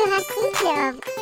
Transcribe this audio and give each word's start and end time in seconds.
Jurassic 0.00 1.19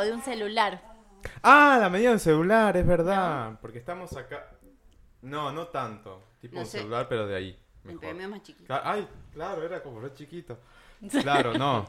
o 0.00 0.04
de 0.04 0.12
un 0.12 0.22
celular. 0.22 0.82
Ah, 1.42 1.78
la 1.80 1.88
medida 1.90 2.10
del 2.10 2.20
celular, 2.20 2.76
es 2.76 2.86
verdad. 2.86 3.58
Porque 3.60 3.78
estamos 3.78 4.16
acá. 4.16 4.50
No, 5.22 5.52
no 5.52 5.68
tanto. 5.68 6.24
Tipo 6.40 6.54
No 6.56 6.60
un 6.62 6.66
sé. 6.66 6.78
celular, 6.78 7.06
pero 7.08 7.26
de 7.26 7.36
ahí. 7.36 7.60
El 7.84 7.88
Mejor. 7.88 8.00
premio 8.00 8.28
más 8.28 8.42
chiquito. 8.42 8.72
Cla- 8.72 8.82
Ay, 8.84 9.08
claro, 9.32 9.62
era 9.64 9.82
como 9.82 10.00
re 10.00 10.12
chiquito. 10.14 10.58
Claro, 11.22 11.54
no. 11.54 11.88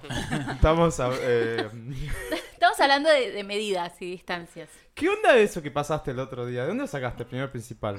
Estamos 0.54 1.00
a- 1.00 1.12
eh, 1.20 1.68
Estamos 2.54 2.80
hablando 2.80 3.10
de, 3.10 3.32
de 3.32 3.44
medidas 3.44 3.94
y 4.02 4.12
distancias. 4.12 4.70
¿Qué 4.94 5.10
onda 5.10 5.36
eso 5.38 5.62
que 5.62 5.72
pasaste 5.72 6.12
el 6.12 6.20
otro 6.20 6.46
día? 6.46 6.62
¿De 6.62 6.68
dónde 6.68 6.88
sacaste 6.88 7.24
el 7.24 7.30
primer 7.30 7.52
principal? 7.52 7.98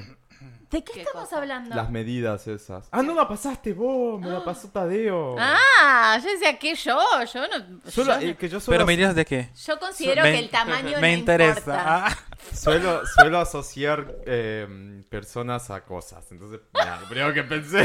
¿De 0.70 0.82
qué, 0.84 0.92
¿Qué 0.92 1.00
estamos 1.02 1.24
cosa? 1.28 1.38
hablando? 1.38 1.74
Las 1.74 1.90
medidas 1.90 2.46
esas. 2.46 2.88
Ah, 2.92 3.02
no 3.02 3.14
la 3.14 3.26
pasaste 3.28 3.72
vos, 3.72 4.20
me 4.20 4.28
la 4.30 4.42
pasó 4.44 4.68
Tadeo. 4.68 5.36
Ah, 5.38 6.18
yo 6.22 6.30
decía 6.30 6.58
que 6.58 6.74
yo, 6.76 6.98
yo 7.32 7.42
no. 7.48 7.90
Solo, 7.90 8.20
yo, 8.20 8.28
eh, 8.28 8.36
que 8.36 8.48
yo 8.48 8.60
solo, 8.60 8.74
Pero 8.76 8.86
medidas 8.86 9.14
de 9.14 9.24
qué? 9.24 9.50
yo 9.66 9.78
considero 9.78 10.22
Me- 10.22 10.32
que 10.32 10.38
el 10.38 10.50
tamaño 10.50 10.98
Me 11.00 11.12
no 11.12 11.18
interesa. 11.18 11.58
importa. 11.60 12.06
Ah, 12.06 12.18
suelo, 12.54 13.04
suelo 13.06 13.38
asociar 13.40 14.14
eh, 14.26 15.02
personas 15.10 15.70
a 15.70 15.84
cosas. 15.84 16.24
Entonces, 16.30 16.60
lo 16.72 17.08
primero 17.08 17.34
que 17.34 17.42
pensé 17.42 17.84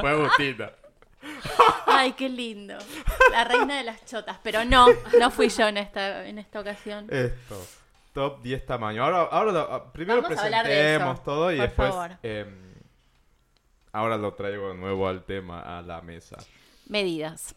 fue 0.00 0.10
Agustina. 0.10 0.70
Ay, 1.86 2.12
qué 2.12 2.28
lindo. 2.28 2.76
La 3.30 3.44
reina 3.44 3.76
de 3.78 3.84
las 3.84 4.04
chotas. 4.04 4.38
Pero 4.42 4.64
no, 4.64 4.86
no 5.18 5.30
fui 5.30 5.48
yo 5.48 5.68
en 5.68 5.76
esta, 5.78 6.26
en 6.26 6.38
esta 6.38 6.60
ocasión. 6.60 7.06
Esto. 7.10 7.64
Top 8.12 8.42
10 8.42 8.66
tamaño. 8.66 9.04
Ahora, 9.04 9.22
ahora 9.22 9.52
lo- 9.52 9.72
ah, 9.72 9.92
primero 9.92 10.20
Vamos 10.22 10.38
presentemos 10.38 11.14
eso, 11.14 11.22
todo 11.24 11.52
y 11.52 11.56
por 11.56 11.66
después. 11.66 11.88
favor. 11.90 12.10
em, 12.22 12.74
ahora 13.92 14.16
lo 14.16 14.34
traigo 14.34 14.68
de 14.70 14.74
nuevo 14.74 15.08
al 15.08 15.24
tema, 15.24 15.78
a 15.78 15.82
la 15.82 16.00
mesa. 16.02 16.36
Medidas. 16.88 17.54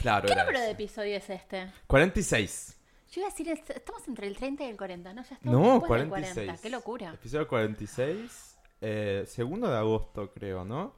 Claro, 0.00 0.28
¿Qué 0.28 0.36
número 0.36 0.60
de 0.60 0.70
episodio 0.70 1.16
es 1.16 1.28
este? 1.30 1.72
46. 1.86 2.76
Yo 3.10 3.20
iba 3.22 3.28
a 3.28 3.30
decir, 3.30 3.48
est- 3.48 3.70
estamos 3.70 4.06
entre 4.06 4.26
el 4.28 4.36
30 4.36 4.64
y 4.64 4.68
el 4.68 4.76
40, 4.76 5.14
¿no? 5.14 5.22
Ya 5.24 5.34
estamos 5.34 5.60
No, 5.66 5.72
después 5.80 6.00
del 6.00 6.08
46. 6.10 6.46
40. 6.46 6.62
Qué 6.62 6.70
locura. 6.70 7.10
Episodio 7.14 7.48
46. 7.48 8.58
Eh, 8.80 9.24
segundo 9.26 9.68
de 9.68 9.76
agosto, 9.78 10.30
creo, 10.32 10.64
¿no? 10.64 10.94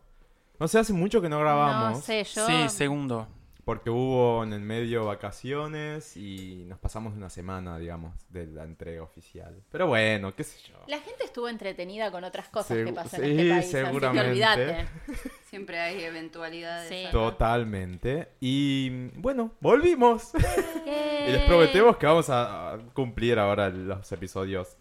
No 0.61 0.69
sé, 0.69 0.79
hace 0.79 0.93
mucho 0.93 1.21
que 1.21 1.29
no 1.29 1.41
grabamos. 1.41 1.99
No 1.99 2.01
sé, 2.03 2.23
yo. 2.25 2.47
Sí, 2.47 2.69
segundo. 2.69 3.27
Porque 3.65 3.89
hubo 3.91 4.43
en 4.43 4.53
el 4.53 4.61
medio 4.63 5.05
vacaciones 5.05 6.17
y 6.17 6.65
nos 6.67 6.79
pasamos 6.79 7.15
una 7.15 7.31
semana, 7.31 7.79
digamos, 7.79 8.15
de 8.31 8.47
la 8.47 8.65
entrega 8.65 9.03
oficial. 9.03 9.63
Pero 9.71 9.87
bueno, 9.87 10.35
qué 10.35 10.45
sé 10.45 10.59
yo. 10.69 10.75
La 10.89 10.99
gente 10.99 11.25
estuvo 11.25 11.49
entretenida 11.49 12.11
con 12.11 12.25
otras 12.25 12.49
cosas 12.49 12.77
Segu- 12.79 12.87
que 12.87 12.93
pasan 12.95 13.21
sí, 13.21 13.27
en 13.31 13.39
este 13.41 13.53
país. 13.53 13.71
seguramente. 13.71 14.19
Así 14.45 14.57
que 14.57 14.63
olvídate. 14.65 14.89
Siempre 15.51 15.79
hay 15.79 16.03
eventualidades. 16.03 16.89
Sí. 16.89 17.05
Totalmente. 17.13 18.29
Y 18.41 19.09
bueno, 19.19 19.53
volvimos. 19.61 20.31
Y 20.87 21.33
les 21.33 21.43
prometemos 21.43 21.97
que 21.99 22.07
vamos 22.07 22.29
a 22.31 22.77
cumplir 22.95 23.39
ahora 23.39 23.69
los 23.69 24.11
episodios 24.11 24.77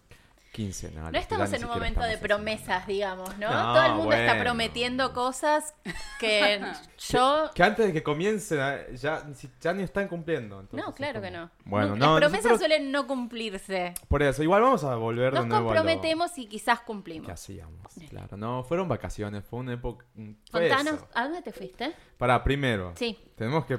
quincenales. 0.52 1.12
No 1.14 1.20
estamos 1.20 1.54
en 1.54 1.64
un 1.64 1.70
momento 1.70 2.02
de 2.02 2.18
promesas, 2.18 2.86
digamos, 2.88 3.38
¿no? 3.38 3.50
No, 3.52 3.74
Todo 3.74 3.86
el 3.86 3.94
mundo 3.94 4.14
está 4.14 4.40
prometiendo 4.40 5.14
cosas 5.14 5.74
que 6.20 6.62
yo... 7.10 7.50
Que 7.54 7.64
antes 7.64 7.88
de 7.88 7.94
que 7.94 8.04
comiencen, 8.04 8.60
ya, 8.96 9.26
ya 9.62 9.74
ni 9.74 9.84
están 9.84 10.08
cumpliendo. 10.08 10.60
entonces 10.60 10.86
No, 10.86 10.94
claro 10.94 11.22
que 11.22 11.32
no. 11.32 11.50
Bueno, 11.66 11.90
Nu- 11.90 11.96
no, 11.98 12.12
Las 12.14 12.20
promesas 12.22 12.52
nosotros- 12.52 12.60
suelen 12.60 12.92
no 12.92 13.08
cumplirse. 13.08 13.94
Por 14.08 14.24
eso, 14.24 14.44
igual 14.44 14.62
vamos 14.62 14.84
a 14.84 14.96
volver 14.96 15.34
Nos 15.34 15.44
de 15.44 15.50
nuevo 15.50 15.70
a 15.70 15.74
lo 15.74 15.80
comprometemos 15.82 16.38
y 16.38 16.48
quizás 16.48 16.80
que 16.80 16.86
cumplimos. 16.86 17.30
hacíamos. 17.30 17.80
Claro, 18.10 18.36
no, 18.38 18.64
fueron 18.64 18.88
vacaciones, 18.88 19.44
fue 19.46 19.60
una 19.60 19.74
época... 19.74 20.06
Fue 20.52 20.68
Contanos, 20.70 20.96
eso. 20.96 21.08
¿a 21.14 21.24
dónde 21.24 21.42
te 21.42 21.52
fuiste? 21.52 21.94
Para, 22.18 22.44
primero, 22.44 22.94
Sí, 22.96 23.18
tenemos 23.36 23.66
que 23.66 23.78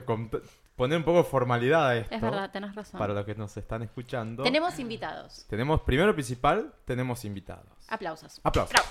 poner 0.80 0.96
un 0.96 1.04
poco 1.04 1.18
de 1.18 1.24
formalidad 1.24 1.88
a 1.88 1.96
esto. 1.98 2.14
es 2.14 2.20
verdad, 2.22 2.50
tenés 2.50 2.74
razón. 2.74 2.98
Para 2.98 3.12
los 3.12 3.26
que 3.26 3.34
nos 3.34 3.54
están 3.54 3.82
escuchando. 3.82 4.42
Tenemos 4.42 4.78
invitados. 4.78 5.44
Tenemos, 5.46 5.82
primero 5.82 6.14
principal, 6.14 6.72
tenemos 6.86 7.22
invitados. 7.26 7.66
Aplausos. 7.88 8.40
Aplausos. 8.42 8.72
Bravo. 8.72 8.88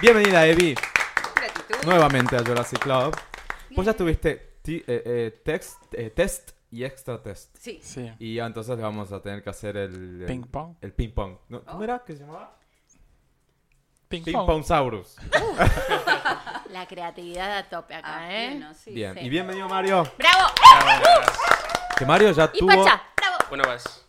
Bienvenida, 0.00 0.46
Evi, 0.46 0.74
Gratitud. 1.34 1.84
nuevamente 1.84 2.36
a 2.36 2.44
Jurassic 2.44 2.78
Club. 2.78 3.16
Vos 3.74 3.84
ya 3.84 3.92
tuviste 3.94 4.58
eh, 4.66 4.82
eh, 4.86 5.40
text, 5.44 5.82
eh, 5.94 6.10
test 6.10 6.52
y 6.70 6.84
extra 6.84 7.20
test. 7.20 7.56
Sí. 7.58 7.80
Sí. 7.82 8.08
Y 8.20 8.34
ya 8.36 8.46
entonces 8.46 8.78
vamos 8.80 9.10
a 9.10 9.20
tener 9.20 9.42
que 9.42 9.50
hacer 9.50 9.76
el... 9.76 10.20
el- 10.22 10.26
Ping 10.26 10.42
pong. 10.44 10.76
El 10.80 10.92
ping 10.92 11.10
pong. 11.10 11.38
¿No? 11.48 11.64
¿Cómo 11.64 11.80
Oh. 11.80 11.82
era 11.82 12.04
que 12.04 12.12
se 12.14 12.20
llamaba? 12.20 12.56
Ping, 14.12 14.24
Ping 14.24 14.32
pong. 14.34 14.46
pong 14.46 14.62
saurus. 14.62 15.16
La 16.68 16.86
creatividad 16.86 17.56
a 17.56 17.68
tope 17.70 17.94
acá, 17.94 18.18
Ah, 18.18 18.30
¿eh? 18.30 18.62
sí. 18.78 18.90
Bien. 18.92 19.14
sí. 19.14 19.20
Y 19.20 19.28
bienvenido 19.30 19.66
Mario. 19.70 20.06
¡Bravo! 20.18 20.48
Que 21.96 22.04
Mario 22.04 22.30
ya 22.32 22.50
Y 22.52 22.58
tuvo 22.58 22.68
Pacha, 22.68 23.02
¡bravo! 23.16 23.36
Una 23.52 23.64
más. 23.64 24.04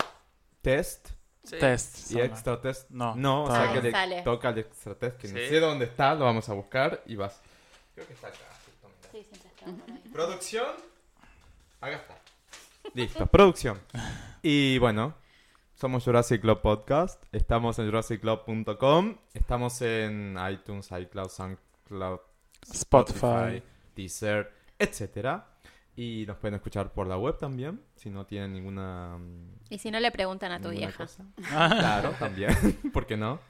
test 0.61 1.07
Sí. 1.45 1.57
Test. 1.57 2.11
y 2.11 2.19
extra 2.19 2.59
test. 2.59 2.89
No, 2.89 3.15
No, 3.15 3.43
o 3.45 3.51
sea 3.51 3.71
que 3.71 3.81
le 3.81 3.91
Sale. 3.91 4.21
toca 4.23 4.49
el 4.49 4.57
extra 4.59 4.95
test, 4.95 5.17
que 5.21 5.27
no 5.29 5.37
sé 5.37 5.59
dónde 5.61 5.85
está, 5.85 6.13
lo 6.15 6.25
vamos 6.25 6.49
a 6.49 6.53
buscar 6.53 7.01
y 7.05 7.15
vas. 7.15 7.39
Creo 7.95 8.05
que 8.05 8.13
está 8.13 8.27
acá. 8.27 8.37
Sí, 9.11 9.23
siempre 9.23 9.49
está 9.49 9.65
por 9.65 9.89
ahí. 9.95 10.01
Producción. 10.13 10.67
Acá 11.79 11.95
está. 11.95 12.17
Listo, 12.93 13.25
producción. 13.27 13.79
Y 14.41 14.77
bueno, 14.79 15.13
somos 15.83 16.05
Jurassic 16.05 16.39
Club 16.39 16.61
Podcast. 16.61 17.21
Estamos 17.33 17.77
en 17.77 17.87
jurassicclub.com. 17.87 19.17
Estamos 19.33 19.81
en 19.81 20.37
iTunes, 20.49 20.89
iCloud, 20.89 21.27
SoundCloud, 21.27 22.19
Spotify. 22.71 23.61
Deezer, 23.93 24.49
etcétera. 24.79 25.45
Y 25.97 26.23
nos 26.25 26.37
pueden 26.37 26.55
escuchar 26.55 26.93
por 26.93 27.05
la 27.07 27.17
web 27.17 27.37
también, 27.37 27.81
si 27.97 28.09
no 28.09 28.25
tienen 28.25 28.53
ninguna, 28.53 29.17
mm, 29.19 29.55
Y 29.71 29.77
si 29.77 29.91
no 29.91 29.99
le 29.99 30.09
preguntan 30.11 30.53
a 30.53 30.61
tu 30.61 30.69
vieja. 30.69 31.05
Claro, 31.49 32.11
también. 32.17 32.55
¿Por 32.93 33.05
qué 33.05 33.17
no? 33.17 33.41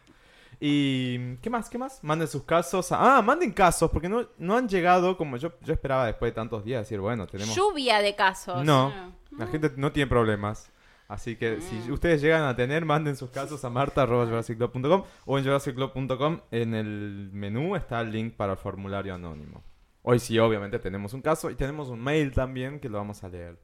Y 0.60 1.36
¿qué 1.36 1.52
más? 1.52 1.70
¿Qué 1.70 1.78
más? 1.78 2.04
Manden 2.04 2.28
sus 2.28 2.46
casos. 2.46 2.92
a- 2.92 3.18
Ah, 3.18 3.22
manden 3.22 3.52
casos, 3.52 3.92
porque 3.92 4.10
no, 4.10 4.28
no 4.40 4.58
han 4.58 4.68
llegado 4.68 5.18
como 5.18 5.38
yo, 5.38 5.52
yo 5.62 5.72
esperaba 5.74 6.08
después 6.08 6.32
de 6.32 6.36
tantos 6.36 6.64
días 6.66 6.82
decir, 6.82 7.00
bueno, 7.00 7.28
tenemos. 7.28 7.56
Lluvia 7.56 8.00
de 8.02 8.16
casos. 8.16 8.66
No, 8.66 8.88
Ah. 8.88 9.12
la 9.38 9.46
gente 9.46 9.72
no 9.78 9.92
tiene 9.92 10.10
problemas. 10.10 10.72
Así 11.14 11.36
que 11.36 11.62
si 11.62 11.92
ustedes 11.92 12.24
llegan 12.24 12.42
a 12.42 12.56
tener, 12.56 12.86
manden 12.86 13.16
sus 13.16 13.30
casos 13.30 13.64
a 13.64 13.70
marta.jurassicclub.com 13.70 15.04
o 15.28 15.38
en 15.38 15.44
jurassicclub.com 15.44 16.40
en 16.50 16.74
el 16.74 17.30
menú 17.32 17.76
está 17.76 18.02
el 18.02 18.12
link 18.12 18.34
para 18.34 18.54
el 18.54 18.58
formulario 18.58 19.14
anónimo. 19.14 19.64
Hoy 20.02 20.18
sí, 20.18 20.40
obviamente 20.40 20.80
tenemos 20.80 21.14
un 21.14 21.22
caso 21.22 21.52
y 21.52 21.56
tenemos 21.56 21.90
un 21.90 22.02
mail 22.02 22.34
también 22.34 22.80
que 22.80 22.90
lo 22.90 22.98
vamos 22.98 23.24
a 23.24 23.30
leer. 23.30 23.60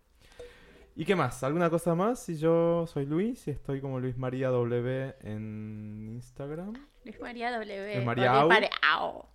¿Y 0.96 1.06
qué 1.06 1.16
más? 1.16 1.42
¿Alguna 1.42 1.72
cosa 1.72 1.96
más? 1.96 2.24
Si 2.24 2.38
yo 2.38 2.86
soy 2.86 3.08
Luis 3.08 3.48
y 3.48 3.52
estoy 3.52 3.82
como 3.82 4.00
Luis 4.00 4.16
María 4.16 4.50
W 4.50 5.16
en 5.22 6.08
Instagram. 6.08 6.74
Luis 7.04 7.20
María 7.20 7.50
W. 7.50 7.96
Luis 7.96 8.06
María 8.06 8.32
Au. 8.32 8.52
Au. 8.84 9.26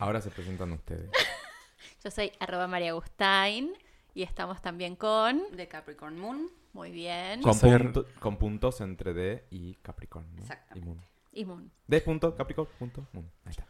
Ahora 0.00 0.20
se 0.20 0.30
presentan 0.30 0.72
ustedes. 0.72 1.12
Yo 2.02 2.10
soy 2.10 2.32
arroba 2.40 2.66
María 2.66 2.90
Agustain 2.90 3.72
y 4.14 4.24
estamos 4.24 4.60
también 4.62 4.96
con... 4.96 5.54
De 5.56 5.68
Capricorn 5.68 6.18
Moon. 6.18 6.50
Muy 6.72 6.90
bien. 6.92 7.42
Con, 7.42 7.54
Soy- 7.54 7.78
punto- 7.78 8.06
con 8.20 8.36
puntos 8.36 8.80
entre 8.80 9.12
D 9.12 9.44
y 9.50 9.74
Capricornio. 9.76 10.32
¿no? 10.36 10.42
Exactamente. 10.42 10.78
Y 10.80 10.84
Moon. 10.84 11.00
Y 11.32 11.44
Moon. 11.44 11.70
D 11.86 12.00
punto 12.00 12.34
Capricorn 12.36 12.68
punto 12.78 13.06
Moon. 13.12 13.30
Ahí 13.44 13.50
está. 13.50 13.66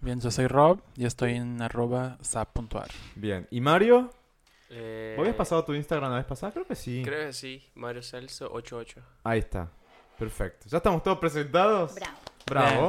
Bien, 0.00 0.20
yo 0.20 0.30
soy 0.30 0.46
Rob 0.48 0.80
y 0.96 1.06
estoy 1.06 1.34
en 1.34 1.62
arroba 1.62 2.18
sap.ar. 2.20 2.90
Bien. 3.14 3.46
¿Y 3.50 3.60
Mario? 3.60 4.10
Eh, 4.70 5.14
¿Vos 5.16 5.22
habías 5.24 5.36
pasado 5.36 5.64
tu 5.64 5.74
Instagram 5.74 6.10
la 6.10 6.16
vez 6.16 6.26
pasada? 6.26 6.52
Creo 6.52 6.66
que 6.66 6.74
sí. 6.74 7.02
Creo 7.04 7.26
que 7.26 7.32
sí. 7.32 7.62
Mario 7.74 8.02
Celso 8.02 8.50
88. 8.52 9.00
Ahí 9.24 9.38
está. 9.40 9.70
Perfecto. 10.18 10.66
¿Ya 10.68 10.78
estamos 10.78 11.02
todos 11.02 11.18
presentados? 11.18 11.94
Bravo. 11.94 12.16
Bravo. 12.46 12.86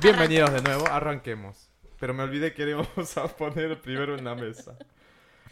Bienvenidos 0.00 0.52
de 0.52 0.62
nuevo. 0.62 0.86
Arranquemos. 0.88 1.68
Pero 1.98 2.14
me 2.14 2.22
olvidé 2.22 2.52
que 2.54 2.68
íbamos 2.68 3.16
a 3.16 3.28
poner 3.28 3.80
primero 3.80 4.16
en 4.16 4.24
la 4.24 4.34
mesa. 4.34 4.76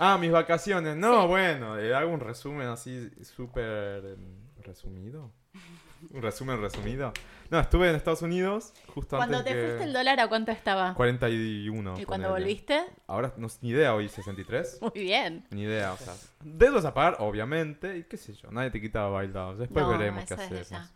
Ah, 0.00 0.17
mis 0.19 0.32
vacaciones. 0.32 0.97
No, 0.97 1.29
bueno, 1.29 1.79
eh, 1.79 1.94
hago 1.94 2.11
un 2.11 2.20
resumen 2.20 2.69
así 2.69 3.11
súper 3.23 4.02
eh, 4.05 4.17
resumido. 4.62 5.31
Un 6.14 6.23
resumen 6.23 6.58
resumido. 6.62 7.12
No, 7.50 7.61
estuve 7.61 7.91
en 7.91 7.94
Estados 7.97 8.23
Unidos 8.23 8.73
justo 8.94 9.19
Cuando 9.19 9.37
antes 9.37 9.52
te 9.52 9.61
que... 9.61 9.67
fuiste 9.67 9.85
el 9.85 9.93
dólar, 9.93 10.19
¿a 10.19 10.29
cuánto 10.29 10.50
estaba? 10.50 10.94
41. 10.94 12.00
¿Y 12.00 12.05
cuando 12.06 12.29
ponele. 12.29 12.44
volviste? 12.47 12.81
Ahora, 13.06 13.35
no, 13.37 13.49
ni 13.61 13.69
idea 13.69 13.94
hoy, 13.94 14.08
63. 14.08 14.79
Muy 14.81 14.93
bien. 14.94 15.44
Ni 15.50 15.64
idea, 15.64 15.93
o 15.93 15.99
sea. 15.99 16.14
Dedos 16.43 16.87
a 16.87 16.94
pagar, 16.94 17.17
obviamente, 17.19 17.99
y 17.99 18.05
qué 18.05 18.17
sé 18.17 18.32
yo, 18.32 18.50
nadie 18.50 18.70
te 18.70 18.81
quita 18.81 19.02
bailados. 19.08 19.58
Después 19.58 19.85
No, 19.85 19.91
veremos 19.91 20.25
qué 20.25 20.32
hacemos. 20.35 20.70
ya. 20.70 20.88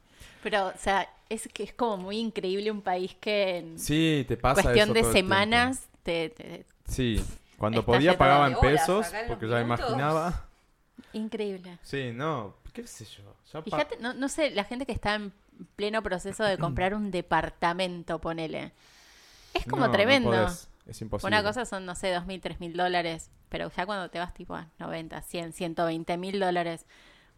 Pero, 0.42 0.68
o 0.68 0.72
sea, 0.78 1.06
es 1.28 1.48
que 1.52 1.64
es 1.64 1.74
como 1.74 1.98
muy 1.98 2.16
increíble 2.16 2.70
un 2.70 2.80
país 2.80 3.14
que 3.20 3.58
en 3.58 3.78
Sí, 3.78 4.24
te 4.26 4.38
pasa 4.38 4.62
cuestión 4.62 4.96
eso 4.96 5.06
de 5.06 5.12
semanas 5.12 5.86
te, 6.02 6.30
te- 6.30 6.64
Sí, 6.88 7.22
cuando 7.58 7.80
Está 7.80 7.92
podía 7.92 8.18
pagaba 8.18 8.48
en 8.48 8.56
pesos, 8.58 9.06
porque 9.28 9.48
ya 9.48 9.62
minutos. 9.62 9.80
imaginaba. 9.88 10.46
Increíble. 11.12 11.78
Sí, 11.82 12.12
no, 12.12 12.54
qué 12.72 12.86
sé 12.86 13.04
yo. 13.04 13.22
ya 13.52 13.62
Fíjate, 13.62 13.96
no, 14.00 14.14
no 14.14 14.28
sé, 14.28 14.50
la 14.50 14.64
gente 14.64 14.86
que 14.86 14.92
está 14.92 15.14
en 15.14 15.32
pleno 15.76 16.02
proceso 16.02 16.44
de 16.44 16.58
comprar 16.58 16.94
un 16.94 17.10
departamento, 17.10 18.20
ponele. 18.20 18.72
Es 19.52 19.64
como 19.66 19.86
No, 19.86 19.92
tremendo. 19.92 20.46
es 20.86 21.00
imposible. 21.00 21.28
Una 21.36 21.42
cosa 21.46 21.64
son, 21.64 21.86
no 21.86 21.94
sé, 21.94 22.12
dos 22.12 22.26
mil, 22.26 22.40
tres 22.40 22.58
mil 22.60 22.76
dólares, 22.76 23.30
pero 23.48 23.70
ya 23.70 23.86
cuando 23.86 24.08
te 24.10 24.18
vas 24.18 24.34
tipo 24.34 24.54
a 24.54 24.68
90, 24.78 25.20
100, 25.22 25.52
120 25.52 26.16
mil 26.18 26.40
dólares, 26.40 26.84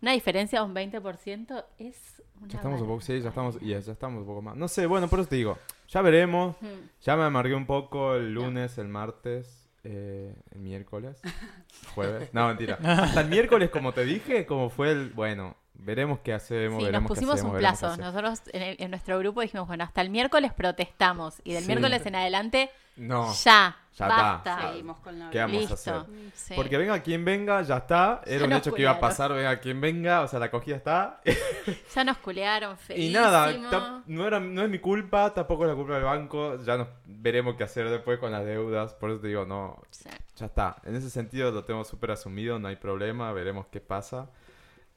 una 0.00 0.12
diferencia 0.12 0.60
de 0.60 0.64
un 0.66 0.74
20% 0.74 1.64
es 1.78 2.22
una 2.40 2.48
Ya 2.48 2.58
estamos 2.58 2.80
un 2.80 2.86
poco, 2.86 3.00
sí, 3.00 3.20
ya 3.20 3.28
estamos, 3.30 3.56
y 3.60 3.68
ya 3.68 3.78
estamos 3.78 4.20
un 4.20 4.26
poco 4.26 4.42
más. 4.42 4.56
No 4.56 4.68
sé, 4.68 4.86
bueno, 4.86 5.08
por 5.08 5.20
eso 5.20 5.28
te 5.28 5.36
digo, 5.36 5.58
ya 5.88 6.00
veremos. 6.02 6.56
Mm. 6.62 6.66
Ya 7.02 7.16
me 7.16 7.24
amargué 7.24 7.54
un 7.54 7.66
poco 7.66 8.14
el 8.14 8.32
lunes, 8.32 8.78
el 8.78 8.88
martes, 8.88 9.65
eh, 9.86 10.34
el 10.52 10.58
miércoles, 10.58 11.20
jueves. 11.94 12.30
No, 12.32 12.48
mentira. 12.48 12.78
Hasta 12.82 13.20
el 13.20 13.28
miércoles, 13.28 13.70
como 13.70 13.92
te 13.92 14.04
dije, 14.04 14.46
como 14.46 14.70
fue 14.70 14.90
el, 14.90 15.10
bueno, 15.10 15.56
veremos 15.78 16.18
qué 16.20 16.32
hacemos, 16.32 16.78
Sí, 16.78 16.84
nos 16.84 16.84
veremos 16.84 17.08
qué 17.10 17.14
pusimos 17.14 17.34
hacemos, 17.36 17.52
un 17.52 17.58
plazo. 17.58 17.96
Nosotros 17.96 18.42
en, 18.52 18.62
el- 18.62 18.76
en 18.80 18.90
nuestro 18.90 19.18
grupo 19.18 19.40
dijimos, 19.40 19.66
bueno, 19.68 19.84
hasta 19.84 20.00
el 20.00 20.10
miércoles 20.10 20.52
protestamos. 20.52 21.40
Y 21.44 21.52
del 21.52 21.62
Sí. 21.62 21.68
miércoles 21.68 22.04
en 22.06 22.14
adelante, 22.16 22.70
No, 22.96 23.32
ya, 23.44 23.76
ya 23.94 24.08
basta. 24.08 24.52
está. 24.54 24.68
Seguimos 24.70 24.98
con 25.00 25.18
la 25.18 25.30
¿Qué 25.30 25.38
vamos 25.38 25.56
a 25.56 25.60
Listo. 25.60 25.74
hacer? 25.74 25.94
Sí. 26.34 26.54
Porque 26.56 26.78
venga 26.78 26.98
quien 27.02 27.24
venga, 27.24 27.60
ya 27.62 27.76
está. 27.76 28.22
Ya 28.26 28.32
Era 28.32 28.44
un 28.44 28.50
nos 28.50 28.60
hecho 28.60 28.72
que 28.74 28.82
iba 28.82 28.90
a 28.90 28.94
culearon. 28.94 29.10
pasar, 29.16 29.32
venga 29.34 29.60
quien 29.60 29.80
venga, 29.80 30.22
o 30.22 30.28
sea, 30.28 30.38
la 30.38 30.50
cogida 30.50 30.76
está. 30.76 31.20
Ya 31.94 32.04
nos 32.04 32.18
culearon, 32.18 32.74
Y 32.74 32.76
feísimo. 32.78 33.20
nada, 33.20 34.02
no, 34.06 34.26
era, 34.26 34.38
no 34.40 34.62
es 34.62 34.70
mi 34.70 34.78
culpa, 34.78 35.34
tampoco 35.34 35.64
es 35.64 35.70
la 35.70 35.74
culpa 35.74 35.94
del 35.94 36.04
banco. 36.04 36.62
Ya 36.62 36.76
nos 36.76 36.88
veremos 37.04 37.56
qué 37.56 37.64
hacer 37.64 37.88
después 37.90 38.18
con 38.18 38.30
las 38.32 38.44
deudas. 38.44 38.94
Por 38.94 39.10
eso 39.10 39.20
te 39.20 39.28
digo, 39.28 39.44
no, 39.46 39.82
Sí. 39.90 40.08
ya 40.36 40.46
está. 40.46 40.76
En 40.84 40.94
ese 40.96 41.10
sentido 41.10 41.50
lo 41.50 41.64
tengo 41.64 41.84
súper 41.84 42.12
asumido, 42.12 42.58
no 42.58 42.68
hay 42.68 42.76
problema, 42.76 43.32
veremos 43.32 43.66
qué 43.66 43.80
pasa. 43.80 44.28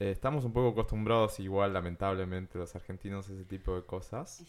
Eh, 0.00 0.10
estamos 0.10 0.44
un 0.44 0.52
poco 0.52 0.70
acostumbrados 0.70 1.38
igual, 1.40 1.72
lamentablemente, 1.74 2.58
los 2.58 2.74
argentinos 2.74 3.28
a 3.28 3.32
ese 3.34 3.44
tipo 3.44 3.76
de 3.76 3.82
cosas. 3.84 4.42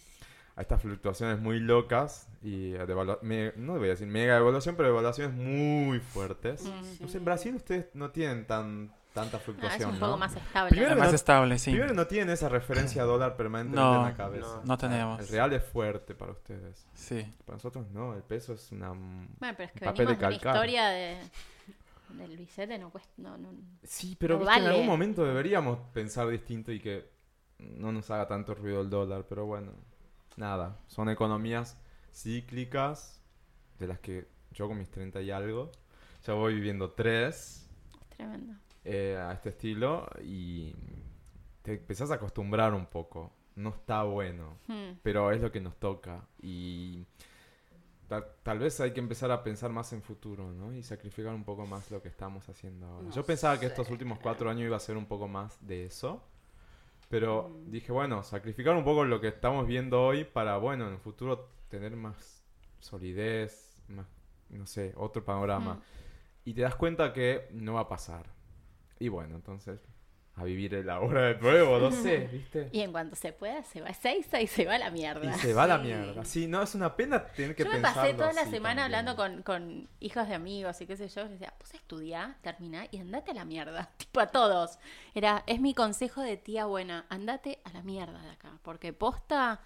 A 0.56 0.62
estas 0.62 0.82
fluctuaciones 0.82 1.40
muy 1.40 1.60
locas 1.60 2.28
y 2.44 2.76
a 2.76 2.86
no 2.86 3.78
voy 3.78 3.88
a 3.88 3.92
decir 3.92 4.08
mega 4.08 4.34
devaluación, 4.36 4.76
pero 4.76 4.90
devaluaciones 4.90 5.34
muy 5.36 6.00
fuertes. 6.00 6.64
Mm. 6.66 7.04
No 7.04 7.08
sé, 7.08 7.18
en 7.20 7.26
Brasil 7.26 7.56
ustedes 7.56 7.86
no 7.94 8.12
tienen 8.12 8.46
tan 8.48 8.92
tanta 9.14 9.32
No, 9.34 9.38
es 9.40 9.44
fluctuación, 9.44 9.90
un 9.92 10.00
¿no? 10.00 10.06
poco 10.08 10.18
más 10.18 10.36
estable. 10.36 10.70
Primero- 10.70 10.92
Es 10.94 10.98
más 10.98 11.10
no- 11.10 11.16
estable, 11.16 11.60
sí. 11.60 11.72
Primero 11.72 11.94
no 11.94 12.08
tienen 12.08 12.30
esa 12.30 12.48
referencia 12.48 13.02
a 13.02 13.06
dólar 13.06 13.36
permanentemente 13.36 13.82
No, 13.82 13.96
en 13.98 14.12
la 14.12 14.16
cabeza. 14.16 14.48
no, 14.48 14.64
no 14.64 14.78
tenemos. 14.78 15.20
El 15.20 15.28
real 15.28 15.52
es 15.54 15.64
fuerte 15.66 16.16
para 16.16 16.32
ustedes. 16.32 16.86
Sí. 16.94 17.26
Para 17.46 17.58
nosotros 17.58 17.88
no, 17.92 18.14
el 18.16 18.24
peso 18.24 18.54
es 18.54 18.72
una... 18.72 18.90
Bueno, 18.90 19.38
pero 19.40 19.64
es 19.64 19.72
que 19.74 19.80
papel 19.86 20.06
venimos 20.06 20.08
de 20.08 20.16
de 20.18 20.26
una 20.28 20.36
historia 20.36 20.88
de, 20.88 21.18
del 22.18 22.38
billete, 22.38 22.78
no 22.78 22.90
cuesta... 22.92 23.12
No, 23.18 23.38
no, 23.38 23.54
Sí, 23.84 24.16
pero 24.20 24.36
No 24.36 24.42
viste, 24.42 24.60
en 24.60 24.66
algún 24.68 24.86
momento 24.86 25.26
deberíamos 25.26 25.80
pensar 25.94 26.28
distinto 26.30 26.72
y 26.72 26.80
que 26.80 27.10
no 27.60 27.92
nos 27.92 28.10
haga 28.12 28.28
tanto 28.28 28.56
ruido 28.56 28.82
el 28.82 28.90
dólar, 28.90 29.26
pero 29.28 29.46
bueno, 29.46 29.74
nada, 30.38 30.80
son 30.88 31.10
economías 31.10 31.78
cíclicas 32.14 33.22
de 33.80 33.88
las 33.88 34.00
que 34.00 34.28
yo 34.52 34.68
con 34.68 34.78
mis 34.78 34.90
30 34.90 35.22
y 35.22 35.32
algo 35.32 35.72
ya 36.26 36.34
voy 36.34 36.54
viviendo 36.56 36.92
tres 36.92 37.68
es 38.10 38.18
tremendo. 38.18 38.54
eh, 38.84 39.18
a 39.20 39.32
este 39.34 39.50
estilo 39.50 40.08
y 40.24 40.74
te 41.64 41.74
empezás 41.74 42.12
a 42.12 42.16
acostumbrar 42.16 42.74
un 42.74 42.86
poco. 42.86 43.32
No 43.56 43.70
está 43.70 44.04
bueno, 44.04 44.58
Hmm. 44.68 44.94
pero 45.04 45.32
es 45.32 45.42
lo 45.42 45.52
que 45.52 45.60
nos 45.62 45.76
toca 45.78 46.26
y 46.42 47.06
tal, 48.12 48.26
tal 48.44 48.60
vez 48.60 48.78
hay 48.82 48.92
que 48.92 49.00
empezar 49.00 49.32
a 49.32 49.42
pensar 49.42 49.72
más 49.72 49.94
en 49.94 50.02
futuro, 50.02 50.52
¿no? 50.52 50.74
Y 50.74 50.84
sacrificar 50.84 51.34
un 51.34 51.46
poco 51.46 51.66
más 51.66 51.90
lo 51.92 52.02
que 52.02 52.10
estamos 52.10 52.50
haciendo 52.50 52.86
ahora. 52.86 53.08
No 53.08 53.16
Yo 53.16 53.24
pensaba 53.26 53.58
que 53.58 53.68
estos 53.68 53.90
últimos 53.90 54.20
cuatro 54.20 54.50
años 54.50 54.66
iba 54.66 54.76
a 54.76 54.82
ser 54.82 54.98
un 54.98 55.06
poco 55.06 55.30
más 55.30 55.58
de 55.66 55.86
eso, 55.86 56.22
pero 57.08 57.48
Mm. 57.48 57.72
dije, 57.72 57.94
bueno, 57.94 58.22
sacrificar 58.24 58.76
un 58.76 58.84
poco 58.84 59.06
lo 59.06 59.22
que 59.22 59.30
estamos 59.30 59.66
viendo 59.66 60.04
hoy 60.04 60.26
para, 60.26 60.58
bueno, 60.58 60.88
en 60.88 60.94
el 60.96 61.00
futuro 61.00 61.48
tener 61.70 61.96
más 61.96 62.44
solidez, 62.82 63.78
más, 63.88 64.08
no 64.50 64.66
sé, 64.66 64.92
otro 64.98 65.24
panorama. 65.24 65.76
Mm. 65.76 65.82
Y 66.50 66.54
te 66.54 66.62
das 66.64 66.76
cuenta 66.76 67.14
que 67.14 67.48
no 67.54 67.76
va 67.76 67.82
a 67.82 67.88
pasar. 67.88 68.26
Y 69.00 69.08
bueno, 69.08 69.36
entonces, 69.36 69.80
a 70.42 70.46
vivir 70.46 70.74
el 70.76 70.90
ahora 70.90 71.22
de 71.34 71.36
nuevo, 71.40 71.78
no 71.80 71.92
sé, 71.92 72.28
¿viste? 72.32 72.70
Y 72.72 72.82
en 72.82 72.92
cuanto 72.92 73.16
se 73.16 73.32
pueda, 73.34 73.64
se 73.64 73.82
va 73.82 73.90
a 73.90 73.94
Seiza 73.94 74.42
y 74.42 74.48
se 74.48 74.66
va 74.66 74.76
a 74.76 74.80
la 74.80 74.90
mierda. 74.90 75.30
Y 75.36 75.40
se 75.40 75.54
va 75.54 75.64
a 75.64 75.68
la 75.68 75.78
mierda. 75.78 76.26
Sí, 76.26 76.48
no, 76.48 76.62
es 76.62 76.76
una 76.76 76.96
pena 76.96 77.26
tener 77.26 77.56
que 77.56 77.64
Yo 77.64 77.70
me 77.70 77.80
pasé 77.80 78.14
toda 78.14 78.34
la 78.34 78.46
semana 78.46 78.82
también. 78.84 79.08
hablando 79.08 79.16
con, 79.16 79.42
con 79.44 79.90
hijos 80.00 80.28
de 80.28 80.36
amigos 80.36 80.80
y 80.82 80.88
qué 80.88 80.98
sé 80.98 81.08
yo. 81.08 81.22
Les 81.24 81.32
decía, 81.32 81.54
pues 81.58 81.74
estudia, 81.74 82.38
termina 82.42 82.86
y 82.92 82.98
andate 83.00 83.32
a 83.32 83.34
la 83.34 83.46
mierda. 83.46 83.90
Tipo 83.98 84.20
a 84.20 84.28
todos. 84.28 84.80
Era, 85.16 85.44
es 85.48 85.60
mi 85.62 85.74
consejo 85.74 86.22
de 86.22 86.38
tía 86.38 86.66
buena. 86.66 87.06
Andate 87.10 87.60
a 87.64 87.72
la 87.74 87.82
mierda 87.84 88.22
de 88.22 88.32
acá. 88.32 88.58
Porque 88.64 88.94
posta, 88.94 89.62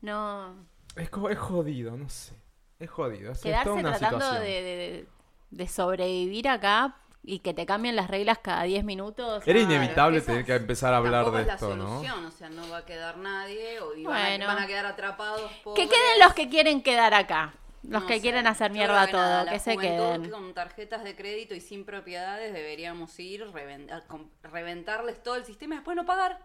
no. 0.00 0.66
Es, 0.96 1.10
es 1.30 1.38
jodido, 1.38 1.96
no 1.96 2.08
sé. 2.08 2.34
Es 2.78 2.90
jodido. 2.90 3.32
Es, 3.32 3.38
es 3.38 3.44
Quedarse 3.44 3.64
toda 3.64 3.76
una 3.80 3.90
tratando 3.96 4.24
situación. 4.24 4.44
de, 4.44 4.62
de- 4.62 5.06
de 5.48 5.68
sobrevivir 5.68 6.48
acá 6.48 6.96
y 7.28 7.40
que 7.40 7.52
te 7.52 7.66
cambien 7.66 7.96
las 7.96 8.08
reglas 8.08 8.38
cada 8.38 8.62
10 8.62 8.84
minutos. 8.84 9.42
Era 9.46 9.58
inevitable 9.58 10.20
tener 10.20 10.44
que 10.44 10.54
empezar 10.54 10.94
a 10.94 10.98
hablar 10.98 11.28
de 11.32 11.40
es 11.40 11.46
la 11.48 11.54
esto, 11.54 11.74
¿no? 11.76 11.88
solución, 11.88 12.24
o 12.24 12.30
sea, 12.30 12.48
no 12.48 12.68
va 12.70 12.78
a 12.78 12.84
quedar 12.86 13.16
nadie 13.18 13.80
o 13.80 13.94
y 13.96 14.04
van, 14.04 14.16
a- 14.16 14.28
Bueno. 14.28 14.46
van 14.46 14.58
a, 14.60 14.66
quedar 14.68 14.86
atrapados 14.86 15.50
Que 15.50 15.60
pobres. 15.64 15.88
queden 15.90 16.18
los 16.22 16.32
que 16.34 16.48
quieren 16.48 16.82
quedar 16.82 17.12
acá. 17.14 17.52
Los 17.82 18.02
No 18.02 18.06
que 18.08 18.14
sé. 18.14 18.20
quieren 18.20 18.46
hacer 18.46 18.70
mierda 18.72 19.06
que 19.06 19.12
nada, 19.12 19.36
todo. 19.38 19.44
la 19.46 19.52
Que 19.52 19.58
se 19.58 19.76
queden. 19.76 20.30
Con 20.30 20.54
tarjetas 20.54 21.02
de 21.04 21.14
crédito 21.16 21.54
y 21.54 21.60
sin 21.60 21.84
propiedades 21.84 22.52
deberíamos 22.52 23.18
ir, 23.18 23.44
reven- 23.52 23.90
a 23.92 24.02
com- 24.06 24.28
reventarles 24.42 25.20
todo 25.22 25.34
el 25.36 25.44
sistema 25.44 25.74
y 25.74 25.78
después 25.78 25.96
no 25.96 26.06
pagar. 26.06 26.38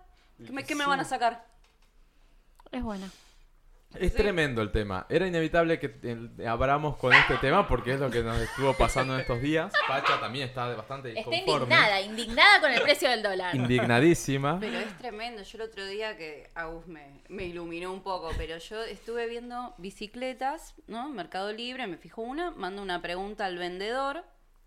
¿Qué 0.43 0.51
me, 0.51 0.63
qué 0.63 0.73
me 0.75 0.83
Sí. 0.83 0.89
van 0.89 0.99
a 0.99 1.03
sacar? 1.05 1.45
Es 2.71 2.81
buena. 2.83 3.07
Es 3.95 4.11
Sí. 4.13 4.17
tremendo 4.17 4.61
el 4.61 4.71
tema. 4.71 5.05
Era 5.09 5.27
inevitable 5.27 5.77
que 5.79 5.99
eh, 6.03 6.47
abramos 6.47 6.95
con 6.97 7.13
este 7.13 7.35
tema 7.37 7.67
porque 7.67 7.93
es 7.93 7.99
lo 7.99 8.09
que 8.09 8.23
nos 8.23 8.37
estuvo 8.39 8.73
pasando 8.73 9.13
en 9.15 9.21
estos 9.21 9.41
días. 9.41 9.73
Pacha 9.87 10.19
también 10.19 10.47
está 10.47 10.67
bastante 10.75 11.17
Está 11.19 11.35
indignada, 11.35 11.99
indignada 12.01 12.61
con 12.61 12.71
el 12.71 12.81
precio 12.81 13.09
del 13.09 13.21
dólar. 13.21 13.53
Indignadísima. 13.55 14.59
Pero 14.59 14.79
es 14.79 14.97
tremendo. 14.97 15.43
Yo 15.43 15.57
el 15.57 15.61
otro 15.63 15.85
día 15.85 16.15
que 16.17 16.49
Agus 16.55 16.87
me, 16.87 17.21
me 17.27 17.43
iluminó 17.45 17.91
un 17.91 18.01
poco, 18.01 18.29
pero 18.37 18.57
yo 18.57 18.81
estuve 18.83 19.27
viendo 19.27 19.75
bicicletas, 19.77 20.73
¿no? 20.87 21.09
Mercado 21.09 21.51
Libre, 21.51 21.85
me 21.87 21.97
fijo 21.97 22.21
una, 22.21 22.51
mando 22.51 22.81
una 22.81 23.01
pregunta 23.01 23.45
al 23.45 23.57
vendedor. 23.57 24.23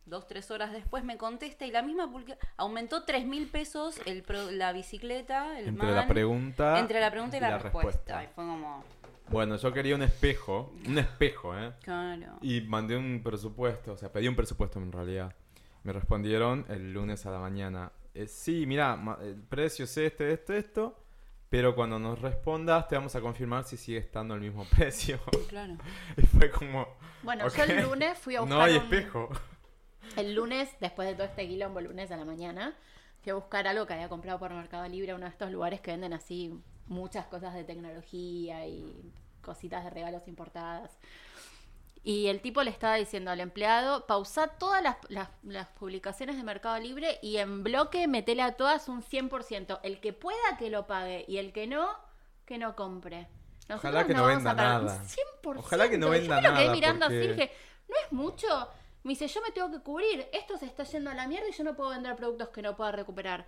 Dos, 0.06 0.26
tres 0.26 0.50
horas 0.50 0.70
después 0.70 1.02
me 1.02 1.16
contesta 1.16 1.64
y 1.64 1.70
la 1.70 1.80
misma 1.80 2.10
publica- 2.12 2.36
aumentó 2.58 3.04
tres 3.04 3.24
mil 3.24 3.48
pesos 3.48 3.98
el 4.04 4.22
pro- 4.22 4.50
la 4.50 4.72
bicicleta, 4.72 5.58
el 5.58 5.68
Entre 5.68 5.92
la 5.92 6.06
pregunta, 6.06 6.78
entre 6.78 7.00
la 7.00 7.10
pregunta 7.10 7.38
y, 7.38 7.40
la, 7.40 7.56
respuesta. 7.56 8.22
Y 8.22 8.26
fue 8.26 8.44
como, 8.44 8.84
Bueno, 9.30 9.56
yo 9.56 9.72
quería 9.72 9.94
un 9.94 10.02
espejo. 10.02 10.72
Un 10.86 10.98
espejo, 10.98 11.58
¿eh? 11.58 11.72
claro. 11.82 12.38
Y 12.42 12.60
mandé 12.62 12.96
un 12.96 13.22
presupuesto, 13.22 13.92
o 13.92 13.96
sea, 13.96 14.12
pedí 14.12 14.28
un 14.28 14.36
presupuesto 14.36 14.78
en 14.78 14.92
realidad. 14.92 15.34
Me 15.82 15.92
respondieron 15.92 16.64
el 16.68 16.92
lunes 16.92 17.24
a 17.26 17.30
la 17.30 17.38
mañana. 17.38 17.92
eh, 18.14 18.26
sí, 18.26 18.64
mira, 18.66 18.98
el 19.22 19.36
precio 19.36 19.84
es 19.86 19.96
este, 19.96 20.32
esto, 20.32 20.52
esto. 20.54 21.00
Pero 21.50 21.74
cuando 21.76 21.98
nos 22.00 22.20
respondas 22.20 22.88
te 22.88 22.96
vamos 22.96 23.14
a 23.14 23.20
confirmar 23.20 23.64
si 23.64 23.76
sigue 23.76 23.98
estando 23.98 24.34
el 24.34 24.40
mismo 24.40 24.64
precio. 24.76 25.20
Claro. 25.48 25.76
y 26.16 26.22
fue 26.22 26.50
como... 26.50 26.88
Bueno, 27.22 27.46
ok, 27.46 27.54
yo 27.56 27.62
el 27.64 27.82
lunes 27.82 28.18
fui 28.18 28.34
a 28.36 28.40
buscar. 28.40 28.58
No 28.58 28.62
hay 28.64 28.76
un- 28.76 28.82
espejo. 28.82 29.28
El 30.16 30.34
lunes, 30.34 30.68
después 30.80 31.08
de 31.08 31.14
todo 31.14 31.26
este 31.26 31.46
quilombo, 31.48 31.78
el 31.78 31.86
lunes 31.86 32.10
a 32.10 32.16
la 32.16 32.24
mañana, 32.24 32.74
fui 33.22 33.30
a 33.30 33.34
buscar 33.34 33.66
algo 33.66 33.86
que 33.86 33.94
había 33.94 34.08
comprado 34.08 34.38
por 34.38 34.52
Mercado 34.52 34.86
Libre, 34.88 35.14
uno 35.14 35.24
de 35.24 35.30
estos 35.30 35.50
lugares 35.50 35.80
que 35.80 35.92
venden 35.92 36.12
así 36.12 36.52
muchas 36.86 37.26
cosas 37.26 37.54
de 37.54 37.64
tecnología 37.64 38.66
y 38.66 39.12
cositas 39.42 39.84
de 39.84 39.90
regalos 39.90 40.26
importadas. 40.28 40.90
Y 42.02 42.26
el 42.26 42.42
tipo 42.42 42.62
le 42.62 42.70
estaba 42.70 42.96
diciendo 42.96 43.30
al 43.30 43.40
empleado, 43.40 44.06
pausa 44.06 44.48
todas 44.48 44.82
las, 44.82 44.96
las- 45.08 45.30
las 45.42 45.68
publicaciones 45.68 46.36
de 46.36 46.42
Mercado 46.42 46.78
Libre 46.78 47.18
y 47.22 47.38
en 47.38 47.62
bloque 47.62 48.06
metele 48.08 48.42
a 48.42 48.56
todas 48.56 48.88
un 48.88 49.02
100%. 49.02 49.80
El 49.82 50.00
que 50.00 50.12
pueda 50.12 50.58
que 50.58 50.68
lo 50.68 50.86
pague 50.86 51.24
y 51.26 51.38
el 51.38 51.52
que 51.54 51.66
no, 51.66 51.88
que 52.44 52.58
no 52.58 52.76
compre. 52.76 53.26
Ojalá 53.70 54.06
que 54.06 54.12
no 54.12 54.22
vamos 54.24 54.36
venda 54.44 54.52
nada. 54.54 55.02
100%. 55.42 55.58
Ojalá 55.58 55.88
que 55.88 55.96
no 55.96 56.10
venda 56.10 56.36
Yo 56.36 56.42
me 56.42 56.48
lo 56.48 56.54
quedé 56.54 56.64
nada, 56.64 56.74
mirando 56.74 57.06
así 57.06 57.14
porque- 57.16 57.32
dije, 57.32 57.52
no 57.88 57.94
es 58.04 58.12
mucho. 58.12 58.68
Me 59.02 59.10
dice, 59.10 59.26
yo 59.26 59.40
me 59.40 59.50
tengo 59.52 59.70
que 59.70 59.80
cubrir. 59.80 60.26
Esto 60.34 60.58
se 60.58 60.66
está 60.66 60.84
yendo 60.84 61.10
a 61.10 61.14
la 61.14 61.26
mierda 61.26 61.48
y 61.48 61.52
yo 61.52 61.64
no 61.64 61.74
puedo 61.74 61.88
vender 61.90 62.14
productos 62.16 62.48
que 62.50 62.60
no 62.60 62.76
pueda 62.76 62.92
recuperar. 62.92 63.46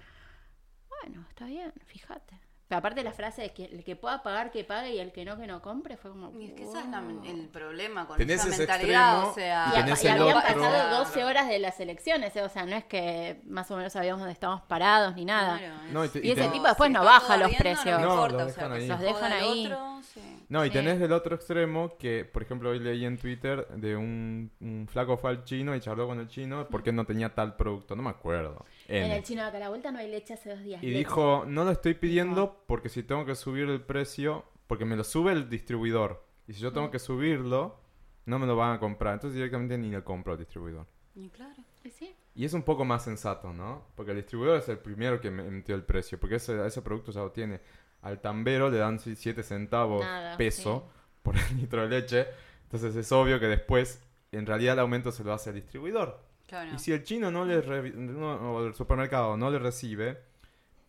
bueno, 0.89 1.27
está 1.29 1.45
bien, 1.45 1.75
fíjate. 1.85 2.41
Pero 2.69 2.81
aparte 2.81 3.05
la 3.05 3.13
frase 3.13 3.43
de 3.43 3.51
que 3.53 3.67
el 3.67 3.85
que 3.85 3.95
pueda 3.95 4.25
pagar, 4.25 4.51
que 4.51 4.65
pague 4.65 4.91
y 4.95 4.99
el 4.99 5.13
que 5.13 5.25
no, 5.25 5.37
que 5.39 5.47
no 5.47 5.63
compre, 5.63 5.97
fue 5.97 6.11
como... 6.11 6.33
Y 6.41 6.47
es 6.47 6.53
que 6.55 6.65
ese 6.65 6.81
es 6.81 6.87
la- 6.89 7.01
el 7.25 7.49
problema 7.49 8.09
con 8.09 8.17
Tenés 8.17 8.41
esa 8.41 8.49
ese 8.49 8.59
mentalidad, 8.59 9.13
extremo, 9.27 9.31
o 9.31 9.35
sea... 9.35 9.67
Y, 9.69 9.75
tenés 9.85 10.03
y 10.03 10.07
el 10.09 10.13
habían 10.21 10.37
otro- 10.37 10.55
pasado 10.61 10.99
12 10.99 11.25
horas 11.25 11.47
de 11.49 11.59
las 11.61 11.79
elecciones, 11.79 12.35
¿eh? 12.35 12.43
o 12.43 12.49
sea, 12.49 12.67
no 12.67 12.75
es 12.75 12.85
que 12.85 13.41
más 13.47 13.71
o 13.71 13.77
menos 13.77 13.93
sabíamos 13.93 14.19
dónde 14.21 14.33
estábamos 14.33 14.63
parados 14.63 15.15
ni 15.15 15.25
nada. 15.25 15.59
Claro, 15.59 15.75
No, 15.93 16.03
y 16.03 16.07
es- 16.07 16.13
te- 16.13 16.27
Y 16.27 16.31
ese 16.33 16.43
te- 16.43 16.49
tipo 16.49 16.67
después 16.67 16.89
si 16.89 16.93
no 16.95 17.05
baja 17.05 17.37
los 17.37 17.55
precios. 17.55 18.01
No, 18.01 18.07
No, 18.07 18.15
importa, 18.15 18.45
lo 18.45 18.51
o 18.51 18.53
sea, 18.53 18.69
dejan 18.69 18.73
ahí. 18.73 18.89
Los 18.89 19.01
dejan 19.01 19.33
ahí. 19.33 19.67
otro, 19.67 20.01
sí. 20.03 20.36
No, 20.49 20.65
y 20.65 20.71
tenés 20.71 21.01
el 21.01 21.13
otro 21.13 21.35
extremo 21.35 21.97
que, 21.99 22.25
por 22.25 22.43
ejemplo, 22.43 22.71
hoy 22.71 22.79
leí 22.79 23.05
en 23.05 23.19
Twitter 23.19 23.67
de 23.69 23.97
un, 23.97 24.51
un 24.61 24.87
flaco 24.89 25.17
fue 25.17 25.31
al 25.31 25.45
chino 25.45 25.75
y 25.75 25.81
charló 25.81 26.07
con 26.07 26.21
el 26.21 26.29
chino 26.29 26.69
porque 26.71 26.93
no 26.93 27.05
tenía 27.05 27.35
tal 27.35 27.57
producto, 27.57 27.97
no 27.97 28.03
me 28.03 28.11
acuerdo. 28.11 28.65
En 28.87 29.11
el 29.11 29.23
chino 29.25 29.43
de 29.43 29.49
acá 29.49 29.57
a 29.57 29.61
la 29.61 29.69
vuelta 29.71 29.91
no 29.91 29.99
hay 29.99 30.09
leche 30.09 30.35
hace 30.35 30.51
dos 30.51 30.63
días. 30.63 30.83
Y 30.83 30.87
leche. 30.87 30.99
dijo, 30.99 31.45
no 31.47 31.65
lo 31.65 31.73
estoy 31.73 31.95
pidiendo 31.95 32.63
porque 32.67 32.89
si 32.89 33.03
tengo 33.03 33.25
que 33.25 33.35
subir 33.35 33.69
el 33.69 33.81
precio, 33.81 34.45
porque 34.67 34.85
me 34.85 34.97
lo 34.97 35.05
sube 35.05 35.33
el 35.33 35.49
distribuidor. 35.49 36.25
Y 36.47 36.53
si 36.53 36.61
yo 36.61 36.73
tengo 36.73 36.91
que 36.91 37.01
subirlo, 37.01 37.81
no 38.25 38.39
me 38.39 38.47
lo 38.47 38.55
van 38.55 38.77
a 38.77 38.79
comprar. 38.79 39.15
Entonces 39.15 39.35
directamente 39.35 39.77
ni 39.79 39.91
le 39.91 40.05
compro 40.05 40.33
al 40.33 40.39
distribuidor. 40.39 40.87
Y 41.15 41.29
claro. 41.31 41.57
Y 41.83 41.91
sí. 41.91 42.15
Y 42.35 42.45
es 42.45 42.53
un 42.53 42.63
poco 42.63 42.85
más 42.85 43.03
sensato, 43.03 43.53
¿no? 43.53 43.87
Porque 43.95 44.13
el 44.13 44.19
distribuidor 44.19 44.59
es 44.59 44.69
el 44.69 44.79
primero 44.79 45.21
que 45.21 45.31
me 45.31 45.43
metió 45.43 45.75
el 45.75 45.83
precio, 45.83 46.21
porque 46.21 46.37
ese, 46.37 46.67
ese 46.67 46.83
producto 46.83 47.11
ya 47.11 47.21
lo 47.21 47.33
tiene. 47.33 47.61
Al 48.07 48.21
tambero 48.21 48.71
le 48.71 48.79
dan 48.79 48.99
7 49.01 49.43
centavos 49.43 50.03
Nada, 50.05 50.37
peso 50.37 50.89
por 51.23 51.37
el 51.37 51.43
litro 51.57 51.83
de 51.83 51.89
leche. 51.89 52.27
Entonces 52.65 52.95
es 52.97 53.11
obvio 53.13 53.41
que 53.41 53.47
después, 53.47 54.01
en 54.33 54.47
realidad, 54.47 54.75
el 54.75 54.81
aumento 54.81 55.11
se 55.13 55.25
lo 55.25 55.33
hace 55.33 55.51
al 55.51 55.57
distribuidor. 55.57 56.21
Claro. 56.47 56.73
Y 56.75 56.79
si 56.79 56.93
el 56.93 57.03
chino 57.03 57.31
no 57.33 57.45
le 57.45 57.61
no- 57.95 58.55
o 58.55 58.67
el 58.67 58.75
supermercado 58.75 59.37
no 59.37 59.51
le 59.51 59.59
recibe, 59.59 60.19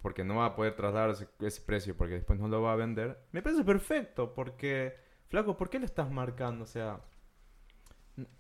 porque 0.01 0.23
no 0.23 0.35
va 0.35 0.45
a 0.45 0.55
poder 0.55 0.75
trasladar 0.75 1.09
ese, 1.09 1.27
ese 1.39 1.61
precio, 1.61 1.97
porque 1.97 2.13
después 2.13 2.39
no 2.39 2.47
lo 2.47 2.61
va 2.61 2.73
a 2.73 2.75
vender, 2.75 3.17
me 3.31 3.41
parece 3.41 3.63
perfecto, 3.63 4.33
porque, 4.35 4.95
flaco, 5.29 5.57
¿por 5.57 5.69
qué 5.71 5.79
lo 5.79 5.85
estás 5.85 6.11
marcando? 6.11 6.63
O 6.65 6.67
sea, 6.67 6.99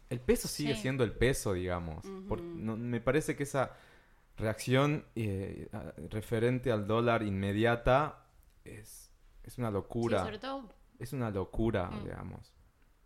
el 0.09 0.19
peso 0.19 0.47
sigue 0.47 0.75
Sí. 0.75 0.81
siendo 0.81 1.03
el 1.03 1.11
peso, 1.13 1.53
digamos. 1.53 2.05
Por- 2.27 2.41
no- 2.41 2.77
me 2.77 3.01
parece 3.01 3.35
que 3.35 3.43
esa 3.43 3.71
reacción 4.37 5.03
eh, 5.15 5.67
referente 6.11 6.71
al 6.71 6.85
dólar 6.85 7.23
inmediata 7.23 8.23
es, 8.75 9.11
es 9.43 9.57
una 9.57 9.67
Sí, 9.69 9.73
locura. 9.73 10.23
sobre 10.23 10.39
todo 10.39 10.69
Es 10.99 11.13
una 11.13 11.29
locura, 11.29 11.89
Mm. 11.91 12.03
digamos. 12.03 12.53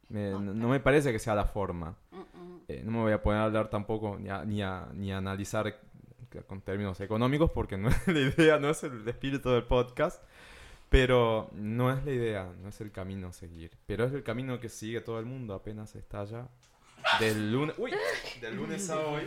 Me- 0.09 0.31
No, 0.31 0.67
me 0.69 0.79
parece 0.79 1.11
que 1.11 1.19
sea 1.19 1.35
la 1.35 1.45
forma. 1.45 1.95
Mm, 2.11 2.17
mm. 2.19 2.61
Eh, 2.67 2.81
no 2.85 2.91
me 2.91 2.99
voy 2.99 3.11
a 3.13 3.21
poner 3.21 3.41
a 3.41 3.45
hablar 3.45 3.69
tampoco 3.69 4.17
ni 4.19 4.29
a, 4.29 4.43
ni 4.45 4.61
a, 4.61 4.87
ni 4.93 5.11
a 5.11 5.17
analizar 5.17 5.79
con 6.47 6.61
términos 6.61 6.99
económicos 7.01 7.51
porque 7.51 7.77
no 7.77 7.89
es 7.89 8.07
la 8.07 8.19
idea, 8.19 8.57
no 8.59 8.69
es 8.69 8.83
el 8.83 9.07
espíritu 9.07 9.49
del 9.49 9.63
podcast. 9.63 10.23
Pero 10.89 11.49
no 11.53 11.89
es 11.91 12.03
la 12.03 12.11
idea, 12.11 12.53
no 12.61 12.67
es 12.69 12.81
el 12.81 12.91
camino 12.91 13.27
a 13.29 13.33
seguir. 13.33 13.71
Pero 13.85 14.03
es 14.03 14.13
el 14.13 14.23
camino 14.23 14.59
que 14.59 14.67
sigue 14.67 14.99
todo 14.99 15.19
el 15.19 15.25
mundo 15.25 15.53
apenas 15.53 15.95
estalla. 15.95 16.49
Del 17.19 17.51
lunes. 17.51 17.75
¡Uy! 17.79 17.93
Del 18.41 18.55
lunes 18.57 18.89
a 18.89 18.99
hoy. 18.99 19.23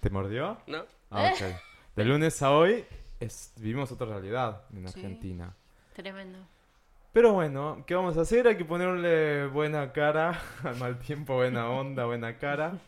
¿Te 0.00 0.10
mordió? 0.10 0.58
¿No? 0.66 0.84
Ah, 1.10 1.32
ok. 1.34 1.56
De 1.96 2.04
lunes 2.04 2.40
a 2.42 2.50
hoy 2.50 2.84
es, 3.24 3.52
vivimos 3.56 3.90
otra 3.92 4.06
realidad 4.06 4.62
en 4.72 4.88
Sí. 4.88 4.98
Argentina. 5.00 5.54
tremendo. 5.94 6.38
Pero 7.12 7.32
bueno, 7.32 7.84
¿qué 7.86 7.94
vamos 7.94 8.16
a 8.18 8.22
hacer? 8.22 8.48
Hay 8.48 8.56
que 8.56 8.64
ponerle 8.64 9.46
buena 9.46 9.92
cara, 9.92 10.40
al 10.64 10.76
mal 10.76 10.98
tiempo, 10.98 11.34
buena 11.34 11.68
onda, 11.70 12.04
buena 12.06 12.38
cara. 12.38 12.78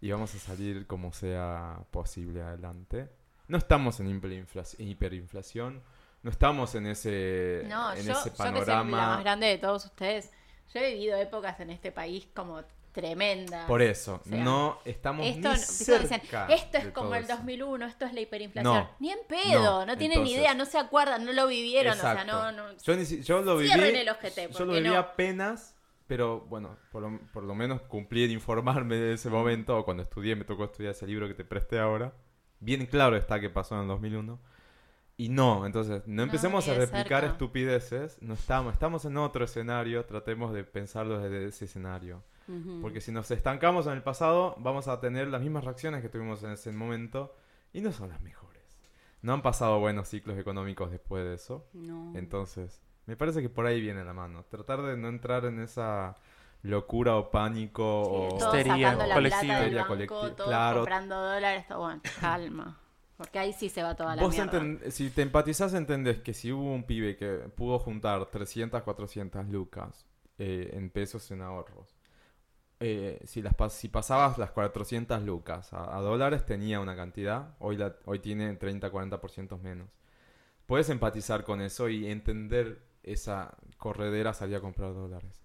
Y 0.00 0.10
vamos 0.10 0.34
a 0.34 0.38
salir 0.38 0.86
como 0.86 1.12
sea 1.12 1.78
posible 1.90 2.42
adelante. 2.42 3.08
No 3.48 3.56
estamos 3.58 3.98
en 4.00 4.08
hiperinfla- 4.08 4.74
hiperinflación, 4.78 5.82
no 6.22 6.30
estamos 6.30 6.74
en 6.74 6.86
ese, 6.86 7.62
No, 7.68 7.92
en 7.94 8.04
yo, 8.04 8.12
ese 8.12 8.24
yo 8.28 8.30
que 8.32 8.36
soy 8.36 8.46
la 8.46 8.52
panorama. 8.52 9.06
más 9.14 9.20
grande 9.20 9.46
de 9.46 9.58
todos 9.58 9.84
ustedes, 9.86 10.30
yo 10.74 10.80
he 10.80 10.92
vivido 10.94 11.16
épocas 11.16 11.58
en 11.60 11.70
este 11.70 11.92
país 11.92 12.28
como 12.34 12.62
tremendas. 12.92 13.66
Por 13.66 13.82
eso, 13.82 14.20
O 14.24 14.28
sea, 14.28 14.44
no 14.44 14.78
estamos 14.84 15.26
Esto, 15.26 15.48
ni 15.48 15.54
no- 15.54 15.56
cerca 15.56 16.46
esto 16.48 16.78
es 16.78 16.88
como 16.88 17.14
el 17.14 17.24
eso. 17.24 17.34
2001, 17.36 17.86
esto 17.86 18.04
es 18.04 18.12
la 18.14 18.20
hiperinflación. 18.20 18.74
No, 18.74 18.90
ni 19.00 19.10
en 19.10 19.18
pedo, 19.28 19.62
no, 19.80 19.86
no, 19.86 19.96
tienen 19.98 20.22
ni 20.22 20.30
entonces- 20.32 20.38
idea, 20.38 20.54
no 20.54 20.64
se 20.66 20.78
acuerdan, 20.78 21.24
no 21.24 21.32
lo 21.32 21.46
vivieron, 21.46 21.92
o 21.92 22.00
sea, 22.00 22.12
Exacto. 22.12 22.32
no, 22.32 22.52
no. 22.52 22.76
Yo, 22.78 22.96
ni 22.96 23.04
yo 23.04 23.42
lo 23.42 23.56
viví. 23.56 23.70
El 23.72 24.08
ojete, 24.08 24.48
yo 24.50 24.64
lo 24.64 24.74
viví 24.74 24.88
no. 24.88 24.98
apenas, 24.98 25.74
pero 26.06 26.40
bueno, 26.42 26.76
por 26.90 27.02
lo, 27.02 27.18
por 27.32 27.44
lo 27.44 27.54
menos 27.54 27.80
cumplí 27.82 28.24
en 28.24 28.30
informarme 28.32 28.96
de 28.96 29.14
ese 29.14 29.30
momento. 29.30 29.76
o 29.78 29.84
Cuando 29.84 30.02
estudié, 30.02 30.36
me 30.36 30.44
tocó 30.44 30.64
estudiar 30.64 30.92
ese 30.92 31.06
libro 31.06 31.26
que 31.28 31.34
te 31.34 31.44
presté 31.44 31.78
ahora. 31.78 32.12
Bien 32.60 32.84
claro 32.86 33.16
está 33.16 33.40
que 33.40 33.50
pasó 33.50 33.74
en 33.76 33.82
el 33.82 33.88
2001. 33.88 34.38
Y 35.16 35.28
no, 35.28 35.66
entonces, 35.66 36.02
no 36.06 36.22
empecemos 36.22 36.66
ni 36.66 36.72
a 36.72 36.76
replicar 36.78 37.20
cerca. 37.20 37.26
estupideces. 37.26 38.20
No 38.22 38.34
estamos, 38.34 38.72
estamos 38.72 39.04
en 39.04 39.16
otro 39.18 39.44
escenario. 39.44 40.04
Tratemos 40.04 40.52
de 40.52 40.64
pensarlo 40.64 41.20
desde 41.20 41.46
ese 41.46 41.66
escenario. 41.66 42.22
Ujú. 42.48 42.80
Porque 42.82 43.00
si 43.00 43.12
nos 43.12 43.30
estancamos 43.30 43.86
en 43.86 43.92
el 43.94 44.02
pasado, 44.02 44.54
vamos 44.58 44.88
a 44.88 45.00
tener 45.00 45.28
las 45.28 45.40
mismas 45.42 45.64
reacciones 45.64 46.02
que 46.02 46.08
tuvimos 46.08 46.42
en 46.42 46.50
ese 46.52 46.72
momento. 46.72 47.34
Y 47.72 47.80
no 47.80 47.92
son 47.92 48.08
las 48.10 48.20
mejores. 48.20 48.62
No 49.22 49.32
han 49.34 49.42
pasado 49.42 49.78
buenos 49.80 50.08
ciclos 50.08 50.38
económicos 50.38 50.90
después 50.90 51.24
de 51.24 51.34
eso. 51.34 51.66
No. 51.72 52.12
Entonces, 52.16 52.82
me 53.06 53.16
parece 53.16 53.40
que 53.40 53.48
por 53.48 53.66
ahí 53.66 53.80
viene 53.80 54.04
la 54.04 54.12
mano. 54.12 54.44
Tratar 54.50 54.82
de 54.82 54.96
no 54.96 55.08
entrar 55.08 55.44
en 55.44 55.60
esa 55.60 56.16
locura 56.62 57.16
o 57.16 57.30
pánico 57.30 58.02
o... 58.02 58.28
Todos 58.38 58.54
Histeria 58.56 58.96
colectiva. 59.14 60.34
claro. 60.36 60.78
comprando 60.80 61.16
dólares, 61.20 61.66
todo 61.68 61.80
bueno, 61.80 62.00
calma. 62.20 62.78
Porque 63.16 63.38
ahí 63.38 63.52
sí 63.52 63.68
se 63.68 63.82
va 63.82 63.94
toda 63.94 64.16
la 64.16 64.22
Vos 64.22 64.32
mierda. 64.34 64.58
enten- 64.60 64.90
si 64.90 65.10
te 65.10 65.22
empatizás, 65.22 65.74
entendés 65.74 66.18
que 66.20 66.34
si 66.34 66.50
hubo 66.52 66.72
un 66.74 66.82
pibe 66.84 67.16
que 67.16 67.28
pudo 67.54 67.78
juntar 67.78 68.26
300, 68.26 68.82
400 68.82 69.48
lucas 69.48 70.04
eh, 70.38 70.70
en 70.74 70.90
pesos 70.90 71.30
en 71.30 71.42
ahorros, 71.42 71.94
eh, 72.84 73.20
si, 73.26 73.88
pasabas 73.88 74.38
las 74.38 74.50
400 74.50 75.22
lucas 75.22 75.72
a, 75.72 76.00
dólares 76.00 76.44
tenía 76.44 76.80
una 76.80 76.96
cantidad, 76.96 77.54
hoy, 77.60 77.78
hoy 78.06 78.18
tiene 78.18 78.54
30, 78.56 78.90
40% 78.90 79.60
menos. 79.60 79.88
Puedes 80.66 80.88
empatizar 80.90 81.44
con 81.44 81.60
eso 81.60 81.88
y 81.88 82.10
entender 82.10 82.82
esa 83.04 83.56
corredera 83.78 84.34
salir 84.34 84.56
a 84.56 84.60
comprar 84.60 84.94
dólares. 84.94 85.40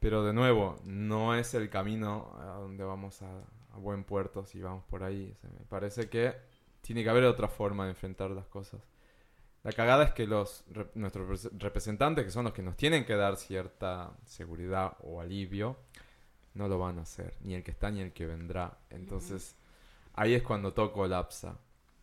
Pero 0.00 0.24
de 0.24 0.32
nuevo, 0.32 0.80
no 0.84 1.36
es 1.36 1.54
el 1.54 1.70
camino 1.70 2.32
a 2.40 2.58
donde 2.58 2.82
vamos 2.82 3.22
a, 3.22 3.30
buen 3.78 4.02
puerto 4.02 4.44
si 4.44 4.60
vamos 4.60 4.84
por 4.84 5.04
ahí. 5.04 5.36
Me 5.42 5.64
parece 5.66 6.08
que 6.08 6.34
tiene 6.80 7.04
que 7.04 7.10
haber 7.10 7.24
otra 7.24 7.46
forma 7.46 7.84
de 7.84 7.90
enfrentar 7.90 8.30
las 8.32 8.46
cosas. 8.46 8.80
La 9.62 9.72
cagada 9.72 10.02
es 10.02 10.12
que 10.12 10.26
los 10.26 10.64
nuestros 10.94 11.28
repres- 11.28 11.58
representantes, 11.58 12.24
que 12.24 12.32
son 12.32 12.44
los 12.44 12.52
que 12.52 12.62
nos 12.62 12.76
tienen 12.76 13.04
que 13.04 13.14
dar 13.14 13.36
cierta 13.36 14.10
seguridad 14.24 14.96
o 15.02 15.20
alivio, 15.20 15.76
no 16.54 16.68
lo 16.68 16.78
van 16.78 16.98
a 16.98 17.02
hacer, 17.02 17.34
ni 17.40 17.54
el 17.54 17.62
que 17.62 17.70
está 17.70 17.90
ni 17.90 18.00
el 18.00 18.12
que 18.12 18.26
vendrá. 18.26 18.78
Entonces, 18.90 19.56
ahí 20.14 20.34
es 20.34 20.42
cuando 20.42 20.72
todo 20.72 20.92
colapsa. 20.92 21.56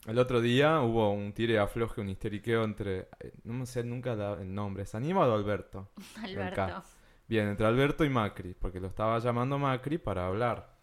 El 0.05 0.17
otro 0.17 0.39
día 0.41 0.79
hubo 0.81 1.11
un 1.11 1.33
tire 1.33 1.59
afloje, 1.59 2.01
un 2.01 2.09
histeriqueo 2.09 2.63
entre, 2.63 3.09
eh, 3.19 3.33
no 3.43 3.53
me 3.53 3.65
sé 3.65 3.83
nunca 3.83 4.15
la- 4.15 4.33
el 4.41 4.53
nombre, 4.53 4.83
¿es 4.83 4.95
Aníbal 4.95 5.29
o 5.29 5.33
Alberto? 5.35 5.89
Alberto. 6.23 6.83
Bien, 7.27 7.47
entre 7.49 7.65
Alberto 7.67 8.03
y 8.05 8.09
Macri, 8.09 8.53
porque 8.55 8.79
lo 8.79 8.87
estaba 8.87 9.19
llamando 9.19 9.59
Macri 9.59 9.97
para 9.97 10.25
hablar. 10.27 10.73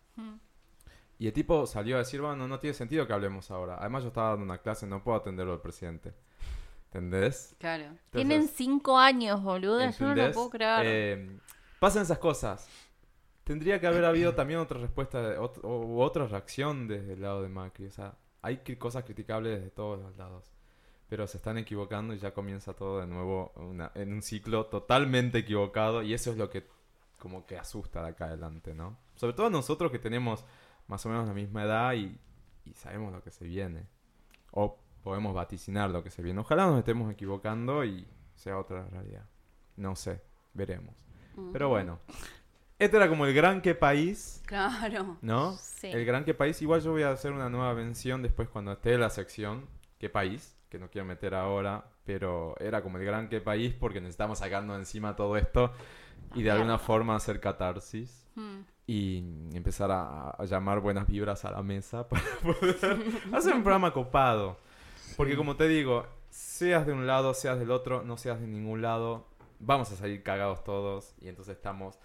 Y 1.18 1.26
el 1.26 1.32
tipo 1.32 1.66
salió 1.66 1.96
a 1.96 2.00
decir, 2.00 2.20
bueno, 2.20 2.46
no 2.46 2.58
tiene 2.60 2.74
sentido 2.74 3.06
que 3.06 3.12
hablemos 3.14 3.50
ahora. 3.50 3.78
Además 3.80 4.02
yo 4.02 4.08
estaba 4.08 4.30
dando 4.30 4.44
una 4.44 4.58
clase, 4.58 4.86
no 4.86 5.02
puedo 5.02 5.16
atenderlo 5.16 5.54
al 5.54 5.60
presidente. 5.62 6.12
¿Entendés? 6.92 7.56
Claro. 7.58 7.84
Entonces, 7.84 8.10
Tienen 8.12 8.48
cinco 8.48 8.98
años, 8.98 9.42
boludo, 9.42 9.80
yo 9.90 10.06
no 10.06 10.14
lo 10.14 10.32
puedo 10.32 10.50
creer. 10.50 10.82
Eh, 10.84 11.38
pasan 11.80 12.02
esas 12.02 12.18
cosas. 12.18 12.68
Tendría 13.46 13.78
que 13.80 13.86
haber 13.86 14.04
habido 14.04 14.34
también 14.34 14.58
otra 14.58 14.80
respuesta 14.80 15.20
ot- 15.38 15.60
o 15.62 15.98
otra 16.02 16.26
reacción 16.26 16.88
desde 16.88 17.12
el 17.12 17.22
lado 17.22 17.42
de 17.42 17.48
Macri. 17.48 17.86
O 17.86 17.90
sea, 17.92 18.16
hay 18.42 18.56
cosas 18.76 19.04
criticables 19.04 19.62
de 19.62 19.70
todos 19.70 20.00
los 20.00 20.16
lados. 20.16 20.50
Pero 21.08 21.28
se 21.28 21.36
están 21.36 21.56
equivocando 21.56 22.12
y 22.12 22.18
ya 22.18 22.34
comienza 22.34 22.72
todo 22.74 22.98
de 22.98 23.06
nuevo 23.06 23.52
una- 23.54 23.92
en 23.94 24.12
un 24.12 24.22
ciclo 24.22 24.66
totalmente 24.66 25.38
equivocado. 25.38 26.02
Y 26.02 26.12
eso 26.12 26.32
es 26.32 26.36
lo 26.36 26.50
que 26.50 26.66
como 27.20 27.46
que 27.46 27.56
asusta 27.56 28.02
de 28.02 28.08
acá 28.08 28.24
adelante, 28.24 28.74
¿no? 28.74 28.98
Sobre 29.14 29.32
todo 29.34 29.48
nosotros 29.48 29.92
que 29.92 30.00
tenemos 30.00 30.44
más 30.88 31.06
o 31.06 31.08
menos 31.08 31.28
la 31.28 31.32
misma 31.32 31.62
edad 31.62 31.94
y, 31.94 32.18
y 32.64 32.74
sabemos 32.74 33.12
lo 33.12 33.22
que 33.22 33.30
se 33.30 33.44
viene. 33.44 33.86
O 34.50 34.76
podemos 35.04 35.32
vaticinar 35.34 35.88
lo 35.90 36.02
que 36.02 36.10
se 36.10 36.20
viene. 36.20 36.40
Ojalá 36.40 36.66
nos 36.66 36.80
estemos 36.80 37.12
equivocando 37.12 37.84
y 37.84 38.08
sea 38.34 38.58
otra 38.58 38.86
realidad. 38.88 39.24
No 39.76 39.94
sé, 39.94 40.20
veremos. 40.52 40.96
Pero 41.52 41.68
bueno, 41.68 42.00
este 42.78 42.96
era 42.96 43.08
como 43.08 43.26
el 43.26 43.34
gran 43.34 43.60
que 43.62 43.74
país, 43.74 44.42
Claro. 44.46 45.16
¿no? 45.22 45.56
Sí. 45.58 45.88
El 45.88 46.04
gran 46.04 46.24
que 46.24 46.34
país. 46.34 46.60
Igual 46.62 46.80
yo 46.82 46.92
voy 46.92 47.02
a 47.02 47.10
hacer 47.10 47.32
una 47.32 47.48
nueva 47.48 47.74
mención 47.74 48.22
después 48.22 48.48
cuando 48.48 48.72
esté 48.72 48.96
la 48.98 49.10
sección 49.10 49.66
qué 49.98 50.08
país, 50.10 50.56
que 50.68 50.78
no 50.78 50.90
quiero 50.90 51.06
meter 51.06 51.34
ahora, 51.34 51.84
pero 52.04 52.54
era 52.60 52.82
como 52.82 52.98
el 52.98 53.04
gran 53.04 53.28
que 53.28 53.40
país 53.40 53.74
porque 53.74 54.00
necesitamos 54.00 54.38
sacarnos 54.40 54.76
encima 54.78 55.16
todo 55.16 55.36
esto 55.36 55.72
y 56.34 56.42
de 56.42 56.50
alguna 56.50 56.78
forma 56.78 57.16
hacer 57.16 57.40
catarsis 57.40 58.22
Mm. 58.36 58.60
y 58.86 59.18
empezar 59.54 59.90
a, 59.90 60.28
a 60.30 60.44
llamar 60.44 60.80
buenas 60.80 61.06
vibras 61.06 61.46
a 61.46 61.50
la 61.52 61.62
mesa 61.62 62.06
para 62.08 62.22
poder 62.42 62.76
hacer 63.32 63.54
un 63.54 63.62
programa 63.62 63.94
copado. 63.94 64.58
Porque 65.16 65.36
como 65.36 65.56
te 65.56 65.66
digo, 65.68 66.06
seas 66.28 66.84
de 66.86 66.92
un 66.92 67.06
lado, 67.06 67.32
seas 67.32 67.58
del 67.58 67.70
otro, 67.70 68.02
no 68.02 68.18
seas 68.18 68.38
de 68.38 68.46
ningún 68.46 68.82
lado, 68.82 69.26
vamos 69.58 69.90
a 69.90 69.96
salir 69.96 70.22
cagados 70.22 70.62
todos 70.64 71.14
y 71.22 71.28
entonces 71.28 71.56
estamos... 71.56 71.98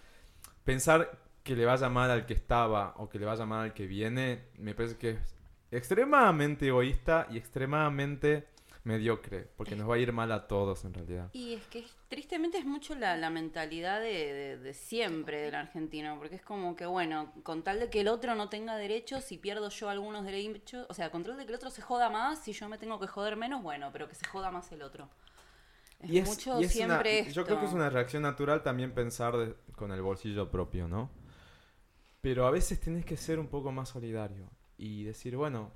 Pensar 0.64 1.18
que 1.42 1.56
le 1.56 1.64
vaya 1.64 1.88
mal 1.88 2.10
al 2.10 2.26
que 2.26 2.34
estaba 2.34 2.94
o 2.98 3.08
que 3.08 3.18
le 3.18 3.26
vaya 3.26 3.44
mal 3.46 3.64
al 3.64 3.74
que 3.74 3.86
viene, 3.86 4.44
me 4.58 4.74
parece 4.74 4.96
que 4.96 5.10
es 5.10 5.36
extremadamente 5.70 6.68
egoísta 6.68 7.26
y 7.30 7.36
extremadamente 7.36 8.46
mediocre, 8.84 9.48
porque 9.56 9.76
nos 9.76 9.88
va 9.88 9.94
a 9.94 9.98
ir 9.98 10.12
mal 10.12 10.30
a 10.32 10.48
todos 10.48 10.84
en 10.84 10.92
realidad. 10.94 11.28
Y 11.32 11.54
es 11.54 11.64
que 11.66 11.84
tristemente 12.08 12.58
es 12.58 12.64
mucho 12.64 12.94
la, 12.96 13.16
la 13.16 13.30
mentalidad 13.30 14.00
de, 14.00 14.32
de- 14.32 14.58
de 14.58 14.74
siempre 14.74 15.40
del 15.40 15.54
argentino, 15.54 16.16
porque 16.18 16.36
es 16.36 16.42
como 16.42 16.74
que, 16.74 16.84
bueno, 16.86 17.32
con 17.44 17.62
tal 17.62 17.78
de 17.78 17.90
que 17.90 18.00
el 18.00 18.08
otro 18.08 18.34
no 18.34 18.48
tenga 18.48 18.76
derechos, 18.76 19.22
si 19.24 19.38
pierdo 19.38 19.68
yo 19.68 19.88
algunos 19.88 20.24
derechos, 20.24 20.86
o 20.88 20.94
sea, 20.94 21.10
con 21.10 21.22
tal 21.22 21.36
de 21.36 21.44
que 21.44 21.50
el 21.50 21.56
otro 21.56 21.70
se 21.70 21.80
joda 21.80 22.10
más, 22.10 22.42
si 22.42 22.52
yo 22.52 22.68
me 22.68 22.76
tengo 22.78 22.98
que 22.98 23.06
joder 23.06 23.36
menos, 23.36 23.62
bueno, 23.62 23.90
pero 23.92 24.08
que 24.08 24.14
se 24.16 24.26
joda 24.26 24.50
más 24.50 24.70
el 24.72 24.82
otro. 24.82 25.08
Y 26.04 26.18
es- 26.18 26.28
mucho 26.28 26.60
y 26.60 26.64
es 26.64 26.72
siempre 26.72 27.22
una- 27.22 27.30
Yo 27.30 27.44
creo 27.44 27.60
que 27.60 27.66
es 27.66 27.72
una 27.72 27.90
reacción 27.90 28.22
natural 28.22 28.62
también 28.62 28.92
pensar 28.92 29.36
de- 29.36 29.54
con 29.76 29.92
el 29.92 30.02
bolsillo 30.02 30.50
propio, 30.50 30.88
¿no? 30.88 31.10
Pero 32.20 32.46
a 32.46 32.50
veces 32.50 32.80
tenés 32.80 33.04
que 33.04 33.16
ser 33.16 33.38
un 33.38 33.48
poco 33.48 33.72
más 33.72 33.88
solidario 33.88 34.48
y 34.78 35.04
decir, 35.04 35.36
bueno, 35.36 35.70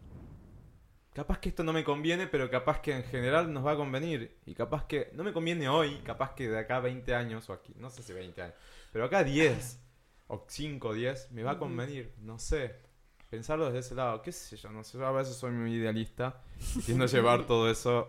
capaz 1.12 1.38
que 1.38 1.48
esto 1.48 1.64
no 1.64 1.72
me 1.72 1.84
conviene, 1.84 2.26
pero 2.26 2.50
capaz 2.50 2.80
que 2.80 2.94
en 2.94 3.02
general 3.04 3.52
nos 3.52 3.64
va 3.66 3.72
a 3.72 3.76
convenir. 3.76 4.36
Y 4.46 4.54
capaz 4.54 4.86
que 4.86 5.10
no 5.14 5.24
me 5.24 5.32
conviene 5.32 5.68
hoy, 5.68 5.96
capaz 6.04 6.34
que 6.34 6.48
de 6.48 6.58
acá 6.58 6.76
a 6.76 6.80
20 6.80 7.14
años 7.14 7.48
o 7.50 7.52
aquí, 7.52 7.72
no 7.78 7.90
sé 7.90 8.02
si 8.02 8.12
20 8.12 8.42
años, 8.42 8.54
pero 8.92 9.04
acá 9.06 9.18
a 9.18 9.24
10 9.24 9.80
o 10.28 10.44
5 10.48 10.88
o 10.88 10.94
10 10.94 11.30
me 11.32 11.42
va 11.42 11.52
a 11.52 11.58
convenir, 11.58 12.12
no 12.18 12.38
sé. 12.38 12.84
Pensarlo 13.30 13.66
desde 13.66 13.80
ese 13.80 13.94
lado, 13.96 14.22
qué 14.22 14.30
sé 14.30 14.56
yo, 14.56 14.70
no 14.70 14.84
sé, 14.84 14.98
yo 14.98 15.06
a 15.06 15.10
veces 15.12 15.34
soy 15.36 15.50
muy 15.50 15.72
idealista 15.74 16.40
y 16.76 16.80
tiendo 16.82 17.04
a 17.04 17.08
llevar 17.08 17.44
todo 17.46 17.68
eso. 17.70 18.08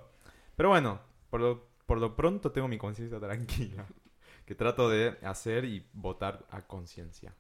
Pero 0.56 0.70
bueno, 0.70 1.00
por 1.32 1.42
lo, 1.42 1.68
por 1.88 1.98
lo 1.98 2.16
pronto 2.16 2.52
tengo 2.52 2.68
mi 2.68 2.78
conciencia 2.78 3.20
tranquila, 3.20 3.86
que 4.46 4.54
trato 4.54 4.88
de 4.90 5.18
hacer 5.24 5.66
y 5.66 5.88
votar 5.94 6.46
a 6.52 6.62
conciencia. 6.62 7.34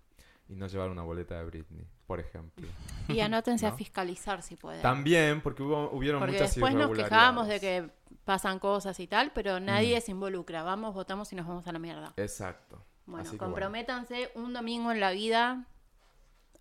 Y 0.50 0.56
no 0.56 0.68
llevar 0.68 0.89
una 0.89 1.04
boleta 1.04 1.38
de 1.38 1.44
Britney, 1.46 1.86
por 2.06 2.22
ejemplo. 2.22 2.66
Y 3.10 3.20
anótense 3.20 3.68
a 3.68 3.72
¿No? 3.72 3.77
fiscalizar 3.77 4.42
si 4.42 4.56
pueden. 4.56 4.82
También, 4.82 5.42
porque 5.42 5.62
hubo, 5.62 5.92
hubieron 5.92 6.22
Porque 6.22 6.36
muchas 6.36 6.56
después 6.56 6.74
nos 6.74 6.89
quejábamos 6.98 7.48
de 7.50 7.60
que 7.60 7.89
pasan 8.24 8.58
cosas 8.60 8.98
y 9.01 9.08
tal, 9.08 9.32
pero 9.34 9.60
nadie 9.60 9.98
Mm. 9.98 10.01
se 10.01 10.12
involucra. 10.12 10.63
Vamos, 10.63 10.94
votamos 10.96 11.32
y 11.34 11.36
nos 11.36 11.46
vamos 11.46 11.68
a 11.68 11.74
la 11.74 11.80
mierda. 11.80 12.13
Exacto. 12.16 12.82
Bueno, 13.06 13.30
comprométanse 13.38 14.32
un 14.36 14.54
domingo 14.54 14.92
en 14.94 15.01
la 15.01 15.12
vida 15.12 15.66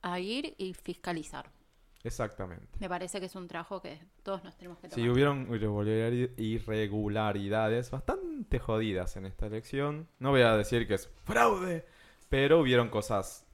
a 0.02 0.18
ir 0.18 0.54
y 0.58 0.74
fiscalizar. 0.74 1.50
Exactamente. 2.06 2.66
Me 2.78 2.88
parece 2.88 3.18
que 3.20 3.26
es 3.26 3.34
un 3.34 3.48
trabajo 3.48 3.80
que 3.82 3.98
todos 4.22 4.42
nos 4.44 4.56
tenemos 4.56 4.78
que 4.78 4.88
tomar. 4.88 5.04
Sí, 5.04 5.08
hubieron 5.10 5.48
irregulari- 5.48 6.30
irregularidades 6.36 7.90
bastante 7.90 8.58
jodidas 8.58 9.16
en 9.16 9.26
esta 9.26 9.46
elección. 9.46 10.08
No 10.18 10.30
voy 10.30 10.42
a 10.42 10.56
decir 10.56 10.86
que 10.86 10.94
es 10.94 11.08
fraude, 11.24 11.84
pero 12.28 12.60
hubieron 12.60 12.88
cosas 12.88 13.44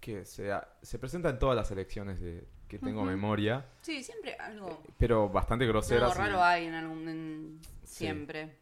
que 0.00 0.24
se, 0.24 0.50
se 0.82 0.98
presentan 0.98 1.32
en 1.34 1.38
todas 1.38 1.56
las 1.56 1.70
elecciones 1.70 2.20
de 2.20 2.46
que 2.68 2.78
tengo 2.80 3.04
memoria, 3.04 3.64
Sí, 3.82 4.02
siempre 4.02 4.34
algo, 4.34 4.82
pero 4.98 5.28
bastante 5.28 5.66
groseras. 5.66 6.10
algo 6.12 6.22
y- 6.24 6.26
raro 6.26 6.42
hay 6.42 6.66
en 6.66 6.74
algún... 6.74 7.08
en- 7.08 7.60
Sí. 7.84 7.98
siempre. 8.04 8.56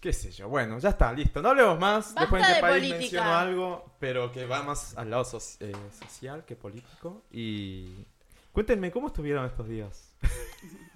qué 0.00 0.12
sé 0.12 0.30
yo, 0.32 0.48
bueno, 0.48 0.78
ya 0.80 0.88
está, 0.90 1.12
listo. 1.12 1.40
No 1.42 1.50
hablemos 1.50 1.78
más. 1.78 2.06
Basta 2.14 2.20
Después 2.22 2.42
en 2.48 2.54
de 2.54 2.60
país 2.60 2.74
política. 2.92 2.98
menciono 2.98 3.34
algo, 3.36 3.92
pero 4.00 4.32
que 4.32 4.46
va 4.46 4.62
más 4.64 4.96
al 4.96 5.10
lado 5.10 5.22
eh, 5.60 5.72
social 6.08 6.44
que 6.44 6.56
político. 6.56 7.22
Y 7.30 8.04
cuéntenme, 8.52 8.90
¿cómo 8.90 9.08
estuvieron 9.08 9.44
estos 9.46 9.68
días? 9.68 10.14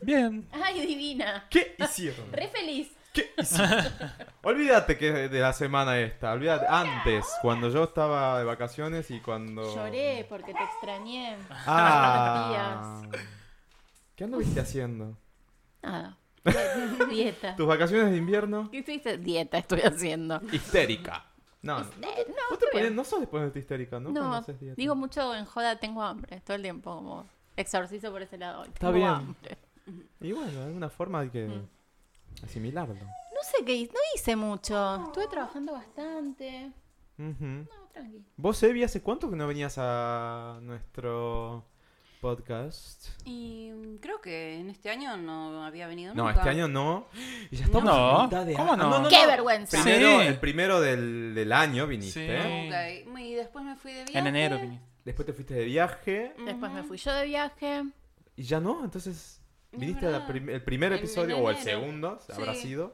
Bien. 0.03 0.49
¡Ay, 0.53 0.87
divina! 0.87 1.47
¿Qué 1.51 1.75
hicieron? 1.79 2.33
¡Re 2.33 2.49
feliz! 2.49 2.93
¿Qué 3.13 3.33
hicieron? 3.39 3.87
Olvídate 4.43 4.97
que 4.99 5.11
de 5.11 5.41
la 5.41 5.53
semana 5.53 5.99
esta, 5.99 6.33
olvídate. 6.33 6.67
Antes, 6.69 7.25
cuando 7.43 7.71
yo 7.71 7.85
estaba 7.85 8.39
de 8.39 8.45
vacaciones 8.45 9.11
y 9.11 9.21
cuando... 9.21 9.75
Lloré 9.75 10.27
porque 10.29 10.53
te 10.53 10.63
extrañé. 10.63 11.37
Ah. 11.51 13.03
¿Qué 14.15 14.25
anduviste 14.25 14.61
haciendo? 14.61 15.17
Nada. 15.83 16.19
Dieta. 17.11 17.57
¿Tus 17.57 17.67
vacaciones 17.67 18.11
de 18.13 18.19
invierno? 18.19 18.71
¿Qué 18.71 18.79
hiciste? 18.79 19.19
Dieta 19.19 19.59
estoy 19.59 19.81
haciendo. 19.81 20.41
Histérica. 20.53 21.27
No, 21.63 21.81
no. 21.81 21.85
Eh, 21.85 22.27
no, 22.29 22.35
¿Vos 22.51 22.59
te 22.61 22.79
bien. 22.79 22.95
no 22.95 23.03
sos 23.03 23.21
de 23.21 23.27
ponerte 23.27 23.59
histérica, 23.59 23.99
¿no? 23.99 24.11
No, 24.11 24.21
Cuando 24.21 24.37
haces 24.37 24.61
dieta. 24.61 24.75
digo 24.77 24.95
mucho 24.95 25.35
en 25.35 25.45
joda, 25.45 25.81
tengo 25.81 26.03
hambre. 26.03 26.41
Todo 26.43 26.57
el 26.57 26.63
tiempo 26.63 26.95
como 26.95 27.27
exorcizo 27.57 28.11
por 28.13 28.23
ese 28.23 28.39
lado. 28.39 28.65
Está 28.65 28.91
bien. 28.91 29.07
hambre. 29.09 29.57
Y 30.21 30.33
bueno, 30.33 30.51
de 30.53 30.65
alguna 30.65 30.89
forma 30.89 31.21
hay 31.21 31.31
que 31.31 31.47
Mm. 31.47 31.69
asimilarlo. 32.45 32.95
No 32.95 33.43
sé 33.43 33.65
qué 33.65 33.75
hice, 33.75 33.93
no 33.93 34.01
hice 34.15 34.37
mucho. 34.37 35.05
Estuve 35.07 35.29
trabajando 35.29 35.73
bastante. 35.75 36.73
No, 37.19 37.67
tranqui. 37.93 38.25
¿Vos, 38.37 38.63
Evi, 38.63 38.83
hace 38.83 39.01
cuánto 39.03 39.31
que 39.31 39.37
no 39.37 39.47
venías 39.47 39.77
a 39.79 40.59
nuestro 40.63 41.65
podcast? 42.21 43.09
Y 43.25 43.71
mm, 43.73 43.97
creo 43.99 44.21
que 44.21 44.59
en 44.59 44.69
este 44.71 44.91
año 44.91 45.17
no 45.17 45.65
había 45.65 45.87
venido 45.87 46.15
No, 46.15 46.25
nunca. 46.25 46.39
este 46.41 46.51
año 46.51 46.69
no. 46.69 47.07
Y 47.51 47.57
ya 47.57 47.65
estamos 47.67 47.85
No, 47.85 48.25
mitad 48.25 48.45
de 48.45 48.55
¿cómo 48.55 48.77
no? 48.77 49.09
¡Qué 49.09 49.27
vergüenza! 49.27 49.83
Primero, 49.83 50.21
Sí. 50.21 50.27
El 50.27 50.39
primero 50.41 50.81
del, 50.81 51.35
del 51.35 51.53
año 51.53 51.87
viniste. 51.87 52.27
Sí. 52.27 53.09
Ok, 53.13 53.19
Y 53.21 53.35
después 53.35 53.65
me 53.65 53.77
fui 53.77 53.93
de 53.93 54.05
viaje. 54.05 54.19
En 54.19 54.27
enero 54.27 54.59
viniste. 54.59 54.87
Después 55.07 55.25
te 55.25 55.33
fuiste 55.33 55.55
de 55.55 55.65
viaje. 55.65 56.35
Después 56.45 56.71
me 56.73 56.83
fui 56.83 56.99
yo 56.99 57.13
de 57.15 57.25
viaje. 57.27 57.85
Y 58.35 58.43
ya 58.43 58.61
no, 58.61 58.85
entonces 58.85 59.41
Es 59.73 59.79
viniste 59.81 60.11
la 60.11 60.27
prim- 60.27 60.51
el 60.51 60.63
primer 60.63 60.93
En- 60.93 60.99
episodio 60.99 61.37
en 61.39 61.45
o 61.45 61.49
el 61.51 61.57
segundo, 61.59 62.19
habrá 62.35 62.55
Sí. 62.55 62.63
sido. 62.63 62.93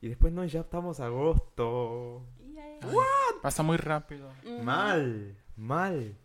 Y 0.00 0.08
después 0.08 0.32
no, 0.32 0.44
y 0.44 0.48
ya 0.48 0.60
estamos 0.60 1.00
a 1.00 1.06
agosto. 1.06 2.24
Pasa 3.40 3.62
muy 3.62 3.76
rápido. 3.76 4.30
Mal, 4.62 5.36
mal. 5.56 6.16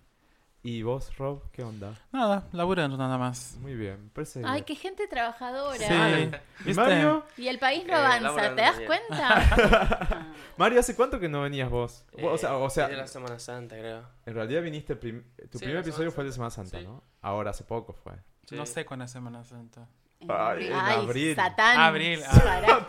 ¿Y 0.65 0.82
vos, 0.82 1.13
Rob, 1.17 1.43
qué 1.52 1.62
onda? 1.62 1.99
Nada, 2.13 2.47
laburando 2.54 2.95
nada 2.95 3.17
más. 3.17 3.58
Muy 3.60 3.76
bien, 3.76 4.10
parece 4.13 4.41
Ay, 4.45 4.62
qué 4.62 4.76
gente 4.76 5.08
trabajadora. 5.08 5.76
Sí. 5.78 6.69
¿Y. 6.69 6.73
Mario? 6.73 7.26
Y 7.38 7.49
el 7.49 7.60
país 7.60 7.86
no 7.86 7.91
Eh, 7.91 7.95
avanza, 7.97 8.56
¿te 8.56 8.62
das 8.62 8.78
bien. 8.78 8.88
cuenta? 8.88 10.28
Mario, 10.58 10.80
¿hace 10.80 10.95
cuánto 10.95 11.19
que 11.19 11.28
no 11.28 11.41
venías 11.41 11.69
vos? 11.69 12.06
o 12.21 12.38
sea, 12.38 12.56
o 12.56 12.69
sea 12.69 12.88
de 12.88 12.95
la 12.95 13.08
Semana 13.08 13.39
Santa, 13.39 13.76
creo. 13.78 14.08
en 14.26 14.34
realidad 14.36 14.62
viniste, 14.62 14.93
el 14.93 14.99
prim- 14.99 15.23
tu 15.52 15.58
Sí, 15.58 15.65
primer 15.65 15.82
episodio 15.82 16.10
Semana 16.10 16.12
fue 16.12 16.23
el 16.23 16.30
de 16.30 16.34
Semana 16.34 16.52
Santa, 16.52 16.80
Sí. 16.80 16.86
¿no? 16.86 17.04
Ahora, 17.21 17.49
hace 17.52 17.65
poco 17.65 17.91
fue. 17.91 18.13
Sí. 18.47 18.56
No 18.56 18.65
sé 18.65 18.86
cuándo 18.86 19.04
es 19.04 19.12
Semana 19.12 19.43
Santa. 19.43 19.89
Ay, 20.21 20.30
abril. 20.30 20.67
en 20.71 20.76
Ay, 20.80 20.95
abril. 20.95 21.36
Satán. 21.36 21.80
Abril, 21.82 22.19
ah. 22.26 22.41
Pará. 22.41 22.88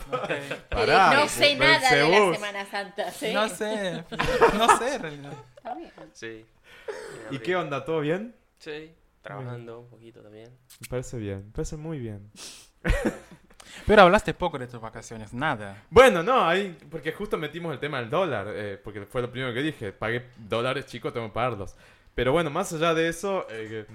Pará, 0.70 1.14
no 1.14 1.28
sé 1.28 1.56
nada 1.56 1.90
de 1.90 2.08
la 2.08 2.34
Semana 2.34 2.66
Santa, 2.66 3.10
¿sí? 3.10 3.32
No 3.34 3.48
sé. 3.48 4.04
No 4.56 4.78
sé 4.78 4.94
en 4.94 5.02
realidad. 5.02 5.32
Está 5.56 5.74
bien. 5.74 5.92
Sí. 6.12 6.46
¿Y 7.31 7.38
qué 7.38 7.57
onda? 7.57 7.85
¿Todo 7.85 8.01
bien? 8.01 8.35
Sí, 8.59 8.94
trabajando 9.23 9.81
un 9.81 9.88
poquito 9.88 10.20
también. 10.20 10.51
Me 10.81 10.88
parece 10.88 11.18
bien, 11.18 11.47
me 11.47 11.53
parece 11.53 11.77
muy 11.77 11.99
bien. 11.99 12.31
Pero 13.87 14.03
hablaste 14.03 14.35
poco 14.35 14.59
de 14.59 14.66
tus 14.66 14.81
vacaciones, 14.81 15.33
nada. 15.33 15.85
Bueno, 15.90 16.23
no, 16.23 16.47
ahí, 16.47 16.77
porque 16.90 17.12
justo 17.12 17.37
metimos 17.37 17.73
el 17.73 17.81
tema 17.81 17.99
del 18.01 18.11
dólar, 18.11 18.47
eh, 18.51 18.81
porque 18.83 19.05
fue 19.07 19.20
lo 19.23 19.31
primero 19.31 19.53
que 19.53 19.62
dije, 19.62 19.92
pagué 19.92 20.27
dólares 20.37 20.87
chicos, 20.87 21.12
tengo 21.12 21.27
que 21.29 21.33
pagarlos. 21.33 21.75
Pero 22.14 22.33
bueno, 22.33 22.51
más 22.51 22.73
allá 22.73 22.94
de 22.94 23.09
eso, 23.09 23.47
eh, 23.51 23.87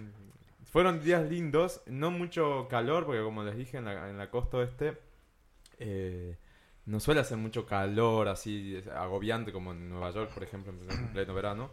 fueron 0.66 1.02
días 1.02 1.28
lindos, 1.30 1.82
no 1.86 2.12
mucho 2.12 2.68
calor, 2.70 3.06
porque 3.06 3.22
como 3.22 3.44
les 3.44 3.56
dije 3.56 3.78
en 3.78 3.86
la, 3.86 4.10
en 4.10 4.18
la 4.18 4.30
costa 4.30 4.62
este, 4.62 4.98
eh, 5.80 6.38
no 6.86 7.00
suele 7.00 7.22
hacer 7.22 7.38
mucho 7.38 7.66
calor 7.66 8.28
así 8.28 8.84
agobiante 8.96 9.52
como 9.52 9.72
en 9.72 9.90
Nueva 9.90 10.12
York, 10.12 10.32
por 10.34 10.44
ejemplo, 10.44 10.74
en 10.74 11.08
pleno 11.14 11.34
verano. 11.34 11.70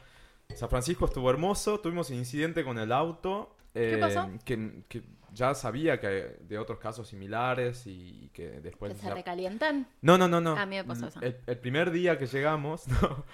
San 0.54 0.68
Francisco 0.70 1.04
estuvo 1.06 1.28
hermoso, 1.30 1.80
tuvimos 1.80 2.10
un 2.10 2.16
incidente 2.16 2.64
con 2.64 2.78
el 2.78 2.92
auto. 2.92 3.54
eh, 3.74 3.98
pasó? 4.00 4.28
Que, 4.44 4.82
que 4.88 5.02
ya 5.32 5.54
sabía 5.54 6.00
que 6.00 6.36
de 6.40 6.58
otros 6.58 6.78
casos 6.78 7.08
similares 7.08 7.82
y 7.86 8.30
que 8.32 8.60
después... 8.62 8.92
¿Que 8.94 8.98
se 9.00 9.06
ya- 9.08 9.14
recalientan? 9.14 9.86
no, 10.00 10.16
no, 10.16 10.28
no, 10.28 10.40
no. 10.40 10.56
A 10.56 10.64
mí 10.64 10.76
me 10.76 10.84
pasó 10.84 11.08
eso. 11.08 11.20
El, 11.20 11.36
el 11.46 11.58
primer 11.58 11.90
día 11.90 12.16
que 12.18 12.26
llegamos, 12.26 12.86
no, 13.02 13.24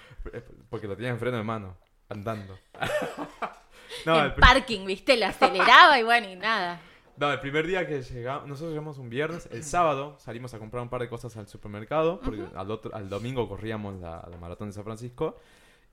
porque 0.69 0.87
lo 0.87 0.95
tenía 0.95 1.11
en 1.11 1.19
freno 1.19 1.37
de 1.37 1.43
mano, 1.43 1.77
andando. 2.09 2.57
no, 4.05 4.19
en 4.19 4.25
el, 4.25 4.33
parking, 4.35 4.85
¿viste? 4.85 5.15
Le 5.15 5.25
aceleraba 5.25 5.97
y 5.99 6.03
bueno, 6.03 6.29
y 6.29 6.35
nada. 6.35 6.81
no, 7.15 7.31
el 7.31 7.39
primer 7.39 7.65
día 7.65 7.87
que 7.87 8.01
llegamos, 8.01 8.47
nosotros 8.49 8.71
llegamos 8.71 8.97
un 8.97 9.09
viernes, 9.09 9.47
el 9.51 9.63
sábado 9.63 10.17
salimos 10.19 10.53
a 10.53 10.59
comprar 10.59 10.83
un 10.83 10.89
par 10.89 10.99
de 10.99 11.07
cosas 11.07 11.37
al 11.37 11.47
supermercado, 11.47 12.19
porque 12.19 12.43
al, 12.53 12.69
otro, 12.69 12.93
al 12.93 13.07
domingo 13.07 13.47
corríamos 13.47 14.01
la, 14.01 14.27
la 14.29 14.37
maratón 14.37 14.67
de 14.67 14.73
San 14.73 14.83
Francisco. 14.83 15.37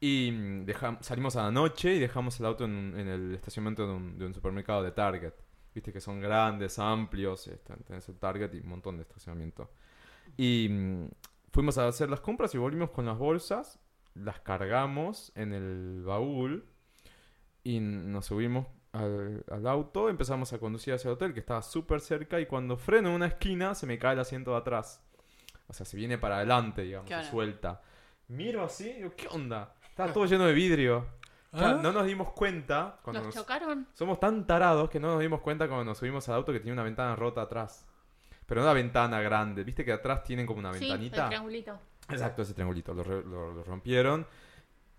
Y 0.00 0.30
mm, 0.32 0.64
dejam- 0.66 1.02
salimos 1.02 1.36
a 1.36 1.42
la 1.42 1.50
noche 1.50 1.94
y 1.94 1.98
dejamos 1.98 2.40
el 2.40 2.46
auto 2.46 2.64
en, 2.64 2.70
un- 2.74 2.98
en 2.98 3.08
el 3.08 3.34
estacionamiento 3.34 3.86
de 3.86 3.92
un, 3.92 4.18
de 4.18 4.26
un 4.26 4.34
supermercado 4.34 4.82
de 4.82 4.92
Target. 4.92 5.34
Viste 5.74 5.92
que 5.92 6.00
son 6.00 6.20
grandes, 6.20 6.78
amplios, 6.78 7.46
este, 7.46 7.74
tenés 7.86 8.08
el 8.08 8.16
Target 8.18 8.52
y 8.54 8.58
un 8.60 8.68
montón 8.68 8.96
de 8.96 9.02
estacionamiento. 9.02 9.70
Y 10.36 10.68
mm, 10.70 11.08
fuimos 11.52 11.78
a 11.78 11.86
hacer 11.86 12.08
las 12.10 12.20
compras 12.20 12.54
y 12.54 12.58
volvimos 12.58 12.90
con 12.90 13.04
las 13.06 13.18
bolsas, 13.18 13.78
las 14.14 14.40
cargamos 14.40 15.32
en 15.36 15.52
el 15.52 16.02
baúl 16.04 16.64
y 17.62 17.78
nos 17.80 18.26
subimos 18.26 18.66
al, 18.92 19.44
al 19.50 19.66
auto, 19.68 20.08
empezamos 20.08 20.52
a 20.52 20.58
conducir 20.58 20.94
hacia 20.94 21.08
el 21.10 21.14
hotel, 21.14 21.32
que 21.34 21.40
estaba 21.40 21.62
súper 21.62 22.00
cerca, 22.00 22.40
y 22.40 22.46
cuando 22.46 22.76
freno 22.76 23.10
en 23.10 23.14
una 23.16 23.26
esquina, 23.26 23.74
se 23.76 23.86
me 23.86 23.98
cae 23.98 24.14
el 24.14 24.18
asiento 24.20 24.50
de 24.52 24.56
atrás. 24.56 25.00
O 25.68 25.72
sea, 25.72 25.86
se 25.86 25.96
viene 25.96 26.18
para 26.18 26.38
adelante, 26.38 26.82
digamos, 26.82 27.08
se 27.22 27.30
suelta. 27.30 27.82
Miro 28.28 28.64
así, 28.64 28.88
y 28.90 28.94
digo, 28.94 29.12
¿qué 29.16 29.28
onda? 29.28 29.74
Estaba 30.06 30.12
todo 30.14 30.26
lleno 30.26 30.46
de 30.46 30.52
vidrio. 30.52 31.06
O 31.52 31.58
sea, 31.58 31.70
¿Ah? 31.70 31.80
no 31.82 31.90
nos 31.92 32.06
dimos 32.06 32.30
cuenta 32.32 32.98
cuando 33.02 33.20
¿Nos 33.22 33.34
nos- 33.34 33.42
chocaron? 33.44 33.86
Somos 33.94 34.20
tan 34.20 34.46
tarados 34.46 34.88
que 34.88 35.00
no 35.00 35.08
nos 35.08 35.20
dimos 35.20 35.40
cuenta 35.40 35.66
cuando 35.66 35.84
nos 35.84 35.98
subimos 35.98 36.28
al 36.28 36.36
auto 36.36 36.52
que 36.52 36.60
tenía 36.60 36.72
una 36.74 36.84
ventana 36.84 37.16
rota 37.16 37.42
atrás. 37.42 37.86
Pero 38.46 38.60
no 38.60 38.66
una 38.66 38.74
ventana 38.74 39.20
grande. 39.20 39.64
¿Viste 39.64 39.84
que 39.84 39.92
atrás 39.92 40.22
tienen 40.22 40.46
como 40.46 40.58
una 40.60 40.72
Sí, 40.74 40.84
el 40.84 40.90
ventanita? 40.92 41.26
triangulito. 41.28 41.78
Exacto, 42.08 42.42
ese 42.42 42.54
triangulito. 42.54 42.94
Lo, 42.94 43.02
re- 43.02 43.24
lo- 43.24 43.52
lo 43.52 43.64
rompieron, 43.64 44.26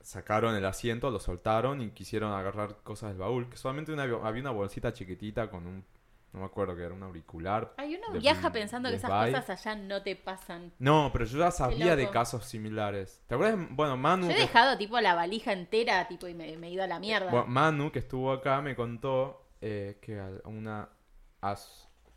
sacaron 0.02 0.56
el 0.56 0.66
asiento, 0.66 1.10
lo 1.12 1.20
soltaron 1.20 1.82
y 1.82 1.92
quisieron 1.92 2.34
agarrar 2.34 2.78
cosas 2.84 3.10
del 3.10 3.20
baúl. 3.20 3.50
Que 3.50 3.58
solamente 3.58 3.92
una- 3.94 4.04
había 4.04 4.42
una 4.42 4.52
bolsita 4.52 4.92
chiquitita 4.94 5.50
con 5.50 5.68
un... 5.68 5.86
No 6.34 6.39
me 6.39 6.46
acuerdo 6.46 6.76
que 6.76 6.84
era 6.84 6.94
un 6.94 7.04
auricular. 7.04 7.74
Ay, 7.78 7.96
uno 7.96 8.13
De- 8.13 8.20
viaja 8.20 8.52
pensando 8.54 8.89
que 8.89 8.96
esas 8.96 9.10
cosas 9.12 9.50
allá 9.50 9.76
no 9.76 10.02
te 10.02 10.15
pasan. 10.15 10.72
No, 10.80 11.10
pero 11.12 11.26
yo 11.26 11.39
ya 11.39 11.52
sabía 11.52 11.96
de 11.98 12.10
casos 12.10 12.46
similares. 12.46 13.22
¿Te 13.28 13.36
acuerdas? 13.36 13.67
Bueno, 13.72 13.98
Manu... 13.98 14.28
Yo 14.28 14.32
he 14.32 14.36
que- 14.36 14.41
dejado 14.41 14.78
tipo 14.78 15.00
la 15.02 15.13
valija 15.13 15.52
entera 15.52 16.08
tipo 16.08 16.28
y 16.30 16.34
me, 16.34 16.56
me 16.58 16.67
he 16.67 16.72
ido 16.72 16.84
a 16.84 16.88
la 16.88 17.00
mierda. 17.00 17.30
Bueno, 17.32 17.48
Manu, 17.48 17.91
que 17.91 18.00
estuvo 18.00 18.32
acá, 18.32 18.62
me 18.62 18.76
contó 18.78 19.50
eh, 19.60 20.00
que 20.02 20.22
una, 20.46 20.89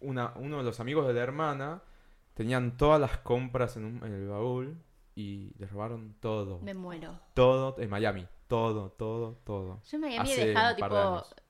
una- 0.00 0.32
uno 0.36 0.58
de 0.58 0.64
los 0.64 0.80
amigos 0.80 1.06
de 1.06 1.14
la 1.14 1.20
hermana 1.22 1.82
tenían 2.34 2.76
todas 2.76 3.00
las 3.00 3.18
compras 3.18 3.76
en, 3.76 3.84
un- 3.84 4.04
en 4.04 4.12
el 4.12 4.28
baúl 4.28 4.76
y 5.14 5.54
les 5.58 5.70
robaron 5.70 6.14
todo. 6.20 6.60
Me 6.60 6.74
muero. 6.74 7.18
Todo 7.34 7.76
en 7.78 7.90
Miami. 7.90 8.26
Todo, 8.46 8.90
todo, 8.90 9.40
todo. 9.44 9.80
Yo 9.84 9.96
en 9.96 10.00
Miami 10.02 10.30
he 10.30 10.32
Hace 10.34 10.46
dejado 10.48 10.74
un 10.74 10.80
par 10.80 10.90
tipo. 10.90 11.43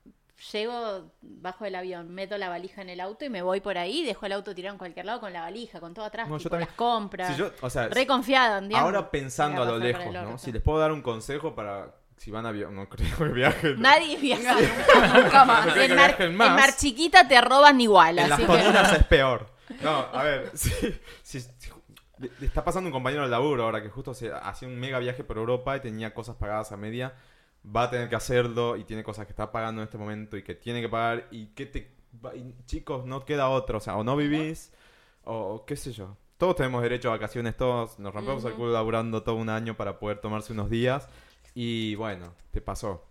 Llego 0.53 1.11
bajo 1.21 1.65
del 1.65 1.75
avión, 1.77 2.13
meto 2.13 2.37
la 2.39 2.49
valija 2.49 2.83
en 2.83 2.91
el 2.91 3.01
auto 3.01 3.25
y 3.25 3.31
me 3.31 3.43
voy 3.43 3.61
por 3.61 3.79
ahí, 3.79 4.05
dejo 4.05 4.27
el 4.27 4.33
auto 4.33 4.55
tirado 4.55 4.75
en 4.75 4.79
cualquier 4.79 5.07
lado 5.07 5.21
con 5.21 5.33
la 5.33 5.43
valija, 5.43 5.81
con 5.81 5.95
todo 5.95 6.05
atrás, 6.05 6.29
No, 6.29 6.39
yo 6.39 6.51
también. 6.51 6.69
las 6.69 6.77
compras. 6.77 7.33
Si 7.33 7.39
yo- 7.39 7.51
o 7.61 7.71
sea, 7.71 7.89
Re 7.89 8.07
confiado, 8.07 8.55
¿entiendes? 8.59 8.79
ahora 8.79 9.11
pensando 9.11 9.63
a 9.63 9.65
lo 9.67 9.79
lejos, 9.79 10.13
¿no? 10.13 10.39
Si 10.39 10.53
les 10.53 10.63
puedo 10.63 10.79
dar 10.79 10.93
un 10.93 11.03
consejo 11.03 11.55
para 11.55 11.95
si 12.17 12.31
van 12.31 12.47
a 12.47 12.53
viajar, 12.53 12.73
no 12.73 12.89
creo 12.89 13.17
que 13.19 13.25
viajen. 13.25 13.75
Nadie 13.81 14.17
viaja. 14.17 14.55
Nunca 14.55 15.45
más. 15.45 15.67
No 15.67 15.75
que 15.75 15.85
en, 15.85 15.95
mar, 15.97 16.11
más. 16.11 16.21
en 16.21 16.37
Mar 16.55 16.77
Chiquita 16.77 17.27
te 17.29 17.41
roban 17.41 17.81
igual, 17.81 18.19
En 18.19 18.29
las 18.31 18.39
así 18.39 18.43
que... 18.43 18.47
colinas 18.47 18.93
es 18.99 19.05
peor. 19.05 19.47
No, 19.83 19.99
a 20.13 20.23
ver, 20.23 20.51
si, 20.55 20.71
si- 21.23 21.41
si- 21.41 21.51
le, 22.19 22.31
le 22.39 22.47
está 22.47 22.65
pasando 22.65 22.87
un 22.89 22.93
compañero 22.93 23.25
de 23.25 23.29
laburo 23.29 23.65
ahora 23.65 23.83
que 23.83 23.89
justo 23.91 24.15
se 24.15 24.33
hacía 24.33 24.69
un 24.69 24.79
mega 24.79 25.01
viaje 25.01 25.25
por 25.25 25.37
Europa 25.37 25.77
y 25.77 25.81
tenía 25.81 26.15
cosas 26.15 26.37
pagadas 26.37 26.71
a 26.71 26.77
media, 26.77 27.15
va 27.65 27.85
a 27.85 27.91
tener 27.91 28.09
que 28.09 28.17
hacerlo 28.17 28.77
y 28.77 28.85
tiene 28.85 29.03
cosas 29.03 29.27
que 29.27 29.33
está 29.33 29.51
pagando 29.51 29.81
en 29.81 29.87
este 29.87 29.99
momento 29.99 30.37
y 30.37 30.43
que 30.43 30.55
tiene 30.55 30.81
que 30.81 30.89
pagar 30.89 31.29
y 31.31 31.47
que 31.49 31.67
te... 31.67 31.91
y, 32.35 32.55
chicos, 32.67 33.07
no 33.07 33.25
queda 33.25 33.49
otro, 33.49 33.79
o 33.79 33.81
sea, 33.81 33.97
o 33.97 34.05
no 34.05 34.17
vivís 34.17 34.73
o, 35.25 35.65
qué 35.67 35.77
sé 35.77 35.93
yo. 35.93 36.17
Todos 36.37 36.57
tenemos 36.57 36.83
derecho 36.83 37.09
a 37.09 37.13
vacaciones, 37.13 37.57
todos 37.57 37.99
nos 37.99 38.13
rompemos 38.13 38.45
el 38.45 38.53
Ujú. 38.53 38.61
culo 38.61 38.73
laburando 38.73 39.23
todo 39.23 39.37
un 39.37 39.49
año 39.49 39.77
para 39.77 39.99
poder 39.99 40.19
tomarse 40.19 40.53
unos 40.53 40.69
días 40.69 41.09
y 41.55 41.95
bueno, 41.95 42.35
te 42.51 42.61
pasó. 42.61 43.07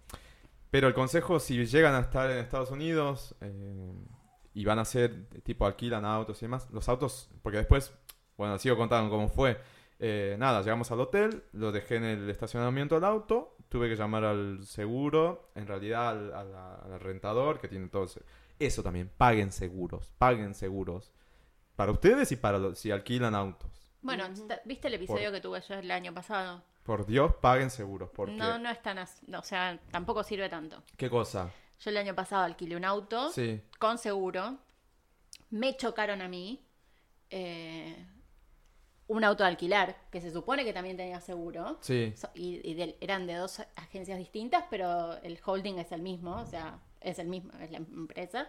Pero 0.70 0.88
el 0.88 0.94
consejo, 0.94 1.40
si 1.40 1.66
llegan 1.66 1.96
a 1.96 2.00
estar 2.00 2.30
en 2.30 2.38
Estados 2.38 2.72
Unidos 2.72 3.36
eh, 3.42 3.94
y 4.54 4.66
van 4.66 4.80
a 4.80 4.84
hacer, 4.84 5.28
tipo, 5.44 5.66
alquilan 5.66 6.04
autos 6.06 6.42
y 6.42 6.46
demás, 6.46 6.68
los 6.72 6.90
autos, 6.90 7.30
porque 7.42 7.60
después, 7.60 7.94
bueno, 8.38 8.58
sigo 8.60 8.76
contando 8.76 9.10
cómo 9.10 9.30
fue. 9.30 9.60
Eh, 10.06 10.36
nada, 10.38 10.62
llegamos 10.62 10.92
al 10.92 11.00
hotel, 11.00 11.44
lo 11.54 11.72
dejé 11.72 11.96
en 11.96 12.04
el 12.04 12.30
estacionamiento 12.30 12.96
del 12.96 13.06
auto, 13.06 13.56
tuve 13.70 13.88
que 13.88 13.96
llamar 13.96 14.26
al 14.26 14.66
seguro, 14.66 15.50
en 15.56 15.66
realidad 15.66 16.10
al, 16.10 16.54
al 16.94 17.00
rentador, 17.00 17.60
que 17.62 17.70
tiene 17.70 17.88
todo... 17.88 18.04
ese- 18.04 18.22
Eso 18.60 18.84
también, 18.84 19.10
paguen 19.18 19.52
seguros, 19.54 20.12
paguen 20.18 20.56
seguros. 20.56 21.14
Para 21.78 21.92
ustedes 21.94 22.32
y 22.34 22.36
para 22.36 22.60
los, 22.60 22.78
si 22.78 22.92
alquilan 22.92 23.34
autos. 23.34 23.72
Bueno, 24.02 24.26
¿viste 24.66 24.90
el 24.90 24.96
episodio 24.96 25.30
Por- 25.30 25.32
que 25.36 25.42
tuve 25.42 25.62
yo 25.62 25.76
el 25.76 25.90
año 25.90 26.14
pasado? 26.14 26.62
Por 26.84 27.06
Dios, 27.06 27.36
paguen 27.42 27.70
seguros. 27.70 28.10
Porque, 28.14 28.34
No, 28.36 28.60
no 28.60 28.70
es 28.70 28.82
tan 28.82 28.98
así, 28.98 29.26
no, 29.28 29.40
o 29.40 29.44
sea, 29.44 29.80
tampoco 29.90 30.22
sirve 30.24 30.50
tanto. 30.50 30.84
¿Qué 30.98 31.10
cosa? 31.10 31.50
Yo 31.80 31.90
el 31.92 31.96
año 31.98 32.14
pasado 32.14 32.44
alquilé 32.44 32.76
un 32.76 32.84
auto 32.84 33.30
Sí. 33.32 33.62
con 33.80 33.98
seguro, 33.98 34.58
me 35.50 35.78
chocaron 35.78 36.22
a 36.22 36.28
mí, 36.28 36.62
eh, 37.30 38.06
un 39.14 39.24
auto 39.24 39.44
de 39.44 39.50
alquilar, 39.50 39.96
que 40.12 40.20
se 40.22 40.32
supone 40.32 40.64
que 40.66 40.74
también 40.74 40.98
tenía 40.98 41.20
seguro, 41.22 41.78
Sí. 41.82 42.14
So- 42.16 42.30
y, 42.36 42.96
eran 43.02 43.28
de 43.28 43.36
dos 43.36 43.62
agencias 43.76 44.18
distintas, 44.18 44.66
pero 44.70 45.18
el 45.24 45.40
holding 45.46 45.76
es 45.80 45.92
el 45.92 46.02
mismo, 46.02 46.36
o 46.38 46.46
sea, 46.46 46.80
es 47.02 47.20
el 47.20 47.28
mismo, 47.28 47.52
es 47.62 47.72
la 47.72 47.78
empresa. 47.78 48.48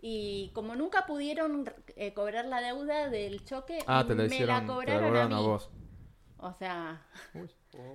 Y 0.00 0.50
como 0.54 0.74
nunca 0.76 1.06
pudieron 1.06 1.64
eh, 1.96 2.12
cobrar 2.12 2.44
la 2.44 2.60
deuda 2.60 3.08
del 3.08 3.44
choque, 3.44 3.78
Ah, 3.86 4.04
te 4.06 4.14
la 4.14 4.24
me 4.24 4.26
hicieron, 4.26 4.48
la 4.48 4.60
te 4.60 4.66
la 4.66 4.72
cobraron 4.74 5.04
a 5.04 5.06
cobraron 5.08 5.28
mí. 5.30 5.34
a 5.34 5.38
vos. 5.40 5.70
O 6.38 6.52
sea, 6.52 7.06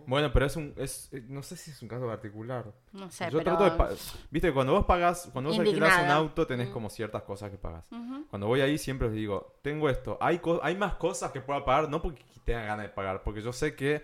Bueno, 0.07 0.31
pero 0.33 0.45
es 0.45 0.55
un, 0.55 0.73
es, 0.77 1.09
eh, 1.13 1.23
no 1.27 1.43
sé 1.43 1.55
si 1.55 1.71
es 1.71 1.81
un 1.81 1.87
caso 1.87 2.05
particular. 2.07 2.65
no 2.93 3.09
sé, 3.11 3.25
Yo 3.31 3.37
pero... 3.39 3.55
trato 3.57 3.85
de, 3.85 3.95
viste, 4.31 4.51
cuando 4.51 4.73
vos 4.73 4.85
pagas, 4.85 5.29
cuando 5.31 5.51
vos 5.51 5.59
alquilás 5.59 6.03
un 6.03 6.09
auto, 6.09 6.47
tenés 6.47 6.69
Mm. 6.69 6.73
como 6.73 6.89
ciertas 6.89 7.23
cosas 7.23 7.51
que 7.51 7.57
pagas. 7.57 7.87
Cuando 8.29 8.47
voy 8.47 8.61
ahí 8.61 8.77
siempre 8.77 9.07
les 9.07 9.15
digo, 9.17 9.59
tengo 9.61 9.89
esto, 9.89 10.17
hay, 10.21 10.39
co- 10.39 10.59
hay 10.63 10.75
más 10.75 10.95
cosas 10.95 11.31
que 11.31 11.41
pueda 11.41 11.63
pagar, 11.63 11.89
no 11.89 12.01
porque 12.01 12.23
tenga 12.43 12.63
ganas 12.63 12.85
de 12.87 12.89
pagar, 12.89 13.21
porque 13.23 13.41
yo 13.41 13.53
sé 13.53 13.75
que 13.75 14.03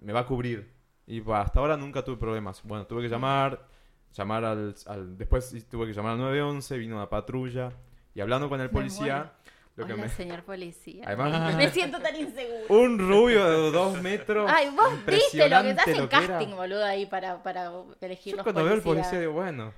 me 0.00 0.12
va 0.12 0.20
a 0.20 0.26
cubrir. 0.26 0.72
Y 1.06 1.20
bah, 1.20 1.40
hasta 1.42 1.60
ahora 1.60 1.76
nunca 1.76 2.04
tuve 2.04 2.16
problemas. 2.16 2.62
Bueno, 2.64 2.86
tuve 2.86 3.02
que 3.02 3.08
llamar, 3.08 3.66
llamar 4.12 4.44
al, 4.44 4.74
al- 4.86 5.16
después 5.16 5.54
tuve 5.70 5.86
que 5.86 5.92
llamar 5.94 6.12
al 6.12 6.18
911, 6.18 6.76
vino 6.78 6.96
una 6.96 7.08
patrulla 7.08 7.72
y 8.14 8.20
hablando 8.20 8.48
con 8.48 8.60
el 8.60 8.70
policía, 8.70 9.32
lo 9.78 9.86
que 9.86 9.94
me... 9.94 10.08
señor 10.08 10.42
policía. 10.42 11.04
Además- 11.06 11.54
me 11.56 11.70
siento 11.70 12.00
tan 12.00 12.16
inseguro. 12.16 12.64
Un 12.68 12.98
rubio 12.98 13.44
de 13.48 13.70
dos 13.70 14.02
metros. 14.02 14.50
Ay, 14.52 14.70
vos 14.70 14.90
viste 15.06 15.48
lo 15.48 15.62
que 15.62 15.74
te 15.74 15.80
hacen 15.80 16.06
casting, 16.08 16.48
boludo, 16.48 16.84
ahí 16.84 17.06
para, 17.06 17.42
para 17.42 17.70
elegir 18.00 18.32
Yo 18.32 18.36
los 18.38 18.44
cuando 18.44 18.64
veo 18.64 18.74
al 18.74 18.82
policía 18.82 19.20
digo, 19.20 19.32
bueno, 19.32 19.72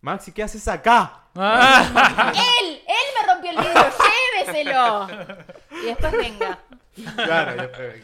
Maxi, 0.00 0.32
¿qué 0.32 0.42
haces 0.42 0.68
acá? 0.68 1.24
¡Él! 1.34 2.80
¡Él 2.86 3.06
me 3.18 3.32
rompió 3.32 3.50
el 3.50 3.56
vidrio! 3.56 3.92
¡Lléveselo! 4.46 5.06
Y 5.82 5.86
después 5.86 6.12
venga. 6.12 6.58
Claro, 7.16 7.56
ya 7.56 7.68
fue. 7.68 8.02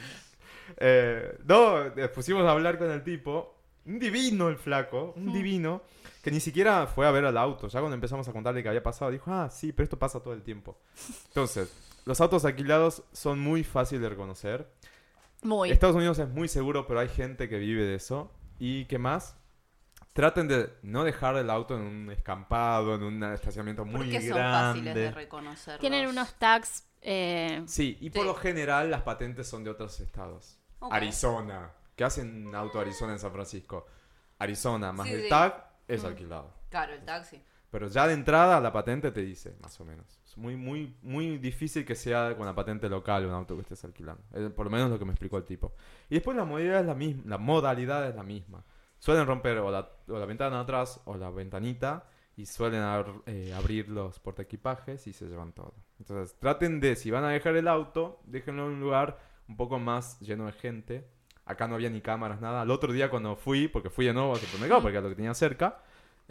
Eh, 0.78 1.38
no, 1.44 1.86
eh, 1.86 2.08
pusimos 2.08 2.44
a 2.46 2.50
hablar 2.50 2.78
con 2.78 2.90
el 2.90 3.04
tipo. 3.04 3.54
Un 3.86 3.98
divino 3.98 4.48
el 4.48 4.56
flaco, 4.56 5.14
un 5.16 5.32
divino, 5.32 5.82
que 6.22 6.30
ni 6.30 6.40
siquiera 6.40 6.86
fue 6.86 7.06
a 7.06 7.10
ver 7.10 7.24
al 7.24 7.36
auto. 7.38 7.68
Ya 7.68 7.80
cuando 7.80 7.94
empezamos 7.94 8.28
a 8.28 8.32
contarle 8.32 8.62
que 8.62 8.68
había 8.68 8.82
pasado, 8.82 9.10
dijo, 9.10 9.30
ah, 9.32 9.48
sí, 9.50 9.72
pero 9.72 9.84
esto 9.84 9.98
pasa 9.98 10.20
todo 10.20 10.34
el 10.34 10.42
tiempo. 10.42 10.78
Entonces, 11.28 11.72
los 12.04 12.20
autos 12.20 12.44
alquilados 12.44 13.02
son 13.12 13.38
muy 13.40 13.64
fáciles 13.64 14.02
de 14.02 14.08
reconocer. 14.10 14.70
Muy. 15.42 15.70
Estados 15.70 15.96
Unidos 15.96 16.18
es 16.18 16.28
muy 16.28 16.48
seguro, 16.48 16.86
pero 16.86 17.00
hay 17.00 17.08
gente 17.08 17.48
que 17.48 17.58
vive 17.58 17.84
de 17.84 17.94
eso. 17.94 18.30
¿Y 18.58 18.84
qué 18.86 18.98
más? 18.98 19.36
Traten 20.12 20.48
de 20.48 20.70
no 20.82 21.04
dejar 21.04 21.36
el 21.36 21.48
auto 21.48 21.76
en 21.76 21.82
un 21.82 22.10
escampado, 22.10 22.96
en 22.96 23.02
un 23.04 23.22
estacionamiento 23.24 23.84
muy 23.86 23.94
Porque 24.06 24.20
son 24.20 24.36
grande. 24.36 24.58
fáciles 24.80 24.94
de 24.94 25.10
reconocer. 25.12 25.78
Tienen 25.78 26.08
unos 26.08 26.34
tags. 26.34 26.84
eh, 27.02 27.62
Sí, 27.66 27.96
y 28.02 28.10
por 28.10 28.22
Sí. 28.22 28.26
lo 28.28 28.34
general 28.34 28.90
las 28.90 29.00
patentes 29.02 29.48
son 29.48 29.64
de 29.64 29.70
otros 29.70 29.98
estados. 30.00 30.58
Ok. 30.80 30.92
Arizona. 30.92 31.70
¿Qué 31.96 32.04
hacen 32.04 32.54
auto 32.54 32.78
Arizona 32.78 33.12
en 33.14 33.18
San 33.18 33.32
Francisco? 33.32 33.86
Arizona 34.38 34.92
más 34.92 35.06
Sí, 35.06 35.14
el 35.14 35.22
sí. 35.22 35.28
tag 35.30 35.69
es 35.94 36.04
alquilado. 36.04 36.52
Claro, 36.70 36.92
el 36.92 37.04
taxi. 37.04 37.42
Pero 37.70 37.86
ya 37.86 38.06
de 38.08 38.14
entrada 38.14 38.60
la 38.60 38.72
patente 38.72 39.12
te 39.12 39.20
dice, 39.20 39.56
más 39.60 39.80
o 39.80 39.84
menos. 39.84 40.20
Es 40.24 40.36
muy, 40.36 40.56
muy, 40.56 40.96
muy 41.02 41.38
difícil 41.38 41.84
que 41.84 41.94
sea 41.94 42.36
con 42.36 42.46
la 42.46 42.54
patente 42.54 42.88
local 42.88 43.26
un 43.26 43.32
auto 43.32 43.54
que 43.54 43.62
estés 43.62 43.84
alquilando. 43.84 44.22
Es 44.32 44.50
por 44.50 44.66
lo 44.66 44.70
menos 44.70 44.90
lo 44.90 44.98
que 44.98 45.04
me 45.04 45.12
explicó 45.12 45.36
el 45.36 45.44
tipo. 45.44 45.72
Y 46.08 46.14
después 46.14 46.36
la 46.36 46.44
modalidad 46.44 46.80
es 46.80 46.86
la 46.86 46.94
misma. 46.94 47.22
La 47.26 47.38
modalidad 47.38 48.08
es 48.08 48.14
la 48.16 48.24
misma. 48.24 48.64
Suelen 48.98 49.24
romper 49.26 49.58
o 49.58 49.70
la, 49.70 49.88
o 50.08 50.18
la 50.18 50.26
ventana 50.26 50.56
de 50.56 50.62
atrás 50.62 51.00
o 51.04 51.16
la 51.16 51.30
ventanita 51.30 52.06
y 52.36 52.46
suelen 52.46 52.82
ab- 52.82 53.22
eh, 53.26 53.52
abrir 53.54 53.88
los 53.88 54.18
portaequipajes 54.18 55.06
y 55.06 55.12
se 55.12 55.26
llevan 55.28 55.52
todo. 55.52 55.74
Entonces 56.00 56.36
traten 56.40 56.80
de, 56.80 56.96
si 56.96 57.10
van 57.10 57.24
a 57.24 57.28
dejar 57.30 57.54
el 57.56 57.68
auto, 57.68 58.20
déjenlo 58.24 58.66
en 58.66 58.72
un 58.74 58.80
lugar 58.80 59.18
un 59.48 59.56
poco 59.56 59.78
más 59.78 60.18
lleno 60.20 60.46
de 60.46 60.52
gente. 60.52 61.08
Acá 61.50 61.68
no 61.68 61.74
había 61.74 61.90
ni 61.90 62.00
cámaras, 62.00 62.40
nada. 62.40 62.62
El 62.62 62.70
otro 62.70 62.92
día 62.92 63.10
cuando 63.10 63.36
fui, 63.36 63.68
porque 63.68 63.90
fui 63.90 64.06
de 64.06 64.12
nuevo 64.14 64.32
al 64.34 64.40
supermercado, 64.40 64.82
porque 64.82 64.96
era 64.96 65.02
lo 65.02 65.08
que 65.10 65.16
tenía 65.16 65.34
cerca, 65.34 65.82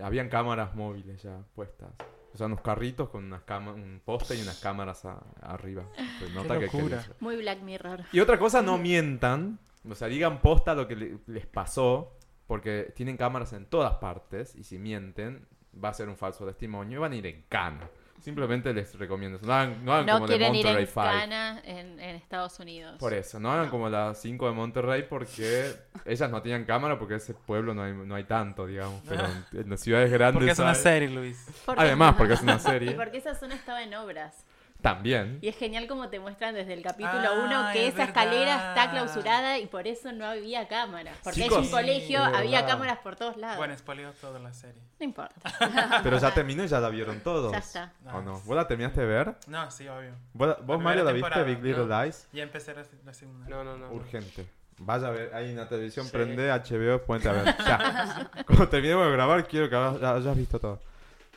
habían 0.01 0.29
cámaras 0.29 0.75
móviles 0.75 1.21
ya 1.21 1.37
puestas. 1.55 1.89
O 2.33 2.37
sea, 2.37 2.45
unos 2.47 2.61
carritos 2.61 3.09
con 3.09 3.25
unas 3.25 3.41
cama- 3.43 3.73
un 3.73 4.01
poste 4.05 4.35
y 4.35 4.41
unas 4.41 4.59
cámaras 4.59 5.03
a- 5.05 5.19
arriba. 5.41 5.83
Se 6.19 6.29
nota 6.31 6.59
que- 6.59 6.67
que 6.69 6.77
locura. 6.77 7.03
muy 7.19 7.35
Black 7.37 7.61
Mirror. 7.61 8.03
y 8.11 8.19
otra 8.19 8.37
cosa, 8.39 8.61
no 8.61 8.77
mientan. 8.77 9.59
O 9.89 9.95
sea, 9.95 10.07
digan 10.07 10.39
posta 10.41 10.75
lo 10.75 10.87
que 10.87 10.95
le- 10.95 11.17
les 11.27 11.45
pasó. 11.47 12.15
Porque 12.47 12.91
tienen 12.95 13.15
cámaras 13.17 13.53
en 13.53 13.65
todas 13.65 13.95
partes. 13.95 14.55
Y 14.55 14.63
si 14.63 14.79
mienten, 14.79 15.45
va 15.83 15.89
a 15.89 15.93
ser 15.93 16.09
un 16.09 16.17
falso 16.17 16.45
testimonio. 16.47 16.97
Y 16.97 17.01
van 17.01 17.11
a 17.11 17.15
ir 17.15 17.25
en 17.27 17.43
cana. 17.47 17.87
Simplemente 18.21 18.73
les 18.73 18.93
recomiendo 18.97 19.37
eso. 19.37 19.45
No 19.47 19.53
hagan, 19.53 19.85
no 19.85 19.93
hagan 19.93 20.05
No 20.05 20.13
como 20.13 20.27
de 20.27 20.37
quieren 20.37 20.55
ir 20.55 20.65
Monterrey 20.65 20.83
en 20.85 20.89
Five. 20.91 21.05
cana 21.05 21.61
en, 21.63 21.99
en 21.99 22.15
Estados 22.15 22.59
Unidos. 22.59 22.95
Por 22.99 23.13
eso, 23.13 23.39
no 23.39 23.51
hagan 23.51 23.65
No. 23.65 23.71
como 23.71 23.89
las 23.89 24.19
5 24.21 24.47
de 24.47 24.51
Monterrey 24.53 25.05
porque 25.09 25.71
ellas 26.05 26.29
no 26.29 26.41
tenían 26.41 26.65
cámara 26.65 26.99
porque 26.99 27.15
ese 27.15 27.33
pueblo 27.33 27.73
no 27.73 27.83
hay, 27.83 27.93
no 27.93 28.15
hay 28.15 28.25
tanto, 28.25 28.65
digamos. 28.67 29.01
Pero 29.07 29.23
en, 29.25 29.45
en 29.61 29.69
las 29.69 29.79
ciudades 29.79 30.11
grandes 30.11 30.35
Porque 30.39 30.51
es 30.51 30.59
una 30.59 30.75
serie, 30.75 31.09
Luis. 31.09 31.45
Porque- 31.65 31.81
Además, 31.81 32.15
porque 32.17 32.33
es 32.33 32.41
una 32.41 32.55
Y 32.55 32.59
serie. 32.59 32.91
porque 32.91 33.17
esa 33.17 33.35
zona 33.35 33.55
estaba 33.55 33.81
en 33.83 33.93
obras. 33.95 34.45
También. 34.81 35.39
Y 35.41 35.49
es 35.49 35.57
genial 35.57 35.87
como 35.87 36.07
te 36.07 36.19
muestran 36.21 36.55
desde 36.55 36.71
el 36.73 36.81
capítulo 36.81 37.19
Ah, 37.21 37.43
1 37.45 37.73
que 37.73 37.87
es 37.87 37.93
esa 37.93 38.05
escalera 38.05 38.55
verdad. 38.55 38.69
está 38.77 38.91
clausurada 38.91 39.57
y 39.59 39.65
por 39.65 39.87
eso 39.87 40.13
no 40.13 40.25
había 40.25 40.69
cámaras. 40.69 41.17
Porque 41.21 41.41
Chicos, 41.43 41.57
es 41.59 41.65
un 41.65 41.71
colegio, 41.71 42.23
había 42.23 42.61
verdad. 42.61 42.67
cámaras 42.67 42.99
por 42.99 43.17
todos 43.17 43.35
lados. 43.35 43.57
Bueno, 43.57 43.77
spoileó 43.77 44.11
toda 44.13 44.39
la 44.39 44.53
serie. 44.53 44.81
No 44.99 45.03
importa. 45.03 45.35
Pero 46.03 46.17
ya 46.17 46.33
terminó 46.33 46.63
y 46.63 46.67
ya 46.67 46.79
la 46.79 46.87
vieron 46.89 47.19
todos. 47.19 47.51
Ya 47.51 47.57
está. 47.57 47.91
¿O 48.13 48.21
no? 48.21 48.39
¿Vos 48.39 48.55
la 48.55 48.67
terminaste 48.67 49.01
de 49.01 49.07
ver? 49.07 49.35
No, 49.47 49.69
sí, 49.69 49.85
obvio. 49.89 50.11
¿Vos, 50.33 50.55
vos 50.65 50.81
Mario, 50.81 51.03
la 51.03 51.11
viste, 51.11 51.43
Big 51.43 51.61
Little 51.61 51.85
¿no? 51.85 52.03
Lies? 52.03 52.27
Ya 52.31 52.43
empecé 52.43 52.73
la, 52.73 52.83
la 53.03 53.13
segunda. 53.13 53.47
No, 53.49 53.63
no, 53.65 53.77
no. 53.77 53.87
no. 53.89 53.93
Urgente. 53.93 54.47
Vaya 54.77 55.07
a 55.07 55.11
ver, 55.11 55.33
ahí 55.35 55.49
en 55.49 55.57
la 55.57 55.67
televisión, 55.67 56.05
Sí. 56.05 56.11
prende 56.13 56.49
HBO, 56.53 57.03
ponete 57.05 57.27
a 57.27 57.33
ver. 57.33 57.55
Ya. 57.67 58.31
Cuando 58.45 58.69
terminemos 58.69 59.05
de 59.07 59.11
grabar, 59.11 59.45
quiero 59.45 59.69
que 59.69 59.75
hayas, 59.75 60.01
hayas 60.01 60.37
visto 60.37 60.57
todo. 60.57 60.79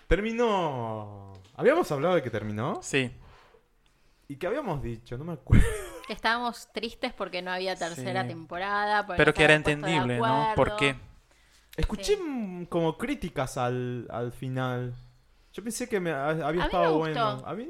Terminó. 0.07 1.33
¿Habíamos 1.57 1.91
hablado 1.91 2.15
de 2.15 2.23
que 2.23 2.31
terminó? 2.31 2.79
Sí. 2.83 3.11
¿Y 4.33 4.37
qué 4.37 4.47
habíamos 4.47 4.83
dicho? 4.83 5.19
No 5.19 5.25
me 5.25 5.33
acuerdo. 5.35 5.65
Que 6.07 6.15
estábamos 6.15 6.69
tristes 6.73 7.13
porque 7.13 7.43
no 7.43 7.53
había 7.53 7.77
tercera 7.77 8.23
Sí. 8.23 8.29
temporada. 8.29 9.07
Pero 9.07 9.33
que 9.33 9.45
era 9.45 9.55
entendible, 9.55 10.19
¿no? 10.19 10.49
¿Por 10.57 10.75
qué? 10.77 10.97
Escuché 11.77 12.17
Sí. 12.17 12.67
como 12.69 12.99
críticas 12.99 13.57
al, 13.57 14.09
al 14.11 14.33
final. 14.33 14.95
Yo 15.53 15.63
pensé 15.63 15.89
que 15.89 16.01
me, 16.01 16.11
ha- 16.11 16.31
había 16.31 16.51
me 16.53 16.65
estado 16.65 16.97
gustó. 16.99 17.13
bueno. 17.13 17.43
A 17.47 17.55
mí, 17.55 17.69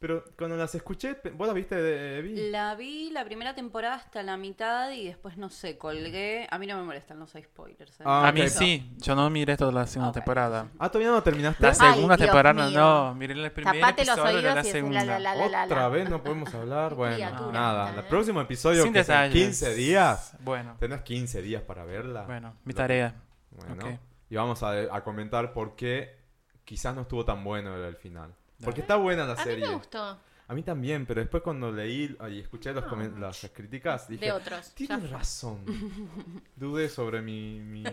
pero 0.00 0.22
cuando 0.36 0.56
las 0.56 0.74
escuché, 0.74 1.16
¿vos 1.34 1.46
las 1.46 1.54
viste 1.56 1.74
de 1.74 2.18
Evi? 2.18 2.50
La 2.50 2.74
vi 2.76 3.10
la 3.10 3.24
primera 3.24 3.54
temporada 3.54 3.96
hasta 3.96 4.22
la 4.22 4.36
mitad 4.36 4.90
y 4.92 5.06
después 5.06 5.36
no 5.36 5.50
sé, 5.50 5.76
colgué. 5.76 6.46
A 6.50 6.58
mí 6.58 6.66
no 6.66 6.76
me 6.76 6.84
molestan 6.84 7.18
los 7.18 7.30
spoilers. 7.32 8.00
¿eh? 8.00 8.04
Ah, 8.06 8.28
A 8.28 8.32
mí 8.32 8.42
ok. 8.42 8.46
sí. 8.48 8.92
Yo 8.98 9.14
no 9.16 9.28
miré 9.30 9.56
toda 9.56 9.72
la 9.72 9.86
segunda 9.86 10.10
Ok. 10.10 10.14
temporada. 10.14 10.68
Ah, 10.78 10.88
todavía 10.88 11.10
no 11.12 11.22
terminaste. 11.22 11.62
La 11.62 11.70
Ay, 11.70 11.94
segunda 11.94 12.16
Dios 12.16 12.26
temporada 12.28 12.66
mío. 12.68 12.78
no. 12.78 13.14
Miré 13.16 13.34
el 13.34 13.50
primer 13.52 13.80
Tapate 13.80 14.04
los 14.04 14.16
episodio 14.16 14.32
de 14.32 14.38
oídos 14.48 14.54
la 14.54 14.60
y 14.60 14.72
segunda. 14.72 15.04
la, 15.04 15.18
la, 15.18 15.34
la, 15.34 15.48
la, 15.48 15.64
Otra 15.64 15.80
la. 15.80 15.88
vez 15.88 16.08
no 16.10 16.22
podemos 16.22 16.54
hablar. 16.54 16.94
Bueno, 16.94 17.14
criatura 17.16 17.52
nada. 17.52 17.88
esta, 17.88 18.00
El 18.00 18.06
¿eh? 18.06 18.08
próximo 18.08 18.40
episodio, 18.40 18.82
Sin 18.84 18.92
que 18.92 19.00
es 19.00 19.08
en 19.08 19.14
detalles. 19.14 19.44
15 19.44 19.74
días. 19.74 20.36
Bueno, 20.40 20.76
Tenés 20.78 21.02
15 21.02 21.42
días 21.42 21.62
para 21.62 21.84
verla. 21.84 22.22
bueno, 22.22 22.54
mi 22.64 22.72
tarea. 22.72 23.14
Bueno, 23.50 23.98
y 24.30 24.36
vamos 24.36 24.62
a, 24.62 24.70
a 24.94 25.02
comentar 25.02 25.52
por 25.52 25.74
qué 25.74 26.16
quizás 26.64 26.94
no 26.94 27.00
estuvo 27.02 27.24
tan 27.24 27.42
bueno 27.42 27.74
el, 27.74 27.82
el 27.82 27.96
final. 27.96 28.34
Porque 28.64 28.80
está 28.80 28.96
buena 28.96 29.24
la 29.24 29.32
A 29.32 29.36
mí 29.36 29.42
serie. 29.42 29.66
me 29.68 29.74
gustó. 29.74 30.18
A 30.50 30.54
mí 30.54 30.62
también, 30.62 31.04
pero 31.04 31.20
después 31.20 31.42
cuando 31.42 31.70
leí 31.70 32.16
y 32.30 32.40
escuché 32.40 32.72
los 32.72 32.84
las 33.18 33.50
críticas, 33.52 34.08
dije, 34.08 34.24
De 34.26 34.32
otros. 34.32 34.70
tienes 34.74 35.10
razón. 35.10 35.62
Dudé 36.56 36.88
sobre 36.88 37.20
mi, 37.20 37.60
mi, 37.60 37.84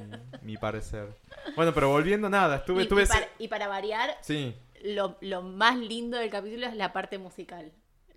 mi 0.41 0.55
parecer. 0.57 1.17
Bueno, 1.57 1.73
pero 1.73 1.89
volviendo 1.89 2.29
nada, 2.29 2.55
estuve... 2.57 2.79
Y, 2.79 2.83
estuve 2.83 3.03
y 3.03 3.07
para, 3.07 3.27
y 3.39 3.47
para 3.49 3.67
variar, 3.67 4.17
Sí, 4.21 4.55
lo, 4.83 5.17
lo 5.19 5.41
más 5.41 5.77
lindo 5.77 6.17
del 6.17 6.29
capítulo 6.29 6.65
es 6.67 6.75
la 6.75 6.93
parte 6.93 7.17
musical. 7.17 7.73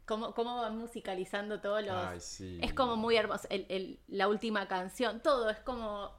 Cómo, 0.06 0.32
cómo 0.34 0.56
van 0.62 0.78
musicalizando 0.78 1.60
todos 1.60 1.82
los... 1.84 1.96
Ay, 1.96 2.20
sí. 2.20 2.60
Es 2.62 2.72
como 2.72 2.94
muy 2.96 3.16
hermoso. 3.16 3.48
El, 3.50 3.66
el- 3.68 3.98
la 4.06 4.28
última 4.28 4.68
canción, 4.68 5.20
todo 5.20 5.50
es 5.50 5.58
como 5.58 6.12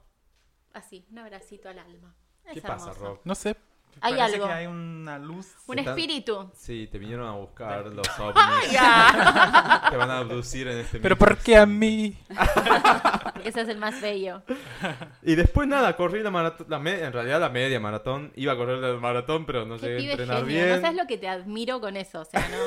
así, 0.73 1.07
un 1.09 1.19
abracito 1.19 1.69
al 1.69 1.79
alma. 1.79 2.13
Es 2.45 2.53
¿Qué 2.55 2.61
pasa. 2.61 2.91
Rob? 2.93 3.19
No 3.23 3.33
sé. 3.33 3.55
Hay 4.01 4.13
parece 4.15 4.35
algo. 4.35 4.47
que 4.47 4.53
hay 4.53 4.65
una 4.67 5.19
luz. 5.19 5.47
Un 5.67 5.79
Están- 5.79 5.97
espíritu. 5.97 6.49
Sí, 6.55 6.87
te 6.91 6.97
vinieron 6.97 7.27
a 7.27 7.31
buscar 7.33 7.85
los 7.87 8.07
ovnis. 8.19 8.69
Te 9.89 9.97
van 9.97 10.09
a 10.11 10.17
abducir 10.19 10.67
en 10.69 10.77
este 10.79 10.99
Pero 10.99 11.15
mismo 11.15 11.25
¿por 11.27 11.37
qué 11.37 11.57
a 11.57 11.63
instante. 11.63 11.85
mí? 11.85 12.17
Porque 13.33 13.49
ese 13.49 13.61
es 13.61 13.69
el 13.69 13.77
más 13.77 13.99
bello. 14.01 14.41
Y 15.23 15.35
después 15.35 15.67
nada, 15.67 15.95
corrí 15.97 16.23
la 16.23 16.31
maratón, 16.31 16.67
la 16.69 16.79
me- 16.79 17.01
en 17.03 17.11
realidad 17.11 17.39
la 17.41 17.49
media 17.49 17.79
maratón, 17.79 18.31
iba 18.35 18.53
a 18.53 18.55
correr 18.55 18.77
la 18.79 18.93
maratón, 18.99 19.45
pero 19.45 19.65
no 19.65 19.77
Qué 19.77 19.87
llegué 19.87 19.95
a 19.95 19.99
pibe 19.99 20.11
entrenar 20.13 20.37
genio. 20.45 20.47
bien. 20.53 20.69
No 20.69 20.81
sabes 20.81 20.97
lo 20.97 21.07
que 21.07 21.17
te 21.17 21.27
admiro 21.27 21.81
con 21.81 21.97
eso. 21.97 22.21
O 22.21 22.25
sea, 22.25 22.47
no, 22.47 22.57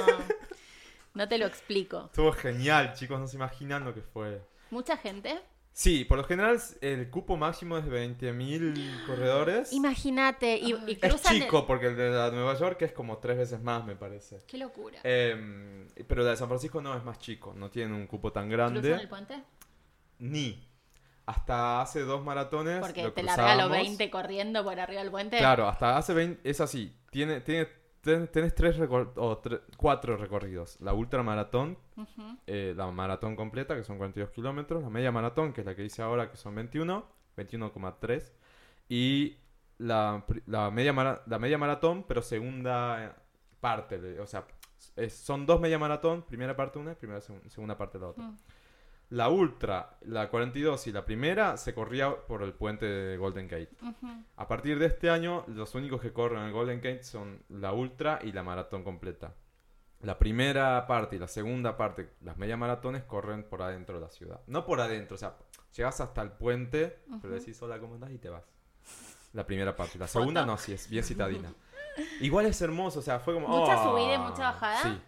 no 1.15 1.29
te 1.29 1.39
lo 1.39 1.47
explico. 1.47 2.07
Estuvo 2.07 2.33
genial, 2.33 2.93
chicos, 2.95 3.19
no 3.19 3.27
se 3.27 3.37
imaginan 3.37 3.85
lo 3.85 3.95
que 3.95 4.03
fue. 4.03 4.43
Mucha 4.71 4.97
gente. 4.97 5.39
Sí, 5.75 6.05
por 6.05 6.19
lo 6.19 6.25
general 6.25 6.61
el 6.83 7.09
cupo 7.09 7.37
máximo 7.39 7.79
es 7.79 7.87
de 7.87 7.91
20.000 7.91 9.07
corredores. 9.07 9.73
Imagínate. 9.73 10.59
Y, 10.59 10.73
y 10.87 10.99
Es 11.01 11.25
el- 11.31 11.41
chico, 11.43 11.67
porque 11.67 11.87
el 11.87 11.97
de 11.97 12.11
la 12.11 12.31
Nueva 12.31 12.55
York 12.59 12.83
es 12.83 12.93
como 12.93 13.19
tres 13.19 13.39
veces 13.39 13.63
más, 13.63 13.85
me 13.87 13.97
parece. 13.97 14.39
Qué 14.47 14.59
locura. 14.59 14.99
Em, 15.03 15.89
pero 16.07 16.23
la 16.25 16.31
de 16.31 16.37
San 16.37 16.49
Francisco 16.49 16.83
no 16.83 16.95
es 16.97 17.03
más 17.05 17.19
chico, 17.19 17.55
no 17.57 17.71
tiene 17.71 17.95
un 17.95 18.07
cupo 18.07 18.33
tan 18.33 18.49
¿Cruzan 18.51 18.77
el 18.77 18.83
grande. 18.83 19.09
puente? 19.09 19.43
Ni. 20.19 20.69
Hasta 21.25 21.81
hace 21.81 22.01
dos 22.01 22.23
maratones. 22.23 22.81
Porque 22.81 23.05
lo 23.05 23.13
te 23.13 23.23
larga 23.23 23.55
los 23.55 23.67
cruzábamos. 23.67 23.87
20 23.89 24.11
corriendo 24.11 24.65
por 24.65 24.79
arriba 24.79 25.01
del 25.03 25.11
puente. 25.11 25.39
Claro, 25.39 25.69
hasta 25.69 25.97
hace 25.97 26.13
20. 26.13 26.49
Es 26.49 26.61
así. 26.61 26.95
Tiene, 27.11 27.41
tiene, 27.41 27.69
ten- 28.03 28.29
tenés 28.29 28.55
tres 28.55 28.79
recor- 28.79 29.13
o 29.17 29.41
tre- 29.41 29.63
cuatro 29.79 30.17
recorridos. 30.19 30.79
La 30.81 30.93
ultramaratón, 30.93 31.79
eh, 32.47 32.75
la 32.77 32.91
maratón 32.91 33.35
completa, 33.37 33.75
que 33.75 33.85
son 33.85 33.97
42 33.97 34.31
kilómetros. 34.31 34.83
La 34.83 34.91
media 34.91 35.11
maratón, 35.11 35.53
que 35.53 35.63
es 35.63 35.67
la 35.67 35.75
que 35.75 35.85
hice 35.85 36.03
ahora, 36.03 36.31
que 36.31 36.37
son 36.37 36.55
21, 36.55 37.05
21,3. 37.37 38.33
Y 38.89 39.37
la, 39.79 40.25
la, 40.47 40.71
media 40.71 40.93
mara- 40.93 41.23
la 41.27 41.39
media 41.39 41.57
maratón, 41.59 42.05
pero 42.07 42.21
segunda 42.23 43.05
eh, 43.05 43.11
parte. 43.61 43.99
de- 44.01 44.21
o 44.21 44.27
sea, 44.27 44.47
es- 44.97 45.15
son 45.15 45.47
dos 45.47 45.61
media 45.61 45.79
maratón, 45.79 46.23
primera 46.23 46.55
parte 46.57 46.79
una, 46.79 46.95
primera 46.95 47.21
segun- 47.21 47.49
segunda 47.49 47.77
parte 47.79 47.99
la 47.99 48.09
otra. 48.09 48.25
Mm. 48.25 48.37
La 49.13 49.29
ultra, 49.29 49.99
la 50.07 50.31
42 50.31 50.87
y 50.87 50.93
la 50.93 51.05
primera 51.05 51.59
se 51.59 51.75
corría 51.75 52.17
por 52.27 52.43
el 52.43 52.55
puente 52.55 52.87
de 52.87 53.19
Golden 53.19 53.47
Gate. 53.47 53.69
A 54.37 54.49
partir 54.49 54.79
de 54.79 54.87
este 54.87 55.11
año, 55.11 55.45
los 55.49 55.75
únicos 55.75 56.01
que 56.01 56.15
corren 56.15 56.45
el 56.45 56.53
Golden 56.53 56.79
Gate 56.81 57.05
son 57.05 57.43
la 57.51 57.75
ultra 57.75 58.21
y 58.23 58.33
la 58.33 58.43
maratón 58.43 58.83
completa. 58.83 59.35
La 60.01 60.19
primera 60.19 60.87
parte 60.87 61.17
y 61.17 61.19
la 61.19 61.29
segunda 61.29 61.77
parte, 61.77 62.15
las 62.23 62.39
media 62.39 62.57
maratones, 62.57 63.03
corren 63.05 63.45
por 63.45 63.61
adentro 63.61 63.97
de 63.97 64.01
la 64.07 64.11
ciudad. 64.11 64.41
No 64.47 64.65
por 64.65 64.81
adentro, 64.81 65.17
o 65.17 65.19
sea, 65.19 65.37
llegas 65.77 66.01
hasta 66.01 66.23
el 66.23 66.31
puente, 66.33 67.01
pero 67.21 67.35
decís 67.35 67.61
hola, 67.63 67.79
¿cómo 67.79 67.95
andás? 67.97 68.13
y 68.13 68.19
te 68.19 68.31
vas. 68.31 68.45
La 69.35 69.45
primera 69.45 69.77
parte. 69.77 69.99
La 69.99 70.09
segunda 70.09 70.47
no, 70.47 70.57
sí, 70.57 70.73
es 70.73 70.89
bien 70.89 71.05
citadina. 71.05 71.53
Igual 72.23 72.47
es 72.47 72.63
hermoso, 72.63 73.01
o 73.01 73.03
sea, 73.03 73.19
fue 73.21 73.35
como... 73.35 73.47
¿Mucha 73.47 73.79
"Oh". 73.83 73.91
subida 73.91 74.15
y 74.15 74.19
mucha 74.19 74.43
bajada? 74.53 74.83
Sí. 74.83 75.03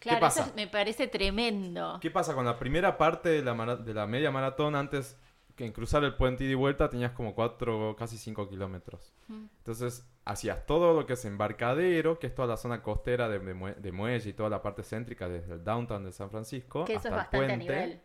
Claro, 0.00 0.20
pasa? 0.20 0.44
eso 0.46 0.52
me 0.56 0.66
parece 0.66 1.06
tremendo. 1.08 1.98
¿Qué 2.00 2.10
pasa 2.10 2.34
con 2.34 2.44
la 2.44 2.58
primera 2.58 2.96
parte 2.98 3.28
de 3.28 3.42
la, 3.42 3.76
de 3.76 3.94
la 3.94 4.06
media 4.06 4.30
maratón? 4.30 4.74
Antes 4.74 5.16
que 5.54 5.66
en 5.66 5.72
cruzar 5.72 6.02
el 6.04 6.16
puente 6.16 6.44
ida 6.44 6.52
y 6.52 6.54
vuelta 6.54 6.88
tenías 6.88 7.12
como 7.12 7.34
4, 7.34 7.94
casi 7.98 8.16
5 8.16 8.48
kilómetros. 8.48 9.12
Mm. 9.28 9.44
Entonces 9.58 10.08
hacías 10.24 10.64
todo 10.64 10.94
lo 10.98 11.06
que 11.06 11.12
es 11.12 11.24
embarcadero, 11.26 12.18
que 12.18 12.28
es 12.28 12.34
toda 12.34 12.48
la 12.48 12.56
zona 12.56 12.82
costera 12.82 13.28
de, 13.28 13.38
de 13.40 13.54
mue- 13.54 13.74
de 13.76 13.92
muelle 13.92 14.30
y 14.30 14.32
toda 14.32 14.48
la 14.48 14.62
parte 14.62 14.82
céntrica 14.82 15.28
desde 15.28 15.52
el 15.54 15.62
downtown 15.64 16.02
de 16.04 16.12
San 16.12 16.30
Francisco 16.30 16.84
Que 16.86 16.94
eso 16.94 17.08
hasta 17.08 17.08
es 17.08 17.12
el 17.12 17.16
bastante 17.18 17.44
a 17.44 17.56
puente. 17.58 17.64
nivel. 17.86 18.00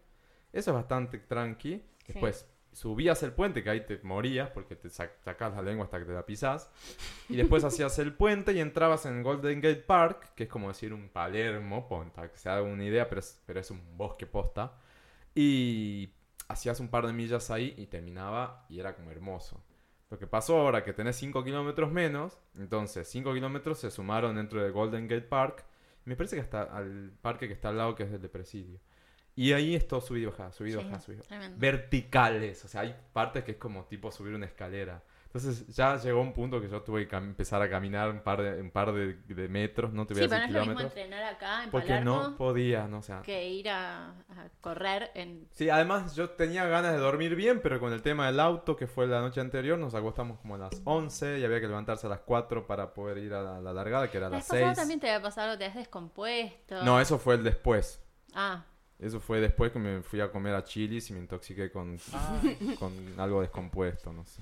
Eso 0.52 0.72
es 0.72 0.76
bastante 0.76 1.20
tranqui. 1.20 1.82
Después 2.08 2.46
subías 2.76 3.24
el 3.24 3.32
puente, 3.32 3.64
que 3.64 3.70
ahí 3.70 3.82
te 3.86 4.00
morías 4.04 4.50
porque 4.52 4.76
te 4.76 4.90
sac- 4.90 5.12
la 5.26 5.62
lengua 5.62 5.86
hasta 5.86 5.98
que 6.00 6.06
te 6.06 6.14
la 6.14 6.26
pisás. 6.26 6.70
Y 7.30 7.36
después 7.38 7.64
hacías 7.64 7.98
el 8.00 8.14
puente 8.14 8.52
y 8.54 8.60
entrabas 8.60 9.06
en 9.06 9.24
Golden 9.24 9.62
Gate 9.62 9.82
Park, 9.82 10.34
que 10.36 10.44
es 10.44 10.50
como 10.50 10.68
decir 10.68 10.94
un 10.94 11.10
Palermo, 11.10 11.88
para 12.14 12.30
que 12.32 12.38
se 12.38 12.50
haga 12.50 12.62
una 12.62 12.84
idea, 12.84 13.08
pero 13.10 13.20
es, 13.20 13.42
pero 13.46 13.60
es 13.60 13.72
un 13.72 13.98
bosque 13.98 14.26
posta. 14.28 14.74
Y 15.34 16.10
hacías 16.48 16.80
un 16.80 16.90
par 16.90 17.08
de 17.08 17.14
millas 17.14 17.50
ahí 17.52 17.74
y 17.78 17.88
terminaba 17.88 18.66
y 18.70 18.80
era 18.80 18.96
como 18.96 19.12
hermoso. 19.12 19.64
Lo 20.10 20.20
que 20.20 20.28
pasó 20.28 20.58
ahora 20.60 20.84
que 20.84 20.94
tenés 20.94 21.16
5 21.16 21.44
kilómetros 21.44 21.92
menos, 21.92 22.40
entonces 22.58 23.08
5 23.10 23.34
kilómetros 23.34 23.80
se 23.80 23.90
sumaron 23.90 24.36
dentro 24.36 24.62
de 24.64 24.70
Golden 24.70 25.08
Gate 25.08 25.24
Park. 25.28 25.66
Me 26.06 26.16
parece 26.16 26.36
que 26.36 26.44
hasta 26.44 26.62
al 26.64 27.12
parque 27.22 27.48
que 27.48 27.54
está 27.54 27.70
al 27.70 27.78
lado, 27.78 27.96
que 27.96 28.04
es 28.04 28.12
el 28.12 28.22
de 28.22 28.30
Presidio. 28.30 28.80
Y 29.36 29.52
ahí 29.54 29.76
es 29.76 29.88
todo 29.88 30.02
subido 30.02 30.32
bajada, 30.32 30.52
subido 30.54 30.80
Sí, 30.80 30.86
bajada, 30.86 31.02
subido. 31.02 31.24
tremendo. 31.24 31.58
Verticales, 31.60 32.64
o 32.66 32.68
sea, 32.68 32.82
hay 32.82 32.96
partes 33.14 33.44
que 33.44 33.52
es 33.52 33.58
como 33.58 33.86
tipo 33.86 34.12
subir 34.12 34.34
una 34.34 34.46
escalera. 34.46 35.04
Entonces 35.26 35.68
ya 35.76 35.98
llegó 35.98 36.22
un 36.22 36.32
punto 36.32 36.62
que 36.62 36.70
yo 36.70 36.82
tuve 36.82 37.06
que 37.10 37.16
empezar 37.18 37.62
a 37.62 37.70
caminar 37.70 38.10
un 38.10 38.22
par 38.22 38.42
de, 38.42 38.62
un 38.62 38.72
par 38.72 38.94
de, 38.94 39.16
de 39.28 39.50
metros, 39.50 39.92
no 39.92 40.06
te 40.08 40.14
voy 40.14 40.24
Sí, 40.24 40.24
a 40.24 40.30
pero 40.30 40.40
no 40.44 40.48
decir 40.48 40.48
es 40.48 40.54
lo 40.54 40.60
mismo 40.62 40.76
kilómetros. 40.80 41.04
entrenar 41.04 41.24
acá 41.34 41.64
en 41.66 41.72
Porque 41.72 41.88
Palermo 41.90 42.30
no 42.30 42.38
podía, 42.38 42.88
no, 42.88 43.00
o 43.00 43.02
sea. 43.02 43.22
que 43.22 43.50
ir 43.50 43.68
a, 43.70 44.12
a 44.12 44.50
correr 44.62 45.12
en... 45.14 45.50
Sí, 45.52 45.70
además 45.70 46.16
yo 46.16 46.30
tenía 46.30 46.66
ganas 46.68 46.94
de 46.94 47.00
dormir 47.00 47.36
bien, 47.36 47.60
pero 47.62 47.82
con 47.82 47.92
el 47.92 48.02
tema 48.02 48.28
del 48.28 48.40
auto, 48.40 48.78
que 48.78 48.88
fue 48.88 49.08
la 49.08 49.20
noche 49.20 49.42
anterior, 49.42 49.78
nos 49.78 49.94
acostamos 49.94 50.40
como 50.40 50.56
a 50.56 50.58
las 50.60 50.82
11 50.86 51.40
y 51.40 51.44
había 51.44 51.60
que 51.60 51.68
levantarse 51.68 52.08
a 52.08 52.12
las 52.12 52.22
4 52.22 52.66
para 52.66 52.94
poder 52.94 53.18
ir 53.18 53.34
a 53.34 53.44
la, 53.44 53.60
la 53.60 53.74
largada, 53.74 54.10
que 54.10 54.16
era 54.18 54.28
a 54.28 54.30
La 54.30 54.38
las 54.38 54.48
vez 54.48 54.48
pasada 54.48 54.74
6. 54.76 54.78
también 54.78 55.00
te 55.02 55.10
había 55.10 55.22
pasado, 55.22 55.58
te 55.58 55.66
has 55.66 55.76
descompuesto. 55.76 56.82
No, 56.86 57.02
eso 57.02 57.20
fue 57.20 57.36
el 57.36 57.44
después. 57.44 58.02
Ah, 58.34 58.64
Eso 59.00 59.20
fue 59.20 59.42
después 59.42 59.72
que 59.72 59.80
me 59.80 60.02
fui 60.02 60.22
a 60.22 60.32
comer 60.32 60.56
a 60.56 60.64
Chili's 60.64 61.10
y 61.10 61.14
me 61.14 61.20
intoxiqué 61.20 61.70
con, 61.72 61.98
con 62.80 62.94
algo 63.20 63.42
descompuesto, 63.42 64.14
no 64.14 64.24
sé. 64.26 64.42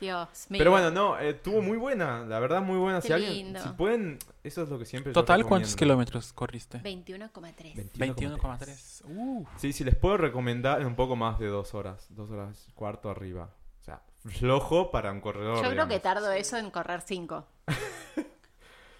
Dios 0.00 0.46
mío. 0.48 0.58
Pero 0.58 0.70
bueno, 0.70 0.90
no, 0.90 1.18
eh, 1.18 1.34
tuvo 1.34 1.60
muy 1.60 1.76
buena, 1.76 2.24
la 2.24 2.40
verdad 2.40 2.62
muy 2.62 2.78
buena. 2.78 3.02
Qué 3.02 3.08
si 3.08 3.12
alguien, 3.12 3.32
lindo. 3.34 3.62
si 3.62 3.68
pueden, 3.70 4.18
eso 4.42 4.62
es 4.62 4.70
lo 4.70 4.78
que 4.78 4.86
siempre 4.86 5.12
yo 5.12 5.20
Total, 5.20 5.44
¿cuántos 5.44 5.72
recomiendo. 5.72 5.76
kilómetros 6.08 6.32
corriste? 6.32 6.78
21,3. 6.78 7.92
21,3. 7.92 9.02
Uh, 9.04 9.44
Sí, 9.58 9.74
sí, 9.74 9.84
les 9.84 9.94
puedo 9.96 10.16
recomendar 10.16 10.86
un 10.86 10.96
poco 10.96 11.16
más 11.16 11.38
de 11.38 11.48
dos 11.48 11.74
horas, 11.74 12.06
dos 12.08 12.30
horas 12.30 12.68
cuarto 12.74 13.10
arriba. 13.10 13.50
O 13.82 13.84
sea, 13.84 14.00
flojo 14.24 14.90
para 14.90 15.12
un 15.12 15.20
corredor. 15.20 15.56
Yo 15.56 15.60
creo 15.60 15.72
digamos. 15.72 15.92
que 15.92 16.00
tardo 16.00 16.32
eso 16.32 16.56
en 16.56 16.70
correr 16.70 17.02
5. 17.02 17.46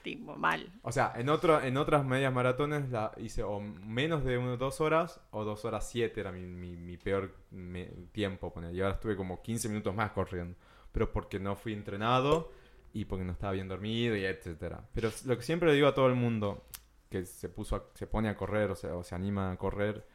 tipo, 0.02 0.36
mal. 0.36 0.72
O 0.82 0.92
sea, 0.92 1.12
en, 1.16 1.28
otro, 1.28 1.60
en 1.62 1.76
otras 1.76 2.04
medias 2.04 2.32
maratones 2.32 2.90
la 2.90 3.12
hice 3.18 3.42
o 3.42 3.60
menos 3.60 4.24
de 4.24 4.38
uno, 4.38 4.56
dos 4.56 4.80
horas 4.80 5.20
o 5.30 5.44
dos 5.44 5.64
horas 5.64 5.88
siete 5.88 6.20
era 6.20 6.32
mi, 6.32 6.42
mi- 6.46 6.76
mi 6.76 6.96
peor 6.96 7.34
me- 7.50 7.86
tiempo. 8.12 8.52
poner. 8.52 8.74
Y 8.74 8.80
ahora 8.80 8.94
estuve 8.94 9.16
como 9.16 9.42
15 9.42 9.68
minutos 9.68 9.94
más 9.94 10.10
corriendo. 10.12 10.56
Pero 10.92 11.12
porque 11.12 11.38
no 11.38 11.54
fui 11.56 11.72
entrenado 11.72 12.50
y 12.92 13.04
porque 13.04 13.24
no 13.24 13.32
estaba 13.32 13.52
bien 13.52 13.68
dormido 13.68 14.16
y 14.16 14.24
etcétera. 14.24 14.82
Pero 14.92 15.10
lo 15.26 15.36
que 15.36 15.42
siempre 15.42 15.68
le 15.68 15.74
digo 15.76 15.86
a 15.88 15.94
todo 15.94 16.08
el 16.08 16.14
mundo 16.16 16.64
que 17.08 17.24
se 17.24 17.48
puso 17.48 17.76
a- 17.76 17.84
se 17.94 18.06
pone 18.06 18.28
a 18.28 18.36
correr 18.36 18.70
o, 18.70 18.74
sea, 18.76 18.94
o 18.96 19.02
se 19.04 19.14
anima 19.14 19.50
a 19.52 19.56
correr, 19.56 20.06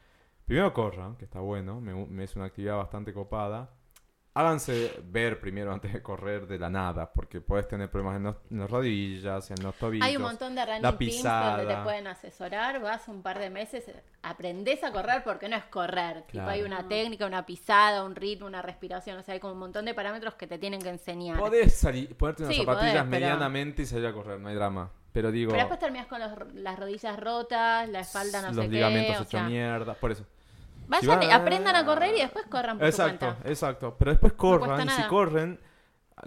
primero 0.44 0.72
corran, 0.72 1.16
que 1.16 1.24
está 1.24 1.40
bueno, 1.40 1.80
me, 1.80 1.94
me 2.06 2.24
es 2.24 2.36
una 2.36 2.46
actividad 2.46 2.76
bastante 2.76 3.12
copada. 3.12 3.70
Háganse 4.38 4.92
ver 5.04 5.40
primero 5.40 5.72
antes 5.72 5.94
de 5.94 6.02
correr 6.02 6.46
de 6.46 6.58
la 6.58 6.68
nada, 6.68 7.10
porque 7.10 7.40
puedes 7.40 7.66
tener 7.68 7.90
problemas 7.90 8.16
en, 8.18 8.22
los- 8.24 8.36
en 8.50 8.58
las 8.58 8.70
rodillas, 8.70 9.50
en 9.50 9.62
los 9.62 9.74
tobillos. 9.76 10.06
Hay 10.06 10.16
un 10.16 10.22
montón 10.22 10.54
de 10.54 10.66
running 10.66 10.82
teams 10.98 11.22
donde 11.22 11.74
te 11.74 11.82
pueden 11.82 12.06
asesorar. 12.06 12.78
Vas 12.82 13.08
un 13.08 13.22
par 13.22 13.38
de 13.38 13.48
meses, 13.48 13.84
aprendés 14.22 14.84
a 14.84 14.92
correr 14.92 15.24
porque 15.24 15.48
no 15.48 15.56
es 15.56 15.64
correr. 15.64 16.22
Tipo, 16.30 16.44
hay 16.44 16.60
una 16.60 16.86
técnica, 16.86 17.24
una 17.24 17.46
pisada, 17.46 18.04
un 18.04 18.14
ritmo, 18.14 18.46
una 18.46 18.60
respiración. 18.60 19.16
O 19.16 19.22
sea, 19.22 19.32
hay 19.32 19.40
como 19.40 19.54
un 19.54 19.58
montón 19.58 19.86
de 19.86 19.94
parámetros 19.94 20.34
que 20.34 20.46
te 20.46 20.58
tienen 20.58 20.82
que 20.82 20.90
enseñar. 20.90 21.38
Podés 21.38 21.74
salir, 21.74 22.14
ponerte 22.14 22.42
unas 22.42 22.54
Sí, 22.54 22.60
zapatillas 22.60 22.92
podés, 22.92 23.02
pero- 23.04 23.10
medianamente 23.10 23.82
y 23.82 23.86
salir 23.86 24.06
a 24.06 24.12
correr, 24.12 24.38
no 24.38 24.48
hay 24.50 24.54
drama. 24.54 24.90
Pero 25.12 25.32
digo, 25.32 25.48
Pero 25.52 25.60
después 25.62 25.80
terminas 25.80 26.08
con 26.08 26.20
los- 26.20 26.52
las 26.56 26.78
rodillas 26.78 27.18
rotas, 27.18 27.88
la 27.88 28.00
espalda 28.00 28.42
no 28.42 28.48
los 28.52 28.66
sé 28.66 28.70
ligamentos 28.70 29.12
qué. 29.16 29.18
o 29.18 29.22
hecho 29.22 29.30
sea, 29.30 29.48
mierda, 29.48 29.94
por 29.94 30.12
eso. 30.12 30.26
Vayan, 30.88 31.20
Si 31.20 31.26
va- 31.28 31.34
aprendan 31.36 31.76
a 31.76 31.84
correr 31.84 32.14
y 32.16 32.20
después 32.20 32.46
corran 32.46 32.78
por 32.78 32.86
Exacto, 32.86 33.26
su 33.26 33.32
cuenta. 33.34 33.48
exacto. 33.50 33.96
Pero 33.98 34.10
después 34.12 34.32
corran, 34.34 34.86
y 34.86 34.90
si 34.90 35.02
corren, 35.04 35.58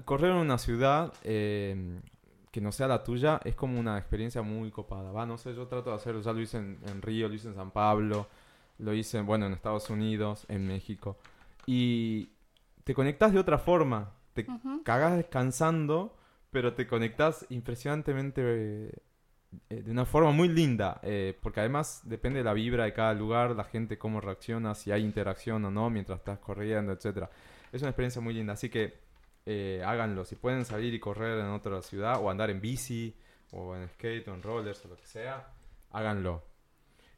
correr 0.06 0.32
en 0.32 0.38
una 0.38 0.58
ciudad 0.58 1.14
eh, 1.24 2.00
que 2.52 2.62
no 2.62 2.72
sea 2.72 2.88
la 2.88 3.04
tuya 3.04 3.40
es 3.44 3.56
como 3.56 3.80
una 3.80 3.98
experiencia 3.98 4.42
muy 4.42 4.72
copada. 4.72 5.12
Va, 5.12 5.26
no 5.26 5.38
sé, 5.38 5.54
yo 5.56 5.68
trato 5.68 5.90
de 5.92 5.96
hacerlo, 5.96 6.22
ya 6.22 6.34
lo 6.34 6.42
hice 6.42 6.58
en, 6.58 6.80
en 6.88 7.02
Río, 7.02 7.28
lo 7.28 7.34
hice 7.36 7.48
en 7.48 7.56
San 7.56 7.72
Pablo, 7.72 8.28
lo 8.80 8.94
hice, 8.94 9.22
bueno, 9.22 9.46
en 9.46 9.54
Estados 9.54 9.90
Unidos, 9.90 10.46
en 10.48 10.68
México. 10.68 11.18
Y 11.66 12.30
te 12.84 12.94
conectas 12.94 13.34
de 13.34 13.40
otra 13.40 13.58
forma, 13.60 14.12
te 14.34 14.46
Ujú. 14.50 14.84
cagas 14.84 15.16
descansando, 15.18 16.16
pero 16.52 16.74
te 16.74 16.88
conectas 16.88 17.46
impresionantemente 17.50 19.02
eh, 19.70 19.82
de 19.82 19.92
una 19.92 20.06
forma 20.06 20.32
muy 20.32 20.48
linda, 20.48 21.00
eh, 21.04 21.38
porque 21.42 21.60
además 21.60 22.02
depende 22.04 22.40
de 22.40 22.46
la 22.46 22.54
vibra 22.54 22.84
de 22.86 22.94
cada 22.94 23.14
lugar, 23.14 23.56
la 23.56 23.64
gente 23.64 23.98
cómo 23.98 24.22
reacciona, 24.22 24.76
si 24.76 24.92
hay 24.92 25.04
interacción 25.04 25.66
o 25.66 25.72
no 25.72 25.90
mientras 25.90 26.20
estás 26.20 26.40
corriendo, 26.40 26.92
etcétera. 26.92 27.30
Es 27.72 27.82
una 27.82 27.90
experiencia 27.90 28.22
muy 28.22 28.34
linda, 28.34 28.54
así 28.54 28.70
que 28.70 29.00
eh, 29.46 29.82
háganlo. 29.86 30.26
Si 30.26 30.36
pueden 30.36 30.66
salir 30.66 30.94
y 30.94 31.00
correr 31.00 31.40
en 31.40 31.48
otra 31.48 31.82
ciudad 31.82 32.20
o 32.22 32.30
andar 32.30 32.50
en 32.50 32.62
bici 32.62 33.16
o 33.52 33.76
en 33.76 33.88
skate 33.90 34.28
o 34.28 34.36
en 34.36 34.44
rollers 34.44 34.86
o 34.86 34.90
lo 34.90 34.96
que 34.96 35.06
sea, 35.06 35.48
háganlo. 35.92 36.44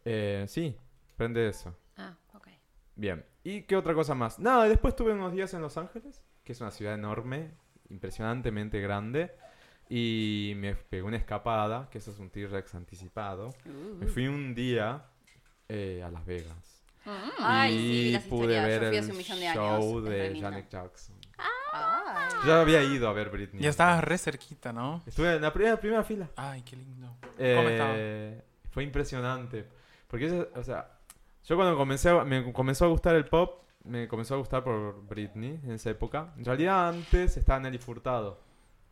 Eh, 0.05 0.45
sí, 0.47 0.77
prende 1.17 1.47
eso. 1.49 1.75
Ah, 1.97 2.15
ok. 2.33 2.47
Bien. 2.95 3.25
¿Y 3.43 3.63
qué 3.63 3.75
otra 3.75 3.93
cosa 3.93 4.15
más? 4.15 4.39
Nada, 4.39 4.69
después 4.69 4.95
tuve 4.95 5.11
unos 5.11 5.33
días 5.33 5.53
en 5.53 5.61
Los 5.61 5.77
Ángeles, 5.77 6.23
que 6.43 6.53
es 6.53 6.61
una 6.61 6.71
ciudad 6.71 6.93
enorme, 6.93 7.51
impresionantemente 7.89 8.79
grande. 8.79 9.35
Y 9.93 10.53
me 10.55 10.73
pegué 10.75 11.03
una 11.03 11.17
escapada, 11.17 11.89
que 11.91 11.97
eso 11.97 12.11
es 12.11 12.19
un 12.19 12.29
T-Rex 12.29 12.75
anticipado. 12.75 13.49
Me 13.99 14.07
fui 14.07 14.25
un 14.27 14.55
día 14.55 15.03
eh, 15.67 16.01
a 16.01 16.09
Las 16.09 16.25
Vegas. 16.25 16.81
Ay, 17.39 17.75
y 17.75 18.17
sí, 18.17 18.29
pude 18.29 18.61
ver 18.61 18.83
el 18.85 18.99
hace 18.99 19.11
un 19.11 19.17
millón 19.17 19.39
de 19.39 19.47
años. 19.49 19.79
show 19.83 19.99
de. 20.01 20.39
Janet 20.39 20.69
Jackson. 20.69 21.17
Ay. 21.73 22.31
Yo 22.45 22.53
había 22.55 22.81
ido 22.83 23.09
a 23.09 23.13
ver 23.13 23.29
Britney. 23.31 23.61
ya 23.61 23.69
estabas 23.69 24.01
re 24.03 24.17
cerquita, 24.17 24.71
¿no? 24.71 25.03
Estuve 25.05 25.35
en 25.35 25.41
la 25.41 25.51
primera, 25.51 25.77
primera 25.77 26.03
fila. 26.05 26.29
Ay, 26.37 26.61
qué 26.61 26.77
lindo. 26.77 27.17
¿Cómo 27.21 27.33
Eh, 27.39 28.37
estaba? 28.39 28.71
Fue 28.71 28.83
impresionante. 28.83 29.67
Porque, 30.07 30.47
o 30.55 30.63
sea, 30.63 30.89
yo 31.43 31.55
cuando 31.57 31.75
comencé 31.75 32.09
a- 32.09 32.23
me 32.23 32.53
comenzó 32.53 32.85
a 32.85 32.87
gustar 32.87 33.15
el 33.15 33.25
pop, 33.25 33.63
me 33.83 34.07
comenzó 34.07 34.35
a 34.35 34.37
gustar 34.37 34.63
por 34.63 35.05
Britney 35.07 35.59
en 35.63 35.71
esa 35.71 35.89
época. 35.89 36.33
En 36.37 36.45
realidad 36.45 36.87
antes 36.89 37.35
estaba 37.35 37.59
Nelly 37.59 37.77
Furtado. 37.79 38.39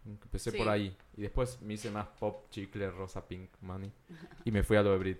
Empecé 0.05 0.51
Sí. 0.51 0.57
por 0.57 0.69
ahí. 0.69 0.95
Y 1.17 1.21
después 1.21 1.62
me 1.62 1.73
hice 1.75 1.91
más 1.91 2.07
pop, 2.19 2.49
chicle, 2.49 2.89
rosa, 2.91 3.27
pink, 3.27 3.49
money. 3.62 3.91
Y 4.45 4.51
me 4.51 4.63
fui 4.63 4.77
a 4.77 4.83
lo 4.83 4.91
de 4.91 4.97
Brit. 4.97 5.19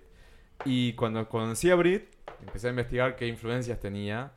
Y 0.64 0.92
cuando 0.94 1.28
conocí 1.28 1.70
a 1.70 1.74
Brit, 1.74 2.04
empecé 2.40 2.66
a 2.66 2.70
investigar 2.70 3.16
qué 3.16 3.26
influencias 3.26 3.78
tenía. 3.80 4.32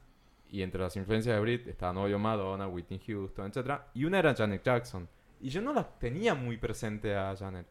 Y 0.50 0.62
entre 0.62 0.82
las 0.82 0.96
influencias 0.96 1.36
de 1.36 1.42
Brit 1.42 1.68
estaba 1.68 1.94
Novio 1.94 2.20
Madonna, 2.20 2.68
Whitney 2.68 3.00
Houston, 3.08 3.52
etc. 3.54 3.80
Y 3.96 4.06
una 4.06 4.20
era 4.20 4.36
Janet 4.36 4.64
Jackson. 4.64 5.08
Y 5.42 5.50
yo 5.50 5.62
no 5.62 5.74
la 5.74 5.84
tenía 5.98 6.36
muy 6.36 6.58
presente 6.58 7.16
a 7.16 7.36
Janet. 7.36 7.66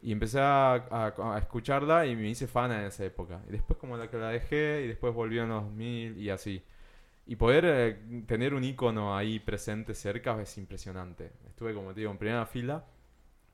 Y 0.00 0.12
empecé 0.12 0.40
a, 0.40 0.74
a- 0.74 1.34
a 1.34 1.38
escucharla 1.38 2.06
y 2.06 2.16
me 2.16 2.28
hice 2.28 2.46
fan 2.46 2.72
en 2.72 2.84
esa 2.84 3.04
época. 3.04 3.42
Y 3.48 3.52
después 3.52 3.78
como 3.78 3.96
la 3.96 4.08
que 4.08 4.16
la 4.16 4.28
dejé 4.30 4.82
y 4.84 4.88
después 4.88 5.12
volvió 5.12 5.42
en 5.42 5.48
los 5.50 5.64
2000 5.64 6.16
y 6.18 6.30
así. 6.30 6.62
Y 7.28 7.36
poder 7.36 7.64
eh, 7.66 8.22
tener 8.26 8.54
un 8.54 8.64
icono 8.64 9.14
ahí 9.14 9.38
presente 9.38 9.94
cerca 9.94 10.40
es 10.40 10.56
impresionante. 10.58 11.30
Estuve 11.46 11.74
como 11.74 11.92
te 11.92 12.00
digo 12.00 12.10
en 12.10 12.18
primera 12.18 12.46
fila. 12.46 12.84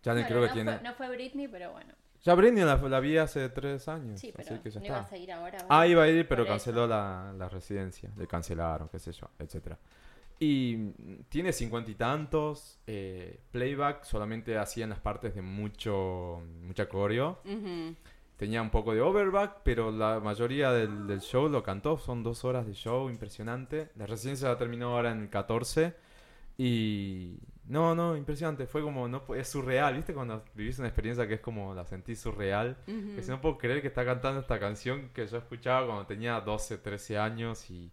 Janet 0.04 0.28
Bueno, 0.28 0.28
creo 0.28 0.40
que 0.42 0.48
no, 0.48 0.54
tiene... 0.54 0.72
fue, 0.72 0.82
no 0.82 0.94
fue 0.94 1.08
Britney, 1.10 1.48
pero 1.48 1.72
bueno. 1.72 1.92
Ya 2.22 2.34
Britney 2.34 2.64
la, 2.64 2.76
la 2.76 3.00
vi 3.00 3.18
hace 3.18 3.48
tres 3.48 3.88
años. 3.88 4.20
Sí, 4.20 4.32
pero 4.34 4.48
así 4.48 4.62
que 4.62 4.70
ya 4.70 4.80
no 4.80 4.86
está. 4.86 4.98
ibas 4.98 5.12
a 5.12 5.16
ir 5.16 5.32
ahora. 5.32 5.58
Ah, 5.68 5.86
iba 5.86 6.04
a 6.04 6.08
ir, 6.08 6.26
pero 6.28 6.44
Por 6.44 6.52
canceló 6.52 6.86
la, 6.86 7.34
la 7.36 7.48
residencia. 7.48 8.10
Le 8.16 8.26
cancelaron, 8.26 8.88
qué 8.88 8.98
sé 8.98 9.12
yo, 9.12 9.28
etcétera. 9.38 9.78
Y 10.38 10.90
tiene 11.28 11.52
cincuenta 11.52 11.90
y 11.90 11.96
tantos. 11.96 12.78
eh, 12.86 13.40
playback 13.50 14.04
solamente 14.04 14.56
hacían 14.56 14.90
las 14.90 15.00
partes 15.00 15.34
de 15.34 15.42
mucho 15.42 16.42
mucha 16.62 16.88
coreo. 16.88 17.40
Ujú. 17.44 17.94
Tenía 18.36 18.60
un 18.62 18.70
poco 18.70 18.94
de 18.94 19.00
overback, 19.00 19.58
pero 19.62 19.90
la 19.92 20.18
mayoría 20.20 20.72
del, 20.72 21.06
del 21.06 21.20
show 21.20 21.48
lo 21.48 21.62
cantó. 21.62 21.98
Son 21.98 22.22
dos 22.22 22.44
horas 22.44 22.66
de 22.66 22.74
show, 22.74 23.08
impresionante. 23.08 23.90
La 23.96 24.06
residencia 24.06 24.48
la 24.48 24.58
terminó 24.58 24.94
ahora 24.96 25.12
en 25.12 25.22
el 25.22 25.30
14. 25.30 25.94
Y... 26.58 27.38
No, 27.66 27.94
no, 27.94 28.16
impresionante. 28.16 28.66
Fue 28.66 28.82
como... 28.82 29.08
no 29.08 29.22
Es 29.34 29.48
surreal, 29.48 29.94
¿viste? 29.94 30.12
Cuando 30.14 30.44
vivís 30.54 30.78
una 30.78 30.88
experiencia 30.88 31.26
que 31.28 31.34
es 31.34 31.40
como 31.40 31.74
la 31.74 31.86
sentís 31.86 32.20
surreal. 32.20 32.76
Ujú. 32.88 33.14
Que 33.16 33.22
si 33.22 33.30
no 33.30 33.40
puedo 33.40 33.56
creer 33.58 33.80
que 33.80 33.88
está 33.88 34.04
cantando 34.04 34.40
esta 34.40 34.58
canción 34.58 35.10
que 35.14 35.26
yo 35.26 35.38
escuchaba 35.38 35.86
cuando 35.86 36.06
tenía 36.06 36.40
12, 36.40 36.78
13 36.78 37.18
años 37.18 37.70
y, 37.70 37.90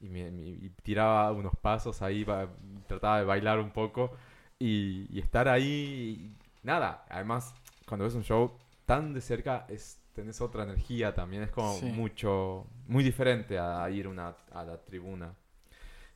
y, 0.00 0.08
me- 0.08 0.30
me- 0.30 0.42
y 0.48 0.70
tiraba 0.82 1.32
unos 1.32 1.54
pasos 1.56 2.02
ahí, 2.02 2.24
ba- 2.24 2.48
trataba 2.86 3.18
de 3.18 3.24
bailar 3.24 3.58
un 3.60 3.70
poco 3.70 4.12
y, 4.58 5.06
y 5.10 5.20
estar 5.20 5.48
ahí, 5.48 6.32
y 6.62 6.66
nada, 6.66 7.04
además 7.10 7.54
cuando 7.86 8.04
ves 8.04 8.14
un 8.14 8.24
show 8.24 8.52
tan 8.96 9.14
de 9.14 9.20
cerca 9.20 9.66
es, 9.68 10.00
tenés 10.14 10.40
otra 10.40 10.64
energía 10.64 11.14
también, 11.14 11.42
es 11.44 11.50
como 11.50 11.72
Sí. 11.74 11.86
mucho, 11.86 12.66
muy 12.86 13.02
diferente 13.02 13.58
a, 13.58 13.88
ir 13.90 14.06
una, 14.08 14.34
a 14.52 14.62
la 14.64 14.76
tribuna. 14.78 15.34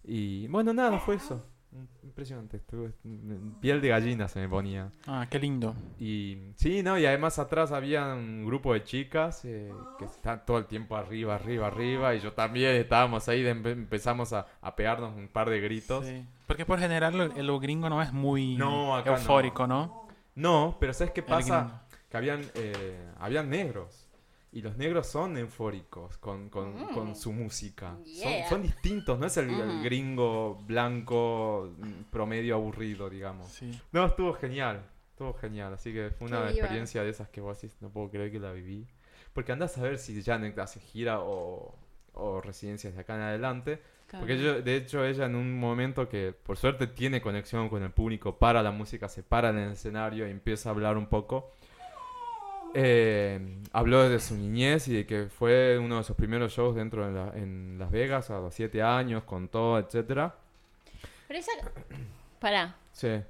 Y 0.04 0.46
bueno, 0.48 0.72
nada, 0.72 0.98
fue 0.98 1.16
eso. 1.16 1.44
Impresionante, 2.02 2.56
estuve, 2.56 2.92
piel 3.60 3.80
de 3.82 3.88
gallina 3.88 4.28
se 4.28 4.40
me 4.40 4.48
ponía. 4.48 4.90
Ah, 5.06 5.26
qué 5.28 5.38
lindo. 5.38 5.74
Y 5.98 6.52
sí, 6.54 6.82
¿no? 6.82 6.96
Y 6.98 7.04
además 7.04 7.38
atrás 7.38 7.70
había 7.72 8.14
un 8.14 8.46
grupo 8.46 8.72
de 8.72 8.82
chicas 8.82 9.44
eh, 9.44 9.70
que 9.98 10.06
están 10.06 10.46
todo 10.46 10.56
el 10.58 10.66
tiempo 10.66 10.96
arriba, 10.96 11.34
arriba, 11.34 11.66
arriba. 11.66 12.14
Y 12.14 12.20
yo 12.20 12.32
también 12.32 12.76
estábamos 12.76 13.28
ahí, 13.28 13.42
de- 13.42 13.50
empezamos 13.50 14.32
a, 14.32 14.46
a 14.62 14.74
pegarnos 14.74 15.14
un 15.16 15.28
par 15.28 15.50
de 15.50 15.60
gritos. 15.60 16.06
Sí. 16.06 16.24
Porque 16.46 16.64
por 16.64 16.78
general 16.78 17.18
lo, 17.18 17.26
lo 17.42 17.60
gringo 17.60 17.90
no 17.90 18.00
es 18.00 18.10
muy 18.12 18.56
No, 18.56 18.96
acá 18.96 19.10
no. 19.10 19.16
eufórico, 19.18 19.66
¿no? 19.66 20.06
No, 20.34 20.76
pero 20.80 20.94
¿sabes 20.94 21.12
qué 21.12 21.22
pasa? 21.22 21.85
Que 22.20 22.30
habían, 22.30 22.50
eh, 22.54 22.96
habían 23.18 23.50
negros. 23.50 24.02
Y 24.52 24.62
los 24.62 24.76
negros 24.78 25.06
son 25.06 25.36
eufóricos 25.36 26.16
con, 26.18 26.48
con, 26.48 26.72
con 26.94 27.14
su 27.14 27.32
música. 27.32 27.96
Son, 28.04 28.04
Yeah. 28.04 28.48
son 28.48 28.62
distintos, 28.62 29.18
no 29.18 29.26
es 29.26 29.36
el, 29.36 29.50
el 29.50 29.68
Ujú. 29.68 29.82
gringo 29.82 30.54
blanco 30.66 31.72
mm, 31.78 32.04
promedio 32.10 32.54
aburrido, 32.54 33.10
digamos. 33.10 33.48
Sí. 33.48 33.78
No, 33.92 34.06
estuvo 34.06 34.32
genial. 34.32 34.82
Estuvo 35.10 35.34
genial. 35.34 35.74
Así 35.74 35.92
que 35.92 36.10
fue 36.10 36.28
una 36.28 36.38
Qué 36.46 36.52
viva. 36.52 36.58
experiencia 36.60 37.02
de 37.02 37.10
esas 37.10 37.28
que 37.28 37.40
vos 37.42 37.60
decís, 37.60 37.76
no 37.82 37.90
puedo 37.90 38.08
creer 38.10 38.30
que 38.32 38.38
la 38.40 38.52
viví. 38.52 38.86
Porque 39.34 39.52
andás 39.52 39.76
a 39.76 39.82
ver 39.82 39.98
si 39.98 40.22
Janet 40.22 40.58
hace 40.58 40.80
gira 40.80 41.20
o, 41.20 41.74
o 42.14 42.40
residencias 42.40 42.94
de 42.94 43.00
acá 43.00 43.16
en 43.16 43.22
adelante. 43.22 43.82
Porque 44.10 44.38
yo, 44.40 44.62
de 44.62 44.76
hecho 44.76 45.04
ella 45.04 45.26
en 45.26 45.34
un 45.34 45.58
momento 45.58 46.08
que 46.08 46.32
por 46.32 46.56
suerte 46.56 46.86
tiene 46.86 47.20
conexión 47.20 47.68
con 47.68 47.82
el 47.82 47.90
público, 47.90 48.38
para 48.38 48.62
la 48.62 48.70
música, 48.70 49.08
se 49.08 49.22
para 49.24 49.50
en 49.50 49.58
el 49.58 49.72
escenario 49.72 50.26
y 50.28 50.30
empieza 50.30 50.68
a 50.68 50.72
hablar 50.72 50.96
un 50.96 51.06
poco. 51.08 51.50
Eh, 52.78 53.62
habló 53.72 54.06
de 54.06 54.20
su 54.20 54.36
niñez 54.36 54.86
y 54.88 54.94
de 54.96 55.06
que 55.06 55.26
fue 55.28 55.78
uno 55.78 55.96
de 55.96 56.04
sus 56.04 56.14
primeros 56.14 56.52
shows 56.52 56.76
dentro 56.76 57.06
de 57.06 57.12
la- 57.12 57.32
en 57.34 57.78
Las 57.78 57.90
Vegas 57.90 58.28
a 58.30 58.38
los 58.38 58.52
7 58.52 58.82
años, 58.82 59.24
con 59.24 59.48
todo, 59.48 59.78
etcétera. 59.78 60.34
Pero 61.26 61.38
ella 61.40 61.52
Pará. 62.38 62.76
Sí. 62.92 63.22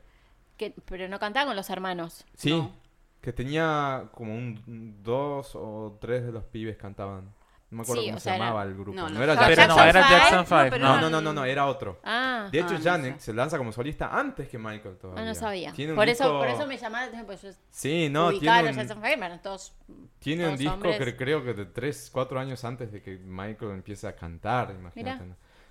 Que, 0.57 0.75
pero 0.87 1.07
no 1.09 1.21
cantaba 1.21 1.47
con 1.47 1.55
los 1.57 1.71
hermanos. 1.71 2.25
Sí. 2.35 2.51
No. 2.51 2.73
Que 3.21 3.33
tenía 3.33 4.09
como 4.13 4.35
un- 4.35 4.97
dos 5.05 5.53
o 5.55 5.97
tres 6.01 6.25
de 6.27 6.33
los 6.33 6.43
pibes 6.45 6.77
cantaban. 6.77 7.33
No 7.69 7.79
me 7.79 7.83
acuerdo 7.83 8.03
Sí, 8.03 8.09
cómo 8.09 8.19
se 8.21 8.25
sea, 8.25 8.37
era- 8.37 8.45
llamaba 8.45 8.63
el 8.63 8.75
grupo. 8.75 8.93
No, 8.95 9.09
No, 9.09 9.15
no, 9.17 9.23
era 9.25 9.35
Jackson 9.35 9.69
no, 9.69 9.75
Five. 9.77 9.89
era 9.91 10.03
Five. 10.05 10.17
Jackson 10.19 10.37
No, 10.39 10.45
5. 10.71 10.79
No, 10.79 11.01
no, 11.01 11.11
no, 11.11 11.21
no, 11.21 11.33
no, 11.33 11.45
era 11.45 11.67
otro. 11.67 12.01
Ah, 12.05 12.49
De 12.53 12.59
hecho, 12.61 12.75
Ah, 12.75 12.79
no 12.79 12.85
Janet 12.85 13.15
sé. 13.19 13.25
se 13.27 13.33
lanza 13.35 13.59
como 13.59 13.73
solista 13.73 14.17
antes 14.17 14.49
que 14.49 14.57
Michael 14.57 14.97
todavía. 14.99 15.23
ah, 15.23 15.27
no 15.27 15.35
sabía. 15.35 15.73
Tiene 15.73 15.93
un 15.93 15.97
Por 15.97 16.09
eso, 16.09 16.25
disco- 16.25 16.39
por 16.39 16.49
eso 16.49 16.67
me 16.67 16.77
llamaba 16.79 17.01
la 17.03 17.07
atención, 17.09 17.27
porque 17.27 17.47
yo 17.49 17.53
Sí, 17.71 18.09
no, 18.09 18.31
tiene 18.31 18.69
un, 18.71 18.75
Jackson 18.77 19.01
Five, 19.03 19.15
eran 19.15 19.43
todos... 19.43 19.75
tiene 20.21 20.49
un 20.49 20.57
disco 20.57 20.75
hombres. 20.75 20.99
que 20.99 21.17
creo 21.17 21.43
que 21.45 21.55
de 21.55 21.67
3, 21.67 22.09
4 22.13 22.39
años 22.39 22.65
antes 22.65 22.93
de 22.93 23.03
que 23.03 23.19
Michael 23.19 23.73
empiece 23.73 24.07
a 24.07 24.15
cantar, 24.15 24.71
imagínate. 24.71 25.25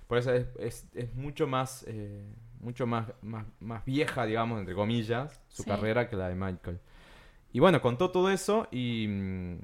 Por 0.06 0.18
eso 0.18 0.32
es, 0.34 0.46
es, 0.58 0.86
es 0.94 1.14
mucho 1.14 1.46
más 1.46 1.84
eh, 1.88 2.24
mucho 2.60 2.86
más, 2.86 3.06
más, 3.22 3.44
más 3.60 3.84
vieja, 3.84 4.24
digamos, 4.26 4.58
entre 4.60 4.74
comillas, 4.74 5.40
su 5.48 5.62
Sí. 5.62 5.68
carrera 5.70 6.08
que 6.08 6.16
la 6.16 6.28
de 6.28 6.34
Michael. 6.34 6.78
Y 7.52 7.60
bueno, 7.60 7.80
contó 7.80 8.10
todo 8.10 8.30
eso 8.30 8.68
y... 8.70 9.56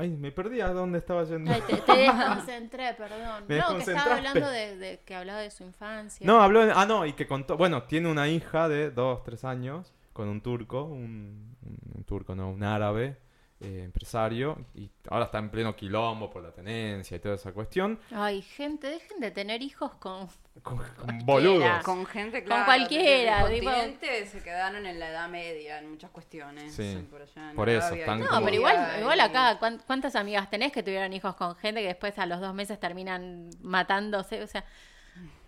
Ay, 0.00 0.10
me 0.16 0.32
perdí 0.32 0.60
a 0.60 0.68
dónde 0.68 0.98
estaba 0.98 1.24
yendo. 1.24 1.52
Ay, 1.52 1.62
te, 1.66 1.76
te 1.76 1.92
desconcentré, 1.92 2.94
perdón. 2.98 3.44
Me 3.48 3.58
no, 3.58 3.76
que 3.76 3.82
estaba 3.82 4.16
hablando 4.16 4.48
de, 4.48 4.76
de 4.76 5.00
que 5.04 5.14
hablaba 5.14 5.40
de 5.40 5.50
su 5.50 5.62
infancia. 5.64 6.26
No, 6.26 6.40
habló 6.40 6.64
de- 6.64 6.72
Ah, 6.74 6.86
no, 6.86 7.04
y 7.06 7.12
que 7.12 7.26
contó... 7.26 7.56
Bueno, 7.56 7.82
tiene 7.84 8.10
una 8.10 8.26
hija 8.28 8.68
de 8.68 8.90
2, 8.90 9.22
3 9.24 9.44
años 9.44 9.92
con 10.12 10.28
un 10.28 10.40
turco, 10.40 10.84
un, 10.84 11.56
un 11.94 12.04
turco, 12.04 12.34
no, 12.34 12.50
un 12.50 12.62
árabe, 12.62 13.18
eh, 13.60 13.82
empresario, 13.84 14.56
y 14.74 14.90
ahora 15.10 15.26
está 15.26 15.38
en 15.38 15.50
pleno 15.50 15.76
quilombo 15.76 16.30
por 16.30 16.42
la 16.42 16.50
tenencia 16.50 17.16
y 17.16 17.20
toda 17.20 17.34
esa 17.34 17.52
cuestión. 17.52 17.98
Ay, 18.10 18.40
gente, 18.42 18.86
dejen 18.88 19.20
de 19.20 19.30
tener 19.30 19.60
hijos 19.62 19.92
con... 19.96 20.28
Con, 20.62 20.76
con 20.78 20.84
Cualquiera. 20.86 21.24
boludos. 21.24 21.82
Con 21.84 22.04
gente, 22.06 22.38
Con 22.40 22.46
claro. 22.48 22.64
cualquiera, 22.66 23.44
del 23.46 23.60
tipo- 23.60 23.70
continente 23.70 24.26
se 24.26 24.42
quedaron 24.42 24.84
en 24.84 24.98
la 24.98 25.08
Edad 25.10 25.28
Media 25.28 25.78
en 25.78 25.90
muchas 25.90 26.10
cuestiones. 26.10 26.74
Sí, 26.74 27.06
por, 27.10 27.22
allá 27.22 27.52
por 27.54 27.68
eso, 27.68 27.94
están 27.94 28.20
No, 28.20 28.28
como- 28.28 28.44
pero 28.44 28.56
igual, 28.56 28.88
igual 29.00 29.20
acá, 29.20 29.58
¿cuán- 29.58 29.80
¿cuántas 29.86 30.16
amigas 30.16 30.50
tenés 30.50 30.72
que 30.72 30.82
tuvieron 30.82 31.12
hijos 31.12 31.34
con 31.36 31.54
gente 31.56 31.80
que 31.82 31.86
después 31.88 32.18
a 32.18 32.26
los 32.26 32.40
dos 32.40 32.52
meses 32.54 32.78
terminan 32.80 33.48
matándose? 33.62 34.42
O 34.42 34.46
sea, 34.46 34.64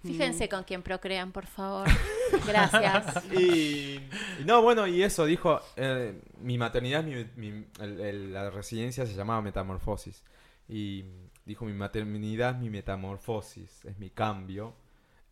fíjense 0.03 0.49
con 0.49 0.65
quién 0.65 0.83
procrean, 0.83 1.33
por 1.33 1.47
favor. 1.47 1.87
Gracias. 2.47 3.25
Y, 3.33 3.97
y 4.41 4.45
no, 4.45 4.63
bueno, 4.63 4.87
y 4.87 5.03
eso, 5.03 5.25
dijo, 5.27 5.61
eh, 5.77 6.21
mi 6.41 6.59
maternidad, 6.59 7.05
mi, 7.05 7.27
mi- 7.37 7.67
el- 7.81 8.01
el- 8.01 8.33
la 8.33 8.51
residencia 8.51 9.07
se 9.07 9.15
llamaba 9.15 9.43
Metamorfosis. 9.43 10.23
Y 10.69 11.05
dijo, 11.45 11.65
mi 11.65 11.73
maternidad 11.73 12.53
es 12.53 12.59
mi 12.59 12.71
metamorfosis, 12.71 13.85
es 13.85 13.99
mi 13.99 14.11
cambio, 14.11 14.75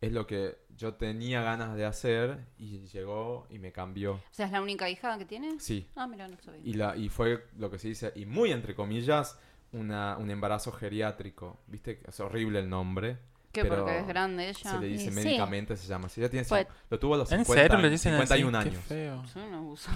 es 0.01 0.12
lo 0.12 0.27
que 0.27 0.59
yo 0.77 0.95
tenía 0.95 1.43
ganas 1.43 1.77
de 1.77 1.85
hacer 1.85 2.39
y 2.59 2.81
llegó 2.87 3.47
y 3.51 3.59
me 3.59 3.71
cambió. 3.73 4.14
O 4.14 4.23
sea, 4.33 4.47
¿es 4.47 4.53
la 4.53 4.61
única 4.62 4.89
hija 4.91 5.16
que 5.18 5.25
tiene? 5.25 5.59
Sí, 5.61 5.87
Ah, 5.95 6.07
mira, 6.07 6.27
no 6.29 6.37
sabía. 6.43 6.61
y, 6.64 6.75
la, 6.75 6.97
y 6.97 7.09
fue 7.09 7.47
lo 7.59 7.71
que 7.71 7.79
se 7.79 7.89
dice, 7.89 8.12
y 8.14 8.27
muy 8.27 8.51
entre 8.51 8.75
comillas, 8.75 9.39
una, 9.73 10.16
un 10.16 10.31
embarazo 10.31 10.73
geriátrico. 10.73 11.59
¿Viste? 11.68 12.01
Es 12.07 12.18
horrible 12.21 12.59
el 12.59 12.68
nombre. 12.68 13.18
¿Qué? 13.53 13.65
pero 13.65 13.85
Porque 13.85 13.99
es 13.99 14.07
grande 14.07 14.49
ella. 14.49 14.71
Se 14.73 14.79
le 14.79 14.87
dice 14.87 15.05
Y 15.05 15.09
sí. 15.09 15.15
médicamente, 15.15 15.77
se 15.77 15.87
llama 15.89 16.07
así. 16.07 16.21
Ella 16.21 16.31
tiene, 16.31 16.47
Pues- 16.47 16.67
lo 16.89 16.99
tuvo 16.99 17.15
a 17.15 17.19
los 17.19 17.33
¿En 17.33 17.39
50, 17.45 17.63
serio 17.63 17.79
le 17.83 17.91
dicen 17.91 18.13
51 18.13 18.59
así? 18.59 18.69
años. 18.69 18.81
Qué 18.83 18.89
feo. 18.95 19.27
Son 19.27 19.43
unos 19.43 19.59
abusos. 19.59 19.95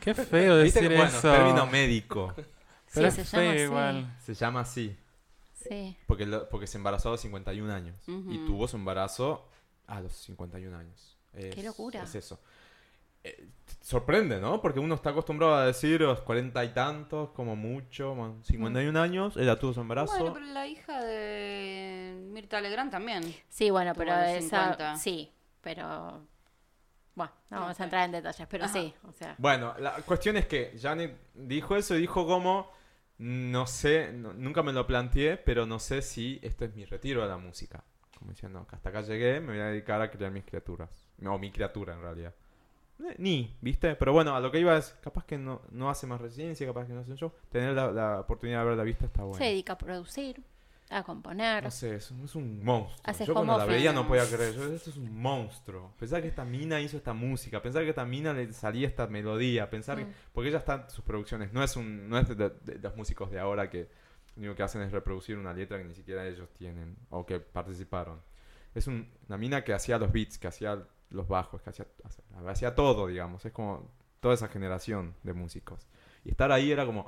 Qué 0.00 0.14
feo 0.14 0.62
¿Viste? 0.62 0.80
decir 0.80 0.96
Bueno, 0.98 1.16
eso. 1.18 1.30
término 1.32 1.66
médico. 1.66 2.34
Pero 2.94 3.10
sí, 3.10 3.20
es 3.20 3.28
se 3.28 3.36
llama 3.36 3.42
feo 3.44 3.52
así. 3.52 3.62
igual. 3.62 4.16
Se 4.24 4.34
llama 4.34 4.60
así. 4.60 4.96
Sí. 5.68 5.96
Porque, 6.06 6.26
lo- 6.26 6.48
porque 6.48 6.66
se 6.66 6.78
embarazó 6.78 7.08
a 7.08 7.12
los 7.12 7.20
51 7.20 7.70
años. 7.72 7.96
Y 8.06 8.12
Ujú. 8.12 8.46
tuvo 8.46 8.68
su 8.68 8.76
embarazo 8.76 9.46
a 9.86 10.00
los 10.00 10.12
51 10.12 10.76
años. 10.76 11.16
Es- 11.34 11.54
Qué 11.54 11.62
locura. 11.62 12.02
Es 12.02 12.14
eso. 12.14 12.40
Eh, 13.24 13.48
sorprende, 13.80 14.40
¿no? 14.40 14.60
Porque 14.60 14.80
uno 14.80 14.94
está 14.94 15.10
acostumbrado 15.10 15.54
a 15.54 15.66
decir 15.66 16.00
los 16.00 16.20
40 16.22 16.64
y 16.64 16.68
tantos, 16.74 17.30
como 17.30 17.56
mucho. 17.56 18.14
bueno, 18.14 18.38
51 18.44 19.00
años, 19.00 19.36
ella 19.36 19.58
tuvo 19.58 19.72
su 19.72 19.80
embarazo. 19.80 20.12
Bueno, 20.18 20.34
pero 20.34 20.46
la 20.46 20.66
hija 20.66 21.02
de 21.04 22.16
Mirta 22.30 22.60
Legrand 22.60 22.90
también. 22.90 23.22
Sí, 23.48 23.70
bueno, 23.70 23.92
pero 23.94 24.12
esa... 24.14 24.40
50. 24.76 24.96
Sí, 24.96 25.32
pero... 25.60 26.26
Bueno, 27.14 27.32
no 27.50 27.56
No 27.56 27.60
vamos 27.62 27.80
a 27.80 27.84
entrar 27.84 28.04
en 28.04 28.12
detalles, 28.12 28.46
pero 28.48 28.64
Ajá. 28.66 28.72
sí, 28.72 28.94
o 29.08 29.12
sea... 29.12 29.34
Bueno, 29.38 29.74
la 29.78 29.92
cuestión 30.02 30.36
es 30.36 30.46
que 30.46 30.76
Janet 30.80 31.18
dijo 31.34 31.74
eso 31.74 31.96
y 31.96 32.00
dijo 32.00 32.24
como, 32.26 32.70
no 33.18 33.66
sé, 33.66 34.12
no- 34.12 34.32
nunca 34.34 34.62
me 34.62 34.72
lo 34.72 34.86
planteé, 34.86 35.36
pero 35.36 35.66
no 35.66 35.80
sé 35.80 36.00
si 36.02 36.38
esto 36.42 36.64
es 36.64 36.74
mi 36.76 36.84
retiro 36.84 37.22
de 37.22 37.28
la 37.28 37.36
música. 37.38 37.82
Como 38.16 38.30
diciendo, 38.30 38.64
que 38.68 38.76
hasta 38.76 38.90
acá 38.90 39.00
llegué, 39.00 39.40
me 39.40 39.52
voy 39.54 39.60
a 39.60 39.66
dedicar 39.66 40.00
a 40.00 40.10
criar 40.10 40.30
mis 40.30 40.44
criaturas. 40.44 40.90
O 41.24 41.38
mi 41.38 41.50
criatura 41.50 41.94
en 41.94 42.02
realidad. 42.02 42.34
Eh, 43.04 43.14
Ni, 43.18 43.56
¿viste? 43.60 43.94
Pero 43.96 44.12
bueno, 44.12 44.34
a 44.34 44.40
lo 44.40 44.50
que 44.50 44.58
iba 44.60 44.76
es, 44.76 44.94
capaz 45.02 45.24
que 45.24 45.38
no, 45.38 45.62
no 45.70 45.88
hace 45.90 46.06
más 46.06 46.20
residencia, 46.20 46.66
capaz 46.66 46.86
que 46.86 46.92
no 46.92 47.00
hace 47.00 47.10
un 47.12 47.16
show. 47.18 47.32
Tener 47.50 47.74
la, 47.74 47.90
la 47.92 48.20
oportunidad 48.20 48.60
de 48.62 48.68
ver 48.68 48.76
la 48.76 48.82
vista 48.84 49.06
está 49.06 49.22
bueno. 49.22 49.38
Se 49.38 49.44
dedica 49.44 49.74
a 49.74 49.78
producir, 49.78 50.42
a 50.90 51.02
componer. 51.04 51.62
No 51.64 51.70
sé, 51.70 51.94
es 51.96 52.10
es 52.10 52.34
un 52.34 52.64
monstruo. 52.64 53.00
Hace 53.04 53.24
yo 53.26 53.34
cuando 53.34 53.56
la 53.58 53.64
veía 53.66 53.92
no 53.92 54.08
podía 54.08 54.26
creer. 54.26 54.54
Yo, 54.54 54.72
esto 54.72 54.90
es 54.90 54.96
un 54.96 55.16
monstruo. 55.20 55.92
Pensar 55.98 56.22
que 56.22 56.28
esta 56.28 56.44
mina 56.44 56.80
hizo 56.80 56.96
esta 56.96 57.12
música. 57.12 57.62
Pensar 57.62 57.82
que 57.84 57.90
esta 57.90 58.04
mina 58.04 58.32
le 58.32 58.52
salía 58.52 58.88
esta 58.88 59.06
melodía. 59.06 59.68
Pensar 59.70 59.98
que- 59.98 60.04
Mm. 60.06 60.12
Porque 60.32 60.48
ella 60.48 60.58
está 60.58 60.74
en 60.86 60.90
sus 60.90 61.04
producciones. 61.04 61.52
No 61.52 61.62
es, 61.62 61.76
un, 61.76 62.08
no 62.08 62.18
es 62.18 62.26
de, 62.28 62.34
de- 62.34 62.50
de 62.64 62.78
los 62.80 62.96
músicos 62.96 63.30
de 63.30 63.38
ahora 63.38 63.68
que 63.70 63.88
lo 64.34 64.40
único 64.40 64.54
que 64.56 64.62
hacen 64.62 64.82
es 64.82 64.90
reproducir 64.92 65.36
una 65.36 65.52
letra 65.52 65.78
que 65.78 65.84
ni 65.84 65.94
siquiera 65.94 66.26
ellos 66.26 66.48
tienen. 66.52 66.96
O 67.10 67.24
que 67.26 67.38
participaron. 67.38 68.20
Es 68.74 68.86
un- 68.86 69.08
una 69.28 69.36
mina 69.38 69.62
que 69.62 69.72
hacía 69.72 69.98
los 69.98 70.10
beats, 70.10 70.38
que 70.38 70.46
hacía 70.48 70.82
los 71.10 71.28
bajos, 71.28 71.62
que 71.62 71.70
hacía, 71.70 71.86
hacía, 72.46 72.74
todo, 72.74 73.06
digamos. 73.06 73.44
Es 73.44 73.52
como 73.52 73.90
toda 74.20 74.34
esa 74.34 74.48
generación 74.48 75.14
de 75.22 75.32
músicos. 75.32 75.86
Y 76.24 76.30
estar 76.30 76.50
ahí 76.52 76.70
era 76.72 76.84
como... 76.86 77.06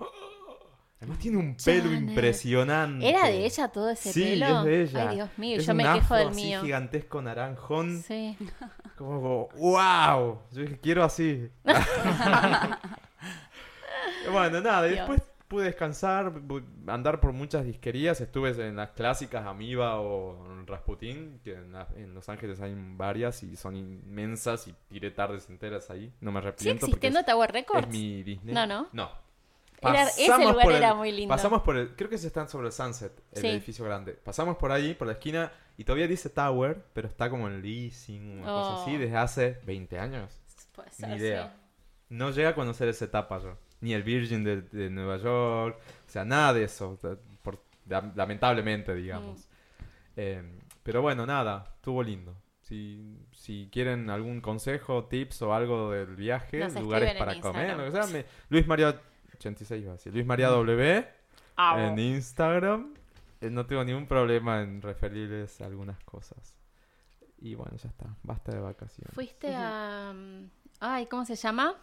Además 0.99 1.19
tiene 1.19 1.39
un 1.39 1.57
pelo 1.57 1.85
Janet. 1.85 2.09
impresionante. 2.11 3.09
¿Era 3.09 3.27
de 3.29 3.47
ella 3.47 3.69
todo 3.69 3.89
ese 3.89 4.13
Sí, 4.13 4.23
pelo? 4.39 4.59
es 4.59 4.65
de 4.65 4.83
ella. 4.83 5.09
Ay, 5.09 5.17
Dios 5.17 5.31
mío, 5.39 5.59
Es 5.59 5.65
yo 5.67 5.73
un 5.73 5.77
me 5.79 5.83
quejo 5.85 5.97
afro 5.97 6.17
del 6.17 6.29
así 6.29 6.45
mío. 6.45 6.61
gigantesco 6.61 7.23
naranjón. 7.23 8.03
Sí. 8.03 8.37
Como, 8.99 9.49
wow. 9.57 10.41
Yo 10.53 10.61
dije, 10.61 10.79
quiero 10.79 11.03
así. 11.03 11.49
bueno, 14.31 14.61
nada, 14.61 14.89
y 14.89 14.93
después 14.93 15.23
pude 15.51 15.65
descansar, 15.65 16.33
andar 16.87 17.19
por 17.21 17.33
muchas 17.33 17.65
disquerías. 17.65 18.21
Estuve 18.21 18.51
en 18.67 18.77
las 18.77 18.91
clásicas 18.91 19.45
Amiba 19.47 20.01
o 20.01 20.65
Rasputin, 20.65 21.41
que 21.43 21.55
en, 21.55 21.73
la- 21.73 21.89
en 21.97 22.15
Los 22.15 22.29
Ángeles 22.29 22.61
hay 22.61 22.73
varias 22.97 23.43
y 23.43 23.57
son 23.57 23.75
inmensas 23.75 24.69
y 24.69 24.75
tiré 24.89 25.11
tardes 25.11 25.51
enteras 25.51 25.91
ahí. 25.91 26.13
No 26.21 26.31
me 26.31 26.39
¿Sigue 26.41 26.49
arrepiento 26.49 26.81
porque 26.87 26.91
existiendo 27.09 27.21
es, 27.21 27.27
Tower 27.27 27.51
es 27.51 27.55
Records? 27.55 27.89
mi 27.89 28.23
Disney. 28.23 28.55
No, 28.55 28.65
no. 28.65 28.87
No. 28.93 29.11
Era- 29.83 30.05
ese 30.09 30.29
lugar 30.39 30.63
por 30.63 30.73
era 30.73 30.95
muy 30.95 31.11
lindo. 31.11 31.35
Pasamos 31.35 31.63
por 31.63 31.77
el, 31.77 31.97
creo 31.97 32.09
que 32.09 32.19
se 32.19 32.29
están 32.29 32.49
sobre 32.49 32.69
el 32.69 32.73
Sunset, 32.73 33.13
el 33.33 33.41
Sí. 33.43 33.49
edificio 33.49 33.85
grande. 33.85 34.13
Pasamos 34.13 34.57
por 34.57 34.71
ahí, 34.71 34.95
por 34.95 35.09
la 35.09 35.15
esquina, 35.15 35.51
y 35.77 35.83
todavía 35.85 36.07
dice 36.07 36.31
Tower, 36.31 36.85
pero 36.93 37.09
está 37.09 37.29
como 37.29 37.49
en 37.49 37.61
leasing, 37.61 38.39
una 38.39 38.47
cosa 38.47 38.71
Oh. 38.77 38.83
así, 38.83 38.97
desde 38.99 39.17
hace 39.17 39.59
20 39.65 39.99
años. 39.99 40.39
Puede 40.77 40.91
ser, 40.91 41.09
Ni 41.09 41.15
sí. 41.17 41.21
idea. 41.23 41.57
No 42.09 42.31
llega 42.31 42.51
a 42.51 42.55
conocer 42.55 42.89
esa 42.89 43.05
etapa 43.07 43.39
yo. 43.41 43.57
Ni 43.81 43.93
el 43.95 44.03
Virgin 44.03 44.45
de, 44.45 44.63
de 44.63 44.91
Nueva 44.91 45.17
York, 45.17 45.79
o 46.07 46.11
sea, 46.11 46.25
nada 46.25 46.53
de 46.53 46.65
eso, 46.65 46.99
por- 47.43 47.63
lamentablemente, 48.15 48.95
digamos. 48.95 49.39
Mm. 49.41 49.83
Eh, 50.17 50.59
pero 50.83 51.03
bueno, 51.03 51.27
nada, 51.27 51.73
estuvo 51.77 52.03
lindo. 52.03 52.37
Si, 52.61 53.19
si 53.33 53.69
quieren 53.73 54.11
algún 54.11 54.41
consejo, 54.41 55.07
tips 55.07 55.43
o 55.43 55.55
algo 55.55 55.91
del 55.91 56.15
viaje, 56.15 56.59
Nos 56.61 56.75
lugares 56.75 57.15
para 57.15 57.41
comer, 57.41 57.71
Instagram. 57.71 57.79
lo 57.79 57.85
que 57.85 57.91
sea, 57.91 58.07
me- 58.13 58.25
Luis 58.49 58.67
María 58.67 59.01
86 59.35 59.83
iba 59.83 59.91
a 59.93 59.97
decir, 59.97 60.13
Luis 60.13 60.27
María 60.27 60.49
W 60.49 61.07
Ah, 61.57 61.89
en 61.93 61.99
Instagram. 61.99 62.95
Eh, 63.41 63.51
no 63.51 63.67
tengo 63.67 63.83
ningún 63.85 64.07
problema 64.07 64.63
en 64.63 64.83
referirles 64.83 65.61
algunas 65.63 65.99
cosas. 66.05 66.55
Y 67.39 67.55
bueno, 67.55 67.75
ya 67.77 67.89
está, 67.89 68.15
basta 68.23 68.53
de 68.53 68.61
vacaciones. 68.61 69.15
Fuiste 69.15 69.55
a... 69.55 70.13
mm, 70.15 70.51
Ay, 70.81 71.07
¿cómo 71.07 71.25
se 71.25 71.35
llama? 71.37 71.75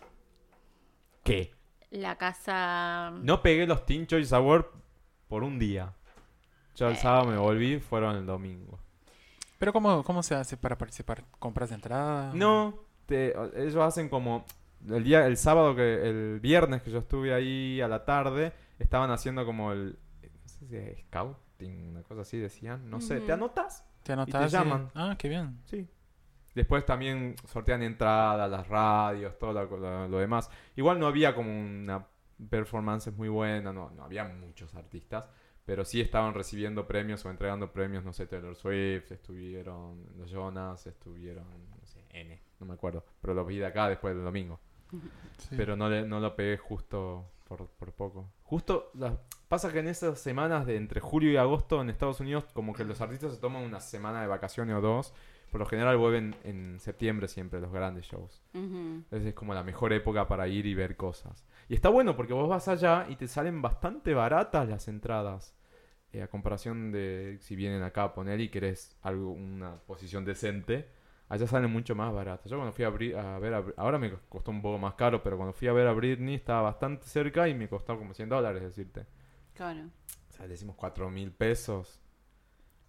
¿Qué? 1.24 1.54
La 1.92 2.18
casa... 2.18 3.12
No 3.22 3.42
pegué 3.42 3.66
los 3.66 3.86
Teen 3.86 4.06
Choice 4.08 4.36
Award 4.36 4.66
por 5.28 5.44
un 5.44 5.58
día. 5.60 5.94
Yo 6.76 6.88
el 6.88 6.94
Eh. 6.94 6.98
sábado 6.98 7.26
me 7.26 7.38
volví, 7.38 7.80
fueron 7.80 8.16
el 8.18 8.26
domingo. 8.26 8.78
Pero 9.58 9.74
¿cómo, 9.74 10.04
¿cómo 10.04 10.22
se 10.22 10.36
hace 10.36 10.58
para 10.58 10.78
participar? 10.78 11.24
¿Compras 11.40 11.70
de 11.70 11.76
entrada? 11.76 12.32
No, 12.34 12.76
te- 13.06 13.34
ellos 13.56 13.78
hacen 13.78 14.10
como 14.10 14.46
el 14.88 15.04
día, 15.04 15.26
el 15.26 15.38
sábado 15.38 15.76
que, 15.76 16.08
el 16.10 16.40
viernes 16.40 16.82
que 16.84 16.92
yo 16.92 17.00
estuve 17.00 17.34
ahí 17.34 17.82
a 17.82 17.88
la 17.88 18.06
tarde, 18.06 18.54
estaban 18.78 19.10
haciendo 19.10 19.46
como 19.46 19.72
el, 19.72 19.98
no 20.22 20.50
sé 20.50 20.68
si 20.68 20.76
es 20.76 21.00
scouting, 21.08 21.88
una 21.90 22.04
cosa 22.04 22.22
así 22.22 22.38
decían, 22.38 22.88
no 22.90 23.02
sé, 23.02 23.20
¿te 23.22 23.32
anotas? 23.32 23.84
¿Te 24.04 24.14
anotas? 24.14 24.52
llaman. 24.52 24.92
Ah, 24.94 25.16
qué 25.18 25.28
bien. 25.30 25.60
Sí. 25.66 25.88
Después 26.58 26.86
también 26.88 27.36
sortean 27.46 27.84
entradas, 27.84 28.50
las 28.50 28.68
radios, 28.68 29.38
todo 29.38 29.54
lo, 29.54 29.78
lo- 29.78 30.08
lo 30.08 30.18
demás. 30.18 30.50
Igual 30.76 31.00
no 31.00 31.06
había 31.06 31.36
como 31.36 31.52
una 31.52 32.08
performance 32.50 33.12
muy 33.16 33.30
buena, 33.30 33.72
no, 33.72 33.92
no 33.92 34.04
había 34.04 34.24
muchos 34.24 34.74
artistas, 34.74 35.30
pero 35.66 35.86
sí 35.86 36.02
estaban 36.02 36.34
recibiendo 36.34 36.88
premios 36.88 37.24
o 37.26 37.30
entregando 37.30 37.72
premios, 37.72 38.04
no 38.04 38.12
sé, 38.12 38.26
Taylor 38.26 38.56
Swift, 38.56 39.12
estuvieron 39.12 40.04
los 40.18 40.32
Jonas, 40.32 40.88
estuvieron, 40.88 41.46
no 41.80 41.86
sé, 41.86 42.04
N, 42.10 42.42
no 42.60 42.66
me 42.66 42.74
acuerdo. 42.74 43.06
Pero 43.22 43.36
lo 43.36 43.46
vi 43.46 43.58
de 43.58 43.68
acá 43.68 43.88
después 43.88 44.16
del 44.16 44.24
domingo. 44.24 44.60
Sí. 45.38 45.56
Pero 45.56 45.76
no, 45.76 45.88
le- 45.90 46.08
no 46.08 46.20
lo 46.20 46.36
pegué 46.36 46.58
justo 46.58 47.30
por, 47.48 47.68
por 47.68 47.92
poco. 47.94 48.32
Justo, 48.42 48.90
la- 48.96 49.16
pasa 49.48 49.72
que 49.72 49.78
en 49.80 49.90
esas 49.90 50.20
semanas 50.20 50.66
de 50.66 50.76
entre 50.76 51.02
julio 51.02 51.32
y 51.32 51.38
agosto 51.38 51.82
en 51.82 51.92
Estados 51.92 52.20
Unidos, 52.20 52.46
como 52.54 52.74
que 52.74 52.84
los 52.84 53.00
artistas 53.00 53.36
se 53.36 53.40
toman 53.40 53.62
una 53.64 53.80
semana 53.80 54.22
de 54.22 54.28
vacaciones 54.28 54.76
o 54.76 54.82
dos. 54.82 55.14
Por 55.52 55.60
lo 55.62 55.66
general 55.66 55.98
vuelven 55.98 56.36
en 56.44 56.80
septiembre 56.80 57.28
siempre 57.28 57.60
los 57.62 57.72
grandes 57.72 58.06
shows. 58.06 58.44
Ujú. 58.54 58.78
Entonces 59.04 59.28
es 59.28 59.34
como 59.34 59.54
la 59.54 59.64
mejor 59.64 59.94
época 59.94 60.28
para 60.28 60.48
ir 60.48 60.66
y 60.66 60.74
ver 60.76 60.96
cosas. 60.98 61.46
Y 61.70 61.74
está 61.76 61.90
bueno 61.90 62.16
porque 62.16 62.34
vos 62.34 62.50
vas 62.50 62.68
allá 62.68 63.06
y 63.10 63.16
te 63.16 63.28
salen 63.28 63.62
bastante 63.62 64.14
baratas 64.14 64.68
las 64.68 64.88
entradas. 64.88 65.54
eh, 66.14 66.22
a 66.22 66.28
comparación 66.30 66.92
de 66.92 67.38
si 67.42 67.56
vienen 67.56 67.84
acá 67.84 68.04
a 68.04 68.14
poner 68.14 68.40
y 68.40 68.48
querés 68.50 68.98
algo, 69.02 69.32
una 69.32 69.76
posición 69.86 70.24
decente. 70.26 70.88
Allá 71.30 71.46
salen 71.48 71.70
mucho 71.72 71.96
más 71.96 72.14
baratas. 72.14 72.50
Yo 72.50 72.58
cuando 72.58 72.72
fui 72.74 72.86
a, 72.86 72.90
Bri- 72.90 73.14
a 73.18 73.38
ver 73.40 73.54
a 73.54 73.62
Bri- 73.62 73.74
Ahora 73.76 73.98
me 74.00 74.12
costó 74.30 74.52
un 74.52 74.62
poco 74.62 74.78
más 74.78 74.94
caro, 74.94 75.22
pero 75.22 75.36
cuando 75.36 75.52
fui 75.54 75.68
a 75.68 75.74
ver 75.74 75.86
a 75.88 75.92
Britney 75.94 76.36
estaba 76.36 76.62
bastante 76.62 77.06
cerca 77.08 77.48
y 77.50 77.54
me 77.54 77.68
costó 77.68 77.98
como 77.98 78.14
100 78.14 78.30
dólares 78.30 78.64
decirte. 78.64 79.06
Claro. 79.54 79.82
O 80.30 80.34
sea, 80.34 80.46
le 80.46 80.52
decimos 80.54 80.76
4 80.78 81.10
mil 81.10 81.32
pesos. 81.32 82.00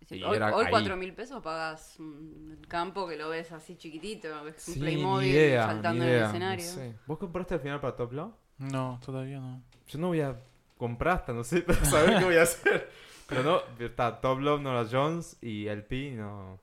Sí, 0.08 0.22
hoy, 0.24 0.38
hoy. 0.38 0.66
4 0.70 0.96
mil 0.96 1.12
pesos 1.12 1.42
pagas 1.42 1.98
el 1.98 2.66
campo 2.66 3.06
que 3.06 3.16
lo 3.16 3.28
ves 3.28 3.52
así 3.52 3.76
chiquitito, 3.76 4.42
ves 4.42 4.66
un 4.68 4.74
Sí, 4.74 4.80
Playmobil 4.80 5.28
idea, 5.28 5.66
saltando 5.66 6.02
en 6.04 6.08
el 6.08 6.14
idea, 6.14 6.22
no 6.22 6.28
escenario. 6.28 6.64
sé. 6.64 6.94
¿Vos 7.06 7.18
compraste 7.18 7.54
al 7.54 7.60
final 7.60 7.80
para 7.80 7.94
Top 7.94 8.12
Law? 8.12 8.34
No, 8.58 8.98
todavía 9.04 9.38
no. 9.38 9.62
Yo 9.86 9.98
no 9.98 10.08
voy 10.08 10.20
a 10.22 10.36
comprar 10.78 11.16
hasta, 11.16 11.32
no 11.34 11.44
sé, 11.44 11.60
para 11.62 11.84
saber 11.84 12.18
qué 12.18 12.24
voy 12.24 12.36
a 12.36 12.42
hacer. 12.42 12.90
Pero 13.28 13.42
no, 13.42 13.60
está 13.78 14.20
Top 14.22 14.40
Love, 14.40 14.62
Nora 14.62 14.88
Jones 14.90 15.36
y 15.42 15.66
LP, 15.66 16.12
no, 16.12 16.58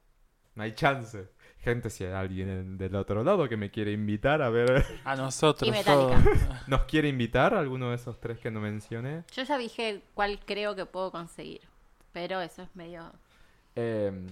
no 0.56 0.64
hay 0.64 0.74
chance. 0.74 1.28
Gente, 1.60 1.90
si 1.92 2.04
hay 2.04 2.14
alguien 2.14 2.50
en- 2.50 2.78
del 2.80 2.96
otro 2.96 3.24
lado 3.24 3.48
que 3.48 3.58
me 3.58 3.70
quiere 3.70 3.92
invitar 3.92 4.42
a 4.42 4.50
ver, 4.50 4.84
A 5.04 5.16
nosotros 5.16 5.70
Y. 5.70 5.72
¿nos 6.70 6.82
quiere 6.86 7.10
invitar 7.10 7.54
a 7.54 7.60
alguno 7.60 7.90
de 7.90 7.96
esos 7.96 8.20
tres 8.20 8.40
que 8.40 8.50
no 8.50 8.60
mencioné? 8.60 9.24
Yo 9.36 9.44
ya 9.44 9.58
dije 9.60 10.02
cuál 10.16 10.40
creo 10.46 10.76
que 10.76 10.86
puedo 10.88 11.12
conseguir. 11.12 11.62
Pero 12.12 12.42
eso 12.42 12.62
es 12.64 12.76
medio. 12.76 13.12
Em, 13.76 14.26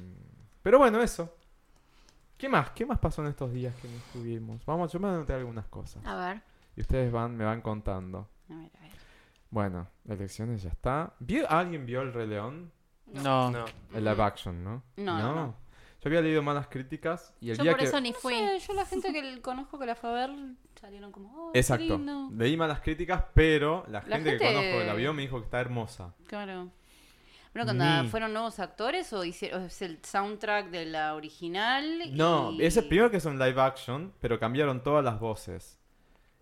pero 0.61 0.79
bueno, 0.79 1.01
eso. 1.01 1.35
¿Qué 2.37 2.49
más? 2.49 2.71
¿Qué 2.71 2.85
más 2.85 2.99
pasó 2.99 3.21
en 3.21 3.29
estos 3.29 3.51
días 3.53 3.75
que 3.81 3.87
no 3.87 3.95
estuvimos? 3.95 4.65
Vamos, 4.65 4.91
yo 4.91 4.99
me 4.99 5.07
anoté 5.07 5.33
algunas 5.33 5.65
cosas. 5.67 6.05
A 6.05 6.15
ver. 6.15 6.41
Y 6.75 6.81
ustedes 6.81 7.11
van, 7.11 7.35
me 7.37 7.45
van 7.45 7.61
contando. 7.61 8.27
A 8.49 8.55
ver, 8.55 8.71
a 8.77 8.81
ver. 8.81 8.91
Bueno, 9.49 9.87
elecciones 10.07 10.63
ya 10.63 10.69
está. 10.69 11.13
¿Vio, 11.19 11.49
¿Alguien 11.49 11.85
vio 11.85 12.01
el 12.01 12.11
Rey 12.13 12.27
León? 12.27 12.71
No. 13.07 13.51
No. 13.51 13.65
El 13.93 14.03
live 14.03 14.23
action, 14.23 14.63
¿no? 14.63 14.83
No, 14.97 15.17
no, 15.19 15.35
no. 15.35 15.55
Yo 16.01 16.09
había 16.09 16.21
leído 16.21 16.41
malas 16.43 16.67
críticas 16.67 17.33
y 17.39 17.51
el 17.51 17.57
Yo 17.57 17.63
día 17.63 17.71
por 17.73 17.79
que... 17.79 17.85
eso 17.85 18.01
ni 18.01 18.11
No 18.11 18.17
fui. 18.17 18.33
sé, 18.33 18.59
yo 18.59 18.73
la 18.73 18.85
gente 18.85 19.13
que 19.13 19.41
conozco 19.41 19.79
que 19.79 19.85
la 19.85 19.95
fue 19.95 20.09
a 20.09 20.13
ver 20.27 20.31
salieron 20.81 21.13
como, 21.13 21.29
oh, 21.33 21.51
Exacto. 21.53 21.83
lindo". 21.97 22.29
Leí 22.35 22.57
malas 22.57 22.81
críticas, 22.81 23.23
pero 23.33 23.85
la 23.87 24.01
La 24.07 24.15
gente, 24.17 24.31
que 24.31 24.39
gente- 24.39 24.45
conozco 24.53 24.79
que 24.79 24.85
la 24.85 24.93
vio 24.95 25.13
me 25.13 25.21
dijo 25.21 25.37
que 25.39 25.45
está 25.45 25.61
hermosa. 25.61 26.13
Claro. 26.27 26.69
Bueno, 27.53 27.65
cuando 27.67 28.03
Ni. 28.03 28.09
fueron 28.09 28.33
nuevos 28.33 28.59
actores 28.59 29.13
o 29.13 29.23
hicieron 29.23 29.63
o 29.63 29.65
es 29.67 29.81
el 29.83 29.99
soundtrack 30.03 30.69
de 30.71 30.85
la 30.85 31.13
original. 31.15 31.99
No, 32.15 32.51
y- 32.51 32.63
es 32.65 32.75
el 32.77 32.87
primero 32.87 33.11
que 33.11 33.17
es 33.17 33.25
un 33.25 33.37
live 33.37 33.61
action, 33.61 34.11
pero 34.19 34.39
cambiaron 34.39 34.81
todas 34.81 35.03
las 35.05 35.19
voces. 35.19 35.79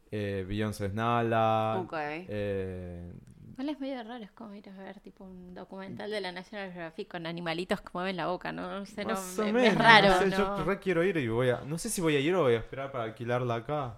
Eh, 0.10 0.46
Beyoncé 0.48 0.86
es 0.88 0.94
Nala. 0.94 1.80
Ok. 1.84 1.94
eh, 1.98 3.12
Igual 3.52 3.70
es 3.70 3.80
medio 3.80 4.04
raro, 4.04 4.24
es 4.24 4.32
como 4.32 4.56
ir 4.56 4.68
a 4.70 4.74
ver 4.78 5.00
tipo 5.02 5.24
un 5.26 5.54
documental 5.54 6.10
de 6.10 6.20
la 6.22 6.32
National 6.32 6.72
Geographic 6.72 7.10
con 7.12 7.26
animalitos 7.28 7.80
que 7.82 7.90
mueven 7.94 8.16
la 8.18 8.28
boca, 8.28 8.52
¿no? 8.52 8.80
No 8.80 8.86
sé, 8.86 9.04
no, 9.04 9.12
más 9.12 9.38
o 9.40 9.44
me- 9.44 9.52
menos. 9.54 9.74
es 9.74 9.78
raro, 9.78 10.08
no 10.08 10.20
sé, 10.20 10.26
¿no? 10.28 10.58
Yo 10.58 10.64
re 10.64 10.80
quiero 10.80 11.04
ir 11.04 11.18
y 11.18 11.28
voy 11.28 11.50
a... 11.50 11.62
No 11.66 11.78
sé 11.78 11.90
si 11.90 12.02
voy 12.02 12.16
a 12.16 12.20
ir 12.22 12.34
o 12.36 12.42
voy 12.44 12.54
a 12.56 12.58
esperar 12.60 12.92
para 12.92 13.04
alquilarla 13.04 13.56
acá. 13.56 13.98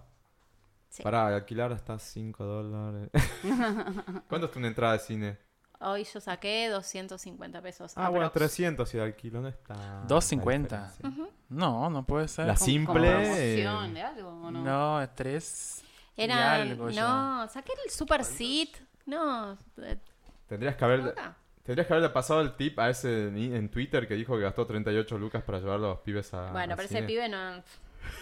Sí. 0.90 1.02
Para 1.04 1.28
alquilar 1.28 1.72
hasta 1.72 1.98
5 1.98 2.44
dólares. 2.44 3.10
¿Cuánto 4.28 4.48
está 4.48 4.60
una 4.60 4.68
entrada 4.68 4.94
de 4.94 5.00
cine? 5.00 5.38
Hoy 5.84 6.06
yo 6.06 6.20
saqué 6.22 6.70
250 6.70 7.62
pesos. 7.62 7.94
Ah, 7.96 8.10
bueno, 8.10 8.28
aprox. 8.28 8.54
300 8.54 8.88
si 8.90 9.00
alquilo, 9.00 9.42
no 9.42 9.48
está... 9.50 9.74
250. 10.08 10.76
la 10.80 10.88
diferencia. 10.88 11.28
No, 11.50 11.90
no 11.90 12.06
puede 12.06 12.28
ser. 12.28 12.48
La 12.48 12.56
¿Cómo- 12.56 12.66
simple- 12.66 13.12
cómo? 13.12 13.24
promoción 13.24 13.94
de 13.94 14.02
algo 14.02 14.30
o 14.30 14.52
no? 14.52 14.64
No, 14.64 15.02
es 15.02 15.14
tres. 15.16 15.84
y 16.16 16.22
Era, 16.24 16.54
algo 16.56 16.90
ya. 16.90 17.02
no, 17.02 17.48
saqué 17.50 17.74
el 17.86 17.92
Super 17.92 18.24
Seat. 18.24 18.70
No, 19.06 19.58
eh, 19.78 19.98
Tendrías 20.48 20.76
que 20.76 20.86
haber... 20.86 21.16
Tendrías 21.64 21.88
que 21.88 21.94
haberle 21.94 22.10
pasado 22.10 22.42
el 22.42 22.56
tip 22.58 22.78
a 22.80 22.90
ese 22.90 23.28
en, 23.30 23.70
Twitter 23.70 24.06
que 24.06 24.16
dijo 24.16 24.36
que 24.36 24.42
gastó 24.44 24.66
38 24.68 25.18
lucas 25.18 25.44
para 25.44 25.60
llevar 25.60 25.76
a 25.76 25.80
los 25.80 26.00
pibes 26.00 26.34
a. 26.34 26.52
Bueno, 26.52 26.76
pero 26.76 26.88
ese 26.90 27.04
pibe 27.04 27.30
no. 27.30 27.64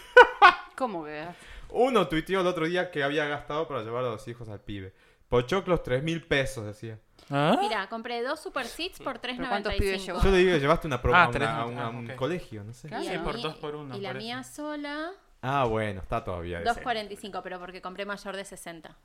¿Cómo 0.76 1.04
que? 1.04 1.26
Uno 1.70 2.06
tuiteó 2.06 2.40
el 2.40 2.46
otro 2.46 2.66
día 2.66 2.92
que 2.92 3.02
había 3.02 3.24
gastado 3.26 3.66
para 3.66 3.82
llevar 3.82 4.04
a 4.04 4.10
los 4.10 4.28
hijos 4.28 4.48
al 4.48 4.60
pibe. 4.60 4.94
Pochoclos, 5.28 5.82
3 5.82 6.04
mil 6.04 6.22
pesos, 6.24 6.64
decía. 6.66 7.00
¿Ah? 7.30 7.56
Mira, 7.60 7.88
compré 7.88 8.22
dos 8.22 8.40
Super 8.40 8.66
Seats 8.66 8.98
por 9.00 9.20
¿Pero 9.20 9.36
cuántos 9.48 9.72
pibes 9.74 10.02
3.95. 10.02 10.06
llevó? 10.06 10.22
Yo 10.22 10.30
le 10.30 10.36
digo 10.38 10.52
que 10.52 10.60
llevaste 10.60 10.86
una 10.86 11.00
promo 11.00 11.16
Ah, 11.16 11.24
a, 11.24 11.28
una- 11.30 11.66
un, 11.66 11.78
a 11.78 11.88
un 11.88 12.10
ok. 12.10 12.16
colegio, 12.16 12.64
no 12.64 12.72
sé. 12.74 12.88
Claro. 12.88 13.04
Sí, 13.04 13.10
la 13.10 13.22
por 13.24 13.34
mía- 13.34 13.42
dos 13.44 13.54
por 13.56 13.74
uno, 13.74 13.96
Y 13.96 14.00
la 14.00 14.14
mía 14.14 14.42
sola, 14.44 15.10
Ah, 15.40 15.64
bueno, 15.64 16.00
está 16.00 16.22
todavía. 16.24 16.60
decente. 16.60 16.80
2.45, 16.84 17.40
pero 17.42 17.58
porque 17.58 17.80
compré 17.80 18.04
mayor 18.06 18.36
de 18.36 18.44
60 18.44 18.96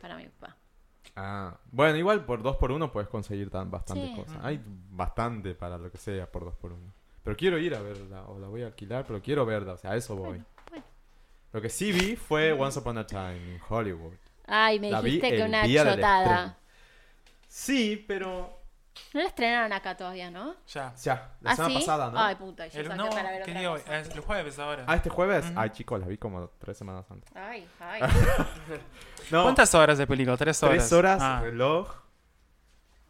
para 0.00 0.16
mi 0.16 0.26
papá. 0.28 0.56
Ah, 1.14 1.56
bueno, 1.70 1.96
igual 1.96 2.24
por 2.24 2.42
2 2.42 2.56
por 2.56 2.72
1 2.72 2.90
puedes 2.92 3.08
conseguir 3.08 3.48
tan 3.50 3.70
bastantes 3.70 4.10
Sí. 4.10 4.16
cosas. 4.16 4.38
Hay 4.42 4.60
bastante 4.64 5.54
para 5.54 5.78
lo 5.78 5.90
que 5.90 5.98
sea 5.98 6.30
por 6.30 6.44
2 6.44 6.54
por 6.56 6.72
1 6.72 6.92
Pero 7.22 7.36
quiero 7.36 7.58
ir 7.58 7.74
a 7.74 7.80
verla, 7.80 8.22
o 8.24 8.38
la 8.38 8.48
voy 8.48 8.62
a 8.62 8.66
alquilar, 8.66 9.04
pero 9.06 9.20
quiero 9.22 9.44
verla, 9.46 9.72
o 9.74 9.78
sea, 9.78 9.92
a 9.92 9.96
eso 9.96 10.14
voy. 10.16 10.28
Bueno, 10.28 10.44
bueno. 10.70 10.84
Lo 11.52 11.60
que 11.62 11.68
sí 11.70 11.92
vi 11.92 12.16
fue 12.16 12.52
Once 12.52 12.78
Upon 12.78 12.98
a 12.98 13.06
Time 13.06 13.36
in 13.54 13.60
Hollywood. 13.68 14.14
Ay, 14.46 14.78
me 14.78 14.90
La 14.90 15.00
vi 15.00 15.12
dijiste 15.12 15.30
que 15.30 15.42
el 15.42 15.48
una 15.48 15.62
día 15.62 15.82
del 15.84 15.94
chotada. 15.96 16.58
Sí, 17.58 18.04
pero 18.06 18.60
No 19.14 19.20
la 19.22 19.28
estrenaron 19.28 19.72
acá 19.72 19.96
todavía, 19.96 20.30
¿no? 20.30 20.54
Ya. 20.68 20.94
ya, 20.96 21.36
la 21.40 21.52
¿Ah, 21.52 21.56
semana 21.56 21.74
sí? 21.74 21.80
pasada, 21.80 22.10
¿no? 22.10 22.18
Ay, 22.18 22.34
puta, 22.34 22.66
yo 22.66 22.80
El, 22.80 22.88
no, 22.96 23.08
para 23.08 23.30
ver 23.30 23.42
¿qué 23.44 23.50
otra 23.52 23.60
día 23.60 23.72
hoy? 23.72 23.80
cosa. 23.80 23.98
Es 23.98 24.10
el 24.10 24.20
jueves 24.20 24.58
ahora. 24.58 24.84
Ah, 24.86 24.96
este 24.96 25.08
jueves. 25.08 25.44
Ujú. 25.46 25.54
Ay, 25.60 25.70
chicos, 25.70 26.00
la 26.00 26.06
vi 26.06 26.18
como 26.18 26.48
tres 26.58 26.76
semanas 26.76 27.06
antes. 27.10 27.30
Ay, 27.34 27.66
ay. 27.80 28.02
No, 29.30 29.42
¿Cuántas 29.44 29.74
horas 29.74 29.96
de 29.98 30.06
película? 30.06 30.36
Tres 30.36 30.62
horas. 30.62 30.76
tres 30.76 30.92
horas, 30.92 31.18
Ah. 31.22 31.40
reloj. 31.42 31.88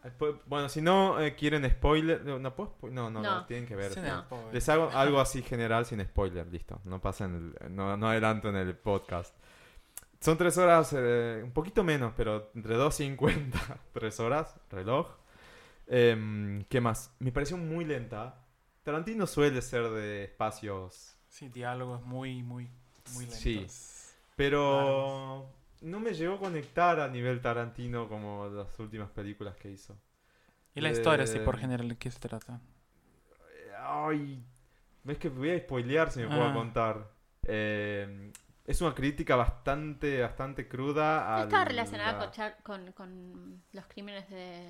Después- 0.04 0.36
Bueno, 0.46 0.68
si 0.68 0.80
no 0.80 1.18
eh, 1.20 1.34
quieren 1.34 1.68
spoiler. 1.68 2.24
No, 2.24 2.38
no, 2.38 2.54
puedo 2.54 2.76
no, 2.82 3.10
no, 3.10 3.20
no, 3.20 3.22
No. 3.22 3.46
tienen 3.46 3.66
que 3.66 3.74
ver. 3.74 3.92
Sí, 3.92 4.00
No. 4.00 4.28
pobre. 4.28 4.52
Les 4.52 4.68
hago 4.68 4.90
algo 4.94 5.20
así 5.20 5.42
general 5.42 5.84
sin 5.86 6.00
spoiler, 6.04 6.46
listo. 6.46 6.80
No 6.84 7.00
pasen, 7.00 7.56
el- 7.60 7.74
no, 7.74 7.96
no 7.96 8.08
adelanto 8.08 8.48
en 8.48 8.56
el 8.56 8.76
podcast. 8.76 9.34
Son 10.26 10.36
tres 10.36 10.58
horas, 10.58 10.92
eh, 10.92 11.40
un 11.44 11.52
poquito 11.52 11.84
menos, 11.84 12.12
pero 12.16 12.50
entre 12.56 12.74
2.50, 12.76 13.52
tres 13.92 14.18
horas, 14.18 14.56
reloj. 14.72 15.06
Em, 15.86 16.64
¿Qué 16.64 16.80
más? 16.80 17.14
Me 17.20 17.30
pareció 17.30 17.56
muy 17.56 17.84
lenta. 17.84 18.34
Tarantino 18.82 19.28
suele 19.28 19.62
ser 19.62 19.88
de 19.90 20.24
espacios, 20.24 21.16
Sí, 21.28 21.48
diálogos 21.48 22.02
muy, 22.02 22.42
muy, 22.42 22.68
muy 23.14 23.26
lentos. 23.26 23.38
Sí. 23.40 23.66
pero 24.34 25.48
no 25.82 26.00
me 26.00 26.12
llegó 26.12 26.34
a 26.34 26.38
conectar 26.40 26.98
a 26.98 27.06
nivel 27.06 27.40
Tarantino 27.40 28.08
como 28.08 28.48
las 28.48 28.76
últimas 28.80 29.10
películas 29.10 29.54
que 29.54 29.70
hizo. 29.70 29.96
Y 30.74 30.80
la 30.80 30.90
historia, 30.90 31.24
sí, 31.28 31.38
por 31.38 31.54
Eh, 31.54 31.58
general, 31.60 31.88
¿de 31.90 31.98
qué 31.98 32.10
se 32.10 32.18
trata? 32.18 32.60
Ay, 33.78 34.42
es 35.06 35.18
que 35.18 35.28
voy 35.28 35.50
a 35.50 35.58
spoilear 35.60 36.10
si 36.10 36.18
me 36.18 36.26
puedo 36.26 36.46
Ah. 36.46 36.52
contar. 36.52 37.12
Eh, 37.44 38.32
es 38.66 38.80
una 38.80 38.94
crítica 38.94 39.36
bastante, 39.36 40.20
bastante 40.22 40.68
cruda 40.68 41.36
a 41.36 41.42
Estaba 41.44 41.64
relacionada 41.64 42.12
la- 42.12 42.18
con, 42.18 42.30
Char- 42.32 42.56
con, 42.62 42.92
con 42.92 43.62
los 43.72 43.84
crímenes 43.86 44.28
de, 44.30 44.66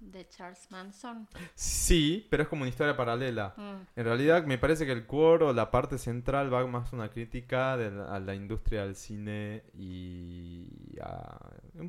de 0.00 0.28
Charles 0.28 0.70
Manson. 0.70 1.28
Sí, 1.54 2.26
pero 2.30 2.42
es 2.44 2.48
como 2.48 2.62
una 2.62 2.70
historia 2.70 2.96
paralela. 2.96 3.52
Mm. 3.56 3.76
En 4.00 4.04
realidad 4.04 4.44
me 4.46 4.56
parece 4.58 4.86
que 4.86 4.92
el 4.92 5.06
core 5.06 5.44
o 5.46 5.52
la 5.52 5.70
parte 5.70 5.98
central 5.98 6.52
va 6.52 6.66
más 6.66 6.92
una 6.92 7.10
crítica 7.10 7.76
de 7.76 7.90
la- 7.90 8.14
a 8.14 8.18
la 8.20 8.34
industria 8.34 8.82
del 8.84 8.96
cine 8.96 9.64
y 9.74 10.96
a... 11.02 11.38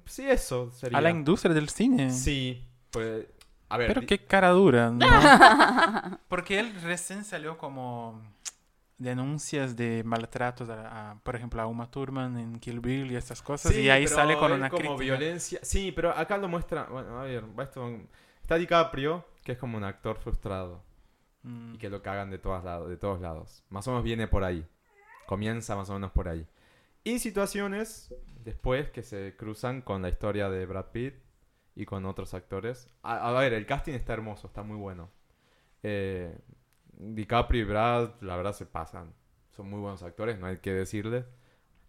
Sí, 0.06 0.30
eso 0.30 0.72
sería. 0.72 0.98
A 0.98 1.02
la 1.02 1.10
industria 1.12 1.54
del 1.54 1.70
cine. 1.70 2.12
Sí, 2.12 2.68
pues... 2.92 3.26
A 3.70 3.78
ver, 3.78 3.88
Pero 3.94 4.06
qué 4.06 4.26
cara 4.26 4.50
dura, 4.50 4.90
¿no? 4.92 5.00
Porque 6.28 6.60
él 6.60 6.74
recién 6.84 7.24
salió 7.24 7.58
como 7.58 8.22
denuncias 9.02 9.76
de 9.76 10.04
maltratos, 10.06 10.70
a, 10.70 11.12
a, 11.12 11.20
por 11.24 11.36
ejemplo, 11.36 11.62
a 11.62 11.68
Uma 11.68 11.90
Thurman 11.90 12.38
en 12.38 12.60
Kill 12.60 12.80
Bill 12.80 13.12
y 13.12 13.16
estas 13.16 13.42
cosas. 13.42 13.74
Sí, 13.74 13.82
y 13.82 13.90
ahí 13.90 14.08
sale 14.08 14.38
con 14.38 14.52
una 14.52 14.70
como 14.70 14.96
crítica. 14.96 15.02
violencia. 15.18 15.60
Sí, 15.64 15.92
pero 15.92 16.12
acá 16.12 16.38
lo 16.38 16.48
muestra. 16.48 16.86
Bueno, 16.86 17.20
a 17.20 17.24
ver, 17.24 17.44
va 17.58 17.64
esto- 17.64 18.00
está 18.42 18.56
DiCaprio, 18.56 19.26
que 19.44 19.54
es 19.54 19.58
como 19.58 19.78
un 19.78 19.84
actor 19.84 20.18
frustrado 20.18 20.84
Mm. 21.44 21.74
y 21.74 21.78
que 21.80 21.90
lo 21.90 22.02
cagan 22.04 22.30
de 22.30 22.38
todos 22.38 22.64
lados, 22.64 22.88
de 22.90 22.98
todos 22.98 23.20
lados. 23.20 23.64
Más 23.70 23.88
o 23.88 23.92
menos 23.92 24.04
viene 24.04 24.28
por 24.28 24.44
ahí. 24.44 24.66
Comienza 25.26 25.76
más 25.76 25.90
o 25.90 25.94
menos 25.94 26.12
por 26.12 26.28
ahí. 26.30 26.46
Y 27.04 27.18
situaciones 27.20 28.14
después 28.44 28.92
que 28.92 29.02
se 29.02 29.36
cruzan 29.36 29.82
con 29.82 30.02
la 30.04 30.10
historia 30.10 30.50
de 30.50 30.66
Brad 30.68 30.88
Pitt 30.92 31.16
y 31.76 31.86
con 31.86 32.06
otros 32.06 32.34
actores. 32.36 32.88
A, 33.02 33.28
a 33.28 33.32
ver, 33.40 33.54
el 33.54 33.66
casting 33.66 33.94
está 33.94 34.14
hermoso, 34.14 34.46
está 34.48 34.62
muy 34.62 34.78
bueno. 34.78 35.10
Eh, 35.84 36.38
DiCaprio 37.02 37.62
y 37.62 37.66
Brad, 37.66 38.12
la 38.22 38.36
verdad, 38.36 38.54
se 38.54 38.66
pasan. 38.66 39.14
son 39.50 39.70
muy 39.70 39.80
buenos 39.80 40.02
actores, 40.04 40.40
no 40.40 40.46
hay 40.48 40.58
que 40.58 40.72
decirles. 40.74 41.26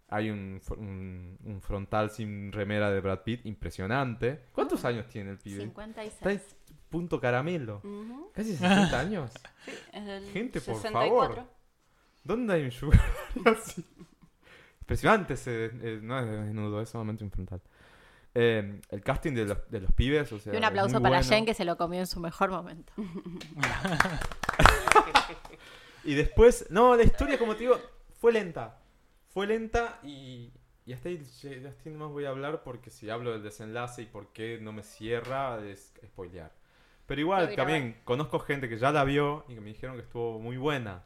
Hay 0.08 0.30
un, 0.30 0.60
un, 0.76 1.38
un 1.44 1.60
frontal 1.62 2.10
sin 2.10 2.52
remera 2.52 2.90
de 2.90 3.00
Brad 3.00 3.20
Pitt 3.20 3.46
impresionante. 3.46 4.44
¿Cuántos 4.52 4.84
años 4.84 5.06
tiene 5.08 5.30
el 5.30 5.38
pibe? 5.38 5.62
56. 5.62 6.12
Está 6.14 6.32
en 6.32 6.42
punto 6.90 7.18
caramelo. 7.20 7.76
Ujú. 7.78 8.30
Casi 8.34 8.54
60 8.56 8.98
años. 9.00 9.30
Es 9.92 10.04
del 10.04 10.24
Gente, 10.30 10.60
por 10.60 10.74
64. 10.76 11.34
favor. 11.36 11.50
¿Dónde 12.24 12.54
hay 12.54 12.64
un 12.64 12.70
sugar 12.72 13.00
así? 13.46 13.84
Impresionante 14.80 15.34
ese, 15.34 15.66
eh, 15.66 16.00
no 16.02 16.18
es 16.18 16.26
desnudo, 16.26 16.80
es 16.82 16.88
solamente 16.90 17.24
un 17.24 17.30
frontal. 17.30 17.62
Eh, 18.34 18.80
el 18.90 19.02
casting 19.02 19.32
de 19.32 19.44
los, 19.46 19.70
de 19.70 19.80
los 19.80 19.92
pibes, 19.92 20.30
o 20.32 20.38
sea, 20.38 20.52
Y 20.54 20.56
un 20.56 20.64
aplauso 20.64 21.00
para 21.00 21.16
bueno. 21.18 21.28
Jen 21.28 21.46
que 21.46 21.54
se 21.54 21.64
lo 21.64 21.76
comió 21.76 22.00
en 22.00 22.06
su 22.06 22.20
mejor 22.20 22.50
momento. 22.50 22.92
Y 26.04 26.14
después, 26.14 26.66
no, 26.70 26.96
la 26.96 27.02
historia, 27.04 27.38
como 27.38 27.54
te 27.54 27.60
digo, 27.60 27.80
fue 28.20 28.32
lenta. 28.32 28.78
Fue 29.28 29.46
lenta 29.46 30.00
y, 30.02 30.52
y 30.84 30.92
hasta 30.92 31.08
ahí, 31.08 31.16
hasta 31.18 31.48
ahí 31.88 31.92
nomás 31.92 32.10
voy 32.10 32.24
a 32.26 32.30
hablar 32.30 32.62
porque 32.64 32.90
si 32.90 33.08
hablo 33.10 33.32
del 33.32 33.42
desenlace 33.42 34.02
y 34.02 34.06
por 34.06 34.28
qué 34.32 34.58
no 34.60 34.72
me 34.72 34.82
cierra, 34.82 35.64
es 35.64 35.92
spoilear. 36.04 36.52
Pero 37.06 37.20
igual, 37.20 37.54
también 37.56 38.00
conozco 38.04 38.38
gente 38.40 38.68
que 38.68 38.78
ya 38.78 38.92
la 38.92 39.04
vio 39.04 39.44
y 39.48 39.54
que 39.54 39.60
me 39.60 39.68
dijeron 39.70 39.96
que 39.96 40.02
estuvo 40.02 40.38
muy 40.38 40.56
buena. 40.56 41.04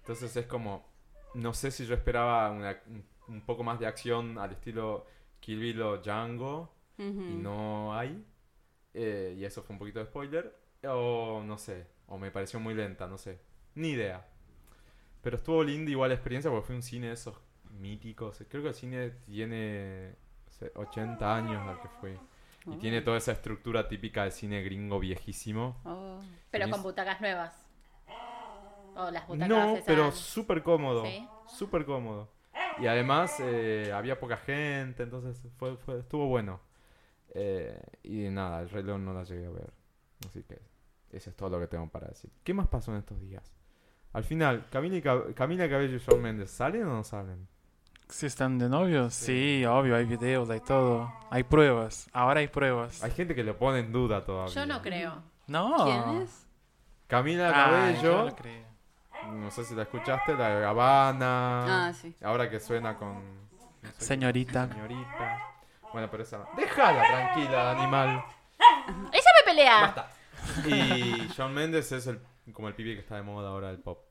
Entonces 0.00 0.34
es 0.36 0.46
como, 0.46 0.86
no 1.34 1.54
sé 1.54 1.70
si 1.70 1.86
yo 1.86 1.94
esperaba 1.94 2.50
una- 2.50 2.80
un, 3.28 3.42
poco 3.42 3.62
más 3.64 3.78
de 3.80 3.86
acción 3.86 4.38
al 4.38 4.52
estilo 4.52 5.06
Kill 5.40 5.60
Bill 5.60 5.82
o 5.82 5.98
Django 5.98 6.72
y 7.28 7.34
no 7.36 7.94
hay. 7.96 8.24
eh, 8.94 9.34
y 9.38 9.44
eso 9.44 9.62
fue 9.62 9.74
un 9.74 9.78
poquito 9.78 9.98
de 10.00 10.06
spoiler. 10.06 10.56
O 10.84 11.42
no 11.44 11.58
sé, 11.58 11.86
o 12.08 12.18
me 12.18 12.30
pareció 12.30 12.58
muy 12.60 12.74
lenta, 12.74 13.06
no 13.06 13.18
sé. 13.18 13.40
Ni 13.74 13.90
idea. 13.90 14.26
Pero 15.22 15.36
estuvo 15.36 15.62
linda 15.62 15.90
igual 15.90 16.08
la 16.10 16.14
experiencia 16.14 16.50
porque 16.50 16.66
fue 16.66 16.76
un 16.76 16.82
cine 16.82 17.08
de 17.08 17.12
esos 17.14 17.36
míticos. 17.78 18.42
Creo 18.48 18.62
que 18.62 18.68
el 18.68 18.74
cine 18.74 19.10
tiene 19.26 20.14
no 20.46 20.52
sé, 20.52 20.72
80 20.74 21.36
años 21.36 21.66
al 21.68 21.80
que 21.80 21.88
fue. 22.00 22.18
Y 22.66 22.70
Oh. 22.70 22.78
tiene 22.78 23.00
toda 23.00 23.16
esa 23.16 23.32
estructura 23.32 23.88
típica 23.88 24.22
del 24.24 24.32
cine 24.32 24.62
gringo 24.62 24.98
viejísimo. 25.00 25.80
Oh. 25.84 26.20
Pero 26.50 26.68
con 26.70 26.82
butacas 26.82 27.20
nuevas. 27.20 27.54
O 28.96 29.10
las 29.10 29.26
butacas 29.26 29.48
No, 29.48 29.72
esas- 29.74 29.84
pero 29.86 30.12
súper 30.12 30.62
cómodo. 30.62 31.04
¿Sí? 31.04 31.26
Súper 31.46 31.84
cómodo. 31.86 32.28
Y 32.78 32.86
además 32.86 33.36
eh, 33.40 33.92
había 33.94 34.18
poca 34.18 34.36
gente, 34.36 35.02
entonces 35.02 35.40
fue, 35.58 35.76
fue- 35.76 36.00
estuvo 36.00 36.26
bueno. 36.26 36.60
Eh, 37.34 37.80
y 38.02 38.28
nada, 38.28 38.60
el 38.60 38.70
reloj 38.70 38.98
no 38.98 39.14
la 39.14 39.22
llegué 39.24 39.46
a 39.46 39.50
ver. 39.50 39.72
Así 40.26 40.42
que 40.42 40.58
eso 41.12 41.30
es 41.30 41.36
todo 41.36 41.48
lo 41.50 41.60
que 41.60 41.66
tengo 41.66 41.88
para 41.88 42.08
decir. 42.08 42.30
¿Qué 42.44 42.52
más 42.52 42.68
pasó 42.68 42.90
en 42.92 42.98
estos 42.98 43.20
días? 43.20 43.44
Al 44.12 44.24
final, 44.24 44.66
Camila, 44.70 44.96
y 44.96 45.02
Cab- 45.02 45.34
Camila 45.34 45.68
Cabello 45.68 45.96
y 45.96 46.00
Shawn 46.00 46.20
Mendes, 46.22 46.50
¿salen 46.50 46.82
o 46.84 46.94
no 46.96 47.04
salen? 47.04 47.46
Si 48.08 48.26
están 48.26 48.58
de 48.58 48.68
novios, 48.68 49.14
sí, 49.14 49.64
obvio, 49.64 49.94
hay 49.94 50.04
videos, 50.04 50.50
hay 50.50 50.58
todo. 50.60 51.12
Hay 51.30 51.44
pruebas. 51.44 52.08
Ahora 52.12 52.40
hay 52.40 52.48
pruebas. 52.48 53.04
Hay 53.04 53.12
gente 53.12 53.36
que 53.36 53.44
lo 53.44 53.56
pone 53.56 53.78
en 53.78 53.92
duda 53.92 54.24
todavía. 54.24 54.52
Yo 54.52 54.66
no 54.66 54.82
creo. 54.82 55.22
No. 55.46 55.84
¿Quién 55.84 56.22
es? 56.22 56.46
Camila 57.06 57.50
Ah, 57.54 57.90
yo 57.92 58.00
Cabello, 58.02 58.24
no 58.30 58.36
creo. 58.36 58.66
no 59.32 59.50
sé 59.52 59.64
si 59.64 59.74
la 59.76 59.82
escuchaste, 59.82 60.34
la 60.34 60.48
de 60.58 60.64
Habana. 60.66 61.86
Ah, 61.88 61.92
sí. 61.92 62.16
Ahora 62.22 62.50
que 62.50 62.58
suena 62.58 62.96
con... 62.96 63.14
no 63.82 63.90
sé, 63.96 64.04
Señorita. 64.06 64.68
Señorita. 64.68 65.38
Bueno, 65.92 66.08
pero 66.10 66.24
esa. 66.24 66.44
Déjala 66.56 67.04
tranquila, 67.06 67.70
animal. 67.80 68.24
¡Ella 69.12 69.30
me 69.38 69.44
pelea! 69.52 69.80
Basta. 69.82 70.10
Y 70.66 71.28
Shawn 71.28 71.54
Mendes 71.54 71.92
es 71.92 72.06
el, 72.08 72.20
como 72.52 72.68
el 72.68 72.74
pibe 72.74 72.94
que 72.94 73.00
está 73.00 73.16
de 73.16 73.22
moda 73.22 73.48
ahora 73.50 73.68
del 73.68 73.78
pop. 73.78 74.04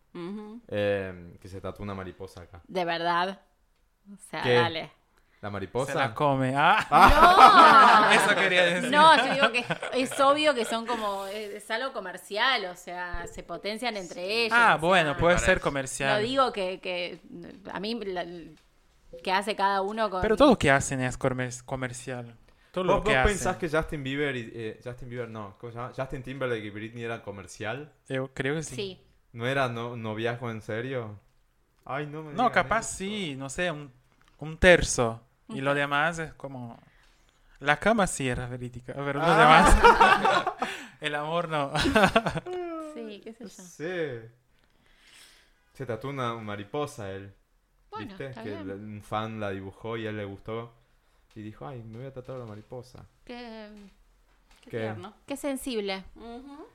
Eh, 0.67 1.37
que 1.41 1.47
se 1.47 1.61
tatúa 1.61 1.83
una 1.83 1.93
mariposa 1.95 2.41
acá. 2.41 2.61
De 2.67 2.83
verdad. 2.85 3.39
O 4.11 4.17
sea, 4.29 4.41
¿Qué? 4.41 4.53
dale. 4.55 4.91
¿La 5.41 5.47
Se 5.47 5.53
mariposa? 5.53 5.93
la 5.93 6.13
come. 6.13 6.53
Ah, 6.57 8.09
¡No! 8.09 8.11
eso 8.11 8.35
quería 8.35 8.65
decir. 8.65 8.91
No, 8.91 9.15
yo 9.15 9.33
digo 9.33 9.51
que 9.53 9.65
es 10.01 10.19
obvio 10.19 10.53
que 10.53 10.65
son 10.65 10.85
como. 10.85 11.25
Es, 11.27 11.53
es 11.63 11.71
algo 11.71 11.93
comercial, 11.93 12.65
o 12.65 12.75
sea, 12.75 13.25
se 13.27 13.43
potencian 13.43 13.95
entre 13.95 14.45
ellos. 14.45 14.53
Ah, 14.57 14.71
sea, 14.71 14.75
bueno, 14.77 15.15
puede 15.15 15.37
ser 15.37 15.57
No 15.59 15.63
comercial. 15.63 16.21
digo 16.23 16.51
que, 16.51 16.79
que 16.81 17.21
a 17.71 17.79
mí 17.79 17.95
la- 18.03 18.25
que 19.23 19.31
hace 19.31 19.55
cada 19.55 19.81
uno 19.81 20.09
con 20.09 20.21
Pero 20.21 20.35
todo 20.35 20.49
lo 20.51 20.59
que 20.59 20.71
hacen 20.71 21.01
es 21.01 21.17
comer- 21.17 21.63
comercial. 21.65 22.35
Todo 22.71 22.83
¿Vos, 22.83 22.95
lo 22.97 23.03
que 23.03 23.15
vos 23.17 23.25
pensás 23.25 23.57
que 23.57 23.67
Justin 23.69 24.03
Bieber 24.03 24.35
y... 24.35 24.51
eh, 24.53 24.79
Justin 24.83 25.09
Bieber 25.09 25.29
no, 25.29 25.55
¿cómo 25.59 25.71
se 25.71 25.77
llama? 25.79 25.91
Justin 25.95 26.21
Timberlake 26.23 26.65
y 26.65 26.69
Britney 26.69 27.03
eran 27.03 27.21
comercial? 27.21 27.91
Yo 28.07 28.31
creo 28.33 28.55
que 28.55 28.63
sí. 28.63 28.75
sí. 28.75 29.01
¿No 29.33 29.47
era 29.47 29.69
no, 29.69 29.95
noviazgo 29.97 30.49
en 30.51 30.61
serio? 30.61 31.19
Ay, 31.85 32.05
no 32.07 32.23
me 32.23 32.33
No, 32.33 32.51
capaz 32.51 32.81
eso. 32.89 32.97
sí, 32.97 33.35
no 33.35 33.49
sé, 33.49 33.71
un, 33.71 33.91
un 34.39 34.57
tercio. 34.57 35.21
Y 35.49 35.61
lo 35.61 35.73
demás 35.73 36.19
es 36.19 36.33
como... 36.33 36.79
La 37.59 37.77
cama 37.77 38.05
sí 38.07 38.27
era 38.29 38.47
verídica, 38.47 38.93
pero 38.93 39.19
lo 39.19 39.25
Ah. 39.25 39.37
demás... 39.37 40.53
El 41.01 41.15
amor 41.15 41.49
no. 41.49 41.71
Sí, 42.93 43.21
qué 43.23 43.33
sé 43.33 43.43
yo. 43.45 43.49
sé. 43.49 44.31
Se 45.73 45.85
tatuó 45.85 46.09
una 46.09 46.33
mariposa 46.35 47.11
él. 47.11 47.33
Bueno, 47.91 48.07
¿Viste? 48.09 48.27
está 48.27 48.43
Que 48.43 48.49
bien. 48.49 48.69
un 48.71 49.01
fan 49.01 49.39
la 49.39 49.51
dibujó 49.51 49.95
y 49.97 50.05
a 50.05 50.09
él 50.09 50.17
le 50.17 50.25
gustó. 50.25 50.73
Y 51.39 51.43
dijo, 51.43 51.65
ay, 51.67 51.81
me 51.83 51.97
voy 51.99 52.07
a 52.07 52.13
tatuar 52.13 52.39
la 52.39 52.45
mariposa. 52.45 53.05
Qué, 53.23 53.69
Qué, 54.61 54.69
¿Qué? 54.71 54.79
tierno. 54.79 55.13
qué 55.25 55.37
sensible. 55.37 56.03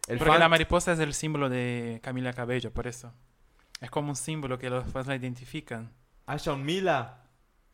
El 0.09 0.19
Porque 0.19 0.33
fan- 0.33 0.41
la 0.41 0.49
mariposa 0.49 0.93
es 0.93 0.99
el 1.01 1.13
símbolo 1.15 1.49
de 1.49 2.01
Camila 2.03 2.33
Cabello, 2.33 2.73
por 2.73 2.87
eso. 2.87 3.13
Es 3.81 3.91
como 3.91 4.09
un 4.11 4.17
símbolo 4.17 4.59
que 4.59 4.71
los 4.71 4.87
fans 4.87 5.07
la 5.07 5.17
identifican. 5.17 5.93
Ah, 6.27 6.37
Shawn 6.39 6.65
Mila. 6.65 7.21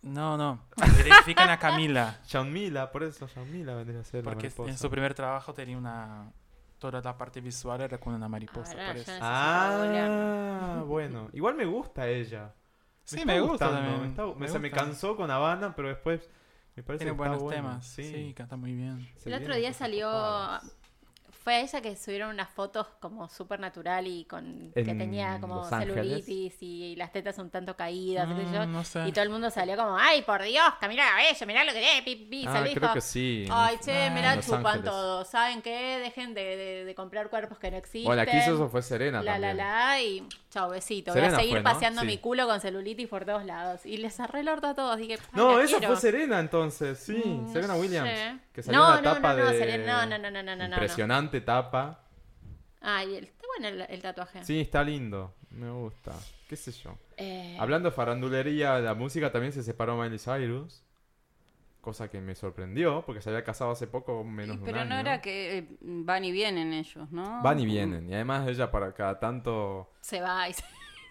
No, 0.03 0.37
no. 0.37 0.65
Identifican 1.07 1.51
a 1.51 1.59
Camila. 1.59 2.19
Shawn 2.27 2.53
Mila, 2.53 2.91
por 2.91 3.03
eso 3.05 3.29
Shawn 3.29 3.51
Mila 3.53 3.75
vendría 3.75 4.01
a 4.01 4.05
ser 4.05 4.25
la 4.25 4.31
Porque 4.31 4.47
mariposa. 4.49 4.71
en 4.71 4.79
su 4.79 4.91
primer 4.91 5.15
trabajo 5.15 5.55
tenía 5.55 5.77
una... 5.79 6.33
Toda 6.79 7.03
la 7.03 7.17
parte 7.19 7.43
visual 7.43 7.83
era 7.83 7.99
con 7.99 8.15
una 8.15 8.27
mariposa, 8.27 8.73
Ahora 8.73 8.87
por 8.89 8.97
eso. 8.97 9.13
Ah, 9.21 10.83
bueno. 10.87 11.29
Igual 11.35 11.55
me 11.55 11.67
gusta 11.67 12.09
ella. 12.09 12.55
Sí, 13.05 13.23
me 13.27 13.39
gusta 13.41 13.67
gustando, 13.67 13.77
también. 13.81 14.01
me 14.01 14.09
está- 14.09 14.23
me 14.25 14.47
o 14.47 14.49
sea, 14.49 14.59
me 14.61 14.69
gusta. 14.71 14.85
cansó 14.85 15.15
con 15.17 15.31
Habana, 15.31 15.75
pero 15.77 15.89
después 15.89 16.31
me 16.77 16.83
parece 16.83 17.05
Tiene 17.05 17.13
que 17.13 17.19
buenos 17.19 17.37
está 17.37 17.45
bueno. 17.45 17.63
temas. 17.69 17.87
Sí. 17.87 18.33
canta 18.37 18.57
muy 18.57 18.75
bien. 18.75 19.09
El 19.25 19.35
otro 19.35 19.55
día 19.55 19.73
salió. 19.73 20.09
Fue 21.43 21.55
a 21.55 21.61
ella 21.61 21.81
que 21.81 21.97
subieron 21.97 22.29
unas 22.31 22.51
fotos 22.51 22.87
como 23.01 23.27
súper 23.31 23.61
natural 23.61 24.07
y 24.07 24.27
con 24.27 24.73
que 24.75 24.81
En 24.83 24.99
tenía 24.99 25.39
como 25.41 25.57
Los 25.57 25.69
celulitis 25.71 26.55
y 26.61 26.97
las 26.97 27.13
tetas 27.13 27.39
un 27.39 27.49
tanto 27.49 27.75
caídas, 27.77 28.29
yo. 28.29 28.67
Mm, 28.67 28.73
no 28.73 28.85
sé. 28.85 29.09
Y 29.09 29.13
todo 29.13 29.23
el 29.25 29.31
mundo 29.31 29.49
salió 29.51 29.75
como, 29.77 29.97
ay, 29.97 30.21
por 30.23 30.43
Dios, 30.43 30.65
Camila 30.81 31.03
Cabello, 31.09 31.47
mirá 31.47 31.65
lo 31.65 31.73
que 31.73 31.81
tiene, 31.81 32.03
pi, 32.03 32.17
pi", 32.17 32.45
Ah, 32.47 32.53
salió 32.53 32.71
y 32.73 32.75
creo 32.75 32.89
dijo, 32.89 32.95
que 32.95 33.01
sí. 33.01 33.47
Ay, 33.51 33.79
che, 33.83 34.05
Ah, 34.07 34.11
me 34.11 34.21
la 34.21 34.39
chupan 34.41 34.67
Ángeles. 34.67 34.85
todos. 34.91 35.29
¿Saben 35.29 35.63
qué? 35.63 35.99
Dejen 36.03 36.35
de, 36.35 36.43
de- 36.57 36.85
de 36.85 36.95
comprar 36.95 37.31
cuerpos 37.31 37.59
que 37.59 37.71
no 37.71 37.79
existen. 37.79 38.05
Bueno, 38.05 38.23
la 38.23 38.31
eso 38.31 38.69
fue 38.69 38.83
Serena 38.83 39.23
La, 39.23 39.39
la, 39.39 39.49
también. 39.49 39.57
la, 39.67 40.03
y 40.03 40.29
chao, 40.51 40.69
besito. 40.69 41.13
Serena 41.15 41.29
Voy 41.33 41.37
a 41.37 41.41
seguir 41.41 41.55
fue, 41.55 41.63
¿no? 41.63 41.65
paseando 41.73 42.01
Sí. 42.03 42.07
mi 42.07 42.19
culo 42.19 42.47
con 42.47 42.61
celulitis 42.61 43.09
por 43.09 43.25
todos 43.25 43.47
lados. 43.47 43.87
Y 43.87 43.97
les 43.97 44.15
cerré 44.15 44.41
el 44.41 44.49
orto 44.51 44.67
a 44.67 44.75
todos. 44.75 44.99
Dije, 44.99 45.19
No, 45.33 45.57
la 45.57 45.65
esa 45.65 45.79
quiero. 45.79 45.95
fue 45.95 46.03
Serena 46.03 46.39
entonces, 46.39 46.99
sí. 46.99 47.15
Mm, 47.25 47.51
Serena 47.51 47.75
Williams. 47.77 48.11
sé. 48.11 48.39
Que 48.53 48.63
salió 48.63 48.81
No, 48.81 48.89
una 48.93 48.97
no, 49.01 49.15
tapa 49.15 49.35
no, 49.35 49.45
no, 49.45 49.51
de... 49.51 49.79
No, 49.79 50.07
no, 50.07 50.19
no, 50.19 50.31
no, 50.43 50.57
no. 50.57 50.65
Impresionante 50.65 51.41
tapa. 51.41 52.01
Ay, 52.81 53.17
el- 53.17 53.25
está 53.25 53.45
bueno 53.59 53.69
el, 53.69 53.81
el 53.91 54.03
tatuaje. 54.03 54.45
Sí, 54.45 54.61
está 54.61 54.83
lindo. 54.83 55.35
Me 55.51 55.71
gusta. 55.71 56.13
¿Qué 56.49 56.57
sé 56.57 56.73
yo? 56.73 56.97
Eh, 57.17 57.57
Hablando 57.61 57.91
de 57.91 57.95
farandulería, 57.95 58.79
la 58.81 58.95
música 58.95 59.31
también 59.31 59.53
se 59.53 59.63
separó 59.63 59.97
Miley 59.97 60.19
Cyrus. 60.19 60.83
Cosa 61.81 62.11
que 62.11 62.21
me 62.21 62.35
sorprendió, 62.35 63.03
porque 63.07 63.23
se 63.23 63.31
había 63.31 63.43
casado 63.43 63.71
hace 63.71 63.87
poco, 63.87 64.23
menos 64.23 64.57
de 64.57 64.61
un 64.61 64.67
Pero 64.67 64.85
no 64.85 64.97
año. 64.97 65.01
era 65.01 65.23
que 65.23 65.59
eh, 65.59 65.67
van 65.81 66.25
y 66.25 66.31
vienen 66.33 66.75
ellos, 66.75 67.11
¿no? 67.11 67.41
Van 67.43 67.59
y 67.59 67.65
vienen. 67.65 68.09
Y 68.11 68.15
además 68.15 68.47
ella 68.49 68.71
para 68.71 68.93
cada 68.93 69.19
tanto 69.19 69.91
Se 70.03 70.21
va 70.21 70.47
y 70.49 70.53
se, 70.53 70.63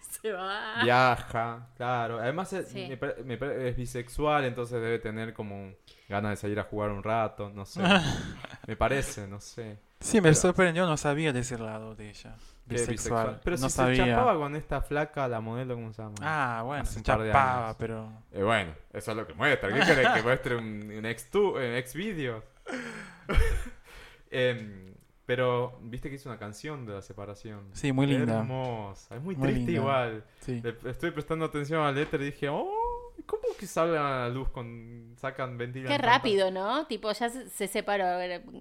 se 0.21 0.31
va. 0.31 0.83
viaja, 0.83 1.67
claro. 1.77 2.19
Además 2.19 2.51
es, 2.53 2.67
Sí. 2.69 2.85
me 2.89 2.97
pare- 2.97 3.23
me 3.23 3.37
pare- 3.37 3.69
es 3.69 3.75
bisexual, 3.75 4.45
entonces 4.45 4.81
debe 4.81 4.99
tener 4.99 5.33
como 5.33 5.73
ganas 6.07 6.31
de 6.31 6.35
salir 6.37 6.59
a 6.59 6.63
jugar 6.63 6.89
un 6.91 7.03
rato, 7.03 7.49
no 7.53 7.65
sé. 7.65 7.81
me 8.67 8.75
parece, 8.75 9.27
no 9.27 9.39
sé. 9.39 9.77
Sí, 9.99 10.17
me 10.17 10.23
Pero- 10.29 10.35
sorprendió, 10.35 10.85
no 10.87 10.95
sabía 10.97 11.33
de 11.33 11.41
ese 11.41 11.57
lado 11.57 11.93
de 11.95 12.09
ella. 12.09 12.35
Que 12.67 12.75
Bisexual. 12.75 13.41
Pero 13.43 13.57
no 13.57 13.67
si 13.69 13.75
sabía. 13.75 14.05
se 14.05 14.11
chapaba 14.11 14.35
con 14.35 14.55
esta 14.55 14.81
flaca, 14.81 15.27
la 15.27 15.41
modelo, 15.41 15.73
¿cómo 15.73 15.91
se 15.91 16.01
llama? 16.03 16.15
Ah, 16.21 16.61
bueno, 16.63 16.83
Hace 16.83 16.93
se 16.93 16.99
un 16.99 17.03
par 17.03 17.21
de 17.21 17.27
chapaba, 17.31 17.77
pero... 17.79 18.11
Eh, 18.31 18.43
bueno, 18.43 18.73
eso 18.93 19.11
es 19.11 19.17
lo 19.17 19.25
que 19.25 19.33
muestra. 19.33 19.69
¿Qué 19.69 19.79
querés 19.79 20.07
que 20.09 20.21
muestre 20.21 20.55
un, 20.55 20.91
un 20.95 21.05
ex, 21.05 21.29
tu, 21.31 21.55
un 21.57 21.63
ex 21.63 21.93
video? 21.95 22.43
Em, 24.31 24.93
pero, 25.29 25.77
viste 25.83 26.09
que 26.09 26.15
hizo 26.15 26.27
una 26.27 26.39
canción 26.39 26.87
de 26.87 26.93
la 26.95 27.03
separación. 27.03 27.69
Sí, 27.73 27.91
muy 27.91 28.07
linda. 28.07 28.39
Hermosa. 28.39 29.15
Es 29.15 29.21
muy, 29.21 29.35
Muy 29.35 29.49
triste 29.49 29.71
linda. 29.73 29.81
igual. 29.81 30.23
Sí. 30.39 30.59
Le- 30.59 30.89
estoy 30.89 31.11
prestando 31.11 31.45
atención 31.45 31.81
a 31.81 31.85
la 31.85 31.91
letra 31.91 32.19
y 32.19 32.25
dije, 32.25 32.49
oh, 32.49 33.13
¿cómo 33.27 33.43
que 33.59 33.67
salen 33.67 33.97
a 34.01 34.21
la 34.21 34.29
luz 34.29 34.49
con. 34.49 35.13
sacan 35.17 35.55
ventilan 35.55 35.87
Qué 35.87 35.99
tantas- 35.99 36.15
rápido, 36.17 36.49
¿no? 36.49 36.87
Tipo, 36.87 37.11
ya 37.11 37.29
se, 37.29 37.47
se 37.47 37.67
separó. 37.67 38.05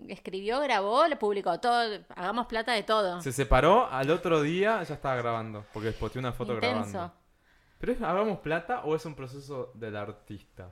Escribió, 0.08 0.60
grabó, 0.60 1.08
lo 1.08 1.18
publicó. 1.18 1.58
Todo, 1.58 2.00
hagamos 2.14 2.44
plata 2.48 2.72
de 2.72 2.82
todo. 2.82 3.22
Se 3.22 3.32
separó, 3.32 3.86
al 3.90 4.10
otro 4.10 4.42
día 4.42 4.82
ya 4.82 4.94
estaba 4.94 5.16
grabando. 5.16 5.64
Porque 5.72 5.92
posteó 5.92 6.20
una 6.20 6.32
foto 6.34 6.52
Intenso. 6.52 6.90
grabando. 6.90 7.14
¿Pero 7.78 7.92
es 7.92 8.02
hagamos 8.02 8.40
plata 8.40 8.82
o 8.84 8.94
es 8.94 9.06
un 9.06 9.14
proceso 9.14 9.70
del 9.74 9.96
artista? 9.96 10.68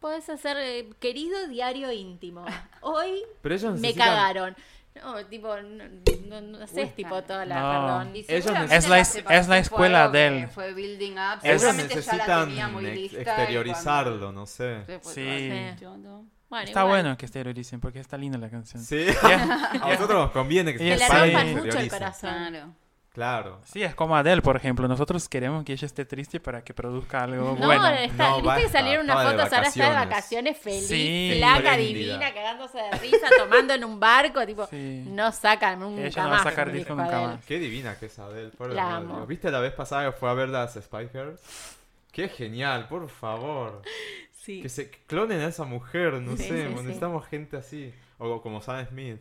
Podés 0.00 0.28
hacer 0.30 0.56
eh, 0.58 0.88
querido 1.00 1.48
diario 1.48 1.92
íntimo. 1.92 2.46
Hoy 2.80 3.22
Pero 3.42 3.54
ellos 3.54 3.78
me 3.80 3.92
cagaron. 3.94 4.56
No, 5.02 5.26
tipo, 5.26 5.56
no, 5.56 5.84
no, 6.28 6.40
no 6.40 6.64
haces 6.64 6.94
tipo 6.94 7.20
toda 7.24 7.44
la, 7.44 7.60
No. 7.60 7.70
perdón. 8.06 8.24
Es 8.28 8.46
la 8.88 9.00
es- 9.00 9.48
la 9.48 9.58
escuela 9.58 10.08
de 10.08 10.26
él. 10.28 10.40
que 10.42 10.48
Fue 10.48 10.72
building 10.72 11.12
up. 11.12 11.40
Ellos 11.42 11.60
Seguramente 11.62 11.94
ya 11.94 12.00
la 12.00 12.16
necesitan 12.16 12.48
tenía 12.48 12.68
muy 12.68 12.86
ex- 12.86 12.94
lista. 13.00 13.16
y 13.16 13.20
exteriorizarlo, 13.22 14.18
cuando 14.18 14.32
no 14.32 14.46
sé. 14.46 14.84
Sí. 15.02 15.50
Bueno, 16.48 16.66
Está 16.68 16.80
igual. 16.82 16.86
bueno 17.02 17.16
que 17.16 17.26
exterioricen 17.26 17.80
porque 17.80 17.98
está 17.98 18.16
linda 18.16 18.38
la 18.38 18.48
canción. 18.48 18.80
Sí, 18.82 19.06
Ya- 19.22 19.70
a 19.82 19.88
nosotros 19.88 20.10
nos 20.26 20.30
conviene 20.30 20.72
que 20.72 20.96
se 20.96 21.08
rompan 21.08 21.50
mucho 21.56 21.78
el 21.78 21.88
corazón. 21.90 22.30
Claro. 22.48 22.72
Claro. 23.14 23.60
Sí, 23.64 23.80
es 23.80 23.94
como 23.94 24.16
Adele, 24.16 24.42
por 24.42 24.56
ejemplo. 24.56 24.88
Nosotros 24.88 25.28
queremos 25.28 25.64
que 25.64 25.72
ella 25.72 25.86
esté 25.86 26.04
triste 26.04 26.40
para 26.40 26.64
que 26.64 26.74
produzca 26.74 27.22
algo 27.22 27.56
No, 27.58 27.66
bueno. 27.66 27.86
está, 27.90 28.30
No, 28.30 28.34
viste 28.34 28.46
basta, 28.48 28.62
que 28.62 28.68
salieron 28.70 29.04
unas 29.04 29.24
fotos, 29.24 29.52
ahora 29.52 29.68
está 29.68 29.88
de 29.88 29.94
vacaciones. 29.94 30.58
feliz, 30.58 30.88
Sí. 30.88 31.30
Espléndida. 31.32 31.76
divina, 31.76 32.34
cagándose 32.34 32.76
de 32.78 32.90
risa, 32.98 33.28
tomando 33.38 33.72
en 33.72 33.84
un 33.84 34.00
barco, 34.00 34.44
tipo, 34.44 34.66
Sí. 34.66 35.04
no 35.06 35.30
sacan 35.30 35.78
nunca 35.78 36.02
Ella 36.02 36.24
no 36.24 36.30
va 36.30 36.36
a 36.38 36.42
sacar 36.42 36.72
disco 36.72 36.96
nunca 36.96 37.16
de 37.18 37.22
él. 37.22 37.28
más. 37.30 37.44
Qué 37.44 37.58
divina 37.60 37.96
que 38.00 38.06
es 38.06 38.18
Adele, 38.18 38.50
por 38.50 38.70
La 38.70 38.96
amo. 38.96 39.24
¿Viste 39.28 39.48
la 39.52 39.60
vez 39.60 39.72
pasada 39.74 40.06
que 40.10 40.12
fue 40.18 40.28
a 40.28 40.34
ver 40.34 40.48
las 40.48 40.74
Spy 40.74 41.08
Girls? 41.12 41.40
Qué 42.10 42.28
genial, 42.28 42.88
por 42.88 43.08
favor. 43.08 43.82
Sí. 44.32 44.60
Que 44.60 44.68
se 44.68 44.90
clonen 44.90 45.40
a 45.40 45.46
esa 45.46 45.62
mujer, 45.64 46.14
no 46.14 46.36
Sí, 46.36 46.42
sé, 46.48 46.66
sí, 46.66 46.68
sí. 46.68 46.82
necesitamos 46.82 47.24
gente 47.28 47.56
así. 47.56 47.94
O 48.18 48.42
como 48.42 48.60
Sam 48.60 48.84
Smith. 48.88 49.20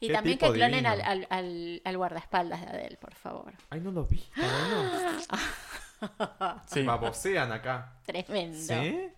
Y 0.00 0.10
también 0.10 0.38
que 0.38 0.50
clonen 0.50 0.86
al, 0.86 1.00
al, 1.02 1.26
al, 1.30 1.82
al 1.84 1.96
guardaespaldas 1.96 2.60
de 2.62 2.66
Adele, 2.68 2.96
por 2.96 3.14
favor. 3.14 3.52
Ay, 3.70 3.80
no 3.80 3.90
lo 3.90 4.04
vi. 4.06 4.22
Sí. 6.66 6.82
Babosean 6.82 7.52
acá. 7.52 7.92
Tremendo. 8.06 8.56
¿Sí? 8.58 9.08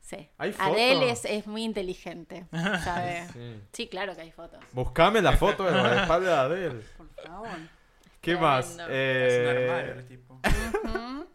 Sí. 0.00 0.28
¿Hay 0.38 0.52
fotos? 0.52 0.72
Adele 0.74 1.10
es, 1.10 1.24
es 1.24 1.46
muy 1.46 1.64
inteligente, 1.64 2.46
¿sabes? 2.84 3.30
Sí. 3.32 3.62
sí, 3.72 3.88
claro 3.88 4.14
que 4.14 4.20
hay 4.22 4.30
fotos. 4.30 4.60
Buscame 4.72 5.22
la 5.22 5.32
foto 5.36 5.64
de 5.64 5.70
la 5.72 6.02
espalda 6.02 6.30
de 6.48 6.56
Adele. 6.56 6.84
Por 6.96 7.08
favor. 7.24 7.48
¿Qué 8.20 8.32
Tremendo. 8.36 8.46
más? 8.46 8.66
Es 8.70 8.74
un 8.78 8.86
Eh, 8.90 9.66
armario 9.70 9.92
el 9.94 10.06
tipo. 10.08 10.34
Ujú. 10.84 11.26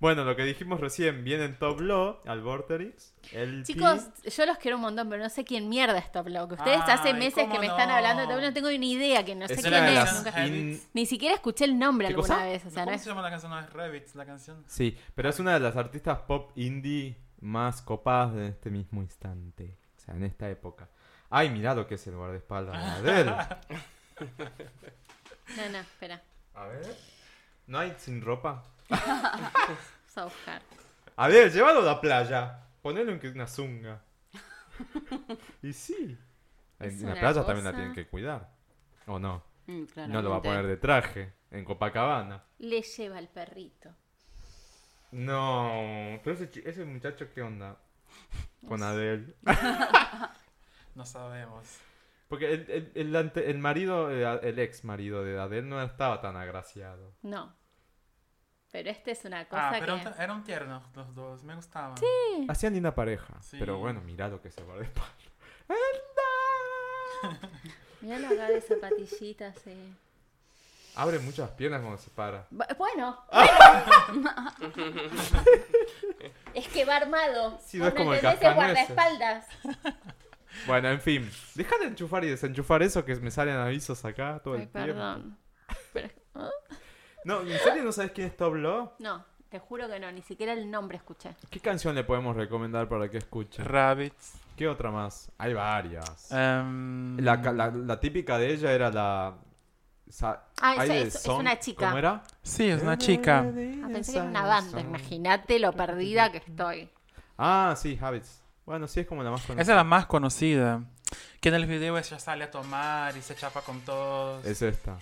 Bueno, 0.00 0.24
lo 0.24 0.36
que 0.36 0.44
dijimos 0.44 0.80
recién, 0.80 1.24
viene 1.24 1.44
en 1.44 1.58
Top 1.58 1.80
Law 1.80 2.20
al 2.26 2.40
Vorterix. 2.42 3.12
El 3.32 3.64
Chicos, 3.64 4.06
yo 4.24 4.46
los 4.46 4.56
quiero 4.58 4.76
un 4.76 4.82
montón, 4.82 5.08
pero 5.08 5.22
no 5.22 5.28
sé 5.28 5.44
quién 5.44 5.68
mierda 5.68 5.98
es 5.98 6.12
Top 6.12 6.28
Love. 6.28 6.52
Ustedes 6.52 6.80
hace 6.86 7.12
meses 7.14 7.44
¿cómo 7.44 7.54
que 7.54 7.58
me 7.60 7.66
están 7.66 7.90
hablando 7.90 8.22
de 8.22 8.28
Top 8.28 8.40
no 8.40 8.52
tengo 8.52 8.70
ni 8.70 8.92
idea, 8.92 9.24
que 9.24 9.34
no 9.34 9.48
sé 9.48 9.56
quién 9.56 9.74
es. 9.74 9.94
las 9.94 10.24
nunca- 10.24 10.46
in- 10.46 10.80
Ni 10.94 11.04
siquiera 11.06 11.34
escuché 11.34 11.64
el 11.64 11.78
nombre 11.78 12.06
¿Qué 12.08 12.14
alguna 12.14 12.34
cosa? 12.34 12.44
vez. 12.46 12.64
O 12.66 12.70
sea, 12.70 12.82
no 12.84 12.86
¿Cómo 12.86 12.96
es... 12.96 13.02
se 13.02 13.08
llama 13.08 13.22
la 13.22 13.30
canción? 13.30 13.50
No 13.52 13.58
es 13.92 14.14
la 14.14 14.26
canción. 14.26 14.64
Sí, 14.66 14.96
pero 15.14 15.28
es 15.30 15.40
una 15.40 15.54
de 15.54 15.60
las 15.60 15.76
artistas 15.76 16.18
pop 16.20 16.52
indie 16.56 17.16
más 17.40 17.82
copadas 17.82 18.34
de 18.34 18.48
este 18.48 18.70
mismo 18.70 19.02
instante. 19.02 19.76
O 19.96 20.00
sea, 20.00 20.14
en 20.14 20.24
esta 20.24 20.48
época. 20.48 20.88
Ay, 21.30 21.50
mirá 21.50 21.74
lo 21.74 21.86
que 21.86 21.96
es 21.96 22.06
el 22.06 22.14
guardaespaldas 22.16 23.02
de 23.02 23.10
Adele. 23.10 23.32
No, 25.56 25.68
no, 25.72 25.78
espera. 25.78 26.22
A 26.54 26.66
ver. 26.66 26.96
¿No 27.66 27.78
hay 27.78 27.94
sin 27.98 28.20
ropa? 28.20 28.64
Vamos 28.88 30.16
a 30.16 30.24
buscar. 30.24 30.62
Adele, 31.16 31.50
llévalo 31.50 31.80
a 31.80 31.84
la 31.84 32.00
playa. 32.00 32.64
Ponelo 32.82 33.12
en 33.12 33.18
que- 33.20 33.28
una 33.28 33.46
zunga. 33.46 34.02
y 35.62 35.72
sí. 35.72 36.16
En 36.80 37.02
la 37.02 37.06
una 37.12 37.20
playa 37.20 37.44
también 37.44 37.64
la 37.64 37.72
tienen 37.72 37.92
que 37.94 38.06
cuidar. 38.06 38.50
¿O 39.06 39.18
no? 39.18 39.44
Mm, 39.66 39.84
No 40.08 40.22
lo 40.22 40.30
va 40.30 40.36
a 40.36 40.42
poner 40.42 40.66
de 40.66 40.76
traje. 40.76 41.34
En 41.50 41.64
Copacabana. 41.64 42.44
Le 42.58 42.82
lleva 42.82 43.18
el 43.18 43.28
perrito. 43.28 43.90
No. 45.12 46.20
Pero 46.22 46.36
ese, 46.64 46.84
muchacho, 46.84 47.26
¿qué 47.34 47.42
onda? 47.42 47.78
Con 48.66 48.82
Adele. 48.82 49.34
No 50.94 51.06
sabemos. 51.06 51.64
Porque 52.28 52.52
el, 52.52 52.70
el, 52.70 52.92
el 52.94 53.14
ante- 53.16 53.48
el 53.50 53.58
marido, 53.58 54.10
eh, 54.10 54.40
el 54.42 54.58
ex 54.58 54.84
marido 54.84 55.22
de 55.22 55.38
Adele 55.38 55.62
no 55.68 55.80
estaba 55.80 56.20
tan 56.20 56.36
agraciado. 56.36 57.14
No. 57.22 57.54
Pero 58.70 58.90
esta 58.90 59.10
es 59.10 59.24
una 59.24 59.46
cosa 59.46 59.68
Ah, 59.68 59.76
pero 59.80 59.96
que... 59.98 60.04
t- 60.10 60.22
eran 60.22 60.44
tiernos 60.44 60.82
los 60.94 61.14
dos, 61.14 61.42
me 61.42 61.54
gustaban. 61.54 61.94
Hacían 62.48 62.74
linda 62.74 62.94
pareja. 62.94 63.34
Sí. 63.40 63.56
Pero 63.58 63.78
bueno, 63.78 64.00
mirá 64.02 64.28
lo 64.28 64.42
que 64.42 64.50
se 64.50 64.62
guardaespaldas. 64.62 65.14
Mirá 68.00 68.18
la 68.20 68.28
cara 68.28 68.48
de 68.50 68.60
zapatillita, 68.60 69.52
sí. 69.54 69.94
Abre 70.94 71.18
muchas 71.18 71.50
piernas 71.50 71.80
cuando 71.80 71.98
se 71.98 72.10
para. 72.10 72.48
Bu- 72.50 72.76
Bueno, 72.76 73.18
Ah. 73.30 74.04
bueno. 74.08 74.30
es 76.54 76.68
que 76.68 76.84
va 76.84 76.96
armado. 76.96 77.58
Sí, 77.64 77.78
¿Vos 77.78 77.86
no 77.86 77.88
es 77.88 77.94
como 77.94 78.14
el 78.14 78.20
guardaespaldas. 78.54 79.46
Bueno, 80.66 80.88
en 80.90 81.00
fin. 81.00 81.30
Deja 81.54 81.76
de 81.78 81.86
enchufar 81.86 82.24
y 82.24 82.28
desenchufar 82.30 82.82
eso 82.82 83.04
que 83.04 83.14
me 83.16 83.30
salen 83.30 83.56
avisos 83.56 84.04
acá 84.04 84.40
todo 84.42 84.54
Ay, 84.54 84.62
el 84.62 84.68
tiempo. 84.68 84.94
perdón. 84.94 85.38
¿Ah? 87.18 87.22
No, 87.24 87.40
¿en 87.42 87.58
serio 87.58 87.84
no 87.84 87.92
sabes 87.92 88.12
quién 88.12 88.28
es 88.28 88.36
Top 88.36 88.54
Law? 88.54 88.92
No, 88.98 89.24
te 89.48 89.58
juro 89.58 89.88
que 89.88 89.98
no, 90.00 90.10
ni 90.12 90.22
siquiera 90.22 90.52
el 90.52 90.70
nombre 90.70 90.96
escuché. 90.96 91.34
¿Qué 91.50 91.60
canción 91.60 91.94
le 91.94 92.04
podemos 92.04 92.36
recomendar 92.36 92.88
para 92.88 93.08
que 93.10 93.18
escuche? 93.18 93.62
Rabbits. 93.62 94.34
¿Qué 94.56 94.66
otra 94.66 94.90
más? 94.90 95.30
Hay 95.38 95.54
varias. 95.54 96.32
em, 96.32 97.16
La, 97.18 97.40
ca- 97.40 97.52
la- 97.52 97.70
la 97.70 98.00
típica 98.00 98.38
de 98.38 98.52
ella 98.52 98.72
era 98.72 98.90
la... 98.90 99.34
sa- 100.08 100.42
Ah, 100.60 100.74
eso 100.84 100.92
es- 100.94 101.14
es 101.14 101.22
Song- 101.22 101.40
una 101.40 101.58
chica. 101.60 101.86
¿Cómo 101.86 101.98
era? 101.98 102.22
Sí, 102.42 102.68
es 102.68 102.82
una 102.82 102.98
chica. 102.98 103.38
Ah, 103.38 103.88
pensé 103.92 104.12
que 104.12 104.18
era 104.18 104.26
una 104.28 104.42
banda, 104.46 104.80
imagínate 104.80 105.58
lo 105.60 105.72
perdida 105.72 106.32
que 106.32 106.38
estoy. 106.38 106.90
Ah, 107.36 107.74
sí, 107.76 107.96
Habits. 108.00 108.42
Bueno, 108.66 108.88
sí 108.88 109.00
es 109.00 109.06
como 109.06 109.22
la 109.22 109.30
más 109.30 109.42
conocida. 109.42 109.62
Esa 109.62 109.72
es 109.72 109.76
la 109.76 109.84
más 109.84 110.06
conocida. 110.06 110.82
Que 111.40 111.48
en 111.50 111.54
el 111.54 111.66
video 111.66 111.96
ella 111.96 112.18
sale 112.18 112.44
a 112.44 112.50
tomar 112.50 113.16
y 113.16 113.22
se 113.22 113.34
chapa 113.36 113.60
con 113.62 113.80
todos. 113.82 114.44
Es 114.44 114.60
esta. 114.60 114.98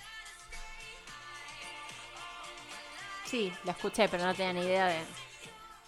Sí, 3.26 3.52
la 3.64 3.72
escuché, 3.72 4.08
pero 4.08 4.24
no 4.24 4.34
tenía 4.34 4.52
ni 4.52 4.60
idea 4.60 4.86
de... 4.86 4.98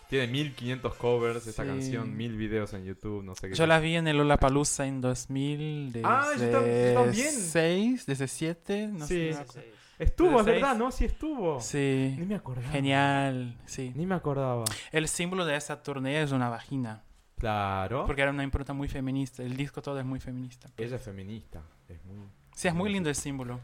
Tiene 0.09 0.26
1500 0.28 0.95
covers 0.95 1.47
esa 1.47 1.62
Sí. 1.64 1.68
canción, 1.68 2.16
1000 2.16 2.36
videos 2.36 2.72
en 2.72 2.84
YouTube, 2.84 3.22
no 3.22 3.34
sé 3.34 3.49
qué. 3.51 3.55
Yo 3.55 3.66
la 3.66 3.78
vi 3.78 3.95
en 3.97 4.09
el 4.09 4.16
Lollapalooza 4.16 4.86
en 4.86 5.01
2000, 5.03 6.01
Ah, 6.03 6.28
yo 6.39 6.45
tam- 6.45 6.66
yo 6.95 6.95
también. 7.03 7.30
6, 7.30 8.07
desde 8.07 8.26
7, 8.26 8.89
no 8.89 9.07
Sí. 9.07 9.32
sé. 9.34 9.45
Sí. 9.53 9.61
Estuvo, 9.99 10.39
es 10.39 10.45
¿Seis? 10.47 10.55
verdad, 10.62 10.76
¿no? 10.76 10.91
Sí 10.91 11.05
estuvo. 11.05 11.61
Sí. 11.61 12.14
Ni 12.18 12.24
me 12.24 12.36
acordaba. 12.36 12.68
Genial, 12.68 13.59
sí. 13.66 13.93
Ni 13.97 14.07
me 14.07 14.14
acordaba. 14.14 14.64
El 14.93 15.09
símbolo 15.09 15.45
de 15.45 15.57
esa 15.57 15.82
tournée 15.82 16.22
es 16.22 16.32
una 16.32 16.49
vagina, 16.49 17.03
Claro. 17.36 18.07
porque 18.07 18.22
era 18.22 18.30
una 18.30 18.45
impronta 18.45 18.72
muy 18.72 18.89
feminista. 18.89 19.43
El 19.43 19.57
disco 19.57 19.82
todo 19.82 19.99
es 19.99 20.07
muy 20.07 20.20
feminista. 20.20 20.70
Ella 20.78 20.97
es 20.97 21.03
feminista. 21.03 21.62
Es 21.89 22.03
muy... 22.05 22.26
Sí, 22.55 22.68
es 22.68 22.74
muy 22.74 22.91
lindo 22.91 23.09
el 23.11 23.14
símbolo. 23.14 23.61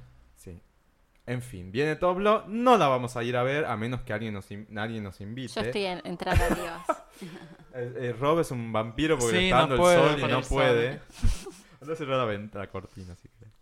En 1.26 1.40
fin, 1.40 1.72
viene 1.72 1.96
Toblo. 1.96 2.44
No 2.48 2.76
la 2.76 2.86
vamos 2.88 3.16
a 3.16 3.22
ir 3.22 3.36
a 3.36 3.42
ver 3.42 3.64
a 3.64 3.76
menos 3.76 4.02
que 4.02 4.12
alguien 4.12 4.34
nos, 4.34 4.46
nadie 4.68 5.00
nos 5.00 5.20
invite. 5.20 5.54
Yo 5.54 5.60
estoy 5.62 5.84
en, 5.86 6.02
entrada 6.04 6.44
a 6.46 6.54
Dios. 6.54 6.98
Eh, 7.76 7.92
eh, 7.96 8.16
Rob 8.16 8.38
es 8.38 8.52
un 8.52 8.72
vampiro 8.72 9.18
porque 9.18 9.32
Sí, 9.34 9.40
le 9.40 9.44
está 9.48 9.56
no 9.56 9.60
dando 9.62 9.76
puede 9.78 9.96
el 9.96 10.20
sol 10.20 10.30
y 10.30 10.32
no 10.32 10.42
puede. 10.42 11.00
Anda 11.80 11.92
a 11.92 11.96
cerrar 11.96 12.18
la, 12.18 12.24
venta, 12.24 12.58
la 12.60 12.68
cortina 12.68 13.16
si 13.16 13.28
querés. 13.28 13.52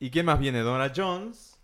¿Y 0.00 0.10
quién 0.10 0.24
más 0.24 0.38
viene? 0.38 0.60
Donna 0.60 0.90
Jones 0.96 1.58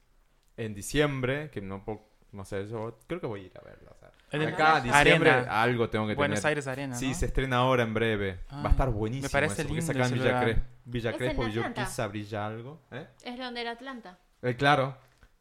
en 0.58 0.74
diciembre, 0.74 1.48
que 1.50 1.62
no 1.62 1.82
puedo- 1.86 2.02
no 2.32 2.44
sé, 2.44 2.68
yo 2.68 2.98
creo 3.06 3.20
que 3.22 3.26
voy 3.26 3.40
a 3.40 3.44
ir 3.44 3.52
a 3.58 3.62
verla. 3.64 3.90
o 3.90 3.98
sea, 3.98 4.10
En 4.32 4.42
el- 4.42 4.48
acá, 4.52 4.82
diciembre, 4.82 5.30
Arena. 5.30 5.62
algo 5.62 5.88
tengo 5.88 6.06
que 6.06 6.14
Buenos 6.14 6.40
tener. 6.40 6.48
Aires 6.50 6.66
Arena, 6.66 6.94
Sí, 6.94 7.08
¿no? 7.08 7.14
se 7.14 7.24
estrena 7.26 7.56
ahora 7.56 7.84
en 7.84 7.94
breve. 7.94 8.40
Ah, 8.50 8.62
Va 8.62 8.68
a 8.68 8.72
estar 8.72 8.90
buenísimo. 8.90 9.28
me 9.28 9.30
parece 9.30 9.62
eso, 9.62 9.72
lindo 9.74 9.92
acá 9.92 10.06
en 10.08 10.12
Villa. 10.14 10.42
Cres- 10.42 10.62
Villa 10.84 11.12
Crespo, 11.14 11.42
Atlanta. 11.42 11.68
Villurquiza, 11.70 12.06
brilla 12.08 12.46
algo. 12.46 12.80
¿Eh? 12.90 13.06
Es 13.24 13.38
donde 13.38 13.62
era 13.62 13.70
Atlanta. 13.72 14.18
Eh, 14.42 14.54
claro. 14.56 14.94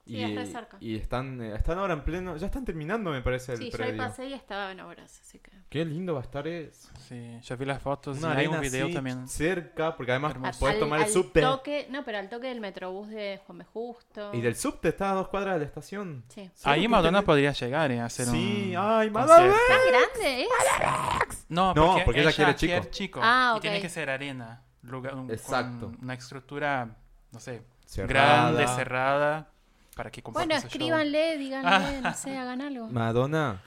Sí, 0.07 0.15
y, 0.15 0.23
es 0.23 0.35
re 0.35 0.45
cerca. 0.45 0.77
y 0.79 0.95
están, 0.95 1.41
eh, 1.41 1.55
están 1.55 1.77
ahora 1.77 1.93
en 1.93 2.03
pleno. 2.03 2.37
Ya 2.37 2.45
están 2.47 2.63
terminando, 2.65 3.11
me 3.11 3.21
parece, 3.21 3.51
el 3.53 3.57
Sí, 3.57 3.63
yo 3.65 3.67
ahí 3.83 3.89
predio. 3.91 3.97
pasé 3.97 4.25
y 4.27 4.33
estaba 4.33 4.71
en 4.71 4.79
obras, 4.79 5.19
así 5.21 5.39
que... 5.39 5.51
Qué 5.69 5.83
lindo 5.83 6.13
va 6.13 6.21
a 6.21 6.23
estar 6.23 6.47
eso. 6.47 6.89
Sí, 7.07 7.39
yo 7.41 7.57
vi 7.57 7.65
las 7.65 7.81
fotos 7.81 8.17
Una 8.19 8.33
y 8.35 8.37
hay 8.37 8.47
un 8.47 8.61
video 8.61 8.85
así, 8.85 8.93
también. 8.95 9.27
cerca, 9.27 9.95
porque 9.97 10.11
además 10.13 10.31
Hermoso. 10.31 10.59
puedes 10.59 10.75
Al- 10.75 10.79
tomar 10.79 11.01
el 11.01 11.09
subte. 11.09 11.41
Toque, 11.41 11.87
no, 11.91 12.05
pero 12.05 12.17
al 12.19 12.29
toque 12.29 12.47
del 12.47 12.61
metrobús 12.61 13.09
de 13.09 13.41
Juan 13.45 13.57
B. 13.59 13.65
Justo. 13.65 14.33
Y 14.33 14.39
del 14.41 14.55
subte 14.55 14.87
está 14.89 15.11
a 15.11 15.13
dos 15.15 15.27
cuadras 15.27 15.55
de 15.55 15.59
la 15.59 15.65
estación. 15.65 16.23
Sí. 16.29 16.49
Ahí 16.63 16.87
Madonna 16.87 17.21
podría 17.21 17.51
llegar 17.51 17.91
eh, 17.91 17.99
a 17.99 18.05
hacer 18.05 18.27
Sí, 18.27 18.69
un 18.71 18.77
ay, 18.81 19.09
Madonna. 19.09 19.53
¿Tan 19.67 19.79
grande 19.89 20.41
es? 20.43 21.45
No, 21.49 21.73
No, 21.73 21.87
porque, 21.87 22.03
porque 22.05 22.21
ella 22.21 22.55
quiere 22.55 22.89
chico. 22.91 23.19
Ah, 23.23 23.51
Y 23.53 23.57
ok. 23.57 23.61
tiene 23.61 23.81
que 23.81 23.89
ser 23.89 24.09
arena. 24.09 24.63
lugar- 24.83 25.15
un- 25.15 25.25
con 25.27 25.31
Exacto. 25.35 25.91
una 26.01 26.13
estructura, 26.13 26.95
no 27.33 27.39
sé, 27.41 27.61
Cerrada. 27.85 28.51
grande, 28.51 28.67
cerrada, 28.73 29.49
para 29.97 30.09
que 30.11 30.21
comparta 30.23 30.45
Bueno, 30.47 30.61
show. 30.61 30.67
escríbanle, 30.67 31.37
díganle, 31.37 32.01
no 32.01 32.13
sé, 32.13 32.37
hagan 32.37 32.61
algo. 32.61 32.87
Madonna, 32.87 33.61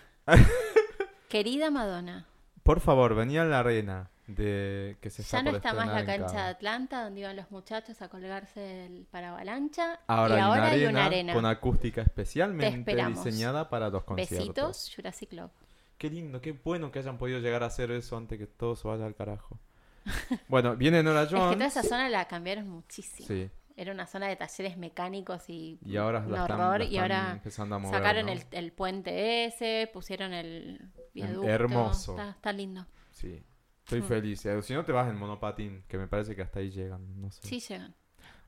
Querida 1.28 1.70
Madonna. 1.70 2.26
por 2.62 2.80
favor, 2.80 3.14
vení 3.14 3.38
a 3.38 3.44
la 3.44 3.60
arena. 3.60 4.10
de 4.26 4.96
que 5.00 5.10
se 5.10 5.24
Ya 5.24 5.42
no 5.42 5.50
está 5.50 5.74
más 5.74 5.88
la 5.88 6.04
cancha 6.06 6.44
de. 6.44 6.50
Atlanta 6.50 7.02
donde 7.04 7.20
iban 7.20 7.34
los 7.34 7.50
muchachos 7.50 8.00
a 8.00 8.08
colgarse 8.08 8.86
el 8.86 9.04
para 9.10 9.30
avalancha. 9.30 9.98
Ahora, 10.06 10.34
y 10.34 10.36
hay, 10.38 10.42
ahora 10.42 10.60
una 10.60 10.66
hay 10.70 10.74
arena 10.84 10.90
una 10.90 11.04
arena. 11.06 11.34
con 11.34 11.46
acústica 11.46 12.02
especialmente 12.02 12.94
diseñada 13.08 13.68
para 13.68 13.90
los 13.90 14.04
conciertos. 14.04 14.38
Besitos, 14.38 14.92
Jurassic 14.94 15.30
Club. 15.30 15.50
Qué 15.98 16.08
lindo, 16.10 16.40
qué 16.40 16.52
bueno 16.52 16.90
que 16.92 17.00
hayan 17.00 17.18
podido 17.18 17.40
llegar 17.40 17.62
a 17.64 17.66
hacer 17.66 17.90
eso 17.90 18.16
antes 18.16 18.38
que 18.38 18.46
todo 18.46 18.76
se 18.76 18.86
vaya 18.88 19.04
al 19.04 19.14
carajo. 19.16 19.58
Bueno, 20.48 20.76
viene 20.76 21.02
Nora 21.02 21.24
Es 21.24 21.28
que 21.28 21.36
Jones. 21.36 21.54
toda 21.56 21.66
esa 21.66 21.82
zona 21.82 22.08
la 22.08 22.24
cambiaron 22.26 22.68
muchísimo. 22.68 23.26
Sí, 23.28 23.50
Era 23.80 23.92
una 23.92 24.06
zona 24.06 24.28
de 24.28 24.36
talleres 24.36 24.76
mecánicos 24.76 25.48
y, 25.48 25.78
y 25.86 25.96
ahora 25.96 26.18
un 26.18 26.34
están, 26.34 26.60
horror. 26.60 26.78
la 26.80 26.84
y 26.84 26.88
están 26.96 27.02
ahora 27.12 27.32
empezando 27.32 27.74
a 27.76 27.78
mover. 27.78 27.96
sacaron 27.98 28.26
¿no? 28.26 28.32
el, 28.32 28.44
el 28.50 28.72
puente 28.72 29.46
ese, 29.46 29.88
pusieron 29.92 30.34
el 30.34 30.90
viaducto. 31.14 31.48
hermoso. 31.48 32.12
Está, 32.12 32.30
está 32.30 32.52
lindo. 32.52 32.86
Sí, 33.12 33.42
estoy 33.84 34.02
Mm. 34.02 34.04
feliz. 34.04 34.44
Eh, 34.44 34.60
Si 34.62 34.74
no 34.74 34.84
te 34.84 34.92
vas 34.92 35.08
en 35.08 35.16
monopatín, 35.16 35.82
que 35.88 35.96
me 35.96 36.06
parece 36.08 36.36
que 36.36 36.42
hasta 36.42 36.58
ahí 36.60 36.70
llegan, 36.70 37.20
no 37.22 37.30
sé. 37.30 37.40
Sí 37.46 37.58
llegan. 37.60 37.94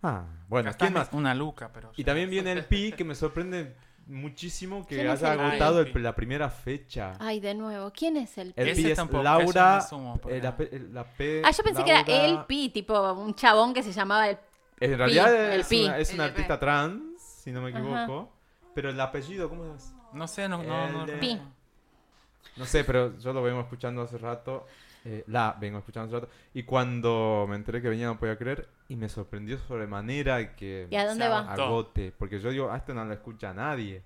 Ah, 0.02 0.26
bueno, 0.48 0.70
¿quién 0.78 0.92
más? 0.92 1.08
Una 1.12 1.34
luca, 1.34 1.70
pero... 1.72 1.92
Y 1.96 2.04
también 2.04 2.28
viene 2.28 2.52
el 2.52 2.64
Pi, 2.66 2.92
que 2.92 3.04
me 3.04 3.14
sorprende 3.14 3.74
muchísimo 4.06 4.84
que 4.86 4.96
¿Quién 4.96 5.06
es 5.08 5.22
haya 5.22 5.34
el 5.34 5.40
agotado 5.40 5.80
el- 5.80 5.96
el 5.96 6.02
la 6.02 6.14
primera 6.14 6.50
fecha. 6.50 7.12
Ay, 7.20 7.40
de 7.40 7.54
nuevo. 7.54 7.90
¿Quién 7.92 8.16
es 8.16 8.36
el 8.36 8.48
El 8.56 8.64
Pi? 8.66 8.70
Ese 8.72 8.82
Pi 8.82 8.90
es 8.90 8.96
tampoco, 8.96 9.22
Laura, 9.22 9.76
no 9.76 9.88
sumo, 9.88 10.20
eh, 10.28 10.40
la, 10.42 10.56
P- 10.56 10.78
la 10.90 11.04
P. 11.04 11.42
Ah, 11.44 11.50
yo 11.52 11.62
pensé 11.62 11.84
que 11.84 11.90
era 11.90 12.00
el 12.26 12.44
Pi, 12.46 12.68
tipo 12.70 13.12
un 13.14 13.34
chabón 13.34 13.72
que 13.72 13.82
se 13.82 13.92
llamaba 13.92 14.28
el 14.28 14.38
En 14.84 14.98
realidad 14.98 15.54
es, 15.54 15.66
Pi. 15.68 15.84
una, 15.84 15.98
es 15.98 16.12
una 16.14 16.24
artista 16.24 16.58
trans, 16.58 17.20
si 17.20 17.52
no 17.52 17.60
me 17.62 17.70
Ajá. 17.70 17.78
equivoco. 17.78 18.32
Pero 18.74 18.90
el 18.90 19.00
apellido, 19.00 19.48
¿cómo 19.48 19.74
es? 19.74 19.94
No 20.12 20.26
sé, 20.28 20.48
no... 20.48 20.62
no, 20.62 20.90
no- 20.90 21.00
El 21.02 21.06
de- 21.06 21.16
Pi. 21.16 21.40
No 22.56 22.64
sé, 22.66 22.84
pero 22.84 23.16
yo 23.18 23.32
lo 23.32 23.42
vengo 23.42 23.60
escuchando 23.60 24.02
hace 24.02 24.18
rato. 24.18 24.66
eh, 25.04 25.24
la 25.26 25.56
vengo 25.58 25.78
escuchando 25.78 26.16
hace 26.16 26.26
rato. 26.26 26.32
Y 26.54 26.62
cuando 26.64 27.46
me 27.48 27.56
enteré 27.56 27.82
que 27.82 27.88
venía 27.88 28.06
no 28.06 28.18
podía 28.18 28.36
creer. 28.36 28.68
Y 28.88 28.96
me 28.96 29.08
sorprendió 29.08 29.58
sobremanera 29.58 30.54
que 30.54 30.86
¿Y 30.90 30.96
a 30.96 31.06
dónde 31.06 31.28
va? 31.28 31.50
agote. 31.52 32.12
Porque 32.16 32.38
yo 32.40 32.50
digo, 32.50 32.70
a 32.70 32.76
esto 32.76 32.92
no 32.94 33.04
lo 33.04 33.12
escucha 33.12 33.52
nadie. 33.54 34.02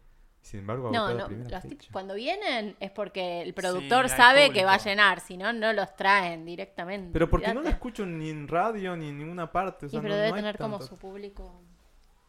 Sin 0.46 0.60
embargo, 0.60 0.90
No, 0.92 1.08
no, 1.12 1.28
los 1.28 1.28
fecha. 1.28 1.60
tip- 1.60 1.90
cuando 1.90 2.14
vienen 2.14 2.76
es 2.78 2.92
porque 2.92 3.42
el 3.42 3.52
productor 3.52 4.08
sabe 4.08 4.52
que 4.52 4.64
va 4.64 4.74
a 4.74 4.78
llenar, 4.78 5.18
si 5.18 5.36
no, 5.36 5.52
no 5.52 5.72
los 5.72 5.96
traen 5.96 6.44
directamente. 6.44 7.10
Pero 7.12 7.28
porque 7.28 7.48
no 7.48 7.54
olvídate. 7.60 7.70
escucho 7.74 8.06
ni 8.06 8.30
en 8.30 8.46
radio 8.46 8.96
ni 8.96 9.08
en 9.08 9.18
ninguna 9.18 9.50
parte. 9.50 9.86
o 9.86 9.88
Y 9.88 9.92
pero 9.96 10.02
no- 10.10 10.14
debe 10.14 10.28
no 10.30 10.36
tener 10.36 10.56
como 10.56 10.80
su 10.80 10.96
público. 10.96 11.60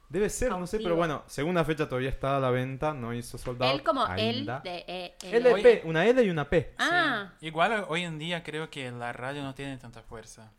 Debe 0.09 0.29
ser, 0.31 0.49
no 0.49 0.65
sé, 0.65 0.79
pero 0.79 0.95
bueno, 0.95 1.23
segunda 1.27 1.63
fecha 1.63 1.87
todavía 1.87 2.09
está 2.09 2.37
a 2.37 2.39
la 2.39 2.49
venta, 2.49 2.91
no 2.93 3.13
hizo 3.13 3.37
soldado. 3.37 3.71
Él 3.71 3.83
como 3.83 4.07
él 4.15 4.45
de 4.63 4.83
eh, 4.87 5.15
eh, 5.21 5.37
LP, 5.37 5.81
una 5.85 6.03
L 6.07 6.23
y 6.23 6.29
una 6.31 6.49
P. 6.49 6.73
Ah, 6.79 7.33
Sí. 7.39 7.45
Igual 7.47 7.85
hoy 7.87 8.03
en 8.03 8.17
día 8.17 8.41
creo 8.41 8.69
que 8.71 8.89
la 8.89 9.13
radio 9.13 9.43
no 9.43 9.53
tiene 9.53 9.77
tanta 9.77 10.01
fuerza. 10.01 10.51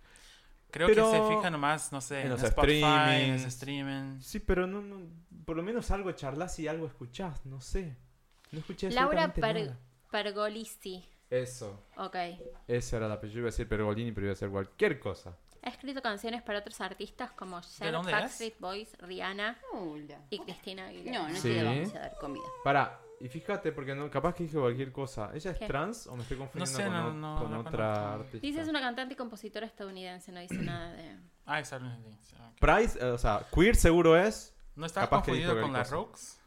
Creo 0.70 0.86
Pero- 0.88 1.10
que 1.10 1.18
se 1.18 1.28
fijan 1.36 1.58
más, 1.58 1.92
no 1.92 2.00
sé, 2.00 2.20
en 2.20 2.26
en, 2.26 2.30
los 2.32 2.42
Spotify, 2.42 3.22
en 3.22 3.32
los 3.34 3.44
streaming. 3.44 4.20
Sí, 4.20 4.38
pero 4.40 4.66
no, 4.66 4.82
no, 4.82 5.00
por 5.46 5.56
lo 5.56 5.62
menos 5.62 5.90
algo 5.90 6.12
charlas 6.12 6.58
y 6.58 6.68
algo 6.68 6.86
escuchás, 6.86 7.44
no 7.46 7.60
sé. 7.60 7.96
No 8.52 8.58
escuché 8.60 8.90
Laura 8.90 9.32
Per- 9.32 9.64
nada. 9.66 9.78
Pergolisti. 10.10 11.04
Eso, 11.30 11.84
Ok. 11.96 12.16
ese 12.66 12.96
era 12.96 13.06
el 13.06 13.12
apellido, 13.12 13.40
iba 13.40 13.48
a 13.48 13.50
decir 13.50 13.68
Pergolini, 13.68 14.12
pero 14.12 14.26
iba 14.26 14.32
a 14.32 14.36
ser 14.36 14.48
cualquier 14.50 14.98
cosa. 14.98 15.36
Ha 15.62 15.68
escrito 15.70 16.00
canciones 16.00 16.42
para 16.42 16.60
otros 16.60 16.80
artistas 16.80 17.32
como 17.32 17.60
dónde 17.80 18.12
Backstreet 18.12 18.58
Boys, 18.58 18.96
Rihanna 19.00 19.58
Hola. 19.72 20.20
y 20.30 20.38
Cristina 20.38 20.86
Aguilera. 20.86 21.18
No, 21.18 21.28
no 21.28 21.36
Sí. 21.36 21.48
te 21.50 21.62
vamos 21.64 21.94
a 21.94 21.98
dar 21.98 22.14
comida. 22.18 22.44
Para, 22.64 22.98
y 23.20 23.28
fíjate, 23.28 23.72
porque 23.72 23.94
no, 23.94 24.10
capaz 24.10 24.34
que 24.34 24.44
dije 24.44 24.58
cualquier 24.58 24.92
cosa. 24.92 25.30
¿Ella 25.34 25.50
es 25.52 25.58
¿Qué? 25.58 25.66
trans 25.66 26.06
o 26.06 26.14
me 26.16 26.22
estoy 26.22 26.36
confundiendo 26.38 26.76
sé, 26.78 26.84
con, 26.84 26.92
no, 26.92 27.08
o- 27.08 27.12
no, 27.12 27.42
con 27.42 27.50
no 27.50 27.60
otra 27.60 27.94
conozco. 27.94 28.20
artista? 28.24 28.46
Dice 28.46 28.60
es 28.60 28.68
una 28.68 28.80
cantante 28.80 29.14
y 29.14 29.16
compositora 29.16 29.66
estadounidense, 29.66 30.30
no 30.32 30.40
dice 30.40 30.56
nada 30.58 30.92
de... 30.92 31.16
Ah, 31.46 31.60
es 31.60 31.72
Arlene 31.72 31.98
Lindsay, 32.00 32.38
ok. 32.38 32.58
Price, 32.60 32.98
eh, 33.00 33.04
o 33.10 33.18
sea, 33.18 33.46
queer 33.54 33.74
seguro 33.76 34.16
es. 34.16 34.54
¿No 34.76 34.86
está 34.86 35.00
Capaz 35.02 35.22
que 35.22 35.30
confundido 35.32 35.52
con 35.60 35.72
la 35.72 35.78
cualquier. 35.80 35.94
Rocks? 35.94 36.40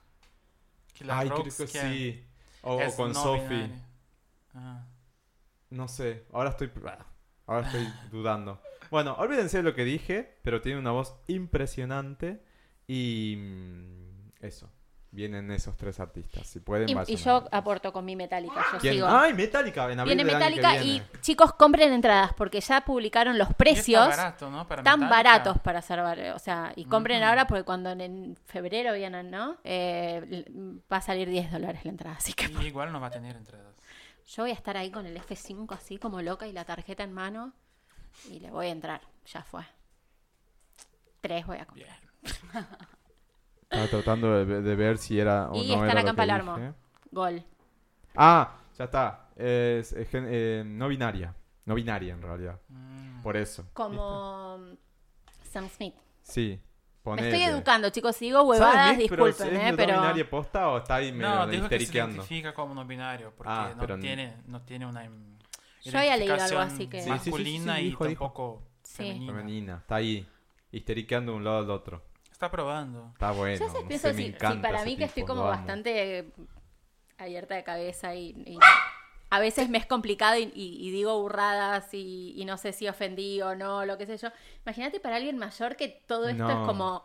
Que 0.93 1.05
la 1.05 1.19
Ay, 1.19 1.29
Rocks 1.29 1.55
creo 1.55 1.67
que 1.67 1.73
que 1.73 1.79
sí. 1.81 2.27
O, 2.61 2.75
o 2.75 2.81
es 2.81 2.95
con 2.95 3.11
no 3.11 3.21
Sophie. 3.21 3.47
binaria. 3.47 3.87
Ah. 4.53 4.85
No 5.69 5.87
sé, 5.87 6.25
ahora 6.31 6.51
estoy. 6.51 6.71
Ahora 7.47 7.65
estoy 7.67 7.87
dudando. 8.11 8.61
Bueno, 8.89 9.13
olvídense 9.15 9.57
de 9.57 9.63
lo 9.63 9.73
que 9.73 9.83
dije, 9.83 10.37
pero 10.43 10.61
tiene 10.61 10.77
una 10.79 10.91
voz 10.91 11.15
impresionante. 11.27 12.43
Y. 12.87 13.35
mm, 13.37 14.31
Eso. 14.45 14.71
Vienen 15.13 15.51
esos 15.51 15.75
tres 15.75 15.99
artistas. 15.99 16.47
Si 16.47 16.61
pueden, 16.61 16.87
Y, 16.87 16.93
vayan 16.93 17.11
y 17.11 17.19
a 17.21 17.23
yo 17.25 17.45
aporto 17.51 17.91
con 17.91 18.05
mi 18.05 18.15
Metallica, 18.15 18.55
yo 18.71 18.79
¿Quién? 18.79 18.93
sigo. 18.93 19.07
¡Ay, 19.09 19.33
Metallica! 19.33 19.91
En 19.91 19.99
abril 19.99 20.15
Viene 20.15 20.23
del 20.31 20.41
año 20.41 20.55
que 20.55 20.61
Metallica 20.61 20.83
y 20.85 21.03
chicos, 21.19 21.51
compren 21.53 21.91
entradas 21.91 22.31
porque 22.33 22.61
ya 22.61 22.79
publicaron 22.85 23.37
los 23.37 23.53
precios. 23.53 24.07
está 24.07 24.15
barato, 24.23 24.49
¿no? 24.49 24.65
Para 24.67 24.83
Tan 24.83 25.01
Metallica. 25.01 25.17
baratos 25.17 25.59
para 25.59 25.81
ser 25.81 26.01
bar- 26.01 26.31
o 26.33 26.39
sea, 26.39 26.71
y 26.77 26.85
compren 26.85 27.23
ahora 27.23 27.45
porque 27.45 27.63
cuando 27.65 27.89
en, 27.91 28.37
febrero 28.45 28.93
vienen, 28.93 29.29
¿no? 29.31 29.57
Eh, 29.65 30.45
va 30.91 30.97
a 30.97 31.01
salir 31.01 31.27
10 31.29 31.51
dólares 31.51 31.83
la 31.83 31.91
entrada, 31.91 32.15
así 32.15 32.31
que 32.31 32.45
Y 32.45 32.67
igual 32.67 32.93
no 32.93 33.01
va 33.01 33.07
a 33.07 33.11
tener 33.11 33.35
entradas. 33.35 33.75
yo 34.25 34.43
voy 34.43 34.51
a 34.51 34.53
estar 34.55 34.77
ahí 34.77 34.91
con 34.91 35.05
el 35.05 35.17
F5 35.17 35.75
así 35.75 35.97
como 35.97 36.21
loca 36.21 36.47
y 36.47 36.53
la 36.53 36.63
tarjeta 36.63 37.03
en 37.03 37.11
mano 37.11 37.51
y 38.29 38.39
le 38.39 38.49
voy 38.49 38.67
a 38.67 38.69
entrar, 38.69 39.01
ya 39.25 39.43
fue. 39.43 39.63
Tres 41.19 41.45
voy 41.45 41.57
a 41.57 41.65
comprar. 41.65 41.99
Estaba 43.71 43.87
tratando 43.87 44.45
de, 44.45 44.61
de 44.61 44.75
ver 44.75 44.97
si 44.97 45.19
era 45.19 45.49
o 45.49 45.55
Y 45.55 45.67
no 45.69 45.73
está 45.75 45.85
era 45.85 45.93
la 45.95 46.01
lo 46.01 46.05
Campa 46.07 46.25
que 46.25 46.31
Alarmo. 46.31 46.55
dije. 46.57 46.73
Gol. 47.11 47.43
Ah, 48.15 48.55
ya 48.77 48.83
está. 48.85 49.29
Es, 49.35 49.93
es 49.93 50.09
eh, 50.13 50.63
no 50.65 50.87
binaria. 50.89 51.33
No 51.65 51.75
binaria 51.75 52.13
en 52.13 52.21
realidad. 52.21 52.59
Mm. 52.67 53.21
Por 53.21 53.37
eso. 53.37 53.65
Como 53.73 54.59
Sam 55.49 55.69
Smith. 55.69 55.95
Sí. 56.21 56.59
Me 57.03 57.13
estoy 57.13 57.29
ponele. 57.31 57.45
educando, 57.45 57.89
chicos, 57.89 58.15
si 58.15 58.25
digo 58.25 58.39
¿Sabe 58.39 58.49
huevadas, 58.49 58.97
Nick, 58.97 59.09
pero 59.09 59.25
disculpen, 59.25 59.55
¿es 59.55 59.63
¿eh? 59.67 59.71
no 59.71 59.77
Pero 59.77 59.93
binaria 59.95 60.29
posta 60.29 60.69
o 60.69 60.77
está 60.77 60.95
ahí 60.95 61.11
medio 61.11 61.29
No, 61.33 61.47
dijo 61.47 61.67
que 61.67 61.79
se 61.79 61.97
identifica 61.97 62.53
como 62.53 62.75
no 62.75 62.85
binario 62.85 63.33
porque 63.35 63.51
Ah, 63.51 63.71
no, 63.75 63.81
pero 63.81 63.97
tiene, 63.97 64.35
no 64.45 64.61
tiene 64.61 64.85
una 64.85 65.09
Yo 65.83 65.97
había 65.97 66.15
leído 66.15 66.35
algo 66.35 66.59
así 66.59 66.85
que- 66.87 67.01
Sí, 67.01 67.09
sí, 67.09 67.17
sí, 67.17 67.17
sí, 67.17 67.23
sí, 67.23 67.29
masculina 67.31 67.75
dijo, 67.77 68.05
y 68.05 68.09
dijo. 68.09 68.25
tampoco 68.25 68.61
Sí. 68.83 68.97
femenina. 68.97 69.33
Femenina. 69.33 69.77
Está 69.77 69.95
ahí. 69.95 70.27
Histeriqueando 70.71 71.31
de 71.31 71.37
un 71.39 71.43
lado 71.43 71.57
al 71.57 71.69
otro. 71.71 72.03
Está 72.41 72.49
probando. 72.51 73.09
Está 73.13 73.29
bueno. 73.33 73.55
yo 73.55 73.65
a 73.65 73.67
veces 73.67 73.81
no 73.83 73.87
pienso 73.87 74.07
sé, 74.07 74.13
me 74.13 74.17
si, 74.17 74.23
si 74.29 74.29
encanta 74.35 74.61
para 74.69 74.77
ese 74.79 74.85
mí 74.87 74.97
que 74.97 75.03
estoy 75.03 75.25
como 75.25 75.43
bastante 75.43 76.19
eh, 76.19 76.33
abierta 77.19 77.53
de 77.53 77.63
cabeza 77.63 78.15
y, 78.15 78.29
y 78.47 78.57
a 79.29 79.39
veces 79.39 79.69
me 79.69 79.77
es 79.77 79.85
complicado 79.85 80.39
y, 80.39 80.51
y- 80.55 80.77
y 80.87 80.89
digo 80.89 81.21
burradas 81.21 81.93
y, 81.93 82.33
y 82.35 82.45
no 82.45 82.57
sé 82.57 82.73
si 82.73 82.87
ofendí 82.87 83.43
o 83.43 83.53
no, 83.53 83.85
lo 83.85 83.99
que 83.99 84.07
sé 84.07 84.17
yo. 84.17 84.29
Imagínate 84.65 84.99
para 84.99 85.17
alguien 85.17 85.37
mayor 85.37 85.75
que 85.75 86.03
todo 86.07 86.29
esto 86.29 86.43
No. 86.43 86.49
es 86.61 86.67
como 86.67 86.95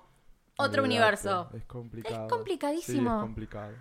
otro 0.56 0.82
Olvídate, 0.82 0.86
universo. 0.86 1.50
Es 1.54 1.64
complicado. 1.66 2.24
Es 2.26 2.32
complicadísimo. 2.32 3.10
Sí, 3.10 3.14
es 3.16 3.20
complicado. 3.20 3.72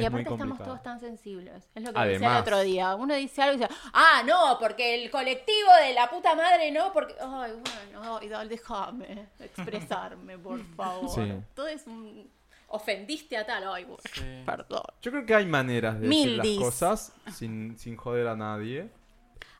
Y 0.00 0.04
aparte 0.04 0.30
estamos 0.30 0.58
todos 0.58 0.82
tan 0.82 1.00
sensibles. 1.00 1.68
Es 1.74 1.82
lo 1.82 1.92
que 1.92 1.98
decía 2.00 2.16
el 2.16 2.24
Además. 2.24 2.40
otro 2.42 2.60
día. 2.60 2.94
Uno 2.94 3.14
dice 3.14 3.42
algo 3.42 3.56
y 3.56 3.60
dice, 3.60 3.72
ah, 3.92 4.22
no, 4.26 4.56
porque 4.58 5.02
el 5.02 5.10
colectivo 5.10 5.70
de 5.82 5.94
la 5.94 6.08
puta 6.10 6.34
madre 6.34 6.70
no, 6.70 6.92
porque... 6.92 7.14
Ay, 7.20 7.52
bueno, 7.92 8.44
déjame 8.48 9.26
expresarme, 9.40 10.38
por 10.38 10.62
favor. 10.76 11.08
Sí. 11.10 11.32
Todo 11.54 11.68
es 11.68 11.86
un... 11.86 12.30
Ofendiste 12.70 13.36
a 13.38 13.46
tal, 13.46 13.64
ay, 13.72 13.84
bueno, 13.84 14.02
Sí. 14.12 14.42
perdón. 14.44 14.82
Yo 15.00 15.10
creo 15.10 15.24
que 15.24 15.34
hay 15.34 15.46
maneras 15.46 15.98
de 16.00 16.06
decir 16.06 16.36
las 16.36 16.44
Mildis. 16.46 16.60
cosas 16.64 17.12
sin, 17.32 17.78
sin 17.78 17.96
joder 17.96 18.28
a 18.28 18.36
nadie. 18.36 18.90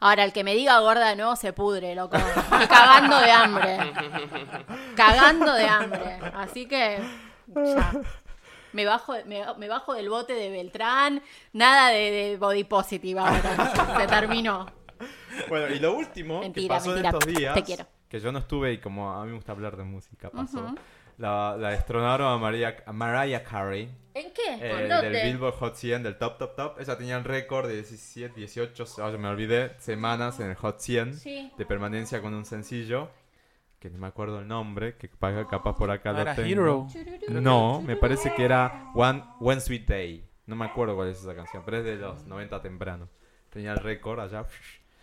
Ahora, 0.01 0.25
el 0.25 0.33
que 0.35 0.45
me 0.45 0.55
diga 0.55 0.79
gorda 0.81 1.15
no, 1.17 1.35
se 1.35 1.53
pudre, 1.55 1.95
loco. 1.95 2.17
Cagando 2.69 3.19
de 3.19 3.31
hambre. 3.31 3.79
Cagando 4.95 5.53
de 5.55 5.65
hambre. 5.67 6.19
Así 6.35 6.67
que, 6.67 6.99
ya. 7.55 7.93
Me 8.73 8.85
bajo, 8.85 9.15
me, 9.27 9.43
me 9.59 9.69
bajo 9.69 9.95
del 9.95 10.09
bote 10.11 10.35
de 10.35 10.51
Beltrán. 10.51 11.23
Nada 11.53 11.91
de, 11.91 12.11
de 12.11 12.37
body 12.37 12.65
positive 12.65 13.21
ahora. 13.21 13.73
Se 14.01 14.07
terminó. 14.07 14.67
Bueno, 15.49 15.69
y 15.75 15.79
lo 15.79 15.95
último 15.95 16.41
Mentira, 16.41 16.75
que 16.75 16.79
pasó 16.81 16.91
mentira. 16.91 17.11
en 17.11 17.15
estos 17.17 17.35
días, 17.35 17.55
Te 17.55 17.63
quiero. 17.63 17.87
que 18.09 18.19
yo 18.21 18.33
no 18.33 18.41
estuve 18.41 18.73
y 18.73 18.79
como 18.79 19.13
a 19.13 19.23
mí 19.25 19.31
me 19.31 19.37
gusta 19.37 19.53
hablar 19.53 19.77
de 19.77 19.85
música, 19.85 20.31
pasó. 20.31 20.59
Ujú. 20.59 20.75
la, 21.19 21.57
la 21.57 21.71
destronaron 21.71 22.33
a, 22.33 22.37
María, 22.39 22.77
a 22.85 22.93
Mariah 22.93 23.45
Carey 23.45 23.89
¿En 24.15 24.33
qué? 24.33 24.55
eh, 24.55 24.71
¿Por 24.71 24.79
del 24.81 24.89
dónde? 24.89 25.25
Billboard 25.25 25.55
Hot 25.55 25.77
100, 25.77 26.03
del 26.03 26.19
Top 26.19 26.39
Top 26.39 26.57
Top. 26.57 26.81
Ella 26.81 26.99
tenía 26.99 27.17
el 27.17 27.23
récord 27.25 27.69
de 27.69 27.75
17, 27.77 28.35
18, 28.35 28.85
ah, 29.01 29.11
yo 29.13 29.19
me 29.19 29.29
olvidé, 29.29 29.77
semanas 29.79 30.41
en 30.41 30.51
el 30.51 30.57
Hot 30.57 30.81
100 30.81 31.15
Sí. 31.15 31.53
de 31.57 31.65
permanencia 31.67 32.21
con 32.21 32.35
un 32.35 32.45
sencillo, 32.45 33.09
que 33.79 33.91
no 33.91 33.99
me 33.99 34.07
acuerdo 34.09 34.41
el 34.41 34.49
nombre, 34.49 34.97
que 34.97 35.09
pa- 35.09 35.47
capaz 35.47 35.77
por 35.77 35.91
acá 35.91 36.13
lo 36.13 36.21
Era 36.21 36.35
tengo. 36.35 36.49
Hero. 36.49 36.87
No, 37.41 37.81
me 37.83 37.97
parece 37.97 38.35
que 38.35 38.45
era 38.45 38.91
One, 38.95 39.23
One 39.41 39.61
Sweet 39.61 39.87
Day. 39.89 40.25
No 40.47 40.57
me 40.57 40.65
acuerdo 40.65 40.97
cuál 40.97 41.09
es 41.09 41.21
esa 41.21 41.35
canción, 41.35 41.63
pero 41.65 41.79
es 41.79 41.85
de 41.85 41.97
los 41.97 42.25
90 42.27 42.61
temprano. 42.63 43.09
Tenía 43.51 43.73
el 43.73 43.79
récord 43.79 44.19
allá. 44.21 44.45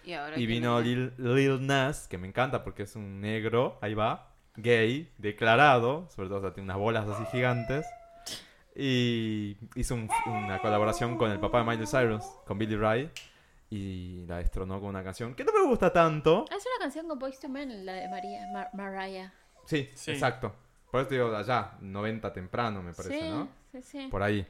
Y, 0.03 0.13
ahora 0.13 0.37
Y 0.37 0.45
vino 0.45 0.79
Lil, 0.81 1.13
Lil 1.17 1.65
Nas, 1.65 2.07
que 2.07 2.17
me 2.17 2.27
encanta 2.27 2.63
porque 2.63 2.83
es 2.83 2.95
un 2.95 3.21
negro, 3.21 3.77
ahí 3.81 3.93
va, 3.95 4.31
gay, 4.55 5.11
declarado, 5.17 6.07
sobre 6.15 6.27
todo 6.29 6.39
o 6.39 6.41
sea, 6.41 6.53
tiene 6.53 6.65
unas 6.65 6.77
bolas 6.77 7.07
así 7.07 7.23
gigantes. 7.31 7.85
Y 8.75 9.55
hizo 9.75 9.95
un- 9.95 10.09
una 10.27 10.59
colaboración 10.59 11.17
con 11.17 11.31
el 11.31 11.39
papá 11.39 11.59
de 11.59 11.63
Miley 11.65 11.87
Cyrus, 11.87 12.23
con 12.45 12.57
Billy 12.57 12.75
Ray. 12.75 13.09
Y 13.69 14.25
la 14.27 14.37
destronó 14.37 14.79
con 14.79 14.89
una 14.89 15.03
canción 15.03 15.33
que 15.35 15.43
no 15.43 15.51
me 15.53 15.63
gusta 15.65 15.91
tanto. 15.91 16.45
Es 16.49 16.63
una 16.65 16.79
canción 16.79 17.07
con 17.07 17.17
Boyz 17.19 17.39
II 17.43 17.49
Men, 17.49 17.85
la 17.85 17.93
de 17.93 18.07
María, 18.09 18.47
Mar- 18.53 18.69
Mariah. 18.73 19.33
Sí, 19.65 19.89
Sí. 19.95 20.11
exacto. 20.11 20.55
Por 20.91 21.01
eso 21.01 21.09
te 21.09 21.15
digo 21.15 21.29
de 21.31 21.37
allá, 21.37 21.71
90 21.81 22.31
temprano 22.31 22.81
me 22.81 22.93
parece, 22.93 23.19
sí, 23.19 23.29
¿no? 23.29 23.49
sí, 23.71 23.81
sí. 23.81 24.07
Por 24.09 24.23
ahí. 24.23 24.47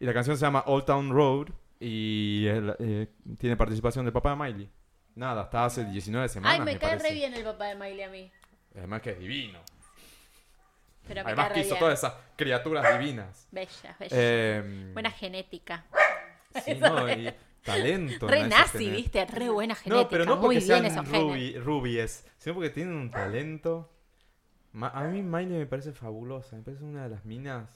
Y 0.00 0.04
la 0.04 0.12
canción 0.12 0.36
se 0.36 0.44
llama 0.44 0.64
Old 0.66 0.84
Town 0.84 1.10
Road 1.10 1.48
y 1.80 2.44
eh, 2.48 3.08
tiene 3.38 3.56
participación 3.56 4.04
del 4.04 4.12
papá 4.12 4.30
de 4.30 4.36
Miley. 4.36 4.70
Nada, 5.14 5.42
hasta 5.42 5.64
hace 5.64 5.84
19 5.84 6.28
semanas. 6.28 6.58
Ay, 6.58 6.64
me, 6.64 6.78
cae 6.78 6.90
parece. 6.90 7.08
re 7.08 7.14
bien 7.14 7.34
el 7.34 7.42
papá 7.44 7.66
de 7.66 7.74
Miley 7.76 8.02
a 8.02 8.08
mí. 8.10 8.30
Además 8.76 9.00
que 9.02 9.10
es 9.10 9.18
divino. 9.18 9.60
Pero 11.06 11.24
me 11.24 11.28
Además 11.30 11.52
que 11.52 11.60
hizo 11.60 11.70
bien. 11.70 11.78
todas 11.80 11.98
esas 11.98 12.12
criaturas 12.36 12.98
divinas. 12.98 13.48
Bella, 13.50 13.96
bella. 13.98 14.10
Eh, 14.12 14.90
Buena 14.92 15.10
genética. 15.10 15.84
sí, 16.64 16.74
no, 16.80 17.08
y 17.10 17.32
talento. 17.62 18.26
Re 18.28 18.48
nazi, 18.48 18.90
viste, 18.90 19.24
re 19.26 19.48
buena 19.50 19.74
genética. 19.74 20.02
No, 20.04 20.08
pero 20.08 20.24
no 20.24 20.36
Muy 20.36 20.42
porque 20.56 20.58
bien 20.58 20.90
sean 20.92 21.06
genes. 21.06 21.22
rubi- 21.22 21.58
rubies, 21.58 22.26
sino 22.36 22.54
porque 22.54 22.70
tienen 22.70 22.94
un 22.94 23.10
talento. 23.10 23.92
Ma- 24.72 24.88
A 24.90 25.04
mí 25.04 25.22
Miley 25.22 25.58
me 25.58 25.66
parece 25.66 25.92
fabulosa, 25.92 26.56
me 26.56 26.62
parece 26.62 26.84
una 26.84 27.04
de 27.04 27.08
las 27.10 27.24
minas 27.24 27.68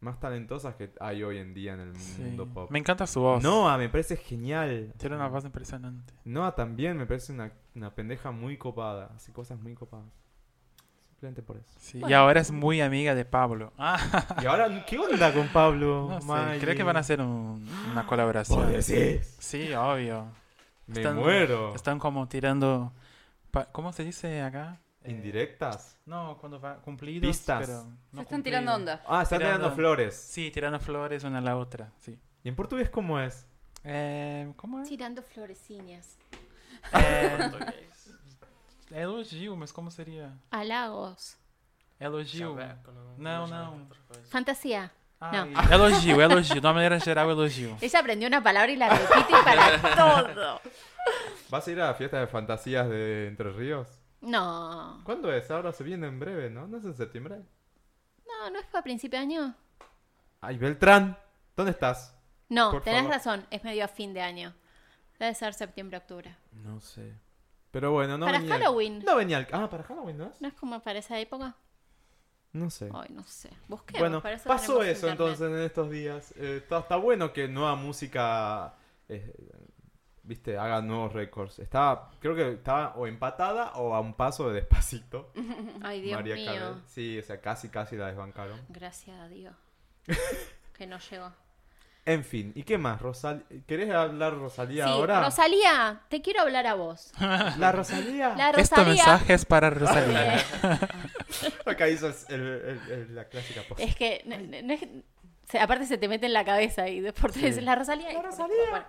más 0.00 0.20
talentosas 0.20 0.76
que 0.76 0.92
hay 1.00 1.22
hoy 1.24 1.38
en 1.38 1.54
día 1.54 1.74
en 1.74 1.80
el 1.80 1.96
Sí. 1.96 2.22
mundo 2.22 2.46
pop. 2.48 2.70
Me 2.70 2.78
encanta 2.78 3.06
su 3.06 3.20
voz. 3.20 3.42
Noah 3.42 3.76
me 3.78 3.88
parece 3.88 4.16
genial. 4.16 4.92
Tiene 4.96 5.16
una 5.16 5.28
voz 5.28 5.44
impresionante. 5.44 6.14
Noah 6.24 6.54
también 6.54 6.96
me 6.96 7.04
parece 7.06 7.32
una, 7.32 7.52
una 7.74 7.94
pendeja 7.94 8.30
muy 8.30 8.56
copada, 8.56 9.10
hace 9.16 9.32
cosas 9.32 9.58
muy 9.60 9.74
copadas. 9.74 10.12
Simplemente 11.20 11.42
por 11.42 11.56
eso. 11.56 11.66
Sí, 11.80 11.98
Y 11.98 12.00
Bueno. 12.02 12.16
ahora 12.18 12.40
es 12.40 12.50
muy 12.52 12.80
amiga 12.80 13.14
de 13.14 13.24
Pablo. 13.24 13.72
Ah, 13.76 13.96
Y 14.42 14.46
ahora, 14.46 14.84
¿qué 14.86 14.98
onda 14.98 15.32
con 15.34 15.48
Pablo? 15.48 16.06
no 16.08 16.20
sé, 16.52 16.58
creo 16.60 16.76
que 16.76 16.82
van 16.84 16.96
a 16.96 17.00
hacer 17.00 17.20
un- 17.20 17.68
una 17.90 18.02
¿Vos 18.02 18.08
colaboración. 18.08 18.70
decís? 18.72 19.36
Sí, 19.40 19.72
obvio. 19.72 20.26
Me 20.86 21.00
Están- 21.00 21.16
muero. 21.16 21.74
Están 21.74 21.98
como 21.98 22.28
tirando... 22.28 22.92
¿Cómo 23.72 23.92
se 23.92 24.04
dice 24.04 24.42
acá? 24.42 24.78
Eh, 25.02 25.10
¿Indirectas? 25.10 25.96
No, 26.06 26.36
cuando 26.38 26.60
va 26.60 26.76
cumplidos, 26.76 27.26
Pistas. 27.28 27.60
pero 27.66 27.84
no 28.12 28.18
Se 28.18 28.22
están 28.22 28.42
tirando 28.44 28.72
cumplidos. 28.72 29.00
onda. 29.00 29.18
Ah, 29.18 29.22
están 29.22 29.38
Tirando- 29.38 29.58
tirando 29.58 29.74
flores. 29.76 30.14
Sí, 30.14 30.50
tirando 30.52 30.78
flores 30.78 31.24
una 31.24 31.38
a 31.38 31.40
la 31.40 31.56
otra, 31.56 31.90
sí. 31.98 32.16
¿Y 32.44 32.48
en 32.48 32.54
portugués 32.54 32.90
cómo 32.90 33.18
es? 33.18 33.44
Eh, 33.84 34.52
¿Cómo 34.56 34.80
es? 34.80 34.88
Tirando 34.88 35.22
florecillas. 35.22 36.16
É, 36.92 37.50
elogio, 38.90 39.56
mas 39.56 39.72
como 39.72 39.90
seria? 39.90 40.32
Halagos. 40.50 41.36
Elogio. 42.00 42.56
Chaveco, 42.56 42.92
não, 42.92 43.16
Não, 43.18 43.46
não. 43.46 43.88
coisa. 44.06 44.22
Fantasía. 44.30 44.90
Ai, 45.20 45.52
elogio, 45.72 46.20
elogio. 46.20 46.60
De 46.60 46.66
uma 46.66 46.74
maneira 46.74 47.00
geral, 47.00 47.28
elogio. 47.30 47.76
Ella 47.80 47.98
aprendió 47.98 48.28
una 48.28 48.40
palabra 48.42 48.70
y 48.70 48.76
la 48.76 48.88
repite 48.88 49.34
para 49.44 49.94
todo. 49.96 50.60
¿Vas 51.50 51.66
a 51.66 51.70
ir 51.72 51.80
a 51.80 51.86
la 51.88 51.94
fiesta 51.94 52.20
de 52.20 52.26
fantasías 52.28 52.88
de 52.88 53.26
Entre 53.28 53.50
Ríos? 53.52 53.88
No. 54.20 55.00
¿Cuándo 55.04 55.32
es? 55.32 55.50
Ahora 55.50 55.72
se 55.72 55.82
viene 55.82 56.06
en 56.06 56.20
breve, 56.20 56.50
¿no? 56.50 56.66
¿No 56.68 56.78
es 56.78 56.84
en 56.84 56.94
septiembre? 56.94 57.40
No, 58.26 58.50
no 58.50 58.58
es 58.60 58.66
para 58.66 58.82
principio 58.84 59.18
de 59.18 59.24
año. 59.24 59.54
Ay, 60.40 60.56
Beltrán, 60.56 61.18
¿dónde 61.56 61.72
estás? 61.72 62.14
No, 62.48 62.70
Por 62.70 62.82
tenés 62.82 63.00
favor. 63.02 63.14
razón, 63.16 63.46
es 63.50 63.64
medio 63.64 63.84
a 63.84 63.88
fin 63.88 64.14
de 64.14 64.20
año. 64.22 64.54
Debe 65.18 65.34
ser 65.34 65.52
septiembre-octubre. 65.54 66.36
No 66.52 66.80
sé. 66.80 67.12
Pero 67.70 67.92
bueno, 67.92 68.16
no 68.18 68.26
Para 68.26 68.38
venía 68.38 68.54
al- 68.54 68.60
Halloween. 68.62 69.02
No 69.04 69.16
venía 69.16 69.36
al... 69.38 69.48
Ah, 69.52 69.68
para 69.68 69.82
Halloween, 69.84 70.18
¿no 70.18 70.26
es? 70.26 70.40
¿No 70.40 70.48
es 70.48 70.54
como 70.54 70.80
para 70.80 70.98
esa 70.98 71.18
época? 71.18 71.54
No 72.52 72.70
sé. 72.70 72.88
Ay, 72.94 73.08
no 73.10 73.24
sé. 73.26 73.50
Busquemos. 73.68 74.00
bueno, 74.00 74.22
para 74.22 74.36
eso 74.36 74.48
pasó 74.48 74.82
eso 74.82 75.06
internet. 75.08 75.10
entonces 75.12 75.50
en 75.50 75.58
estos 75.64 75.90
días. 75.90 76.32
Eh, 76.36 76.56
está, 76.62 76.78
está 76.78 76.96
bueno 76.96 77.32
que 77.32 77.46
nueva 77.46 77.74
música, 77.76 78.74
eh, 79.08 79.34
viste, 80.22 80.56
haga 80.56 80.80
nuevos 80.80 81.12
récords. 81.12 81.58
Está, 81.58 82.08
creo 82.20 82.34
que 82.34 82.52
estaba 82.52 82.94
o 82.96 83.06
empatada 83.06 83.72
o 83.74 83.94
a 83.94 84.00
un 84.00 84.14
paso 84.14 84.48
de 84.48 84.54
despacito. 84.62 85.30
Ay, 85.82 86.00
Dios 86.00 86.16
María 86.18 86.34
mío. 86.36 86.80
Sí, 86.86 87.18
o 87.18 87.22
sea, 87.22 87.38
casi, 87.40 87.68
casi 87.68 87.96
la 87.96 88.06
desbancaron. 88.06 88.58
Gracias 88.70 89.20
a 89.20 89.28
Dios. 89.28 89.54
que 90.72 90.86
no 90.86 90.98
llegó. 90.98 91.32
En 92.08 92.24
fin, 92.24 92.52
¿y 92.54 92.62
qué 92.62 92.78
más? 92.78 93.02
Rosal... 93.02 93.44
¿Querés 93.66 93.90
hablar 93.92 94.34
Rosalía 94.38 94.84
Sí, 94.84 94.90
ahora? 94.90 95.22
Rosalía, 95.24 96.00
te 96.08 96.22
quiero 96.22 96.40
hablar 96.40 96.66
a 96.66 96.72
vos. 96.74 97.12
¿La 97.20 97.70
Rosalía? 97.70 98.34
La 98.34 98.48
Este 98.50 98.82
mensaje 98.82 99.34
es 99.34 99.44
para 99.44 99.68
Rosalía. 99.68 100.42
Acá 101.66 101.88
hizo 101.88 102.06
el- 102.30 102.38
el- 102.38 102.80
el- 102.90 103.14
la 103.14 103.24
clásica 103.26 103.60
pose. 103.68 103.84
es 103.84 103.94
que, 103.94 104.22
no- 104.24 104.38
no- 104.38 104.72
es- 104.72 104.86
se- 105.50 105.58
aparte 105.60 105.84
se 105.86 105.98
te 105.98 106.08
mete 106.08 106.24
en 106.26 106.32
la 106.32 106.44
cabeza 106.46 106.88
y 106.88 107.00
después 107.00 107.32
te 107.34 107.40
Sí. 107.40 107.46
dices 107.46 107.62
la 107.62 107.74
Rosalía. 107.74 108.10
La 108.12 108.22
Rosalía. 108.22 108.56
bueno. 108.70 108.86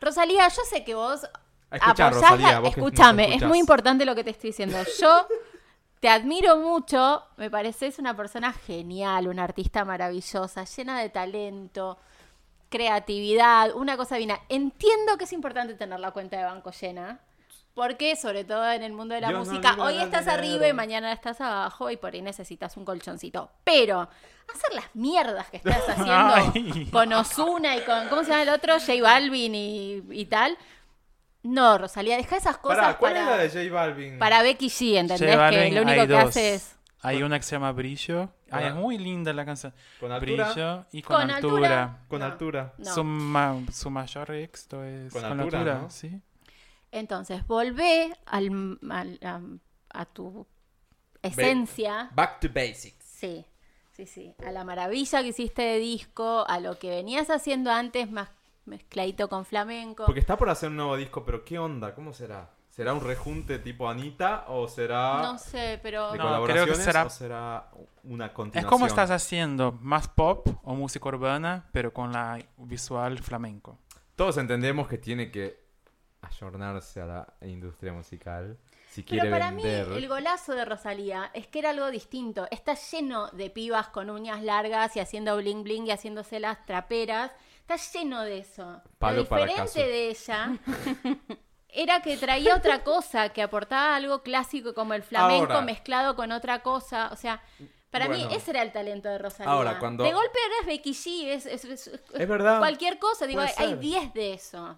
Rosalía, 0.00 0.48
yo 0.48 0.62
sé 0.70 0.84
que 0.84 0.94
vos 0.94 1.28
Escuchá, 1.72 1.90
apoyás 2.06 2.14
Rosalía, 2.14 2.60
la- 2.60 2.68
Escúchame, 2.68 3.34
es 3.34 3.42
muy 3.42 3.58
importante 3.58 4.04
lo 4.04 4.14
que 4.14 4.22
te 4.24 4.30
estoy 4.30 4.50
diciendo. 4.50 4.78
Yo 5.00 5.26
te 5.98 6.08
admiro 6.08 6.56
mucho, 6.56 7.24
me 7.36 7.50
pareces 7.50 7.98
una 7.98 8.16
persona 8.16 8.52
genial, 8.52 9.26
una 9.28 9.42
artista 9.44 9.84
maravillosa, 9.84 10.64
llena 10.64 11.00
de 11.00 11.08
talento, 11.10 11.98
creatividad, 12.70 13.74
una 13.74 13.96
cosa 13.96 14.14
divina. 14.16 14.40
Entiendo 14.48 15.18
que 15.18 15.24
es 15.24 15.32
importante 15.32 15.74
tener 15.74 16.00
la 16.00 16.12
cuenta 16.12 16.38
de 16.38 16.44
banco 16.44 16.70
llena. 16.70 17.20
Porque, 17.74 18.16
sobre 18.16 18.44
todo 18.44 18.68
en 18.72 18.82
el 18.82 18.92
mundo 18.92 19.14
de 19.14 19.20
la 19.20 19.30
música, 19.30 19.76
hoy 19.78 19.96
estás 19.98 20.24
dinero. 20.24 20.38
arriba 20.38 20.68
y 20.68 20.72
mañana 20.72 21.12
estás 21.12 21.40
abajo 21.40 21.88
y 21.90 21.96
por 21.96 22.12
ahí 22.12 22.20
necesitas 22.20 22.76
un 22.76 22.84
colchoncito. 22.84 23.50
Pero 23.62 24.00
hacer 24.52 24.74
las 24.74 24.86
mierdas 24.94 25.48
que 25.50 25.58
estás 25.58 25.78
haciendo 25.88 26.34
Ay. 26.34 26.88
con 26.90 27.12
Osuna 27.12 27.76
y 27.76 27.82
con, 27.82 28.08
¿cómo 28.08 28.24
se 28.24 28.30
llama 28.30 28.42
el 28.42 28.48
otro? 28.48 28.74
J 28.80 28.92
Balvin 29.00 29.54
y, 29.54 30.02
y 30.10 30.24
tal. 30.26 30.58
No, 31.42 31.78
Rosalía, 31.78 32.16
deja 32.16 32.36
esas 32.36 32.58
cosas 32.58 32.80
Pará, 32.80 32.98
¿cuál 32.98 33.16
es 33.16 33.24
la 33.24 33.30
para, 33.30 33.42
de 33.44 33.48
J 33.48 33.74
Balvin? 33.74 34.18
para 34.18 34.42
Becky 34.42 34.68
G, 34.68 34.96
¿entendés? 34.98 35.30
J 35.30 35.36
Balvin, 35.36 35.68
que 35.68 35.74
lo 35.74 35.82
único 35.82 36.00
que 36.02 36.12
dos. 36.12 36.24
hace 36.24 36.54
es... 36.54 36.76
Hay 37.02 37.22
una 37.22 37.38
que 37.38 37.44
se 37.44 37.52
llama 37.52 37.72
Brillo. 37.72 38.28
Ay, 38.50 38.64
Ah. 38.64 38.68
es 38.68 38.74
muy 38.74 38.98
linda 38.98 39.32
la 39.32 39.44
canción. 39.44 39.72
¿Con 40.00 40.10
altura? 40.12 40.52
Brillo 40.52 40.86
y 40.92 41.02
con, 41.02 41.16
Con 41.16 41.30
altura. 41.30 41.82
altura. 41.84 41.98
Con 42.08 42.18
No. 42.20 42.24
altura. 42.26 42.74
No. 42.78 42.94
Su, 42.94 43.04
ma- 43.04 43.56
su 43.72 43.90
mayor 43.90 44.30
éxito 44.32 44.82
es 44.84 45.12
Con 45.12 45.22
con, 45.22 45.40
altura, 45.40 45.58
altura, 45.58 45.78
¿no? 45.82 45.90
sí. 45.90 46.20
Entonces, 46.92 47.46
volvé 47.46 48.12
al, 48.26 48.78
al- 48.90 49.18
a, 49.22 49.40
a 50.00 50.04
tu 50.06 50.46
esencia. 51.22 52.10
Back 52.14 52.40
to 52.40 52.48
basics. 52.48 53.04
Sí, 53.04 53.44
sí, 53.92 54.06
sí. 54.06 54.34
A 54.46 54.50
la 54.50 54.64
maravilla 54.64 55.22
que 55.22 55.28
hiciste 55.28 55.62
de 55.62 55.78
disco, 55.78 56.44
a 56.48 56.58
lo 56.60 56.78
que 56.78 56.90
venías 56.90 57.30
haciendo 57.30 57.70
antes, 57.70 58.10
más 58.10 58.28
mezcladito 58.64 59.28
con 59.28 59.44
flamenco. 59.44 60.04
Porque 60.06 60.20
está 60.20 60.36
por 60.36 60.48
hacer 60.50 60.68
un 60.70 60.76
nuevo 60.76 60.96
disco, 60.96 61.24
pero 61.24 61.44
¿qué 61.44 61.58
onda? 61.58 61.94
¿Cómo 61.94 62.12
será? 62.12 62.50
¿Será 62.80 62.94
un 62.94 63.02
rejunte 63.02 63.58
tipo 63.58 63.90
Anita 63.90 64.46
o 64.48 64.66
será 64.66 65.20
No 65.20 65.36
sé, 65.36 65.78
pero... 65.82 66.12
de 66.12 66.16
No, 66.16 66.24
colaboraciones 66.24 66.64
creo 66.64 66.76
que 66.78 66.82
será- 66.82 67.04
o 67.04 67.10
será 67.10 67.70
una 68.04 68.24
Es 68.24 68.32
continuación? 68.32 68.70
como 68.70 68.86
estás 68.86 69.10
haciendo 69.10 69.72
más 69.82 70.08
pop 70.08 70.48
o 70.62 70.74
música 70.74 71.06
urbana, 71.08 71.68
pero 71.72 71.92
con 71.92 72.10
la 72.10 72.38
visual 72.56 73.18
flamenco. 73.18 73.76
Todos 74.16 74.38
entendemos 74.38 74.88
que 74.88 74.96
tiene 74.96 75.30
que 75.30 75.60
ayornarse 76.22 77.02
a 77.02 77.04
la 77.04 77.26
industria 77.42 77.92
musical 77.92 78.56
si 78.88 79.02
Pero 79.02 79.10
quiere 79.24 79.30
para 79.30 79.50
vender. 79.50 79.86
mí 79.88 79.96
el 79.98 80.08
golazo 80.08 80.54
de 80.54 80.64
Rosalía 80.64 81.30
es 81.34 81.48
que 81.48 81.58
era 81.58 81.70
algo 81.70 81.90
distinto. 81.90 82.48
Está 82.50 82.72
lleno 82.72 83.28
de 83.28 83.50
pibas 83.50 83.88
con 83.88 84.08
uñas 84.08 84.42
largas 84.42 84.96
y 84.96 85.00
haciendo 85.00 85.36
bling 85.36 85.64
bling 85.64 85.86
y 85.86 85.90
haciéndose 85.90 86.40
las 86.40 86.64
traperas. 86.64 87.30
Está 87.60 87.76
lleno 87.76 88.22
de 88.22 88.38
eso. 88.38 88.80
Palo 88.98 89.18
Lo 89.24 89.28
para 89.28 89.44
diferente 89.44 89.66
Casu. 89.66 89.78
de 89.80 90.08
ella 90.08 90.58
era 91.74 92.00
que 92.02 92.16
traía 92.16 92.56
otra 92.56 92.82
cosa, 92.84 93.28
que 93.30 93.42
aportaba 93.42 93.96
algo 93.96 94.22
clásico 94.22 94.74
como 94.74 94.94
el 94.94 95.02
flamenco 95.02 95.52
Ahora. 95.52 95.60
mezclado 95.64 96.16
con 96.16 96.32
otra 96.32 96.60
cosa. 96.62 97.08
O 97.12 97.16
sea, 97.16 97.42
para 97.90 98.06
Bueno. 98.06 98.28
mí 98.28 98.34
ese 98.34 98.50
era 98.52 98.62
el 98.62 98.72
talento 98.72 99.08
de 99.08 99.18
Rosalía. 99.18 99.52
Ahora, 99.52 99.78
cuando- 99.78 100.04
De 100.04 100.12
golpe 100.12 100.38
ahora 100.42 100.54
es 100.60 100.66
Becky 100.66 100.92
G, 100.92 101.26
es, 101.28 101.46
es- 101.46 101.64
es- 101.64 101.86
es 101.88 102.00
Es 102.14 102.28
verdad. 102.28 102.58
cualquier 102.58 102.98
cosa. 102.98 103.26
Digo, 103.26 103.40
Puede 103.42 103.54
hay 103.58 103.68
ser. 103.70 103.78
10 103.78 104.14
de 104.14 104.32
eso. 104.34 104.76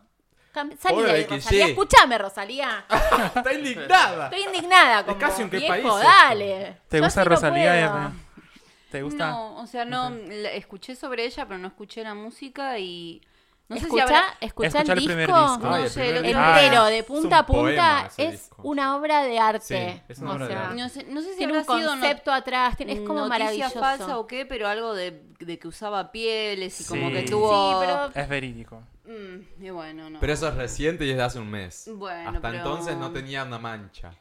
Salí 0.54 0.76
Pobre 0.96 1.06
de 1.06 1.12
ahí, 1.12 1.22
Becky 1.22 1.34
Rosalía. 1.36 1.66
G. 1.66 1.70
Escúchame, 1.70 2.18
Rosalía. 2.18 2.84
¡Está 3.34 3.52
indignada! 3.54 4.24
Estoy 4.26 4.42
indignada 4.42 5.04
con 5.06 5.14
casi 5.18 5.36
vos, 5.36 5.44
un 5.44 5.50
qué 5.50 5.56
viejo, 5.58 5.72
país 5.72 6.04
dale. 6.04 6.76
¿Te 6.88 6.98
Yo 6.98 7.04
gusta 7.04 7.24
no 7.24 7.30
Rosalía? 7.30 8.12
¿Te 8.90 9.02
gusta? 9.02 9.30
No, 9.30 9.56
o 9.56 9.66
sea, 9.66 9.86
no, 9.86 10.10
escuché 10.52 10.94
sobre 10.94 11.24
ella, 11.24 11.46
pero 11.46 11.58
no 11.58 11.68
escuché 11.68 12.02
la 12.04 12.12
música 12.14 12.78
y 12.78 13.22
no 13.72 13.80
sé 13.80 13.80
si 13.80 13.86
Escuchá, 13.86 14.02
habrá... 14.04 14.24
Escuchá 14.40 14.80
el 14.82 14.86
primer 15.04 15.26
disco. 15.28 15.58
No 15.58 15.76
el 15.76 15.88
sé, 15.90 16.00
primer 16.00 16.14
lo 16.16 16.20
que- 16.22 16.26
disco. 16.28 16.42
Entero, 16.42 16.80
Ah, 16.82 16.90
de 16.90 16.98
es 16.98 17.04
punta 17.04 17.36
a 17.38 17.40
un 17.40 17.46
poema 17.46 18.02
punta, 18.02 18.10
es 18.22 18.30
disco. 18.32 18.62
una 18.62 18.96
obra 18.96 19.22
de 19.22 19.38
arte. 19.38 19.64
Sí, 19.96 20.02
es 20.08 20.18
una 20.20 20.30
O 20.30 20.34
obra 20.36 20.46
de 20.48 20.54
arte. 20.54 20.76
No 20.76 20.88
sé, 20.88 21.04
no 21.08 21.20
sé 21.20 21.30
si 21.32 21.36
Tiene 21.38 21.58
habrá 21.58 21.72
un 21.72 21.78
sido 21.80 21.94
no- 21.96 22.00
concepto 22.00 22.32
atrás, 22.32 22.76
tiene- 22.76 22.92
es 22.92 23.00
como 23.00 23.14
noticia 23.20 23.38
maravilloso. 23.38 23.80
falsa 23.80 24.18
o 24.18 24.26
qué, 24.26 24.46
pero 24.46 24.68
algo 24.68 24.94
de, 24.94 25.22
de 25.40 25.58
que 25.58 25.68
usaba 25.68 26.12
pieles 26.12 26.80
y 26.80 26.84
como 26.84 27.08
Sí. 27.08 27.14
que 27.14 27.22
tuvo... 27.22 27.80
Sí, 27.80 27.86
pero 27.86 28.10
Es 28.22 28.28
verídico. 28.28 28.82
Mm, 29.04 29.64
y 29.64 29.70
bueno, 29.70 30.08
no. 30.10 30.20
Pero 30.20 30.32
eso 30.32 30.46
es 30.48 30.54
reciente 30.54 31.04
y 31.04 31.10
es 31.10 31.16
de 31.16 31.22
hace 31.24 31.38
un 31.40 31.50
mes. 31.50 31.90
Bueno, 31.94 32.30
Hasta 32.30 32.40
pero- 32.40 32.56
entonces 32.58 32.96
no 32.96 33.10
tenía 33.10 33.42
una 33.44 33.58
mancha. 33.58 34.12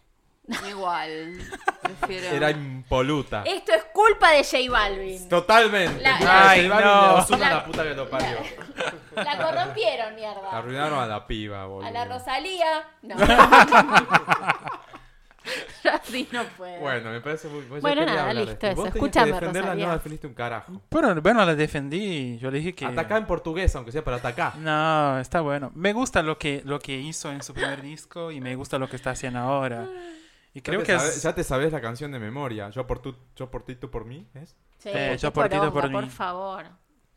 Igual. 0.69 1.33
Prefiero. 1.81 2.35
Era 2.35 2.51
impoluta. 2.51 3.43
Esto 3.45 3.73
es 3.73 3.83
culpa 3.93 4.31
de 4.31 4.43
J 4.43 4.57
Balvin. 4.71 5.27
Totalmente. 5.29 6.01
La- 6.01 6.49
Ay, 6.49 6.67
J 6.67 6.73
Balvin 6.81 7.29
no. 7.31 7.37
La- 7.37 7.49
la 7.49 7.65
puta 7.65 7.83
que 7.83 7.93
lo 7.93 8.09
parió. 8.09 8.37
La 9.15 9.37
corrompieron, 9.37 10.15
mierda. 10.15 10.49
Arruinaron 10.51 10.99
a 10.99 11.05
la 11.07 11.27
piba, 11.27 11.65
boludo. 11.65 11.87
A 11.87 11.91
la 11.91 12.05
Rosalía. 12.05 12.83
No. 13.01 13.15
Así 15.91 16.27
no 16.31 16.43
puedo. 16.55 16.79
Bueno, 16.79 17.09
me 17.09 17.19
parece 17.19 17.47
muy... 17.47 17.61
pues 17.61 17.81
yo 17.81 17.87
Bueno, 17.87 18.05
nada, 18.05 18.31
listo, 18.33 18.67
eso. 18.67 18.75
Vos 18.75 18.87
Escúchame, 18.89 19.27
que 19.27 19.33
defenderla, 19.33 19.69
Rosalía. 19.69 19.87
no 19.87 19.93
defendiste 19.93 20.27
un 20.27 20.33
carajo. 20.35 20.81
Pero 20.87 21.19
bueno, 21.21 21.43
la 21.43 21.55
defendí. 21.55 22.37
Yo 22.37 22.51
le 22.51 22.59
dije 22.59 22.75
que. 22.75 22.85
Atacá 22.85 23.17
en 23.17 23.25
portugués, 23.25 23.75
aunque 23.75 23.91
sea 23.91 24.03
para 24.03 24.17
atacar. 24.17 24.55
No, 24.57 25.19
está 25.19 25.41
bueno. 25.41 25.71
Me 25.73 25.93
gusta 25.93 26.21
lo 26.21 26.37
que, 26.37 26.61
lo 26.63 26.77
que 26.79 26.95
hizo 26.95 27.31
en 27.31 27.41
su 27.41 27.53
primer 27.55 27.81
disco 27.81 28.31
y 28.31 28.39
me 28.39 28.55
gusta 28.55 28.77
lo 28.77 28.87
que 28.87 28.95
está 28.95 29.11
haciendo 29.11 29.39
ahora. 29.39 29.87
Y 30.53 30.61
creo 30.61 30.81
ya, 30.81 30.85
que 30.85 30.93
te 30.93 30.99
sabes, 30.99 31.17
es... 31.17 31.23
ya 31.23 31.35
te 31.35 31.43
sabes 31.43 31.71
la 31.71 31.81
canción 31.81 32.11
de 32.11 32.19
memoria. 32.19 32.69
Yo 32.71 32.85
por, 32.87 32.99
tu, 32.99 33.15
yo 33.35 33.49
por 33.49 33.63
ti, 33.63 33.75
tú 33.75 33.89
por 33.89 34.05
mí, 34.05 34.27
¿es? 34.33 34.55
Sí, 34.79 34.89
Eh, 34.93 35.17
yo 35.19 35.31
por 35.31 35.47
ti, 35.49 35.57
tú 35.59 35.71
por 35.71 35.89
mí. 35.89 36.09
favor. 36.09 36.65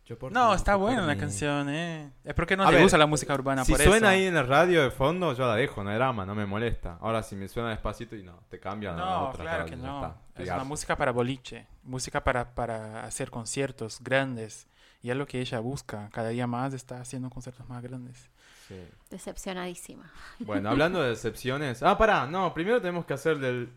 Yo 0.04 0.18
por 0.18 0.30
No, 0.32 0.50
ti, 0.50 0.56
está 0.56 0.72
tú 0.74 0.78
por 0.80 0.86
buena 0.88 1.02
la 1.06 1.14
mí. 1.14 1.20
canción, 1.20 1.68
¿eh? 1.70 2.12
Es 2.24 2.34
porque 2.34 2.56
no 2.56 2.64
A 2.64 2.66
te 2.68 2.74
ver, 2.74 2.82
gusta 2.82 2.98
la 2.98 3.06
música 3.06 3.32
urbana, 3.34 3.64
Si 3.64 3.72
por 3.72 3.80
suena 3.80 3.96
eso. 3.96 4.06
ahí 4.08 4.26
en 4.26 4.36
el 4.36 4.46
radio 4.46 4.82
de 4.82 4.90
fondo, 4.90 5.32
yo 5.32 5.46
la 5.48 5.56
dejo, 5.56 5.82
no 5.82 5.90
hay 5.90 5.96
drama, 5.96 6.26
no 6.26 6.34
me 6.34 6.44
molesta. 6.46 6.98
Ahora, 7.00 7.22
si 7.22 7.34
me 7.36 7.48
suena 7.48 7.70
despacito 7.70 8.14
y 8.14 8.22
no, 8.22 8.40
te 8.50 8.60
cambian 8.60 8.94
a 8.94 8.98
No, 8.98 9.28
otra. 9.30 9.42
claro 9.44 9.64
que 9.64 9.74
está, 9.74 9.86
no. 9.86 10.14
Es 10.36 10.50
una 10.50 10.64
música 10.64 10.96
para 10.96 11.10
boliche, 11.10 11.66
música 11.82 12.22
para, 12.22 12.54
para 12.54 13.04
hacer 13.04 13.30
conciertos 13.30 13.98
grandes. 14.02 14.68
Y 15.02 15.10
es 15.10 15.16
lo 15.16 15.26
que 15.26 15.40
ella 15.40 15.58
busca. 15.60 16.08
Cada 16.12 16.28
día 16.30 16.46
más 16.46 16.72
está 16.74 17.00
haciendo 17.00 17.30
conciertos 17.30 17.68
más 17.68 17.82
grandes. 17.82 18.30
Sí. 18.74 18.88
Decepcionadísima. 19.10 20.12
Bueno, 20.40 20.70
hablando 20.74 21.02
de 21.02 21.10
decepciones. 21.10 21.82
Ah, 21.82 21.96
pará, 21.98 22.26
no, 22.26 22.52
primero 22.54 22.80
tenemos 22.80 23.04
que 23.06 23.14
hacer 23.14 23.38
del 23.38 23.72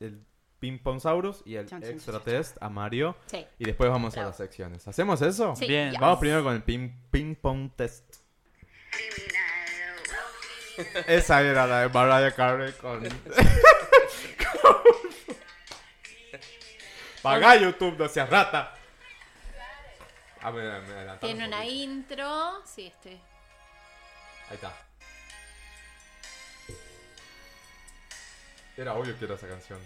el 0.00 0.24
Ping 0.58 0.78
Pongsaurus 0.78 1.42
y 1.46 1.56
el 1.56 1.66
chan, 1.66 1.82
extra 1.82 2.20
test 2.20 2.56
a 2.60 2.68
Mario. 2.68 3.16
Sí. 3.26 3.46
Y 3.58 3.64
después 3.64 3.90
vamos 3.90 4.16
a 4.16 4.24
las 4.24 4.36
secciones. 4.36 4.86
¿Hacemos 4.86 5.22
eso? 5.22 5.56
Sí, 5.56 5.66
Bien. 5.66 5.94
Vamos 5.98 6.18
primero 6.18 6.42
con 6.44 6.54
el 6.54 6.62
ping, 6.62 6.90
ping 7.10 7.34
pong 7.34 7.70
test. 7.76 8.16
Esa 11.06 11.42
era 11.42 11.66
la 11.66 11.80
de 11.82 11.88
Mariah 11.88 12.34
Carey 12.34 12.72
con... 12.72 13.02
Paga 17.22 17.56
YouTube, 17.56 17.98
no 17.98 18.08
seas 18.08 18.30
rata. 18.30 18.74
Adelantaron 20.42 21.18
Tiene 21.20 21.44
un 21.44 21.48
una 21.48 21.58
poquito. 21.58 21.74
intro. 21.82 22.64
Sí, 22.64 22.86
este. 22.86 23.20
Ahí 24.50 24.56
está. 24.56 24.72
Era 28.76 28.94
obvio 28.94 29.16
que 29.16 29.24
era 29.24 29.34
esa 29.34 29.46
canción. 29.46 29.78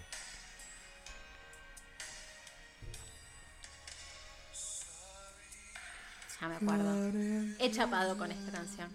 Ya 6.40 6.48
me 6.48 6.56
acuerdo. 6.56 7.12
He 7.58 7.70
chapado 7.70 8.16
con 8.16 8.32
esta 8.32 8.52
canción. 8.52 8.90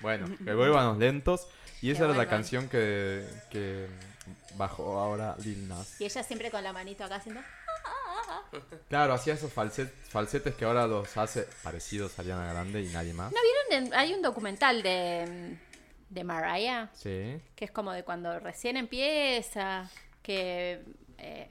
Bueno, 0.00 0.26
que 0.44 0.54
vuelvan 0.54 0.98
lentos. 1.00 1.48
Y 1.82 1.90
esa 1.90 2.04
Que 2.04 2.10
era 2.10 2.18
la 2.18 2.28
canción 2.28 2.68
que, 2.68 3.26
que 3.50 3.88
bajó 4.56 5.00
ahora 5.00 5.36
Lil 5.42 5.66
Nas. 5.68 6.00
Y 6.00 6.04
ella 6.04 6.22
siempre 6.22 6.50
con 6.52 6.62
la 6.62 6.72
manito 6.72 7.02
acá 7.02 7.16
haciendo. 7.16 7.40
Claro, 8.88 9.12
hacía 9.14 9.34
esos 9.34 9.54
falset- 9.54 9.90
falsetes 10.08 10.54
que 10.54 10.64
ahora 10.64 10.86
los 10.86 11.16
hace 11.16 11.46
parecidos 11.62 12.18
a 12.18 12.22
Ariana 12.22 12.52
Grande 12.52 12.82
y 12.82 12.86
nadie 12.88 13.12
más. 13.12 13.32
¿No 13.32 13.38
vieron? 13.70 13.86
en- 13.88 13.94
hay 13.94 14.12
un 14.14 14.22
documental 14.22 14.82
de, 14.82 15.58
de 16.10 16.24
Mariah 16.24 16.90
Sí. 16.94 17.40
que 17.56 17.64
es 17.64 17.70
como 17.70 17.92
de 17.92 18.04
cuando 18.04 18.38
recién 18.40 18.76
empieza, 18.76 19.90
que 20.22 20.84
eh, 21.18 21.50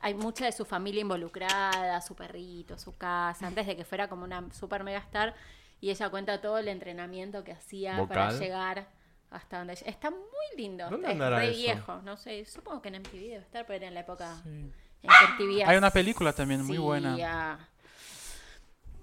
hay 0.00 0.14
mucha 0.14 0.44
de 0.44 0.52
su 0.52 0.64
familia 0.64 1.00
involucrada, 1.00 2.00
su 2.00 2.14
perrito, 2.14 2.78
su 2.78 2.96
casa, 2.96 3.46
antes 3.46 3.66
de 3.66 3.76
que 3.76 3.84
fuera 3.84 4.08
como 4.08 4.24
una 4.24 4.52
super 4.52 4.84
mega 4.84 4.98
star, 4.98 5.34
y 5.80 5.90
ella 5.90 6.10
cuenta 6.10 6.40
todo 6.40 6.58
el 6.58 6.68
entrenamiento 6.68 7.44
que 7.44 7.52
hacía 7.52 8.04
para 8.08 8.32
llegar 8.32 8.88
hasta 9.30 9.58
donde 9.58 9.74
ella- 9.74 9.86
Está 9.86 10.10
muy 10.10 10.56
lindo, 10.56 10.88
¿Dónde 10.90 11.06
es 11.08 11.12
andará 11.12 11.38
re 11.38 11.50
eso? 11.50 11.58
viejo, 11.58 12.02
no 12.02 12.16
sé, 12.16 12.44
supongo 12.44 12.80
que 12.82 12.88
en 12.88 12.96
MTV 12.96 13.12
debe 13.20 13.36
estar, 13.36 13.66
pero 13.66 13.76
era 13.76 13.88
en 13.88 13.94
la 13.94 14.00
época 14.00 14.36
Sí. 14.42 14.72
En 15.02 15.68
Hay 15.68 15.76
una 15.76 15.90
película 15.90 16.32
también 16.32 16.64
muy 16.64 16.78
buena. 16.78 17.58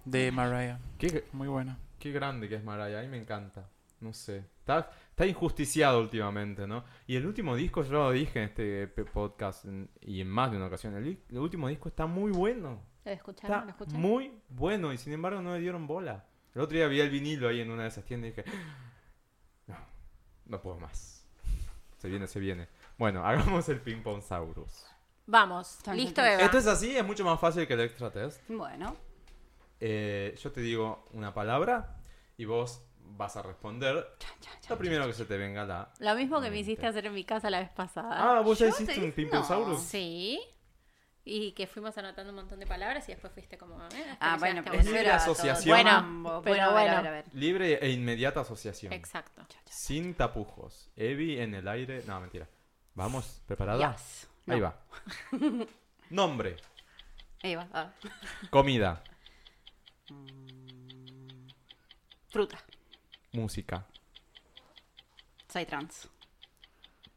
De 0.04 0.32
Mariah. 0.32 0.80
Qué, 1.00 1.26
Muy 1.32 1.48
buena. 1.48 1.78
qué 2.00 2.12
grande 2.12 2.48
que 2.48 2.56
es 2.56 2.64
Mariah, 2.64 3.00
a 3.00 3.02
mí 3.02 3.08
me 3.08 3.18
encanta. 3.18 3.68
No 4.02 4.14
sé. 4.14 4.46
Está, 4.60 4.92
está 5.10 5.26
injusticiado 5.26 6.00
últimamente, 6.00 6.68
¿no? 6.68 6.84
Y 7.08 7.16
el 7.16 7.26
último 7.26 7.56
disco, 7.56 7.84
yo 7.84 7.92
lo 7.94 8.12
dije 8.12 8.40
en 8.40 8.46
este 8.50 8.88
podcast 8.88 9.66
en- 9.66 9.90
y 10.02 10.22
en 10.22 10.30
más 10.30 10.52
de 10.52 10.58
una 10.58 10.68
ocasión, 10.68 10.96
el, 10.96 11.20
el 11.30 11.38
último 11.38 11.68
disco 11.70 11.90
está 11.90 12.06
muy 12.06 12.32
bueno. 12.32 12.82
¿Lo 13.04 13.12
escucharon? 13.12 13.52
¿Lo 13.52 13.58
Está 13.62 13.72
escucharon? 13.72 14.02
muy 14.02 14.32
bueno 14.50 14.94
y 14.94 14.98
sin 14.98 15.14
embargo 15.14 15.42
no 15.42 15.54
le 15.54 15.60
dieron 15.60 15.88
bola. 15.88 16.26
El 16.54 16.62
otro 16.62 16.78
día 16.78 16.88
vi 16.88 17.00
el 17.00 17.10
vinilo 17.10 17.48
ahí 17.50 17.62
en 17.62 17.72
una 17.72 17.84
de 17.84 17.90
esas 17.90 18.06
tiendas 18.06 18.30
y 18.30 18.36
dije, 18.36 18.46
no, 19.68 19.76
no 20.46 20.62
puedo 20.62 20.80
más. 20.80 21.26
Se 21.98 22.08
viene, 22.10 22.28
se 22.28 22.40
viene. 22.40 22.68
Bueno, 22.98 23.26
hagamos 23.26 23.68
el 23.70 23.80
ping 23.82 24.02
pong 24.04 24.22
saurus. 24.22 24.86
Vamos, 25.28 25.80
Chan, 25.84 25.98
listo 25.98 26.16
chan, 26.16 26.26
chan. 26.26 26.34
Eva. 26.36 26.44
Esto 26.46 26.58
es 26.60 26.68
así, 26.68 26.96
es 26.96 27.06
mucho 27.06 27.24
más 27.26 27.40
fácil 27.40 27.66
que 27.68 27.74
el 27.74 27.82
extra 27.82 28.12
test. 28.12 28.42
Bueno. 28.48 28.96
Eh, 29.80 30.36
yo 30.42 30.52
te 30.52 30.62
digo 30.62 31.08
una 31.14 31.34
palabra 31.34 31.98
y 32.38 32.46
vos 32.46 32.82
vas 33.00 33.36
a 33.38 33.42
responder 33.42 34.08
lo 34.70 34.78
primero 34.78 35.06
que 35.06 35.14
se 35.14 35.26
te 35.26 35.38
venga 35.38 35.64
la... 35.66 35.92
Lo 36.00 36.16
mismo 36.16 36.38
que 36.38 36.44
me 36.50 36.56
mente. 36.56 36.60
hiciste 36.72 36.88
hacer 36.88 37.06
en 37.06 37.14
mi 37.14 37.24
casa 37.24 37.50
la 37.50 37.60
vez 37.60 37.70
pasada. 37.70 38.38
Ah, 38.38 38.42
vos 38.42 38.58
ya 38.60 38.66
Yo 38.68 38.72
hiciste 38.72 38.96
te- 38.96 39.04
un 39.04 39.12
ping 39.12 39.28
pong 39.28 39.40
no. 39.42 39.46
saurus. 39.46 39.82
Sí. 39.82 40.40
Y 41.28 41.54
que 41.54 41.66
fuimos 41.66 41.98
anotando 41.98 42.30
un 42.32 42.36
montón 42.36 42.60
de 42.60 42.68
palabras 42.68 43.08
y 43.10 43.12
después 43.12 43.34
fuiste 43.34 43.58
como... 43.58 43.76
eh, 43.84 44.06
hasta 44.12 44.18
Ah, 44.20 44.34
que 44.36 44.40
bueno, 44.40 44.56
llegaste 44.56 44.60
a 44.60 44.64
pero 44.64 44.74
una. 44.74 44.82
eso 44.82 44.90
Libre 44.92 45.02
era 45.02 45.16
asociación. 45.16 45.64
todo 45.64 45.74
Bueno, 45.74 45.92
mambo. 45.92 46.42
pero 46.44 46.64
a 46.64 46.68
ver, 46.68 46.68
a 46.68 46.72
bueno. 46.74 46.96
ver, 46.98 47.08
a 47.08 47.12
ver. 47.12 47.26
Libre 47.34 47.74
e 47.86 47.90
inmediata 47.92 48.42
asociación. 48.42 48.94
Exacto. 48.94 49.42
Sin 49.66 50.14
tapujos. 50.14 50.90
Evi 50.96 51.40
en 51.40 51.56
el 51.56 51.68
aire. 51.68 52.04
No, 52.06 52.20
mentira. 52.22 52.48
Vamos, 52.94 53.42
¿preparada? 53.48 53.92
Yes. 53.96 54.28
Ahí 54.48 54.60
va. 54.60 54.80
Nombre. 56.10 56.58
Ahí 57.44 57.56
va. 57.56 57.68
ah. 57.74 57.92
Comida. 58.50 59.04
Fruta. 62.30 62.58
Música. 63.32 63.86
Soy 65.52 65.66
trans. 65.66 66.08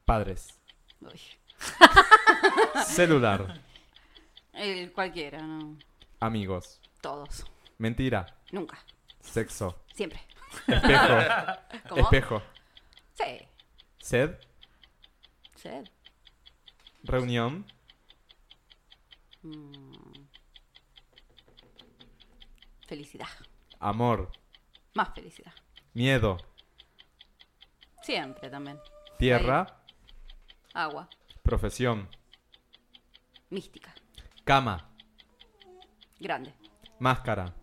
Padres. 0.05 0.59
Uy. 1.01 1.21
Celular. 2.87 3.61
El 4.53 4.93
cualquiera, 4.93 5.43
no. 5.43 5.77
Amigos. 6.21 6.81
Todos. 7.01 7.45
Mentira. 7.79 8.27
Nunca. 8.53 8.79
Sexo. 9.21 9.83
Siempre. 9.95 10.21
Espejo. 10.67 11.17
¿Cómo? 11.89 12.03
Espejo. 12.03 12.43
Sí. 13.15 13.49
Sed. 13.99 14.39
Sed. 15.57 15.89
Reunión. 17.03 17.67
Mm. 19.43 19.93
Felicidad. 22.87 23.29
Amor. 23.81 24.31
Más 24.95 25.15
felicidad. 25.15 25.53
Miedo. 25.95 26.39
Siempre 28.03 28.51
también. 28.51 28.79
Tierra. 29.19 29.83
Agua. 30.75 31.09
Profesión. 31.43 32.09
Mística. 33.51 33.95
Cama. 34.45 34.91
Grande. 36.19 36.55
Máscara. 36.99 37.55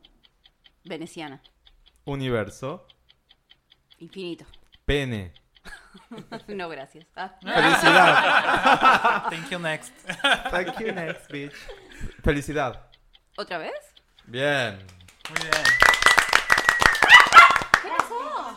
Veneciana. 0.84 1.42
Universo. 2.06 2.88
Infinito. 4.00 4.46
Pene. 4.86 5.34
No, 6.48 6.70
gracias. 6.70 7.06
Ah. 7.16 7.36
Felicidad. 7.42 9.24
Thank 9.30 9.50
you, 9.50 9.60
next. 9.60 9.94
Thank 10.52 10.80
you, 10.80 10.92
next 10.94 11.30
bitch. 11.32 11.54
Felicidad. 12.24 12.88
¿Otra 13.38 13.58
vez? 13.58 13.74
Bien. 14.26 14.78
Muy 15.30 15.40
bien. 15.42 15.64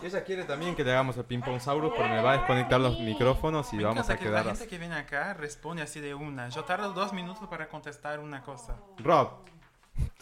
Y 0.00 0.06
ella 0.06 0.22
quiere 0.22 0.44
también 0.44 0.76
que 0.76 0.84
le 0.84 0.92
hagamos 0.92 1.16
el 1.16 1.24
ping 1.24 1.40
pong 1.40 1.60
saurus, 1.60 1.92
pero 1.96 2.08
me 2.08 2.22
va 2.22 2.32
a 2.34 2.36
desconectar 2.38 2.80
los 2.80 3.00
micrófonos 3.00 3.72
y 3.72 3.76
Me 3.78 3.84
vamos 3.84 4.08
a 4.08 4.16
que 4.16 4.26
quedar 4.26 4.46
la 4.46 4.52
gente 4.54 4.68
que 4.68 4.78
viene 4.78 4.94
acá 4.94 5.34
responde 5.34 5.82
así 5.82 5.98
de 5.98 6.14
una. 6.14 6.48
Yo 6.50 6.62
tardo 6.64 6.92
dos 6.92 7.12
minutos 7.12 7.48
para 7.48 7.68
contestar 7.68 8.20
una 8.20 8.42
cosa. 8.42 8.76
Rob. 8.98 9.30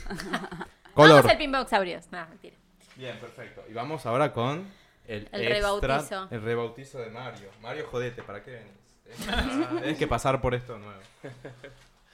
Vamos 0.06 0.66
Color. 0.94 1.30
al 1.30 1.36
pinboxaurios. 1.36 2.10
No, 2.10 2.26
mentira. 2.26 2.56
Bien, 2.96 3.18
perfecto. 3.18 3.64
Y 3.68 3.74
vamos 3.74 4.06
ahora 4.06 4.32
con 4.32 4.66
el, 5.08 5.28
El 5.32 5.42
extra- 5.42 5.48
rebautizo. 5.48 6.28
El 6.30 6.42
rebautizo 6.42 6.98
de 6.98 7.10
Mario. 7.10 7.48
Mario, 7.62 7.86
jodete, 7.90 8.22
¿para 8.22 8.42
qué 8.42 8.50
venís? 8.52 9.70
Tenés 9.80 9.98
que- 9.98 10.06
pasar 10.06 10.40
por 10.40 10.54
esto 10.54 10.78
nuevo. 10.78 11.00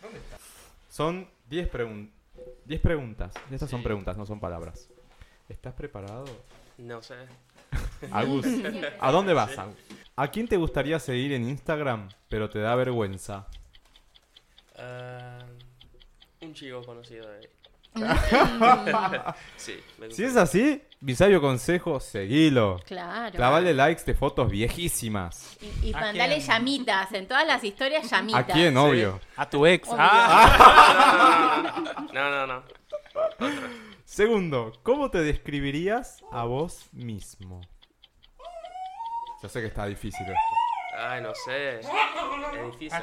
¿Dónde 0.01 0.19
está? 0.19 0.39
Son 0.91 1.29
10 1.49 1.71
pregun- 1.73 2.11
10 2.65 2.81
preguntas. 2.81 3.33
Estas 3.51 3.71
son 3.71 3.83
preguntas, 3.83 4.17
no 4.17 4.27
son 4.27 4.41
palabras. 4.41 4.89
¿Estás 5.49 5.75
preparado? 5.75 6.25
No 6.79 7.03
sé. 7.03 7.15
Agus. 8.13 8.47
¿A 9.01 9.11
dónde 9.11 9.33
vas, 9.33 9.57
Agus? 9.59 9.77
¿A 10.17 10.31
quién 10.31 10.47
te 10.49 10.57
gustaría 10.57 10.99
seguir 10.99 11.33
en 11.33 11.49
Instagram, 11.49 12.09
pero 12.29 12.51
te 12.51 12.59
da 12.59 12.75
vergüenza? 12.75 13.47
Ah, 14.77 15.39
un 16.41 16.55
chico 16.55 16.83
conocido 16.85 17.29
de. 17.31 17.49
sí, 19.57 19.79
me 19.99 20.11
Si 20.11 20.25
es 20.25 20.37
así, 20.37 20.83
mi 21.01 21.15
sabio 21.15 21.41
consejo, 21.41 22.01
seguilo. 22.01 22.81
Claro. 22.87 23.35
Clavale 23.37 23.75
likes 23.75 24.05
de 24.05 24.15
fotos 24.15 24.51
viejísimas. 24.51 25.57
Y, 25.83 25.91
y 25.91 25.95
¿A 25.95 26.01
mandale 26.01 26.37
quién? 26.37 26.47
llamitas. 26.47 27.13
En 27.13 27.29
todas 27.29 27.47
las 27.47 27.63
historias, 27.63 28.11
llamitas. 28.11 28.41
¿A 28.43 28.47
quién, 28.47 28.77
obvio? 28.77 29.21
A 29.37 29.49
tu 29.49 29.67
ex. 29.67 29.89
Ah, 29.93 31.75
No, 32.13 32.31
no, 32.31 32.47
no. 32.47 32.63
Segundo, 34.05 34.73
¿cómo 34.83 35.11
te 35.11 35.23
describirías 35.23 36.23
a 36.33 36.45
vos 36.45 36.89
mismo? 36.93 37.61
Yo 39.43 39.49
sé 39.49 39.61
que 39.61 39.67
está 39.67 39.87
difícil 39.87 40.23
esto. 40.23 40.99
Ay, 40.99 41.21
no 41.23 41.33
sé. 41.35 41.81
Es 41.81 41.87
difícil. 42.79 43.03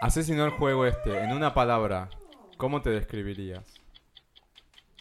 Asesinó 0.00 0.44
el 0.44 0.50
juego 0.52 0.86
este, 0.86 1.18
en 1.24 1.32
una 1.32 1.54
palabra, 1.54 2.08
¿cómo 2.56 2.82
te 2.82 2.90
describirías? 2.90 3.74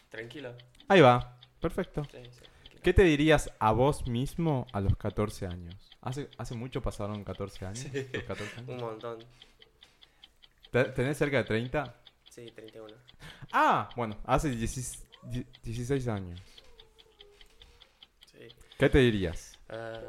Tranquilo. 0.09 0.55
Ahí 0.87 1.01
va, 1.01 1.37
perfecto. 1.61 2.03
Sí, 2.11 2.17
sí. 2.31 2.79
¿Qué 2.81 2.93
te 2.93 3.03
dirías 3.03 3.51
a 3.59 3.71
vos 3.73 4.07
mismo 4.07 4.65
a 4.71 4.81
los 4.81 4.95
14 4.97 5.45
años? 5.47 5.75
¿Hace, 6.01 6.29
hace 6.37 6.55
mucho 6.55 6.81
pasaron 6.81 7.23
14 7.23 7.65
años? 7.65 7.85
¿Tus 8.11 8.23
14 8.23 8.55
años? 8.59 8.69
Un 8.69 8.77
montón. 8.77 9.19
¿Te- 10.71 10.85
¿Tenés 10.85 11.17
cerca 11.17 11.37
de 11.37 11.43
30? 11.43 11.95
Sí, 12.29 12.51
31. 12.51 12.95
Ah, 13.51 13.89
bueno, 13.95 14.17
hace 14.25 14.49
16, 14.49 15.05
16 15.63 16.07
años. 16.07 16.41
Sí. 18.31 18.47
¿Qué 18.79 18.89
te 18.89 18.99
dirías? 18.99 19.59
Ah. 19.69 20.01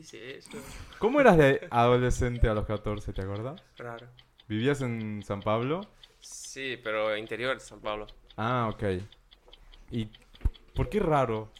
Esto. 0.00 0.58
¿Cómo 0.98 1.20
eras 1.20 1.38
de 1.38 1.68
adolescente 1.70 2.48
a 2.48 2.54
los 2.54 2.66
14, 2.66 3.12
te 3.12 3.22
acordás? 3.22 3.62
Raro. 3.76 4.08
¿Vivías 4.48 4.80
en 4.80 5.22
San 5.22 5.40
Pablo? 5.40 5.82
Sí, 6.20 6.80
pero 6.82 7.16
interior 7.16 7.54
de 7.54 7.60
San 7.60 7.80
Pablo. 7.80 8.06
Ah, 8.36 8.68
ok. 8.72 8.82
¿Y 9.92 10.08
por 10.74 10.88
qué 10.88 10.98
raro? 10.98 11.52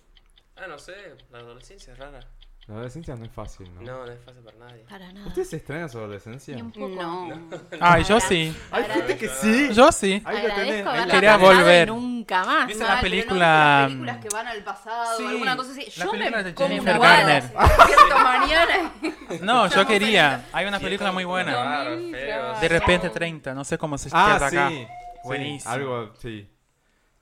Ah, 0.57 0.67
no 0.67 0.79
sé. 0.79 0.95
La 1.31 1.39
adolescencia 1.39 1.93
es 1.93 1.99
rara. 1.99 2.21
La 2.67 2.77
adolescencia 2.77 3.15
no 3.15 3.27
es 3.27 3.31
fácil, 3.31 3.71
¿no? 3.75 3.83
No, 3.83 4.07
no 4.07 4.11
es 4.13 4.19
fácil 4.25 4.43
para 4.43 4.57
nadie. 4.57 4.85
Para 4.89 5.13
nada. 5.13 5.27
¿Ustedes 5.27 5.53
extrañan 5.53 5.91
su 5.91 5.99
adolescencia? 5.99 6.55
Ni 6.57 6.63
un 6.63 6.73
poco. 6.73 6.89
No. 6.89 7.51
Ay, 7.81 8.05
yo 8.05 8.19
sí. 8.21 8.57
Hay 8.71 8.85
gente 8.85 9.19
que 9.19 9.29
sí. 9.29 9.69
Yo 9.75 9.93
sí. 9.93 10.23
Ahí 10.25 10.49
lo 10.49 10.55
tenés, 10.55 10.87
ahí 10.87 11.11
Quería 11.11 11.37
volver. 11.37 11.89
nunca 11.89 12.43
más. 12.45 12.67
¿Viste 12.67 12.83
Mal, 12.83 12.95
la 12.95 13.01
pero 13.03 13.15
no 13.15 13.21
película, 13.21 13.47
las 13.81 13.87
películas 13.91 14.17
que 14.19 14.29
van 14.31 14.47
al 14.49 14.65
pasado, 14.65 15.17
sí, 15.19 15.27
alguna 15.27 15.57
cosa 15.59 15.71
así. 15.73 15.87
la 15.99 16.05
Yo 16.07 16.13
me 16.15 16.43
de 16.43 16.55
como 16.55 16.75
una 16.77 16.99
mañana 18.25 18.93
No, 19.43 19.67
yo 19.69 19.87
quería. 19.87 20.47
Hay 20.53 20.65
una 20.67 20.81
película 20.81 21.13
muy 21.13 21.25
buena. 21.25 21.85
De 21.85 22.69
repente 22.69 23.11
30. 23.11 23.53
No 23.53 23.65
sé 23.65 23.77
cómo 23.77 23.99
se 23.99 24.09
Ah, 24.13 24.39
llama 24.39 24.51
sí. 24.51 24.57
acá. 24.57 24.69
Sí, 24.71 24.87
Buenísimo. 25.25 25.73
algo, 25.75 26.15
sí. 26.19 26.49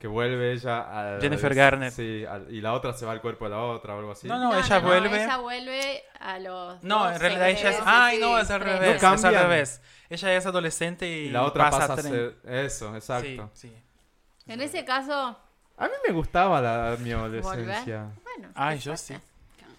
Que 0.02 0.08
vuelve 0.08 0.50
ella 0.50 1.16
a... 1.16 1.20
Jennifer 1.20 1.54
Garner. 1.54 1.92
Sí, 1.92 2.24
y 2.50 2.60
la 2.60 2.72
otra 2.72 2.92
se 2.92 3.06
va 3.06 3.12
al 3.12 3.20
cuerpo 3.20 3.44
de 3.44 3.52
la 3.52 3.62
otra 3.62 3.94
o 3.94 3.98
algo 4.00 4.10
así. 4.10 4.26
No, 4.26 4.36
no, 4.36 4.58
ella 4.58 4.80
vuelve. 4.80 5.22
ella 5.22 5.36
vuelve 5.36 6.02
a 6.18 6.40
los. 6.40 6.82
No, 6.82 7.08
en 7.08 7.20
realidad 7.20 7.48
ella 7.50 7.70
es. 7.70 7.78
Ay, 7.86 8.18
no, 8.18 8.36
es 8.36 8.50
al 8.50 8.58
No 8.58 8.66
revés. 8.66 8.96
es 9.00 9.24
al 9.24 9.34
revés. 9.36 9.80
Ella 10.10 10.34
es 10.34 10.44
adolescente 10.44 11.06
y, 11.08 11.26
Y 11.26 11.30
la 11.30 11.44
otra 11.44 11.70
pasa, 11.70 11.92
a 11.92 11.96
tre- 11.96 12.02
ser... 12.02 12.34
Eso, 12.44 12.96
exacto. 12.96 13.48
Sí, 13.54 13.68
sí. 13.68 14.52
En 14.52 14.60
ese 14.60 14.84
caso, 14.84 15.38
A 15.78 15.84
mí 15.86 15.92
me 16.04 16.12
gustaba 16.12 16.60
la, 16.60 16.96
mi 16.98 17.12
adolescencia. 17.12 18.10
bueno. 18.24 18.48
Ay, 18.56 18.80
yo 18.80 18.96
sí. 18.96 19.14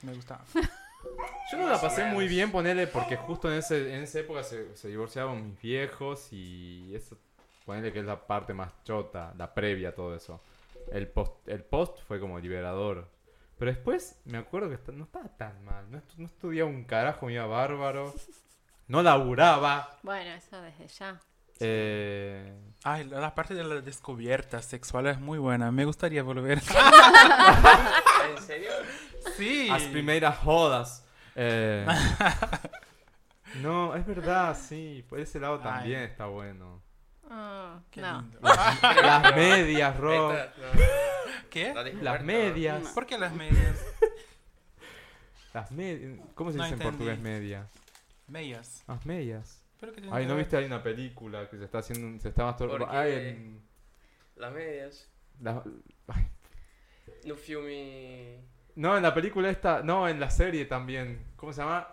Me 0.03 0.13
gustaba. 0.13 0.39
Yo 1.51 1.57
no 1.57 1.67
la 1.69 1.81
pasé 1.81 2.05
muy 2.05 2.29
bien, 2.29 2.49
ponele, 2.49 2.87
porque 2.87 3.17
justo 3.17 3.51
en, 3.51 3.57
ese, 3.59 3.93
en 3.93 4.03
esa 4.03 4.19
época 4.19 4.41
se, 4.41 4.73
se 4.77 4.87
divorciaban 4.87 5.49
mis 5.49 5.61
viejos 5.61 6.29
y 6.31 6.95
eso, 6.95 7.17
ponele 7.65 7.91
que 7.91 7.99
es 7.99 8.05
la 8.05 8.25
parte 8.27 8.53
más 8.53 8.71
chota, 8.83 9.33
la 9.37 9.53
previa 9.53 9.89
a 9.89 9.91
todo 9.93 10.15
eso. 10.15 10.41
El 10.91 11.07
post, 11.07 11.47
el 11.47 11.63
post 11.63 11.99
fue 12.07 12.19
como 12.19 12.39
liberador. 12.39 13.09
Pero 13.57 13.71
después 13.71 14.19
me 14.25 14.37
acuerdo 14.37 14.69
que 14.69 14.91
no 14.91 15.05
estaba 15.05 15.29
tan 15.37 15.63
mal, 15.63 15.89
no, 15.89 16.01
no 16.17 16.25
estudiaba 16.25 16.69
un 16.69 16.83
carajo, 16.83 17.27
me 17.27 17.33
iba 17.33 17.45
bárbaro, 17.45 18.13
no 18.87 19.01
laburaba. 19.01 19.97
Bueno, 20.03 20.31
eso 20.31 20.61
desde 20.61 20.87
ya. 20.87 21.19
Eh, 21.59 22.53
Ay, 22.83 23.05
la 23.05 23.33
parte 23.33 23.53
de 23.53 23.63
las 23.63 23.85
descubiertas 23.85 24.65
sexuales 24.65 25.15
es 25.15 25.21
muy 25.21 25.37
buena. 25.37 25.71
Me 25.71 25.85
gustaría 25.85 26.21
volver. 26.21 26.59
¿En 28.29 28.41
serio? 28.41 28.71
sí. 29.37 29.69
As 29.71 29.83
primeiras 29.83 30.37
jodas. 30.39 31.07
Eh, 31.35 31.85
no, 33.61 33.95
es 33.95 34.05
verdad, 34.05 34.57
sí, 34.59 35.05
por 35.07 35.19
ese 35.19 35.39
lado 35.39 35.59
también 35.59 35.99
Ay. 35.99 36.05
está 36.05 36.25
bueno. 36.25 36.82
Ah, 37.29 37.81
Qué 37.91 38.01
no. 38.01 38.21
lindo. 38.21 38.39
Las 38.81 39.35
medias, 39.35 39.97
Ro. 39.97 40.33
Esta- 40.33 40.53
no, 40.57 41.49
¿Qué? 41.49 41.73
la. 41.73 41.83
Las 41.83 42.23
medias. 42.23 42.87
¿Por 42.89 43.05
qué 43.05 43.17
las 43.17 43.33
medias? 43.33 43.85
Las 45.53 45.71
medias. 45.71 46.19
¿Cómo 46.35 46.51
se 46.51 46.57
No 46.57 46.63
dice 46.63 46.75
en 46.75 46.81
portugués 46.81 47.19
medias? 47.19 47.67
Medias. 48.27 48.83
Las 48.87 49.05
medias. 49.05 49.63
¿Pero 49.79 49.91
qué 49.93 50.01
tiene 50.01 50.15
Ay, 50.15 50.25
¿no 50.25 50.35
viste? 50.35 50.57
Hay 50.57 50.65
una 50.65 50.81
película 50.81 51.49
que 51.49 51.57
se 51.57 51.65
está 51.65 51.79
haciendo. 51.79 52.19
Se 52.21 52.29
está 52.29 52.45
masturbando. 52.45 52.87
En. 53.03 53.61
Las 54.35 54.51
medias. 54.53 55.09
la- 55.41 55.63
ay, 56.07 56.27
No 57.25 57.35
filme. 57.35 58.39
No, 58.75 58.97
en 58.97 59.03
la 59.03 59.13
película 59.13 59.49
esta. 59.49 59.83
No, 59.83 60.07
en 60.09 60.19
la 60.19 60.29
serie 60.31 60.65
también. 60.65 61.23
¿Cómo 61.35 61.53
se 61.53 61.61
llama? 61.61 61.87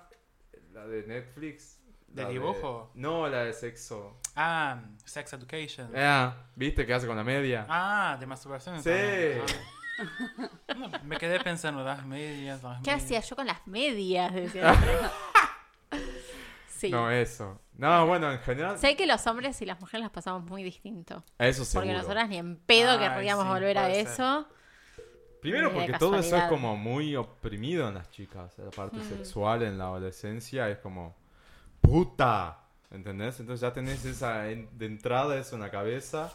La 0.73 0.86
de 0.86 1.02
Netflix. 1.07 1.80
¿De 2.11 2.27
dibujo? 2.27 2.91
No, 2.95 3.28
la 3.28 3.45
de 3.45 3.53
sexo. 3.53 4.19
Ah, 4.37 4.81
Sex 5.05 5.32
Education. 5.32 5.91
Ah, 5.97 6.35
¿viste 6.57 6.85
qué 6.87 6.95
hace 6.95 7.07
con 7.07 7.16
la 7.16 7.24
media? 7.24 7.66
Ah, 7.69 8.16
de 8.19 8.27
masturbación. 8.27 8.82
Sí. 8.82 8.91
Ah. 8.91 10.49
No, 10.77 10.89
me 11.05 11.16
quedé 11.19 11.39
pensando, 11.41 11.85
las 11.85 12.05
medias, 12.07 12.62
las 12.62 12.78
¿Qué 12.81 12.91
medias. 12.91 13.05
hacía 13.05 13.20
yo 13.20 13.37
con 13.37 13.47
las 13.47 13.66
medias? 13.66 14.32
Decía. 14.35 14.74
sí. 16.69 16.91
No, 16.91 17.11
eso. 17.11 17.61
No, 17.77 18.07
bueno, 18.07 18.31
en 18.32 18.39
general. 18.41 18.78
Sé 18.78 18.97
que 18.97 19.07
los 19.07 19.27
hombres 19.27 19.61
y 19.62 19.66
las 19.66 19.81
mujeres 19.81 20.03
las 20.03 20.11
pasamos 20.11 20.45
muy 20.49 20.62
distinto. 20.62 21.23
Eso 21.39 21.65
seguro. 21.65 21.87
Porque 21.87 21.99
nosotras 21.99 22.28
ni 22.28 22.39
en 22.39 22.57
pedo 22.57 22.91
Ay, 22.93 22.99
querríamos 22.99 23.45
sí, 23.45 23.51
volver 23.51 23.78
a 23.78 23.87
ser. 23.87 24.07
eso. 24.07 24.47
Primero 25.41 25.73
porque 25.73 25.95
todo 25.95 26.19
eso 26.19 26.37
es 26.37 26.45
como 26.45 26.77
muy 26.77 27.16
oprimido 27.16 27.89
en 27.89 27.95
las 27.95 28.11
chicas. 28.11 28.59
La 28.59 28.70
parte 28.70 28.99
Mm. 28.99 29.09
sexual 29.09 29.62
en 29.62 29.78
la 29.78 29.85
adolescencia 29.85 30.69
es 30.69 30.78
como 30.78 31.16
puta. 31.91 32.57
¿Entendés? 32.91 33.39
Entonces 33.41 33.61
ya 33.61 33.73
tenés 33.73 34.05
esa 34.05 34.49
en- 34.51 34.69
de 34.77 34.87
entrada 34.87 35.37
eso 35.37 35.55
en 35.57 35.62
la 35.62 35.71
cabeza. 35.71 36.33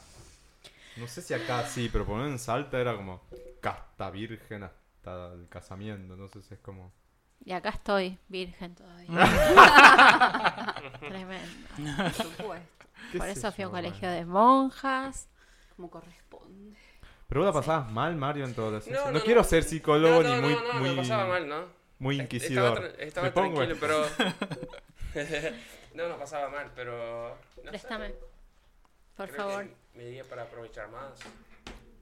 No 0.98 1.08
sé 1.08 1.22
si 1.22 1.34
acá 1.34 1.66
sí, 1.68 1.90
pero 1.92 2.06
por 2.06 2.16
lo 2.18 2.24
menos 2.24 2.40
en 2.40 2.46
Salta 2.46 2.80
era 2.80 2.96
como 2.96 3.22
casta 3.62 4.10
virgen 4.10 4.64
hasta 4.64 5.34
el 5.34 5.48
casamiento. 5.50 6.14
Entonces 6.14 6.50
es 6.52 6.60
como. 6.60 6.94
Y 7.44 7.52
acá 7.52 7.70
estoy, 7.70 8.18
virgen 8.30 8.74
todavía. 8.76 9.08
Tremendo. 11.00 11.48
Por 12.04 12.14
supuesto, 12.14 12.86
Por 13.18 13.22
sé 13.28 13.32
eso 13.32 13.52
fui 13.52 13.64
a 13.66 13.68
un 13.68 13.74
colegio 13.74 14.10
de 14.10 14.26
monjas. 14.26 15.28
como 15.76 15.90
corresponde. 15.90 16.78
Pero 17.28 17.42
vos 17.42 17.48
la 17.48 17.54
pasabas 17.60 17.92
mal, 17.92 18.16
Mario, 18.16 18.46
en 18.46 18.54
tu 18.54 18.62
adolescencia. 18.62 19.02
No, 19.06 19.12
No, 19.12 19.20
no, 19.20 19.26
quiero 19.26 19.42
no. 19.42 19.48
ser 19.48 19.64
psicólogo 19.64 20.24
no, 20.24 20.30
no, 20.30 20.36
ni 20.36 20.42
muy, 20.42 20.54
no, 20.54 20.64
no, 20.74 20.80
muy, 20.80 20.90
me 20.92 20.96
pasaba 20.98 21.28
mal, 21.28 21.48
¿no? 21.50 21.66
muy 22.00 22.20
inquisidor. 22.22 22.78
Estaba, 22.78 22.88
tra- 22.88 23.00
estaba 23.00 23.28
Me 23.28 23.32
pongo 23.32 23.56
tranquilo, 23.66 23.78
pero... 23.80 24.06
no, 25.94 26.10
no 26.10 26.18
pasaba 26.18 26.50
mal, 26.50 26.72
pero... 26.76 27.38
No 27.58 27.64
sé, 27.64 27.70
Préstame. 27.70 28.14
Por 29.16 29.30
creo 29.30 29.48
que 29.48 29.54
favor. 29.54 29.68
Me 29.94 30.06
di 30.06 30.22
para 30.24 30.44
aprovechar 30.44 30.90
más. 30.90 31.20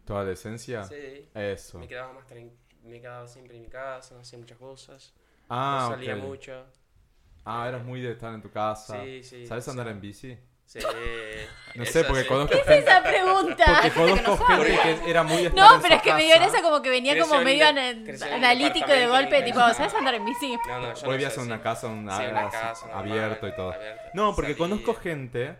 ¿Tu 0.06 0.16
adolescencia? 0.16 0.84
Sí. 0.84 1.30
Eso. 1.34 1.80
Me 1.80 1.88
quedaba 1.88 2.14
más 2.14 2.26
me 2.84 3.00
quedaba 3.00 3.28
siempre 3.28 3.56
en 3.56 3.64
mi 3.64 3.70
casa, 3.70 4.16
no 4.16 4.22
hacía 4.22 4.40
muchas 4.40 4.58
cosas. 4.58 5.14
Ah, 5.50 5.88
no 5.90 5.96
salía 5.96 6.16
mucho. 6.16 6.66
Ah, 7.46 7.68
eras 7.68 7.84
muy 7.84 8.02
de 8.02 8.12
estar 8.12 8.34
en 8.34 8.42
tu 8.42 8.52
casa. 8.52 9.02
Sí, 9.04 9.24
sí. 9.24 9.46
¿Sabes 9.46 9.68
andar 9.68 9.86
sea, 9.86 9.94
en 9.94 10.02
bici? 10.02 10.38
Sí. 10.74 10.88
No 11.76 11.86
sé, 11.86 12.04
porque 12.04 12.26
conozco 12.26 12.50
¿Qué 12.52 12.58
gente, 12.58 12.78
es 12.78 12.86
esa 12.86 13.04
pregunta? 13.04 13.82
porque 13.84 13.92
conozco 13.92 14.46
gente 14.46 15.00
que 15.04 15.10
era 15.10 15.24
muy 15.24 15.44
No, 15.56 15.80
pero 15.82 15.96
es 15.96 16.02
que 16.02 16.14
me 16.14 16.24
dio 16.24 16.36
en 16.36 16.44
esa 16.44 16.62
como 16.62 16.82
que 16.82 16.90
venía 16.90 17.20
como 17.20 17.42
medio 17.42 17.68
analítico 17.68 18.92
de 18.92 19.08
golpe, 19.08 19.42
tipo. 19.44 19.60
¿sabes 19.60 19.94
andar 19.94 20.16
en 20.16 20.26
bici? 20.26 20.58
No, 20.68 20.80
no, 20.80 20.94
yo 20.94 21.02
Hoy 21.02 21.04
no 21.04 21.12
vivías 21.12 21.34
sé, 21.34 21.42
en 21.42 21.46
una 21.48 21.62
casa, 21.62 21.88
un, 21.88 22.10
abierto 22.10 23.48
y 23.48 23.56
todo. 23.56 23.76
No, 24.14 24.36
porque 24.36 24.56
conozco 24.56 24.96
gente, 24.96 25.58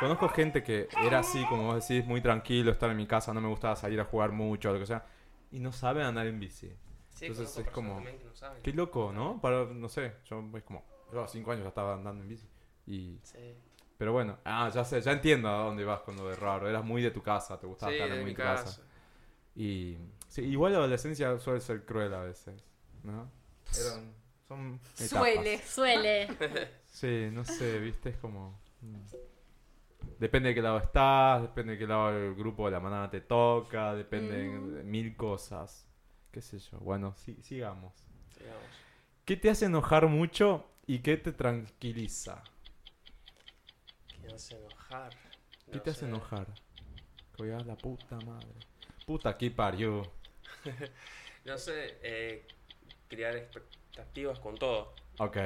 conozco 0.00 0.28
gente 0.28 0.62
que 0.62 0.88
era 1.02 1.20
así, 1.20 1.44
como 1.46 1.72
vos 1.72 1.86
decís, 1.86 2.06
muy 2.06 2.20
tranquilo, 2.20 2.72
estar 2.72 2.90
en 2.90 2.96
mi 2.96 3.06
casa, 3.06 3.32
no 3.32 3.40
me 3.40 3.48
gustaba 3.48 3.76
salir 3.76 4.00
a 4.00 4.04
jugar 4.04 4.32
mucho, 4.32 4.70
o 4.70 4.72
lo 4.74 4.78
que 4.78 4.86
sea, 4.86 5.04
y 5.50 5.60
no 5.60 5.72
saben 5.72 6.04
andar 6.04 6.26
en 6.26 6.38
bici. 6.38 6.70
Sí, 7.14 7.26
Entonces 7.26 7.56
es 7.56 7.70
como-. 7.70 8.02
Qué 8.62 8.72
loco, 8.72 9.12
¿no? 9.14 9.40
Para, 9.40 9.64
no 9.64 9.88
sé, 9.88 10.12
yo 10.26 10.44
es 10.54 10.62
como, 10.62 10.84
yo 11.10 11.20
a 11.20 11.22
los 11.22 11.32
5 11.32 11.52
años 11.52 11.62
ya 11.62 11.68
estaba 11.68 11.94
andando 11.94 12.22
en 12.22 12.28
bici. 12.28 12.46
Y, 12.86 13.18
Sí, 13.22 13.56
pero 13.98 14.12
bueno, 14.12 14.38
ah, 14.44 14.70
ya 14.74 14.84
sé, 14.84 15.00
ya 15.00 15.12
entiendo 15.12 15.48
a 15.48 15.64
dónde 15.64 15.84
vas 15.84 16.00
con 16.00 16.16
lo 16.16 16.28
de 16.28 16.36
raro. 16.36 16.68
Eras 16.68 16.84
muy 16.84 17.02
de 17.02 17.10
tu 17.10 17.22
casa, 17.22 17.58
te 17.58 17.66
gustaba 17.66 17.92
sí 17.92 17.98
estar 17.98 18.10
de 18.16 18.22
muy 18.22 18.30
mi 18.30 18.36
tu 18.36 18.42
casa. 18.42 18.64
casa. 18.64 18.82
Y 19.54 19.96
sí, 20.28 20.42
igual 20.42 20.72
la 20.72 20.78
adolescencia 20.78 21.38
suele 21.38 21.60
ser 21.60 21.84
cruel 21.84 22.12
a 22.14 22.20
veces, 22.20 22.62
¿no? 23.02 23.30
Eran- 23.78 24.14
son 24.46 24.80
etapas. 24.98 25.10
Suele. 25.10 25.58
Suele. 25.58 26.28
Sí, 26.86 27.28
no 27.30 27.44
sé, 27.44 27.78
viste, 27.78 28.08
es 28.10 28.16
como... 28.16 28.58
mm. 28.80 29.26
Depende 30.18 30.48
de 30.50 30.54
qué 30.54 30.62
lado 30.62 30.78
estás, 30.78 31.42
depende 31.42 31.72
de 31.74 31.78
qué 31.78 31.86
lado 31.86 32.10
del 32.12 32.34
grupo 32.34 32.64
de 32.64 32.70
la 32.72 32.80
manada 32.80 33.10
te 33.10 33.20
toca, 33.20 33.94
depende 33.94 34.34
de 34.36 34.82
mil 34.82 35.14
cosas. 35.14 35.86
Qué 36.30 36.40
sé 36.40 36.58
yo. 36.58 36.78
Bueno, 36.78 37.14
sí, 37.16 37.36
sigamos. 37.42 37.92
Digamos. 38.38 38.62
¿Qué 39.26 39.36
te 39.36 39.50
hace 39.50 39.66
enojar 39.66 40.06
mucho 40.06 40.64
y 40.86 41.00
qué 41.00 41.16
te 41.18 41.32
tranquiliza? 41.32 42.42
¿Qué 44.36 44.42
hace 44.42 44.56
enojar? 44.56 45.12
¿Qué 45.64 45.76
No 45.76 45.82
te 45.82 45.90
hace 45.90 46.00
sé. 46.00 46.06
enojar? 46.06 46.46
Que 47.34 47.42
voy 47.42 47.50
a 47.52 47.58
la 47.60 47.74
puta 47.74 48.16
madre. 48.20 48.46
Puta, 49.06 49.30
aquí 49.30 49.48
parió. 49.50 50.02
No 51.46 51.56
sé, 51.58 51.98
eh, 52.02 52.44
crear 53.08 53.36
expectativas 53.36 54.40
con 54.40 54.56
todo. 54.58 54.92
Ok. 55.18 55.36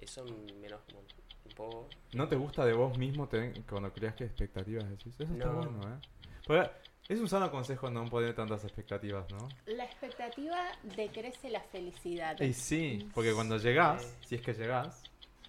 Eso 0.00 0.24
me 0.60 0.66
enoja 0.66 0.82
un, 0.92 1.54
poco. 1.54 1.88
¿No 2.14 2.28
te 2.28 2.34
gusta 2.34 2.64
de 2.66 2.72
vos 2.72 2.98
mismo 2.98 3.28
ten- 3.28 3.62
cuando 3.62 3.92
creas 3.92 4.16
que 4.16 4.24
expectativas 4.24 4.88
decís? 4.90 5.14
Eso 5.20 5.32
está 5.32 5.46
No. 5.46 5.54
bueno, 5.62 5.80
¿eh? 5.94 6.00
Porque 6.44 6.68
es 7.08 7.20
un 7.20 7.28
sano 7.28 7.48
consejo 7.52 7.88
no 7.90 8.04
poner 8.10 8.34
tantas 8.34 8.64
expectativas, 8.64 9.30
¿no? 9.30 9.48
La 9.66 9.84
expectativa 9.84 10.58
decrece 10.96 11.48
la 11.48 11.60
felicidad. 11.60 12.40
Y 12.40 12.52
sí, 12.52 13.08
porque 13.14 13.32
cuando 13.32 13.56
llegás, 13.58 14.16
si 14.26 14.34
es 14.34 14.42
que 14.42 14.52
llegás, 14.52 15.04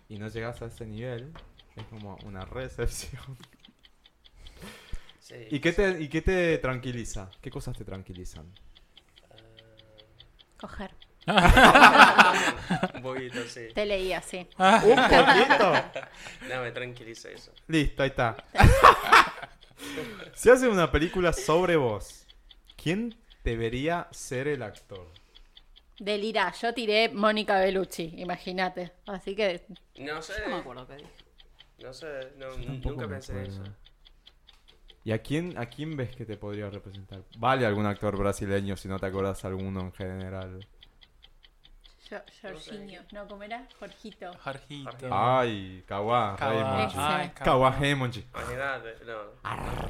y 0.09 0.19
no 0.19 0.27
llegás 0.27 0.61
a 0.61 0.67
ese 0.67 0.85
nivel, 0.85 1.33
es 1.77 1.85
como 1.87 2.17
una 2.25 2.45
recepción. 2.45 3.37
Sí. 5.19 5.35
¿Y 5.51 5.59
qué 5.59 5.73
te, 5.73 6.01
y 6.01 6.07
qué 6.07 6.21
te 6.21 6.57
tranquiliza? 6.57 7.29
¿Qué 7.41 7.51
cosas 7.51 7.77
te 7.77 7.83
tranquilizan? 7.83 8.49
Coger. 10.57 10.91
Ah, 11.29 12.33
un 12.95 13.01
poquito, 13.01 13.43
sí. 13.49 13.67
Te 13.75 13.85
leía, 13.85 14.21
sí. 14.21 14.47
¡Un 14.57 14.95
poquito! 14.95 15.73
No, 16.49 16.61
me 16.61 16.71
tranquiliza 16.71 17.29
eso. 17.29 17.51
Listo, 17.67 18.03
ahí 18.03 18.09
está. 18.09 18.37
si 20.33 20.49
hace 20.49 20.69
una 20.69 20.89
película 20.89 21.33
sobre 21.33 21.75
vos, 21.75 22.25
¿quién 22.81 23.17
debería 23.43 24.07
ser 24.11 24.47
el 24.47 24.63
actor? 24.63 25.05
Delira, 25.99 26.53
yo 26.53 26.73
tiré 26.73 27.09
Mónica 27.09 27.59
Bellucci, 27.59 28.13
imagínate. 28.17 28.93
Así 29.07 29.35
que 29.35 29.65
No 29.97 30.21
sé. 30.21 30.41
No 30.43 30.55
me 30.55 30.61
acuerdo 30.61 30.87
qué 30.87 30.95
dije. 30.95 31.26
No 31.83 31.93
sé, 31.93 32.33
no, 32.37 32.57
nunca 32.57 33.07
pensé 33.07 33.43
eso. 33.43 33.63
¿Y 35.03 35.11
a 35.11 35.19
quién, 35.19 35.57
a 35.57 35.67
quién 35.67 35.95
ves 35.95 36.15
que 36.15 36.25
te 36.25 36.35
podría 36.35 36.69
representar? 36.69 37.21
Vale 37.37 37.65
algún 37.65 37.85
actor 37.85 38.17
brasileño 38.17 38.75
si 38.75 38.87
no 38.87 38.99
te 38.99 39.05
acuerdas 39.05 39.45
alguno 39.45 39.81
en 39.81 39.93
general. 39.93 40.67
Jorginho, 42.41 43.01
¿no? 43.11 43.27
¿Cómo 43.27 43.43
era? 43.43 43.67
Jorgito. 43.79 44.31
Jorgito. 44.43 45.09
Ay, 45.11 45.83
Kawa. 45.85 46.35
Ay, 46.39 47.29
Kawa 47.31 47.77
Heimonji. 47.79 48.25
Imagínate, 48.33 48.95
no. 49.05 49.17
Ah, 49.43 49.85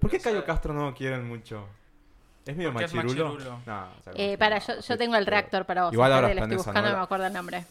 ¿Por 0.00 0.10
qué 0.10 0.18
Cayo. 0.18 0.44
Castro 0.44 0.74
no 0.74 0.86
lo 0.86 0.94
quieren 0.94 1.26
mucho? 1.26 1.66
¿Es 2.44 2.56
medio 2.56 2.72
machirulo? 2.72 3.38
No, 3.66 3.88
o 3.98 4.02
sea, 4.02 4.12
Eh, 4.14 4.36
para, 4.38 4.58
no, 4.58 4.80
yo, 4.80 4.98
tengo 4.98 5.16
el 5.16 5.26
reactor 5.26 5.66
para 5.66 5.84
vos. 5.84 5.92
Igual 5.92 6.12
ahora 6.12 6.32
en 6.32 6.38
estoy 6.38 6.56
buscando, 6.56 6.90
no 6.90 6.96
me 6.96 7.02
acuerdo 7.02 7.26
el 7.26 7.32
nombre. 7.32 7.64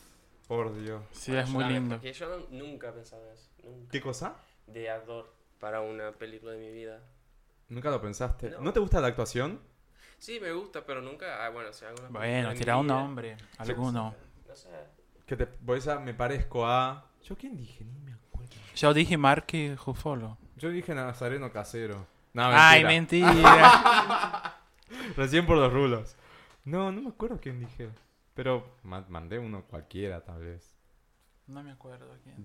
Por 0.47 0.73
Dios. 0.79 1.03
Sí, 1.11 1.35
es 1.35 1.49
muy 1.49 1.65
lindo. 1.65 1.95
Porque 1.95 2.13
yo 2.13 2.47
nunca 2.51 2.93
pensaba 2.93 3.21
en 3.23 3.33
eso. 3.33 3.49
Nunca. 3.63 3.91
¿Qué 3.91 4.01
cosa? 4.01 4.37
De 4.65 4.89
actor 4.89 5.33
para 5.59 5.81
una 5.81 6.11
película 6.11 6.53
de 6.53 6.59
mi 6.59 6.71
vida. 6.71 7.01
Nunca 7.69 7.89
lo 7.91 8.01
pensaste. 8.01 8.51
No. 8.51 8.61
¿No 8.61 8.73
te 8.73 8.79
gusta 8.79 9.01
la 9.01 9.07
actuación? 9.07 9.59
Sí, 10.17 10.39
me 10.39 10.51
gusta, 10.53 10.85
pero 10.85 11.01
nunca. 11.01 11.45
Ah, 11.45 11.49
bueno, 11.49 11.73
si 11.73 11.85
hago 11.85 11.95
una 11.99 12.09
Bueno, 12.19 12.53
tira 12.53 12.77
un 12.77 12.87
nombre. 12.87 13.37
Alguno. 13.57 14.15
No 14.47 14.55
sé. 14.55 14.69
Que 15.25 15.35
te 15.35 15.47
voy 15.61 15.79
a 15.89 15.99
me 15.99 16.13
parezco 16.13 16.65
a. 16.65 17.05
¿Yo 17.23 17.35
quién 17.35 17.57
dije? 17.57 17.83
Ni 17.83 17.99
me 17.99 18.13
acuerdo. 18.13 18.55
Yo 18.75 18.93
dije 18.93 19.17
Marky 19.17 19.75
Ruffalo. 19.75 20.37
Yo 20.55 20.69
dije 20.69 20.95
Nazareno 20.95 21.51
Casero. 21.51 22.07
No, 22.33 22.43
Ay, 22.45 22.83
mentira. 22.85 23.27
mentira. 23.27 24.57
Recién 25.17 25.45
por 25.45 25.57
los 25.57 25.71
rulos. 25.73 26.15
No, 26.63 26.91
no 26.91 27.01
me 27.01 27.09
acuerdo 27.09 27.39
quién 27.41 27.59
dije. 27.59 27.89
Pero 28.37 28.77
ma- 28.83 29.05
mandé 29.09 29.39
uno 29.39 29.65
cualquiera, 29.65 30.23
tal 30.23 30.39
vez. 30.41 30.77
no 31.47 31.63
me 31.63 31.71
acuerdo 31.71 32.15
quién. 32.23 32.35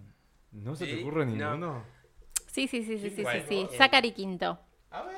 ¿No 0.53 0.75
se 0.75 0.87
te 0.87 1.01
ocurre 1.01 1.27
no. 1.27 1.33
ninguno? 1.33 1.85
Sí, 2.47 2.67
sí, 2.67 2.83
sí, 2.83 2.99
sí, 2.99 3.11
sí, 3.11 3.25
sí, 3.25 3.41
sí. 3.49 3.61
eh. 3.61 3.69
Zachary 3.77 4.13
Quinto. 4.13 4.59
A 4.91 5.03
ver. 5.03 5.17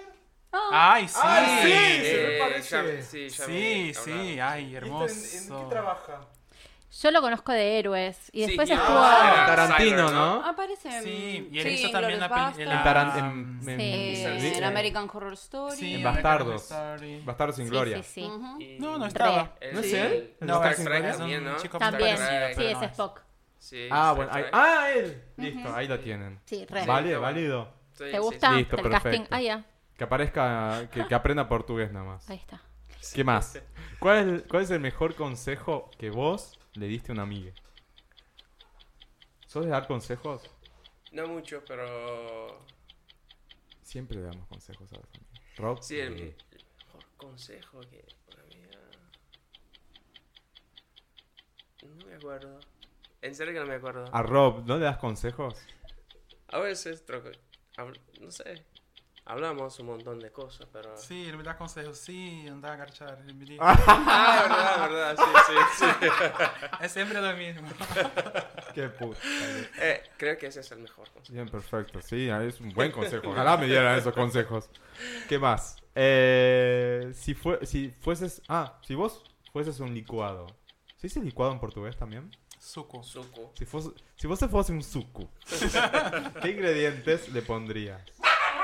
Ay, 0.72 1.08
sí. 1.08 1.18
Ay, 1.22 1.46
sí, 1.46 2.10
se 2.10 2.18
me 2.18 2.30
Eh, 2.30 2.38
parece. 2.40 2.96
ya- 2.96 3.02
sí, 3.02 3.28
ya 3.28 3.46
Sí, 3.46 3.52
me 3.86 3.94
sí, 3.94 4.40
ay, 4.40 4.74
hermoso. 4.74 5.68
trabaja? 5.68 6.28
Yo 7.02 7.10
lo 7.10 7.20
conozco 7.20 7.50
de 7.52 7.78
héroes. 7.78 8.30
Y 8.32 8.42
Sí, 8.42 8.46
después 8.48 8.68
y- 8.70 8.72
estuvo. 8.72 8.96
Ah, 8.98 9.44
Tarantino, 9.46 10.10
¿no? 10.12 10.44
Aparece 10.46 10.88
en. 10.96 11.02
Sí, 11.02 11.48
y 11.50 11.58
él 11.58 11.64
sí, 11.66 11.74
hizo 11.74 11.90
también 11.90 12.20
la 12.20 12.28
peli- 12.28 12.62
En, 12.62 12.70
en, 12.70 13.68
en- 13.68 14.40
sí. 14.40 14.40
¿sí? 14.40 14.54
en 14.58 14.64
American 14.64 15.10
Horror 15.12 15.32
Story. 15.32 15.76
Sí, 15.76 15.94
En 15.94 16.02
Bastardos. 16.04 16.62
Story. 16.62 17.20
Bastardos 17.24 17.56
sin 17.56 17.64
Sí, 17.66 17.70
gloria. 17.70 18.02
sí, 18.02 18.20
sí. 18.20 18.22
Ujú. 18.24 18.60
Y- 18.60 18.78
No, 18.78 18.96
no 18.98 19.06
estaba. 19.06 19.52
¿No 19.72 19.80
es 19.80 19.86
sí, 19.90 19.96
él? 19.96 20.06
el- 20.12 20.36
¿En 20.40 20.46
No, 20.46 20.54
Star 20.54 20.72
es, 20.72 20.84
Trek 20.84 21.04
es 21.04 21.18
también, 21.18 21.44
¿no? 21.44 21.56
chico 21.56 21.78
También. 21.78 22.16
Sí, 22.56 22.64
es 22.64 22.82
Spock. 22.82 23.20
Sí, 23.58 23.88
Ah, 23.90 24.12
Star 24.12 24.16
bueno. 24.16 24.30
ahí-. 24.32 24.44
Ah, 24.52 24.88
él. 24.94 25.22
Listo, 25.36 25.74
ahí 25.74 25.88
lo 25.88 25.98
tienen. 25.98 26.40
Sí, 26.44 26.64
re. 26.68 26.86
Vale, 26.86 27.08
Sí, 27.08 27.14
válido. 27.16 27.68
Sí, 27.92 28.04
¿Te 28.04 28.10
sí, 28.12 28.18
gusta 28.18 28.52
Listo, 28.52 28.76
el 28.76 28.82
perfecto. 28.82 29.02
casting? 29.10 29.26
Ah, 29.30 29.40
ya. 29.40 29.64
Que 29.96 30.04
aparezca, 30.04 30.88
que, 30.92 31.06
que 31.06 31.14
aprenda 31.14 31.48
portugués 31.48 31.92
nada 31.92 32.04
más. 32.04 32.28
Ahí 32.30 32.36
está. 32.36 32.60
¿Qué 33.14 33.24
más? 33.24 33.60
¿Cuál 34.00 34.18
es, 34.18 34.26
el- 34.26 34.48
¿Cuál 34.48 34.62
es 34.62 34.70
el 34.70 34.80
mejor 34.80 35.14
consejo 35.14 35.90
que 35.98 36.10
vos 36.10 36.58
le 36.74 36.86
diste 36.86 37.12
a 37.12 37.14
una 37.14 37.22
amiga? 37.22 37.52
¿Sos 39.46 39.64
de 39.64 39.70
dar 39.70 39.86
consejos? 39.86 40.42
No 41.12 41.26
mucho, 41.28 41.62
pero. 41.66 42.58
Siempre 43.82 44.16
le 44.18 44.24
damos 44.24 44.48
consejos 44.48 44.92
a 44.92 44.96
los 44.96 45.04
amigos. 45.14 45.40
Rob, 45.56 45.82
Sí, 45.82 46.00
el, 46.00 46.12
eh, 46.20 46.36
el 46.52 46.64
mejor 46.78 47.04
consejo 47.16 47.80
que 47.82 48.04
una 48.32 48.42
amiga. 48.42 48.78
No 51.82 52.06
me 52.06 52.14
acuerdo. 52.14 52.60
En 53.22 53.34
serio 53.34 53.54
que 53.54 53.60
no 53.60 53.66
me 53.66 53.74
acuerdo. 53.74 54.04
a 54.12 54.22
Rob, 54.22 54.64
¿no 54.66 54.76
le 54.76 54.84
das 54.84 54.98
consejos? 54.98 55.56
A 56.48 56.58
veces, 56.58 57.06
troco- 57.06 57.32
no 58.20 58.30
sé. 58.30 58.64
Hablamos 59.26 59.78
un 59.78 59.86
montón 59.86 60.20
de 60.20 60.30
cosas, 60.30 60.66
pero. 60.70 60.94
Sí, 60.98 61.26
él 61.26 61.38
me 61.38 61.42
da 61.42 61.56
consejos. 61.56 61.96
Sí, 61.96 62.46
anda 62.46 62.70
a 62.70 62.72
agarchar. 62.74 63.24
él 63.26 63.34
me 63.34 63.46
dice. 63.46 63.58
Ah, 63.58 64.86
verdad, 64.88 65.16
verdad, 65.16 65.16
sí, 65.16 65.54
sí, 65.78 65.86
sí. 65.86 66.06
Es 66.84 66.92
siempre 66.92 67.22
lo 67.22 67.34
mismo. 67.34 67.66
Qué 68.74 68.88
puta. 68.88 69.18
Eh, 69.80 70.02
creo 70.18 70.36
que 70.36 70.48
ese 70.48 70.60
es 70.60 70.70
el 70.72 70.80
mejor 70.80 71.08
consejo. 71.10 71.32
Bien, 71.32 71.48
perfecto. 71.48 72.02
Sí, 72.02 72.28
es 72.28 72.60
un 72.60 72.74
buen 72.74 72.92
consejo. 72.92 73.30
Ojalá 73.30 73.56
me 73.56 73.66
dieran 73.66 73.98
esos 73.98 74.12
consejos. 74.12 74.68
¿Qué 75.26 75.38
más? 75.38 75.76
Eh, 75.94 77.10
si, 77.14 77.34
fue, 77.34 77.64
si 77.64 77.90
fueses... 78.00 78.42
Ah, 78.48 78.78
si 78.82 78.94
vos 78.94 79.22
fueses 79.52 79.80
un 79.80 79.94
licuado. 79.94 80.48
¿Se 80.96 81.06
dice 81.06 81.20
licuado 81.20 81.52
en 81.52 81.60
portugués 81.60 81.96
también? 81.96 82.30
Suco. 82.64 83.02
Suku. 83.02 83.50
Si, 83.54 83.66
fuese, 83.66 83.90
si 84.16 84.26
vos 84.26 84.40
fuese 84.50 84.72
un 84.72 84.82
suku, 84.82 85.28
¿qué 86.42 86.50
ingredientes 86.50 87.28
le 87.28 87.42
pondrías? 87.42 88.00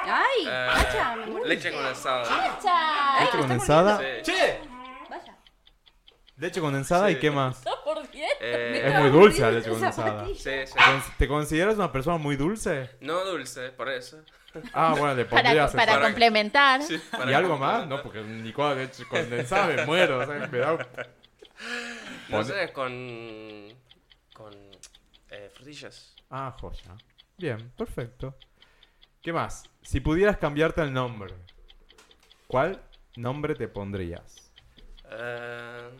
¡Ay! 0.02 0.47
Eh, 0.47 0.66
Vaya, 0.74 1.16
me 1.16 1.27
muero. 1.27 1.47
leche 1.47 1.72
condensada. 1.72 3.20
¿Leche 3.20 3.39
condensada? 3.39 3.98
Sí. 3.98 4.05
¡Che! 4.22 4.60
Vaya. 5.09 5.36
¿Leche 6.36 6.60
condensada 6.60 7.10
y 7.10 7.18
qué 7.18 7.31
más? 7.31 7.62
¿Por 7.85 8.09
qué? 8.09 8.27
Eh, 8.40 8.82
Es 8.86 8.98
muy 9.01 9.10
dulce 9.10 9.43
la 9.43 9.51
leche 9.51 9.68
condensada. 9.70 10.27
sí, 10.27 10.35
sí. 10.36 10.51
Con- 10.74 11.02
¿Te 11.18 11.28
consideras 11.28 11.74
una 11.77 11.93
persona 11.93 12.16
muy 12.18 12.36
dulce? 12.36 12.90
No 13.01 13.24
dulce, 13.24 13.70
por 13.70 13.89
eso. 13.90 14.22
Ah, 14.72 14.94
bueno, 14.98 15.14
le 15.14 15.24
Para, 15.27 15.43
pondrías... 15.43 15.72
para 15.74 16.01
complementar. 16.01 16.82
Sí, 16.82 17.01
¿Y 17.28 17.32
algo 17.32 17.56
más? 17.59 17.86
No, 17.86 18.02
porque 18.02 18.20
un 18.20 18.43
licuado 18.43 18.74
de 18.74 18.86
leche 18.86 19.05
condensada 19.06 19.66
me 19.66 19.85
muero. 19.86 20.18
o 20.20 20.27
sea, 20.27 20.48
me 20.51 20.59
da- 20.59 20.77
No 22.28 22.36
Pon- 22.39 22.44
sé, 22.47 22.72
con. 22.72 23.68
con. 24.32 24.52
eh, 25.31 25.51
frutillas. 25.55 26.14
Ah, 26.31 26.56
joya. 26.59 26.94
Bien, 27.36 27.70
perfecto. 27.77 28.35
¿Qué 29.22 29.32
más? 29.32 29.64
Si 29.82 30.01
pudieras 30.01 30.38
cambiarte 30.38 30.80
el 30.82 30.92
nombre, 30.92 31.34
¿cuál 32.47 32.82
nombre 33.16 33.55
te 33.55 33.68
pondrías? 33.68 34.51
Eh, 35.10 35.90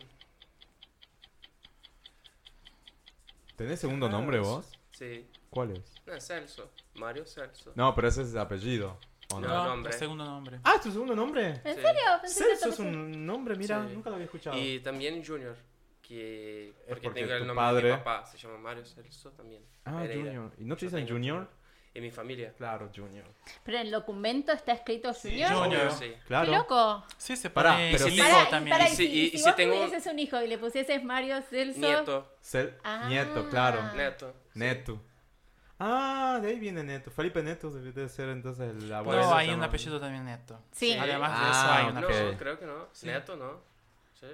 ¿Tenés 3.55 3.79
segundo 3.79 4.07
Ah, 4.07 4.09
nombre 4.09 4.39
vos? 4.39 4.71
sí. 4.91 5.27
¿Cuál 5.49 5.71
es? 5.71 5.93
No, 6.05 6.19
Celso. 6.19 6.71
Mario 6.95 7.25
Celso. 7.25 7.73
No, 7.75 7.93
pero 7.93 8.07
ese 8.07 8.21
es 8.23 8.31
el 8.31 8.39
apellido. 8.39 8.97
¿o 9.33 9.39
no? 9.39 9.47
No, 9.47 9.53
No, 9.63 9.69
nombre. 9.69 9.93
el 9.93 9.99
segundo 9.99 10.25
nombre. 10.25 10.59
Ah, 10.63 10.73
¿es 10.75 10.81
tu 10.81 10.91
segundo 10.91 11.15
nombre? 11.15 11.47
¿En 11.63 11.75
Sí. 11.75 11.81
serio? 11.81 12.01
Pensé 12.21 12.43
que 12.49 12.55
Celso 12.57 12.69
es 12.69 12.79
un 12.79 13.25
nombre, 13.25 13.55
mira, 13.55 13.87
Sí. 13.87 13.93
nunca 13.95 14.09
lo 14.09 14.15
había 14.15 14.25
escuchado. 14.25 14.57
Y 14.57 14.79
también 14.81 15.23
Junior. 15.25 15.55
Que. 16.01 16.73
Porque, 16.89 17.03
porque 17.03 17.21
tengo 17.21 17.27
tu 17.29 17.33
el 17.35 17.47
nombre 17.47 17.65
de 17.65 17.71
padre- 17.71 17.91
mi 17.91 17.97
papá. 17.97 18.25
Se 18.25 18.37
llama 18.37 18.57
Mario 18.57 18.85
Celso 18.85 19.31
también. 19.31 19.63
Ah, 19.85 19.99
Pereira. 20.01 20.23
Junior. 20.33 20.51
¿Y 20.57 20.65
no 20.65 20.75
te 20.75 20.85
dicen 20.87 21.07
Junior? 21.07 21.47
En 21.93 22.03
mi 22.03 22.11
familia. 22.11 22.53
Claro, 22.57 22.89
Junior. 22.95 23.25
Pero 23.63 23.77
en 23.77 23.85
el 23.87 23.91
documento 23.91 24.51
está 24.51 24.71
escrito 24.73 25.13
Junior. 25.13 25.51
Junior. 25.53 25.81
Obvio, 25.87 25.91
sí. 25.91 26.05
¡Qué 26.09 26.19
Claro. 26.27 26.51
loco! 26.51 27.03
Sí, 27.17 27.35
se 27.35 27.49
pone 27.49 27.89
pero 27.91 28.05
el 28.05 28.11
sí- 28.11 28.17
y, 28.21 28.49
también. 28.49 28.77
pará, 28.77 28.87
y 28.89 28.95
Sí, 28.95 28.95
si, 28.95 29.03
y- 29.05 29.29
si 29.31 29.35
y 29.35 29.39
si 29.39 29.43
vos 29.45 29.55
tengo- 29.55 29.73
tuvieses 29.75 30.05
un 30.11 30.19
hijo 30.19 30.41
y 30.41 30.47
le 30.47 30.57
pusieses 30.57 31.03
Mario 31.03 31.41
Celso. 31.41 31.79
Nieto, 31.79 32.35
Cel- 32.43 32.75
Ah. 32.83 33.05
Nieto, 33.09 33.49
claro. 33.49 33.81
neto. 33.93 34.33
Neto. 34.53 35.01
Ah, 35.83 36.37
de 36.41 36.49
ahí 36.49 36.59
viene 36.59 36.83
Neto. 36.83 37.09
Felipe 37.09 37.41
Neto 37.41 37.71
debe 37.71 38.07
ser 38.07 38.29
entonces 38.29 38.69
el 38.69 38.93
abuelo. 38.93 39.21
No, 39.23 39.29
de 39.29 39.35
hay 39.35 39.49
un 39.49 39.63
apellido 39.63 39.99
también 39.99 40.25
neto. 40.25 40.59
Sí. 40.71 40.93
Además 40.95 41.31
de 41.31 41.37
Ah, 41.43 41.49
eso 41.51 41.71
hay 41.71 41.85
un 41.87 41.93
No, 41.95 42.07
apellido. 42.07 42.29
Ok. 42.31 42.37
creo 42.37 42.59
que 42.59 42.65
no. 42.67 42.87
Neto, 43.03 43.35
¿no? 43.35 43.61
Sí. 44.19 44.27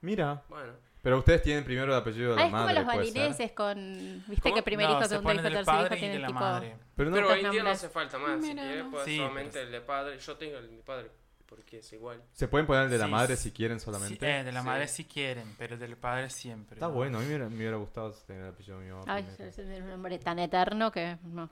Mira. 0.00 0.42
Bueno. 0.48 0.72
Pero 1.02 1.18
ustedes 1.18 1.42
tienen 1.42 1.64
primero 1.64 1.92
el 1.92 1.98
apellido 1.98 2.30
de 2.30 2.36
la 2.36 2.42
Ah, 2.42 2.44
es 2.46 2.50
como 2.52 2.62
madre, 2.62 2.74
los 2.76 2.84
puede 2.84 3.04
ser. 3.06 3.14
balineses 3.14 3.52
con. 3.52 4.24
Viste 4.28 4.42
¿Cómo? 4.42 4.54
que 4.54 4.62
primer 4.62 4.86
No, 4.86 4.92
hijo, 4.92 5.02
se 5.02 5.08
segundo 5.08 5.28
pone 5.28 5.34
hijo, 5.34 5.42
del 5.42 5.52
tercer 5.54 5.74
hijo 5.74 5.88
de 5.88 5.96
tienen 5.96 6.22
la 6.22 6.28
tipo. 6.28 6.40
madre. 6.40 6.76
Pero 6.94 7.10
no, 7.10 7.16
Pero 7.16 7.28
hoy 7.28 7.40
en 7.44 7.50
día 7.50 7.62
no 7.64 7.70
hace 7.70 7.88
falta 7.88 8.18
más. 8.18 8.40
Si 8.40 8.48
Mira. 8.48 8.62
quieres, 8.62 8.84
pues 8.90 9.04
Sí, 9.04 9.16
solamente 9.16 9.50
pero- 9.52 9.66
el 9.66 9.72
de 9.72 9.80
padre. 9.80 10.18
Yo 10.18 10.36
tengo 10.36 10.58
el 10.58 10.66
de 10.70 10.76
mi 10.76 10.82
padre, 10.82 11.10
porque 11.46 11.78
es 11.78 11.92
igual. 11.92 12.22
se 12.32 12.46
pueden 12.46 12.66
poner 12.68 12.84
el 12.84 12.90
de 12.90 12.98
la 12.98 13.06
Sí, 13.06 13.10
madre 13.10 13.36
sí. 13.36 13.42
si 13.42 13.50
quieren 13.50 13.80
Sí, 13.80 13.84
solamente. 13.84 14.30
eh, 14.40 14.44
de 14.44 14.52
la 14.52 14.60
Sí. 14.60 14.66
madre 14.66 14.86
si 14.88 15.04
quieren, 15.04 15.54
pero 15.58 15.76
del 15.76 15.96
padre 15.96 16.30
siempre. 16.30 16.76
Está 16.76 16.86
¿no? 16.86 16.92
bueno, 16.92 17.18
a 17.18 17.20
mí 17.20 17.26
me 17.26 17.34
hubiera, 17.34 17.48
me 17.50 17.56
hubiera 17.56 17.76
gustado 17.78 18.12
tener 18.12 18.42
el 18.44 18.48
apellido 18.50 18.78
de 18.78 18.84
mi 18.84 18.90
mamá. 18.92 19.04
Ay, 19.08 19.26
es 19.40 19.58
un 19.58 19.90
nombre 19.90 20.18
tan 20.20 20.38
eterno 20.38 20.92
que. 20.92 21.18
No. 21.24 21.50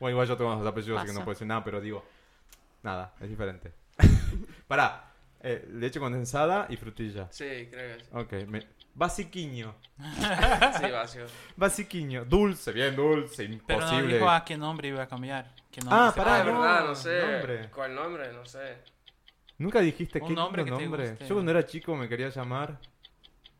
Bueno, 0.00 0.12
igual 0.12 0.26
yo 0.28 0.36
tengo 0.38 0.54
los 0.54 0.66
apellidos, 0.66 0.98
así 0.98 1.08
que 1.08 1.12
no 1.12 1.20
puedo 1.24 1.34
decir 1.34 1.46
nada, 1.46 1.62
pero 1.62 1.80
digo, 1.82 2.02
nada, 2.82 3.12
es 3.20 3.28
diferente. 3.28 3.72
Pará, 4.68 5.04
eh, 5.40 5.66
leche 5.72 5.98
condensada 6.00 6.66
y 6.68 6.76
frutilla. 6.76 7.26
Sí, 7.30 7.68
creo 7.70 7.96
que 7.98 8.04
sí. 8.04 8.10
Ok, 8.12 8.32
me... 8.48 8.66
basiquiño. 8.98 9.74
Sí, 10.80 10.90
vacío. 10.90 11.26
Basiquiño, 11.56 12.24
dulce, 12.24 12.72
bien 12.72 12.94
dulce, 12.96 13.44
Pero 13.66 13.80
no 13.80 13.86
imposible. 13.86 14.14
dijo 14.14 14.28
a 14.30 14.44
qué 14.44 14.56
nombre 14.56 14.88
iba 14.88 15.02
a 15.02 15.08
cambiar. 15.08 15.54
¿Qué 15.70 15.80
nombre 15.80 15.98
Ah, 16.00 16.12
pará, 16.14 16.34
Ah, 16.36 16.38
de 16.44 16.52
no, 16.52 16.60
verdad, 16.60 16.84
no 16.86 16.94
sé. 16.94 17.20
nombre. 17.20 17.70
¿Cuál 17.70 17.94
nombre? 17.94 18.32
No 18.32 18.44
sé. 18.44 18.78
Nunca 19.58 19.80
dijiste 19.80 20.20
qué 20.20 20.30
nombre 20.30 20.64
que 20.64 20.70
te 20.70 20.82
nombre. 20.82 21.10
guste. 21.10 21.26
Yo 21.26 21.34
cuando 21.34 21.50
era 21.50 21.64
chico 21.66 21.96
me 21.96 22.08
quería 22.08 22.28
llamar 22.28 22.78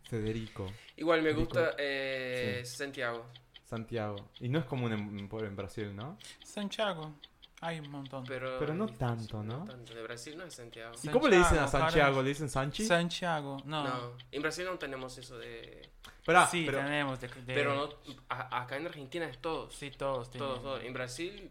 Federico 0.09 0.73
Igual 0.97 1.23
me 1.23 1.32
gusta 1.32 1.73
eh, 1.78 2.62
Santiago. 2.65 3.27
Santiago. 3.65 4.31
Y 4.40 4.48
no 4.48 4.59
es 4.59 4.65
común 4.65 4.93
en, 4.93 5.28
en 5.31 5.56
Brasil, 5.56 5.94
¿no? 5.94 6.16
Santiago. 6.43 7.15
Hay 7.60 7.80
un 7.80 7.90
montón. 7.90 8.24
Pero, 8.24 8.56
Pero 8.60 8.72
no 8.74 8.86
tanto, 8.86 9.43
¿no? 9.43 9.64
tanto. 9.64 9.93
De 9.93 10.02
Brasil 10.02 10.36
no 10.39 10.44
es 10.44 10.55
Santiago. 10.55 10.94
¿Y 11.02 11.09
cómo 11.09 11.26
le 11.28 11.39
dicen 11.39 11.59
a 11.59 11.66
Santiago. 11.66 12.22
¿Le 12.22 12.28
dicen 12.28 12.48
Sanchi? 12.48 12.86
Santiago. 12.86 13.56
No. 13.64 13.82
No. 13.85 14.12
En 14.30 14.43
Brasil 14.43 14.64
no 14.64 14.78
tenemos 14.78 15.18
eso 15.18 15.36
de. 15.39 15.89
Pará, 16.24 16.47
sí, 16.47 16.64
pero... 16.66 16.78
tenemos. 16.78 17.20
De, 17.20 17.26
de- 17.28 17.55
Pero 17.55 17.74
no. 17.74 17.89
a- 18.28 18.62
acá 18.62 18.76
en 18.76 18.86
Argentina 18.86 19.26
es 19.26 19.39
todos. 19.39 19.74
Sí, 19.74 19.90
todos. 19.90 20.30
Todos, 20.30 20.62
todos. 20.62 20.85
En 20.85 20.93
Brasil, 20.93 21.51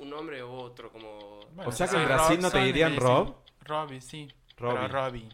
un 0.00 0.10
nombre 0.10 0.44
u 0.44 0.50
otro, 0.50 0.92
como. 0.92 1.40
Bueno, 1.52 1.70
O 1.70 1.72
sea 1.72 1.88
que 1.88 1.96
en 1.96 2.04
Brasil 2.04 2.38
no 2.40 2.50
te 2.50 2.58
dirían 2.60 2.96
Rob. 2.96 3.36
Robbie, 3.62 4.00
sí. 4.02 4.28
Robbie. 4.58 4.76
Pero 4.80 4.88
Robbie. 4.88 5.28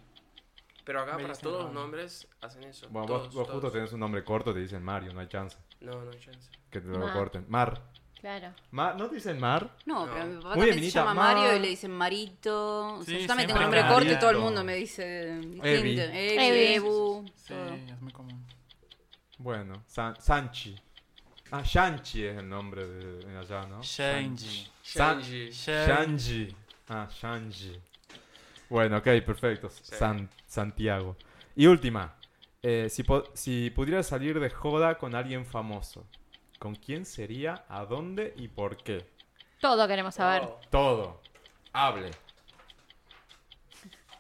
Pero 0.85 1.01
acá 1.03 1.17
para 1.17 1.35
todos 1.35 1.55
los 1.55 1.63
Robbie. 1.65 1.75
nombres 1.75 2.29
hacen 2.41 2.65
eso. 2.65 2.89
Bueno, 2.91 3.07
todos, 3.07 3.27
vos, 3.27 3.35
vos 3.35 3.45
justo 3.47 3.61
todos. 3.61 3.73
tenés 3.73 3.93
un 3.93 4.01
nombre 4.01 4.23
corto, 4.25 4.53
te 4.53 4.61
dicen 4.61 4.83
Mario, 4.83 5.13
no 5.13 5.21
hay 5.21 5.29
chance 5.29 5.57
No, 5.81 6.03
no 6.05 6.11
hay 6.11 6.19
chance. 6.19 6.51
que 6.71 6.81
te 6.81 6.89
lo 6.89 6.99
Mar. 6.99 7.13
corten. 7.13 7.45
Mar. 7.49 7.83
Claro. 8.23 8.55
Mar. 8.71 8.97
¿No 8.97 9.09
te 9.09 9.17
dicen 9.17 9.39
Mar? 9.39 9.69
No, 9.85 10.07
No. 10.07 10.13
pero 10.15 10.27
mi 10.27 10.37
papá 10.43 10.55
Muy 10.57 10.69
también 10.69 10.91
se 10.91 10.99
llama 10.99 11.13
Mar. 11.13 11.37
Mario 11.37 11.57
y 11.57 11.59
le 11.61 11.69
dicen 11.69 11.91
Marito. 11.91 12.95
O 12.95 13.03
sea, 13.03 13.15
Sí, 13.17 13.21
yo 13.23 13.27
también 13.27 13.49
tengo 13.49 13.59
siempre 13.61 13.81
nombre 13.81 13.83
Marito. 13.83 13.95
corto 13.95 14.13
y 14.13 14.19
todo 14.19 14.31
el 14.31 14.39
mundo 14.39 14.65
me 14.65 14.75
dice 14.77 15.35
distinto. 15.39 15.67
Evi. 15.67 16.01
Evi, 16.01 16.39
Evi. 16.39 16.75
Ebu, 16.75 17.25
Sí, 17.37 17.49
todo. 17.49 17.75
es 17.75 18.01
muy 18.01 18.13
común. 18.13 18.47
Bueno, 19.39 19.83
San- 19.87 20.19
Sanchi. 20.21 20.77
Ah, 21.51 21.63
Shanchi 21.65 22.25
es 22.25 22.39
el 22.39 22.49
nombre 22.49 22.87
de, 22.87 23.25
de 23.27 23.39
allá, 23.39 23.67
¿no? 23.67 23.83
Shanji. 23.83 24.71
San- 24.83 25.21
Shanji. 25.21 25.51
Shanji. 25.51 26.57
Ah, 26.89 27.09
Shanji. 27.11 27.79
Bueno, 28.71 28.99
ok, 28.99 29.05
perfecto. 29.27 29.69
San- 29.69 30.31
Santiago. 30.47 31.17
Y 31.57 31.67
última. 31.67 32.15
Eh, 32.63 32.87
si, 32.89 33.03
po- 33.03 33.25
si 33.35 33.71
pudieras 33.71 34.07
salir 34.07 34.39
de 34.39 34.49
joda 34.49 34.97
con 34.97 35.15
alguien 35.17 35.45
famoso, 35.45 36.07
¿con 36.63 36.77
quién 36.77 37.05
sería, 37.05 37.65
a 37.69 37.85
dónde 37.87 38.35
y 38.37 38.47
por 38.47 38.77
qué? 38.77 39.05
Todo 39.61 39.89
queremos 39.89 40.15
saber. 40.15 40.45
Oh, 40.45 40.61
Todo. 40.71 41.21
Hable. 41.73 42.13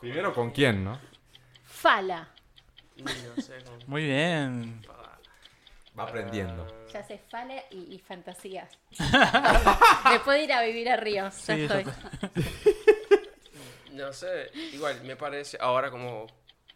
Primero, 0.01 0.35
¿con 0.35 0.51
quién, 0.51 0.83
no? 0.83 0.99
Fala. 1.63 2.29
ni 2.97 3.05
no 3.05 3.41
sé 3.41 3.63
cómo. 3.65 3.79
Muy 3.87 4.07
bien. 4.07 4.83
Va 5.97 6.03
aprendiendo. 6.03 6.67
Ya 6.93 7.05
sé, 7.05 7.19
fala 7.19 7.63
y, 7.71 7.95
y 7.95 7.99
fantasías. 8.01 8.77
Después 10.11 10.39
de 10.39 10.43
ir 10.43 10.53
a 10.53 10.63
vivir 10.65 10.89
a 10.89 10.97
Río. 10.97 11.23
Ya 11.27 11.31
Sí, 11.31 11.53
estoy. 11.53 11.85
No 13.93 14.13
sé, 14.13 14.51
igual 14.73 15.05
me 15.05 15.17
parece, 15.17 15.59
ahora 15.61 15.91
como 15.91 16.27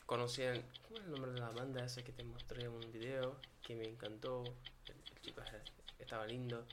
conocí 0.04 0.42
el, 0.42 0.62
¿cómo 0.86 0.98
es 0.98 1.06
el 1.06 1.10
nombre 1.10 1.32
de 1.32 1.40
la 1.40 1.48
banda 1.48 1.82
esa 1.82 2.04
que 2.04 2.12
te 2.12 2.22
mostré 2.22 2.66
en 2.66 2.72
un 2.72 2.92
video? 2.92 3.40
Que 3.62 3.74
me 3.74 3.88
encantó, 3.88 4.44
el 5.26 5.32
chico 5.32 5.40
ese 5.42 5.62
estaba 5.98 6.26
lindo. 6.26 6.64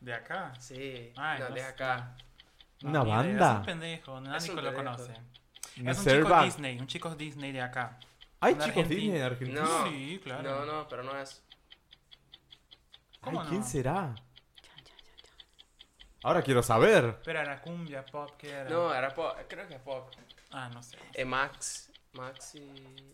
¿De 0.00 0.14
acá? 0.14 0.52
Sí, 0.60 1.12
Ay, 1.16 1.40
no, 1.40 1.48
no 1.48 1.54
de 1.54 1.60
sé. 1.60 1.66
acá. 1.66 2.16
No, 2.82 2.90
¿Una 2.90 3.02
banda? 3.04 3.52
Es 3.52 3.58
un 3.58 3.64
pendejo, 3.64 4.20
nadie 4.20 4.36
Es 4.38 4.48
un 4.48 4.56
lo 4.56 4.62
pendejo. 4.62 4.76
conoce. 4.84 5.12
¿No 5.78 5.90
Es 5.90 5.98
un 5.98 6.04
chico? 6.06 6.42
Disney, 6.42 6.78
un 6.78 6.86
chico 6.86 7.14
Disney 7.14 7.52
de 7.52 7.60
acá. 7.62 7.98
¿Hay 8.40 8.52
chicos 8.54 8.68
Argentina. 8.68 9.00
Disney 9.00 9.16
en 9.18 9.22
Argentina? 9.24 9.60
No, 9.62 9.88
Sí, 9.88 10.20
claro. 10.22 10.42
no, 10.42 10.64
no, 10.66 10.88
pero 10.88 11.02
no 11.02 11.18
es. 11.18 11.42
¿Cómo 13.20 13.40
Ay, 13.40 13.44
no? 13.46 13.50
¿Quién 13.50 13.64
será? 13.64 14.14
Ahora 16.22 16.42
quiero 16.42 16.62
saber. 16.62 17.20
Pero 17.24 17.40
era 17.40 17.60
cumbia, 17.60 18.04
pop, 18.04 18.30
¿qué 18.38 18.50
era? 18.50 18.70
No, 18.70 18.94
era 18.94 19.14
pop, 19.14 19.36
creo 19.48 19.66
que 19.66 19.74
es 19.74 19.80
pop. 19.80 20.12
Ah, 20.50 20.68
no 20.72 20.82
sé. 20.82 20.96
Eh, 21.14 21.24
Max, 21.24 21.87
Maxi, 22.12 22.60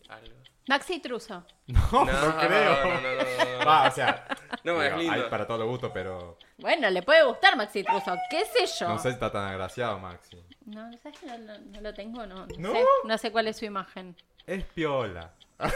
algo. 0.09 0.35
Maxi 0.67 0.99
Truso. 0.99 1.43
No, 1.67 2.05
no, 2.05 2.37
creo. 2.39 2.85
No, 2.85 3.01
no, 3.01 3.01
no, 3.01 3.15
no, 3.15 3.59
no. 3.59 3.65
Va, 3.67 3.87
o 3.87 3.91
sea, 3.91 4.25
No, 4.63 4.81
es 4.81 4.95
lindo. 4.97 5.13
hay 5.13 5.29
para 5.29 5.45
todo 5.45 5.65
gusto, 5.67 5.91
pero 5.93 6.37
Bueno, 6.57 6.89
le 6.89 7.01
puede 7.03 7.23
gustar 7.23 7.55
Maxi 7.57 7.83
Truso. 7.83 8.15
¿Qué 8.29 8.45
sé 8.45 8.65
yo? 8.79 8.87
no 8.89 8.97
sé 8.97 9.09
si 9.09 9.13
está 9.15 9.31
tan 9.31 9.47
agraciado, 9.49 9.99
Maxi. 9.99 10.41
No, 10.65 10.91
¿sabes 11.03 11.19
que 11.19 11.25
no, 11.27 11.37
no- 11.37 11.59
no 11.59 11.81
lo 11.81 11.93
tengo? 11.93 12.25
No, 12.25 12.45
no, 12.45 12.57
¿No? 12.57 12.71
Sé, 12.73 12.83
no 13.03 13.17
sé 13.17 13.31
cuál 13.31 13.47
es 13.47 13.57
su 13.57 13.65
imagen. 13.65 14.15
Es 14.47 14.63
piola. 14.63 15.33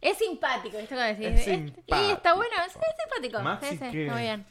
Es 0.00 0.18
simpático, 0.18 0.78
¿viste? 0.78 0.96
Cuando 0.96 1.14
decís, 1.16 1.26
Es 1.28 1.46
"Este- 1.46 1.54
simpático. 1.54 1.96
Y 1.96 2.10
está 2.10 2.34
bueno, 2.34 2.52
es, 2.66 2.74
es 2.74 2.82
simpático. 3.04 3.40
Maxi, 3.40 3.68
Sí, 3.68 3.78
sí, 3.78 3.90
¿qué? 3.92 4.10
muy 4.10 4.20
bien. 4.22 4.46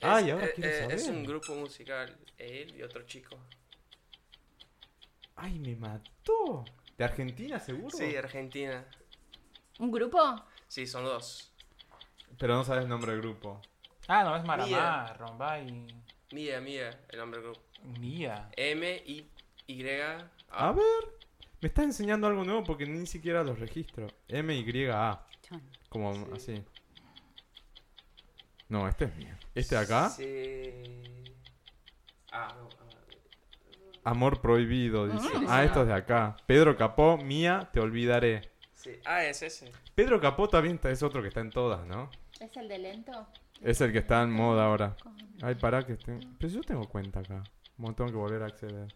Ay, 0.00 0.24
Es- 0.28 0.32
ahora 0.32 0.46
eh, 0.46 0.52
quiero 0.54 0.70
eh, 0.70 0.80
saber. 0.80 0.96
Es 0.96 1.08
un 1.08 1.24
grupo 1.24 1.54
musical, 1.54 2.16
él 2.38 2.74
y 2.74 2.82
otro 2.82 3.02
chico. 3.02 3.36
Ay, 5.40 5.58
me 5.58 5.76
mató. 5.76 6.64
¿De 6.96 7.04
Argentina, 7.04 7.58
seguro? 7.60 7.96
Sí, 7.96 8.16
Argentina. 8.16 8.84
¿Un 9.78 9.90
grupo? 9.92 10.18
Sí, 10.66 10.86
son 10.86 11.04
dos. 11.04 11.52
Pero 12.38 12.54
no 12.56 12.64
sabes 12.64 12.82
el 12.84 12.88
nombre 12.88 13.12
del 13.12 13.20
grupo. 13.20 13.60
Ah, 14.08 14.24
no, 14.24 14.36
es 14.36 14.44
Maramá. 14.44 15.12
Rombay, 15.14 15.86
Mía, 16.32 16.60
Mía, 16.60 16.90
el 17.08 17.18
nombre 17.18 17.40
del 17.40 17.50
grupo. 17.50 17.62
Mía. 18.00 18.50
M, 18.56 19.02
I, 19.06 19.30
Y, 19.66 19.88
A 19.88 20.28
A. 20.50 20.72
ver. 20.72 20.84
Me 21.60 21.68
está 21.68 21.82
enseñando 21.82 22.26
algo 22.26 22.44
nuevo 22.44 22.64
porque 22.64 22.86
ni 22.86 23.06
siquiera 23.06 23.42
los 23.44 23.58
registro. 23.58 24.06
M-Y-A. 24.28 25.26
Como 25.88 26.14
Sí. 26.14 26.24
así. 26.34 26.64
No, 28.68 28.86
este 28.88 29.06
es 29.06 29.16
mío. 29.16 29.34
¿Este 29.54 29.74
de 29.76 29.80
acá? 29.80 30.08
Sí. 30.10 30.82
Ah, 32.32 32.54
no. 32.58 32.68
Amor 34.04 34.40
prohibido, 34.40 35.06
dice. 35.08 35.38
Mm. 35.38 35.46
Ah, 35.48 35.64
esto 35.64 35.82
es 35.82 35.88
de 35.88 35.94
acá. 35.94 36.36
Pedro 36.46 36.76
Capó, 36.76 37.18
mía, 37.18 37.68
te 37.72 37.80
olvidaré. 37.80 38.50
Sí. 38.74 38.92
Ah, 39.04 39.24
es 39.24 39.42
ese. 39.42 39.70
Pedro 39.94 40.20
Capó 40.20 40.48
también 40.48 40.76
está- 40.76 40.90
es 40.90 41.02
otro 41.02 41.20
que 41.22 41.28
está 41.28 41.40
en 41.40 41.50
todas, 41.50 41.86
¿no? 41.86 42.10
¿Es 42.40 42.56
el 42.56 42.68
de 42.68 42.78
lento? 42.78 43.26
Es 43.60 43.80
el 43.80 43.90
que 43.92 43.98
está 43.98 44.22
en 44.22 44.30
moda 44.30 44.64
ahora. 44.66 44.96
Ay, 45.42 45.56
pará 45.56 45.84
que 45.84 45.94
esté... 45.94 46.20
Pero 46.38 46.52
yo 46.52 46.60
tengo 46.62 46.88
cuenta 46.88 47.20
acá. 47.20 47.42
Bueno, 47.76 47.94
tengo 47.96 48.10
que 48.10 48.16
volver 48.16 48.42
a 48.42 48.46
acceder. 48.46 48.94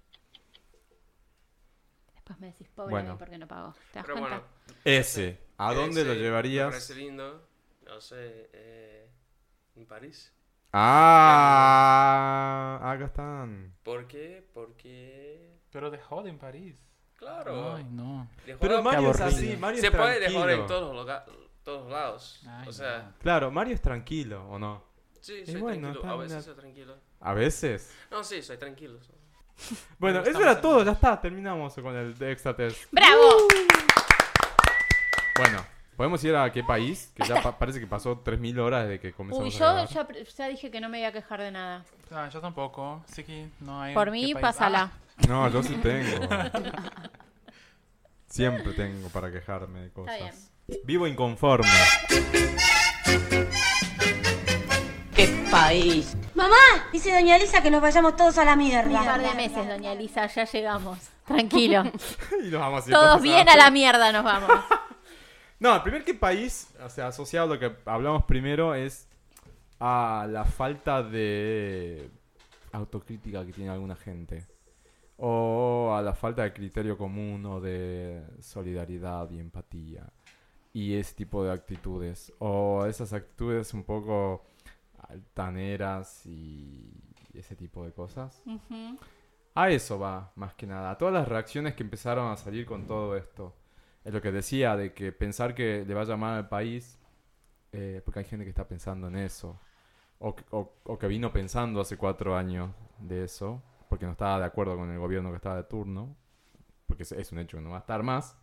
Después 2.15 2.39
me 2.39 2.47
decís, 2.49 2.69
pobre 2.74 2.91
Bueno. 2.91 3.19
porque 3.19 3.39
no 3.39 3.49
pago. 3.49 3.73
¿Te 3.93 3.99
das 3.99 4.07
Pero 4.07 4.19
cuenta? 4.19 4.39
bueno. 4.39 4.74
Ese. 4.85 5.39
¿A 5.59 5.74
dónde 5.74 6.05
lo 6.05 6.12
ese 6.12 6.20
Me 6.20 6.24
llevarías? 6.27 6.69
parece 6.70 6.95
lindo. 6.95 7.49
No 7.85 8.01
sé. 8.01 8.51
Eh, 8.53 9.09
en 9.77 9.87
París. 9.87 10.33
Ah, 10.73 12.78
acá 12.82 13.05
están. 13.07 13.74
¿Por 13.82 14.07
qué? 14.07 14.47
Porque. 14.55 15.59
Pero 15.70 15.90
de 15.90 15.99
joda 15.99 16.28
en 16.31 16.39
París. 16.39 16.77
Claro. 17.16 17.74
Ay, 17.77 17.85
no. 17.90 18.28
de 18.47 18.57
Pero 18.57 18.82
Mario 18.82 19.11
es 19.11 19.20
así, 19.20 19.57
Mario 19.57 19.81
se 19.81 19.89
es 19.89 19.94
puede 19.94 20.20
dejar 20.20 20.51
en 20.51 20.66
todos 20.66 20.94
los, 20.94 21.07
todos 21.62 21.90
lados. 21.90 22.43
Ay, 22.49 22.69
o 22.69 22.73
sea, 22.73 23.03
no. 23.03 23.12
Claro, 23.20 23.51
Mario 23.51 23.74
es 23.74 23.82
tranquilo, 23.82 24.49
¿o 24.49 24.59
no? 24.59 24.82
sí, 25.20 25.44
soy 25.47 25.61
bueno, 25.61 25.93
tranquilo. 25.93 26.01
está 26.03 26.11
A 26.11 26.16
veces 26.16 26.32
bien. 26.32 26.43
soy 26.43 26.55
tranquilo. 26.55 26.97
A 27.20 27.35
veces. 27.35 27.94
No, 28.11 28.24
sí, 28.24 28.43
soy 28.43 28.57
tranquilo. 28.57 28.99
Bueno, 29.99 30.20
Pero 30.20 30.23
eso 30.23 30.31
estamos 30.31 30.43
era 30.43 30.61
todo, 30.61 30.82
ya 30.82 30.93
está, 30.93 31.20
terminamos 31.20 31.74
con 31.74 31.94
el 31.94 32.20
extra 32.23 32.57
test. 32.57 32.90
¡Bravo! 32.90 33.47
Bueno, 35.39 35.65
¿Podemos 36.03 36.24
ir 36.24 36.35
a 36.35 36.51
qué 36.51 36.65
país? 36.65 37.12
Que 37.15 37.24
ya 37.24 37.41
pa- 37.41 37.57
parece 37.57 37.79
que 37.79 37.87
pasó 37.87 38.24
3.000 38.24 38.59
horas 38.59 38.89
desde 38.89 38.99
que 38.99 39.12
comenzamos 39.12 39.55
Uy, 39.55 39.62
a 39.62 39.85
yo 39.87 40.05
ya, 40.37 40.49
dije 40.49 40.69
que 40.69 40.81
no 40.81 40.89
me 40.89 40.99
voy 40.99 41.07
a 41.07 41.12
quejar 41.12 41.41
de 41.41 41.53
nada. 41.53 41.85
Ah, 42.11 42.29
yo 42.29 42.41
tampoco. 42.41 43.05
Sí 43.07 43.23
que 43.23 43.47
no 43.61 43.81
hay. 43.81 43.95
Por 43.95 44.07
qué 44.07 44.11
mí, 44.11 44.35
país- 44.35 44.43
pásala. 44.43 44.91
Ah, 44.91 45.23
No, 45.29 45.49
yo 45.49 45.62
sí 45.62 45.77
tengo. 45.77 46.27
Siempre 48.27 48.73
tengo 48.73 49.11
para 49.11 49.31
quejarme 49.31 49.83
de 49.83 49.91
cosas. 49.93 50.19
bien. 50.66 50.81
Vivo 50.83 51.07
inconforme. 51.07 51.70
Mamá, 56.35 56.57
dice 56.93 57.12
doña 57.12 57.37
Elisa 57.37 57.62
que 57.62 57.70
nos 57.70 57.81
vayamos 57.81 58.16
todos 58.16 58.39
a 58.39 58.45
la 58.45 58.57
mierda. 58.57 59.03
Un 59.03 59.07
par 59.07 59.20
de 59.23 59.35
meses, 59.35 59.69
doña 59.69 59.93
Elisa, 59.93 60.27
ya 60.27 60.47
llegamos. 60.47 60.99
Tranquilo. 61.27 61.85
y 62.45 62.49
nos 62.49 62.61
vamos 62.61 62.87
a 62.87 62.89
ir 62.89 62.93
todos 62.93 63.23
bien 63.23 63.49
a 63.49 63.55
la 63.55 63.70
mierda 63.70 64.11
nos 64.11 64.24
vamos. 64.24 64.51
No, 65.62 65.76
el 65.76 65.82
primer 65.82 66.02
que 66.02 66.12
país, 66.12 66.74
o 66.84 66.89
sea, 66.89 67.06
asociado 67.06 67.52
a 67.52 67.55
lo 67.55 67.60
que 67.60 67.72
hablamos 67.84 68.24
primero 68.24 68.74
es 68.74 69.09
a 69.78 70.26
la 70.28 70.44
falta 70.44 71.05
de 71.05 72.10
autocrítica 72.72 73.47
que 73.47 73.52
tiene 73.52 73.70
alguna 73.70 73.94
gente. 73.94 74.44
O 75.18 75.94
a 75.94 76.02
la 76.02 76.14
falta 76.14 76.43
de 76.43 76.52
criterio 76.52 76.98
común 76.98 77.47
o 77.47 77.60
de 77.60 78.24
solidaridad 78.40 79.30
y 79.30 79.39
empatía. 79.39 80.12
Y 80.72 80.94
ese 80.94 81.14
tipo 81.14 81.44
de 81.44 81.52
actitudes. 81.52 82.32
O 82.40 82.84
esas 82.84 83.12
actitudes 83.12 83.72
un 83.72 83.84
poco 83.84 84.43
altaneras 84.98 86.26
y 86.26 86.90
ese 87.34 87.55
tipo 87.55 87.84
de 87.84 87.93
cosas. 87.93 88.43
Ujú. 88.47 88.98
A 89.55 89.70
eso 89.70 89.97
va, 89.97 90.32
más 90.34 90.55
que 90.55 90.66
nada. 90.66 90.90
A 90.90 90.98
todas 90.98 91.14
las 91.14 91.28
reacciones 91.28 91.74
que 91.74 91.84
empezaron 91.84 92.32
a 92.32 92.36
salir 92.36 92.66
con 92.66 92.84
todo 92.84 93.16
esto. 93.16 93.55
Es 94.05 94.12
lo 94.12 94.20
que 94.20 94.33
decía, 94.33 94.77
de 94.77 94.93
que 94.93 95.12
pensar 95.12 95.55
que 95.55 95.85
le 95.87 95.95
va 95.95 96.03
a 96.03 96.05
llamar 96.05 96.37
al 96.37 96.49
país, 96.49 96.99
eh, 97.73 98.03
porque 98.05 98.20
hay 98.20 98.24
gente 98.27 98.45
que 98.45 98.51
está 98.51 98.66
pensando 98.66 99.09
en 99.09 99.16
eso. 99.16 99.59
O, 100.19 100.35
que- 100.99 101.07
vino 101.09 101.33
pensando 101.33 101.81
hace 101.81 101.97
cuatro 101.97 102.37
años 102.37 102.70
de 103.01 103.24
eso, 103.24 103.62
porque 103.89 104.07
no 104.07 104.12
estaba 104.12 104.39
de 104.39 104.45
acuerdo 104.47 104.77
con 104.77 104.91
el 104.91 104.99
gobierno 104.99 105.31
que 105.31 105.37
estaba 105.37 105.57
de 105.57 105.65
turno. 105.65 106.16
Porque 106.87 107.05
es, 107.05 107.33
un 107.33 107.39
hecho 107.39 107.57
que 107.57 107.62
no 107.62 107.70
va 107.70 107.79
a 107.79 107.81
estar 107.81 108.03
más. 108.03 108.37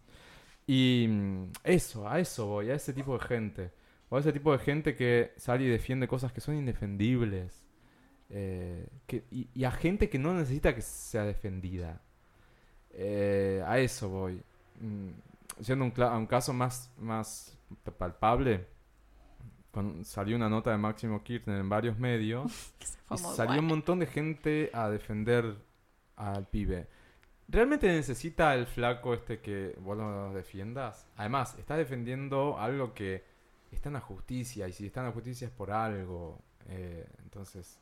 Y 0.68 1.08
mm, 1.10 1.52
eso, 1.64 2.08
a 2.10 2.20
eso 2.20 2.48
voy, 2.48 2.70
a 2.72 2.76
ese 2.76 2.94
tipo 2.94 3.18
de 3.18 3.26
gente. 3.26 3.72
O 4.10 4.18
a 4.18 4.20
ese 4.20 4.34
tipo 4.34 4.52
de 4.52 4.60
gente 4.60 4.96
que 4.96 5.34
sale 5.38 5.66
y 5.66 5.68
defiende 5.70 6.08
cosas 6.08 6.34
que 6.34 6.42
son 6.42 6.56
indefendibles. 6.56 7.66
Eh, 8.30 8.88
y, 9.32 9.64
a 9.64 9.72
gente 9.72 10.10
que 10.10 10.20
no 10.20 10.34
necesita 10.34 10.76
que 10.76 10.82
sea 10.82 11.24
defendida. 11.24 12.02
Eh, 12.92 13.64
a 13.66 13.80
eso 13.80 14.10
voy. 14.10 14.44
Yendo 15.60 15.86
a 15.86 16.12
un, 16.12 16.22
un 16.22 16.28
caso 16.28 16.54
más, 16.54 16.92
más 16.98 17.58
palpable, 17.98 18.68
cuando 19.72 20.04
salió 20.04 20.36
una 20.36 20.50
nota 20.50 20.72
de 20.72 20.78
Máximo 20.78 21.24
Kirchner 21.24 21.60
en 21.60 21.70
varios 21.70 21.98
medios 21.98 22.74
y 23.12 23.18
salió 23.18 23.60
un 23.60 23.68
montón 23.68 24.00
de 24.00 24.08
gente 24.08 24.70
a 24.74 24.90
defender 24.90 25.56
al 26.16 26.48
pibe. 26.48 26.88
¿Realmente 27.48 27.88
necesita 27.88 28.54
el 28.54 28.68
flaco 28.68 29.14
este 29.14 29.40
que 29.40 29.76
vos 29.80 29.98
lo 29.98 30.34
defiendas? 30.34 31.08
Además, 31.16 31.58
está 31.58 31.78
defendiendo 31.78 32.60
algo 32.60 32.94
que 32.94 33.24
está 33.72 33.90
en 33.90 33.94
la 33.94 34.02
justicia 34.02 34.68
y 34.68 34.74
si 34.74 34.86
está 34.86 35.00
en 35.00 35.08
la 35.08 35.12
justicia 35.14 35.48
es 35.48 35.54
por 35.54 35.72
algo. 35.72 36.40
Eh, 36.68 37.08
entonces, 37.24 37.80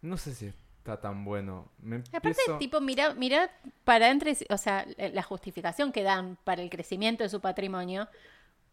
no 0.00 0.16
sé 0.16 0.34
si 0.34 0.52
está 0.82 1.00
tan 1.00 1.24
bueno. 1.24 1.68
Me 1.78 2.02
Y 2.12 2.16
Aparte, 2.16 2.40
tipo, 2.58 2.80
mira, 2.80 3.14
mira 3.14 3.50
para 3.84 4.10
entre, 4.10 4.36
o 4.50 4.58
sea, 4.58 4.84
la 4.98 5.22
justificación 5.22 5.92
que 5.92 6.02
dan 6.02 6.36
para 6.42 6.60
el 6.60 6.70
crecimiento 6.70 7.22
de 7.22 7.28
su 7.30 7.40
patrimonio, 7.40 8.08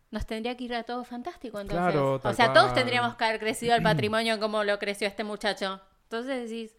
nos 0.09 0.25
tendría 0.25 0.57
que 0.57 0.63
ir 0.63 0.73
a 0.73 0.81
todo 0.83 1.03
fantástico 1.03 1.59
entonces. 1.59 1.79
Claro, 1.91 2.19
o 2.23 2.33
sea, 2.33 2.51
todos 2.51 2.73
tendríamos 2.73 3.15
que 3.15 3.25
haber 3.25 3.39
crecido 3.39 3.75
el 3.75 3.83
patrimonio 3.83 4.39
como 4.39 4.63
lo 4.63 4.79
creció 4.79 5.07
este 5.07 5.23
muchacho. 5.23 5.79
Entonces 6.05 6.49
decís, 6.49 6.75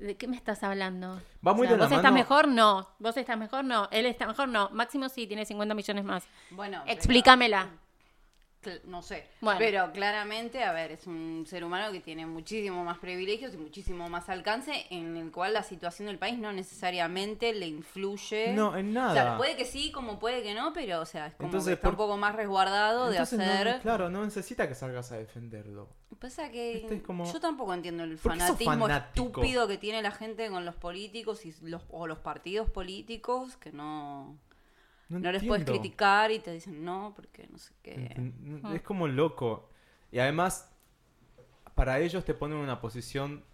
¿de 0.00 0.16
qué 0.16 0.26
me 0.26 0.36
estás 0.36 0.62
hablando? 0.62 1.20
Va 1.46 1.52
muy 1.52 1.66
O 1.66 1.68
sea, 1.68 1.72
de 1.72 1.76
la 1.76 1.84
¿Vos 1.84 1.92
estás 1.92 2.02
mano- 2.04 2.14
mejor? 2.14 2.48
No. 2.48 2.88
¿Vos 2.98 3.14
estás 3.18 3.36
mejor? 3.36 3.64
No. 3.64 3.88
¿Él 3.90 4.06
está 4.06 4.26
mejor? 4.26 4.48
No. 4.48 4.70
Máximo 4.70 5.10
sí, 5.10 5.26
tiene 5.26 5.44
50 5.44 5.74
millones 5.74 6.04
más. 6.04 6.24
Bueno, 6.50 6.82
Explícamela. 6.86 7.68
No 8.84 9.02
sé. 9.02 9.26
Bueno. 9.40 9.58
Pero 9.58 9.92
claramente, 9.92 10.62
a 10.64 10.72
ver, 10.72 10.92
es 10.92 11.06
un 11.06 11.44
ser 11.48 11.64
humano 11.64 11.90
que 11.92 12.00
tiene 12.00 12.26
muchísimo 12.26 12.84
más 12.84 12.98
privilegios 12.98 13.54
y 13.54 13.56
muchísimo 13.56 14.08
más 14.08 14.28
alcance, 14.28 14.86
en 14.90 15.16
el 15.16 15.30
cual 15.32 15.52
la 15.54 15.62
situación 15.62 16.06
del 16.06 16.18
país 16.18 16.38
no 16.38 16.52
necesariamente 16.52 17.52
le 17.54 17.66
influye. 17.66 18.52
No, 18.54 18.76
en 18.76 18.90
O 18.90 19.00
nada. 19.00 19.12
sea, 19.14 19.36
puede 19.36 19.56
que 19.56 19.64
sí, 19.64 19.90
como 19.92 20.18
puede 20.18 20.42
que 20.42 20.54
no, 20.54 20.72
pero, 20.72 21.00
o 21.00 21.06
sea, 21.06 21.26
es 21.26 21.34
como 21.34 21.48
Entonces, 21.48 21.68
que 21.68 21.74
está 21.74 21.82
por- 21.88 21.92
un 21.94 21.96
poco 21.96 22.16
más 22.16 22.34
resguardado 22.34 23.10
Entonces, 23.10 23.38
de 23.38 23.46
no- 23.46 23.52
hacer. 23.52 23.80
claro, 23.80 24.10
no 24.10 24.24
necesita 24.24 24.68
que 24.68 24.74
salgas 24.74 25.12
a 25.12 25.18
defenderlo. 25.18 25.88
Pasa 26.20 26.50
que 26.50 26.76
Este 26.78 26.96
es 26.96 27.02
como- 27.02 27.30
yo 27.32 27.40
tampoco 27.40 27.74
entiendo 27.74 28.04
el 28.04 28.16
¿Por 28.18 28.34
qué 28.34 28.40
sos 28.40 28.58
fanatismo 28.62 28.88
estúpido 28.88 29.66
que 29.66 29.78
tiene 29.78 30.02
la 30.02 30.12
gente 30.12 30.48
con 30.50 30.64
los 30.64 30.76
políticos 30.76 31.44
y 31.46 31.54
los, 31.62 31.82
o 31.90 32.06
los 32.06 32.18
partidos 32.18 32.70
políticos 32.70 33.56
que 33.56 33.72
no, 33.72 34.36
No, 35.08 35.18
no 35.18 35.32
les 35.32 35.42
puedes 35.44 35.64
criticar 35.64 36.30
y 36.30 36.38
te 36.38 36.52
dicen 36.52 36.84
no, 36.84 37.12
porque 37.14 37.46
no 37.50 37.58
sé 37.58 37.72
qué. 37.82 38.32
Ah. 38.64 38.74
Es 38.74 38.82
como 38.82 39.06
loco. 39.08 39.68
Y 40.10 40.18
además, 40.18 40.70
para 41.74 41.98
ellos 42.00 42.24
te 42.24 42.34
ponen 42.34 42.58
en 42.58 42.64
una 42.64 42.80
posición 42.80 43.44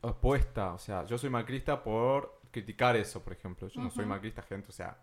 opuesta. 0.00 0.72
O 0.74 0.78
sea, 0.78 1.04
yo 1.06 1.18
soy 1.18 1.30
macrista 1.30 1.82
por 1.82 2.40
criticar 2.50 2.96
eso, 2.96 3.22
por 3.22 3.32
ejemplo. 3.32 3.68
Yo 3.68 3.80
no 3.80 3.90
soy 3.90 4.06
macrista, 4.06 4.42
gente. 4.42 4.68
O 4.68 4.72
sea, 4.72 4.98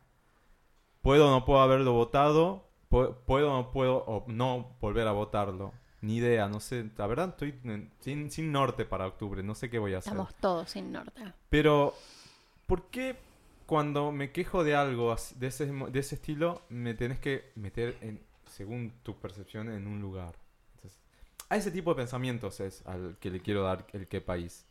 puedo 1.01 1.27
o 1.27 1.31
no 1.31 1.45
puedo 1.45 1.59
haberlo 1.61 1.93
votado. 1.93 2.67
pu- 2.89 3.15
Puedo 3.25 3.51
o 3.53 3.57
no 3.57 3.71
puedo 3.71 3.97
o 4.05 4.25
no 4.27 4.75
volver 4.79 5.07
a 5.07 5.11
votarlo. 5.11 5.73
Ni 6.01 6.17
idea, 6.17 6.47
no 6.47 6.59
sé. 6.59 6.89
La 6.97 7.05
verdad, 7.07 7.29
estoy 7.29 7.59
sin, 7.99 8.31
sin 8.31 8.51
norte 8.51 8.85
para 8.85 9.05
octubre. 9.07 9.43
No 9.43 9.53
sé 9.55 9.69
qué 9.69 9.77
voy 9.79 9.93
a 9.93 9.99
hacer. 9.99 10.13
Estamos 10.13 10.33
todos 10.35 10.69
sin 10.71 10.91
norte. 10.91 11.21
Pero, 11.49 11.93
¿por 12.65 12.85
qué 12.89 13.15
cuando 13.71 14.11
me 14.11 14.33
quejo 14.33 14.65
de 14.65 14.75
algo 14.75 15.15
de 15.37 15.47
ese, 15.47 15.65
de 15.65 15.97
ese 16.01 16.15
estilo, 16.15 16.61
me 16.67 16.93
tenés 16.93 17.19
que 17.19 17.53
meter, 17.55 17.95
en, 18.01 18.19
según 18.45 18.91
tu 19.01 19.15
percepción, 19.17 19.69
en 19.71 19.87
un 19.87 20.01
lugar? 20.01 20.35
Entonces, 20.75 20.99
a 21.47 21.55
ese 21.55 21.71
tipo 21.71 21.91
de 21.91 21.95
pensamientos 21.95 22.59
es 22.59 22.85
al 22.85 23.15
que 23.21 23.29
le 23.29 23.39
quiero 23.39 23.63
dar 23.63 23.87
el 23.93 24.09
qué 24.09 24.19
país. 24.19 24.65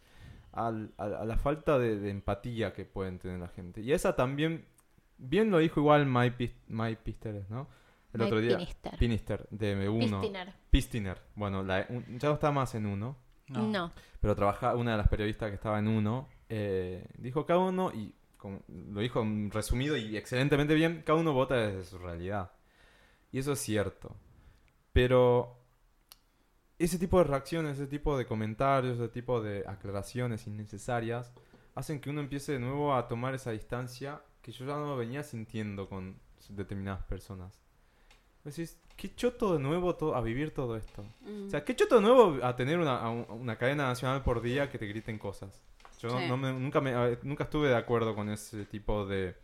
Al- 0.52 0.92
a, 0.98 1.04
a 1.04 1.24
la 1.24 1.38
falta 1.38 1.78
de, 1.78 1.98
de 1.98 2.10
empatía 2.10 2.74
que 2.74 2.84
pueden 2.84 3.18
tener 3.18 3.40
la 3.40 3.48
gente. 3.48 3.80
Y 3.80 3.90
esa 3.94 4.14
también, 4.16 4.66
bien 5.16 5.50
lo 5.50 5.60
dijo 5.60 5.80
igual 5.80 6.04
Mike, 6.04 6.52
Mike 6.68 7.00
Pisteres, 7.02 7.48
¿no? 7.48 7.68
El 8.12 8.18
Mike 8.20 8.24
otro 8.26 8.40
día. 8.42 8.58
Pinister. 8.58 8.98
Pinister, 8.98 9.48
de 9.50 9.88
uno. 9.88 10.20
Pistiner. 10.20 10.52
Pistiner. 10.68 11.18
Bueno, 11.36 11.62
la- 11.62 11.86
un- 11.88 12.18
ya 12.18 12.28
no 12.28 12.34
está 12.34 12.52
más 12.52 12.74
en 12.74 12.84
uno 12.84 13.16
No. 13.48 13.66
No. 13.66 13.92
pero 14.20 14.36
trabaja 14.36 14.74
una 14.76 14.90
de 14.90 14.98
las 14.98 15.08
periodistas 15.08 15.48
que 15.48 15.54
estaba 15.54 15.78
en 15.78 15.88
uno 15.88 16.28
eh, 16.50 17.06
dijo 17.16 17.46
cada 17.46 17.60
uno 17.60 17.92
y 17.94 18.12
con- 18.40 18.62
lo 18.68 19.00
dijo 19.00 19.24
resumido 19.50 19.96
y 19.96 20.16
excelentemente 20.16 20.74
bien 20.74 21.02
cada 21.06 21.18
uno 21.20 21.32
vota 21.32 21.54
desde 21.56 21.84
su 21.84 21.98
realidad 21.98 22.50
y 23.30 23.38
eso 23.38 23.52
es 23.52 23.58
cierto 23.60 24.16
pero 24.92 25.56
ese 26.78 26.98
tipo 26.98 27.18
de 27.18 27.24
reacciones 27.24 27.78
ese 27.78 27.86
tipo 27.86 28.16
de 28.18 28.26
comentarios 28.26 28.98
ese 28.98 29.08
tipo 29.08 29.40
de 29.40 29.64
aclaraciones 29.66 30.46
innecesarias 30.46 31.32
hacen 31.74 32.00
que 32.00 32.10
uno 32.10 32.20
empiece 32.20 32.52
de 32.52 32.58
nuevo 32.58 32.94
a 32.94 33.06
tomar 33.06 33.34
esa 33.34 33.50
distancia 33.52 34.22
que 34.42 34.52
yo 34.52 34.64
ya 34.66 34.74
no 34.76 34.96
venía 34.96 35.22
sintiendo 35.22 35.88
con 35.88 36.18
determinadas 36.48 37.04
personas 37.04 37.60
decís 38.42 38.80
qué 38.96 39.14
choto 39.14 39.52
de 39.52 39.60
nuevo 39.60 39.94
to- 39.94 40.14
a 40.16 40.20
vivir 40.22 40.52
todo 40.52 40.76
esto 40.76 41.04
Mm. 41.20 41.46
o 41.46 41.50
sea, 41.50 41.64
qué 41.64 41.76
choto 41.76 41.96
de 41.96 42.00
nuevo 42.00 42.38
a 42.44 42.56
tener 42.56 42.78
una, 42.78 42.96
a 42.98 43.10
un- 43.10 43.26
una 43.28 43.56
cadena 43.56 43.84
nacional 43.86 44.22
por 44.22 44.40
día 44.40 44.68
que 44.70 44.78
te 44.78 44.86
griten 44.86 45.18
cosas. 45.18 45.62
Yo 46.00 46.08
Sí. 46.18 46.26
no 46.28 46.36
me- 46.36 46.52
nunca, 46.52 46.80
me, 46.80 46.92
nunca 47.22 47.44
estuve 47.44 47.68
de 47.68 47.76
acuerdo 47.76 48.14
con 48.14 48.30
ese 48.30 48.64
tipo 48.66 49.06
de, 49.06 49.36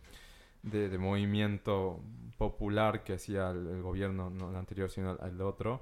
de, 0.63 0.89
de 0.89 0.97
movimiento 0.97 2.01
popular 2.37 3.03
que 3.03 3.13
hacía 3.15 3.51
el, 3.51 3.67
el 3.67 3.81
gobierno, 3.83 4.29
no 4.29 4.49
el 4.51 4.55
anterior, 4.57 4.89
sino 4.91 5.11
el, 5.13 5.19
el 5.33 5.41
otro. 5.41 5.81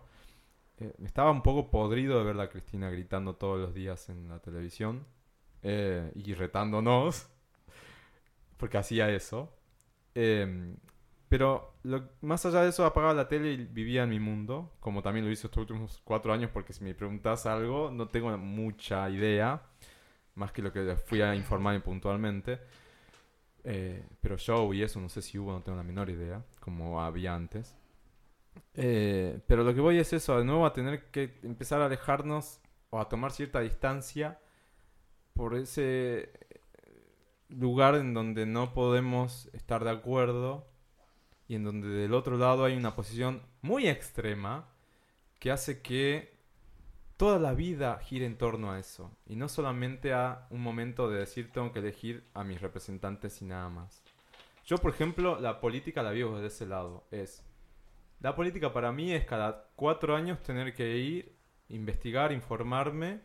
Eh, 0.79 0.93
estaba 1.05 1.31
un 1.31 1.43
poco 1.43 1.71
podrido 1.71 2.19
de 2.19 2.25
ver 2.25 2.39
a 2.41 2.49
Cristina 2.49 2.89
gritando 2.91 3.35
todos 3.35 3.59
los 3.59 3.73
días 3.75 4.09
en 4.09 4.29
la 4.29 4.39
televisión 4.39 5.05
eh, 5.63 6.11
y 6.15 6.33
retándonos, 6.35 7.27
porque 8.57 8.77
hacía 8.77 9.09
eso. 9.09 9.51
Eh, 10.15 10.75
pero 11.29 11.75
lo- 11.83 12.09
más 12.21 12.45
allá 12.45 12.61
de 12.63 12.69
eso, 12.69 12.85
apagaba 12.85 13.13
la 13.13 13.27
tele 13.27 13.53
y 13.53 13.57
vivía 13.65 14.03
en 14.03 14.09
mi 14.11 14.19
mundo, 14.19 14.73
como 14.79 15.01
también 15.03 15.25
lo 15.25 15.31
hice 15.31 15.47
estos 15.47 15.61
últimos 15.61 16.01
cuatro 16.03 16.33
años, 16.33 16.51
porque 16.53 16.73
si 16.73 16.83
me 16.83 16.95
preguntas 16.95 17.45
algo, 17.47 17.91
no 17.91 18.09
tengo 18.09 18.37
mucha 18.37 19.09
idea, 19.09 19.63
más 20.35 20.51
que 20.51 20.61
lo 20.61 20.71
que 20.71 20.95
fui 20.95 21.21
a 21.21 21.35
informarme 21.35 21.79
puntualmente. 21.81 22.59
Eh, 23.63 24.05
pero 24.21 24.37
show 24.37 24.73
y 24.73 24.83
eso, 24.83 24.99
no 24.99 25.09
sé 25.09 25.21
si 25.21 25.39
hubo, 25.39 25.51
no 25.51 25.61
tengo 25.61 25.77
la 25.77 25.83
menor 25.83 26.09
idea, 26.09 26.43
como 26.59 27.01
había 27.01 27.33
antes. 27.33 27.75
Eh, 28.75 29.39
pero 29.47 29.63
lo 29.63 29.73
que 29.73 29.81
voy 29.81 29.97
es 29.97 30.13
eso, 30.13 30.37
de 30.37 30.45
nuevo 30.45 30.65
a 30.65 30.73
tener 30.73 31.05
que 31.11 31.39
empezar 31.43 31.81
a 31.81 31.87
alejarnos 31.87 32.59
o 32.89 32.99
a 32.99 33.09
tomar 33.09 33.31
cierta 33.31 33.59
distancia 33.61 34.39
por 35.33 35.55
ese 35.55 36.29
lugar 37.49 37.95
en 37.95 38.13
donde 38.13 38.45
no 38.45 38.73
podemos 38.73 39.49
estar 39.53 39.83
de 39.83 39.91
acuerdo 39.91 40.67
y 41.47 41.55
en 41.55 41.63
donde 41.63 41.87
del 41.87 42.13
otro 42.13 42.37
lado 42.37 42.65
hay 42.65 42.75
una 42.75 42.95
posición 42.95 43.41
muy 43.61 43.87
extrema 43.87 44.67
que 45.39 45.51
hace 45.51 45.81
que 45.81 46.34
toda 47.17 47.39
la 47.39 47.53
vida 47.53 47.99
gire 47.99 48.25
en 48.25 48.37
torno 48.37 48.71
a 48.71 48.79
eso 48.79 49.11
y 49.25 49.35
no 49.35 49.47
solamente 49.47 50.13
a 50.13 50.47
un 50.49 50.61
momento 50.61 51.09
de 51.09 51.19
decir 51.19 51.51
tengo 51.51 51.71
que 51.71 51.79
elegir 51.79 52.23
a 52.33 52.43
mis 52.43 52.61
representantes 52.61 53.41
y 53.41 53.45
nada 53.45 53.69
más. 53.69 54.01
Yo, 54.65 54.77
por 54.77 54.91
ejemplo, 54.91 55.39
la 55.39 55.59
política 55.59 56.01
la 56.01 56.11
vivo 56.11 56.35
desde 56.35 56.47
ese 56.47 56.65
lado. 56.65 57.05
Es 57.11 57.43
la 58.19 58.35
política 58.35 58.73
para 58.73 58.91
mí 58.91 59.11
es 59.13 59.25
cada 59.25 59.67
cuatro 59.75 60.15
años 60.15 60.41
tener 60.41 60.73
que 60.73 60.97
ir, 60.97 61.35
investigar, 61.69 62.31
informarme, 62.31 63.21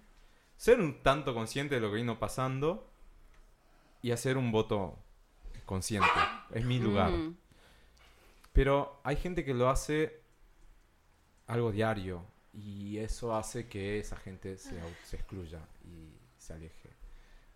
ser 0.57 0.81
un 0.81 1.03
tanto 1.03 1.33
consciente 1.33 1.77
de 1.77 1.81
lo 1.81 1.91
que 1.91 1.97
vino 1.97 2.19
pasando 2.19 2.91
y 4.03 4.11
hacer 4.11 4.37
un 4.37 4.53
voto 4.53 4.99
consciente. 5.65 6.09
Es 6.53 6.65
mi 6.65 6.79
lugar. 6.79 7.11
Mm. 7.11 7.37
Pero 8.53 9.01
hay 9.05 9.17
gente 9.17 9.45
que 9.45 9.55
lo 9.55 9.71
hace 9.71 10.21
algo 11.47 11.73
diario 11.73 12.25
y 12.53 12.99
eso 12.99 13.35
hace 13.35 13.69
que 13.69 13.99
esa 13.99 14.17
gente 14.17 14.57
se, 14.59 14.81
au- 14.83 14.97
se 15.05 15.17
excluya 15.17 15.61
y 15.85 16.13
se 16.39 16.53
aleje. 16.55 16.91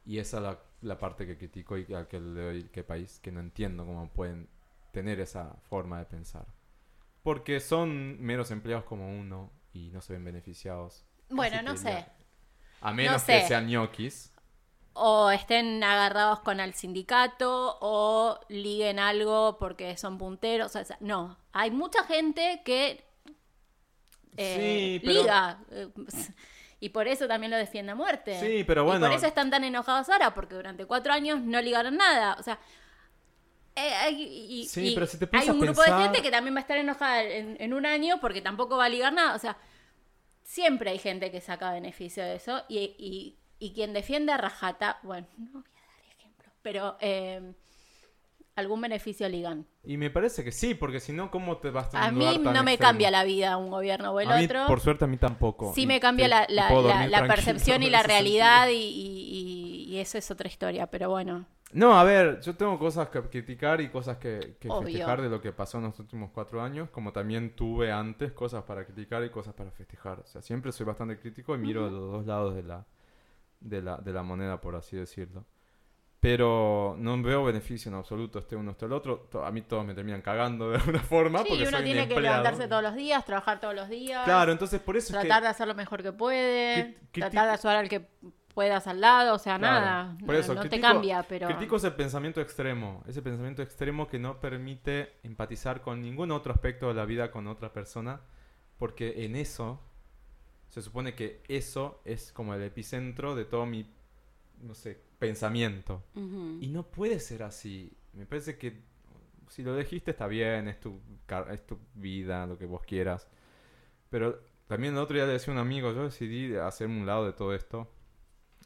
Y 0.07 0.19
esa 0.19 0.37
es 0.39 0.43
la, 0.43 0.59
la 0.83 0.99
parte 0.99 1.27
que 1.27 1.37
critico 1.39 1.77
y 1.79 1.93
a 1.95 2.07
que 2.09 2.21
le 2.21 2.41
doy 2.43 2.65
que 2.65 2.85
país 2.85 3.19
que 3.21 3.33
no 3.33 3.41
entiendo 3.41 3.85
cómo 3.87 4.09
pueden 4.13 4.49
tener 4.93 5.19
esa 5.21 5.55
forma 5.69 5.99
de 5.99 6.05
pensar. 6.07 6.47
Porque 7.23 7.59
son 7.61 8.21
meros 8.21 8.51
empleados 8.51 8.85
como 8.85 9.09
uno 9.19 9.51
y 9.73 9.91
no 9.91 10.01
se 10.03 10.13
ven 10.13 10.25
beneficiados. 10.25 11.05
Bueno, 11.31 11.63
no 11.63 11.77
sé. 11.77 11.89
ya- 11.91 12.15
A 12.83 12.93
menos 12.93 13.23
sé. 13.23 13.41
que 13.41 13.49
sean 13.49 13.67
ñoquis. 13.67 14.31
O 14.93 15.31
estén 15.31 15.83
agarrados 15.83 16.41
con 16.41 16.61
el 16.61 16.75
sindicato 16.75 17.79
o 17.81 18.39
liguen 18.49 18.99
algo 19.01 19.59
porque 19.59 19.97
son 19.97 20.19
punteros. 20.19 20.77
o 20.77 20.85
sea, 20.85 20.97
no, 21.01 21.37
hay 21.53 21.71
mucha 21.73 22.05
gente 22.05 22.63
que 22.65 23.05
eh, 24.37 24.99
Sí, 25.01 25.07
pero- 25.07 25.21
liga. 25.23 25.59
eh, 25.71 25.89
Y 26.81 26.91
por 26.91 27.09
eso 27.09 27.27
también 27.27 27.51
lo 27.51 27.57
defiende 27.57 27.93
a 27.93 27.95
muerte. 27.95 28.39
Sí, 28.41 28.63
pero 28.65 28.83
Y 28.83 28.87
bueno. 28.87 29.07
por 29.07 29.15
eso 29.17 29.27
están 29.27 29.51
tan 29.51 29.65
enojados 29.65 30.09
ahora, 30.11 30.35
porque 30.35 30.55
durante 30.55 30.85
cuatro 30.85 31.13
años 31.15 31.41
no 31.41 31.61
ligaron 31.63 31.97
nada. 31.97 32.37
O 32.39 32.43
sea, 32.43 32.59
eh, 33.77 34.11
y, 34.13 34.67
Sí, 34.69 34.89
y 34.91 34.95
pero 34.95 35.07
si 35.07 35.19
te 35.19 35.29
hay 35.33 35.49
un 35.51 35.61
grupo 35.61 35.83
de 35.83 35.93
gente 35.93 36.21
que 36.23 36.31
también 36.31 36.55
va 36.55 36.59
a 36.59 36.61
estar 36.61 36.77
enojada 36.77 37.23
en, 37.23 37.57
en 37.59 37.73
un 37.75 37.87
año 37.87 38.21
porque 38.21 38.43
tampoco 38.43 38.77
va 38.77 38.85
a 38.85 38.89
ligar 38.89 39.13
nada. 39.15 39.35
O 39.35 39.39
sea, 39.39 39.57
siempre 40.43 40.91
hay 40.91 40.99
gente 40.99 41.31
que 41.31 41.41
saca 41.41 41.73
beneficio 41.73 42.23
de 42.23 42.35
eso. 42.37 42.63
Y, 42.69 42.79
y, 42.99 43.37
y 43.59 43.73
quien 43.73 43.93
defiende 43.95 44.33
a 44.33 44.37
rajata, 44.37 44.99
bueno, 45.03 45.27
no 45.39 45.53
voy 45.53 45.63
a 45.63 45.87
dar 45.87 46.17
ejemplos, 46.19 46.53
pero 46.61 46.97
eh, 47.01 47.53
algún 48.57 48.81
beneficio 48.81 49.29
ligan. 49.29 49.67
Y 49.83 49.97
me 49.97 50.11
parece 50.11 50.45
que 50.45 50.53
sí, 50.53 50.75
porque 50.75 51.01
si 51.01 51.13
no, 51.13 51.31
¿cómo 51.31 51.59
te 51.59 51.71
vas 51.71 51.95
a 51.95 52.05
A 52.05 52.11
mí 52.13 52.39
no 52.39 52.63
me 52.63 52.73
extremo? 52.73 52.79
cambia 52.79 53.11
la 53.11 53.25
vida 53.25 53.57
un 53.57 53.71
gobierno 53.71 54.13
o 54.13 54.21
el 54.21 54.31
A 54.31 54.37
mí, 54.39 54.45
otro. 54.45 54.67
por 54.67 54.81
suerte, 54.81 55.05
a 55.05 55.09
mí 55.09 55.17
tampoco. 55.17 55.73
Sí 55.75 55.83
Y 55.83 55.87
me 55.87 56.01
cambia 56.01 56.47
te- 56.47 56.53
la, 56.55 56.67
la- 57.09 57.27
percepción 57.27 57.83
y 57.83 57.91
la 57.91 58.03
realidad 58.03 58.69
y, 58.69 58.75
y- 58.75 59.85
y 59.95 59.99
eso 59.99 60.19
es 60.19 60.31
otra 60.31 60.49
historia, 60.49 60.87
pero 60.89 61.11
bueno. 61.11 61.47
No, 61.73 61.99
a 61.99 62.05
ver, 62.05 62.41
yo 62.41 62.55
tengo 62.55 62.79
cosas 62.79 63.09
que 63.09 63.21
criticar 63.23 63.81
y 63.81 63.89
cosas 63.89 64.19
que, 64.19 64.57
festejar 64.61 65.21
de 65.21 65.29
lo 65.29 65.41
que 65.41 65.53
pasó 65.53 65.79
en 65.79 65.85
los 65.85 65.99
últimos 65.99 66.31
cuatro 66.31 66.63
años, 66.63 66.89
como 66.91 67.13
también 67.13 67.57
tuve 67.57 67.91
antes 67.91 68.31
cosas 68.33 68.63
para 68.63 68.85
criticar 68.85 69.25
y 69.25 69.31
cosas 69.31 69.55
para 69.55 69.73
festejar. 69.73 70.21
O 70.21 70.27
sea, 70.27 70.41
siempre 70.41 70.71
soy 70.71 70.87
bastante 70.87 71.19
crítico 71.19 71.53
y 71.55 71.59
miro 71.59 71.91
los 71.91 72.13
dos 72.13 72.27
lados 72.27 72.55
de 72.55 72.63
la, 72.63 72.87
de 73.61 73.83
la, 73.83 73.97
de 73.97 74.13
la 74.13 74.23
moneda, 74.23 74.61
por 74.61 74.77
así 74.77 74.97
decirlo. 74.97 75.45
Pero 76.25 76.97
no 76.99 77.23
veo 77.23 77.45
beneficio 77.45 77.91
en 77.91 77.97
absoluto, 77.97 78.39
este 78.39 78.57
uno, 78.57 78.71
este 78.71 78.87
el 78.87 78.95
otro. 78.95 79.29
A 79.45 79.51
mí 79.51 79.61
todos 79.61 79.85
me 79.85 79.93
terminan 79.93 80.23
cagando 80.23 80.71
de 80.71 80.79
alguna 80.79 81.01
forma. 81.03 81.41
Sí, 81.41 81.49
porque 81.51 81.69
uno 81.69 81.77
soy 81.77 81.85
tiene 81.85 82.09
que 82.09 82.19
levantarse 82.19 82.67
todos 82.67 82.83
los 82.83 82.95
días, 82.95 83.27
trabajar 83.27 83.61
todos 83.61 83.75
los 83.75 83.91
días, 83.91 84.25
Claro, 84.25 84.51
entonces 84.51 84.81
por 84.81 84.97
eso 84.97 85.09
es 85.09 85.21
que... 85.21 85.29
tratar 85.29 85.43
de 85.43 85.49
hacer 85.51 85.69
lo 85.69 85.75
mejor 85.75 86.03
que 86.03 86.13
puede, 86.13 86.97
tratar 87.13 87.45
de 87.45 87.53
ayudar 87.53 87.77
al 87.77 87.91
que 87.91 88.09
puedas 88.55 88.87
al 88.87 89.03
lado, 89.03 89.35
o 89.35 89.39
sea, 89.39 89.59
Claro, 89.59 89.85
nada, 89.85 90.17
por 90.25 90.35
eso, 90.35 90.55
no, 90.55 90.65
no 90.65 90.71
te 90.71 90.81
cambia, 90.81 91.25
pero... 91.25 91.47
Critico 91.47 91.77
ese 91.77 91.91
pensamiento 91.91 92.41
extremo, 92.41 93.05
ese 93.07 93.21
pensamiento 93.21 93.61
extremo 93.61 94.09
que 94.09 94.19
no 94.19 94.41
permite 94.41 95.17
empatizar 95.25 95.83
con 95.83 96.01
ningún 96.01 96.31
otro 96.31 96.55
aspecto 96.55 96.89
de 96.89 96.95
la 96.95 97.05
vida 97.05 97.31
con 97.31 97.49
otra 97.49 97.75
persona, 97.75 98.23
porque 98.79 99.27
en 99.27 99.37
eso 99.37 99.79
se 100.71 100.81
supone 100.81 101.15
que 101.15 101.43
eso 101.49 102.01
es 102.07 102.33
como 102.33 102.55
el 102.55 102.63
epicentro 102.63 103.35
de 103.35 103.45
todo 103.45 103.67
mi, 103.67 103.93
no 104.63 104.75
sé, 104.75 105.03
pensamiento. 105.27 106.03
Y 106.61 106.69
no 106.69 106.85
puede 106.85 107.21
ser 107.21 107.43
así. 107.43 107.93
Me 108.13 108.27
parece 108.27 108.57
que 108.57 108.83
si 109.49 109.63
lo 109.63 109.75
elegiste 109.75 110.11
está 110.13 110.27
bien, 110.27 110.69
es 110.69 110.81
tu, 110.81 111.01
es 111.51 111.67
tu 111.67 111.79
vida, 111.95 112.47
lo 112.47 112.59
que 112.59 112.67
vos 112.67 112.83
quieras. 112.83 113.29
Pero 114.11 114.41
también 114.67 114.95
el 114.95 115.01
otro 115.01 115.17
día 115.17 115.27
le 115.27 115.33
decía 115.33 115.53
a 115.53 115.57
un 115.57 115.61
amigo, 115.61 115.93
yo 115.93 116.05
decidí 116.05 116.55
hacerme 116.57 116.99
un 117.01 117.07
lado 117.07 117.27
de 117.27 117.33
todo 117.33 117.55
esto. 117.55 117.91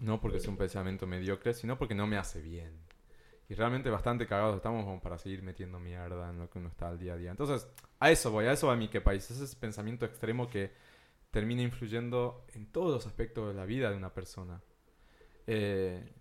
No 0.00 0.20
porque 0.20 0.38
sea 0.38 0.50
un 0.50 0.56
pensamiento 0.56 1.06
mediocre, 1.06 1.54
sino 1.54 1.76
porque 1.76 1.94
no 1.94 2.06
me 2.06 2.16
hace 2.16 2.40
bien. 2.40 2.72
Y 3.48 3.54
realmente 3.54 3.90
bastante 3.90 4.26
cagados 4.26 4.56
estamos 4.56 4.84
como 4.84 5.00
para 5.00 5.18
seguir 5.18 5.42
metiendo 5.42 5.80
mierda 5.80 6.30
en 6.30 6.38
lo 6.38 6.50
que 6.50 6.58
uno 6.58 6.68
está 6.68 6.88
al 6.88 6.98
día 6.98 7.14
a 7.14 7.16
día. 7.16 7.30
Entonces, 7.30 7.66
a 7.98 8.10
eso 8.10 8.30
voy, 8.30 8.44
a 8.44 8.52
eso 8.52 8.66
va 8.66 8.76
mi 8.76 8.88
que 8.88 9.00
país. 9.00 9.30
Es 9.30 9.40
ese 9.40 9.56
pensamiento 9.56 10.04
extremo 10.04 10.48
que 10.48 10.72
termina 11.30 11.62
influyendo 11.62 12.44
en 12.54 12.66
todos 12.66 12.92
los 12.92 13.06
aspectos 13.06 13.48
de 13.48 13.54
la 13.54 13.64
vida 13.64 13.90
de 13.90 13.96
una 13.96 14.12
persona. 14.12 14.60
Eh, 15.46 16.12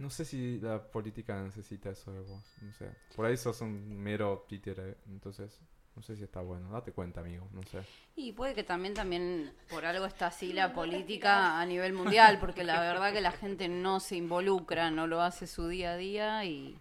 no 0.00 0.08
sé 0.08 0.24
si 0.24 0.58
la 0.60 0.82
política 0.82 1.42
necesita 1.42 1.90
eso 1.90 2.10
de 2.10 2.20
vos. 2.20 2.42
No 2.62 2.72
sé. 2.72 2.90
Por 3.14 3.26
ahí 3.26 3.36
sos 3.36 3.60
un 3.60 4.02
mero 4.02 4.46
títere. 4.48 4.96
Entonces, 5.08 5.60
no 5.94 6.02
sé 6.02 6.16
si 6.16 6.24
está 6.24 6.40
bueno. 6.40 6.70
Date 6.70 6.92
cuenta, 6.92 7.20
amigo. 7.20 7.46
No 7.52 7.62
sé. 7.64 7.82
Y 8.16 8.32
puede 8.32 8.54
que 8.54 8.64
también, 8.64 8.94
también 8.94 9.52
por 9.68 9.84
algo 9.84 10.06
está 10.06 10.28
así 10.28 10.54
la 10.54 10.72
política 10.72 11.60
a 11.60 11.66
nivel 11.66 11.92
mundial, 11.92 12.38
porque 12.40 12.64
la 12.64 12.80
verdad 12.80 13.12
que 13.12 13.20
la 13.20 13.32
gente 13.32 13.68
no 13.68 14.00
se 14.00 14.16
involucra, 14.16 14.90
no 14.90 15.06
lo 15.06 15.20
hace 15.20 15.46
su 15.46 15.68
día 15.68 15.92
a 15.92 15.96
día 15.96 16.44
y, 16.46 16.78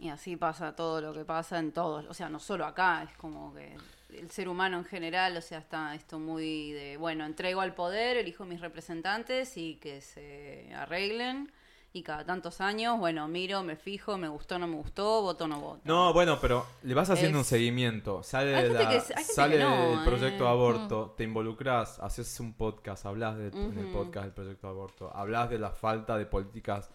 y 0.00 0.08
así 0.08 0.36
pasa 0.36 0.74
todo 0.74 1.00
lo 1.00 1.12
que 1.12 1.24
pasa 1.24 1.60
en 1.60 1.70
todos, 1.70 2.06
o 2.06 2.14
sea, 2.14 2.28
no 2.28 2.40
solo 2.40 2.66
acá, 2.66 3.04
es 3.08 3.16
como 3.16 3.54
que 3.54 3.76
el 4.12 4.30
ser 4.30 4.48
humano 4.48 4.78
en 4.78 4.84
general, 4.84 5.36
o 5.36 5.40
sea, 5.40 5.58
está 5.58 5.94
esto 5.94 6.18
muy 6.18 6.72
de, 6.72 6.96
bueno, 6.96 7.24
entrego 7.24 7.60
al 7.60 7.74
poder, 7.74 8.16
elijo 8.16 8.44
mis 8.44 8.60
representantes 8.60 9.56
y 9.56 9.76
que 9.76 10.00
se 10.00 10.72
arreglen. 10.74 11.50
Y 11.94 12.02
cada 12.02 12.24
tantos 12.24 12.62
años, 12.62 12.98
bueno, 12.98 13.28
miro, 13.28 13.62
me 13.62 13.76
fijo, 13.76 14.16
me 14.16 14.26
gustó, 14.28 14.58
no 14.58 14.66
me 14.66 14.76
gustó, 14.76 15.20
voto, 15.20 15.46
no 15.46 15.60
voto. 15.60 15.80
No, 15.84 16.12
bueno, 16.14 16.38
pero 16.40 16.64
le 16.84 16.94
vas 16.94 17.10
haciendo 17.10 17.38
un 17.38 17.44
seguimiento. 17.44 18.22
Sale, 18.22 18.56
Hay 18.56 18.62
gente 18.68 18.82
la- 18.82 18.88
que- 18.88 18.94
hay 18.94 19.00
gente 19.02 19.22
sale 19.34 19.56
que 19.58 19.62
no, 19.62 19.98
el 20.00 20.04
proyecto 20.04 20.44
eh. 20.44 20.48
aborto, 20.48 21.14
te 21.16 21.24
involucras, 21.24 21.98
haces 22.00 22.40
un 22.40 22.54
podcast, 22.54 23.04
hablas 23.04 23.36
de, 23.36 23.48
en 23.48 23.78
el 23.78 23.92
podcast 23.92 24.24
del 24.24 24.32
proyecto 24.34 24.68
aborto, 24.68 25.14
hablas 25.14 25.50
de 25.50 25.58
la 25.58 25.70
falta 25.70 26.16
de 26.16 26.24
políticas 26.24 26.90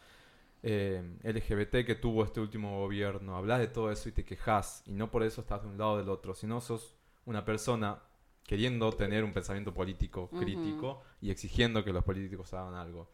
eh, 0.64 1.04
LGBT 1.24 1.86
que 1.86 1.94
tuvo 1.96 2.24
este 2.24 2.40
último 2.40 2.80
gobierno, 2.80 3.38
hablas 3.38 3.60
de 3.60 3.68
todo 3.68 3.92
eso 3.92 4.10
y 4.10 4.14
te 4.14 4.26
quejas 4.26 4.82
y 4.88 4.94
no 4.94 5.12
por 5.12 5.22
eso 5.22 5.42
estás 5.42 5.62
de 5.62 5.68
un 5.70 5.78
lado 5.78 5.92
o 5.92 5.98
del 5.98 6.10
otro, 6.10 6.34
sino 6.34 6.60
sos 6.60 6.96
una 7.26 7.46
persona 7.46 8.00
queriendo 8.44 8.92
tener 8.94 9.24
un 9.24 9.32
pensamiento 9.34 9.74
político 9.76 10.30
crítico 10.30 11.02
y 11.22 11.30
exigiendo 11.30 11.84
que 11.84 11.94
los 11.94 12.04
políticos 12.04 12.52
hagan 12.54 12.74
algo. 12.74 13.08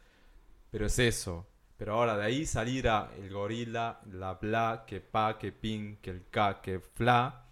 Pero 0.72 0.86
es 0.86 0.98
eso. 1.00 1.46
Pero 1.78 1.94
ahora 1.94 2.18
de 2.18 2.26
ahí 2.26 2.46
salir 2.46 2.88
a 2.88 3.12
el 3.18 3.32
gorila, 3.32 4.00
la 4.12 4.36
bla, 4.36 4.84
que 4.88 5.02
pa, 5.02 5.38
que 5.38 5.52
pin, 5.52 5.98
que 6.02 6.12
el 6.12 6.30
ka, 6.30 6.62
que 6.62 6.80
fla, 6.80 7.46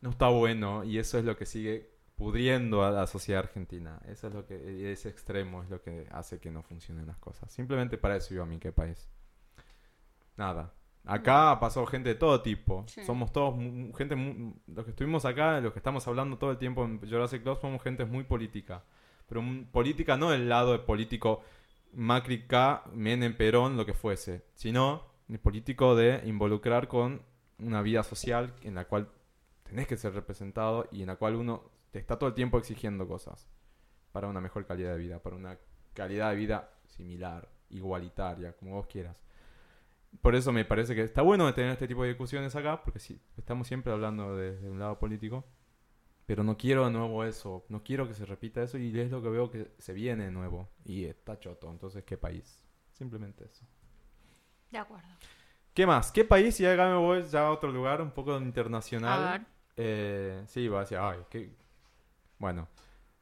no 0.00 0.10
está 0.10 0.28
bueno 0.28 0.84
y 0.84 0.98
eso 0.98 1.18
es 1.18 1.24
lo 1.24 1.36
que 1.36 1.46
sigue 1.46 1.94
pudriendo 2.16 2.84
a 2.84 2.90
la 2.90 3.06
sociedad 3.06 3.44
argentina. 3.44 4.00
Eso 4.06 4.28
es 4.28 4.34
lo 4.34 4.46
que 4.46 4.92
ese 4.92 5.08
extremo 5.08 5.62
es 5.62 5.70
lo 5.70 5.80
que 5.82 6.06
hace 6.10 6.38
que 6.38 6.50
no 6.50 6.62
funcionen 6.62 7.06
las 7.06 7.16
cosas. 7.18 7.50
Simplemente 7.50 7.98
para 7.98 8.16
eso 8.16 8.34
yo 8.34 8.42
a 8.42 8.46
mí 8.46 8.58
qué 8.58 8.72
país. 8.72 9.08
Nada. 10.36 10.72
Acá 11.06 11.58
pasó 11.60 11.84
gente 11.86 12.10
de 12.10 12.14
todo 12.14 12.40
tipo. 12.40 12.84
Sí. 12.86 13.04
Somos 13.04 13.32
todos 13.32 13.54
gente 13.96 14.16
los 14.66 14.84
que 14.84 14.90
estuvimos 14.90 15.24
acá, 15.24 15.60
los 15.60 15.72
que 15.72 15.78
estamos 15.78 16.06
hablando 16.08 16.38
todo 16.38 16.50
el 16.50 16.58
tiempo 16.58 16.84
en 16.84 16.98
Jurassic 16.98 17.42
Club 17.42 17.58
somos 17.60 17.82
gente 17.82 18.04
muy 18.04 18.24
política. 18.24 18.82
Pero 19.26 19.42
política 19.72 20.16
no 20.16 20.30
del 20.30 20.48
lado 20.48 20.72
de 20.72 20.78
político 20.78 21.42
Macri 21.94 22.46
K, 22.46 22.84
Menem 22.92 23.36
Perón, 23.36 23.76
lo 23.76 23.86
que 23.86 23.94
fuese, 23.94 24.44
sino 24.54 25.04
el 25.28 25.38
político 25.38 25.94
de 25.94 26.22
involucrar 26.26 26.88
con 26.88 27.22
una 27.58 27.82
vida 27.82 28.02
social 28.02 28.54
en 28.62 28.74
la 28.74 28.86
cual 28.86 29.08
tenés 29.62 29.86
que 29.86 29.96
ser 29.96 30.12
representado 30.14 30.88
y 30.90 31.02
en 31.02 31.08
la 31.08 31.16
cual 31.16 31.36
uno 31.36 31.70
te 31.90 31.98
está 31.98 32.18
todo 32.18 32.28
el 32.28 32.34
tiempo 32.34 32.58
exigiendo 32.58 33.06
cosas 33.06 33.48
para 34.12 34.28
una 34.28 34.40
mejor 34.40 34.66
calidad 34.66 34.92
de 34.92 34.98
vida, 34.98 35.18
para 35.20 35.36
una 35.36 35.58
calidad 35.94 36.30
de 36.30 36.36
vida 36.36 36.70
similar, 36.86 37.48
igualitaria, 37.70 38.52
como 38.52 38.74
vos 38.74 38.86
quieras. 38.86 39.16
Por 40.20 40.34
eso 40.34 40.52
me 40.52 40.64
parece 40.64 40.94
que 40.94 41.02
está 41.02 41.22
bueno 41.22 41.46
de 41.46 41.52
tener 41.52 41.72
este 41.72 41.88
tipo 41.88 42.02
de 42.02 42.10
discusiones 42.10 42.54
acá, 42.54 42.82
porque 42.82 42.98
sí, 43.00 43.20
estamos 43.36 43.66
siempre 43.66 43.92
hablando 43.92 44.36
desde 44.36 44.70
un 44.70 44.78
lado 44.78 44.98
político, 44.98 45.44
pero 46.26 46.42
no 46.44 46.56
quiero 46.56 46.84
de 46.86 46.90
nuevo 46.90 47.24
eso, 47.24 47.64
no 47.68 47.82
quiero 47.82 48.06
que 48.08 48.14
se 48.14 48.24
repita 48.24 48.62
eso 48.62 48.78
y 48.78 48.98
es 48.98 49.10
lo 49.10 49.22
que 49.22 49.28
veo 49.28 49.50
que 49.50 49.72
se 49.78 49.92
viene 49.92 50.24
de 50.24 50.30
nuevo 50.30 50.68
y 50.84 51.04
está 51.04 51.38
choto, 51.38 51.70
entonces 51.70 52.04
qué 52.04 52.16
país, 52.16 52.62
simplemente 52.92 53.44
eso. 53.44 53.66
De 54.70 54.78
acuerdo. 54.78 55.08
¿Qué 55.72 55.86
más? 55.86 56.12
¿Qué 56.12 56.24
país? 56.24 56.58
Y 56.60 56.66
acá 56.66 56.88
me 56.88 56.96
voy 56.96 57.22
ya 57.24 57.48
a 57.48 57.50
otro 57.50 57.70
lugar, 57.70 58.00
un 58.00 58.12
poco 58.12 58.36
internacional. 58.38 59.24
A 59.28 59.32
ver. 59.32 59.46
Eh, 59.76 60.42
sí, 60.46 60.68
va 60.68 60.78
a 60.78 60.80
decir, 60.82 60.98
ay, 60.98 61.18
qué... 61.28 61.52
Bueno, 62.38 62.68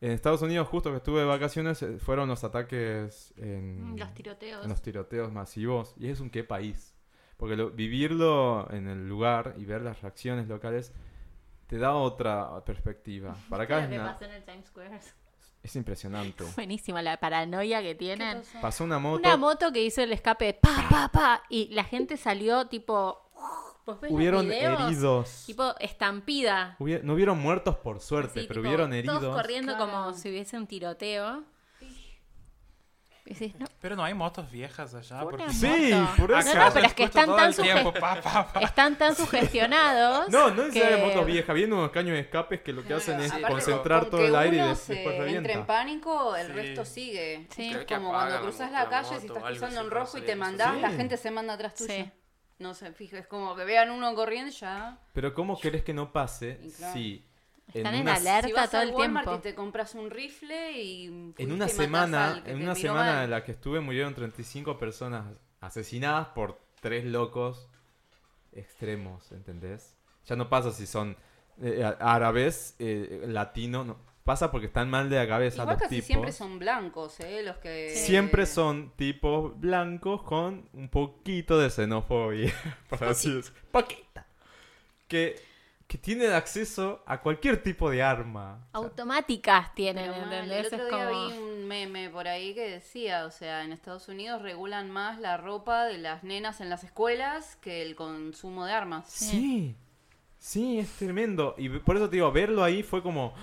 en 0.00 0.10
Estados 0.12 0.42
Unidos, 0.42 0.68
justo 0.68 0.90
que 0.90 0.96
estuve 0.98 1.20
de 1.20 1.26
vacaciones, 1.26 1.82
eh, 1.82 1.98
fueron 1.98 2.28
los 2.28 2.44
ataques 2.44 3.32
en, 3.38 3.96
Los 3.98 4.12
tiroteos. 4.14 4.62
en 4.64 4.68
los 4.70 4.82
tiroteos 4.82 5.32
masivos. 5.32 5.94
Y 5.98 6.08
es 6.08 6.20
un 6.20 6.28
qué 6.30 6.44
país. 6.44 6.94
Porque 7.38 7.56
lo- 7.56 7.70
vivirlo 7.70 8.70
en 8.70 8.86
el 8.88 9.08
lugar 9.08 9.54
y 9.56 9.64
ver 9.64 9.80
las 9.82 10.02
reacciones 10.02 10.48
locales 10.48 10.92
te 11.66 11.78
da 11.78 11.94
otra 11.94 12.62
perspectiva. 12.64 13.34
Para 13.48 13.64
acá 13.64 13.78
¿Viste 13.78 13.94
es, 13.96 14.00
una- 14.00 14.12
pasó 14.12 14.24
en 14.24 14.30
el 14.32 14.44
Times 14.44 14.66
Square? 14.66 15.00
es 15.62 15.76
impresionante. 15.76 16.44
Buenísima 16.56 17.02
la 17.02 17.16
paranoia 17.18 17.80
que 17.82 17.88
¿Qué 17.88 17.94
tienen. 17.94 18.38
pasó? 18.38 18.60
Pasó 18.60 18.84
una 18.84 18.98
moto. 18.98 19.18
Una 19.20 19.36
moto 19.36 19.72
que 19.72 19.82
hizo 19.82 20.02
el 20.02 20.12
escape, 20.12 20.54
pa, 20.54 20.86
pa, 20.90 21.08
pa, 21.12 21.42
y 21.48 21.68
la 21.74 21.84
gente 21.84 22.16
salió 22.16 22.66
tipo... 22.66 23.18
¿Vos 23.84 24.00
ves 24.00 24.12
los 24.12 24.16
Hubieron 24.18 24.46
videos? 24.48 24.80
heridos. 24.80 25.42
Tipo 25.46 25.74
estampida. 25.80 26.76
Hubiera- 26.78 27.02
no 27.02 27.14
hubieron 27.14 27.38
muertos 27.40 27.74
por 27.76 27.98
suerte, 28.00 28.38
Así, 28.40 28.48
pero 28.48 28.60
tipo, 28.60 28.68
hubieron 28.68 28.92
heridos. 28.92 29.20
Todos 29.20 29.34
corriendo 29.34 29.74
Claro. 29.76 29.90
como 29.90 30.14
si 30.14 30.28
hubiese 30.30 30.56
un 30.56 30.68
tiroteo. 30.68 31.42
Y 33.32 33.34
decís, 33.34 33.58
no, 33.58 33.66
Pero 33.80 33.96
no 33.96 34.04
hay 34.04 34.12
motos 34.14 34.50
viejas 34.50 34.94
allá. 34.94 35.20
Porque- 35.22 35.48
Sí, 35.50 35.92
por 36.18 36.30
eso. 36.32 36.54
no, 36.54 36.72
pero 36.72 36.86
es 36.86 36.94
que 36.94 37.04
están 37.04 37.34
tan, 37.34 37.52
tiempo, 37.54 37.92
suge- 37.92 38.00
pa, 38.00 38.20
pa, 38.20 38.52
pa. 38.52 38.60
están 38.60 38.96
tan 38.96 39.14
sugestionados. 39.16 40.28
No, 40.30 40.50
no 40.50 40.64
es 40.64 40.72
que- 40.72 40.84
de 40.84 40.96
motos 40.98 41.24
viejas. 41.26 41.54
Vienen 41.54 41.72
unos 41.78 41.90
caños 41.90 42.12
de 42.14 42.20
escapes 42.20 42.60
que 42.60 42.72
lo 42.72 42.84
que 42.84 42.94
hacen 42.94 43.20
es 43.20 43.30
Aparte, 43.32 43.48
concentrar 43.48 44.00
con 44.02 44.10
todo 44.10 44.24
el 44.26 44.36
aire 44.36 44.56
y 44.70 44.74
se 44.76 44.94
después 44.94 45.14
entre 45.16 45.36
en 45.36 45.44
revienta. 45.44 45.66
pánico, 45.66 46.36
el 46.36 46.46
Sí. 46.48 46.52
resto 46.52 46.84
sigue. 46.84 47.46
Sí. 47.54 47.70
Es 47.72 47.86
como 47.86 48.10
cuando 48.10 48.40
cruzas 48.42 48.70
la 48.70 48.84
la 48.84 48.88
calle, 48.90 49.18
si 49.20 49.26
estás 49.26 49.42
cruzando 49.42 49.80
en 49.80 49.90
rojo 49.90 50.18
y 50.18 50.22
te 50.22 50.36
mandás, 50.36 50.76
la 50.80 50.90
gente 50.90 51.16
se 51.16 51.30
manda 51.30 51.54
atrás 51.54 51.74
tuyo. 51.74 51.92
Sí. 51.92 52.10
No 52.58 52.74
sé, 52.74 52.92
fija, 52.92 53.18
es 53.18 53.26
como 53.26 53.56
que 53.56 53.64
vean 53.64 53.90
uno 53.90 54.14
corriendo 54.14 54.52
ya. 54.52 54.98
Pero 55.14 55.34
¿cómo 55.34 55.58
querés 55.58 55.82
que 55.82 55.92
no 55.94 56.12
pase 56.12 56.60
si 56.92 57.26
Están 57.74 57.94
en 57.94 58.02
una, 58.02 58.14
alerta 58.14 58.48
Si 58.48 58.52
vas 58.52 58.70
todo 58.70 58.82
el 58.82 58.90
Walmart 58.90 59.26
tiempo. 59.26 59.40
y 59.40 59.42
te 59.50 59.54
compras 59.54 59.94
un 59.94 60.10
rifle 60.10 60.72
y 60.72 61.32
en 61.38 61.52
una 61.52 61.68
semana, 61.68 62.42
en 62.44 62.62
una 62.62 62.74
semana 62.74 63.14
mal? 63.14 63.24
en 63.24 63.30
la 63.30 63.44
que 63.44 63.52
estuve 63.52 63.80
murieron 63.80 64.14
35 64.14 64.78
personas 64.78 65.24
asesinadas 65.60 66.28
por 66.28 66.60
tres 66.80 67.04
locos 67.04 67.68
extremos, 68.52 69.32
¿entendés? 69.32 69.94
Ya 70.26 70.36
no 70.36 70.48
pasa 70.48 70.72
si 70.72 70.86
son 70.86 71.16
eh, 71.60 71.84
árabes, 72.00 72.74
eh, 72.78 73.24
latinos, 73.26 73.86
no. 73.86 73.96
pasa 74.24 74.50
porque 74.50 74.66
están 74.66 74.90
mal 74.90 75.08
de 75.08 75.16
la 75.16 75.26
cabeza 75.26 75.62
Igual 75.62 75.74
los 75.74 75.82
casi 75.82 75.94
tipos. 75.96 76.06
siempre 76.06 76.32
son 76.32 76.58
blancos, 76.58 77.20
¿eh? 77.20 77.42
Los 77.42 77.56
que... 77.58 77.94
Siempre 77.94 78.46
son 78.46 78.92
tipos 78.96 79.58
blancos 79.58 80.22
con 80.22 80.68
un 80.72 80.88
poquito 80.88 81.58
de 81.58 81.70
xenofobia, 81.70 82.52
por 82.88 83.04
así 83.04 83.32
decirlo. 83.32 83.60
Poquita. 83.70 84.26
Que, 85.08 85.40
que 85.92 85.98
tienen 85.98 86.32
acceso 86.32 87.02
a 87.04 87.20
cualquier 87.20 87.62
tipo 87.62 87.90
de 87.90 88.02
arma. 88.02 88.66
Automáticas 88.72 89.74
tienen, 89.74 90.10
¿entendés? 90.10 90.72
El 90.72 90.74
otro 90.74 90.86
Es 90.86 90.90
día 90.90 91.06
como... 91.06 91.28
vi 91.28 91.36
un 91.36 91.68
meme 91.68 92.08
por 92.08 92.26
ahí 92.26 92.54
que 92.54 92.62
decía, 92.66 93.26
o 93.26 93.30
sea, 93.30 93.62
en 93.62 93.72
Estados 93.72 94.08
Unidos 94.08 94.40
regulan 94.40 94.90
más 94.90 95.20
la 95.20 95.36
ropa 95.36 95.84
de 95.84 95.98
las 95.98 96.24
nenas 96.24 96.62
en 96.62 96.70
las 96.70 96.82
escuelas 96.82 97.56
que 97.56 97.82
el 97.82 97.94
consumo 97.94 98.64
de 98.64 98.72
armas. 98.72 99.04
Sí, 99.06 99.76
sí, 100.38 100.78
es 100.78 100.88
tremendo. 100.92 101.54
Y 101.58 101.68
por 101.68 101.96
eso 101.96 102.08
te 102.08 102.16
digo, 102.16 102.32
verlo 102.32 102.64
ahí 102.64 102.82
fue 102.82 103.02
como, 103.02 103.34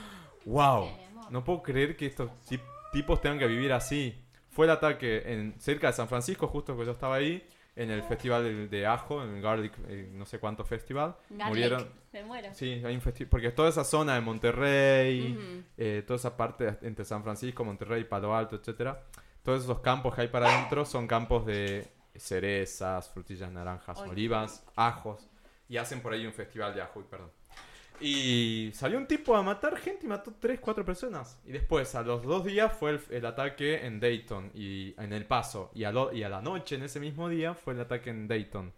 wow, 0.46 0.90
no 1.30 1.44
puedo 1.44 1.62
creer 1.62 1.96
que 1.96 2.08
estos 2.08 2.32
tip- 2.50 2.64
tipos 2.92 3.22
tengan 3.22 3.38
que 3.38 3.46
vivir 3.46 3.74
así. 3.74 4.20
Fue 4.50 4.66
el 4.66 4.72
ataque 4.72 5.22
en 5.32 5.54
cerca 5.60 5.86
de 5.86 5.94
San 5.94 6.08
Francisco, 6.08 6.48
justo 6.48 6.76
que 6.76 6.84
yo 6.84 6.94
estaba 6.94 7.14
ahí, 7.14 7.48
en 7.80 7.92
el 7.92 8.04
festival 8.04 8.70
de, 8.70 8.86
ajo, 8.86 9.24
en 9.24 9.36
el 9.36 9.42
Garlic, 9.42 9.74
eh, 9.88 10.10
no 10.12 10.26
sé 10.26 10.38
cuánto 10.38 10.66
festival. 10.66 11.16
Garlic, 11.30 11.48
Murieron, 11.48 11.88
Me 12.12 12.24
muero. 12.26 12.50
Sí, 12.54 12.82
hay 12.86 12.94
un 12.94 13.00
festival. 13.00 13.30
Porque 13.30 13.52
toda 13.52 13.70
esa 13.70 13.86
zona 13.86 14.16
de 14.16 14.22
Monterrey, 14.22 15.64
eh, 15.78 16.04
toda 16.06 16.18
esa 16.18 16.36
parte 16.36 16.78
entre 16.82 17.06
San 17.06 17.24
Francisco, 17.24 17.64
Monterrey, 17.64 18.04
Palo 18.04 18.36
Alto, 18.36 18.58
etcétera, 18.58 19.06
todos 19.44 19.64
esos 19.64 19.80
campos 19.80 20.14
que 20.14 20.22
hay 20.22 20.28
para 20.28 20.54
adentro 20.54 20.84
son 20.84 21.08
campos 21.08 21.46
de 21.46 21.88
cerezas, 22.16 23.10
frutillas 23.10 23.50
naranjas, 23.50 23.98
olivas, 24.00 24.66
ajos. 24.76 25.30
Y 25.70 25.78
hacen 25.78 26.02
por 26.02 26.12
ahí 26.12 26.26
un 26.26 26.34
festival 26.34 26.76
de 26.76 26.82
ajo, 26.82 27.02
perdón. 27.10 27.32
Y 28.02 28.72
salió 28.74 28.98
un 28.98 29.08
tipo 29.08 29.36
a 29.36 29.44
matar 29.44 29.78
gente 29.78 30.06
y 30.06 30.10
mató 30.10 30.34
3, 30.40 30.60
4 30.60 30.86
personas. 30.86 31.40
Y 31.46 31.52
después, 31.52 31.94
a 31.96 32.02
los 32.02 32.24
dos 32.24 32.46
días, 32.46 32.72
fue 32.74 32.92
el, 32.92 33.02
el 33.10 33.26
ataque 33.26 33.86
en 33.86 34.00
Dayton 34.00 34.52
y 34.54 34.94
en 35.02 35.12
El 35.14 35.26
Paso. 35.26 35.72
Y 35.74 35.84
a, 35.84 35.92
lo- 35.92 36.14
y 36.14 36.24
a 36.24 36.30
la 36.30 36.42
noche, 36.42 36.76
en 36.76 36.84
ese 36.84 37.00
mismo 37.00 37.28
día, 37.30 37.54
fue 37.54 37.74
el 37.74 37.82
ataque 37.82 38.10
en 38.10 38.28
Dayton. 38.28 38.74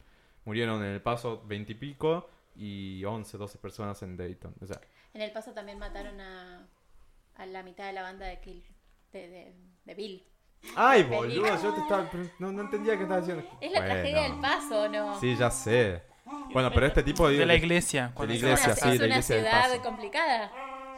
Murieron 0.46 0.84
en 0.84 0.92
El 0.92 1.02
Paso 1.02 1.44
20 1.46 1.72
y 1.74 1.76
pico 1.76 2.30
y 2.56 3.04
11, 3.06 3.38
12 3.38 3.58
personas 3.60 4.02
en 4.04 4.18
Dayton. 4.18 4.56
O 4.62 4.66
sea, 4.66 4.82
En 5.14 5.22
el 5.22 5.32
paso 5.32 5.52
también 5.54 5.78
mataron 5.78 6.20
a, 6.20 6.68
a 7.36 7.46
la 7.46 7.64
mitad 7.64 7.86
de 7.86 7.94
la 7.94 8.02
banda 8.02 8.26
de 8.26 8.40
Kill, 8.40 8.64
de, 9.14 9.28
de, 9.28 9.54
de 9.86 9.94
Bill. 9.96 10.24
¡Ay, 10.76 11.04
boludo! 11.04 11.46
Yo 11.62 11.74
te 11.74 11.82
estaba... 11.82 12.10
No, 12.40 12.52
no 12.52 12.62
entendía 12.62 12.96
qué 12.98 13.04
estabas 13.04 13.26
diciendo. 13.28 13.50
Es 13.62 13.72
la 13.72 13.80
Bueno. 13.80 13.94
tragedia 13.96 14.22
del 14.24 14.40
paso, 14.42 14.90
¿no? 14.90 15.20
Sí, 15.20 15.36
ya 15.36 15.50
sé. 15.52 16.04
Bueno, 16.54 16.72
pero 16.74 16.86
este 16.86 17.04
tipo... 17.04 17.28
De 17.30 17.46
la 17.46 17.56
iglesia. 17.56 18.14
De 18.18 18.28
la 18.28 18.34
iglesia, 18.34 18.72
es 18.74 18.80
sí, 18.80 18.88
una, 18.88 18.90
de 18.92 18.96
es 18.96 19.00
la 19.02 19.06
una 19.06 19.14
iglesia 19.16 19.36
del 19.36 19.46
ciudad 19.46 19.70
Paso. 19.70 19.82
complicada. 19.82 20.52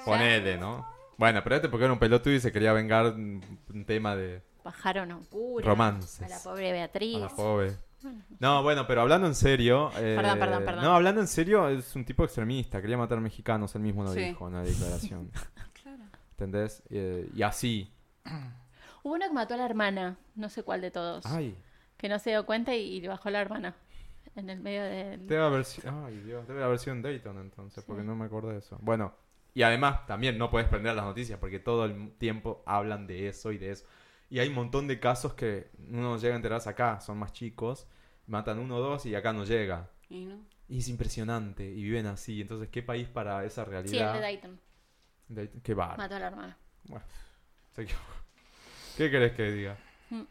Ponele, 0.06 0.58
¿no? 0.58 0.88
Bueno, 1.18 1.42
pero 1.44 1.56
este 1.56 1.70
porque 1.70 1.86
era 1.86 1.94
un 1.94 2.00
pelotudo 2.00 2.34
y 2.34 2.40
se 2.40 2.52
quería 2.52 2.74
vengar 2.74 3.06
un 3.14 3.86
tema 3.86 4.16
de 4.16 4.42
Bajaron 4.64 5.12
a 5.12 5.16
un 5.18 5.26
cura. 5.26 5.66
romances. 5.66 6.22
A 6.22 6.30
la 6.30 6.40
pobre 6.40 6.72
Beatriz. 6.72 7.18
A 7.18 7.20
la 7.20 7.30
pobre. 7.30 7.74
No, 8.40 8.64
bueno, 8.64 8.86
pero 8.88 9.02
hablando 9.02 9.28
en 9.28 9.36
serio. 9.36 9.92
eh, 9.98 10.16
Perdón, 10.18 10.40
perdón, 10.40 10.66
perdón. 10.66 10.84
No, 10.84 10.94
hablando 10.96 11.22
en 11.22 11.28
serio, 11.28 11.70
es 11.70 11.96
un 11.96 12.04
tipo 12.04 12.24
extremista. 12.26 12.82
Quería 12.82 12.98
matar 12.98 13.20
mexicanos, 13.22 13.76
él 13.76 13.82
mismo 13.82 14.04
lo 14.04 14.12
Sí. 14.14 14.20
dijo 14.22 14.48
en 14.48 14.54
la 14.56 14.62
declaración. 14.64 15.32
Claro. 15.84 16.04
¿Entendés? 16.32 16.82
Eh, 16.90 17.30
y 17.36 17.44
así. 17.44 17.94
Hubo 19.04 19.14
uno 19.16 19.26
que 19.28 19.34
mató 19.34 19.54
a 19.54 19.58
la 19.58 19.66
hermana, 19.66 20.18
no 20.36 20.50
sé 20.50 20.64
cuál 20.64 20.82
de 20.82 20.92
todos. 20.92 21.26
Ay, 21.26 21.56
Que 21.98 22.08
no 22.10 22.20
se 22.20 22.32
dio 22.32 22.46
cuenta 22.46 22.74
y, 22.76 22.80
y 22.82 23.02
le 23.02 23.08
bajó 23.10 23.28
a 23.30 23.32
la 23.32 23.42
hermana. 23.42 23.76
En 24.36 24.50
el 24.50 24.60
medio 24.60 24.84
del... 24.84 25.28
debe 25.28 25.44
haber 25.44 25.66
sido. 25.66 26.06
Ay, 26.06 26.18
Dios, 26.22 26.48
debe 26.48 26.64
haber 26.64 26.80
sido 26.80 26.96
en 26.96 27.02
Dayton 27.02 27.38
entonces, 27.40 27.84
porque 27.84 28.04
no 28.04 28.16
me 28.16 28.26
acuerdo 28.26 28.50
de 28.50 28.58
eso. 28.60 28.78
Bueno, 28.82 29.14
y 29.54 29.62
además 29.62 30.06
también 30.08 30.38
no 30.38 30.50
puedes 30.50 30.68
prender 30.68 30.96
las 30.96 31.06
noticias 31.06 31.38
porque 31.40 31.60
todo 31.60 31.86
el 31.86 32.12
tiempo 32.18 32.64
hablan 32.66 33.06
de 33.06 33.28
eso 33.28 33.52
y 33.52 33.58
de 33.58 33.72
eso. 33.72 33.86
Y 34.30 34.40
hay 34.40 34.48
un 34.48 34.56
montón 34.56 34.88
de 34.88 35.00
casos 35.00 35.36
que 35.36 35.70
uno 35.92 36.18
llega 36.18 36.34
a 36.34 36.38
enterarse 36.38 36.68
acá, 36.70 37.00
son 37.00 37.20
más 37.20 37.34
chicos, 37.34 37.88
matan 38.26 38.58
uno 38.58 38.78
o 38.78 38.80
dos 38.80 39.06
y 39.06 39.14
acá 39.14 39.32
no 39.34 39.44
llega. 39.46 39.90
Y 40.10 40.26
no. 40.26 40.40
Y 40.68 40.80
es 40.80 40.88
impresionante, 40.88 41.66
y 41.66 41.84
viven 41.84 42.08
así. 42.08 42.42
Entonces, 42.42 42.70
¿qué 42.70 42.82
país 42.82 43.08
para 43.08 43.46
esa 43.46 43.64
Sí, 43.64 43.70
el 43.70 43.72
realidad? 43.72 44.14
de 44.16 44.20
Dayton. 44.22 44.60
Dayton? 45.28 45.62
Qué 45.62 45.74
bar. 45.76 45.98
Mató 45.98 46.16
a 46.16 46.20
la 46.20 46.28
hermana. 46.28 46.58
Bueno, 46.86 47.06
se 47.76 47.84
equivocó. 47.84 48.06
¿Qué 48.98 49.12
querés 49.12 49.34
que 49.34 49.52
diga? 49.52 49.78
Mm. 50.10 50.22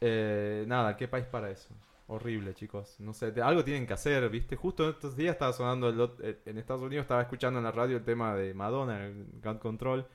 Eh, 0.00 0.64
nada, 0.66 0.96
¿qué 0.96 1.06
país 1.06 1.26
para 1.26 1.50
eso? 1.50 1.68
Horrible, 2.06 2.54
chicos. 2.54 2.96
No 2.98 3.14
sé, 3.14 3.32
te- 3.32 3.40
algo 3.42 3.64
tienen 3.64 3.86
que 3.86 3.94
hacer, 3.94 4.28
¿viste? 4.28 4.56
Justo 4.56 4.88
estos 4.90 5.16
días 5.16 5.32
estaba 5.32 5.52
sonando 5.52 5.88
el 5.88 6.10
eh, 6.22 6.40
en 6.46 6.58
Estados 6.58 6.82
Unidos, 6.82 7.04
estaba 7.04 7.22
escuchando 7.22 7.58
en 7.58 7.64
la 7.64 7.72
radio 7.72 7.96
el 7.96 8.04
tema 8.04 8.34
de 8.34 8.52
Madonna, 8.54 9.04
el 9.06 9.26
Gun 9.42 9.58
Control, 9.58 10.06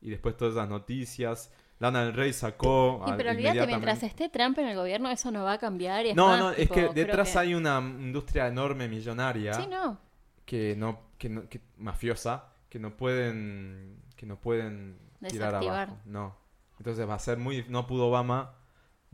y 0.00 0.10
después 0.10 0.36
todas 0.36 0.54
esas 0.54 0.68
noticias. 0.68 1.52
Lana 1.80 2.04
del 2.04 2.12
Rey 2.14 2.32
sacó. 2.32 3.04
Y 3.08 3.12
pero 3.16 3.30
olvídate, 3.32 3.66
mientras 3.66 4.02
esté 4.04 4.28
Trump 4.28 4.56
en 4.58 4.68
el 4.68 4.76
gobierno, 4.76 5.10
eso 5.10 5.30
no 5.32 5.42
va 5.42 5.54
a 5.54 5.58
cambiar. 5.58 6.06
y 6.06 6.10
es 6.10 6.16
No, 6.16 6.28
más, 6.28 6.38
no, 6.38 6.50
es 6.50 6.56
tipo, 6.58 6.74
que 6.74 6.88
detrás 6.94 7.32
que- 7.32 7.38
hay 7.40 7.54
una 7.54 7.78
industria 7.80 8.46
enorme, 8.46 8.86
millonaria. 8.88 9.54
Sí, 9.54 9.66
no. 9.66 9.98
que 10.44 10.76
no, 10.76 11.00
que 11.18 11.28
no 11.30 11.48
que- 11.48 11.60
mafiosa 11.78 12.52
que 12.68 12.78
no 12.78 12.96
pueden 12.96 14.02
que 14.14 14.26
no 14.26 14.36
pueden 14.38 14.98
tirar 15.28 15.54
abajo 15.54 15.96
no 16.04 16.36
entonces 16.78 17.08
va 17.08 17.14
a 17.14 17.18
ser 17.18 17.38
muy 17.38 17.64
no 17.68 17.86
pudo 17.86 18.08
Obama 18.08 18.52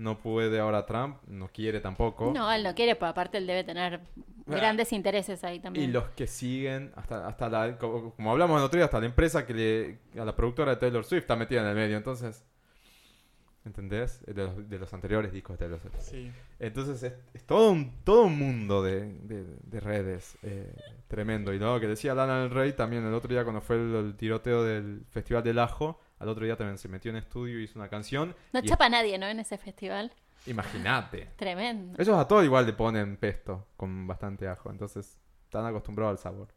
no 0.00 0.18
puede 0.18 0.58
ahora 0.58 0.86
Trump 0.86 1.18
no 1.26 1.48
quiere 1.48 1.80
tampoco 1.80 2.32
No, 2.34 2.50
él 2.52 2.62
no 2.64 2.74
quiere, 2.74 2.94
pero 2.96 3.08
aparte 3.08 3.38
él 3.38 3.46
debe 3.46 3.64
tener 3.64 4.00
grandes 4.46 4.92
intereses 4.92 5.44
ahí 5.44 5.56
y 5.56 5.60
también. 5.60 5.92
los 5.92 6.04
que 6.16 6.26
siguen 6.26 6.90
hasta 6.96 7.26
hasta 7.28 7.48
la 7.48 7.78
como, 7.78 8.12
como 8.14 8.30
hablamos 8.32 8.58
el 8.58 8.64
otro 8.64 8.78
día 8.78 8.86
hasta 8.86 8.98
la 8.98 9.06
empresa 9.06 9.46
que 9.46 9.54
le 9.54 10.20
a 10.20 10.24
la 10.24 10.34
productora 10.34 10.72
de 10.72 10.76
Taylor 10.78 11.04
Swift 11.04 11.20
está 11.22 11.36
metida 11.36 11.60
en 11.60 11.66
el 11.68 11.74
medio 11.76 11.96
entonces 11.96 12.44
¿entendés? 13.64 14.24
de 14.26 14.34
los, 14.34 14.68
de 14.68 14.78
los 14.78 14.92
anteriores 14.94 15.32
discos 15.32 15.58
de 15.58 15.64
Taylor 15.66 15.80
Swift 15.80 15.94
Sí. 16.00 16.32
entonces 16.58 17.02
es, 17.02 17.12
es 17.34 17.44
todo 17.44 17.70
un 17.70 17.92
todo 18.04 18.22
un 18.22 18.38
mundo 18.38 18.82
de, 18.82 19.06
de- 19.22 19.44
de 19.62 19.80
redes 19.80 20.36
eh, 20.42 20.74
tremendo. 21.08 21.52
Y 21.52 21.58
lo 21.58 21.78
que 21.78 21.86
decía 21.88 22.14
Lana 22.14 22.40
del 22.40 22.50
Rey 22.50 22.72
también 22.72 23.04
el 23.06 23.12
otro 23.14 23.28
día 23.28 23.42
cuando 23.44 23.60
fue 23.60 23.76
el, 23.76 23.94
el 23.94 24.16
tiroteo 24.16 24.64
del 24.64 25.04
Festival 25.10 25.42
del 25.44 25.58
Ajo, 25.58 26.00
al 26.20 26.28
otro 26.28 26.44
día 26.44 26.56
también 26.56 26.78
se 26.78 26.86
metió 26.88 27.10
en 27.10 27.16
estudio 27.16 27.58
y 27.58 27.64
hizo 27.64 27.78
una 27.78 27.88
canción. 27.88 28.36
No 28.52 28.60
chapa 28.62 28.88
nadie, 28.88 29.18
¿no? 29.18 29.26
En 29.26 29.40
ese 29.40 29.58
festival. 29.58 30.12
Imagínate. 30.46 31.28
Tremendo. 31.36 32.00
Ellos 32.00 32.16
a 32.16 32.28
todo 32.28 32.44
igual 32.44 32.64
le 32.66 32.72
ponen 32.72 33.16
pesto 33.16 33.66
con 33.76 34.06
bastante 34.06 34.46
ajo, 34.48 34.70
entonces 34.70 35.18
están 35.44 35.66
acostumbrados 35.66 36.12
al 36.12 36.22
sabor. 36.22 36.48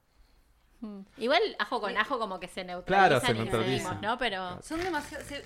Mm. 0.81 0.99
Igual 1.17 1.41
ajo 1.59 1.81
con 1.81 1.97
ajo 1.97 2.19
como 2.19 2.39
que 2.39 2.47
se 2.47 2.63
neutralizan 2.63 3.09
Claro, 3.19 3.25
se 3.25 3.31
y 3.31 3.35
neutralizan. 3.35 3.77
seguimos, 3.93 4.01
¿no? 4.01 4.17
Pero 4.17 4.61
Son 4.61 4.79
demasiado... 4.81 5.23
se- 5.25 5.43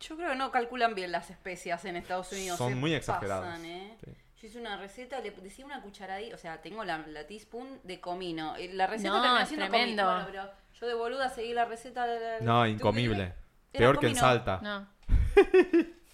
yo 0.00 0.16
creo 0.16 0.30
que 0.30 0.36
no 0.36 0.50
calculan 0.50 0.94
bien 0.94 1.12
las 1.12 1.30
especias 1.30 1.84
en 1.84 1.96
Estados 1.96 2.32
Unidos. 2.32 2.58
Son 2.58 2.70
se 2.70 2.74
muy 2.74 2.94
exageradas. 2.94 3.46
pasan, 3.52 3.64
¿eh? 3.66 3.96
Sí. 4.04 4.10
Yo 4.40 4.48
hice 4.48 4.58
una 4.58 4.76
receta, 4.76 5.20
le 5.20 5.30
decía 5.30 5.64
una 5.64 5.80
cucharadita, 5.80 6.34
o 6.34 6.38
sea, 6.38 6.60
tengo 6.60 6.84
la, 6.84 6.98
la 7.06 7.26
teaspoon 7.26 7.80
de 7.84 8.00
comino. 8.00 8.56
Eh, 8.56 8.70
La 8.72 8.86
receta 8.86 9.10
No, 9.10 9.20
terminó 9.22 9.40
es 9.40 9.48
siendo 9.48 9.66
tremendo. 9.68 10.02
comino. 10.02 10.22
Bueno, 10.24 10.26
pero 10.30 10.50
yo 10.80 10.86
de 10.88 10.94
boluda 10.94 11.28
seguí 11.28 11.52
la 11.54 11.64
receta. 11.66 12.06
la- 12.06 12.18
la- 12.18 12.40
No, 12.40 12.66
incomible. 12.66 13.32
Peor 13.78 13.98
que 13.98 14.08
en. 14.08 14.16
Salta. 14.16 14.60
No. 14.62 14.88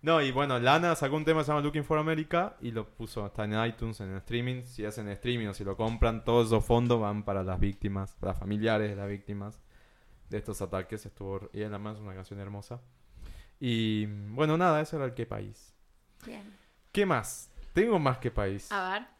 No, 0.00 0.22
y 0.22 0.30
bueno, 0.30 0.60
Lana 0.60 0.94
sacó 0.94 1.16
un 1.16 1.24
tema 1.24 1.40
que 1.40 1.46
se 1.46 1.50
llama 1.50 1.60
Looking 1.60 1.82
for 1.82 1.98
America 1.98 2.56
y 2.60 2.70
lo 2.70 2.88
puso, 2.88 3.26
está 3.26 3.44
en 3.44 3.64
iTunes, 3.64 4.00
en 4.00 4.14
streaming. 4.16 4.62
Si 4.62 4.84
hacen 4.84 5.08
streaming 5.08 5.48
o 5.48 5.54
si 5.54 5.64
lo 5.64 5.76
compran, 5.76 6.24
todos 6.24 6.46
esos 6.46 6.64
fondos 6.64 7.00
van 7.00 7.24
para 7.24 7.42
las 7.42 7.58
víctimas, 7.58 8.14
para 8.14 8.32
familiares 8.32 8.90
de 8.90 8.96
las 8.96 9.08
víctimas 9.08 9.60
de 10.28 10.38
estos 10.38 10.62
ataques. 10.62 11.04
Estuvo, 11.04 11.50
y 11.52 11.64
además 11.64 11.96
es 11.96 12.02
una 12.02 12.14
canción 12.14 12.38
hermosa. 12.38 12.80
Y 13.58 14.06
bueno, 14.06 14.56
nada, 14.56 14.80
eso 14.80 14.96
era 14.96 15.06
el 15.06 15.14
qué 15.14 15.26
país. 15.26 15.74
Bien. 16.24 16.56
¿Qué 16.92 17.04
más? 17.04 17.50
Tengo 17.72 17.98
más 17.98 18.18
que 18.18 18.30
país. 18.30 18.70
A 18.70 18.92
ver. 18.92 19.17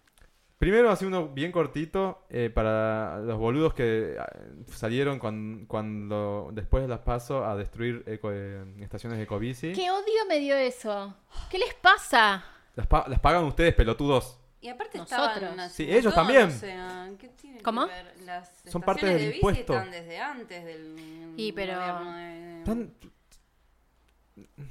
Primero, 0.59 0.90
así 0.90 1.05
uno 1.05 1.28
bien 1.28 1.52
cortito 1.52 2.26
eh, 2.30 2.51
para 2.52 3.18
los 3.20 3.39
boludos 3.39 3.74
que 3.74 4.14
eh, 4.14 4.18
salieron 4.66 5.20
cuan- 5.20 5.66
cuando 5.68 6.51
después 6.52 6.82
de 6.82 6.89
las 6.89 6.98
paso 7.01 7.44
a 7.44 7.55
destruir 7.55 8.02
eco- 8.06 8.32
eh, 8.32 8.64
estaciones 8.80 9.18
de 9.18 9.24
Ecobici. 9.24 9.72
¿Qué 9.72 9.89
odio 9.90 10.26
me 10.28 10.40
dio 10.40 10.56
eso? 10.56 11.14
¿Qué 11.48 11.59
les 11.59 11.74
pasa? 11.74 12.44
Las, 12.74 12.89
pa- 12.89 13.06
las 13.09 13.20
pagan 13.20 13.44
ustedes, 13.44 13.72
pelotudos. 13.74 14.40
Y 14.60 14.68
aparte 14.68 14.98
Nosotros. 14.98 15.28
estaban 15.36 15.60
así 15.60 15.85
Sí, 15.85 15.93
ellos 15.93 16.12
también. 16.12 16.48
O 16.48 16.51
sea, 16.51 17.09
¿qué 17.20 17.28
tiene 17.28 17.59
que 17.59 17.62
¿Cómo? 17.62 17.86
ver? 17.86 18.12
Las 18.24 18.51
Son 18.66 18.82
parte 18.82 19.02
estaciones 19.06 19.14
del 19.14 19.20
de 19.20 19.26
bici 19.28 19.36
impuesto. 19.39 19.74
están 19.74 19.90
desde 19.93 20.18
antes 20.18 20.64
del 20.64 21.35
Y, 21.36 21.52
pero- 21.52 21.74
gobierno 21.78 22.16
de- 22.16 22.64
Tan- 22.64 22.93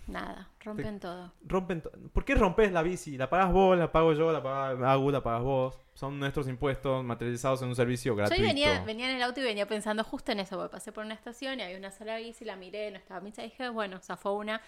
Nada, 0.08 0.50
rompen 0.64 1.00
todo. 1.00 1.34
rompen 1.46 1.82
to- 1.82 1.92
¿Por 2.14 2.26
qué 2.26 2.36
rompes 2.36 2.72
la 2.72 2.82
bici? 2.82 3.18
La 3.18 3.30
pagas 3.30 3.52
vos, 3.52 3.78
la 3.78 3.92
pago 3.92 4.14
yo, 4.14 4.32
la 4.32 4.42
paga 4.44 4.92
Agu, 4.92 5.12
la 5.12 5.22
pagas 5.24 5.44
vos. 5.44 5.78
Son 5.94 6.20
nuestros 6.20 6.48
impuestos 6.48 7.04
materializados 7.04 7.62
en 7.62 7.70
un 7.70 7.76
servicio 7.76 8.12
Yo 8.14 8.18
gratuito. 8.18 8.42
hoy 8.42 8.48
venía, 8.48 8.84
venía 8.84 9.10
en 9.10 9.16
el 9.18 9.24
auto 9.24 9.40
y 9.40 9.44
venía 9.44 9.68
pensando 9.68 10.04
justo 10.04 10.32
en 10.32 10.40
eso, 10.40 10.56
porque 10.58 10.72
pasé 10.72 10.92
por 10.92 11.04
una 11.06 11.14
estación 11.16 11.60
y 11.60 11.64
había 11.64 11.78
una 11.78 11.92
sola 11.92 12.18
bici, 12.18 12.46
la 12.46 12.56
miré, 12.56 12.92
no 12.92 12.98
estaba 12.98 13.20
misa, 13.22 13.42
dije, 13.42 13.70
bueno, 13.70 14.00
zafó 14.00 14.34
una. 14.34 14.62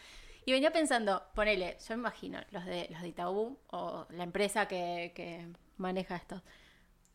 Y 0.45 0.51
venía 0.53 0.71
pensando, 0.71 1.21
ponele, 1.35 1.77
yo 1.87 1.95
me 1.95 2.01
imagino, 2.01 2.39
los 2.51 2.65
de, 2.65 2.87
los 2.89 3.01
de 3.01 3.07
Itaú 3.09 3.59
o 3.71 4.07
la 4.09 4.23
empresa 4.23 4.67
que, 4.67 5.11
que 5.15 5.47
maneja 5.77 6.15
esto, 6.15 6.41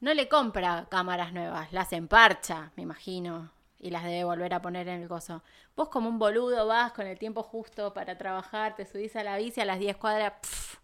no 0.01 0.13
le 0.15 0.29
compra 0.29 0.87
cámaras 0.91 1.33
nuevas, 1.33 1.73
las 1.73 1.93
emparcha, 1.95 2.71
me 2.77 2.83
imagino, 2.85 3.51
y 3.85 3.91
las 3.91 4.03
debe 4.05 4.25
volver 4.25 4.55
a 4.55 4.63
poner 4.63 4.89
en 4.89 5.03
el 5.03 5.09
coso. 5.09 5.43
Vos 5.77 5.91
como 5.91 6.09
un 6.09 6.19
boludo 6.19 6.67
vas 6.67 6.93
con 6.93 7.07
el 7.07 7.19
tiempo 7.19 7.43
justo 7.43 7.93
para 7.93 8.17
trabajar, 8.17 8.75
te 8.77 8.87
subís 8.87 9.15
a 9.15 9.23
la 9.23 9.37
bici 9.37 9.61
a 9.61 9.65
las 9.67 9.79
10 9.79 9.97
cuadras, 9.99 10.33
pff, 10.41 10.77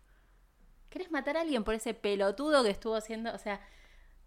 ¿querés 0.90 1.10
matar 1.10 1.36
a 1.36 1.40
alguien 1.40 1.64
por 1.64 1.74
ese 1.74 1.94
pelotudo 1.94 2.62
que 2.62 2.70
estuvo 2.70 2.94
haciendo? 2.96 3.32
O 3.34 3.38
sea, 3.38 3.60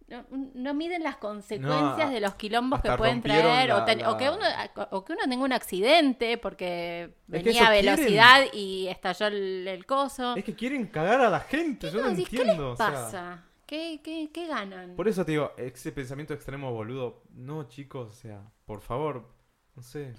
no, 0.07 0.25
no 0.31 0.73
miden 0.73 1.03
las 1.03 1.15
consecuencias 1.17 2.07
No, 2.07 2.13
de 2.13 2.19
los 2.19 2.35
quilombos 2.35 2.81
que 2.81 2.91
pueden 2.93 3.21
traer 3.21 3.71
o, 3.71 3.77
la- 3.85 3.85
que 4.17 4.29
uno, 4.29 4.45
o 4.91 5.05
que 5.05 5.13
uno 5.13 5.21
tenga 5.29 5.43
un 5.45 5.53
accidente 5.53 6.37
porque 6.37 7.03
Es 7.03 7.11
venía 7.27 7.67
a 7.67 7.71
quieren. 7.71 7.95
velocidad 7.95 8.41
y 8.53 8.87
estalló 8.87 9.27
el, 9.27 9.67
el 9.67 9.85
coso. 9.85 10.35
Es 10.35 10.43
que 10.43 10.55
quieren 10.55 10.87
cagar 10.87 11.21
a 11.21 11.29
la 11.29 11.39
gente, 11.39 11.89
yo 11.91 12.01
no, 12.01 12.15
¿Qué 12.15 12.21
entiendo. 12.21 12.71
o 12.71 12.75
sea, 12.75 12.91
pasa? 12.91 13.43
¿Qué, 13.65 14.01
qué, 14.03 14.29
qué 14.31 14.45
ganan? 14.45 14.93
por 14.95 15.07
eso 15.07 15.23
te 15.25 15.31
digo, 15.31 15.53
ese 15.57 15.91
pensamiento 15.93 16.33
extremo 16.33 16.71
boludo. 16.73 17.23
No, 17.33 17.63
chicos, 17.69 18.09
o 18.09 18.13
sea, 18.13 18.41
por 18.65 18.81
favor, 18.81 19.27
no 19.75 19.81
sé. 19.83 20.13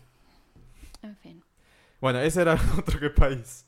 En 1.02 1.16
fin. 1.16 1.42
Bueno, 2.00 2.20
ese 2.20 2.42
era 2.42 2.54
otro 2.78 2.98
que 3.00 3.10
país. 3.10 3.66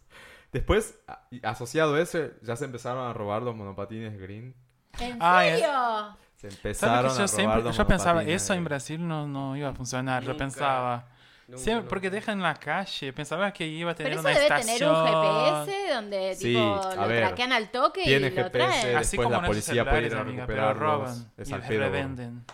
Después, 0.52 0.98
asociado 1.42 1.94
a 1.96 2.00
ese, 2.00 2.34
ya 2.42 2.56
se 2.56 2.64
empezaron 2.64 3.06
a 3.08 3.12
robar 3.12 3.42
los 3.42 3.54
monopatines 3.54 4.18
green. 4.18 4.54
¿En 5.00 5.18
Ah, 5.20 5.46
es- 5.46 5.60
serio? 5.60 6.16
Se 6.36 6.50
¿Sabes 6.50 6.56
empezaron 6.56 7.02
que 7.02 7.06
a 7.06 7.10
yo 7.10 7.16
robar 7.16 7.28
siempre, 7.28 7.62
los 7.62 7.76
yo 7.76 7.86
pensaba, 7.86 8.22
eso 8.24 8.52
en. 8.54 8.64
Brasil 8.64 9.06
no, 9.08 9.26
no 9.26 9.56
iba 9.56 9.68
a 9.70 9.74
funcionar, 9.74 10.22
yo 10.22 10.30
Nunca. 10.30 10.44
pensaba. 10.44 11.08
Nunca, 11.48 11.62
Siempre, 11.62 11.74
nunca. 11.82 11.88
porque 11.88 12.10
dejan 12.10 12.38
en 12.38 12.42
la 12.42 12.54
calle, 12.56 13.12
pensaba 13.12 13.52
que 13.52 13.66
iba 13.66 13.92
a 13.92 13.94
tener 13.94 14.12
Pero 14.12 14.20
eso 14.20 14.28
una 14.28 14.38
debe 14.38 14.46
estación. 14.60 14.94
tener 14.94 15.14
un 15.16 15.66
GPS 15.66 15.94
donde 15.94 16.34
Sí, 16.34 16.42
tipo 16.54 16.74
a 16.82 16.94
lo 16.96 17.08
ver, 17.08 17.26
traquean 17.28 17.52
al 17.52 17.70
toque 17.70 18.00
y 18.02 18.04
tiene 18.04 18.30
lo 18.30 18.36
GPS. 18.36 18.50
traen. 18.50 18.96
Así 18.96 19.16
Después 19.16 19.26
como 19.28 19.40
la 19.40 19.46
policía 19.46 19.84
puede 19.88 20.06
ir 20.06 20.14
a 20.14 20.20
amiga, 20.20 20.46
pero 20.46 20.66
recuperarlos, 20.68 21.08
roban 21.18 21.32
es 21.36 21.48
y 21.48 21.76
revenden. 21.78 22.44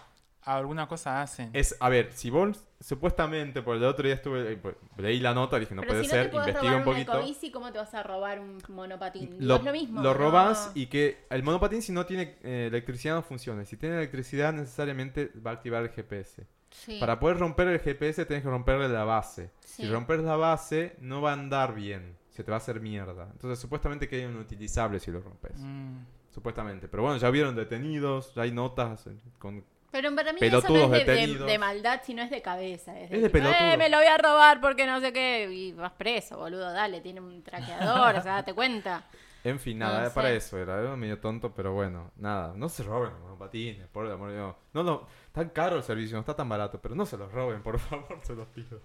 Alguna 0.44 0.89
cosa 0.89 1.23
hacen. 1.23 1.51
Es, 1.52 1.77
a 1.78 1.89
ver, 1.89 2.12
si 2.12 2.31
vos 2.31 2.64
supuestamente, 2.81 3.62
por 3.62 3.77
el 3.77 3.85
otro 3.85 4.05
día 4.05 4.16
estuve, 4.16 4.52
eh, 4.52 4.56
pues, 4.56 4.74
leí 4.97 5.20
la 5.20 5.35
nota, 5.35 5.59
dije, 5.59 5.74
no 5.74 5.82
Pero 5.82 5.93
puede 5.93 6.05
si 6.05 6.09
no 6.09 6.12
te 6.12 6.23
ser, 6.23 6.55
robar 6.55 6.64
un 6.64 6.78
un 6.78 6.85
poquito. 6.85 7.12
ecobici, 7.12 7.51
¿cómo 7.51 7.73
te 7.73 7.78
vas 7.78 7.94
a 7.94 8.02
robar 8.02 8.40
un 8.40 8.59
monopatín? 8.69 9.36
Lo, 9.39 9.56
es 9.56 9.62
lo 9.62 9.73
mismo. 9.73 10.02
lo 10.02 10.12
¿no? 10.12 10.14
robas 10.14 10.73
y 10.74 10.86
que 10.86 11.24
el 11.31 11.43
monopatín 11.43 11.81
si 11.81 11.93
no 11.93 12.06
tiene 12.06 12.36
eh, 12.43 12.66
electricidad 12.69 13.14
no 13.14 13.23
funciona. 13.23 13.64
Si 13.64 13.77
tiene 13.77 13.97
electricidad 13.97 14.52
necesariamente 14.52 15.31
va 15.47 15.52
a 15.52 15.55
activar 15.55 15.82
el 15.85 15.90
GPS. 15.90 16.47
Sí. 16.70 16.98
Para 16.98 17.20
poder 17.20 17.39
romper 17.39 17.69
el 17.69 17.78
GPS 17.78 18.24
tenés 18.24 18.43
que 18.43 18.48
romperle 18.48 18.89
la 18.89 19.05
base. 19.05 19.51
Sí. 19.60 19.82
Si 19.82 19.90
rompes 19.90 20.20
la 20.20 20.36
base 20.36 20.97
no 21.01 21.23
va 21.23 21.31
a 21.31 21.35
andar 21.35 21.74
bien. 21.74 22.16
Se 22.31 22.43
te 22.43 22.51
va 22.51 22.56
a 22.56 22.59
hacer 22.59 22.81
mierda. 22.81 23.28
Entonces 23.32 23.59
supuestamente 23.59 24.09
queda 24.09 24.28
inutilizable 24.28 24.98
si 24.98 25.10
lo 25.10 25.20
rompes. 25.20 25.52
Mm. 25.59 25.98
Supuestamente. 26.31 26.89
Pero 26.89 27.02
bueno, 27.02 27.19
ya 27.19 27.28
vieron 27.31 27.55
detenidos, 27.55 28.35
ya 28.35 28.43
hay 28.43 28.52
notas 28.52 29.06
con... 29.39 29.64
Pero 29.93 30.14
para 30.16 30.32
mí 30.32 30.40
Pelotudos 30.40 30.64
eso 30.77 30.89
no 30.89 30.94
es 30.97 31.06
de, 31.06 31.14
de- 31.27 31.39
de 31.44 31.59
maldad, 31.59 32.01
sino 32.02 32.23
es 32.23 32.31
de 32.31 32.40
cabeza. 32.43 32.98
Es 32.98 33.10
de, 33.10 33.16
Es 33.16 33.23
de 33.23 33.28
tipo, 33.28 33.32
pelotudo. 33.44 33.73
"Eh, 33.73 33.77
me 33.77 33.89
lo 33.90 33.98
voy 33.98 34.06
a 34.06 34.16
robar 34.19 34.60
porque 34.60 34.86
no 34.86 35.01
sé 35.01 35.12
qué. 35.12 35.48
Y 35.52 35.73
vas 35.73 35.93
preso, 35.93 36.39
boludo, 36.39 36.73
dale, 36.73 37.01
tiene 37.02 37.20
un 37.20 37.43
traqueador, 37.43 38.16
o 38.16 38.23
sea, 38.23 38.32
date 38.36 38.55
cuenta. 38.55 39.05
En 39.44 39.59
fin, 39.59 39.77
nada, 39.77 40.05
No 40.05 40.10
para 40.14 40.28
sé. 40.28 40.36
eso 40.36 40.56
era. 40.56 40.81
Era 40.81 40.94
medio 40.94 41.19
tonto, 41.19 41.52
pero 41.52 41.73
bueno, 41.73 42.12
nada. 42.14 42.52
No 42.55 42.69
se 42.69 42.85
roben 42.85 43.10
los 43.10 43.20
monopatines, 43.23 43.89
por 43.89 44.06
el 44.06 44.12
amor 44.12 44.28
de 44.31 44.36
Dios. 44.36 44.55
No, 44.73 44.85
no, 44.85 45.09
tan 45.32 45.48
caro 45.48 45.74
el 45.77 45.82
servicio, 45.82 46.14
no 46.16 46.20
está 46.20 46.36
tan 46.36 46.48
barato, 46.48 46.81
pero 46.81 46.94
no 46.94 47.05
se 47.05 47.16
los 47.19 47.31
roben, 47.32 47.60
por 47.60 47.77
favor, 47.81 48.20
se 48.23 48.35
los 48.36 48.47
pido. 48.47 48.81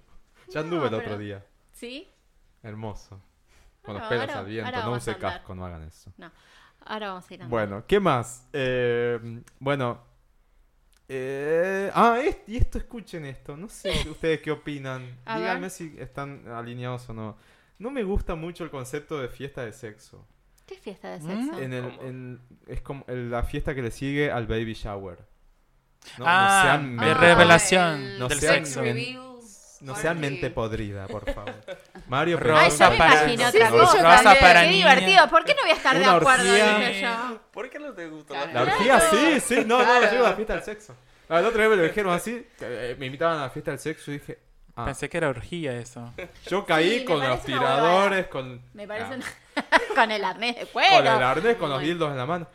Ya 0.49 0.61
No, 0.61 0.65
anduve 0.65 0.83
el 0.85 0.89
pero- 0.89 0.97
otro 1.03 1.17
día. 1.19 1.45
¿Sí? 1.73 2.09
Hermoso. 2.63 3.21
Con 3.83 3.99
los 3.99 4.07
pelos 4.07 4.21
ahora- 4.29 4.39
al 4.39 4.45
viento, 4.47 4.65
ahora 4.75 4.83
no 4.85 4.91
use 4.97 5.15
casco, 5.17 5.53
no 5.53 5.63
hagan 5.63 5.83
eso. 5.83 6.11
No. 6.17 6.31
Ahora 6.85 7.09
vamos 7.09 7.29
a 7.29 7.33
ir 7.35 7.43
a 7.43 7.47
Bueno, 7.47 7.83
¿qué 7.85 7.99
más? 7.99 8.47
Eh, 8.51 9.41
bueno. 9.59 10.06
Eh, 11.09 11.91
ah, 11.93 12.19
es- 12.23 12.37
y 12.47 12.57
esto, 12.57 12.77
escuchen 12.77 13.25
esto. 13.25 13.55
No 13.57 13.69
sé 13.69 13.91
ustedes 14.09 14.41
qué 14.41 14.51
opinan. 14.51 15.17
A 15.25 15.37
Díganme 15.39 15.61
ver. 15.61 15.69
si 15.71 15.95
están 15.99 16.47
alineados 16.47 17.09
o 17.09 17.13
no. 17.13 17.37
No 17.79 17.91
me 17.91 18.03
gusta 18.03 18.35
mucho 18.35 18.63
el 18.63 18.69
concepto 18.71 19.19
de 19.19 19.27
fiesta 19.29 19.63
de 19.63 19.71
sexo. 19.73 20.25
¿Qué 20.65 20.75
fiesta 20.75 21.11
de 21.17 21.19
¿Mm? 21.19 21.45
sexo? 21.45 21.61
En 21.61 21.73
el, 21.73 21.83
¿Cómo? 21.83 22.01
en- 22.03 22.41
es 22.67 22.81
como 22.81 23.05
el- 23.07 23.31
la 23.31 23.43
fiesta 23.43 23.73
que 23.75 23.81
le 23.81 23.91
sigue 23.91 24.31
al 24.31 24.47
baby 24.47 24.73
shower. 24.73 25.19
No, 26.17 26.25
ah, 26.27 26.55
no 26.55 26.61
sean, 26.63 26.97
de 26.97 27.11
Ah, 27.11 27.13
revelación 27.15 28.01
el 28.01 28.19
No 28.19 28.27
del 28.27 28.39
sean- 28.39 28.65
sexo. 28.65 28.81
No 29.81 29.95
sean 29.95 30.19
mente 30.19 30.49
podrida, 30.49 31.07
por 31.07 31.31
favor. 31.33 31.53
Mario, 32.07 32.37
Ay, 32.41 32.47
Rosa 32.47 32.89
me 32.89 32.97
para- 32.97 33.25
Sí, 33.27 33.35
rosa 33.37 33.99
también. 34.23 34.37
para 34.39 34.61
Qué 34.61 34.67
niña. 34.67 34.95
divertido. 34.95 35.29
¿Por 35.29 35.43
qué 35.45 35.53
no 35.55 35.61
voy 35.61 35.71
a 35.71 35.73
estar 35.73 35.95
de 35.97 36.03
Una 36.03 36.15
acuerdo? 36.15 36.43
orgía. 36.49 36.77
Dije 36.79 37.01
yo. 37.01 37.39
¿Por 37.51 37.69
qué 37.69 37.79
no 37.79 37.93
te 37.93 38.07
gusta 38.07 38.33
Claro. 38.33 38.51
La 38.53 38.61
orgía, 38.61 38.99
sí, 38.99 39.39
sí, 39.39 39.55
no, 39.65 39.83
no, 39.83 40.01
yo 40.03 40.09
digo 40.11 40.23
la 40.23 40.33
fiesta 40.33 40.53
del 40.55 40.63
sexo. 40.63 40.95
La 41.29 41.39
otra 41.41 41.59
vez 41.61 41.69
me 41.69 41.75
lo 41.75 41.83
dijeron 41.83 42.13
así, 42.13 42.47
eh, 42.61 42.95
me 42.97 43.05
invitaban 43.07 43.37
a 43.39 43.41
la 43.43 43.49
fiesta 43.49 43.71
del 43.71 43.79
sexo 43.81 44.11
y 44.11 44.19
dije, 44.19 44.39
ah, 44.77 44.85
Pensé 44.85 45.09
que 45.09 45.17
era 45.17 45.27
orgía 45.29 45.73
eso. 45.77 46.13
yo 46.47 46.65
caí 46.65 46.99
Sí, 46.99 47.05
con 47.05 47.19
los 47.19 47.43
tiradores, 47.43 48.27
con, 48.27 48.61
Me 48.73 48.87
parece 48.87 49.13
ah, 49.13 49.15
una... 49.15 49.65
con 49.95 50.11
el 50.11 50.23
arnés 50.23 50.55
de 50.55 50.61
con 50.67 50.83
el 50.83 50.89
cuero. 51.01 51.09
arnés, 51.27 51.55
con 51.57 51.69
los 51.69 51.81
dildos 51.81 52.11
en 52.11 52.17
la 52.17 52.25
mano. 52.25 52.47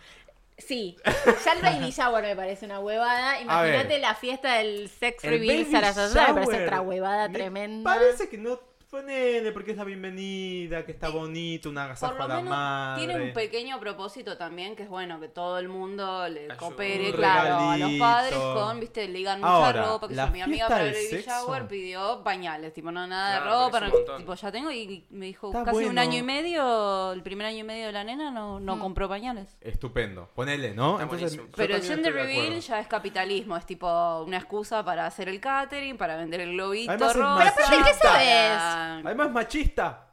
Sí, 0.58 0.96
ya 1.44 1.52
el 1.52 1.62
baby 1.62 1.90
shower 1.96 2.22
me 2.22 2.36
parece 2.36 2.66
una 2.66 2.80
huevada. 2.80 3.40
Imagínate 3.40 3.98
la 3.98 4.14
fiesta 4.14 4.54
del 4.54 4.88
sex 4.88 5.24
El 5.24 5.30
reveal 5.30 5.66
Sarasota, 5.70 6.32
me 6.32 6.44
parece 6.44 6.64
otra 6.64 6.80
huevada 6.80 7.28
me 7.28 7.34
tremenda. 7.34 7.90
Parece 7.90 8.28
que 8.28 8.38
no 8.38 8.60
ponele 9.02 9.52
porque 9.52 9.70
es 9.70 9.78
la 9.78 9.84
bienvenida, 9.84 10.84
que 10.84 10.92
está 10.92 11.08
bonito, 11.08 11.70
una 11.70 11.84
agasajo 11.84 12.12
Por 12.14 12.22
a 12.24 12.28
lo 12.28 12.34
la 12.44 12.50
madre. 12.50 13.06
tiene 13.06 13.24
un 13.24 13.32
pequeño 13.32 13.80
propósito 13.80 14.36
también, 14.36 14.76
que 14.76 14.82
es 14.82 14.88
bueno 14.90 15.18
que 15.18 15.28
todo 15.28 15.58
el 15.58 15.70
mundo 15.70 16.28
le 16.28 16.40
Ayuda. 16.40 16.56
coopere, 16.58 17.06
Un 17.06 17.16
claro, 17.16 17.70
a 17.70 17.76
los 17.78 17.92
padres 17.94 18.34
con, 18.38 18.80
viste, 18.80 19.08
ligan 19.08 19.40
mucha 19.40 19.50
Ahora, 19.50 19.82
ropa, 19.86 20.08
que 20.08 20.14
la 20.14 20.26
yo, 20.26 20.32
mi 20.32 20.42
amiga 20.42 20.68
para 20.68 20.84
el 20.84 20.92
baby 20.92 21.22
shower 21.26 21.66
pidió 21.68 22.22
pañales, 22.22 22.74
tipo, 22.74 22.92
no 22.92 23.06
nada 23.06 23.40
Claro, 23.40 23.58
de 23.60 23.64
ropa, 23.64 23.80
no- 24.10 24.16
tipo, 24.18 24.34
ya 24.34 24.52
tengo 24.52 24.70
y 24.70 25.06
me 25.08 25.24
dijo 25.24 25.46
Está 25.48 25.64
casi 25.64 25.86
un 25.86 25.98
año 25.98 26.18
y 26.18 26.22
medio, 26.22 27.12
el 27.14 27.22
primer 27.22 27.46
año 27.46 27.60
y 27.60 27.64
medio 27.64 27.86
de 27.86 27.92
la 27.92 28.04
nena 28.04 28.30
no, 28.30 28.60
no 28.60 28.76
Mm. 28.76 28.78
compró 28.80 29.08
pañales. 29.08 29.56
Estupendo, 29.62 30.28
ponele, 30.34 30.74
¿no? 30.74 31.00
Entonces, 31.00 31.40
Pero 31.56 31.76
el 31.76 31.82
gender 31.82 32.12
reveal 32.12 32.60
ya 32.60 32.78
es 32.78 32.88
capitalismo, 32.88 33.56
es 33.56 33.64
tipo 33.64 34.22
una 34.26 34.36
excusa 34.36 34.84
para 34.84 35.06
hacer 35.06 35.30
el 35.30 35.40
catering, 35.40 35.96
para 35.96 36.16
vender 36.18 36.42
el 36.42 36.52
globito 36.52 36.90
Además 36.92 37.16
rosa. 37.16 37.52
Pero 37.56 37.66
aparte, 37.66 37.90
¿qué 37.90 37.98
para- 38.02 38.81
Además 39.04 39.30
machista. 39.30 40.08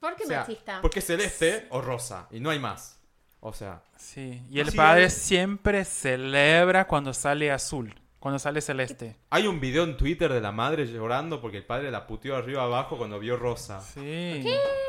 ¿Por 0.00 0.16
qué 0.16 0.24
O 0.24 0.26
sea, 0.26 0.40
machista? 0.40 0.80
Porque 0.82 0.98
es 0.98 1.06
celeste 1.06 1.66
o 1.70 1.80
rosa 1.80 2.28
y 2.30 2.40
no 2.40 2.50
hay 2.50 2.58
más. 2.58 2.98
O 3.40 3.52
sea, 3.52 3.82
Sí. 3.96 4.42
Y 4.50 4.60
el 4.60 4.70
Sí, 4.70 4.76
padre 4.76 5.08
siempre 5.10 5.84
celebra 5.84 6.86
cuando 6.86 7.12
sale 7.14 7.50
azul. 7.50 7.94
Cuando 8.24 8.38
sale 8.38 8.62
Celeste. 8.62 9.16
Hay 9.28 9.46
un 9.46 9.60
video 9.60 9.84
en 9.84 9.98
Twitter 9.98 10.32
de 10.32 10.40
la 10.40 10.50
madre 10.50 10.86
llorando 10.86 11.42
porque 11.42 11.58
el 11.58 11.66
padre 11.66 11.90
la 11.90 12.06
puteó 12.06 12.36
arriba 12.36 12.62
abajo 12.62 12.96
cuando 12.96 13.18
vio 13.18 13.36
Rosa. 13.36 13.82
Sí. 13.82 14.42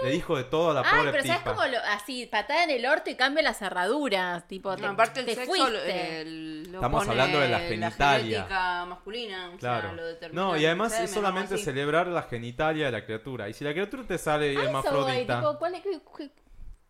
Le 0.03 0.10
dijo 0.10 0.38
de 0.38 0.45
todo 0.45 0.72
a 0.72 0.74
la 0.74 0.80
Ay, 0.86 0.99
pobre 0.99 1.12
pero 1.12 1.24
tipa. 1.24 1.36
sabes 1.41 1.49
como 1.53 1.68
lo- 1.68 1.80
así, 1.86 2.28
patada 2.28 2.64
en 2.64 2.70
el 2.70 2.86
orto 2.86 3.10
y 3.10 3.16
cambia 3.16 3.44
las 3.44 3.57
cerraduras. 3.57 4.48
Tipo, 4.48 4.74
te, 4.78 4.84
No, 4.84 4.91
aparte 4.91 5.20
el 5.20 5.26
te 5.26 5.36
sexo 5.36 5.52
fuiste. 5.52 5.70
lo- 5.70 5.84
el- 5.84 6.64
lo 6.72 6.76
Estamos 6.76 7.02
pone 7.02 7.12
hablando 7.12 7.40
de 7.41 7.49
la 7.49 7.60
La 7.60 7.68
genitalia. 7.68 8.38
genética 8.44 8.86
masculina. 8.86 9.48
o 9.48 9.60
sea, 9.60 9.82
Claro. 9.82 9.94
lo 9.95 10.06
determina 10.06 10.41
no, 10.41 10.56
y 10.57 10.66
además 10.66 10.98
es 10.98 11.12
solamente 11.12 11.57
celebrar 11.57 12.07
la 12.07 12.22
genitalia 12.24 12.86
de 12.86 12.91
la 12.94 13.03
criatura. 13.06 13.49
Y 13.49 13.53
si 13.53 13.66
la 13.66 13.74
criatura 13.74 14.03
te 14.07 14.18
sale 14.18 14.45
A 14.45 14.52
eso 14.52 14.60
voy, 14.60 14.66
hermafrodita 14.68 15.40
tipo, 15.41 15.60
¿cuál 15.60 15.76
es- 15.76 15.82
qué- 15.84 15.99
qué- 16.18 16.32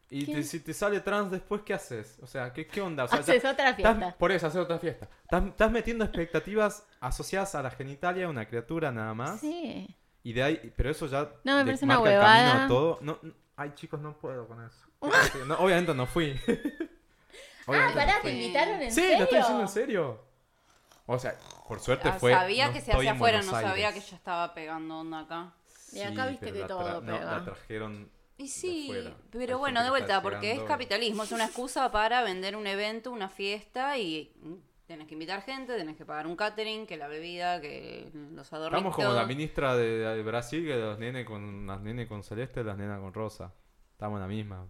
y 0.10 0.26
te- 0.26 0.44
si 0.44 0.60
te 0.60 0.73
sale 0.73 0.99
trans 0.99 1.32
después, 1.32 1.61
¿qué 1.64 1.73
haces? 1.73 2.18
O 2.22 2.27
sea, 2.27 2.53
¿qué, 2.53 2.68
qué 2.68 2.82
onda? 2.82 3.06
O 3.06 3.07
sea, 3.07 3.19
Haces 3.19 3.41
ya- 3.41 3.52
otra 3.52 3.69
estás- 3.72 3.95
fiesta. 3.98 4.15
por 4.18 4.32
eso, 4.32 4.48
hacer 4.48 4.61
otra 4.61 4.80
fiesta. 4.80 5.10
Estás, 5.23 5.45
estás 5.45 5.72
metiendo 5.72 6.06
expectativas 6.06 6.86
asociadas 6.99 7.56
a 7.56 7.64
la 7.64 7.72
genitalia 7.72 8.23
de 8.23 8.27
una 8.30 8.48
criatura 8.48 8.91
nada 8.91 9.14
más. 9.14 9.40
Sí. 9.40 9.88
Y 10.23 10.34
de 10.34 10.44
ahí, 10.44 10.73
pero 10.76 10.90
eso 10.90 11.07
ya 11.07 11.30
No, 11.44 11.57
me 11.57 11.65
parece 11.65 11.86
una 11.86 11.95
marca 11.99 12.14
el 12.15 12.19
camino 12.22 12.40
huevada. 12.44 12.65
a 12.65 12.68
todo. 12.68 12.98
No, 13.02 13.19
no- 13.22 13.34
ay, 13.57 13.72
chicos, 13.76 13.99
no 13.99 14.18
puedo 14.18 14.48
con 14.48 14.64
eso. 14.64 14.86
No, 15.45 15.56
obviamente 15.60 15.94
no 15.94 16.06
fui. 16.06 16.36
Ah, 17.68 17.72
Obviamente 17.72 17.95
no 17.99 18.06
pará, 18.06 18.22
fui. 18.22 18.30
¿te 18.30 18.36
invitaron 18.44 18.82
en 18.84 18.91
Sí, 18.91 19.02
serio? 19.02 19.18
lo 19.18 19.23
estoy 19.23 19.38
diciendo 19.40 19.61
en 19.64 19.68
serio. 19.69 20.22
O 21.07 21.18
sea, 21.18 21.36
por 21.68 21.80
suerte 21.80 22.10
Ah, 22.10 22.14
fue. 22.19 22.32
sabía 22.32 22.68
no 22.68 22.73
que 22.73 22.82
se 22.82 22.91
hacía 22.91 23.14
afuera, 23.14 23.41
no 23.41 23.52
sabía 23.52 23.91
que 23.91 23.99
ya 24.02 24.15
estaba 24.15 24.53
pegando 24.53 24.99
onda 24.99 25.22
acá. 25.22 25.53
Y 25.91 26.02
acá 26.02 26.27
viste 26.27 26.52
pero 26.52 26.61
que 26.61 26.68
todo 26.68 27.02
tra- 27.02 27.03
no, 27.03 27.19
la 27.19 27.44
trajeron. 27.44 28.11
Y 28.38 28.48
sí. 28.49 28.91
Hay 28.91 29.14
pero 29.32 29.57
bueno, 29.57 29.84
de 29.84 29.90
vuelta, 29.90 30.22
porque 30.22 30.52
es 30.52 30.62
capitalismo, 30.64 31.24
es 31.24 31.32
una 31.32 31.45
excusa 31.45 31.91
para 31.91 32.22
vender 32.24 32.56
un 32.56 32.68
evento, 32.68 33.12
una 33.12 33.30
fiesta 33.30 33.98
y 33.98 34.34
mm, 34.41 34.53
tenés 34.88 35.07
que 35.07 35.14
invitar 35.14 35.41
gente, 35.41 35.76
tenés 35.78 35.95
que 35.95 36.06
pagar 36.06 36.28
un 36.28 36.36
catering, 36.36 36.86
que 36.86 36.98
la 36.98 37.07
bebida, 37.07 37.62
que 37.62 38.12
los 38.34 38.52
adornitos. 38.52 38.80
Estamos 38.80 38.95
como 38.95 39.14
la 39.14 39.26
ministra 39.26 39.76
de, 39.78 39.99
de 39.99 40.24
Brasil, 40.24 40.66
que 40.66 40.76
los 40.76 40.99
nenes 40.99 41.26
con 41.26 41.66
las 41.66 41.80
nenes 41.82 42.07
con 42.10 42.24
celeste, 42.24 42.64
las 42.64 42.78
nenas 42.78 42.99
con 42.99 43.14
rosa. 43.14 43.53
Estamos 43.91 44.18
en 44.18 44.22
la 44.22 44.28
misma 44.28 44.68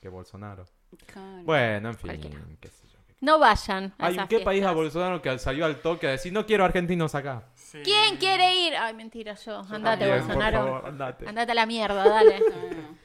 que 0.00 0.08
Bolsonaro. 0.08 0.64
Claro. 1.06 1.42
Bueno, 1.44 1.88
en 1.90 1.94
fin, 1.94 2.06
Cualquiera. 2.08 2.38
qué 2.60 2.68
sé 2.68 2.88
yo. 2.88 2.98
No 3.20 3.38
vayan 3.38 3.94
a 3.98 4.06
Ay, 4.06 4.14
esas 4.14 4.22
¿en 4.24 4.28
qué 4.38 4.44
país 4.44 4.64
a. 4.64 4.72
Bolsonaro 4.72 5.22
que 5.22 5.38
salió 5.38 5.64
al 5.64 5.80
toque 5.80 6.08
a 6.08 6.10
decir 6.10 6.32
no 6.32 6.44
quiero 6.44 6.64
argentinos 6.64 7.14
acá? 7.14 7.44
Sí. 7.54 7.78
¿Quién 7.84 8.16
quiere 8.16 8.52
ir? 8.66 8.74
Ay, 8.74 8.94
mentira, 8.94 9.34
yo. 9.34 9.58
Andate, 9.58 9.80
También, 10.08 10.10
por 10.10 10.26
Bolsonaro. 10.26 10.58
favor, 10.58 10.86
andate. 10.86 11.28
Andate 11.28 11.52
a 11.52 11.54
la 11.54 11.66
mierda, 11.66 12.08
dale. 12.08 12.40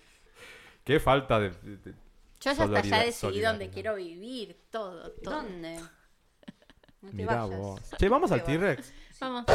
Qué 0.87 1.01
falta 1.01 1.37
de... 1.37 1.49
de- 1.49 1.77
de- 1.77 1.91
Yo 1.91 1.97
ya 2.39 2.51
hasta 2.51 2.81
ya 2.81 3.03
decidí 3.03 3.41
dónde 3.41 3.69
quiero 3.69 3.95
vivir. 3.95 4.57
Todo, 4.71 5.11
todo. 5.21 5.35
¿Dónde? 5.41 5.81
No 7.01 7.09
te 7.09 7.15
Mirá 7.17 7.43
vayas. 7.43 7.57
vos. 7.59 7.81
Che, 7.97 8.07
vamos 8.07 8.31
al 8.31 8.41
T-Rex. 8.45 8.93
Vamos. 9.19 9.45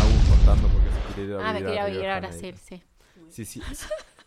Aún 0.00 0.18
contando 0.28 0.68
porque 0.68 0.90
se 0.90 1.14
quiere 1.14 1.30
ir 1.30 1.34
a 1.36 1.48
Ah, 1.48 1.52
me 1.52 1.64
quiero 1.64 1.86
vivir 1.86 2.08
a. 2.08 2.20
Brasil, 2.20 2.54
sí. 2.58 2.82
Sí, 3.30 3.44
sí. 3.44 3.62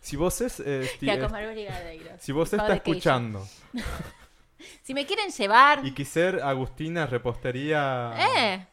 Si 0.02 0.16
vos 0.16 0.42
es... 0.42 0.60
eh, 0.62 0.90
Y 1.02 1.10
a 1.10 1.20
comer 1.20 1.52
brigadeiros. 1.52 2.22
si 2.22 2.32
vos 2.32 2.52
Y 2.54 2.58
pavo 2.58 2.64
está 2.68 2.74
de 2.74 2.82
queijo. 2.82 2.98
escuchando 2.98 3.48
Si 4.84 4.94
me 4.94 5.06
quieren 5.06 5.30
llevar. 5.32 5.86
y 5.86 5.92
quiser 5.94 6.42
Agustina 6.42 7.06
repostería 7.06 8.12
¡Eh! 8.38 8.68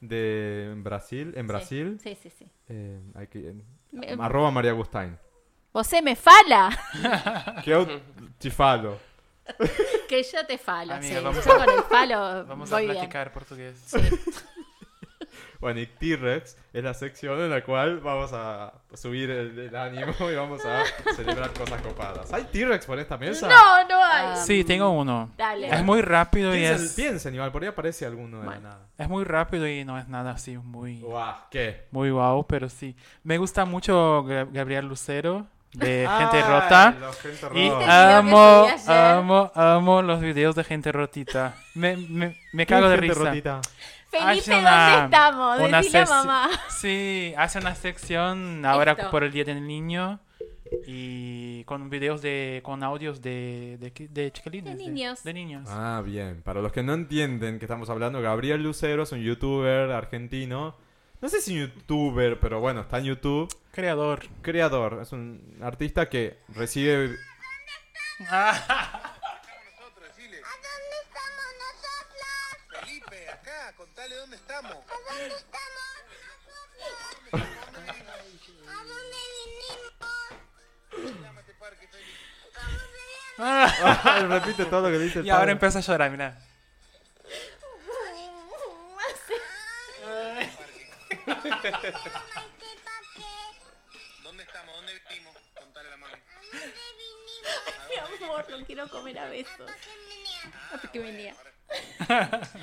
de 0.00 0.72
Brasil, 0.78 1.32
en 1.36 1.46
Brasil, 1.46 1.98
Sí, 2.02 2.16
sí, 2.22 2.30
sí. 2.30 2.46
eh, 2.68 3.00
hay 3.14 3.26
que... 3.26 3.54
Me- 3.92 4.06
Arroba 4.20 4.50
María 4.50 4.70
Agustín. 4.70 5.18
Vosé 5.72 6.00
me 6.02 6.16
fala. 6.16 6.70
Que 7.64 7.70
eu 7.72 7.86
te 8.38 8.50
falo. 8.50 8.98
que 10.08 10.22
yo 10.22 10.46
te 10.46 10.56
falo. 10.58 10.94
Amiga, 10.94 11.18
sí. 11.18 11.24
vamos 11.24 11.44
Yo 11.44 11.52
a- 11.52 11.64
con 11.64 11.74
el 11.74 11.82
falo 11.84 12.44
Vamos 12.46 12.70
a 12.72 12.76
voy 12.76 12.84
bien. 12.84 12.96
platicar 12.96 13.32
portugués. 13.32 13.76
Sí. 13.86 13.98
Bueno, 15.60 15.78
y 15.80 15.86
T-Rex 15.86 16.56
es 16.72 16.82
la 16.84 16.94
sección 16.94 17.38
en 17.38 17.50
la 17.50 17.62
cual 17.62 18.00
vamos 18.00 18.30
a 18.32 18.72
subir 18.94 19.30
el, 19.30 19.58
el 19.58 19.76
ánimo 19.76 20.14
y 20.30 20.34
vamos 20.34 20.64
a 20.64 20.84
celebrar 21.14 21.50
cosas 21.52 21.82
copadas. 21.82 22.32
¿Hay 22.32 22.44
T-Rex 22.44 22.86
por 22.86 22.98
esta 22.98 23.18
mesa? 23.18 23.46
No, 23.46 23.86
no 23.88 24.02
hay. 24.02 24.26
Ah, 24.28 24.36
Sí, 24.36 24.64
tengo 24.64 24.88
uno. 24.90 25.30
Dale. 25.36 25.68
Es 25.68 25.82
muy 25.84 26.00
rápido 26.00 26.56
y 26.56 26.64
es, 26.64 26.94
piensen, 26.94 27.34
igual, 27.34 27.52
por 27.52 27.62
ahí 27.62 27.68
aparece 27.68 28.06
alguno 28.06 28.38
de 28.40 28.46
Bueno. 28.46 28.60
la 28.62 28.68
nada. 28.70 28.86
es 28.96 29.08
muy 29.08 29.24
rápido 29.24 29.68
y 29.68 29.84
no 29.84 29.98
es 29.98 30.08
nada 30.08 30.30
así 30.30 30.56
muy, 30.56 31.00
Guau, 31.00 31.34
¿qué? 31.50 31.86
muy 31.90 32.10
wow, 32.10 32.46
pero 32.46 32.70
sí. 32.70 32.96
Me 33.22 33.36
gusta 33.36 33.66
mucho 33.66 34.24
Ga- 34.24 34.48
Gabriel 34.50 34.86
Lucero 34.86 35.46
de 35.74 36.06
Ay, 36.10 36.18
Gente 36.24 36.40
Rota. 36.42 36.94
Gente 37.20 37.46
Y 37.54 37.60
¿Viste 37.60 37.66
el 37.66 37.80
Rota. 37.80 37.84
video 37.84 38.18
amo, 38.18 38.66
amo, 38.88 39.52
amo 39.54 40.02
los 40.02 40.20
videos 40.22 40.54
de 40.56 40.64
Gente 40.64 40.90
Rotita. 40.90 41.54
Me, 41.74 41.96
me, 41.98 42.34
me 42.54 42.64
cago 42.66 42.88
de 42.88 42.96
Gente 42.96 43.08
risa. 43.14 43.24
Rotita? 43.24 43.60
Felipe, 44.10 44.30
Hace 44.40 44.58
una- 44.58 44.90
¿dónde 44.90 45.04
estamos? 45.16 45.60
una 45.60 45.78
Decile 45.78 45.98
a 46.00 46.04
mamá. 46.06 46.50
Sí, 46.68 47.32
hace 47.36 47.58
una 47.58 47.74
sección 47.74 48.64
ahora 48.66 48.92
Esto. 48.92 49.10
por 49.10 49.22
el 49.24 49.30
Día 49.32 49.44
del 49.44 49.66
Niño 49.66 50.18
y 50.86 51.64
con 51.64 51.90
videos 51.90 52.20
de, 52.22 52.60
con 52.64 52.82
audios 52.82 53.22
de, 53.22 53.76
de, 53.78 54.08
de 54.08 54.32
chiquilines. 54.32 54.76
De 54.76 54.84
niños. 54.84 55.22
De, 55.22 55.32
niños. 55.32 55.68
Ah, 55.70 56.02
bien. 56.04 56.42
Para 56.42 56.60
los 56.60 56.72
que 56.72 56.82
no 56.82 56.94
entienden 56.94 57.58
que 57.58 57.64
estamos 57.64 57.88
hablando, 57.90 58.20
Gabriel 58.20 58.62
Lucero 58.62 59.02
es 59.04 59.12
un 59.12 59.20
youtuber 59.20 59.90
argentino. 59.92 60.74
No 61.20 61.28
sé 61.28 61.40
si 61.40 61.54
youtuber, 61.58 62.40
pero 62.40 62.60
bueno, 62.60 62.80
está 62.80 62.98
en 62.98 63.04
YouTube. 63.04 63.48
Creador. 63.72 64.26
Creador. 64.42 65.00
Es 65.02 65.12
un 65.12 65.56
artista 65.62 66.08
que 66.08 66.38
recibe... 66.48 67.16
contale 74.62 75.20
dónde 75.20 75.36
estamos. 75.36 75.60
Repite 84.28 84.64
todo 84.66 84.82
lo 84.82 84.90
que 84.90 84.98
dice 84.98 85.20
el 85.20 85.26
Y 85.26 85.30
ahora 85.30 85.40
padre. 85.42 85.52
empieza 85.52 85.78
a 85.78 85.82
llorar, 85.82 86.10
mira. 86.10 86.38
¿Dónde 94.22 94.42
estamos? 94.42 94.74
¿Dónde 94.76 95.02
vinimos? 95.08 95.36
Contale 95.58 95.88
a 95.88 95.90
la 95.90 95.96
mami. 95.96 96.14
Mi 97.88 98.24
amor, 98.24 98.50
lo 98.50 98.66
quiero 98.66 98.88
comer 98.88 99.18
a 99.18 99.28
besos. 99.28 99.70
Ah, 100.72 100.78
porque 100.80 100.98
venía. 100.98 101.34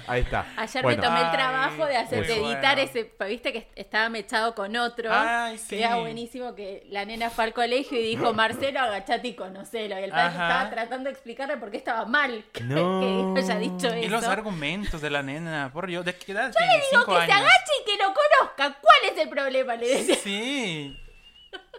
Ahí 0.08 0.22
está. 0.22 0.46
Ayer 0.58 0.84
Bueno, 0.84 1.02
me 1.02 1.08
tomé 1.08 1.20
el 1.22 1.26
Ay, 1.28 1.32
trabajo 1.32 1.86
de 1.86 1.96
hacer 1.98 2.28
de 2.28 2.40
bueno. 2.40 2.52
editar 2.54 2.80
ese, 2.80 3.12
viste 3.28 3.54
que 3.54 3.68
estaba 3.76 4.10
mechado 4.10 4.54
con 4.56 4.76
otro. 4.76 5.10
Ay, 5.14 5.58
sí. 5.58 5.70
Que 5.78 5.84
era 5.84 5.96
buenísimo 5.96 6.54
que 6.56 6.86
la 6.90 7.06
nena 7.06 7.30
fue 7.30 7.46
al 7.46 7.54
colegio 7.54 7.98
y 8.00 8.04
dijo, 8.04 8.34
Marcelo, 8.34 8.80
agachate 8.80 9.30
y 9.30 9.36
conocelo. 9.36 9.98
Y 10.00 10.04
el 10.04 10.12
padre 10.12 10.36
Ajá. 10.36 10.48
estaba 10.50 10.70
tratando 10.70 11.06
de 11.10 11.14
explicarle 11.14 11.58
por 11.58 11.72
qué 11.72 11.78
estaba 11.78 12.06
mal 12.06 12.44
que, 12.54 12.64
No. 12.64 13.34
que 13.34 13.42
haya 13.42 13.58
dicho 13.58 13.96
Y 13.96 14.02
eso. 14.02 14.10
los 14.10 14.24
argumentos 14.26 15.02
de 15.02 15.10
la 15.10 15.24
nena, 15.24 15.72
por 15.72 15.88
Dios, 15.88 16.04
¿de 16.04 16.16
qué 16.16 16.32
edad 16.34 16.48
Yo 16.48 16.54
tiene? 16.58 16.74
le 16.74 16.80
digo 16.80 17.02
Cinco 17.06 17.20
que 17.20 17.26
se 17.26 17.32
agache 17.32 17.72
y 17.82 17.86
que 17.86 18.04
lo 18.04 18.14
conozca. 18.14 18.80
¿Cuál 18.82 19.12
es 19.14 19.18
el 19.22 19.30
problema? 19.30 19.76
Le 19.76 19.88
decía. 19.88 20.16
Sí. 20.16 20.98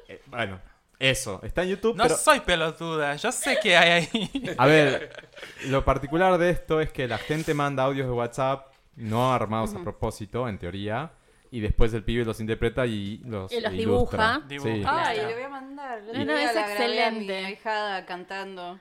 eh, 0.08 0.22
bueno, 0.26 0.60
eso. 0.98 1.40
Está 1.42 1.62
en 1.62 1.70
YouTube, 1.70 1.96
No 1.96 2.04
pero... 2.04 2.16
soy 2.16 2.40
pelotuda, 2.40 3.14
yo 3.16 3.30
sé 3.32 3.58
que 3.62 3.76
hay 3.76 4.08
ahí. 4.12 4.54
A 4.58 4.66
ver, 4.66 5.10
lo 5.66 5.84
particular 5.84 6.36
de 6.38 6.50
esto 6.50 6.80
es 6.80 6.90
que 6.92 7.06
la 7.06 7.18
gente 7.18 7.54
manda 7.54 7.84
audios 7.84 8.06
de 8.06 8.12
WhatsApp 8.12 8.72
no 8.96 9.32
armados 9.32 9.74
a 9.74 9.82
propósito, 9.82 10.48
en 10.48 10.58
teoría, 10.58 11.12
y 11.50 11.60
después 11.60 11.94
el 11.94 12.02
pibe 12.04 12.24
los 12.24 12.40
interpreta 12.40 12.84
y 12.84 13.18
los, 13.24 13.50
Y 13.52 13.60
los 13.60 13.72
dibuja. 13.72 14.42
Dibuja. 14.48 14.68
Sí. 14.74 14.82
Ay, 14.86 15.14
Claro. 15.16 15.28
le 15.28 15.34
voy 15.34 15.42
a 15.44 15.48
mandar. 15.48 16.02
No, 16.12 16.24
no, 16.24 16.32
es 16.36 16.56
excelente. 16.56 17.46
Mi 17.46 17.56
cantando. 18.06 18.80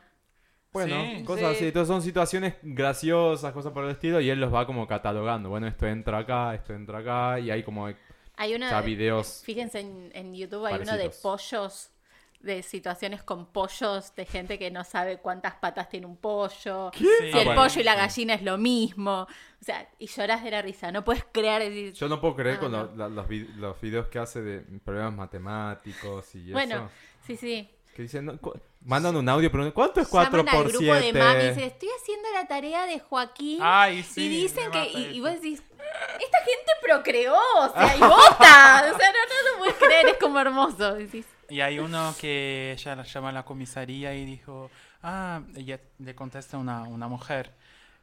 Bueno, 0.73 0.95
Sí. 1.17 1.23
cosas 1.23 1.49
Sí. 1.51 1.55
así. 1.55 1.65
Entonces 1.67 1.87
son 1.87 2.01
situaciones 2.01 2.55
graciosas, 2.61 3.53
cosas 3.53 3.71
por 3.71 3.85
el 3.85 3.91
estilo, 3.91 4.19
y 4.19 4.29
él 4.29 4.39
los 4.39 4.53
va 4.53 4.65
como 4.65 4.85
catalogando. 4.87 5.49
Bueno, 5.49 5.67
esto 5.67 5.87
entra 5.87 6.17
acá, 6.19 6.53
esto 6.55 6.73
entra 6.73 6.99
acá, 6.99 7.39
y 7.39 7.51
hay 7.51 7.63
como 7.63 7.87
Hay 8.35 8.55
una. 8.55 8.69
ya 8.69 8.81
videos. 8.81 9.41
Fíjense 9.45 9.79
en, 9.79 10.11
en 10.13 10.35
YouTube 10.35 10.65
hay 10.65 10.81
uno 10.81 10.97
de 10.97 11.09
pollos, 11.21 11.89
de 12.39 12.61
situaciones 12.63 13.23
con 13.23 13.47
pollos, 13.47 14.13
de 14.15 14.25
gente 14.25 14.57
que 14.59 14.69
no 14.71 14.83
sabe 14.83 15.17
cuántas 15.17 15.55
patas 15.55 15.89
tiene 15.89 16.05
un 16.05 16.17
pollo. 16.17 16.91
Si 16.93 17.05
Ah, 17.05 17.25
el 17.39 17.45
bueno, 17.45 17.55
pollo 17.55 17.81
y 17.81 17.83
la 17.83 17.93
sí. 17.93 17.97
gallina 17.99 18.33
es 18.35 18.41
lo 18.43 18.57
mismo. 18.57 19.21
O 19.59 19.63
sea, 19.65 19.89
y 19.99 20.07
lloras 20.07 20.43
de 20.43 20.51
la 20.51 20.61
risa. 20.61 20.91
No 20.91 21.03
puedes 21.03 21.25
creer. 21.31 21.63
decir, 21.63 21.93
Yo 21.93 22.07
no 22.07 22.21
puedo 22.21 22.35
creer 22.35 22.57
Ah, 22.57 22.59
con 22.59 22.71
no. 22.71 22.83
los, 22.95 23.11
los 23.57 23.81
videos 23.81 24.07
que 24.07 24.19
hace 24.19 24.41
de 24.41 24.59
problemas 24.85 25.13
matemáticos 25.13 26.33
y 26.35 26.51
Bueno, 26.51 26.75
eso. 26.75 26.89
sí, 27.25 27.37
sí. 27.37 27.69
Que 27.95 28.03
dicen, 28.03 28.25
no, 28.25 28.39
mandan 28.81 29.15
un 29.15 29.27
audio, 29.27 29.51
pero 29.51 29.73
¿cuánto 29.73 29.99
es 29.99 30.07
4 30.07 30.29
Llaman 30.43 30.47
al 30.55 30.55
por 30.63 30.71
grupo 30.71 30.93
de 30.93 31.01
7? 31.01 31.17
mami 31.19 31.43
y 31.43 31.47
dicen, 31.47 31.63
estoy 31.63 31.89
haciendo 31.99 32.29
la 32.31 32.47
tarea 32.47 32.85
de 32.85 32.99
Joaquín. 32.99 33.59
Ay, 33.63 34.03
sí, 34.03 34.25
y 34.25 34.29
dicen 34.43 34.69
que, 34.69 34.85
y, 34.87 35.19
vos 35.19 35.31
decís, 35.33 35.63
esta 36.19 36.37
gente 36.39 36.71
procreó, 36.83 37.33
o 37.35 37.73
sea, 37.73 37.95
y 37.95 37.99
vota. 37.99 38.91
O 38.93 38.97
sea, 38.97 39.11
no, 39.11 39.19
no 39.25 39.51
lo 39.51 39.57
puedes 39.57 39.75
creer, 39.75 40.07
es 40.09 40.17
como 40.17 40.39
hermoso. 40.39 40.93
Decís, 40.93 41.25
Y 41.49 41.61
hay 41.61 41.79
uno 41.79 42.13
que 42.19 42.73
ella 42.73 42.95
la 42.95 43.03
llama 43.03 43.29
a 43.29 43.31
la 43.31 43.43
comisaría 43.45 44.13
y 44.15 44.25
dijo, 44.25 44.69
ah, 45.03 45.41
ella 45.55 45.79
le 45.99 46.13
contesta 46.15 46.57
una, 46.57 46.83
una 46.83 47.07
mujer. 47.07 47.51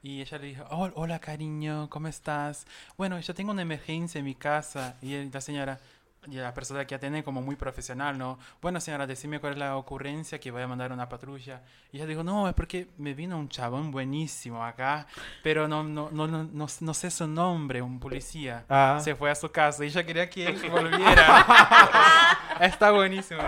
Y 0.03 0.21
ella 0.21 0.39
le 0.39 0.47
dijo, 0.49 0.65
"Oh, 0.71 0.91
hola 0.97 1.19
cariño, 1.19 1.89
¿cómo 1.89 2.09
estás? 2.09 2.67
Bueno, 2.99 3.19
yo 3.21 3.35
tengo 3.35 3.53
una 3.53 3.63
emergencia 3.63 4.19
en 4.19 4.25
mi 4.27 4.35
casa. 4.35 4.97
Y 5.01 5.31
la 5.31 5.41
señora, 5.41 5.79
y 6.27 6.37
la 6.37 6.53
persona 6.55 6.87
que 6.87 6.95
atiende 6.95 7.23
como 7.25 7.43
muy 7.43 7.57
profesional, 7.57 8.17
¿no? 8.17 8.39
Bueno 8.63 8.81
señora, 8.81 9.07
decime 9.07 9.41
cuál 9.41 9.55
es 9.55 9.59
la 9.59 9.77
ocurrencia 9.77 10.39
que 10.41 10.51
voy 10.51 10.63
a 10.63 10.67
mandar 10.67 10.93
una 10.93 11.09
patrulla. 11.09 11.63
Y 11.93 11.97
ella 11.99 12.07
dijo, 12.07 12.23
no, 12.23 12.49
es 12.49 12.55
porque 12.55 12.89
me 12.99 13.15
vino 13.15 13.39
un 13.39 13.49
chabón 13.49 13.91
buenísimo 13.91 14.65
acá, 14.65 15.07
pero 15.43 15.69
no, 15.69 15.83
no, 15.83 16.11
no, 16.11 16.27
no, 16.27 16.45
no, 16.45 16.67
no 16.81 16.95
sé 16.95 17.11
su 17.11 17.27
nombre, 17.27 17.83
un 17.83 17.99
policía. 18.01 18.65
Ah. 18.69 19.01
Se 19.03 19.15
fue 19.15 19.31
a 19.31 19.35
su 19.35 19.51
casa 19.51 19.85
y 19.85 19.89
ella 19.89 20.05
quería 20.05 20.29
que 20.31 20.47
él 20.47 20.71
volviera. 20.71 21.47
Está 22.61 22.91
buenísimo. 22.93 23.41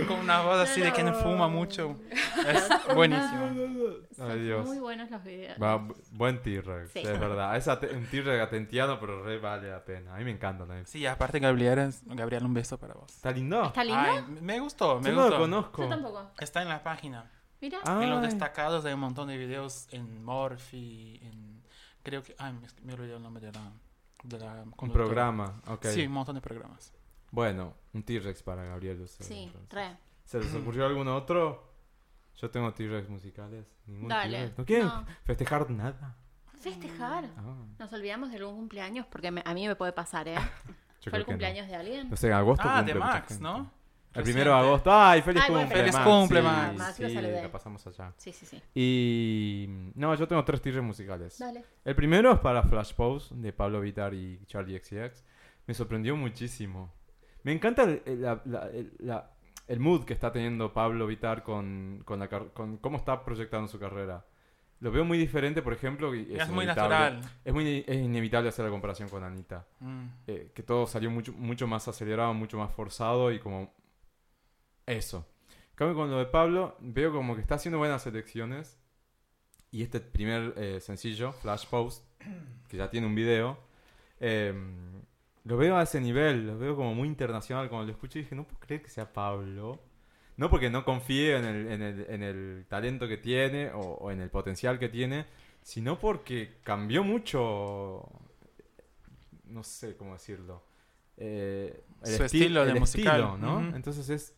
Y 0.00 0.04
con 0.04 0.20
una 0.20 0.42
voz 0.42 0.56
así 0.60 0.80
de 0.80 0.92
quien 0.92 1.12
fuma 1.14 1.48
mucho. 1.48 1.96
Es 2.46 2.68
buenísimo. 2.94 3.50
Ay, 4.20 4.40
Dios. 4.40 4.66
muy 4.66 4.78
buenos 4.78 5.10
los 5.10 5.22
videos. 5.24 5.60
Va, 5.60 5.78
bu- 5.78 5.96
buen 6.12 6.40
T-Rex, 6.42 6.92
Sí. 6.92 7.00
es 7.00 7.18
verdad. 7.20 7.56
Es 7.56 7.66
ate- 7.68 7.94
un 7.96 8.06
T-Rex 8.06 8.42
atentiano, 8.42 8.98
pero 9.00 9.22
re 9.24 9.38
vale 9.38 9.70
la 9.70 9.84
pena. 9.84 10.14
A 10.14 10.18
mí 10.18 10.24
me 10.24 10.30
encanta 10.30 10.64
también. 10.64 10.86
Sí, 10.86 11.04
aparte 11.06 11.38
Gabriel, 11.40 11.92
Gabriel, 12.06 12.44
un 12.44 12.54
beso 12.54 12.78
para 12.78 12.94
vos. 12.94 13.10
¿Está 13.14 13.30
lindo? 13.32 13.64
¿Está 13.64 13.82
lindo? 13.84 14.00
Ay, 14.00 14.24
me 14.40 14.60
gustó, 14.60 15.00
me 15.00 15.10
Yo 15.10 15.14
no 15.16 15.22
lo 15.22 15.26
gustó. 15.28 15.40
conozco. 15.40 15.82
Yo 15.82 15.88
tampoco. 15.88 16.30
Está 16.38 16.62
en 16.62 16.68
la 16.68 16.82
página. 16.82 17.30
Mira. 17.60 17.78
En 17.86 18.10
los 18.10 18.20
Ay. 18.20 18.26
destacados 18.26 18.84
hay 18.84 18.92
un 18.94 19.00
montón 19.00 19.28
de 19.28 19.36
videos 19.38 19.88
en 19.90 20.22
Morphy, 20.24 21.18
en... 21.22 21.62
Creo 22.02 22.22
que... 22.22 22.34
Ay, 22.38 22.52
me, 22.52 22.68
me 22.82 22.92
olvidé 22.94 23.16
el 23.16 23.22
nombre 23.22 23.44
de 23.46 23.52
la... 23.52 23.72
De 24.22 24.38
la 24.38 24.62
Un 24.62 24.70
conductora. 24.72 25.04
programa, 25.06 25.60
ok. 25.66 25.86
Sí, 25.86 26.06
un 26.06 26.12
montón 26.12 26.34
de 26.34 26.40
programas. 26.40 26.92
Bueno, 27.34 27.74
un 27.92 28.02
T-Rex 28.02 28.42
para 28.42 28.64
Gabriel. 28.64 28.98
Lucero, 28.98 29.28
Sí, 29.28 29.44
entonces. 29.44 29.70
re. 29.72 29.96
¿Se 30.24 30.38
les 30.40 30.54
ocurrió 30.54 30.86
algún 30.86 31.08
otro? 31.08 31.72
Yo 32.36 32.50
tengo 32.50 32.72
T-Rex 32.72 33.08
musicales. 33.08 33.66
¿Ningún 33.86 34.08
Dale. 34.08 34.38
T-Rex? 34.38 34.58
¿No 34.58 34.64
quieren 34.64 34.86
No. 34.86 35.06
festejar 35.24 35.70
nada? 35.70 36.16
Festejar. 36.58 37.24
Ah, 37.36 37.56
Nos 37.78 37.92
olvidamos 37.92 38.30
de 38.30 38.36
algún 38.38 38.56
cumpleaños 38.56 39.06
porque 39.06 39.30
me- 39.30 39.42
a 39.44 39.52
mí 39.54 39.66
me 39.68 39.76
puede 39.76 39.92
pasar, 39.92 40.26
¿eh? 40.28 40.34
yo 41.02 41.10
¿Fue 41.10 41.10
creo 41.10 41.16
el 41.18 41.24
que 41.24 41.32
cumpleaños 41.32 41.66
de 41.68 41.76
alguien? 41.76 42.08
No 42.10 42.16
sé, 42.16 42.28
en 42.28 42.32
agosto 42.32 42.64
Ah, 42.66 42.76
cumple 42.76 42.94
de 42.94 42.98
mucha 43.00 43.12
Max, 43.12 43.28
gente. 43.28 43.42
¿no? 43.42 43.70
El 44.14 44.22
primero 44.22 44.52
de 44.52 44.58
agosto. 44.60 44.92
¡Ay, 44.92 45.22
feliz 45.22 45.42
Ay, 45.44 45.50
bueno, 45.50 45.66
cumple, 45.66 45.80
feliz 45.80 45.94
Max! 45.94 46.06
cumple, 46.06 46.40
Sí, 46.40 46.46
Max. 46.46 46.78
Max, 46.78 47.00
lo 47.00 47.08
sí, 47.08 47.14
saludé. 47.14 47.42
la 47.42 47.50
pasamos 47.52 47.86
allá. 47.88 48.12
Sí, 48.16 48.32
sí, 48.32 48.46
sí. 48.46 48.62
Y... 48.74 49.66
No, 49.96 50.14
yo 50.14 50.28
tengo 50.28 50.44
tres 50.44 50.62
T-Rex 50.62 50.84
musicales. 50.84 51.36
Dale. 51.38 51.64
El 51.84 51.96
primero 51.96 52.32
es 52.32 52.38
para 52.38 52.62
Flash 52.62 52.94
Pose 52.94 53.34
de 53.34 53.52
Pablo 53.52 53.80
Vitar 53.80 54.14
y 54.14 54.40
Charlie 54.46 54.78
XCX. 54.78 55.24
Me 55.66 55.74
sorprendió 55.74 56.16
muchísimo. 56.16 56.92
Me 57.44 57.52
encanta 57.52 57.84
el, 57.84 58.02
el- 58.04 58.20
la- 58.22 58.42
la- 58.44 58.70
el- 58.70 58.92
la- 58.98 59.30
el 59.68 59.80
mood 59.80 60.04
que 60.04 60.12
está 60.12 60.30
teniendo 60.32 60.72
Pablo 60.74 61.06
Vitar 61.06 61.42
con, 61.42 62.02
con, 62.04 62.18
la 62.18 62.28
con 62.28 62.76
cómo 62.78 62.96
está 62.98 63.24
proyectando 63.24 63.68
su 63.68 63.78
carrera. 63.78 64.26
Lo 64.80 64.90
veo 64.90 65.04
muy 65.04 65.16
diferente, 65.16 65.62
por 65.62 65.72
ejemplo. 65.72 66.14
y 66.14 66.22
Es, 66.34 66.48
muy 66.50 66.64
inevitable. 66.64 66.96
natural. 66.96 67.20
Es 67.44 67.54
muy 67.54 67.84
es 67.86 67.96
inevitable 67.96 68.48
hacer 68.50 68.64
la 68.66 68.70
comparación 68.70 69.08
con 69.08 69.22
Anita. 69.24 69.66
Mm. 69.80 70.04
Eh, 70.26 70.50
que 70.54 70.62
todo 70.62 70.86
salió 70.86 71.10
mucho, 71.10 71.32
mucho 71.32 71.66
más 71.66 71.86
acelerado, 71.88 72.34
mucho 72.34 72.58
más 72.58 72.70
forzado 72.72 73.32
y 73.32 73.38
como... 73.38 73.72
Eso. 74.86 75.26
Cambio, 75.74 75.96
con 75.96 76.10
lo 76.10 76.18
de 76.18 76.26
Pablo, 76.26 76.76
veo 76.80 77.12
como 77.12 77.34
que 77.34 77.40
está 77.40 77.54
haciendo 77.54 77.78
buenas 77.78 78.06
elecciones. 78.06 78.78
Y 79.70 79.82
este 79.82 80.00
primer 80.00 80.52
eh, 80.56 80.80
sencillo, 80.80 81.32
Flash 81.32 81.66
Post, 81.66 82.04
que 82.68 82.76
ya 82.76 82.90
tiene 82.90 83.06
un 83.06 83.14
video, 83.14 83.58
eh, 84.20 84.54
lo 85.44 85.56
veo 85.56 85.76
a 85.76 85.82
ese 85.82 86.00
nivel, 86.00 86.46
lo 86.46 86.58
veo 86.58 86.74
como 86.76 86.94
muy 86.94 87.06
internacional. 87.08 87.68
Cuando 87.68 87.86
lo 87.86 87.92
escuché 87.92 88.20
dije, 88.20 88.34
no 88.34 88.44
puedo 88.44 88.60
creer 88.60 88.82
que 88.82 88.88
sea 88.90 89.12
Pablo. 89.12 89.80
No 90.36 90.50
porque 90.50 90.68
no 90.70 90.84
confíe 90.84 91.36
en 91.36 91.44
el, 91.44 91.68
en 91.70 91.82
el, 91.82 92.06
en 92.08 92.22
el 92.22 92.66
talento 92.68 93.06
que 93.06 93.18
tiene 93.18 93.70
o, 93.70 93.78
o 93.80 94.10
en 94.10 94.20
el 94.20 94.30
potencial 94.30 94.78
que 94.78 94.88
tiene, 94.88 95.26
sino 95.62 95.98
porque 95.98 96.56
cambió 96.64 97.04
mucho, 97.04 98.08
no 99.44 99.62
sé 99.62 99.96
cómo 99.96 100.14
decirlo, 100.14 100.64
eh, 101.16 101.84
Su 102.02 102.10
esti- 102.12 102.24
estilo 102.24 102.64
de 102.64 102.72
el 102.72 102.80
musical. 102.80 103.20
estilo, 103.20 103.38
¿no? 103.38 103.58
Ujú. 103.68 103.76
Entonces 103.76 104.08
es 104.08 104.34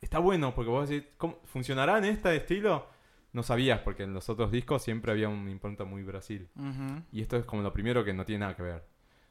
está 0.00 0.18
bueno 0.18 0.54
porque 0.54 0.70
vos 0.70 0.88
decís, 0.88 1.08
¿cómo, 1.16 1.38
¿funcionará 1.44 1.98
en 1.98 2.04
este 2.04 2.34
estilo? 2.36 2.86
No 3.32 3.42
sabías 3.42 3.80
porque 3.80 4.04
en 4.04 4.14
los 4.14 4.28
otros 4.28 4.50
discos 4.52 4.82
siempre 4.82 5.12
había 5.12 5.28
una 5.28 5.50
impronta 5.50 5.84
muy 5.84 6.02
Brasil. 6.02 6.48
Ujú. 6.56 7.02
Y 7.12 7.20
esto 7.22 7.36
es 7.36 7.44
como 7.44 7.62
lo 7.62 7.72
primero 7.72 8.04
que 8.04 8.12
no 8.12 8.24
tiene 8.24 8.40
nada 8.40 8.54
que 8.56 8.62
ver. 8.62 8.84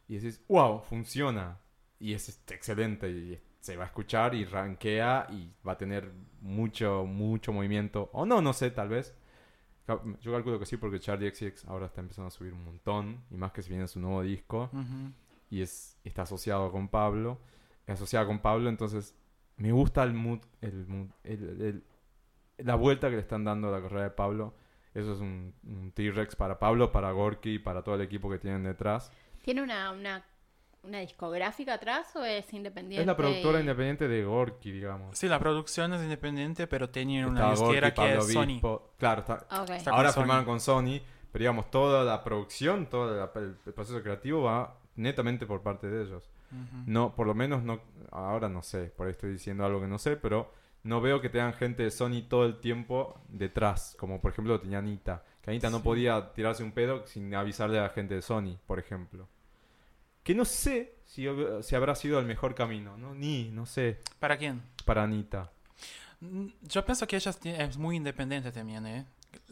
Y 0.08 0.16
decís, 0.16 0.42
wow, 0.48 0.82
funciona. 0.82 1.58
Y 2.00 2.14
es 2.14 2.30
este, 2.30 2.54
excelente. 2.56 3.10
Y 3.10 3.40
se 3.60 3.76
va 3.76 3.84
a 3.84 3.88
escuchar 3.88 4.34
y 4.36 4.46
rankea 4.46 5.28
y 5.32 5.52
va 5.68 5.74
a 5.74 5.78
tener 5.78 6.12
mucho, 6.42 7.06
mucho 7.06 7.52
movimiento. 7.52 8.10
O 8.14 8.26
no, 8.26 8.42
no 8.42 8.54
sé, 8.54 8.72
tal 8.72 8.90
vez. 8.90 9.14
Yo 10.22 10.32
calculo 10.34 10.60
que 10.60 10.66
sí 10.66 10.76
porque 10.78 11.00
Charlie 11.00 11.32
XX 11.34 11.66
ahora 11.66 11.86
está 11.86 12.02
empezando 12.02 12.28
a 12.28 12.32
subir 12.32 12.54
un 12.54 12.64
montón. 12.66 13.24
Y 13.32 13.36
más 13.36 13.52
que 13.52 13.62
si 13.62 13.70
viene 13.70 13.88
su 13.88 14.00
nuevo 14.00 14.22
disco. 14.22 14.70
Y 15.50 15.62
es, 15.62 15.98
está 16.04 16.24
asociado 16.24 16.72
con 16.72 16.90
Pablo. 16.90 17.40
Es 17.86 17.94
asociado 17.94 18.28
con 18.28 18.40
Pablo, 18.40 18.68
entonces 18.70 19.16
me 19.56 19.72
gusta 19.72 20.04
el 20.04 20.14
mood, 20.14 20.40
el, 20.60 20.86
mood- 20.88 21.10
el- 21.24 21.62
el- 21.62 21.84
la 22.66 22.76
vuelta 22.76 23.10
que 23.10 23.16
le 23.16 23.22
están 23.22 23.46
dando 23.46 23.70
a 23.70 23.72
la 23.72 23.82
carrera 23.82 24.04
de 24.04 24.10
Pablo. 24.10 24.54
Eso 24.94 25.14
es 25.14 25.20
un, 25.20 25.54
un 25.64 25.92
T-Rex 25.94 26.36
para 26.36 26.60
Pablo, 26.60 26.92
para 26.92 27.12
Gorky 27.12 27.52
y 27.56 27.60
para 27.60 27.84
todo 27.84 27.96
el 27.96 28.02
equipo 28.02 28.30
que 28.30 28.40
tienen 28.40 28.64
detrás. 28.64 29.12
¿Tiene 29.48 29.62
una, 29.62 29.92
una, 29.92 30.26
una 30.84 31.00
discográfica 31.00 31.76
atrás 31.76 32.14
o 32.18 32.26
es 32.26 32.52
independiente? 32.54 33.00
Es 33.00 33.08
la 33.08 33.16
productora 33.16 33.60
y- 33.60 33.62
independiente 33.62 34.10
de 34.10 34.26
Gorky, 34.26 34.72
digamos. 34.74 35.18
Sí, 35.18 35.30
la 35.30 35.40
producción 35.40 35.94
es 35.94 36.02
independiente, 36.02 36.68
pero 36.68 36.90
tiene 36.90 37.26
una 37.26 37.52
disquera 37.52 37.92
que 37.92 37.96
Pablo 37.96 38.20
es 38.20 38.34
Sony. 38.34 38.60
Claro, 38.98 39.22
está, 39.22 39.48
Ah. 39.50 39.66
Está 39.70 39.92
ahora 39.92 40.12
firmaron 40.12 40.44
con 40.44 40.60
Sony, 40.60 41.00
pero 41.32 41.44
digamos, 41.44 41.72
toda 41.72 42.04
la 42.04 42.26
producción, 42.26 42.88
todo 42.88 43.16
la- 43.16 43.32
el, 43.40 43.56
el 43.66 43.74
proceso 43.74 44.04
creativo 44.04 44.44
va 44.44 44.76
netamente 44.98 45.46
por 45.46 45.62
parte 45.62 45.88
de 45.88 46.04
ellos. 46.04 46.30
No, 46.86 47.16
por 47.16 47.26
lo 47.26 47.34
menos 47.34 47.64
no, 47.64 47.80
ahora 48.12 48.50
no 48.50 48.62
sé, 48.64 48.88
por 48.98 49.08
ahí 49.08 49.12
estoy 49.12 49.32
diciendo 49.32 49.64
algo 49.66 49.80
que 49.80 49.88
no 49.88 49.98
sé, 49.98 50.18
pero 50.18 50.52
no 50.84 51.00
veo 51.00 51.22
que 51.22 51.30
tengan 51.30 51.54
gente 51.54 51.84
de 51.84 51.92
Sony 51.92 52.24
todo 52.28 52.44
el 52.46 52.60
tiempo 52.60 53.22
detrás, 53.30 53.96
como 53.98 54.20
por 54.20 54.32
ejemplo 54.34 54.56
lo 54.56 54.60
tenía 54.60 54.80
Anita. 54.80 55.24
Que 55.42 55.52
Anita 55.52 55.70
no 55.70 55.82
podía 55.84 56.34
tirarse 56.34 56.64
un 56.64 56.74
pedo 56.74 57.06
sin 57.08 57.34
avisarle 57.34 57.80
a 57.80 57.84
la 57.84 57.90
gente 57.90 58.14
de 58.16 58.22
Sony, 58.22 58.58
por 58.68 58.78
ejemplo. 58.80 59.30
Que 60.28 60.36
no 60.36 60.44
sé 60.44 60.94
si, 61.06 61.26
si 61.62 61.76
habrá 61.76 61.96
sido 61.96 62.20
el 62.20 62.26
mejor 62.26 62.54
camino, 62.54 62.98
¿no? 62.98 63.16
Ni, 63.16 63.50
no 63.50 63.66
sé, 63.66 64.02
¿Para 64.20 64.38
quién? 64.38 64.62
para 64.84 65.04
Anita. 65.04 65.54
Mm, 66.20 66.48
Yo 66.64 66.84
pienso 66.84 67.08
que 67.08 67.16
ella 67.16 67.32
es- 67.44 67.78
muy 67.78 67.96
independiente 67.96 68.52
también, 68.52 68.86
¿eh? 68.88 69.06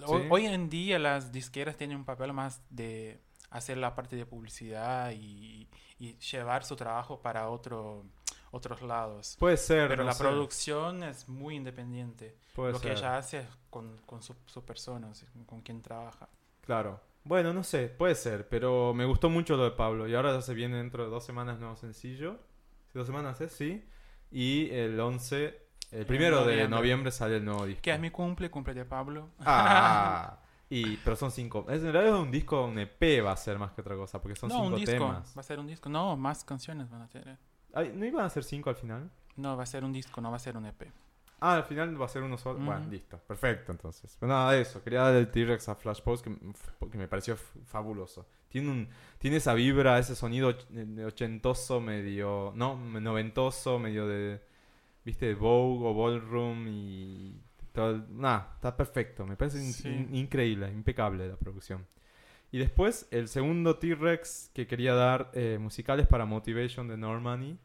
Hoy, 0.05 0.23
Sí. 0.23 0.27
hoy 0.29 0.45
en 0.47 0.69
día 0.69 0.99
las 0.99 1.31
disqueras 1.31 1.77
tienen 1.77 1.95
un 1.95 2.03
papel 2.03 2.33
más 2.33 2.61
de 2.69 3.21
hacer 3.51 3.77
la 3.77 3.95
parte 3.95 4.17
de 4.17 4.25
publicidad 4.25 5.11
y, 5.11 5.65
y 5.97 6.17
llevar 6.17 6.65
su 6.65 6.75
trabajo 6.75 7.21
para 7.21 7.47
otro, 7.47 8.03
otros 8.51 8.81
lados. 8.81 9.37
Puede 9.39 9.55
ser, 9.55 9.87
Pero 9.87 10.03
no 10.03 10.07
la 10.09 10.13
sé, 10.13 10.23
producción 10.25 11.03
es 11.03 11.29
muy 11.29 11.55
independiente. 11.55 12.35
puede 12.53 12.73
Lo 12.73 12.81
que 12.81 12.91
ella 12.91 13.15
hace 13.15 13.39
es 13.39 13.47
con, 13.69 13.97
con 14.05 14.21
su, 14.21 14.35
su 14.45 14.61
persona, 14.65 15.09
con 15.45 15.61
quien 15.61 15.81
trabaja. 15.81 16.27
Claro. 16.65 16.99
Bueno, 17.25 17.53
no 17.53 17.63
sé, 17.63 17.87
puede 17.89 18.13
ser, 18.13 18.47
pero 18.47 18.93
me 18.93 19.03
gustó 19.05 19.29
mucho 19.31 19.57
lo 19.57 19.63
de 19.63 19.71
Pablo. 19.71 20.07
Y 20.07 20.13
ahora 20.13 20.31
ya 20.31 20.41
se 20.41 20.53
viene 20.53 20.77
dentro 20.77 21.03
de 21.03 21.09
dos 21.09 21.25
semanas 21.25 21.59
nuevo 21.59 21.75
sencillo. 21.75 22.39
¿Sí, 22.87 22.99
¿Dos 22.99 23.07
semanas 23.07 23.41
es? 23.41 23.51
Sí. 23.51 23.83
Y 24.31 24.69
el 24.69 24.99
11, 24.99 25.59
el 25.91 26.05
primero 26.05 26.39
de 26.39 26.43
noviembre. 26.43 26.67
noviembre 26.67 27.11
sale 27.11 27.37
el 27.37 27.45
nuevo 27.45 27.65
disco. 27.65 27.81
Que 27.81 27.91
es 27.93 27.99
mi 27.99 28.11
cumple, 28.11 28.51
cumple 28.51 28.75
de 28.75 28.85
Pablo. 28.85 29.31
Ah, 29.39 30.39
y, 30.69 30.97
pero 30.97 31.15
son 31.15 31.31
cinco. 31.31 31.65
En 31.67 31.81
realidad 31.81 32.15
es 32.15 32.21
un 32.21 32.29
disco, 32.29 32.63
un 32.63 32.77
EP 32.77 33.25
va 33.25 33.31
a 33.31 33.37
ser 33.37 33.57
más 33.57 33.71
que 33.71 33.81
otra 33.81 33.95
cosa, 33.95 34.21
porque 34.21 34.35
son 34.35 34.49
no, 34.49 34.55
cinco 34.55 34.67
un 34.67 34.75
disco. 34.75 34.91
temas. 34.91 35.33
Va 35.35 35.39
a 35.41 35.43
ser 35.43 35.59
un 35.59 35.65
disco. 35.65 35.89
No, 35.89 36.15
más 36.15 36.43
canciones 36.43 36.89
van 36.91 37.01
a 37.01 37.07
tener. 37.09 37.39
Ay, 37.73 37.91
¿No 37.95 38.05
iban 38.05 38.23
a 38.23 38.29
ser 38.29 38.43
cinco 38.43 38.69
al 38.69 38.75
final? 38.75 39.09
No, 39.35 39.57
va 39.57 39.63
a 39.63 39.65
ser 39.65 39.83
un 39.83 39.91
disco, 39.91 40.21
no 40.21 40.29
va 40.29 40.37
a 40.37 40.39
ser 40.39 40.57
un 40.57 40.65
EP. 40.67 40.91
Ah, 41.39 41.55
al 41.55 41.63
final 41.65 41.99
va 42.01 42.05
a 42.05 42.09
ser 42.09 42.23
uno 42.23 42.37
solo. 42.37 42.59
Bueno, 42.59 42.85
listo. 42.89 43.17
Perfecto, 43.27 43.71
entonces. 43.71 44.15
Pero 44.19 44.31
nada 44.31 44.51
de 44.53 44.61
eso. 44.61 44.81
Quería 44.83 45.01
dar 45.01 45.15
el 45.15 45.29
T-Rex 45.29 45.69
a 45.69 45.75
Flash 45.75 46.01
Post 46.01 46.25
que, 46.25 46.35
que 46.91 46.97
me 46.97 47.07
pareció 47.07 47.35
fabuloso. 47.65 48.27
Tiene, 48.47 48.69
un, 48.71 48.87
tiene 49.17 49.37
esa 49.37 49.53
vibra, 49.53 49.99
ese 49.99 50.15
sonido 50.15 50.49
eh, 50.73 51.03
ochentoso, 51.05 51.81
medio. 51.81 52.53
No, 52.55 52.75
noventoso, 52.77 53.79
medio 53.79 54.07
de. 54.07 54.39
¿Viste? 55.03 55.27
De 55.27 55.35
Vogue 55.35 55.85
o 55.87 55.93
Ballroom 55.93 56.67
y. 56.67 57.41
Nada, 58.11 58.51
está 58.55 58.75
perfecto. 58.77 59.25
Me 59.27 59.35
parece 59.35 59.57
in- 59.59 59.73
Sí. 59.73 59.89
in- 59.89 60.15
increíble, 60.15 60.71
impecable 60.71 61.27
la 61.27 61.35
producción. 61.35 61.85
Y 62.51 62.57
después, 62.57 63.07
el 63.11 63.27
segundo 63.27 63.77
T-Rex 63.77 64.51
que 64.53 64.65
quería 64.65 64.93
dar 64.93 65.29
eh, 65.33 65.57
musicales 65.59 66.07
para 66.07 66.25
Motivation 66.25 66.87
de 66.87 66.95
Normani, 66.95 67.59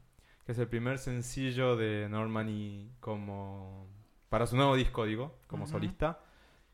que 0.51 0.55
es 0.55 0.59
el 0.59 0.67
primer 0.67 0.99
sencillo 0.99 1.77
de 1.77 2.09
Normani 2.09 2.91
como 2.99 3.87
para 4.29 4.49
su 4.49 4.57
nuevo 4.57 4.75
disco, 4.75 5.05
digo, 5.05 5.39
como 5.47 5.69
solista, 5.69 6.19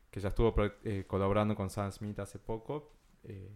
que 0.09 0.19
ya 0.19 0.29
estuvo 0.29 0.51
eh, 0.83 1.03
colaborando 1.05 1.53
con 1.55 1.69
Sam 1.69 1.91
Smith 1.91 2.17
hace 2.17 2.39
poco. 2.39 2.91
eh, 3.23 3.51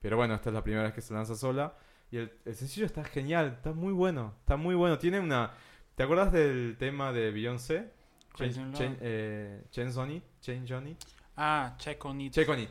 pero 0.00 0.16
bueno, 0.16 0.34
esta 0.34 0.48
es 0.48 0.54
la 0.54 0.64
primera 0.64 0.84
vez 0.84 0.94
que 0.94 1.02
se 1.02 1.12
lanza 1.12 1.34
sola. 1.34 1.76
Y 2.10 2.16
el, 2.16 2.32
el 2.46 2.54
sencillo 2.54 2.86
está 2.86 3.04
genial, 3.04 3.52
está 3.56 3.74
muy 3.74 3.92
bueno, 3.92 4.34
está 4.40 4.56
muy 4.56 4.74
bueno. 4.74 4.96
Tiene 4.96 5.20
una... 5.20 5.52
¿Te 5.94 6.04
acuerdas 6.04 6.32
del 6.32 6.76
tema 6.78 7.12
de 7.12 7.30
Beyoncé? 7.30 7.92
Change, 8.36 8.96
eh, 9.02 9.62
Change 9.70 9.96
on 9.98 10.10
It, 10.10 10.24
Change 10.40 10.72
on 10.72 10.86
It. 10.86 11.04
Ah, 11.36 11.74
check 11.76 12.02
on 12.06 12.18
it. 12.22 12.32
Check 12.32 12.48
on 12.48 12.60
It. 12.60 12.70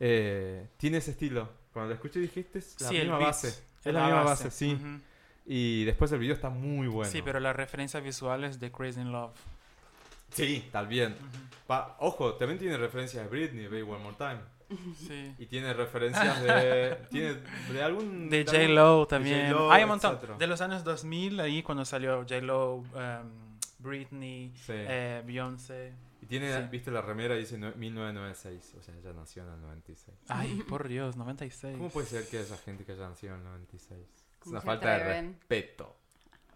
Eh, 0.00 0.68
tiene 0.76 0.98
ese 0.98 1.12
estilo. 1.12 1.48
Cuando 1.72 1.88
lo 1.88 1.94
escuché 1.94 2.20
dijiste 2.20 2.58
es 2.58 2.78
la 2.82 2.88
Sí, 2.88 2.98
misma 2.98 3.18
base. 3.18 3.48
Es 3.82 3.94
la, 3.94 4.04
misma 4.04 4.22
base, 4.24 4.50
sí. 4.50 4.78
Y 5.50 5.84
después 5.84 6.12
el 6.12 6.18
video 6.18 6.34
está 6.34 6.50
muy 6.50 6.88
bueno. 6.88 7.10
Sí, 7.10 7.22
pero 7.22 7.40
la 7.40 7.54
referencia 7.54 8.00
visual 8.00 8.44
es 8.44 8.60
de 8.60 8.70
Crazy 8.70 9.00
in 9.00 9.12
Love. 9.12 9.32
Sí, 10.30 10.68
también. 10.70 11.16
Pa- 11.66 11.96
ojo, 12.00 12.34
también 12.34 12.58
tiene 12.58 12.76
referencias 12.76 13.22
de 13.24 13.30
Britney, 13.30 13.66
Baby 13.66 13.80
One 13.82 14.04
More 14.04 14.16
Time. 14.18 14.40
Sí. 14.98 15.34
Y 15.38 15.46
tiene 15.46 15.72
referencias 15.72 16.42
de. 16.42 16.98
tiene 17.10 17.36
de 17.72 17.82
algún. 17.82 18.28
De 18.28 18.44
J-Lo 18.44 19.00
de 19.00 19.06
también. 19.06 19.50
J.Lo, 19.50 19.72
Hay 19.72 19.84
un 19.84 19.88
montón. 19.88 20.12
etcétera. 20.16 20.36
De 20.36 20.46
los 20.46 20.60
años 20.60 20.84
2000, 20.84 21.40
ahí 21.40 21.62
cuando 21.62 21.86
salió 21.86 22.18
J-Lo, 22.28 22.74
um, 22.74 22.84
Britney, 23.78 24.52
Sí. 24.54 24.72
eh, 24.76 25.22
Beyoncé. 25.24 25.94
Y 26.20 26.26
tiene, 26.26 26.54
sí. 26.54 26.68
viste 26.70 26.90
la 26.90 27.00
remera, 27.00 27.34
dice 27.36 27.56
no- 27.56 27.72
1996. 27.74 28.74
O 28.78 28.82
sea, 28.82 28.94
ella 28.94 29.14
nació 29.14 29.44
en 29.44 29.54
el 29.54 29.60
96. 29.62 30.14
Ay, 30.28 30.62
por 30.68 30.86
Dios, 30.88 31.16
96. 31.16 31.78
¿Cómo 31.78 31.88
puede 31.88 32.06
ser 32.06 32.28
que 32.28 32.38
haya 32.40 32.56
gente 32.58 32.84
que 32.84 32.92
haya 32.92 33.08
nacido 33.08 33.32
en 33.34 33.38
el 33.40 33.44
96? 33.46 33.98
Es 34.38 34.44
¿Cómo 34.44 34.52
una 34.52 34.60
falta 34.60 34.98
de 34.98 35.22
respeto. 35.22 35.96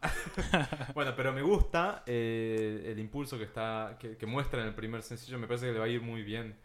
bueno, 0.94 1.14
pero 1.16 1.32
me 1.32 1.42
gusta 1.42 2.02
eh, 2.06 2.84
el 2.86 2.98
impulso 2.98 3.38
que 3.38 3.44
está 3.44 3.96
que, 4.00 4.16
que 4.16 4.26
muestra 4.26 4.60
en 4.62 4.68
el 4.68 4.74
primer 4.74 5.02
sencillo. 5.02 5.38
Me 5.38 5.46
parece 5.46 5.66
que 5.66 5.72
le 5.72 5.78
va 5.78 5.84
a 5.84 5.88
ir 5.88 6.02
muy 6.02 6.22
bien. 6.22 6.56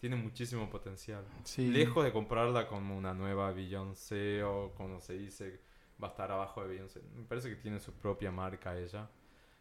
Tiene 0.00 0.16
muchísimo 0.16 0.68
potencial. 0.68 1.24
Sí. 1.44 1.68
Lejos 1.68 2.04
de 2.04 2.12
comprarla 2.12 2.66
como 2.66 2.96
una 2.96 3.14
nueva 3.14 3.52
Beyoncé 3.52 4.42
o 4.42 4.72
como 4.74 5.00
se 5.00 5.14
dice, 5.14 5.60
va 6.02 6.08
a 6.08 6.10
estar 6.10 6.30
abajo 6.30 6.62
de 6.62 6.68
Beyoncé. 6.68 7.00
Me 7.14 7.24
parece 7.24 7.48
que 7.48 7.56
tiene 7.56 7.78
su 7.78 7.92
propia 7.92 8.30
marca 8.30 8.76
ella. 8.76 9.08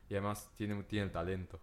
Y 0.10 0.16
además 0.16 0.52
tiene, 0.56 0.82
tiene 0.84 1.06
el 1.06 1.12
talento. 1.12 1.60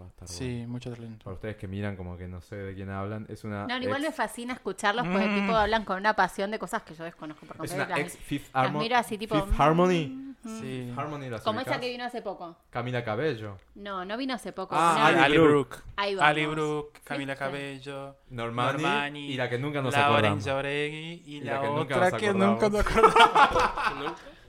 Va 0.00 0.04
a 0.04 0.08
estar 0.08 0.28
Sí, 0.28 0.52
bueno. 0.58 0.68
mucho 0.68 0.90
talento. 0.92 1.24
Para 1.24 1.34
ustedes 1.34 1.56
que 1.56 1.68
miran 1.68 1.96
como 1.96 2.16
que 2.16 2.26
no 2.28 2.40
sé 2.40 2.56
de 2.56 2.74
quién 2.74 2.90
hablan, 2.90 3.26
es 3.28 3.44
una 3.44 3.66
No, 3.66 3.76
igual 3.78 4.02
me 4.02 4.12
fascina 4.12 4.52
escucharlos 4.54 5.06
porque 5.06 5.26
Mm. 5.26 5.40
tipo 5.40 5.56
hablan 5.56 5.84
con 5.84 5.98
una 5.98 6.14
pasión 6.14 6.50
de 6.50 6.58
cosas 6.58 6.82
que 6.82 6.94
yo 6.94 7.04
desconozco 7.04 7.46
por 7.46 7.56
es 7.64 7.70
completo. 7.72 7.84
una 7.86 7.88
Las- 7.98 8.14
ex 8.14 8.16
Fifth, 8.18 8.50
Harmon- 8.54 8.78
miro 8.78 8.96
así 8.96 9.18
tipo... 9.18 9.34
Fifth 9.44 9.60
Harmony. 9.60 10.08
mm, 10.08 10.34
mm. 10.44 10.60
Sí. 10.60 10.92
Harmony 10.96 11.30
las 11.30 11.42
Como 11.42 11.60
esa 11.60 11.70
ubicás? 11.70 11.80
que 11.82 11.88
vino 11.90 12.04
hace 12.04 12.20
poco. 12.22 12.56
Camila 12.70 13.02
Cabello. 13.04 13.56
No, 13.76 14.04
no 14.04 14.16
vino 14.16 14.34
hace 14.34 14.52
poco. 14.52 14.74
Ah, 14.76 14.94
una- 14.96 15.06
Ali 15.08 15.20
Ali 15.34 15.38
Brooke. 15.38 15.76
Ahí 15.96 16.14
vamos. 16.14 16.28
Ali 16.30 16.46
Brooke, 16.46 17.00
Camila. 17.04 17.34
Cabello, 17.36 18.16
Normani, 18.30 18.82
Normani, 18.82 19.26
y 19.32 19.36
la 19.36 19.48
que 19.48 19.58
nunca 19.58 19.80
nos 19.80 19.92
Lauren 19.94 20.12
acordamos. 20.12 20.44
Jauregui 20.44 21.22
y, 21.24 21.36
Y 21.36 21.40
la, 21.40 21.54
la 21.54 21.60
que 21.62 21.66
nunca 21.68 21.94
otra 21.96 22.10
nos 22.10 22.20
que 22.20 22.32
nunca 22.34 22.68
nos 22.68 22.80
acordamos. 22.86 24.12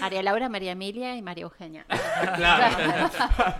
María 0.00 0.22
Laura, 0.22 0.48
María 0.48 0.72
Emilia 0.72 1.16
y 1.16 1.22
María 1.22 1.44
Eugenia. 1.44 1.84
Claro. 2.36 3.10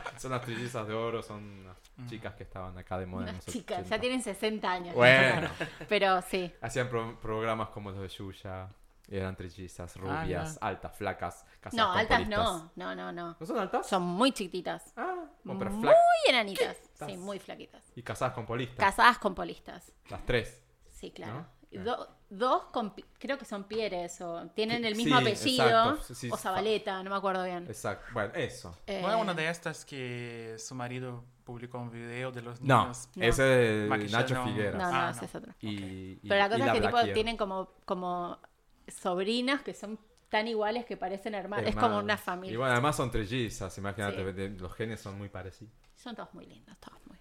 son 0.18 0.30
las 0.32 0.42
trillizas 0.42 0.86
de 0.86 0.94
oro, 0.94 1.22
son 1.22 1.68
Mm. 1.98 2.06
chicas 2.06 2.34
que 2.34 2.44
estaban 2.44 2.78
acá 2.78 2.96
de 2.96 3.06
moda 3.06 3.32
los 3.32 3.44
chicas, 3.44 3.78
80. 3.80 3.96
ya 3.96 4.00
tienen 4.00 4.22
60 4.22 4.70
años. 4.70 4.94
Bueno, 4.94 5.48
Pero 5.88 6.22
sí. 6.22 6.52
hacían 6.60 6.88
pro- 6.88 7.18
programas 7.20 7.70
como 7.70 7.90
los 7.90 8.00
de 8.00 8.08
Yuya. 8.08 8.68
Eran 9.10 9.34
trillizas, 9.34 9.96
Ah, 9.96 10.00
rubias, 10.22 10.58
altas, 10.60 10.96
flacas, 10.96 11.44
casadas 11.60 11.74
No, 11.74 11.92
altas 11.92 12.28
no. 12.28 12.70
No, 12.76 12.94
no, 12.94 13.10
no. 13.10 13.36
¿No 13.40 13.46
son 13.46 13.58
altas? 13.58 13.88
Son 13.88 14.02
muy 14.02 14.30
chiquititas. 14.30 14.92
Ah, 14.96 15.24
bueno, 15.42 15.58
pero 15.58 15.70
muy 15.72 15.88
enanitas. 16.28 16.76
Sí, 17.04 17.16
muy 17.16 17.40
flaquitas. 17.40 17.82
Y 17.96 18.02
casadas 18.02 18.32
con 18.34 18.46
polistas. 18.46 18.76
Casadas 18.78 19.18
con 19.18 19.34
polistas. 19.34 19.90
Las 20.08 20.24
tres. 20.24 20.62
Sí, 20.92 21.10
claro. 21.10 21.32
¿No? 21.34 21.46
Y 21.72 21.78
do- 21.78 22.16
dos 22.30 22.64
con, 22.72 22.94
pi- 22.94 23.04
creo 23.18 23.38
que 23.38 23.44
son 23.44 23.64
Pieres 23.64 24.20
o 24.20 24.46
tienen 24.54 24.84
el 24.84 24.94
Sí, 24.94 25.04
mismo 25.04 25.18
apellido. 25.18 25.64
exacto. 25.66 26.02
Sí, 26.02 26.14
sí, 26.14 26.30
o 26.30 26.36
Zabaleta, 26.36 27.02
no 27.02 27.10
me 27.10 27.16
acuerdo 27.16 27.44
bien. 27.44 27.64
Exacto. 27.66 28.04
Bueno, 28.12 28.34
eso. 28.34 28.76
Eh, 28.86 29.00
¿No 29.00 29.08
era 29.08 29.16
una 29.16 29.34
de 29.34 29.48
estas 29.48 29.84
que 29.84 30.54
su 30.58 30.74
marido 30.74 31.24
publicó 31.44 31.78
un 31.78 31.90
video 31.90 32.30
de 32.30 32.42
los 32.42 32.60
No, 32.60 32.82
niños? 32.82 33.08
No. 33.16 33.24
ese 33.24 33.84
es 33.84 34.10
Nacho. 34.12 34.44
Figueras. 34.44 34.74
No, 34.82 34.90
no, 34.90 34.96
Ah, 34.98 35.12
no. 35.16 35.22
es 35.22 35.34
otro. 35.34 35.54
Y, 35.60 35.68
y- 35.70 36.20
Pero 36.28 36.36
la 36.36 36.46
y 36.46 36.50
cosa 36.60 36.66
es 36.66 36.72
que 36.80 36.86
tipo, 36.86 37.02
tienen 37.14 37.36
como, 37.36 37.72
como 37.86 38.38
sobrinas 38.88 39.62
que 39.62 39.72
son 39.74 39.98
tan 40.28 40.46
iguales 40.46 40.84
que 40.84 40.96
parecen 40.98 41.34
hermanas. 41.34 41.68
Es 41.70 41.76
como 41.76 41.98
una 41.98 42.18
familia. 42.18 42.52
Y 42.52 42.56
bueno, 42.58 42.72
además 42.72 42.96
son 42.96 43.10
trillizas, 43.10 43.76
imagínate, 43.78 44.50
los 44.50 44.74
genes 44.74 45.00
son 45.00 45.16
muy 45.16 45.30
parecidos. 45.30 45.72
Son 45.96 46.14
todos 46.14 46.32
muy 46.34 46.44
lindos, 46.46 46.76
todos 46.78 46.98
muy, 47.06 47.16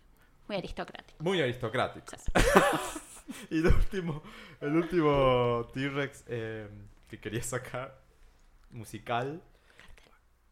muy 0.49 0.57
aristocráticos. 0.57 1.21
Muy 1.21 1.41
aristocráticos. 1.41 2.21
y 3.49 3.59
el 3.59 3.67
último, 3.67 4.23
el 4.61 4.75
último 4.75 5.69
T-Rex 5.73 6.23
eh, 6.27 6.67
que 7.09 7.19
quería 7.19 7.43
sacar, 7.43 7.97
musical, 8.71 9.41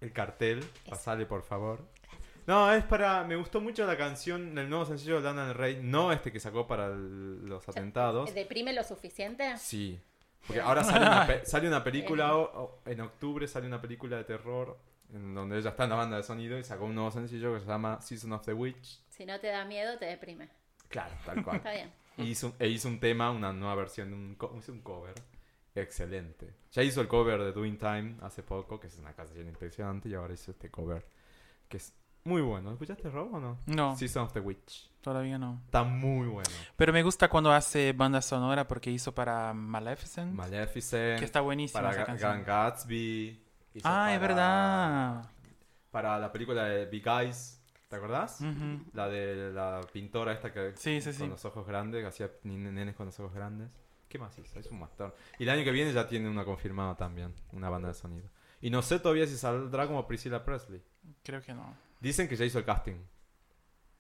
el 0.02 0.12
cartel, 0.12 0.64
pasale 0.90 1.26
por 1.26 1.44
favor. 1.44 1.86
No, 2.48 2.72
es 2.72 2.84
para, 2.84 3.24
me 3.24 3.36
gustó 3.36 3.60
mucho 3.60 3.88
la 3.88 3.98
canción, 3.98 4.56
el 4.58 4.70
nuevo 4.70 4.86
sencillo 4.86 5.16
de 5.16 5.22
Lana 5.24 5.48
del 5.48 5.56
Rey, 5.56 5.80
no 5.82 6.12
este 6.12 6.32
que 6.32 6.40
sacó 6.40 6.68
para 6.68 6.88
el- 6.88 7.48
los 7.48 7.68
atentados. 7.68 8.34
¿Deprime 8.36 8.72
lo 8.74 8.84
suficiente? 8.84 9.58
Sí. 9.58 10.00
Porque 10.46 10.62
ahora 10.62 10.84
sale 10.84 11.08
una, 11.08 11.26
pe- 11.26 11.44
sale 11.46 11.68
una 11.68 11.84
película, 11.84 12.36
o- 12.38 12.44
o- 12.64 12.80
en 12.90 13.02
octubre 13.02 13.48
sale 13.48 13.66
una 13.66 13.82
película 13.82 14.18
de 14.18 14.26
terror, 14.26 14.78
en 15.12 15.34
donde 15.34 15.58
ella 15.58 15.72
está 15.72 15.86
en 15.86 15.90
la 15.90 15.96
banda 15.96 16.18
de 16.18 16.24
sonido 16.24 16.60
y 16.60 16.64
sacó 16.64 16.86
un 16.86 16.94
nuevo 16.94 17.10
sencillo 17.10 17.52
que 17.56 17.62
se 17.62 17.66
llama 17.66 18.00
Season 18.00 18.32
of 18.34 18.46
the 18.46 18.54
Witch. 18.54 19.00
Si 19.10 19.26
no 19.26 19.40
te 19.40 19.48
da 19.48 19.66
miedo, 19.66 19.98
te 19.98 20.06
deprime. 20.06 20.50
Claro, 20.88 21.16
tal 21.26 21.44
cual. 21.44 21.58
Está 21.58 21.72
bien. 21.72 21.92
Hizo, 22.18 22.56
e 22.60 22.68
hizo 22.70 22.88
un 22.88 23.00
tema, 23.00 23.30
una 23.32 23.52
nueva 23.52 23.76
versión, 23.76 24.14
un, 24.14 24.38
hizo 24.58 24.72
un 24.72 24.82
cover. 24.82 25.14
Excelente. 25.74 26.54
Ya 26.72 26.84
hizo 26.84 27.02
el 27.02 27.08
cover 27.08 27.42
de 27.42 27.52
Doing 27.52 27.78
Time 27.78 28.16
hace 28.22 28.44
poco, 28.44 28.80
que 28.80 28.88
es 28.88 28.98
una 28.98 29.14
canción 29.14 29.48
impresionante, 29.48 30.08
y 30.10 30.14
ahora 30.14 30.34
hizo 30.34 30.52
este 30.52 30.70
cover, 30.72 31.06
que 31.68 31.78
es 31.78 31.94
muy 32.24 32.42
bueno. 32.42 32.72
¿Escuchaste 32.72 33.10
Rob 33.10 33.34
o 33.34 33.40
no? 33.40 33.60
No, 33.66 33.96
Season 33.98 34.24
of 34.24 34.34
the 34.34 34.40
Witch. 34.40 34.90
todavía 35.02 35.38
no. 35.38 35.62
Está 35.66 35.84
muy 35.84 36.28
bueno. 36.28 36.50
Pero 36.76 36.94
me 36.94 37.04
gusta 37.04 37.30
cuando 37.30 37.52
hace 37.52 37.92
banda 37.94 38.22
sonora 38.22 38.68
porque 38.68 38.90
hizo 38.90 39.14
para 39.14 39.54
Maleficent. 39.54 40.34
Maleficent. 40.34 41.20
que 41.20 41.26
está 41.26 41.42
buenísima 41.42 41.82
para 41.82 41.94
esa 41.94 42.06
canción. 42.06 42.32
Gran 42.32 42.44
Gatsby. 42.46 43.44
Ah, 43.84 44.14
es 44.14 44.20
para- 44.20 44.20
verdad. 44.20 45.32
Para 45.92 46.18
la 46.20 46.32
película 46.32 46.64
de 46.66 46.86
Big 46.88 47.06
Eyes, 47.08 47.55
¿te 47.88 47.96
acordás? 47.96 48.40
La 48.94 49.08
de 49.08 49.52
la 49.54 49.82
pintora 49.92 50.34
esta 50.34 50.52
que 50.52 50.74
Sí, 50.76 51.02
sí, 51.02 51.14
sí. 51.14 51.20
con 51.20 51.30
los 51.32 51.46
ojos 51.46 51.66
grandes, 51.68 52.02
que 52.02 52.08
hacía 52.08 52.32
nenes 52.44 52.96
con 52.96 53.06
los 53.08 53.20
ojos 53.20 53.34
grandes. 53.34 53.72
¿Qué 54.08 54.20
más 54.20 54.38
hizo? 54.38 54.60
Es 54.60 54.68
un 54.68 54.80
montón. 54.80 55.14
Y 55.40 55.44
el 55.44 55.50
año 55.50 55.64
que 55.64 55.72
viene 55.72 55.92
ya 55.92 56.08
tiene 56.08 56.30
una 56.30 56.46
confirmada 56.46 56.96
también, 56.96 57.34
una 57.52 57.70
banda 57.70 57.90
de 57.90 57.94
sonido. 57.94 58.30
Y 58.62 58.70
no 58.70 58.82
sé 58.82 59.00
todavía 59.00 59.28
si 59.28 59.38
saldrá 59.38 59.88
como 59.88 60.08
Priscilla 60.08 60.44
Presley. 60.44 60.82
Creo 61.24 61.42
que 61.42 61.54
no. 61.54 61.76
Dicen 62.00 62.28
que 62.28 62.36
ya 62.36 62.46
hizo 62.46 62.60
el 62.60 62.66
casting. 62.66 62.96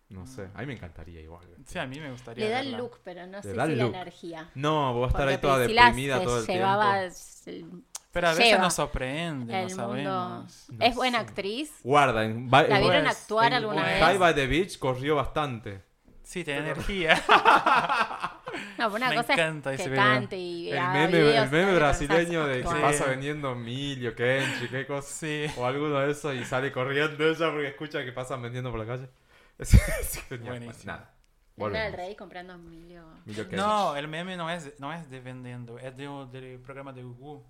No 0.07 0.27
sé, 0.27 0.49
a 0.53 0.59
mí 0.59 0.67
me 0.67 0.73
encantaría 0.73 1.19
igual. 1.19 1.47
Sí, 1.65 1.79
a 1.79 1.87
mí 1.87 1.99
me 1.99 2.11
gustaría 2.11 2.45
Le 2.45 2.51
da 2.51 2.59
el 2.59 2.73
look, 2.73 2.99
pero 3.03 3.25
no 3.25 3.37
Le 3.37 3.41
sé 3.43 3.53
da 3.53 3.65
si 3.65 3.75
la 3.75 3.85
energía. 3.85 4.51
No, 4.53 4.93
vos 4.93 5.09
estar 5.09 5.27
ahí 5.27 5.39
toda 5.39 5.57
Priscila 5.57 5.85
deprimida 5.85 6.19
se 6.19 6.23
todo 6.25 6.39
el 6.39 6.45
llevaba 6.45 7.09
tiempo. 7.43 7.85
El, 8.15 8.21
Pero 8.21 8.27
a 8.27 8.31
veces 8.31 8.45
lleva 8.45 8.61
nos 8.63 8.73
sorprende, 8.73 9.53
no 9.53 9.59
el 9.59 9.65
mundo. 9.67 9.83
sabemos. 9.83 10.65
No 10.71 10.85
es 10.85 10.95
buena 10.95 11.19
sé. 11.19 11.25
actriz. 11.25 11.71
Guarda, 11.83 12.23
en, 12.25 12.49
Ba- 12.49 12.63
¿La 12.63 12.77
en- 12.77 12.81
vieron 12.83 13.03
Pues, 13.03 13.17
actuar 13.21 13.47
en- 13.47 13.53
alguna 13.53 13.83
vez? 13.83 14.01
High 14.03 14.17
by 14.17 14.35
the 14.35 14.47
Beach 14.47 14.79
corrió 14.79 15.15
bastante. 15.15 15.81
Sí, 16.23 16.43
tiene 16.43 16.61
energía. 16.61 17.21
No, 18.77 18.85
pero 18.89 18.95
una 18.95 19.09
Me 19.09 19.15
cosa 19.17 19.33
encanta 19.33 19.73
es 19.73 19.81
ese 19.81 19.89
que 19.89 19.95
video. 19.95 20.03
cante 20.05 20.37
y 20.37 20.71
El 20.71 20.77
haga 20.77 20.93
meme, 20.93 21.07
videos 21.17 21.43
el 21.45 21.51
meme 21.51 21.75
brasileño 21.75 22.45
de 22.47 22.59
que 22.63 22.69
pasa 22.81 23.05
vendiendo 23.05 23.53
Milio, 23.53 24.15
Kenchi, 24.15 24.69
qué 24.69 24.85
cosa. 24.87 25.09
sí. 25.09 25.45
O 25.57 25.65
alguno 25.65 25.99
de 25.99 26.11
esos 26.11 26.33
y 26.35 26.45
sale 26.45 26.71
corriendo 26.71 27.21
ella 27.27 27.51
porque 27.51 27.67
escucha 27.67 28.03
que 28.05 28.13
pasan 28.13 28.41
vendiendo 28.41 28.71
por 28.71 28.79
la 28.79 28.85
calle. 28.85 29.09
Es, 29.57 29.73
es 29.99 30.23
genial. 30.29 30.57
Buenísimo. 30.59 30.93
Nada. 30.93 30.99
Del 31.09 31.11
Volvemos. 31.57 31.95
Rey 31.97 32.15
comprando 32.15 32.53
a 32.53 32.55
Emilio. 32.55 33.03
Milio 33.25 33.43
Kenchi. 33.43 33.57
No, 33.57 33.95
el 33.97 34.07
meme 34.07 34.37
no 34.37 34.49
es, 34.49 34.73
no 34.79 34.93
es 34.93 35.09
de 35.09 35.19
vendiendo, 35.19 35.77
es 35.77 35.95
de, 35.97 36.07
del 36.31 36.59
programa 36.59 36.93
de 36.93 37.03
Google. 37.03 37.45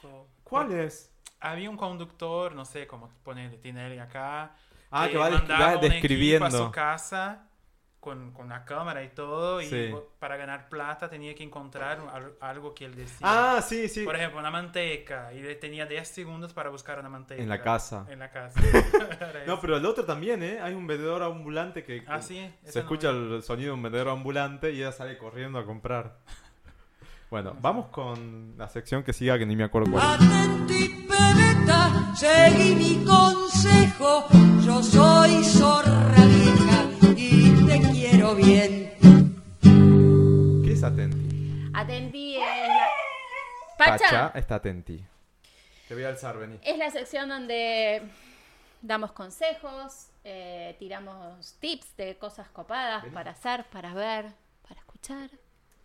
Co- 0.00 0.28
¿Cuál 0.44 0.72
es? 0.72 1.12
Había 1.40 1.70
un 1.70 1.76
conductor, 1.76 2.54
no 2.54 2.64
sé 2.64 2.86
cómo 2.86 3.08
ponerle, 3.22 3.58
tiene 3.58 3.92
él 3.92 3.98
acá. 4.00 4.54
Ah, 4.90 5.08
que 5.08 5.16
va, 5.16 5.28
va 5.30 5.36
un 5.36 5.42
equipo 5.42 5.54
a 5.54 5.76
describiendo. 5.78 6.50
su 6.66 6.70
casa 6.72 7.46
con, 8.00 8.32
con 8.32 8.48
la 8.48 8.64
cámara 8.64 9.02
y 9.04 9.08
todo. 9.10 9.62
Y 9.62 9.94
para 10.18 10.36
ganar 10.36 10.68
plata 10.68 11.08
tenía 11.08 11.34
que 11.34 11.42
encontrar 11.44 12.00
al- 12.12 12.34
algo 12.40 12.74
que 12.74 12.86
él 12.86 12.94
decía. 12.96 13.18
Ah, 13.22 13.62
sí, 13.62 13.88
sí. 13.88 14.04
Por 14.04 14.16
ejemplo, 14.16 14.40
una 14.40 14.50
manteca. 14.50 15.32
Y 15.32 15.54
tenía 15.56 15.86
10 15.86 16.08
segundos 16.08 16.52
para 16.52 16.70
buscar 16.70 16.98
una 16.98 17.08
manteca. 17.08 17.40
En 17.42 17.48
la 17.48 17.62
casa. 17.62 18.06
En 18.08 18.18
la 18.18 18.30
casa. 18.30 18.60
No, 19.46 19.60
pero 19.60 19.76
el 19.76 19.86
otro 19.86 20.04
también, 20.04 20.42
¿eh? 20.42 20.60
Hay 20.60 20.74
un 20.74 20.86
vendedor 20.86 21.22
ambulante 21.22 21.82
que 21.84 22.04
Ah, 22.06 22.20
sí. 22.20 22.52
se 22.64 22.78
no 22.78 22.80
escucha 22.82 23.10
el 23.10 23.42
sonido 23.42 23.68
de 23.68 23.74
un 23.74 23.82
vendedor 23.82 24.08
ambulante 24.08 24.70
y 24.72 24.78
ella 24.80 24.92
sale 24.92 25.16
corriendo 25.16 25.58
a 25.58 25.64
comprar. 25.64 26.18
Bueno, 27.30 27.56
vamos 27.60 27.86
con 27.90 28.54
la 28.58 28.68
sección 28.68 29.04
que 29.04 29.12
siga 29.12 29.38
que 29.38 29.46
ni 29.46 29.54
me 29.54 29.62
acuerdo 29.62 29.92
cuál. 29.92 30.20
es. 30.20 30.26
Atenti, 30.26 30.88
pebeta, 31.06 32.12
seguí 32.16 32.74
mi 32.74 33.04
consejo. 33.04 34.26
Yo 34.64 34.82
soy 34.82 35.44
zorra 35.44 36.12
vieja 36.26 36.88
y 37.16 37.66
te 37.66 37.80
quiero 37.92 38.34
bien. 38.34 38.96
¿Qué 40.64 40.72
es 40.72 40.82
Atenti? 40.82 41.70
Atendí 41.72 42.36
es 42.36 42.68
la... 42.68 42.88
Pacha. 43.78 44.32
está 44.34 44.56
atenti. 44.56 45.00
Te 45.86 45.94
voy 45.94 46.02
a 46.02 46.08
alzar, 46.08 46.36
vení. 46.36 46.58
Es 46.64 46.76
la 46.76 46.90
sección 46.90 47.28
donde 47.28 48.02
damos 48.82 49.12
consejos, 49.12 50.08
eh, 50.24 50.74
tiramos 50.80 51.56
tips 51.60 51.96
de 51.96 52.18
cosas 52.18 52.48
copadas 52.48 53.04
para 53.14 53.30
hacer, 53.30 53.64
para 53.70 53.94
ver, 53.94 54.26
para 54.66 54.80
escuchar. 54.80 55.30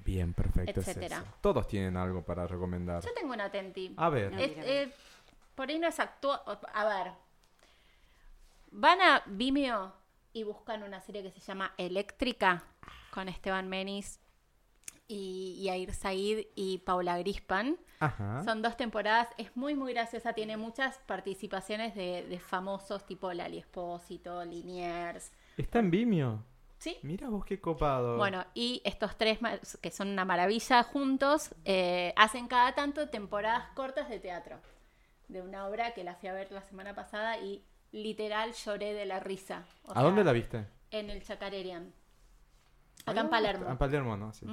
Bien, 0.05 0.33
perfecto. 0.33 0.79
es 0.79 0.87
Etcétera. 0.87 1.17
eso. 1.17 1.25
Todos 1.41 1.67
tienen 1.67 1.97
algo 1.97 2.23
para 2.23 2.45
recomendar. 2.47 3.03
Yo 3.03 3.13
tengo 3.13 3.33
una 3.33 3.45
atenti. 3.45 3.93
A 3.97 4.09
ver. 4.09 4.31
No, 4.31 4.39
Es- 4.39 4.55
mira. 4.55 4.63
eh, 4.65 4.93
por 5.55 5.67
ahí 5.69 5.79
no 5.79 5.87
es 5.87 5.99
actual. 5.99 6.39
A 6.73 6.85
ver. 6.85 7.11
Van 8.71 9.01
a 9.01 9.23
Vimeo 9.25 9.93
y 10.33 10.43
buscan 10.43 10.83
una 10.83 11.01
serie 11.01 11.23
que 11.23 11.31
se 11.31 11.39
llama 11.39 11.73
Eléctrica 11.77 12.63
con 13.11 13.29
Esteban 13.29 13.67
Menis 13.69 14.19
y 15.07 15.61
Yair 15.63 15.93
Said 15.93 16.45
y 16.55 16.79
Paula 16.79 17.17
Grispan. 17.19 17.77
Ajá. 17.99 18.43
Son 18.43 18.61
dos 18.61 18.75
temporadas, 18.75 19.29
es 19.37 19.55
muy 19.55 19.75
muy 19.75 19.93
graciosa, 19.93 20.33
tiene 20.33 20.57
muchas 20.57 20.97
participaciones 21.05 21.95
de, 21.95 22.25
de 22.27 22.39
famosos 22.39 23.05
tipo 23.05 23.31
Lali 23.31 23.59
Espósito, 23.59 24.43
Liniers. 24.43 25.31
Está 25.57 25.79
en 25.79 25.89
Vimeo. 25.91 26.43
¿Sí? 26.77 26.97
Mira 27.03 27.29
vos 27.29 27.45
qué 27.45 27.59
copado. 27.59 28.17
Bueno, 28.17 28.45
y 28.53 28.81
estos 28.85 29.17
tres, 29.17 29.39
que 29.81 29.91
son 29.91 30.09
una 30.09 30.25
maravilla 30.25 30.83
juntos, 30.83 31.53
eh, 31.63 32.13
hacen 32.15 32.47
cada 32.47 32.75
tanto 32.75 33.09
temporadas 33.09 33.67
cortas 33.73 34.09
de 34.09 34.19
teatro. 34.19 34.59
De 35.27 35.41
una 35.41 35.65
obra 35.67 35.93
que 35.93 36.03
la 36.03 36.15
fui 36.15 36.29
a 36.29 36.33
ver 36.33 36.51
la 36.51 36.61
semana 36.61 36.93
pasada 36.93 37.39
y 37.39 37.63
literal 37.91 38.53
lloré 38.53 38.93
de 38.93 39.05
la 39.05 39.19
risa. 39.19 39.63
O 39.85 39.91
¿A 39.91 39.93
sea, 39.95 40.03
dónde 40.03 40.23
la 40.23 40.31
viste? 40.33 40.65
En 40.91 41.09
el 41.09 41.23
Chacarerian. 41.23 41.91
Acá 43.05 43.21
en 43.21 43.27
Ah, 43.27 43.29
Palermo. 43.29 43.69
En 43.69 43.77
Palermo, 43.77 44.17
¿no? 44.17 44.33
Sí. 44.33 44.45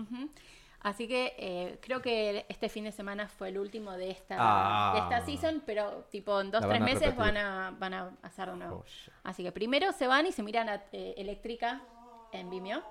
Así 0.81 1.07
que 1.07 1.35
eh, 1.39 1.79
creo 1.83 2.03
que 2.03 2.45
este 2.49 2.69
fin 2.69 2.85
de 2.85 2.93
semana 2.93 3.29
fue 3.29 3.49
el 3.49 3.59
último 3.59 3.93
de 3.93 4.11
esta, 4.11 4.37
Ah. 4.39 4.93
de 4.95 5.01
esta 5.01 5.25
season, 5.27 5.63
pero 5.67 6.05
tipo 6.11 6.41
en 6.41 6.51
dos, 6.51 6.67
tres 6.67 6.81
meses 6.81 7.01
repetir. 7.15 7.19
van 7.21 7.37
a, 7.37 7.71
van 7.79 7.95
a 7.95 8.11
hacer. 8.23 8.49
Joya. 8.49 8.85
Así 9.23 9.43
que 9.45 9.53
primero 9.53 9.93
se 9.93 10.07
van 10.07 10.27
y 10.27 10.33
se 10.33 10.43
miran 10.43 10.69
a 10.69 10.83
eh, 10.93 11.15
Eléctrica 11.19 11.83
en 12.33 12.51
Vimeo. 12.51 12.83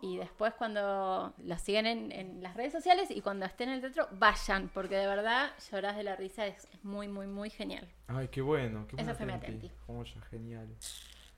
Y 0.00 0.16
después 0.16 0.52
cuando 0.54 1.32
la 1.38 1.58
siguen 1.58 1.86
en, 1.86 2.10
en 2.10 2.42
las 2.42 2.56
redes 2.56 2.72
sociales 2.72 3.08
y 3.12 3.20
cuando 3.20 3.46
estén 3.46 3.68
en 3.68 3.76
el 3.76 3.80
teatro, 3.80 4.08
vayan, 4.18 4.68
porque 4.74 4.96
de 4.96 5.06
verdad 5.06 5.52
llorás 5.70 5.96
de 5.96 6.02
la 6.02 6.16
risa, 6.16 6.44
es, 6.46 6.68
es 6.72 6.84
muy, 6.84 7.06
muy, 7.06 7.28
muy 7.28 7.50
genial. 7.50 7.88
Ay, 8.08 8.26
qué 8.26 8.40
bueno. 8.42 8.84
Qué 8.88 8.96
Eso 8.96 9.14
buena 9.14 9.38
fue 9.38 9.52
mi. 9.52 9.70
Joya, 9.86 10.20
genial. 10.22 10.68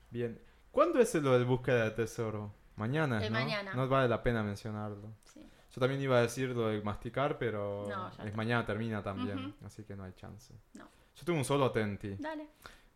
Bien. 0.09 0.41
¿Cuándo 0.71 0.99
es 0.99 1.13
lo 1.15 1.33
del 1.33 1.45
búsqueda 1.45 1.83
de 1.83 1.91
tesoro? 1.91 2.53
Mañana, 2.75 3.23
El 3.23 3.31
¿no? 3.31 3.39
mañana. 3.39 3.73
No 3.75 3.87
vale 3.87 4.09
la 4.09 4.21
pena 4.23 4.41
mencionarlo. 4.41 5.13
Sí. 5.25 5.47
Yo 5.71 5.79
también 5.79 6.01
iba 6.01 6.17
a 6.17 6.21
decir 6.21 6.49
lo 6.49 6.69
de 6.69 6.81
masticar, 6.81 7.37
pero 7.37 7.85
No, 7.87 8.25
es 8.25 8.35
mañana 8.35 8.65
termina 8.65 9.03
también, 9.03 9.55
así 9.63 9.83
que 9.83 9.95
no 9.95 10.03
hay 10.05 10.13
chance. 10.13 10.53
No. 10.73 10.85
Yo 11.15 11.23
tengo 11.23 11.37
un 11.37 11.45
solo 11.45 11.65
atenti, 11.65 12.15
Dale. 12.15 12.47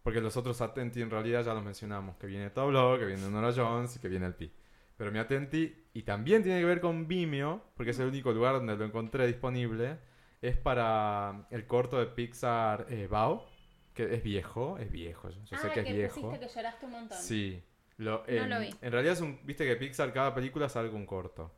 Porque 0.03 0.21
los 0.21 0.37
otros 0.37 0.61
atenti 0.61 1.01
en 1.01 1.09
realidad 1.09 1.43
ya 1.43 1.53
los 1.53 1.63
mencionamos, 1.63 2.17
que 2.17 2.27
viene 2.27 2.49
Tablo, 2.49 2.97
que 2.97 3.05
viene 3.05 3.29
Nora 3.29 3.53
Jones 3.55 3.95
y 3.95 3.99
que 3.99 4.07
viene 4.07 4.25
el 4.25 4.35
Pi. 4.35 4.51
Pero 4.97 5.11
mi 5.11 5.19
atenti, 5.19 5.73
y 5.93 6.03
también 6.03 6.43
tiene 6.43 6.59
que 6.59 6.65
ver 6.65 6.81
con 6.81 7.07
Vimeo, 7.07 7.61
porque 7.75 7.91
es 7.91 7.99
el 7.99 8.07
único 8.07 8.31
lugar 8.31 8.55
donde 8.55 8.75
lo 8.75 8.85
encontré 8.85 9.27
disponible, 9.27 9.97
es 10.41 10.57
para 10.57 11.47
el 11.51 11.65
corto 11.67 11.99
de 11.99 12.07
Pixar 12.07 12.85
eh, 12.89 13.07
Bao, 13.07 13.45
que 13.93 14.13
es 14.13 14.23
viejo, 14.23 14.77
es 14.77 14.91
viejo, 14.91 15.29
yo, 15.29 15.57
sé 15.57 15.67
ah, 15.67 15.71
que 15.73 15.81
es 15.81 15.93
viejo. 15.93 16.31
que 16.31 16.47
lloraste 16.47 16.85
un 16.85 16.91
montón. 16.91 17.17
Sí. 17.17 17.63
Lo, 17.97 18.19
No 18.19 18.23
en, 18.27 18.49
lo 18.49 18.59
vi. 18.61 18.73
en 18.81 18.91
realidad 18.91 19.13
es 19.13 19.21
un, 19.21 19.39
viste 19.43 19.65
que 19.65 19.75
Pixar 19.75 20.13
cada 20.13 20.33
película 20.33 20.67
con 20.69 20.95
un 20.95 21.05
corto. 21.05 21.51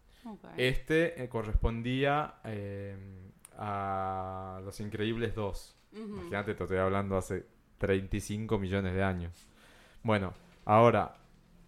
Este 0.57 1.23
eh, 1.23 1.29
correspondía 1.29 2.35
eh, 2.43 2.95
a 3.57 4.59
Los 4.63 4.79
Increíbles 4.79 5.35
2. 5.35 5.75
Ujú. 5.93 6.01
Imagínate, 6.01 6.55
te 6.55 6.63
estoy 6.63 6.77
hablando 6.77 7.17
hace 7.17 7.45
35 7.81 8.59
millones 8.59 8.93
de 8.93 9.03
años. 9.03 9.47
Bueno, 10.03 10.33
ahora, 10.65 11.15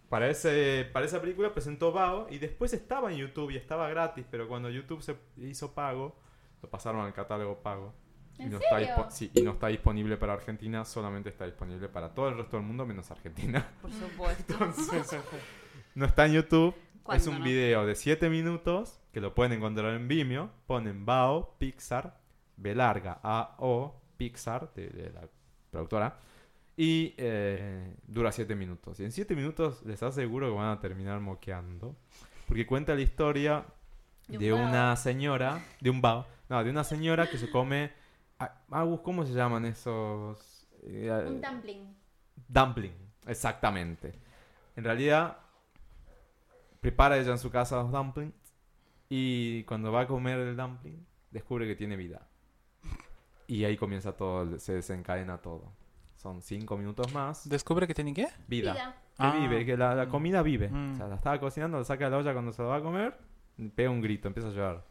para, 0.08 0.30
ese, 0.30 0.88
para 0.92 1.06
esa 1.06 1.20
película 1.20 1.52
presentó 1.52 1.90
Bao 1.90 2.28
y 2.30 2.38
después 2.38 2.72
estaba 2.72 3.10
en 3.10 3.18
YouTube 3.18 3.50
y 3.50 3.56
estaba 3.56 3.88
gratis, 3.88 4.24
pero 4.30 4.46
cuando 4.46 4.70
YouTube 4.70 5.02
se 5.02 5.16
hizo 5.38 5.74
pago, 5.74 6.16
lo 6.62 6.70
pasaron 6.70 7.04
al 7.04 7.12
catálogo 7.12 7.58
pago. 7.58 7.92
Y 8.38 8.44
¿En 8.44 8.50
no, 8.50 8.60
serio? 8.60 8.86
está 8.86 9.10
sí, 9.10 9.30
y 9.34 9.42
no 9.42 9.52
está 9.52 9.66
disponible 9.68 10.16
para 10.16 10.34
Argentina, 10.34 10.84
solamente 10.84 11.30
está 11.30 11.46
disponible 11.46 11.88
para 11.88 12.14
todo 12.14 12.28
el 12.28 12.36
resto 12.36 12.56
del 12.58 12.66
mundo 12.66 12.86
menos 12.86 13.10
Argentina. 13.10 13.66
Por 13.82 13.92
supuesto. 13.92 14.54
No 15.96 16.06
está 16.06 16.26
en 16.26 16.32
YouTube. 16.32 16.74
Es 16.74 17.02
¿Cuándo 17.04 17.30
un 17.30 17.38
no? 17.38 17.44
video 17.44 17.86
de 17.86 17.94
7 17.94 18.28
minutos 18.28 19.00
que 19.12 19.20
lo 19.20 19.32
pueden 19.32 19.52
encontrar 19.52 19.94
en 19.94 20.08
Vimeo. 20.08 20.50
Ponen 20.66 21.04
Bao, 21.06 21.54
Pixar, 21.58 22.18
B 22.56 22.74
larga, 22.74 23.20
A-O, 23.22 24.00
Pixar, 24.16 24.72
de, 24.74 24.88
de 24.88 25.10
la 25.12 25.28
productora. 25.74 26.18
Y 26.76 27.14
eh, 27.18 27.94
dura 28.06 28.32
7 28.32 28.54
minutos. 28.54 28.98
Y 29.00 29.04
en 29.04 29.12
7 29.12 29.36
minutos 29.36 29.82
les 29.84 30.02
aseguro 30.02 30.48
que 30.48 30.54
van 30.56 30.70
a 30.70 30.80
terminar 30.80 31.20
moqueando. 31.20 31.96
Porque 32.48 32.66
cuenta 32.66 32.94
la 32.94 33.00
historia 33.02 33.64
De 34.28 34.38
de, 34.38 34.52
un 34.52 34.60
una 34.60 34.96
señora, 34.96 35.62
de 35.80 35.90
un 35.90 36.00
Bao, 36.00 36.26
no, 36.48 36.62
de 36.64 36.70
una 36.70 36.84
señora 36.84 37.28
que 37.28 37.38
se 37.38 37.50
come... 37.50 37.92
Agus, 38.70 39.00
¿cómo 39.00 39.24
se 39.24 39.32
llaman 39.32 39.64
esos? 39.64 40.66
Eh, 40.82 41.08
Un 41.26 41.40
dumpling. 41.40 41.96
Dumpling, 42.48 42.92
exactamente. 43.26 44.12
En 44.76 44.84
realidad, 44.84 45.38
prepara 46.80 47.16
ella 47.16 47.30
en 47.30 47.38
su 47.38 47.50
casa 47.50 47.76
los 47.76 47.92
dumplings 47.92 48.34
y 49.08 49.62
cuando 49.64 49.92
va 49.92 50.02
a 50.02 50.06
comer 50.06 50.40
el 50.40 50.56
dumpling, 50.56 51.06
descubre 51.30 51.66
que 51.66 51.76
tiene 51.76 51.96
vida. 51.96 52.26
Y 53.46 53.64
ahí 53.64 53.76
comienza 53.76 54.12
todo, 54.16 54.58
se 54.58 54.74
desencadena 54.74 55.38
todo. 55.38 55.72
Son 56.16 56.40
cinco 56.40 56.76
minutos 56.78 57.12
más. 57.12 57.48
¿Descubre 57.48 57.86
que 57.86 57.94
tiene 57.94 58.14
qué? 58.14 58.28
Vida. 58.48 58.72
Vida. 58.72 58.96
Que 59.16 59.22
Ah. 59.22 59.36
vive, 59.38 59.64
que 59.66 59.76
la, 59.76 59.94
la 59.94 60.08
comida 60.08 60.42
vive. 60.42 60.68
Mm. 60.70 60.92
O 60.94 60.96
sea, 60.96 61.06
la 61.08 61.14
estaba 61.16 61.38
cocinando, 61.38 61.78
la 61.78 61.84
saca 61.84 62.06
de 62.06 62.10
la 62.10 62.16
olla 62.18 62.32
cuando 62.32 62.52
se 62.52 62.62
la 62.62 62.68
va 62.68 62.76
a 62.76 62.82
comer, 62.82 63.16
pega 63.74 63.90
un 63.90 64.00
grito, 64.00 64.28
empieza 64.28 64.48
a 64.48 64.52
llorar. 64.52 64.84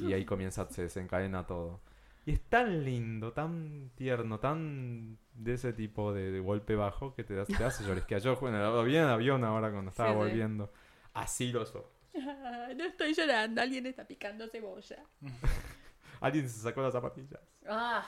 Y 0.00 0.12
ahí 0.12 0.24
comienza, 0.24 0.66
se 0.70 0.82
desencadena 0.82 1.46
todo. 1.46 1.80
Y 2.24 2.32
es 2.32 2.40
tan 2.48 2.82
lindo, 2.84 3.32
tan 3.32 3.90
tierno, 3.94 4.40
tan 4.40 5.16
de 5.34 5.52
ese 5.54 5.72
tipo 5.72 6.12
de, 6.12 6.32
de 6.32 6.40
golpe 6.40 6.74
bajo 6.74 7.14
que 7.14 7.22
te, 7.22 7.34
das- 7.34 7.46
te 7.46 7.62
hace 7.62 7.84
llorisquear. 7.84 8.20
Yo 8.20 8.34
bueno, 8.36 8.58
lo 8.58 8.82
vi 8.82 8.96
en 8.96 9.04
el 9.04 9.10
avión 9.10 9.44
ahora 9.44 9.70
cuando 9.70 9.90
estaba 9.90 10.08
Sí, 10.08 10.14
sí. 10.14 10.18
volviendo. 10.18 10.72
Así 11.14 11.52
los 11.52 11.72
ojos. 11.76 11.90
no 12.14 12.84
estoy 12.84 13.14
llorando, 13.14 13.60
alguien 13.62 13.86
está 13.86 14.04
picando 14.06 14.48
cebolla. 14.48 15.04
Alguien 16.20 16.48
se 16.48 16.60
sacó 16.62 16.80
las 16.80 16.94
zapatillas. 16.94 17.40
Ah, 17.68 18.06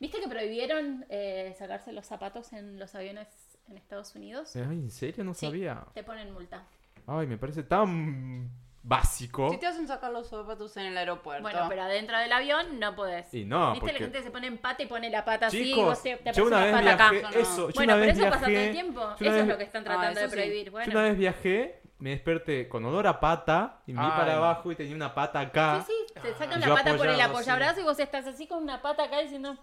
¿viste 0.00 0.20
que 0.20 0.28
prohibieron 0.28 1.04
eh, 1.08 1.54
sacarse 1.58 1.92
los 1.92 2.06
zapatos 2.06 2.52
en 2.52 2.78
los 2.78 2.94
aviones 2.94 3.28
en 3.68 3.76
Estados 3.76 4.14
Unidos? 4.14 4.54
Ay, 4.56 4.62
¿en 4.78 4.90
serio? 4.90 5.24
No 5.24 5.34
Sí. 5.34 5.46
sabía. 5.46 5.84
Te 5.94 6.02
ponen 6.02 6.32
multa. 6.32 6.64
Ay, 7.06 7.26
me 7.26 7.36
parece 7.38 7.62
tan 7.64 8.50
básico. 8.84 9.50
Si 9.50 9.58
te 9.58 9.66
hacen 9.66 9.86
sacar 9.86 10.10
los 10.12 10.28
zapatos 10.28 10.76
en 10.76 10.86
el 10.86 10.98
aeropuerto. 10.98 11.42
Bueno, 11.42 11.66
pero 11.68 11.82
adentro 11.82 12.18
del 12.18 12.32
avión 12.32 12.80
no 12.80 12.94
podés. 12.96 13.32
Y 13.32 13.44
no, 13.44 13.72
¿Viste? 13.72 13.80
porque... 13.80 13.92
La 13.92 13.98
gente 14.00 14.22
se 14.24 14.30
pone 14.32 14.46
en 14.48 14.58
pata 14.58 14.82
y 14.82 14.86
pone 14.86 15.08
la 15.10 15.24
pata 15.24 15.46
así 15.46 15.60
y 15.60 15.64
Chicos, 15.66 15.84
vos 15.84 16.02
te, 16.02 16.16
te 16.16 16.32
yo 16.32 16.46
una 16.46 16.58
la 16.58 16.64
vez 16.64 16.72
pata 16.74 16.82
viajé, 17.10 17.26
acá. 17.26 17.38
eso, 17.38 17.68
yo 17.68 17.74
Bueno, 17.74 17.94
una 17.94 18.02
pero 18.02 18.06
vez 18.06 18.18
eso 18.18 18.30
pasa 18.30 18.46
todo 18.46 18.56
el 18.56 18.72
tiempo. 18.72 19.00
yo 19.00 19.06
una 19.06 19.14
Eso 19.14 19.26
es 19.28 19.34
vez- 19.34 19.46
lo 19.48 19.58
que 19.58 19.64
están 19.64 19.82
Ah, 19.82 19.84
tratando 19.84 20.20
de 20.20 20.26
eso 20.26 20.34
sí. 20.34 20.36
prohibir. 20.36 20.64
Yo 20.66 20.72
Bueno, 20.72 20.92
una 20.92 21.02
vez 21.02 21.16
viajé, 21.18 21.81
me 22.02 22.10
desperté 22.10 22.68
con 22.68 22.84
olor 22.84 23.06
a 23.06 23.20
pata 23.20 23.80
y 23.86 23.92
me 23.92 24.00
vi 24.00 24.06
Ay. 24.10 24.12
para 24.18 24.36
abajo 24.36 24.72
y 24.72 24.76
tenía 24.76 24.94
una 24.96 25.14
pata 25.14 25.38
acá. 25.40 25.84
sí, 25.86 25.92
sí, 26.08 26.14
te 26.20 26.32
sacan 26.34 26.58
Y 26.58 26.60
la 26.62 26.66
yo 26.66 26.74
pata 26.74 26.96
por 26.96 27.06
el 27.06 27.12
apoyado, 27.12 27.30
apoyabrazo 27.30 27.80
y 27.80 27.84
vos 27.84 27.98
estás 28.00 28.26
así 28.26 28.46
con 28.48 28.62
una 28.62 28.82
pata 28.82 29.04
acá 29.04 29.20
diciendo 29.20 29.56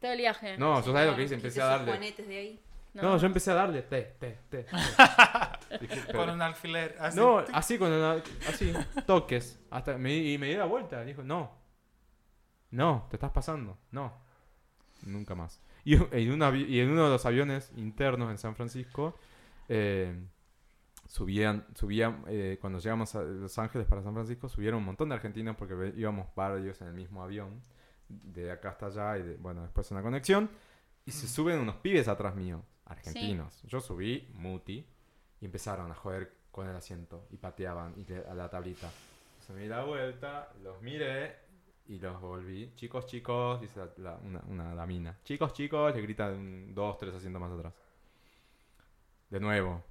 todo 0.00 0.12
el 0.12 0.18
viaje. 0.18 0.56
No, 0.56 0.80
yo 0.84 0.92
sabes 0.92 1.10
lo 1.10 1.16
que 1.16 1.22
hice, 1.24 1.34
empecé 1.34 1.60
a 1.60 1.66
darle. 1.66 1.90
juanetes 1.90 2.28
de 2.28 2.38
ahí. 2.38 2.60
No, 2.94 3.16
yo 3.18 3.26
empecé 3.26 3.50
a 3.50 3.54
darle 3.54 3.82
te, 3.82 4.02
te, 4.02 4.38
te. 4.48 4.66
Dije, 5.80 6.02
pero- 6.06 6.18
Con 6.20 6.30
un 6.30 6.42
alfiler. 6.42 6.96
así. 7.00 7.18
No, 7.18 7.38
así 7.52 7.76
con 7.76 7.90
una- 7.90 8.22
así, 8.48 8.72
toques. 9.04 9.58
Hasta 9.70 9.98
me, 9.98 10.14
y 10.14 10.38
me 10.38 10.46
di 10.46 10.54
la 10.54 10.66
vuelta. 10.66 11.02
Dijo, 11.04 11.24
no. 11.24 11.50
No, 12.70 13.06
te 13.10 13.16
estás 13.16 13.32
pasando. 13.32 13.76
No. 13.90 14.12
Nunca 15.02 15.34
más. 15.34 15.60
Y 15.84 15.94
en, 15.96 16.30
un 16.32 16.40
avi- 16.40 16.68
y 16.68 16.78
en 16.80 16.90
uno 16.90 17.04
de 17.04 17.10
los 17.10 17.26
aviones 17.26 17.72
internos 17.76 18.30
en 18.30 18.38
San 18.38 18.54
Francisco, 18.54 19.18
eh, 19.68 20.14
subían, 21.06 21.66
subían 21.74 22.24
eh, 22.28 22.58
cuando 22.60 22.78
llegamos 22.78 23.14
a 23.14 23.22
Los 23.22 23.58
Ángeles 23.58 23.86
para 23.86 24.02
San 24.02 24.14
Francisco, 24.14 24.48
subieron 24.48 24.78
un 24.78 24.84
montón 24.86 25.08
de 25.08 25.14
argentinos 25.14 25.56
porque 25.56 25.92
íbamos 25.96 26.28
varios 26.34 26.80
en 26.82 26.88
el 26.88 26.94
mismo 26.94 27.22
avión, 27.22 27.60
de 28.08 28.50
acá 28.52 28.70
hasta 28.70 28.86
allá 28.86 29.18
y 29.18 29.22
de- 29.22 29.36
bueno, 29.36 29.62
después 29.62 29.90
una 29.90 30.02
conexión. 30.02 30.50
Y 31.06 31.10
se 31.12 31.26
suben 31.28 31.58
unos 31.60 31.76
pibes 31.76 32.08
atrás 32.08 32.34
mío, 32.34 32.62
argentinos. 32.86 33.62
Yo 33.64 33.80
subí, 33.80 34.28
muti, 34.34 34.86
y 35.40 35.44
empezaron 35.44 35.90
a 35.90 35.94
joder 35.94 36.32
con 36.50 36.68
el 36.68 36.76
asiento 36.76 37.26
y 37.30 37.36
pateaban 37.36 37.94
y 37.96 38.04
le- 38.04 38.24
a 38.26 38.34
la 38.34 38.48
tablita. 38.48 38.90
Se 39.46 39.52
me 39.52 39.62
di 39.62 39.68
la 39.68 39.84
vuelta, 39.84 40.50
los 40.62 40.80
miré 40.80 41.36
y 41.88 41.98
los 41.98 42.18
volví. 42.20 42.72
Chicos, 42.76 43.06
chicos, 43.06 43.60
dice 43.60 43.80
la- 43.80 43.92
la- 44.12 44.16
una, 44.24 44.40
una 44.48 44.74
damina. 44.74 45.18
Chicos, 45.24 45.52
chicos, 45.52 45.94
le 45.94 46.00
grita 46.00 46.30
de 46.30 46.36
un, 46.38 46.74
dos, 46.74 46.96
tres 46.98 47.14
asientos 47.14 47.40
más 47.42 47.52
atrás. 47.52 47.74
De 49.30 49.40
nuevo. 49.40 49.82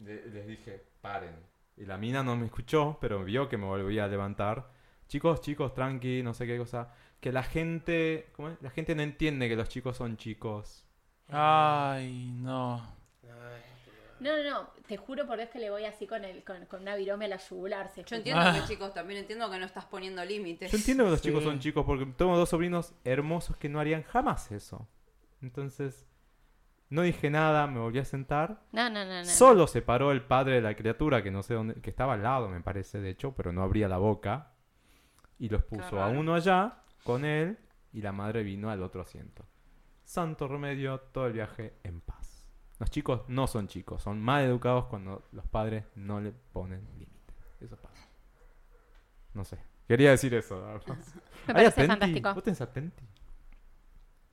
Le- 0.00 0.26
les 0.26 0.46
dije, 0.46 0.84
paren. 1.00 1.34
Y 1.76 1.84
la 1.84 1.96
mina 1.98 2.22
no 2.22 2.36
me 2.36 2.46
escuchó, 2.46 2.98
pero 3.00 3.22
vio 3.24 3.48
que 3.48 3.56
me 3.56 3.64
volvía 3.66 4.04
a 4.04 4.08
levantar. 4.08 4.70
chicos, 5.08 5.40
chicos, 5.40 5.72
tranqui, 5.74 6.22
no 6.22 6.34
sé 6.34 6.46
qué 6.46 6.58
cosa. 6.58 6.92
Que 7.20 7.30
la 7.32 7.42
gente, 7.42 8.28
¿cómo 8.34 8.48
es? 8.50 8.60
La 8.62 8.70
gente 8.70 8.94
no 8.94 9.02
entiende 9.02 9.48
que 9.48 9.56
los 9.56 9.68
chicos 9.68 9.96
son 9.96 10.16
chicos. 10.16 10.84
Ay, 11.28 12.32
no. 12.36 12.76
Ay, 13.22 13.62
No, 14.20 14.36
no, 14.42 14.50
no, 14.50 14.70
te 14.88 14.96
juro 14.96 15.26
por 15.26 15.36
Dios 15.36 15.50
que 15.50 15.58
le 15.58 15.70
voy 15.70 15.84
así 15.84 16.06
con, 16.06 16.24
el, 16.24 16.42
con, 16.44 16.64
con 16.66 16.82
una 16.82 16.96
virome 16.96 17.26
a 17.26 17.28
la 17.28 17.36
yugular. 17.36 17.88
se 17.94 18.02
Yo 18.04 18.16
entiendo 18.16 18.42
Ah. 18.42 18.52
que, 18.54 18.66
chicos, 18.74 18.94
también 18.94 19.20
entiendo 19.20 19.50
que 19.50 19.58
no 19.58 19.66
estás 19.66 19.84
poniendo 19.84 20.24
límites. 20.24 20.70
Yo 20.72 20.78
entiendo 20.78 21.04
que 21.04 21.10
los 21.10 21.22
chicos 21.22 21.44
son 21.44 21.58
chicos 21.60 21.84
porque 21.84 22.06
tengo 22.16 22.36
dos 22.36 22.48
sobrinos 22.48 22.94
hermosos 23.04 23.56
que 23.58 23.68
no 23.68 23.78
harían 23.78 24.02
jamás 24.04 24.50
eso. 24.52 24.88
Entonces, 25.42 26.06
no 26.88 27.02
dije 27.02 27.30
nada, 27.30 27.66
me 27.66 27.80
volví 27.80 27.98
a 27.98 28.04
sentar. 28.04 28.62
No, 28.72 28.88
no, 28.88 29.04
no, 29.04 29.18
no. 29.18 29.24
Solo 29.24 29.66
se 29.66 29.82
paró 29.82 30.12
el 30.12 30.22
padre 30.22 30.56
de 30.56 30.60
la 30.62 30.76
criatura, 30.76 31.22
que 31.22 31.30
no 31.30 31.42
sé 31.42 31.54
dónde, 31.54 31.74
que 31.80 31.90
estaba 31.90 32.14
al 32.14 32.22
lado, 32.22 32.48
me 32.48 32.60
parece, 32.60 33.00
de 33.00 33.10
hecho, 33.10 33.34
pero 33.34 33.52
no 33.52 33.62
abría 33.62 33.88
la 33.88 33.98
boca. 33.98 34.52
Y 35.38 35.48
los 35.48 35.64
puso 35.64 36.00
a 36.00 36.08
uno 36.08 36.34
allá 36.34 36.82
con 37.04 37.24
él 37.24 37.58
y 37.92 38.00
la 38.02 38.12
madre 38.12 38.42
vino 38.42 38.70
al 38.70 38.82
otro 38.82 39.02
asiento. 39.02 39.44
Santo 40.04 40.48
remedio, 40.48 41.00
todo 41.12 41.26
el 41.26 41.32
viaje 41.32 41.74
en 41.82 42.00
paz. 42.00 42.46
Los 42.78 42.90
chicos 42.90 43.22
no 43.28 43.46
son 43.46 43.68
chicos, 43.68 44.02
son 44.02 44.20
mal 44.20 44.44
educados 44.44 44.86
cuando 44.86 45.26
los 45.32 45.46
padres 45.46 45.84
no 45.94 46.20
le 46.20 46.32
ponen 46.32 46.86
límite. 46.98 47.34
Eso 47.60 47.76
pasa. 47.76 48.06
No 49.34 49.44
sé. 49.44 49.58
Quería 49.88 50.10
decir 50.10 50.34
eso. 50.34 50.56
Me 51.46 51.54
Ay, 51.54 51.54
parece 51.54 51.68
Atenti. 51.68 51.86
fantástico. 51.86 52.34
¿Vos 52.34 52.42
tenés 52.44 52.60
Atenti? 52.60 53.04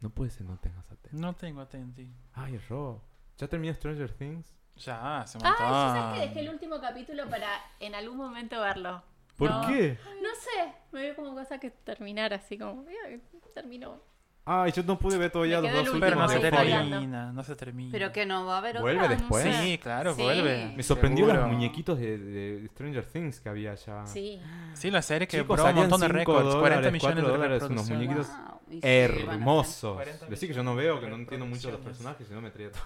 No 0.04 0.10
puede 0.10 0.30
ser 0.32 0.46
no 0.46 0.58
tengas 0.60 0.86
Atenti. 0.92 1.16
No 1.18 1.34
tengo 1.34 1.62
atenti. 1.62 2.14
Ay, 2.34 2.58
Ro. 2.70 3.02
¿Ya 3.38 3.48
terminó 3.48 3.74
Stranger 3.74 4.12
Things? 4.12 4.54
Ya, 4.76 5.22
hace 5.22 5.38
un 5.38 5.46
Ay, 5.46 5.52
montón. 5.52 5.68
yo 5.70 5.74
sabes 6.02 6.20
que 6.20 6.28
dejé 6.28 6.40
el 6.42 6.50
último 6.50 6.82
capítulo 6.82 7.30
para 7.30 7.48
en 7.80 7.96
algún 7.96 8.18
momento 8.18 8.60
verlo. 8.60 9.02
¿Por 9.38 9.50
No. 9.50 9.66
qué? 9.68 9.98
No 10.22 10.30
sé, 10.36 10.74
me 10.92 11.02
veo 11.04 11.16
como 11.16 11.34
cosa 11.34 11.58
que 11.58 11.72
terminar 11.72 12.34
así 12.34 12.58
como, 12.58 12.84
"Ay, 13.08 13.22
terminó. 13.54 14.02
Ay, 14.46 14.74
yo 14.74 14.84
no 14.84 15.00
pude 15.00 15.18
ver 15.18 15.32
todavía 15.32 15.62
los 15.62 15.72
dos 15.72 15.94
el 15.94 16.00
Pero 16.02 16.16
no 16.18 16.26
últimos 16.26 16.32
se 16.34 16.40
termina, 16.40 17.32
no 17.32 17.44
se 17.44 17.56
termina. 17.56 17.92
Pero 17.94 18.12
que 18.12 18.26
no 18.26 18.46
va 18.46 18.56
a 18.56 18.58
haber 18.58 18.82
¿Vuelve 18.82 19.04
otra. 19.06 19.16
después? 19.16 19.44
sé. 19.44 19.54
Sí, 19.64 19.78
claro, 19.78 20.14
Sí. 20.16 20.22
vuelve. 20.22 20.74
Me 20.76 20.84
sorprendió 20.84 21.26
seguro. 21.26 21.44
los 21.44 21.52
muñequitos 21.54 21.98
de, 21.98 22.18
de 22.18 22.68
Stranger 22.68 23.06
Things 23.06 23.40
que 23.40 23.48
había 23.50 23.74
ya. 23.76 24.06
Sí. 24.06 24.42
Sí, 24.74 24.92
la 24.92 25.02
serie 25.02 25.28
que 25.30 25.38
Chicos, 25.40 25.56
probó 25.56 25.70
un 25.70 25.76
montón 25.76 26.02
de 26.02 26.08
5 26.08 26.18
récords, 26.18 26.56
40 26.56 26.58
dólares, 26.60 26.92
millones 26.92 27.16
4 27.24 27.26
de 27.26 27.32
dólares, 27.38 27.64
unos 27.70 27.90
muñequitos 27.90 28.28
Wow, 28.28 28.80
hermosos. 28.82 29.96
40 29.96 30.26
Decir 30.26 30.50
que 30.50 30.56
yo 30.56 30.64
no 30.64 30.76
veo, 30.76 31.00
que 31.00 31.08
no 31.08 31.16
entiendo 31.16 31.46
mucho 31.46 31.68
de 31.70 31.74
los 31.76 31.82
personajes, 31.82 32.28
si 32.28 32.34
no 32.34 32.42
me 32.42 32.52
traía 32.52 32.72
todo. 32.72 32.82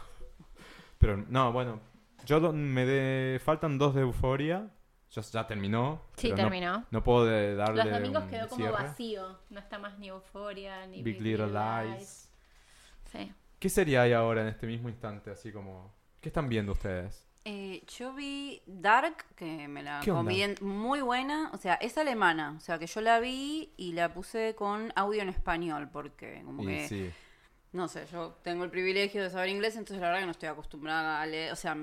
Pero 1.00 1.18
no, 1.28 1.52
bueno. 1.52 1.80
Yo 2.26 2.52
me 2.54 2.86
de, 2.86 3.40
faltan 3.44 3.78
dos 3.78 3.96
de 3.96 4.02
Euforia. 4.02 4.68
Ya, 5.12 5.22
ya 5.22 5.48
terminó. 5.48 6.02
Sí, 6.18 6.30
no- 6.30 6.36
terminó. 6.36 6.86
No, 6.92 7.04
puedo 7.04 7.26
de- 7.26 7.56
darle 7.56 7.84
Los 7.84 7.94
domingos 7.94 8.24
un 8.24 8.30
quedó 8.30 8.48
como 8.50 8.66
cierre. 8.66 8.84
vacío. 8.84 9.40
No 9.50 9.60
está 9.60 9.80
más 9.80 9.98
ni 10.00 10.10
Euforia, 10.10 10.86
ni 10.88 11.02
Big 11.02 11.22
Little 11.22 11.48
Lies. 11.48 12.30
Sí. 13.12 13.34
¿Qué 13.60 13.70
sería 13.70 14.02
ahí 14.04 14.14
ahora 14.14 14.42
en 14.42 14.48
este 14.50 14.68
mismo 14.68 14.90
instante? 14.90 15.32
Así 15.32 15.52
como. 15.52 15.94
¿Qué 16.22 16.30
están 16.30 16.50
viendo 16.50 16.74
ustedes? 16.74 17.26
Eh, 17.46 17.82
yo 17.88 18.14
vi 18.14 18.62
Dark, 18.66 19.24
que 19.38 19.70
me 19.70 19.82
la 19.82 20.02
comí 20.06 20.42
en- 20.42 20.56
muy 20.62 21.00
buena. 21.00 21.50
O 21.54 21.58
sea, 21.58 21.76
es 21.76 21.98
alemana. 21.98 22.54
O 22.58 22.60
sea, 22.60 22.78
que 22.78 22.88
yo 22.88 23.00
la 23.00 23.20
vi 23.22 23.72
y 23.78 23.94
la 23.94 24.14
puse 24.14 24.54
con 24.56 24.92
audio 24.98 25.22
en 25.22 25.30
español, 25.30 25.90
porque 25.92 26.42
como 26.44 26.64
Y 26.64 26.66
que, 26.68 26.88
sí. 26.90 27.10
No 27.74 27.88
sé, 27.88 28.08
yo 28.12 28.38
tengo 28.44 28.64
el 28.64 28.70
privilegio 28.70 29.24
de 29.24 29.30
saber 29.30 29.50
inglés, 29.50 29.76
entonces 29.76 30.00
la 30.00 30.08
verdad 30.08 30.22
que 30.22 30.26
no 30.26 30.32
estoy 30.32 30.50
acostumbrada 30.50 31.22
a 31.22 31.26
leer. 31.26 31.52
O 31.52 31.56
sea, 31.56 31.76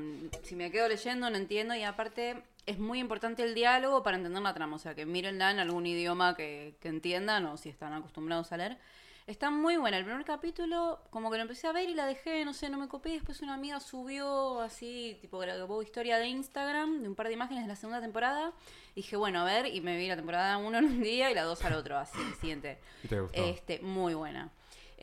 si 0.42 0.56
me 0.56 0.70
quedo 0.70 0.88
leyendo 0.88 1.28
no 1.30 1.36
entiendo 1.36 1.74
y 1.74 1.82
aparte 1.82 2.42
es 2.66 2.78
muy 2.78 2.98
importante 2.98 3.42
el 3.42 3.54
diálogo 3.54 4.02
para 4.02 4.16
entender 4.16 4.42
la 4.42 4.54
trama. 4.54 4.76
O 4.76 4.78
sea, 4.78 4.94
que 4.94 5.06
mírenla 5.06 5.50
en 5.50 5.58
algún 5.58 5.86
idioma 5.86 6.34
que, 6.36 6.76
que 6.80 6.88
entiendan 6.88 7.46
o 7.46 7.56
si 7.56 7.68
están 7.68 7.92
acostumbrados 7.92 8.52
a 8.52 8.56
leer. 8.56 8.78
Está 9.26 9.50
muy 9.50 9.78
buena. 9.78 9.96
El 9.96 10.04
primer 10.04 10.22
capítulo, 10.26 11.00
como 11.08 11.30
que 11.30 11.38
lo 11.38 11.42
empecé 11.42 11.66
a 11.66 11.72
ver 11.72 11.88
y 11.88 11.94
la 11.94 12.04
dejé, 12.04 12.44
no 12.44 12.52
sé, 12.52 12.68
no 12.68 12.76
me 12.76 12.88
copié. 12.88 13.14
Después 13.14 13.40
una 13.40 13.54
amiga 13.54 13.80
subió 13.80 14.60
así, 14.60 15.16
tipo, 15.22 15.38
grabó 15.38 15.82
historia 15.82 16.18
de 16.18 16.26
Instagram 16.26 17.00
de 17.00 17.08
un 17.08 17.14
par 17.14 17.28
de 17.28 17.32
imágenes 17.32 17.64
de 17.64 17.68
la 17.68 17.76
segunda 17.76 18.02
temporada. 18.02 18.52
Y 18.94 18.96
dije, 18.96 19.16
bueno, 19.16 19.40
a 19.40 19.44
ver, 19.44 19.66
y 19.66 19.80
me 19.80 19.96
vi 19.96 20.08
la 20.08 20.16
temporada 20.16 20.58
1 20.58 20.78
en 20.78 20.84
un 20.84 21.02
día 21.02 21.30
y 21.30 21.34
la 21.34 21.44
2 21.44 21.64
al 21.64 21.72
otro, 21.72 21.96
así, 21.96 22.18
el 22.20 22.34
siguiente. 22.34 22.78
¿Y 23.02 23.08
te 23.08 23.20
gustó? 23.20 23.42
Este, 23.42 23.78
muy 23.80 24.12
buena. 24.12 24.50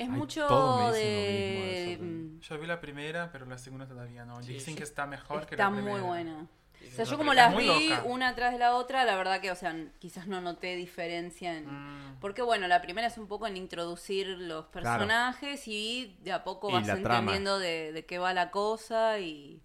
Es 0.02 0.10
Ay, 0.10 0.16
mucho 0.18 0.92
de. 0.92 1.98
mismo 2.00 2.06
mm, 2.38 2.40
Yo 2.42 2.60
vi 2.60 2.68
la 2.68 2.80
primera, 2.82 3.30
pero 3.32 3.46
la 3.46 3.58
segunda 3.58 3.86
todavía 3.88 4.26
no. 4.26 4.42
Sí, 4.42 4.54
Dicen 4.54 4.74
sí. 4.74 4.78
que 4.78 4.84
está 4.84 5.06
mejor 5.06 5.46
que 5.46 5.56
Está 5.56 5.70
la 5.70 5.76
primera. 5.76 5.98
muy 5.98 6.02
buena. 6.08 6.48
O 6.84 6.94
sea, 6.96 7.06
yo 7.06 7.16
como 7.18 7.34
las 7.36 7.56
vi 7.56 7.68
loca. 7.90 8.04
una 8.06 8.30
atrás 8.30 8.52
de 8.54 8.58
la 8.58 8.76
otra, 8.76 9.06
la 9.06 9.16
verdad 9.16 9.40
que, 9.40 9.52
o 9.52 9.56
sea, 9.56 9.76
quizás 10.00 10.26
no 10.28 10.42
noté 10.42 10.76
diferencia 10.76 11.56
en... 11.56 11.68
Mm. 11.68 12.18
Porque 12.20 12.42
bueno, 12.42 12.68
la 12.68 12.82
primera 12.82 13.08
es 13.08 13.18
un 13.20 13.28
poco 13.28 13.46
en 13.46 13.56
introducir 13.56 14.28
los 14.28 14.66
personajes 14.66 15.68
y 15.68 16.18
de 16.24 16.32
a 16.34 16.44
poco 16.44 16.70
Y 16.72 16.74
vas 16.74 16.90
entendiendo 16.90 17.60
de, 17.60 17.92
de 17.94 18.06
qué 18.08 18.18
va 18.18 18.34
la 18.34 18.50
cosa 18.50 19.20
y, 19.20 19.62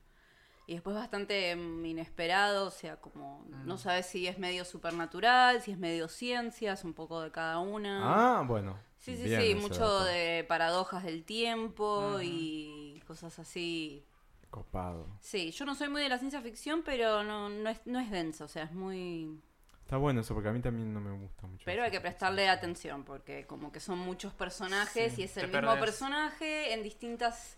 y 0.67 0.75
después 0.75 0.95
bastante 0.95 1.57
mm, 1.57 1.87
inesperado, 1.87 2.67
o 2.67 2.71
sea, 2.71 2.97
como 3.01 3.41
Mm. 3.49 3.67
no 3.67 3.79
sabes 3.79 4.05
si 4.07 4.27
es 4.27 4.39
medio 4.39 4.65
supernatural, 4.67 5.63
si 5.63 5.71
es 5.73 5.79
medio 5.79 6.09
ciencias, 6.09 6.85
un 6.85 6.93
poco 6.93 7.23
de 7.23 7.31
cada 7.31 7.61
una. 7.61 8.39
Ah, 8.39 8.43
bueno. 8.43 8.79
Sí, 9.15 9.17
sí, 9.17 9.23
Bien 9.25 9.43
sí, 9.43 9.55
mucho 9.55 9.81
dato. 10.01 10.05
de 10.05 10.45
paradojas 10.49 11.05
del 11.05 11.25
tiempo 11.25 12.19
y 12.23 13.03
cosas 13.07 13.39
así. 13.39 14.05
Copado. 14.51 15.07
Sí, 15.21 15.51
yo 15.51 15.65
no 15.65 15.75
soy 15.75 15.89
muy 15.89 16.03
de 16.03 16.09
la 16.09 16.19
ciencia 16.19 16.41
ficción, 16.41 16.83
pero 16.85 17.23
no, 17.25 17.49
no, 17.49 17.69
es, 17.71 17.81
no 17.85 17.99
es 18.01 18.11
denso, 18.11 18.45
o 18.45 18.49
sea, 18.49 18.65
es 18.65 18.73
muy... 18.73 19.41
Está 19.83 19.99
bueno 19.99 20.21
eso, 20.21 20.35
porque 20.35 20.49
a 20.49 20.53
mí 20.53 20.61
también 20.61 20.93
no 20.93 21.01
me 21.01 21.13
gusta 21.13 21.47
mucho. 21.47 21.63
Pero 21.65 21.85
hay 21.85 21.91
que 21.91 22.01
prestarle 22.01 22.49
atención, 22.49 23.05
porque 23.05 23.47
como 23.47 23.71
que 23.71 23.79
son 23.81 23.99
muchos 23.99 24.33
personajes 24.33 25.15
Sí, 25.15 25.21
y 25.23 25.25
es 25.25 25.35
te 25.35 25.41
el 25.43 25.49
mismo 25.49 25.61
perdés. 25.61 25.85
personaje 25.85 26.73
en 26.73 26.83
distintas... 26.83 27.57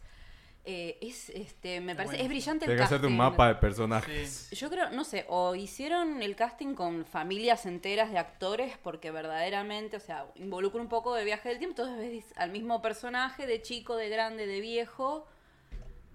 eh, 0.71 0.99
es, 1.01 1.31
este, 1.31 1.81
me 1.81 1.95
parece, 1.97 2.17
bueno. 2.17 2.23
es 2.25 2.29
brillante 2.29 2.67
el 2.67 2.69
Tienes 2.69 2.81
que 2.81 2.85
hacerte 2.85 3.07
un 3.07 3.15
casting. 3.15 3.31
mapa 3.33 3.49
de 3.49 3.55
personajes. 3.55 4.49
Sí. 4.51 4.57
Yo 4.57 4.69
creo, 4.69 4.91
no 4.91 5.03
sé, 5.03 5.25
o 5.31 5.55
hicieron 5.55 6.21
el 6.21 6.37
casting 6.37 6.75
con 6.75 7.07
familias 7.07 7.65
enteras 7.65 8.11
de 8.11 8.19
actores 8.19 8.77
porque 8.83 9.11
verdaderamente, 9.11 9.97
o 9.97 10.01
sea, 10.01 10.27
involucra 10.35 10.83
un 10.83 10.91
poco 10.91 11.15
de 11.15 11.25
viaje 11.25 11.49
del 11.49 11.59
tiempo, 11.59 11.81
entonces 11.81 12.11
ves 12.13 12.35
al 12.37 12.51
mismo 12.51 12.83
personaje 12.83 13.47
de 13.47 13.63
chico, 13.63 13.97
de 13.97 14.11
grande, 14.11 14.47
de 14.47 14.61
viejo. 14.61 15.27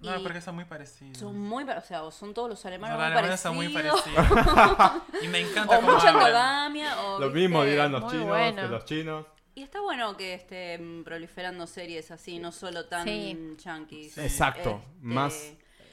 No, 0.01 0.21
porque 0.21 0.39
son 0.41 0.53
muy 0.55 0.65
parecidos. 0.65 1.17
son 1.17 1.39
muy, 1.39 1.63
o 1.63 1.81
sea, 1.81 2.11
son 2.11 2.33
todos 2.35 2.49
los 2.49 2.59
Los 2.59 2.65
alemanes 2.67 2.95
muy 2.97 3.05
alemanes 3.05 3.39
son 3.39 3.55
muy 3.55 3.69
parecidos. 3.69 4.05
y 5.23 5.27
me 5.29 5.39
encanta 5.39 5.77
O 5.77 5.81
cómo 5.81 5.93
mucha 5.93 6.09
endogamia, 6.11 7.01
o 7.01 7.19
Lo 7.19 7.27
¿viste? 7.31 7.39
mismo 7.39 7.63
dirán 7.63 7.91
los 7.91 8.01
Muy 8.03 8.11
chinos 8.11 8.27
bueno. 8.27 8.61
que 8.61 8.67
los 8.67 8.85
chinos. 8.85 9.25
Y 9.55 9.61
está 9.63 9.81
bueno 9.81 10.17
que 10.17 10.33
estén 10.33 11.03
proliferando 11.03 11.67
series 11.67 12.09
así, 12.11 12.39
no 12.39 12.51
solo 12.51 12.85
tan 12.85 13.05
Sí. 13.07 13.55
yankees. 13.63 14.17
Exacto. 14.17 14.81
Este, 14.83 14.97
Más 15.05 15.33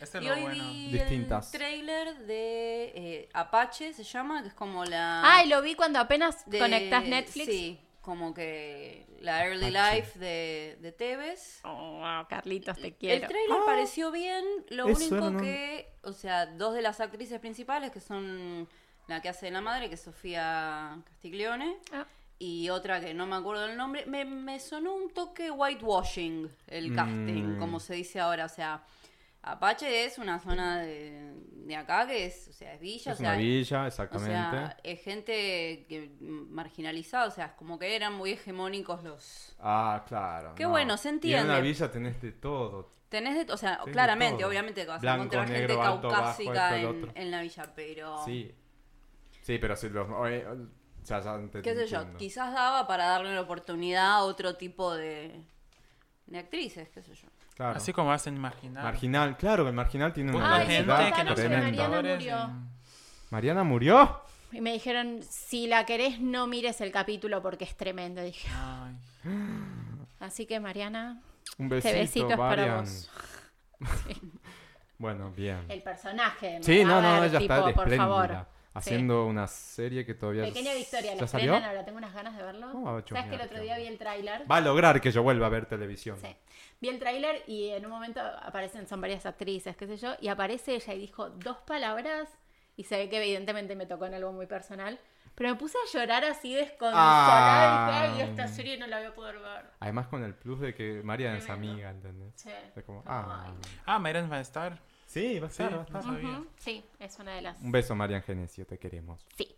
Este 0.01 0.19
es 0.19 0.25
y 0.25 0.27
lo 0.29 0.35
hoy 0.35 0.41
bueno. 0.43 0.65
vi 0.73 0.93
Distintas. 0.93 1.53
el 1.53 1.59
trailer 1.61 2.19
de 2.27 2.85
eh, 2.95 3.29
Apache, 3.35 3.93
se 3.93 4.03
llama, 4.03 4.41
que 4.43 4.49
es 4.49 4.55
como 4.55 4.85
la... 4.87 5.21
Ay, 5.25 5.49
lo 5.49 5.61
vi 5.61 5.75
cuando 5.75 5.99
apenas 5.99 6.49
de- 6.49 6.59
conectas 6.59 7.05
Netflix. 7.05 7.47
Sí, 7.47 7.79
como 8.01 8.33
que 8.33 9.07
la 9.21 9.45
early 9.45 9.67
Apache. 9.77 9.97
life 9.97 10.19
de, 10.19 10.79
de 10.81 10.93
Tevez. 10.93 11.61
Oh, 11.65 11.99
wow, 11.99 12.27
Carlitos, 12.31 12.79
te 12.79 12.87
El 12.87 12.95
quiero. 12.95 13.29
trailer 13.29 13.59
pareció 13.67 14.11
bien, 14.11 14.43
lo 14.71 14.89
eso 14.89 14.97
único 14.99 15.17
era, 15.17 15.31
¿no? 15.33 15.41
que, 15.43 15.93
o 16.03 16.15
sea, 16.15 16.47
dos 16.47 16.73
de 16.73 16.81
las 16.81 16.99
actrices 17.01 17.39
principales 17.41 17.91
que 17.91 18.01
son 18.01 18.67
la 19.07 19.21
que 19.21 19.29
hace 19.29 19.47
de 19.47 19.53
la 19.53 19.61
madre, 19.61 19.89
que 19.91 19.97
es 19.97 20.01
Sofía 20.01 20.97
Castiglione, 21.05 21.77
Ah. 21.93 22.07
Y 22.43 22.71
otra 22.71 23.01
que 23.01 23.13
no 23.15 23.27
me 23.27 23.37
acuerdo 23.37 23.67
el 23.67 23.77
nombre, 23.77 24.05
me, 24.07 24.25
me 24.25 24.59
sonó 24.59 24.95
un 24.95 25.11
toque 25.13 25.51
whitewashing 25.51 26.51
el 26.67 26.91
Mm. 26.91 26.95
casting, 26.97 27.57
como 27.59 27.79
se 27.79 27.95
dice 27.95 28.19
ahora, 28.19 28.47
o 28.47 28.49
sea, 28.49 28.83
Apache 29.43 30.05
es 30.05 30.19
una 30.19 30.39
zona 30.41 30.81
de, 30.81 31.33
de 31.67 31.77
acá 31.77 32.07
que 32.07 32.27
es, 32.27 32.49
o 32.49 32.53
sea, 32.53 32.75
es 32.75 32.81
villa, 32.81 33.13
Es 33.13 33.19
o 33.19 33.21
sea, 33.21 33.29
una 33.31 33.39
villa, 33.39 33.83
o 33.83 33.87
exactamente. 33.87 34.33
sea, 34.33 34.77
es 34.83 35.03
gente 35.03 35.87
que 35.89 36.17
marginalizada, 36.21 37.27
o 37.27 37.31
sea, 37.31 37.47
es 37.47 37.53
como 37.53 37.79
que 37.79 37.95
eran 37.95 38.15
muy 38.15 38.33
hegemónicos 38.33 39.03
los... 39.05 39.55
ah, 39.61 40.05
claro. 40.09 40.55
Qué 40.57 40.65
no. 40.65 40.71
bueno, 40.71 40.97
se 40.97 41.09
Y 41.09 41.11
en 41.11 41.15
entiende. 41.17 41.45
una 41.45 41.61
villa 41.61 41.91
tenés 41.91 42.21
de 42.21 42.33
todo. 42.33 42.91
Tenés 43.09 43.47
de, 43.47 43.53
o 43.53 43.57
sea, 43.57 43.81
claramente, 43.91 44.41
todo. 44.41 44.49
obviamente 44.51 44.85
vas 44.87 45.01
Blanco, 45.01 45.23
a 45.23 45.25
encontrar 45.25 45.49
gente 45.49 45.75
bajo, 45.77 46.01
caucásica 46.03 46.77
esto, 46.79 47.09
en, 47.15 47.31
la 47.31 47.43
villa, 47.43 47.73
pero 47.75 48.25
Sí. 48.25 48.55
Sí, 49.43 49.59
pero 49.59 49.75
si 49.75 49.89
los... 49.89 50.07
sea, 51.07 51.21
ya 51.21 51.39
te 51.51 51.63
qué 51.63 51.75
sé 51.75 51.87
yo, 51.87 51.97
entiendo. 51.99 52.19
quizás 52.19 52.53
daba 52.55 52.87
para 52.87 53.07
darle 53.07 53.35
la 53.35 53.41
oportunidad 53.43 54.07
a 54.13 54.19
otro 54.21 54.57
tipo 54.57 54.95
de, 54.95 55.41
de 56.27 56.39
actrices, 56.39 56.89
qué 56.91 57.03
sé 57.03 57.15
yo. 57.15 57.29
Claro. 57.55 57.77
Así 57.77 57.93
como 57.93 58.13
hacen 58.13 58.37
imaginar. 58.37 58.83
Marginal, 58.85 59.37
claro 59.37 59.65
que 59.65 59.69
el 59.71 59.75
Marginal 59.77 60.13
tiene 60.13 60.35
una 60.35 60.57
Ay, 60.57 60.67
gente 60.67 60.93
que 61.15 61.25
no 61.25 61.35
tremenda. 61.35 61.89
Mariana 61.89 62.03
murió. 62.03 62.37
y- 62.37 63.31
¿Mariana 63.31 63.65
murió? 63.65 64.21
Y 64.53 64.61
me 64.61 64.73
dijeron, 64.73 65.21
si 65.23 65.67
la 65.67 65.85
querés, 65.87 66.21
no 66.21 66.47
mires 66.47 66.81
el 66.81 66.91
capítulo 66.91 67.41
porque 67.43 67.65
es 67.65 67.77
tremendo. 67.77 68.23
Dije, 68.23 68.49
Ay. 68.55 68.95
así 70.21 70.47
que 70.47 70.59
Mariana, 70.59 71.21
Un 71.59 71.67
este 71.73 71.93
besito, 71.93 72.27
besito 72.29 72.31
es 72.31 72.37
para 72.37 72.77
vos. 72.81 73.11
Bueno, 74.99 75.31
bien. 75.31 75.65
El 75.69 75.83
personaje. 75.83 76.59
Sí, 76.63 76.85
no, 76.85 77.01
no, 77.01 77.21
ver, 77.23 77.31
ella 77.31 77.39
tipo, 77.39 77.55
está 77.55 77.73
por 77.73 77.97
favor. 77.97 78.47
Haciendo 78.75 79.27
una 79.27 79.47
serie 79.47 80.05
que 80.07 80.15
todavía 80.15 80.45
Pequeña 80.45 80.75
Victoria, 80.75 81.15
¿Ya 81.15 81.21
la 81.23 81.27
salió? 81.27 81.53
estrenan 81.55 81.69
ahora, 81.71 81.85
tengo 81.85 81.99
unas 81.99 82.15
ganas 82.15 82.37
de 82.37 82.43
verlo. 82.43 82.71
Oh, 82.75 83.01
¿Sabes 83.09 83.27
que 83.27 83.35
el 83.35 83.41
otro 83.41 83.61
día 83.61 83.77
vi 83.79 83.87
el 83.87 83.99
tráiler? 83.99 84.51
Va 84.51 84.57
a 84.57 84.61
lograr 84.61 85.01
que 85.01 85.11
yo 85.11 85.23
vuelva 85.23 85.47
a 85.47 85.51
ver 85.51 85.67
televisión. 85.67 86.17
Sí. 86.19 86.35
Vi 86.81 86.89
el 86.89 86.99
tráiler 86.99 87.43
y 87.47 87.71
en 87.71 87.85
un 87.85 87.91
momento 87.91 88.21
aparecen, 88.21 88.87
son 88.87 89.01
varias 89.01 89.27
actrices, 89.27 89.77
qué 89.77 89.87
sé 89.87 89.97
yo, 89.97 90.15
y 90.21 90.29
aparece 90.29 90.75
ella 90.75 90.95
y 90.95 90.99
dijo 91.01 91.31
dos 91.31 91.59
palabras 91.59 92.29
y 92.77 92.85
se 92.85 92.97
ve 92.97 93.09
que 93.09 93.19
evidentemente 93.23 93.75
me 93.77 93.87
tocó 93.87 94.07
en 94.07 94.15
algo 94.15 94.33
muy 94.33 94.47
personal, 94.47 94.99
pero 95.35 95.51
me 95.51 95.57
puse 95.57 95.77
a 95.79 95.99
llorar 95.99 96.25
así 96.25 96.55
desconsolada 96.55 97.87
Ah. 98.03 98.07
y 98.07 98.11
dije, 98.13 98.23
ay, 98.25 98.31
esta 98.31 98.49
serie 98.49 98.79
no 98.79 98.87
la 98.87 98.99
voy 98.99 99.07
a 99.07 99.15
poder 99.15 99.39
ver. 99.39 99.67
Además 99.81 100.07
con 100.09 100.23
el 100.25 100.35
plus 100.35 100.61
de 100.61 100.75
que 100.75 101.03
Marian 101.03 101.37
es 101.37 101.49
amiga, 101.51 101.91
¿entendés? 101.91 102.33
Sí. 102.37 102.51
Es 102.75 102.85
como, 102.85 103.01
Ay. 103.01 103.25
ah. 103.27 103.55
Ah, 103.87 103.99
Meren 103.99 104.31
va 104.31 104.37
a 104.37 104.41
estar. 104.41 104.79
Sí, 105.11 105.41
va 105.41 105.47
a 105.47 105.51
estar, 105.51 105.71
Sí, 105.71 105.75
va 105.75 105.99
a 105.99 106.01
estar. 106.01 106.43
Sí, 106.59 106.85
es 107.01 107.19
una 107.19 107.33
de 107.35 107.43
las... 107.43 107.61
Un 107.61 107.73
beso, 107.73 107.97
Marian 107.97 108.23
Genesio, 108.23 108.65
te 108.65 108.79
queremos. 108.79 109.27
Sí. 109.37 109.57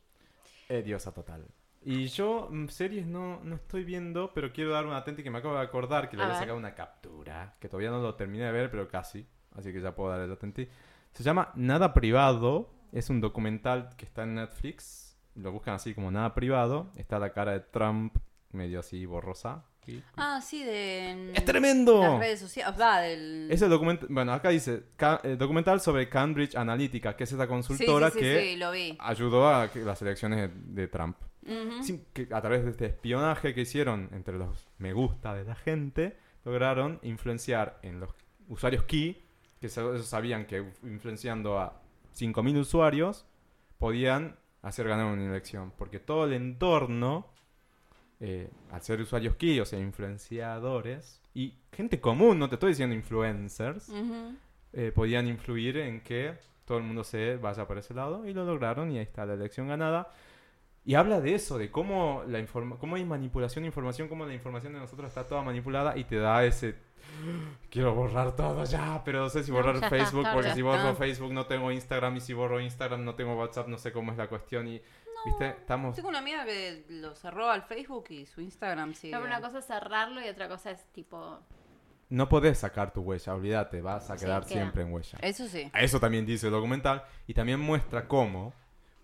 Eh, 0.70 0.82
diosa 0.82 1.12
total. 1.12 1.46
Y 1.82 2.06
yo 2.06 2.48
mm, 2.50 2.68
series 2.68 3.06
no, 3.06 3.38
no 3.44 3.56
estoy 3.56 3.84
viendo, 3.84 4.32
pero 4.32 4.50
quiero 4.50 4.70
dar 4.70 4.86
un 4.86 4.94
atente 4.94 5.22
que 5.22 5.28
me 5.30 5.38
acabo 5.38 5.54
de 5.54 5.60
acordar 5.60 6.08
que 6.08 6.16
le 6.16 6.22
A 6.22 6.24
había 6.24 6.36
ver. 6.36 6.42
sacado 6.44 6.58
una 6.58 6.74
captura, 6.74 7.54
que 7.60 7.68
todavía 7.68 7.90
no 7.90 8.00
lo 8.00 8.14
terminé 8.14 8.44
de 8.46 8.52
ver, 8.52 8.70
pero 8.70 8.88
casi, 8.88 9.26
así 9.54 9.74
que 9.74 9.82
ya 9.82 9.94
puedo 9.94 10.08
dar 10.08 10.20
el 10.20 10.32
atente. 10.32 10.70
Se 11.12 11.22
llama 11.22 11.52
Nada 11.54 11.92
Privado, 11.92 12.70
es 12.90 13.10
un 13.10 13.20
documental 13.20 13.90
que 13.98 14.06
está 14.06 14.22
en 14.22 14.36
Netflix, 14.36 15.18
lo 15.34 15.52
buscan 15.52 15.74
así 15.74 15.92
como 15.94 16.10
Nada 16.10 16.32
Privado, 16.34 16.90
está 16.96 17.18
la 17.18 17.34
cara 17.34 17.52
de 17.52 17.60
Trump 17.60 18.16
medio 18.52 18.80
así 18.80 19.04
borrosa. 19.04 19.66
Ah, 20.16 20.40
sí, 20.40 20.62
de. 20.62 21.32
¡Es 21.34 21.44
tremendo! 21.44 22.00
Las 22.00 22.18
redes 22.20 22.40
sociales. 22.40 22.80
Va, 22.80 23.00
del. 23.00 23.50
Es 23.50 23.62
el 23.62 23.70
documental, 23.70 24.08
bueno, 24.10 24.32
acá 24.32 24.50
dice, 24.50 24.84
eh, 25.24 25.36
documental 25.36 25.80
sobre 25.80 26.08
Cambridge 26.08 26.54
Analytica, 26.54 27.16
que 27.16 27.24
es 27.24 27.32
esta 27.32 27.48
consultora 27.48 28.10
sí, 28.10 28.18
sí, 28.18 28.20
que 28.20 28.56
lo 28.56 28.70
vi. 28.70 28.96
ayudó 29.00 29.48
a 29.48 29.70
las 29.74 30.02
elecciones 30.02 30.50
de, 30.54 30.88
Trump. 30.88 31.16
Que 32.12 32.28
a 32.30 32.40
través 32.40 32.64
de 32.64 32.70
este 32.70 32.86
espionaje 32.86 33.52
que 33.52 33.62
hicieron 33.62 34.08
entre 34.12 34.38
los 34.38 34.68
me 34.78 34.92
gusta 34.92 35.34
de 35.34 35.44
la 35.44 35.56
gente, 35.56 36.16
lograron 36.44 37.00
influenciar 37.02 37.80
en 37.82 37.98
los 37.98 38.10
usuarios 38.48 38.84
key, 38.84 39.24
que 39.60 39.68
sabían 39.68 40.46
que 40.46 40.64
influenciando 40.84 41.58
a 41.58 41.82
5.000 42.16 42.60
usuarios 42.60 43.26
podían 43.78 44.36
hacer 44.62 44.86
ganar 44.86 45.06
una 45.06 45.24
elección. 45.24 45.72
Porque 45.76 45.98
todo 45.98 46.26
el 46.26 46.34
entorno, 46.34 47.31
eh, 48.24 48.48
al 48.70 48.80
ser 48.82 49.00
usuarios 49.00 49.34
key, 49.34 49.58
o 49.60 49.64
sea, 49.64 49.78
influenciadores, 49.80 51.20
y 51.34 51.54
gente 51.72 52.00
común, 52.00 52.38
no 52.38 52.48
te 52.48 52.54
estoy 52.54 52.70
diciendo 52.70 52.94
influencers, 52.94 53.88
Ujú. 53.88 54.34
eh, 54.72 54.92
podían 54.94 55.26
influir 55.26 55.76
en 55.78 56.00
que 56.02 56.34
todo 56.64 56.78
el 56.78 56.84
mundo 56.84 57.02
se 57.04 57.36
vaya 57.36 57.66
por 57.66 57.78
ese 57.78 57.94
lado 57.94 58.24
y 58.26 58.32
lo 58.32 58.44
lograron 58.44 58.90
y 58.92 58.98
ahí 58.98 59.02
está 59.04 59.26
la 59.26 59.34
elección 59.34 59.66
ganada. 59.68 60.12
Y 60.84 60.94
habla 60.94 61.20
de 61.20 61.34
eso, 61.34 61.58
de 61.58 61.70
cómo, 61.70 62.22
la 62.26 62.38
informa 62.40 62.76
cómo 62.78 62.96
hay 62.96 63.04
manipulación 63.04 63.62
de 63.62 63.66
información, 63.68 64.08
cómo 64.08 64.24
la 64.26 64.34
información 64.34 64.72
de 64.72 64.80
nosotros 64.80 65.08
está 65.08 65.24
toda 65.26 65.42
manipulada 65.42 65.96
y 65.96 66.04
te 66.04 66.16
da 66.16 66.44
ese... 66.44 66.74
Quiero 67.70 67.94
borrar 67.94 68.34
todo 68.36 68.64
ya, 68.64 69.02
pero 69.04 69.20
no 69.20 69.28
sé 69.28 69.42
si 69.44 69.50
No, 69.50 69.56
borrar 69.58 69.76
está, 69.76 69.88
Facebook, 69.90 70.22
tarde. 70.24 70.34
porque 70.36 70.54
si 70.54 70.62
borro 70.62 70.88
Ah. 70.88 70.94
Facebook 70.94 71.32
no 71.32 71.46
tengo 71.46 71.70
Instagram 71.70 72.16
y 72.16 72.20
si 72.20 72.32
borro 72.32 72.60
Instagram 72.60 73.04
no 73.04 73.14
tengo 73.14 73.36
WhatsApp, 73.36 73.68
no 73.68 73.78
sé 73.78 73.92
cómo 73.92 74.12
es 74.12 74.18
la 74.18 74.28
cuestión 74.28 74.66
y... 74.68 74.80
¿Viste? 75.24 75.48
Estamos... 75.48 75.94
Tengo 75.94 76.08
una 76.08 76.18
amiga 76.18 76.44
que 76.44 76.84
lo 76.88 77.14
cerró 77.14 77.50
al 77.50 77.62
Facebook 77.62 78.06
y 78.10 78.26
su 78.26 78.40
Instagram 78.40 78.94
sigue. 78.94 79.12
No, 79.12 79.20
pero 79.20 79.32
una 79.32 79.40
cosa 79.40 79.58
es 79.60 79.66
cerrarlo 79.66 80.24
y 80.24 80.28
otra 80.28 80.48
cosa 80.48 80.70
es 80.70 80.84
tipo... 80.92 81.40
No 82.08 82.28
podés 82.28 82.58
sacar 82.58 82.92
tu 82.92 83.00
huella, 83.00 83.34
olvídate, 83.34 83.80
vas 83.80 84.10
a 84.10 84.16
quedar 84.16 84.44
queda. 84.44 84.60
siempre 84.60 84.82
en 84.82 84.92
huella. 84.92 85.18
Eso 85.22 85.46
sí. 85.48 85.70
Eso 85.74 85.98
también 85.98 86.26
dice 86.26 86.46
el 86.46 86.52
documental 86.52 87.04
y 87.26 87.32
también 87.32 87.58
muestra 87.58 88.06
cómo, 88.06 88.52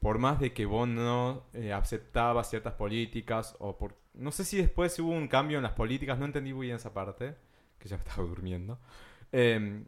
por 0.01 0.19
más 0.19 0.39
de 0.41 0.53
que 0.53 0.67
vos 0.67 0.87
no 0.87 1.45
eh, 1.55 1.73
aceptabas 1.73 2.51
ciertas 2.51 2.75
políticas 2.75 3.57
o 3.61 3.79
por... 3.79 3.97
No 4.13 4.31
sé 4.31 4.45
si 4.45 4.59
después 4.59 4.99
hubo 4.99 5.13
un 5.13 5.29
cambio 5.29 5.57
en 5.57 5.63
las 5.63 5.73
políticas, 5.73 6.19
no 6.19 6.27
entendí 6.27 6.53
muy 6.53 6.67
bien 6.67 6.77
esa 6.77 6.93
parte, 6.93 7.35
que 7.79 7.89
ya 7.89 7.97
me 7.97 8.03
estaba 8.03 8.29
durmiendo. 8.29 8.79
Em, 9.33 9.87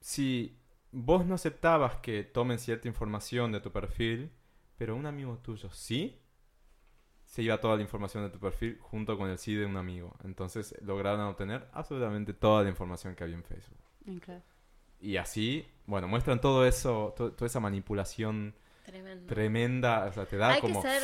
si 0.00 0.56
vos 0.92 1.24
no 1.26 1.34
aceptabas 1.34 1.96
que 1.96 2.22
tomen 2.24 2.58
cierta 2.58 2.88
información 2.88 3.52
de 3.52 3.60
tu 3.60 3.72
perfil, 3.72 4.30
pero 4.78 4.96
un 4.96 5.04
amigo 5.06 5.36
tuyo 5.38 5.70
sí, 5.70 6.18
se 7.26 7.42
iba 7.42 7.60
toda 7.60 7.76
la 7.76 7.82
información 7.82 8.22
de 8.24 8.30
tu 8.30 8.38
perfil 8.40 8.78
junto 8.80 9.18
con 9.18 9.28
el 9.28 9.36
sí 9.36 9.54
de 9.54 9.66
un 9.66 9.76
amigo. 9.76 10.16
Entonces 10.24 10.74
lograron 10.80 11.20
obtener 11.20 11.68
absolutamente 11.72 12.32
toda 12.32 12.62
la 12.62 12.70
información 12.70 13.14
que 13.14 13.24
había 13.24 13.36
en 13.36 13.44
Facebook. 13.44 13.78
Y 15.00 15.16
así, 15.18 15.68
bueno, 15.86 16.08
muestran 16.08 16.40
todo 16.40 16.64
eso, 16.66 17.12
to- 17.16 17.32
toda 17.32 17.46
esa 17.46 17.60
manipulación 17.60 18.54
Tremendo. 18.86 19.26
tremenda, 19.26 20.06
o 20.06 20.12
sea, 20.12 20.24
te 20.24 20.38
da 20.38 20.54
hay 20.54 20.60
como... 20.62 20.80
que 20.80 20.88
ser... 20.88 21.02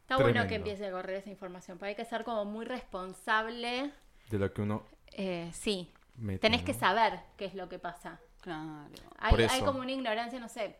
Está 0.00 0.16
bueno 0.18 0.46
que 0.48 0.56
empiece 0.56 0.86
a 0.86 0.90
correr 0.90 1.16
esa 1.16 1.30
información, 1.30 1.78
pero 1.78 1.88
hay 1.90 1.94
que 1.94 2.04
ser 2.04 2.24
como 2.24 2.44
muy 2.44 2.64
responsable. 2.66 3.92
De 4.28 4.38
lo 4.38 4.52
que 4.52 4.62
uno 4.62 4.84
Eh, 5.12 5.48
sí, 5.54 5.90
mete, 6.16 6.40
tenés 6.40 6.62
que 6.62 6.74
saber 6.74 7.20
qué 7.36 7.44
es 7.46 7.54
lo 7.54 7.68
que 7.68 7.78
pasa. 7.78 8.20
Claro. 8.40 8.90
Hay, 9.20 9.34
hay 9.48 9.60
como 9.62 9.78
una 9.78 9.92
ignorancia, 9.92 10.40
no 10.40 10.48
sé. 10.48 10.76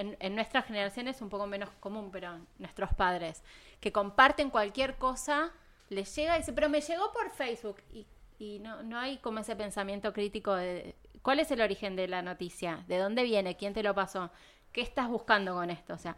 En, 0.00 0.16
en 0.20 0.34
nuestra 0.34 0.62
generación 0.62 1.08
es 1.08 1.20
un 1.20 1.28
poco 1.28 1.46
menos 1.46 1.68
común, 1.80 2.10
pero 2.10 2.38
nuestros 2.58 2.94
padres, 2.94 3.42
que 3.80 3.92
comparten 3.92 4.50
cualquier 4.50 4.96
cosa, 4.96 5.50
les 5.90 6.14
llega 6.16 6.36
y 6.36 6.40
dice, 6.40 6.52
pero 6.52 6.68
me 6.68 6.80
llegó 6.80 7.12
por 7.12 7.30
Facebook. 7.30 7.76
Y, 7.92 8.06
y 8.38 8.58
no, 8.60 8.82
no 8.82 8.98
hay 8.98 9.18
como 9.18 9.40
ese 9.40 9.54
pensamiento 9.56 10.12
crítico 10.12 10.54
de 10.54 10.94
cuál 11.22 11.40
es 11.40 11.50
el 11.50 11.60
origen 11.60 11.96
de 11.96 12.08
la 12.08 12.22
noticia, 12.22 12.84
de 12.88 12.96
dónde 12.98 13.22
viene, 13.24 13.56
quién 13.56 13.74
te 13.74 13.82
lo 13.82 13.94
pasó, 13.94 14.30
qué 14.72 14.80
estás 14.80 15.08
buscando 15.08 15.54
con 15.54 15.68
esto. 15.70 15.92
O 15.94 15.98
sea, 15.98 16.16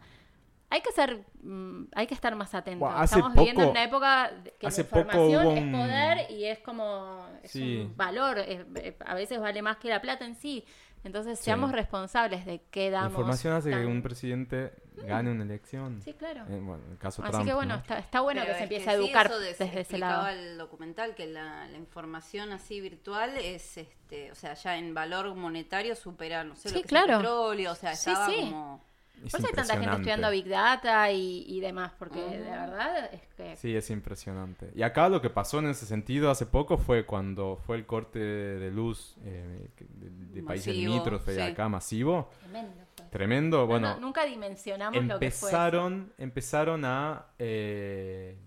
hay 0.69 0.81
que 0.81 0.91
ser, 0.91 1.23
mm, 1.43 1.83
hay 1.93 2.07
que 2.07 2.13
estar 2.15 2.33
más 2.35 2.55
atentos. 2.55 2.89
Estamos 3.03 3.33
viviendo 3.33 3.63
en 3.63 3.69
una 3.71 3.83
época 3.83 4.31
que 4.59 4.67
la 4.69 4.79
información 4.79 5.57
es 5.57 5.71
poder 5.71 6.31
y 6.31 6.45
es 6.45 6.59
como 6.59 7.27
es 7.43 7.51
Sí. 7.51 7.77
un 7.81 7.97
valor, 7.97 8.39
es- 8.39 8.65
eh, 8.75 8.97
a 9.05 9.13
veces 9.13 9.39
vale 9.39 9.61
más 9.61 9.77
que 9.77 9.89
la 9.89 10.01
plata 10.01 10.25
en 10.25 10.35
sí. 10.35 10.65
Entonces, 11.03 11.37
Sí. 11.39 11.45
seamos 11.45 11.71
responsables 11.73 12.45
de 12.45 12.61
qué 12.71 12.89
La 12.89 12.99
damos. 13.01 13.11
información 13.13 13.53
hace 13.53 13.69
que 13.69 13.75
tan- 13.75 13.87
un 13.87 14.01
presidente 14.01 14.73
gane 15.05 15.31
una 15.31 15.43
elección. 15.43 16.01
Sí, 16.01 16.13
claro. 16.13 16.41
Eh, 16.49 16.59
bueno, 16.61 16.83
en 16.85 16.91
el 16.93 16.97
caso 16.97 17.21
Así 17.23 17.31
Trump, 17.31 17.45
que 17.45 17.53
bueno, 17.53 17.73
¿no? 17.75 17.81
está, 17.81 17.99
está 17.99 18.21
bueno 18.21 18.41
Pero 18.41 18.53
que 18.53 18.57
se 18.57 18.63
empiece 18.63 18.83
que 18.85 18.89
a 18.91 18.93
sí, 18.93 18.99
educar 19.03 19.25
eso 19.25 19.39
de- 19.39 19.47
desde 19.53 19.79
ese 19.81 19.97
lado. 19.97 20.27
el 20.29 20.57
documental 20.57 21.13
que 21.15 21.25
la, 21.27 21.67
la 21.67 21.77
información 21.77 22.51
así 22.53 22.79
virtual 22.79 23.37
es, 23.37 23.77
este, 23.77 24.31
o 24.31 24.35
sea, 24.35 24.53
ya 24.53 24.77
en 24.77 24.93
valor 24.93 25.33
monetario 25.35 25.95
supera, 25.95 26.43
no 26.43 26.55
sé, 26.55 26.69
Sí, 26.69 26.75
lo 26.75 26.81
que 26.81 26.87
claro. 26.87 27.05
es 27.07 27.11
el 27.13 27.17
petróleo, 27.21 27.71
o 27.71 27.75
sea, 27.75 27.95
Sí, 27.95 28.09
estaba 28.11 28.27
sí. 28.27 28.35
como... 28.39 28.83
Es 29.25 29.31
Por 29.31 29.39
eso 29.39 29.47
hay 29.47 29.53
tanta 29.53 29.73
gente 29.77 29.95
impresionante. 29.95 29.95
estudiando 29.95 30.29
Big 30.31 30.47
Data 30.49 31.11
y, 31.11 31.45
y 31.47 31.59
demás, 31.61 31.93
porque 31.97 32.19
de 32.19 32.39
verdad 32.39 33.09
es 33.13 33.21
que... 33.35 33.55
Sí, 33.55 33.75
es 33.75 33.89
impresionante. 33.89 34.71
Y 34.75 34.83
acá 34.83 35.09
lo 35.09 35.21
que 35.21 35.29
pasó 35.29 35.59
en 35.59 35.67
ese 35.67 35.85
sentido 35.85 36.29
hace 36.29 36.45
poco 36.45 36.77
fue 36.77 37.05
cuando 37.05 37.55
fue 37.55 37.77
el 37.77 37.85
corte 37.85 38.19
de 38.19 38.71
luz 38.71 39.15
eh, 39.23 39.69
de, 39.77 40.09
de 40.09 40.43
países 40.43 40.75
limítrofes 40.75 41.35
sí. 41.35 41.41
acá 41.41 41.69
masivo. 41.69 42.29
Tremendo 42.41 42.85
fue. 42.95 43.05
Tremendo. 43.09 43.67
No, 43.67 43.67
Bueno, 43.67 43.93
no, 43.95 43.99
nunca 43.99 44.25
dimensionamos 44.25 45.05
lo 45.05 45.19
que 45.19 45.31
fue. 45.31 45.51
eso. 45.51 45.57
empezaron, 45.57 46.13
empezaron 46.17 46.85
a... 46.85 47.27
eh, 47.39 48.37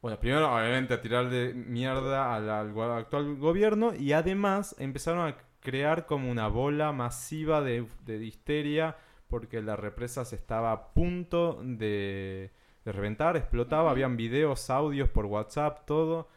bueno, 0.00 0.20
primero 0.20 0.54
obviamente 0.54 0.94
a 0.94 1.00
tirarle 1.00 1.52
mierda 1.54 2.34
al, 2.36 2.48
actual 2.92 3.36
gobierno 3.36 3.94
y 3.94 4.12
además 4.12 4.76
empezaron 4.78 5.26
a 5.28 5.36
crear 5.60 6.06
como 6.06 6.30
una 6.30 6.46
bola 6.48 6.92
masiva 6.92 7.60
de, 7.60 7.86
de 8.04 8.24
histeria 8.24 8.96
porque 9.28 9.62
la 9.62 9.76
represa 9.76 10.24
se 10.24 10.36
estaba 10.36 10.72
a 10.72 10.92
punto 10.94 11.60
de, 11.62 12.50
de 12.84 12.92
reventar, 12.92 13.36
explotaba, 13.36 13.90
habían 13.90 14.16
videos, 14.16 14.70
audios 14.70 15.08
por 15.08 15.26
WhatsApp, 15.26 15.84
todo. 15.86 16.28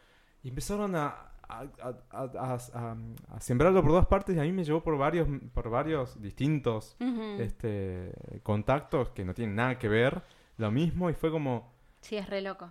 Y 0.42 0.48
empezaron 0.48 0.96
a, 0.96 1.08
a, 1.48 1.64
a- 2.10 2.56
a- 2.74 2.96
a- 3.34 3.40
sembrarlo 3.40 3.82
por 3.82 3.90
todas 3.92 4.06
partes 4.06 4.36
y 4.36 4.38
a 4.40 4.42
mí 4.42 4.52
me 4.52 4.64
llevó 4.64 4.82
por 4.82 4.96
varios, 4.98 5.28
por 5.52 5.68
varios 5.70 6.20
distintos 6.20 6.96
Ujú. 7.00 7.40
este, 7.40 8.12
contactos 8.42 9.10
que 9.10 9.24
no 9.24 9.34
tienen 9.34 9.54
nada 9.56 9.78
que 9.78 9.88
ver, 9.88 10.22
lo 10.56 10.70
mismo, 10.70 11.10
y 11.10 11.14
fue 11.14 11.30
como, 11.30 11.72
Sí, 12.00 12.16
es 12.16 12.28
re 12.28 12.40
loco. 12.40 12.70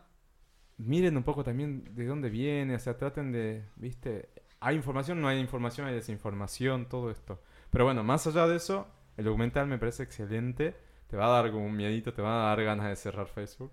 miren 0.77 1.17
un 1.17 1.23
poco 1.23 1.43
también 1.43 1.83
de 1.95 2.05
dónde 2.05 2.29
viene, 2.29 2.75
o 2.75 2.79
sea, 2.79 2.97
traten 2.97 3.31
de, 3.31 3.63
viste, 3.75 4.29
hay 4.59 4.75
información, 4.75 5.21
no 5.21 5.27
hay 5.27 5.39
información, 5.39 5.87
hay 5.87 5.93
desinformación, 5.95 6.87
todo 6.87 7.11
esto. 7.11 7.41
Pero 7.69 7.85
bueno, 7.85 8.03
más 8.03 8.25
allá 8.27 8.47
de 8.47 8.55
eso, 8.57 8.87
el 9.19 9.25
documental 9.25 9.67
me 9.67 9.77
parece 9.77 10.03
excelente, 10.03 10.75
te 11.07 11.17
va 11.17 11.25
a 11.27 11.41
dar 11.41 11.51
como 11.51 11.65
un 11.65 11.75
miedito, 11.75 12.13
te 12.13 12.21
va 12.21 12.45
a 12.45 12.55
dar 12.55 12.63
ganas 12.63 12.87
de 12.87 12.95
cerrar 12.95 13.27
Facebook. 13.27 13.71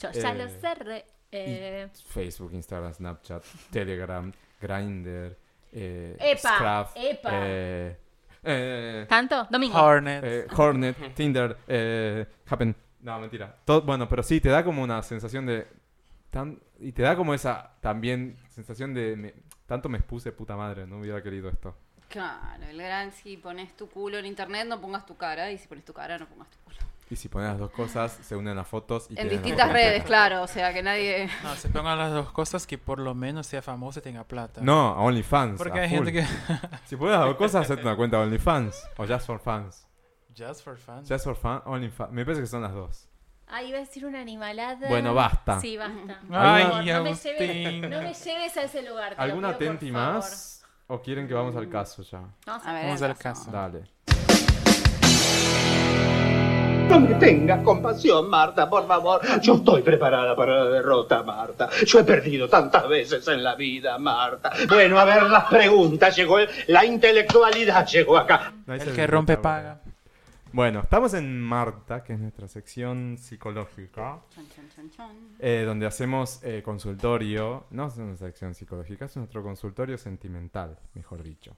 Yo 0.00 0.10
ya 0.12 0.32
Eh, 0.32 0.34
lo 0.38 0.48
cerré. 0.48 1.04
Eh, 1.32 1.88
Facebook, 2.08 2.52
Instagram, 2.54 2.92
Snapchat, 2.92 3.44
Telegram, 3.70 4.32
Grindr, 4.60 5.36
eh, 5.72 6.16
Epa, 6.18 6.56
Scruff, 6.88 6.96
epa. 6.96 7.30
eh, 7.34 7.96
eh, 8.42 9.06
¿Tanto? 9.08 9.46
Domingo. 9.48 9.80
Hornet. 9.80 10.24
Eh, 10.24 10.46
Hornet, 10.56 11.14
Tinder, 11.14 11.56
eh, 11.68 12.26
Happen. 12.48 12.74
No, 13.02 13.18
mentira. 13.20 13.56
Todo, 13.64 13.82
bueno, 13.82 14.08
pero 14.08 14.22
sí, 14.22 14.40
te 14.40 14.48
da 14.48 14.64
como 14.64 14.82
una 14.82 15.02
sensación 15.02 15.46
de. 15.46 15.66
Tan, 16.30 16.60
y 16.80 16.92
te 16.92 17.02
da 17.02 17.16
como 17.16 17.32
esa 17.34 17.74
también 17.80 18.36
sensación 18.48 18.92
de. 18.94 19.16
me- 19.16 19.34
tanto 19.66 19.88
me 19.88 19.98
expuse, 19.98 20.32
puta 20.32 20.56
madre, 20.56 20.86
no 20.86 20.98
hubiera 20.98 21.22
querido 21.22 21.48
esto. 21.48 21.76
Claro, 22.10 22.64
el 22.68 22.76
gran 22.82 23.12
si 23.12 23.36
pones 23.38 23.74
tu 23.76 23.88
culo 23.88 24.18
en 24.18 24.26
internet 24.26 24.66
no 24.66 24.80
pongas 24.80 25.06
tu 25.06 25.16
cara 25.16 25.50
y 25.50 25.56
si 25.58 25.66
pones 25.68 25.84
tu 25.84 25.92
cara 25.94 26.18
no 26.18 26.26
pongas 26.26 26.48
tu 26.50 26.58
culo. 26.64 26.76
Y 27.08 27.16
si 27.16 27.28
pones 27.28 27.48
las 27.48 27.58
dos 27.58 27.70
cosas, 27.70 28.12
se 28.22 28.36
unen 28.36 28.54
las 28.56 28.68
fotos 28.68 29.06
y 29.10 29.18
En 29.18 29.28
distintas 29.28 29.66
foto. 29.66 29.74
redes, 29.74 30.04
claro, 30.04 30.42
o 30.42 30.46
sea 30.46 30.72
que 30.72 30.80
nadie... 30.82 31.28
No, 31.42 31.56
se 31.56 31.68
pongan 31.68 31.98
las 31.98 32.12
dos 32.12 32.30
cosas 32.30 32.66
que 32.68 32.78
por 32.78 33.00
lo 33.00 33.14
menos 33.14 33.46
sea 33.48 33.62
famoso 33.62 33.98
y 33.98 34.02
tenga 34.02 34.22
plata. 34.24 34.60
No, 34.62 34.90
a 34.90 35.00
OnlyFans. 35.02 35.56
Porque 35.58 35.78
a 35.80 35.82
hay 35.82 35.88
full. 35.88 36.06
gente 36.06 36.12
que... 36.12 36.26
Si 36.86 36.96
pones 36.96 37.16
las 37.16 37.26
dos 37.26 37.36
cosas, 37.36 37.62
hacete 37.70 37.82
una 37.82 37.96
cuenta 37.96 38.16
de 38.18 38.24
OnlyFans. 38.24 38.88
O 38.96 39.06
Just 39.06 39.26
for 39.26 39.40
Fans. 39.40 39.86
Just 40.36 40.62
for 40.62 40.76
fun. 40.76 41.04
Just 41.04 41.24
for 41.24 41.34
Fun, 41.34 41.62
OnlyFans. 41.64 42.12
Me 42.12 42.24
parece 42.24 42.42
que 42.42 42.46
son 42.46 42.62
las 42.62 42.72
dos. 42.72 43.08
Ah, 43.48 43.62
iba 43.64 43.78
a 43.78 43.80
decir 43.80 44.06
una 44.06 44.20
animalada. 44.20 44.88
Bueno, 44.88 45.12
basta. 45.12 45.60
Sí, 45.60 45.76
basta. 45.76 46.20
Ay, 46.30 46.62
favor, 46.62 46.84
no, 46.84 47.02
me 47.02 47.14
lleves, 47.14 47.90
no 47.90 48.00
me 48.02 48.14
lleves 48.14 48.56
a 48.56 48.62
ese 48.62 48.82
lugar. 48.82 49.10
te 49.10 49.16
lo 49.16 49.22
¿Alguna 49.22 49.48
por 49.48 49.58
tenti 49.58 49.90
favor. 49.90 50.14
más? 50.14 50.59
¿O 50.92 51.00
quieren 51.00 51.28
que 51.28 51.34
vamos 51.34 51.54
al 51.54 51.68
caso 51.68 52.02
ya? 52.02 52.20
Vamos 52.46 52.66
A 52.66 52.72
ver, 52.72 52.84
Vamos 52.86 53.02
al 53.02 53.16
caso. 53.16 53.44
caso. 53.44 53.50
Dale. 53.52 53.82
No 56.88 56.98
me 56.98 57.14
tengas 57.14 57.62
compasión, 57.62 58.28
Marta, 58.28 58.68
por 58.68 58.84
favor. 58.88 59.20
Yo 59.40 59.54
estoy 59.54 59.82
preparada 59.82 60.34
para 60.34 60.64
la 60.64 60.70
derrota, 60.70 61.22
Marta. 61.22 61.68
Yo 61.86 62.00
he 62.00 62.04
perdido 62.04 62.48
tantas 62.48 62.88
veces 62.88 63.26
en 63.28 63.44
la 63.44 63.54
vida, 63.54 63.96
Marta. 63.98 64.50
Bueno, 64.68 64.98
a 64.98 65.04
ver 65.04 65.22
las 65.22 65.44
preguntas. 65.44 66.16
Llegó 66.16 66.40
el- 66.40 66.48
la 66.66 66.84
intelectualidad, 66.84 67.86
llegó 67.86 68.18
acá. 68.18 68.52
El 68.66 68.92
que 68.92 69.06
rompe 69.06 69.36
paga. 69.36 69.80
Bueno, 70.52 70.80
estamos 70.80 71.14
en 71.14 71.40
Marta, 71.40 72.02
que 72.02 72.12
es 72.14 72.18
nuestra 72.18 72.48
sección 72.48 73.16
psicológica, 73.18 74.20
Chon, 74.30 74.44
chon, 74.48 74.68
chon, 74.74 74.90
chon. 74.90 75.16
eh, 75.38 75.62
donde 75.64 75.86
hacemos 75.86 76.42
eh, 76.42 76.60
consultorio. 76.62 77.66
No 77.70 77.86
es 77.86 77.96
una 77.98 78.16
sección 78.16 78.54
psicológica, 78.54 79.04
es 79.04 79.16
nuestro 79.16 79.42
consultorio 79.44 79.96
sentimental, 79.96 80.76
mejor 80.94 81.22
dicho. 81.22 81.56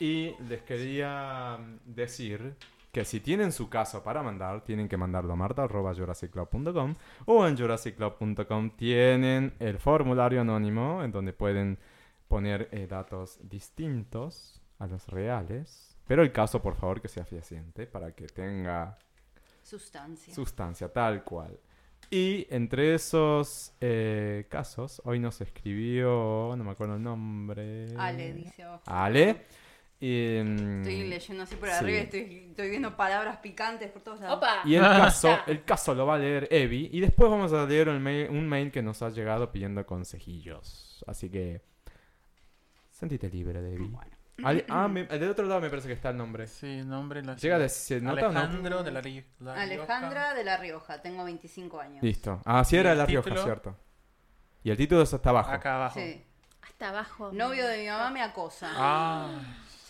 Y 0.00 0.34
les 0.48 0.62
quería 0.62 1.58
mm, 1.58 1.94
decir 1.94 2.56
que 2.90 3.04
si 3.04 3.20
tienen 3.20 3.52
su 3.52 3.68
caso 3.68 4.02
para 4.02 4.22
mandar, 4.22 4.64
tienen 4.64 4.88
que 4.88 4.96
mandarlo 4.96 5.34
a 5.34 5.36
marta.jurassicclub.com 5.36 6.94
o 7.26 7.46
en 7.46 7.56
jurassicclub.com 7.56 8.70
tienen 8.70 9.54
el 9.60 9.78
formulario 9.78 10.40
anónimo 10.40 11.04
en 11.04 11.12
donde 11.12 11.32
pueden 11.32 11.78
poner 12.26 12.68
eh, 12.72 12.88
datos 12.88 13.38
distintos 13.48 14.60
a 14.80 14.88
los 14.88 15.06
reales. 15.06 15.87
Pero 16.08 16.22
el 16.22 16.32
caso, 16.32 16.60
por 16.60 16.74
favor, 16.74 17.00
que 17.00 17.08
sea 17.08 17.24
fehaciente 17.24 17.86
para 17.86 18.12
que 18.12 18.26
tenga 18.26 18.98
Sustancia. 19.62 20.34
sustancia, 20.34 20.92
tal 20.92 21.22
cual. 21.22 21.60
Y 22.10 22.46
entre 22.48 22.94
esos 22.94 23.74
eh, 23.82 24.46
casos, 24.48 25.02
hoy 25.04 25.18
nos 25.20 25.40
escribió, 25.42 26.54
no 26.56 26.64
me 26.64 26.70
acuerdo 26.70 26.96
el 26.96 27.02
nombre. 27.02 27.88
Ale 27.98 28.32
dice 28.32 28.62
abajo. 28.62 28.82
Ale. 28.86 29.44
Y, 30.00 30.38
mm, 30.42 30.78
Estoy 30.78 31.08
leyendo 31.08 31.42
así 31.42 31.56
por 31.56 31.68
sí. 31.68 31.74
arriba 31.74 31.98
y 31.98 32.02
estoy, 32.02 32.20
estoy 32.50 32.70
viendo 32.70 32.96
palabras 32.96 33.38
picantes 33.38 33.90
por 33.90 34.00
todos 34.00 34.20
lados. 34.20 34.38
Opa. 34.38 34.62
Y 34.64 34.76
el 34.76 34.82
caso, 34.82 35.36
el 35.46 35.64
caso 35.64 35.94
lo 35.94 36.06
va 36.06 36.14
a 36.14 36.18
leer 36.18 36.48
Evi. 36.50 36.88
Y 36.90 37.00
después 37.00 37.30
vamos 37.30 37.52
a 37.52 37.66
leer 37.66 37.90
un 37.90 38.00
mail, 38.02 38.30
un 38.30 38.48
mail 38.48 38.70
que 38.70 38.80
nos 38.80 39.02
ha 39.02 39.10
llegado 39.10 39.52
pidiendo 39.52 39.84
consejillos. 39.84 41.04
Así 41.06 41.28
que. 41.28 41.60
Sentite 42.90 43.28
libre, 43.28 43.58
Evi. 43.58 43.86
Bueno. 43.88 44.07
Ale- 44.44 44.64
ah, 44.68 44.86
me- 44.88 45.04
del 45.04 45.30
otro 45.30 45.46
lado 45.46 45.60
me 45.60 45.68
parece 45.70 45.88
que 45.88 45.94
está 45.94 46.10
el 46.10 46.16
nombre. 46.16 46.46
Sí, 46.46 46.82
nombre 46.84 47.22
la 47.22 47.34
Llega 47.36 47.58
de. 47.58 47.68
¿Se 47.68 48.00
nota 48.00 48.28
o 48.28 48.32
no? 48.32 48.38
Alejandro 48.40 48.82
de 48.84 48.90
la, 48.92 49.02
Ri- 49.02 49.24
la 49.40 49.54
Alejandra 49.54 50.34
de 50.34 50.44
La 50.44 50.56
Rioja, 50.56 51.00
tengo 51.02 51.24
25 51.24 51.80
años. 51.80 52.02
Listo. 52.02 52.40
Ah, 52.44 52.62
sí 52.64 52.76
era 52.76 52.90
¿Y 52.90 52.92
de 52.92 52.96
La 52.96 53.02
el 53.02 53.08
Rioja, 53.08 53.24
título? 53.24 53.42
cierto. 53.44 53.76
Y 54.62 54.70
el 54.70 54.76
título 54.76 55.02
está 55.02 55.16
Rioja. 55.18 55.30
abajo. 55.30 55.52
Acá 55.52 55.74
abajo. 55.76 56.00
Sí. 56.00 56.24
Hasta 56.62 56.88
abajo. 56.90 57.30
Novio 57.32 57.66
de 57.66 57.78
mi 57.78 57.86
mamá 57.88 58.10
me 58.10 58.22
acosa. 58.22 58.70
Ah, 58.74 59.40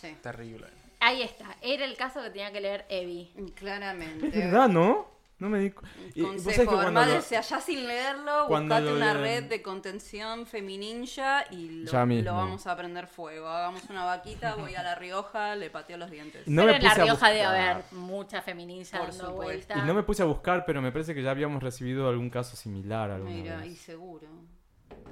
Sí. 0.01 0.17
terrible. 0.21 0.67
Ahí 1.01 1.21
está. 1.21 1.55
Era 1.61 1.85
el 1.85 1.95
caso 1.95 2.21
que 2.21 2.29
tenía 2.29 2.51
que 2.51 2.61
leer 2.61 2.85
Evi. 2.89 3.31
Claramente. 3.55 4.27
Es 4.27 4.33
verdad, 4.51 4.67
¿no? 4.67 5.07
No 5.39 5.47
me 5.49 5.59
di 5.59 5.73
y- 6.15 6.21
Consejo, 6.21 6.77
armate, 6.77 7.13
lo- 7.15 7.21
ya 7.21 7.41
sin 7.61 7.87
leerlo, 7.87 8.45
cuando 8.49 8.75
buscate 8.75 8.91
lo 8.91 8.97
una 8.97 9.13
lean- 9.13 9.21
red 9.21 9.43
de 9.49 9.61
contención 9.61 10.45
femininja 10.45 11.45
y 11.49 11.83
lo, 11.85 11.91
Ya 11.91 12.05
mismo. 12.05 12.31
lo 12.31 12.35
vamos 12.37 12.67
a 12.67 12.75
prender 12.75 13.07
fuego. 13.07 13.47
Hagamos 13.47 13.83
una 13.89 14.03
vaquita, 14.03 14.55
voy 14.55 14.75
a 14.75 14.83
La 14.83 14.95
Rioja, 14.95 15.55
le 15.55 15.69
pateo 15.69 15.97
los 15.97 16.11
dientes. 16.11 16.45
No 16.47 16.63
Pero 16.63 16.73
me 16.73 16.77
en 16.79 16.83
La 16.83 16.89
puse 16.89 17.01
a 17.01 17.03
Rioja 17.05 17.29
debe 17.29 17.45
buscar. 17.47 17.69
haber 17.71 17.83
mucha 17.93 18.41
feminista 18.41 18.97
Por 18.99 19.07
dando 19.11 19.25
supuesto. 19.27 19.43
vuelta. 19.43 19.77
Y 19.77 19.81
no 19.87 19.93
me 19.93 20.03
puse 20.03 20.23
a 20.23 20.25
buscar, 20.25 20.65
pero 20.65 20.81
me 20.81 20.91
parece 20.91 21.15
que 21.15 21.23
ya 21.23 21.31
habíamos 21.31 21.63
recibido 21.63 22.09
algún 22.09 22.29
caso 22.29 22.57
similar 22.57 23.09
alguna 23.11 23.31
Mira, 23.31 23.57
vez. 23.57 23.67
y 23.71 23.75
seguro. 23.77 24.27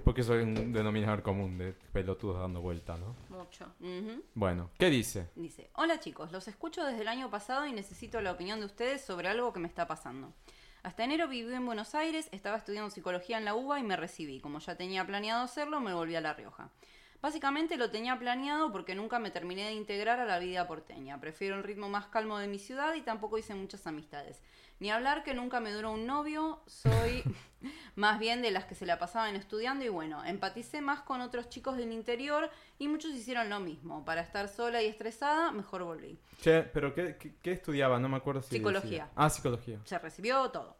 Porque 0.03 0.21
es 0.21 0.29
un 0.29 0.73
denominador 0.73 1.21
común 1.21 1.57
de 1.57 1.73
pelotudos 1.93 2.39
dando 2.39 2.61
vuelta, 2.61 2.97
¿no? 2.97 3.15
Mucho. 3.37 3.71
Bueno, 4.33 4.71
¿qué 4.79 4.89
dice? 4.89 5.29
Dice, 5.35 5.69
hola 5.75 5.99
chicos, 5.99 6.31
los 6.31 6.47
escucho 6.47 6.83
desde 6.83 7.01
el 7.01 7.07
año 7.07 7.29
pasado 7.29 7.67
y 7.67 7.71
necesito 7.71 8.19
la 8.19 8.31
opinión 8.31 8.59
de 8.59 8.65
ustedes 8.65 9.01
sobre 9.05 9.27
algo 9.27 9.53
que 9.53 9.59
me 9.59 9.67
está 9.67 9.87
pasando. 9.87 10.33
Hasta 10.81 11.03
enero 11.03 11.27
viví 11.27 11.53
en 11.53 11.65
Buenos 11.65 11.93
Aires, 11.93 12.29
estaba 12.31 12.57
estudiando 12.57 12.89
psicología 12.89 13.37
en 13.37 13.45
la 13.45 13.53
UBA 13.53 13.79
y 13.79 13.83
me 13.83 13.95
recibí. 13.95 14.39
Como 14.39 14.57
ya 14.57 14.75
tenía 14.75 15.05
planeado 15.05 15.43
hacerlo, 15.43 15.79
me 15.81 15.93
volví 15.93 16.15
a 16.15 16.21
La 16.21 16.33
Rioja. 16.33 16.71
Básicamente 17.21 17.77
lo 17.77 17.89
tenía 17.89 18.17
planeado 18.17 18.71
porque 18.71 18.95
nunca 18.95 19.19
me 19.19 19.31
terminé 19.31 19.65
de 19.65 19.73
integrar 19.73 20.19
a 20.19 20.25
la 20.25 20.39
vida 20.39 20.67
porteña. 20.67 21.19
Prefiero 21.19 21.57
el 21.57 21.63
ritmo 21.63 21.89
más 21.89 22.07
calmo 22.07 22.37
de 22.37 22.47
mi 22.47 22.57
ciudad 22.57 22.93
y 22.95 23.01
tampoco 23.01 23.37
hice 23.37 23.53
muchas 23.53 23.85
amistades. 23.85 24.41
Ni 24.79 24.91
hablar 24.91 25.23
que 25.23 25.33
nunca 25.33 25.59
me 25.59 25.71
duró 25.71 25.91
un 25.91 26.05
novio, 26.05 26.61
soy 26.67 27.23
más 27.95 28.19
bien 28.19 28.41
de 28.41 28.51
las 28.51 28.65
que 28.65 28.75
se 28.75 28.85
la 28.85 28.99
pasaban 28.99 29.35
estudiando 29.35 29.83
y 29.83 29.89
bueno, 29.89 30.23
empaticé 30.23 30.81
más 30.81 31.01
con 31.01 31.21
otros 31.21 31.49
chicos 31.49 31.77
del 31.77 31.91
interior 31.91 32.49
y 32.77 32.87
muchos 32.87 33.11
hicieron 33.11 33.49
lo 33.49 33.59
mismo. 33.59 34.05
Para 34.05 34.21
estar 34.21 34.47
sola 34.47 34.83
y 34.83 34.87
estresada, 34.87 35.51
mejor 35.51 35.83
volví. 35.83 36.19
Che, 36.41 36.61
pero 36.63 36.93
¿qué, 36.93 37.17
qué, 37.17 37.35
qué 37.41 37.51
estudiaba? 37.53 37.97
No 37.99 38.07
me 38.09 38.17
acuerdo 38.17 38.41
si 38.43 38.55
Psicología. 38.57 39.05
decía. 39.05 39.09
Ah, 39.15 39.29
psicología. 39.29 39.79
Se 39.85 39.97
recibió 39.97 40.49
todo. 40.51 40.77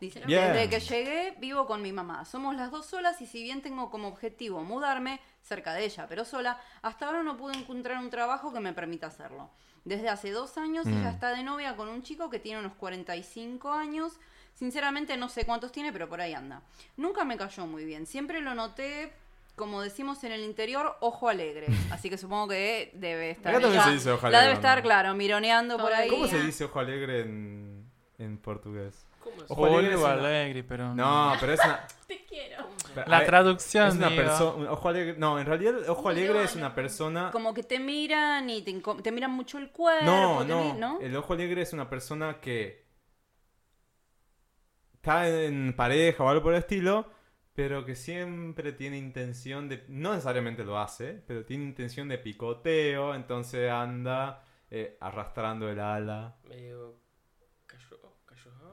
Dice, 0.00 0.22
Bien. 0.26 0.52
desde 0.52 0.68
que 0.68 0.78
llegué 0.78 1.34
vivo 1.40 1.66
con 1.66 1.82
mi 1.82 1.90
mamá. 1.90 2.24
Somos 2.24 2.54
las 2.54 2.70
dos 2.70 2.86
solas 2.86 3.20
y 3.20 3.26
si 3.26 3.42
bien 3.42 3.62
tengo 3.62 3.90
como 3.90 4.06
objetivo 4.06 4.62
mudarme 4.62 5.20
cerca 5.42 5.72
de 5.74 5.86
ella, 5.86 6.06
pero 6.08 6.24
sola, 6.24 6.60
hasta 6.82 7.06
ahora 7.06 7.24
no 7.24 7.36
pude 7.36 7.56
encontrar 7.56 7.98
un 7.98 8.08
trabajo 8.10 8.52
que 8.52 8.60
me 8.60 8.72
permita 8.72 9.08
hacerlo. 9.08 9.50
Desde 9.88 10.08
hace 10.10 10.30
dos 10.30 10.58
años 10.58 10.84
Mm. 10.86 10.98
ella 10.98 11.10
está 11.10 11.30
de 11.30 11.42
novia 11.42 11.74
con 11.76 11.88
un 11.88 12.02
chico 12.02 12.28
que 12.28 12.38
tiene 12.38 12.60
unos 12.60 12.74
45 12.74 13.72
años. 13.72 14.12
Sinceramente 14.54 15.16
no 15.16 15.28
sé 15.28 15.44
cuántos 15.46 15.72
tiene, 15.72 15.92
pero 15.92 16.08
por 16.08 16.20
ahí 16.20 16.34
anda. 16.34 16.62
Nunca 16.96 17.24
me 17.24 17.36
cayó 17.36 17.66
muy 17.66 17.84
bien. 17.84 18.06
Siempre 18.06 18.40
lo 18.40 18.54
noté, 18.54 19.12
como 19.56 19.80
decimos 19.80 20.22
en 20.24 20.32
el 20.32 20.42
interior, 20.42 20.96
ojo 21.00 21.28
alegre. 21.28 21.66
Así 21.90 22.10
que 22.10 22.18
supongo 22.18 22.48
que 22.48 22.90
debe 22.94 23.30
estar... 23.30 23.54
Acá 23.54 23.62
también 23.62 23.82
se 23.84 23.90
dice 23.92 24.10
ojo 24.10 24.22
La 24.28 24.40
alegre, 24.40 24.42
debe 24.42 24.54
¿no? 24.54 24.58
estar, 24.60 24.82
claro, 24.82 25.14
mironeando 25.14 25.78
por 25.78 25.92
ahí. 25.92 26.10
¿Cómo 26.10 26.26
se 26.26 26.40
dice 26.42 26.64
ojo 26.64 26.80
alegre 26.80 27.20
en, 27.22 27.90
en 28.18 28.36
portugués? 28.38 29.06
¿Cómo 29.30 29.42
es? 29.44 29.50
Ojo 29.50 29.66
alegre 29.66 29.94
es 29.94 30.00
una- 30.00 30.12
alegre, 30.12 30.64
pero 30.64 30.94
No, 30.94 31.32
pero 31.40 31.52
es 31.52 31.60
una... 31.64 31.86
Te 32.08 32.24
quiero. 32.24 32.66
La 33.06 33.24
traducción, 33.24 33.88
Es 33.88 33.94
una 33.96 34.08
persona... 34.10 34.72
Ojo 34.72 34.88
alegre... 34.88 35.14
No, 35.18 35.38
en 35.38 35.46
realidad 35.46 35.88
ojo 35.88 36.08
alegre 36.08 36.42
es 36.44 36.56
una 36.56 36.74
persona... 36.74 37.30
Como 37.30 37.52
que 37.54 37.62
te 37.62 37.78
miran 37.78 38.48
y 38.50 38.62
te, 38.62 39.12
miran 39.12 39.30
mucho 39.32 39.58
el 39.58 39.70
cuerpo. 39.70 40.04
No, 40.06 40.42
no. 40.44 40.72
mi- 40.74 40.80
¿no? 40.80 41.00
El 41.00 41.14
ojo 41.16 41.34
alegre 41.34 41.62
es 41.62 41.72
una 41.72 41.88
persona 41.88 42.40
que 42.40 42.86
está 44.94 45.28
en 45.28 45.74
pareja 45.76 46.24
o 46.24 46.28
algo 46.28 46.42
por 46.42 46.52
el 46.54 46.60
estilo, 46.60 47.06
pero 47.54 47.84
que 47.84 47.94
siempre 47.94 48.72
tiene 48.72 48.98
intención 48.98 49.68
de. 49.68 49.84
No 49.88 50.10
necesariamente 50.12 50.64
lo 50.64 50.78
hace, 50.78 51.22
pero 51.26 51.44
tiene 51.44 51.64
intención 51.64 52.08
de 52.08 52.18
picoteo, 52.18 53.14
entonces 53.14 53.70
anda 53.70 54.44
eh, 54.70 54.96
arrastrando 55.00 55.68
el 55.68 55.80
ala. 55.80 56.36
Medio 56.48 56.96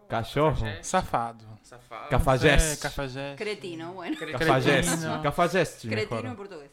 cayo, 0.08 0.54
Callojo. 0.54 0.84
Zafado. 0.84 1.60
Zafado. 1.64 2.10
Cafayés. 2.10 2.64
Sí, 2.64 2.82
cafayés. 2.82 3.38
Cretino, 3.38 3.94
bueno. 3.94 4.18
Cafayés. 4.20 4.88
Cretino. 4.88 5.22
Cafayés, 5.22 5.80
Cretino 5.82 6.30
en 6.30 6.36
portugués. 6.36 6.72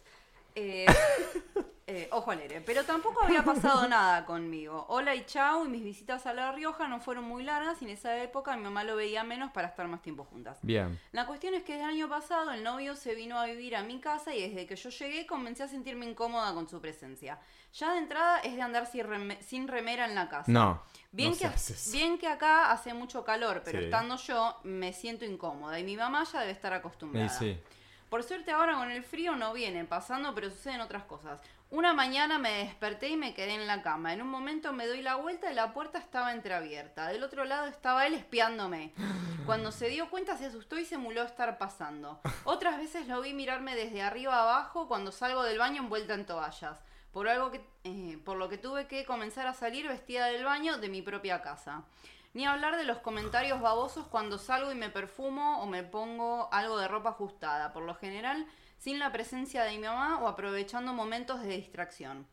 Eh, 0.55 0.87
eh, 1.87 2.09
ojo 2.13 2.31
alegre. 2.31 2.61
Pero 2.61 2.85
tampoco 2.85 3.23
había 3.23 3.43
pasado 3.43 3.89
nada 3.89 4.25
conmigo. 4.25 4.87
Hola 4.89 5.15
y 5.15 5.25
chau. 5.25 5.65
Y 5.65 5.69
mis 5.69 5.83
visitas 5.83 6.27
a 6.27 6.35
La 6.35 6.53
Rioja 6.53 6.89
no 6.89 7.01
fueron 7.01 7.25
muy 7.25 7.43
largas. 7.43 7.81
Y 7.83 7.87
en 7.87 7.93
esa 7.93 8.23
época 8.23 8.57
mi 8.57 8.63
mamá 8.63 8.85
lo 8.85 8.97
veía 8.97 9.25
menos 9.25 9.51
para 9.53 9.69
estar 9.69 9.89
más 9.89 10.03
tiempo 10.03 10.25
juntas. 10.25 10.59
Bien. 10.63 10.99
La 11.13 11.27
cuestión 11.27 11.55
es 11.55 11.63
que 11.63 11.77
el 11.77 11.83
año 11.83 12.09
pasado 12.09 12.53
el 12.53 12.63
novio 12.63 12.97
se 12.97 13.15
vino 13.15 13.39
a 13.39 13.47
vivir 13.47 13.77
a 13.77 13.83
mi 13.83 14.01
casa 14.01 14.35
y 14.35 14.43
desde 14.43 14.67
que 14.67 14.77
yo 14.77 14.91
llegué 14.91 15.27
comencé 15.27 15.63
a 15.63 15.69
sentirme 15.69 16.07
incómoda 16.07 16.53
con 16.55 16.69
su 16.69 16.81
presencia. 16.81 17.39
Ya 17.75 17.93
de 17.93 17.99
entrada 17.99 18.39
es 18.41 18.55
de 18.55 18.63
andar 18.63 18.87
sin, 18.87 19.05
sin 19.41 19.69
remera 19.69 20.05
en 20.05 20.15
la 20.15 20.29
casa. 20.29 20.51
No. 20.51 20.83
Bien, 21.11 21.31
no 21.33 21.37
que, 21.39 21.59
se 21.59 21.93
bien 21.97 22.19
que 22.19 22.29
acá 22.29 22.71
hace 22.71 22.95
mucho 22.95 23.25
calor, 23.25 23.63
pero 23.65 23.79
Sí. 23.79 23.85
estando 23.87 24.17
yo 24.17 24.59
me 24.63 24.93
siento 24.93 25.25
incómoda 25.25 25.79
y 25.79 25.85
mi 25.85 25.97
mamá 25.97 26.25
ya 26.25 26.41
debe 26.41 26.53
estar 26.53 26.73
acostumbrada. 26.73 27.27
Y 27.27 27.31
sí. 27.31 27.61
Por 28.09 28.23
suerte 28.23 28.51
ahora 28.51 28.75
con 28.75 28.91
el 28.91 29.03
frío 29.03 29.37
no 29.37 29.53
viene 29.55 29.85
pasando, 29.87 30.35
pero 30.35 30.51
suceden 30.51 30.83
otras 30.83 31.05
cosas. 31.05 31.41
Una 31.71 31.95
mañana 31.95 32.39
me 32.39 32.51
desperté 32.65 33.09
y 33.09 33.17
me 33.17 33.33
quedé 33.33 33.55
en 33.55 33.67
la 33.67 33.81
cama. 33.81 34.13
En 34.13 34.21
un 34.21 34.29
momento 34.29 34.75
me 34.75 34.87
doy 34.87 35.01
la 35.01 35.15
vuelta 35.15 35.51
y 35.51 35.55
la 35.55 35.73
puerta 35.73 35.99
estaba 35.99 36.33
entreabierta. 36.35 37.09
Del 37.09 37.23
otro 37.23 37.45
lado 37.47 37.67
estaba 37.67 38.07
él 38.07 38.13
espiándome. 38.13 38.93
Cuando 39.47 39.73
se 39.73 39.89
dio 39.89 40.11
cuenta 40.11 40.37
se 40.37 40.45
asustó 40.47 40.79
y 40.79 40.85
simuló 40.85 41.23
estar 41.23 41.57
pasando. 41.57 42.21
Otras 42.45 42.77
veces 42.77 43.09
lo 43.09 43.23
vi 43.23 43.33
mirarme 43.33 43.75
desde 43.75 44.03
arriba 44.03 44.43
abajo 44.43 44.87
cuando 44.89 45.11
salgo 45.11 45.43
del 45.43 45.59
baño 45.59 45.83
envuelta 45.83 46.13
en 46.13 46.27
toallas. 46.27 46.79
Por 47.13 47.29
algo 47.29 47.51
que, 47.51 47.61
eh, 47.85 48.19
por 48.25 48.37
lo 48.37 48.49
que 48.49 48.59
tuve 48.59 48.87
que 48.87 49.05
comenzar 49.05 49.47
a 49.47 49.55
salir 49.55 49.87
vestida 49.87 50.27
del 50.27 50.45
baño 50.45 50.79
de 50.79 50.89
mi 50.89 51.03
propia 51.03 51.43
casa. 51.43 51.85
Ni 52.35 52.47
hablar 52.47 52.77
de 52.77 52.85
los 52.85 52.99
comentarios 52.99 53.61
babosos 53.61 54.07
cuando 54.07 54.39
salgo 54.39 54.73
y 54.73 54.75
me 54.75 54.89
perfumo 54.89 55.63
o 55.63 55.67
me 55.67 55.83
pongo 55.83 56.49
algo 56.51 56.79
de 56.79 56.89
ropa 56.89 57.11
ajustada, 57.11 57.73
por 57.73 57.83
lo 57.83 57.95
general 57.95 58.47
sin 58.79 58.99
la 58.99 59.13
presencia 59.13 59.63
de 59.63 59.73
mi 59.73 59.79
mamá 59.79 60.19
o 60.21 60.27
aprovechando 60.27 60.93
momentos 60.93 61.43
de 61.43 61.57
distracción. 61.57 62.27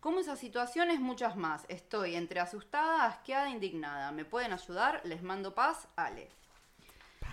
Como 0.00 0.20
esas 0.20 0.38
situaciones, 0.38 1.00
muchas 1.00 1.34
más. 1.34 1.64
Estoy 1.68 2.14
entre 2.14 2.40
asustada, 2.40 3.06
asqueada, 3.06 3.48
indignada. 3.48 4.12
¿Me 4.12 4.26
pueden 4.26 4.52
ayudar? 4.52 5.00
Les 5.04 5.22
mando 5.22 5.54
paz, 5.54 5.88
Ale. 5.96 6.28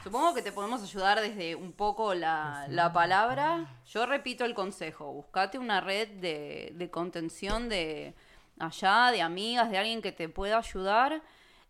Supongo 0.04 0.34
que 0.34 0.42
te 0.42 0.52
podemos 0.52 0.82
ayudar 0.82 1.22
desde 1.22 1.56
un 1.56 1.74
poco 1.74 2.16
la, 2.16 2.66
la 2.70 2.92
palabra. 2.92 3.82
Yo 3.86 4.08
repito 4.08 4.46
el 4.46 4.56
consejo, 4.56 5.14
buscate 5.14 5.60
una 5.60 5.80
red 5.80 6.08
de, 6.08 6.72
de 6.74 6.90
contención 6.90 7.70
de 7.70 8.16
allá, 8.58 9.12
de 9.12 9.22
amigas, 9.22 9.70
de 9.70 9.78
alguien 9.78 10.02
que 10.02 10.12
te 10.12 10.28
pueda 10.28 10.58
ayudar. 10.58 11.22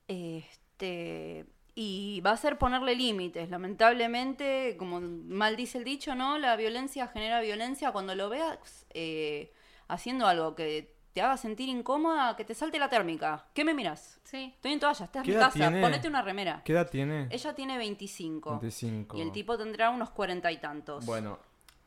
Este, 0.08 1.46
y 1.76 2.22
va 2.22 2.32
a 2.32 2.38
ser 2.38 2.58
ponerle 2.58 2.96
límites. 2.96 3.50
Lamentablemente, 3.50 4.76
como 4.78 5.02
mal 5.02 5.58
dice 5.58 5.80
el 5.80 5.84
dicho, 5.84 6.16
¿no? 6.16 6.38
La 6.38 6.56
violencia 6.56 7.08
genera 7.08 7.42
violencia. 7.42 7.92
Cuando 7.92 8.16
lo 8.16 8.30
veas 8.30 8.86
eh, 8.94 9.52
haciendo 9.90 10.28
algo 10.28 10.56
que 10.56 10.96
te 11.14 11.22
haga 11.22 11.38
sentir 11.38 11.70
incómoda, 11.70 12.36
que 12.36 12.46
te 12.46 12.54
salte 12.54 12.80
la 12.80 12.90
térmica. 12.90 13.46
¿Qué 13.54 13.66
me 13.66 13.74
miras? 13.74 14.20
Sí. 14.24 14.52
Estoy 14.56 14.74
en 14.74 14.80
toalla, 14.80 15.06
estás 15.06 15.22
en 15.22 15.24
¿Qué 15.26 15.32
mi 15.32 15.38
casa, 15.38 15.54
tiene? 15.54 15.82
ponete 15.82 16.08
una 16.08 16.22
remera. 16.22 16.62
¿Qué 16.64 16.74
edad 16.74 16.90
tiene? 16.90 17.28
Ella 17.30 17.54
tiene 17.54 17.78
25. 17.78 18.52
25. 18.52 19.18
Y 19.18 19.22
el 19.22 19.32
tipo 19.32 19.58
tendrá 19.58 19.90
unos 19.90 20.10
cuarenta 20.12 20.52
y 20.52 20.58
tantos. 20.60 21.06
Bueno, 21.06 21.40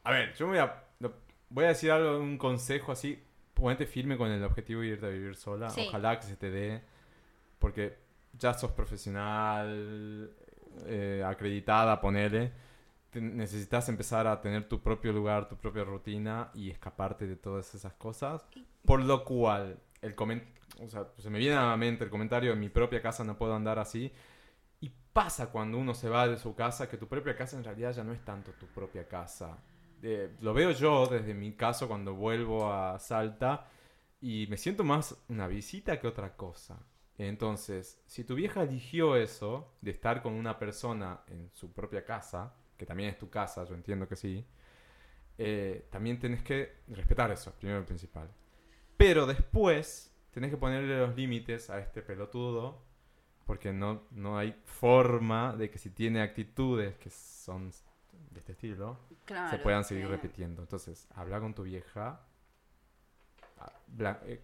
a 0.03 0.11
ver, 0.11 0.35
yo 0.35 0.47
me 0.47 0.61
voy 0.61 0.69
a, 0.69 1.11
voy 1.49 1.65
a 1.65 1.69
decir 1.69 1.91
algo, 1.91 2.19
un 2.19 2.37
consejo 2.39 2.93
así. 2.93 3.23
Ponete 3.55 3.87
firme 3.87 4.17
con 4.19 4.31
el 4.31 4.43
objetivo 4.43 4.81
de 4.81 4.89
irte 4.89 5.07
a 5.07 5.11
vivir 5.11 5.37
sola. 5.37 5.71
Sí. 5.71 5.87
Ojalá 5.89 6.19
que 6.19 6.27
se 6.27 6.37
te 6.37 6.51
dé. 6.51 6.83
Porque 7.59 7.97
ya 8.39 8.53
sos 8.53 8.73
profesional, 8.73 10.31
eh, 10.87 11.23
acreditada, 11.25 12.01
ponele. 12.01 12.53
Necesitas 13.21 13.89
empezar 13.89 14.27
a 14.27 14.41
tener 14.41 14.69
tu 14.69 14.83
propio 14.83 15.13
lugar, 15.13 15.49
tu 15.49 15.57
propia 15.57 15.85
rutina 15.85 16.51
y 16.55 16.71
escaparte 16.71 17.27
de 17.27 17.37
todas 17.37 17.75
esas 17.75 17.95
cosas. 17.95 18.47
Por 18.85 19.03
lo 19.03 19.25
cual, 19.25 19.79
el 20.03 20.15
o 20.81 20.89
sea, 20.89 21.09
se 21.19 21.31
me 21.31 21.39
viene 21.39 21.57
a 21.57 21.69
la 21.69 21.77
mente 21.77 22.05
el 22.05 22.11
comentario 22.11 22.53
en 22.53 22.61
mi 22.61 22.69
propia 22.69 23.01
casa 23.01 23.25
no 23.25 23.37
puedo 23.37 23.55
andar 23.55 23.79
así. 23.79 24.13
Y 24.81 24.93
pasa 25.13 25.51
cuando 25.51 25.79
uno 25.79 25.95
se 25.95 26.09
va 26.09 26.29
de 26.29 26.37
su 26.37 26.55
casa 26.55 26.89
que 26.89 26.97
tu 26.97 27.07
propia 27.07 27.37
casa 27.37 27.57
en 27.57 27.65
realidad 27.65 27.93
ya 27.93 28.05
no 28.05 28.13
es 28.13 28.25
tanto 28.25 28.53
tu 28.53 28.67
propia 28.67 29.09
casa. 29.09 29.59
Eh, 30.03 30.37
lo 30.41 30.53
veo 30.53 30.71
yo 30.73 31.07
desde 31.07 31.33
mi 31.33 31.53
caso 31.55 31.89
cuando 31.89 32.15
vuelvo 32.15 32.71
a 32.71 32.99
Salta 32.99 33.67
y 34.21 34.47
me 34.49 34.57
siento 34.57 34.85
más 34.85 35.17
una 35.29 35.47
visita 35.47 35.99
que 35.99 36.07
otra 36.07 36.37
cosa. 36.37 36.79
Entonces, 37.17 38.03
si 38.07 38.25
tu 38.25 38.35
vieja 38.35 38.63
eligió 38.63 39.17
eso, 39.17 39.73
de 39.81 39.93
estar 39.93 40.23
con 40.23 40.35
una 40.35 40.59
persona 40.59 41.21
en 41.29 41.51
su 41.55 41.73
propia 41.73 42.05
casa, 42.05 42.55
que 42.77 42.87
también 42.87 43.11
es 43.11 43.19
tu 43.19 43.29
casa, 43.31 43.65
yo 43.65 43.75
entiendo 43.75 44.09
que 44.09 44.17
sí, 44.17 44.45
eh, 45.39 45.87
también 45.91 46.19
tenés 46.19 46.43
que 46.43 46.77
respetar 46.89 47.31
eso, 47.31 47.53
primero 47.53 47.81
y 47.81 47.85
principal. 47.85 48.29
Pero 48.97 49.27
después 49.27 50.13
tenés 50.33 50.51
que 50.51 50.57
ponerle 50.57 50.99
los 50.99 51.15
límites 51.17 51.71
a 51.71 51.81
este 51.81 52.03
pelotudo, 52.03 52.83
porque 53.47 53.73
no, 53.73 54.05
no 54.11 54.39
hay 54.39 54.53
forma 54.65 55.55
de 55.55 55.71
que 55.71 55.79
si 55.79 55.91
tiene 55.91 56.23
actitudes 56.23 56.97
que 56.97 57.11
son 57.11 57.71
de 58.31 58.41
este 58.41 58.53
estilo, 58.53 58.99
Claro, 59.25 59.51
se 59.51 59.59
puedan 59.59 59.85
seguir 59.85 60.09
repitiendo. 60.09 60.63
Entonces, 60.63 61.07
habla 61.15 61.41
con 61.41 61.55
tu 61.55 61.63
vieja, 61.65 62.21
eh, 64.27 64.41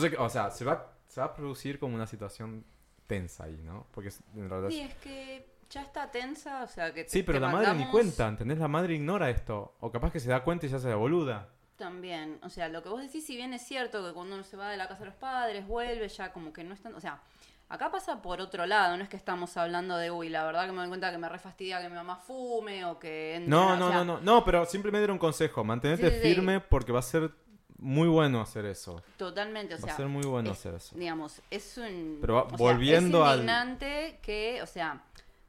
sé 0.00 0.10
que, 0.10 0.16
o 0.16 0.28
sea, 0.28 0.50
se 0.50 0.64
va, 0.64 0.92
se 1.06 1.20
va 1.20 1.26
a 1.28 1.34
producir 1.34 1.78
como 1.78 1.94
una 1.94 2.06
situación 2.06 2.64
tensa 3.06 3.44
ahí, 3.44 3.60
¿no? 3.62 3.86
Porque 3.92 4.08
es- 4.08 4.22
en 4.34 4.48
realidad... 4.48 4.70
Sí, 4.70 4.80
es 4.80 4.94
que 4.96 5.53
ya 5.70 5.82
está 5.82 6.10
tensa, 6.10 6.62
o 6.62 6.66
sea 6.68 6.92
que... 6.92 7.04
te- 7.04 7.10
Sí, 7.10 7.22
pero 7.22 7.38
te 7.38 7.46
la 7.46 7.52
madre 7.52 7.74
ni 7.74 7.86
cuenta, 7.86 8.28
¿entendés? 8.28 8.58
La 8.58 8.68
madre 8.68 8.94
ignora 8.94 9.30
esto. 9.30 9.74
O 9.80 9.90
capaz 9.90 10.10
que 10.12 10.20
se 10.20 10.28
da 10.30 10.42
cuenta 10.44 10.66
y 10.66 10.68
se 10.68 10.76
hace 10.76 10.88
la 10.88 10.96
boluda. 10.96 11.48
También, 11.76 12.38
o 12.42 12.48
sea, 12.50 12.68
lo 12.68 12.82
que 12.82 12.88
vos 12.88 13.00
decís, 13.02 13.26
si 13.26 13.36
bien 13.36 13.52
es 13.52 13.62
cierto 13.62 14.04
que 14.06 14.12
cuando 14.12 14.34
uno 14.36 14.44
se 14.44 14.56
va 14.56 14.70
de 14.70 14.76
la 14.76 14.86
casa 14.86 15.00
de 15.00 15.06
los 15.06 15.14
padres, 15.16 15.66
vuelve 15.66 16.08
ya 16.08 16.32
como 16.32 16.52
que 16.52 16.62
no 16.62 16.72
están, 16.72 16.94
o 16.94 17.00
sea, 17.00 17.20
acá 17.68 17.90
pasa 17.90 18.22
por 18.22 18.40
otro 18.40 18.64
lado, 18.64 18.96
no 18.96 19.02
es 19.02 19.08
que 19.08 19.16
estamos 19.16 19.56
hablando 19.56 19.96
de, 19.96 20.10
uy, 20.12 20.28
la 20.28 20.44
verdad 20.44 20.66
que 20.66 20.72
me 20.72 20.78
doy 20.78 20.88
cuenta 20.88 21.10
que 21.10 21.18
me 21.18 21.28
refastidia 21.28 21.80
que 21.82 21.88
mi 21.88 21.96
mamá 21.96 22.14
fume 22.16 22.84
o 22.84 23.00
que... 23.00 23.34
entre- 23.34 23.50
No, 23.50 23.72
o 23.72 23.76
no, 23.76 23.88
sea, 23.88 23.96
no, 23.98 24.04
no, 24.04 24.20
no, 24.20 24.44
pero 24.44 24.64
simplemente 24.66 25.02
era 25.04 25.12
un 25.12 25.18
consejo. 25.18 25.64
Mantenerte 25.64 26.10
Sí, 26.10 26.16
sí, 26.16 26.22
sí. 26.22 26.34
firme 26.34 26.60
porque 26.60 26.92
va 26.92 27.00
a 27.00 27.02
ser 27.02 27.32
muy 27.76 28.06
bueno 28.06 28.40
hacer 28.40 28.66
eso. 28.66 29.02
Totalmente, 29.16 29.74
o 29.74 29.78
Va 29.78 29.82
a 29.82 29.86
sea... 29.86 29.96
ser 29.96 30.06
muy 30.06 30.24
bueno 30.24 30.52
es- 30.52 30.58
hacer 30.58 30.74
eso. 30.74 30.96
Digamos, 30.96 31.42
es 31.50 31.76
un... 31.76 32.18
Pero 32.20 32.34
va- 32.34 32.42
o 32.44 32.48
sea, 32.50 32.56
volviendo 32.56 33.22
es 33.24 33.28
al- 33.30 33.38
indignante 33.40 34.20
que, 34.22 34.62
o 34.62 34.66
sea, 34.66 35.02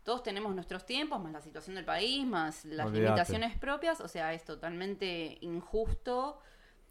todos 0.05 0.23
tenemos 0.23 0.55
nuestros 0.55 0.85
tiempos, 0.85 1.19
más 1.21 1.33
la 1.33 1.41
situación 1.41 1.75
del 1.75 1.83
país, 1.85 2.25
más 2.25 2.63
las 2.65 2.85
limitaciones 3.01 3.57
propias, 3.57 3.99
o 4.01 4.07
sea, 4.07 4.33
es 4.33 4.45
totalmente 4.45 5.37
injusto 5.41 6.39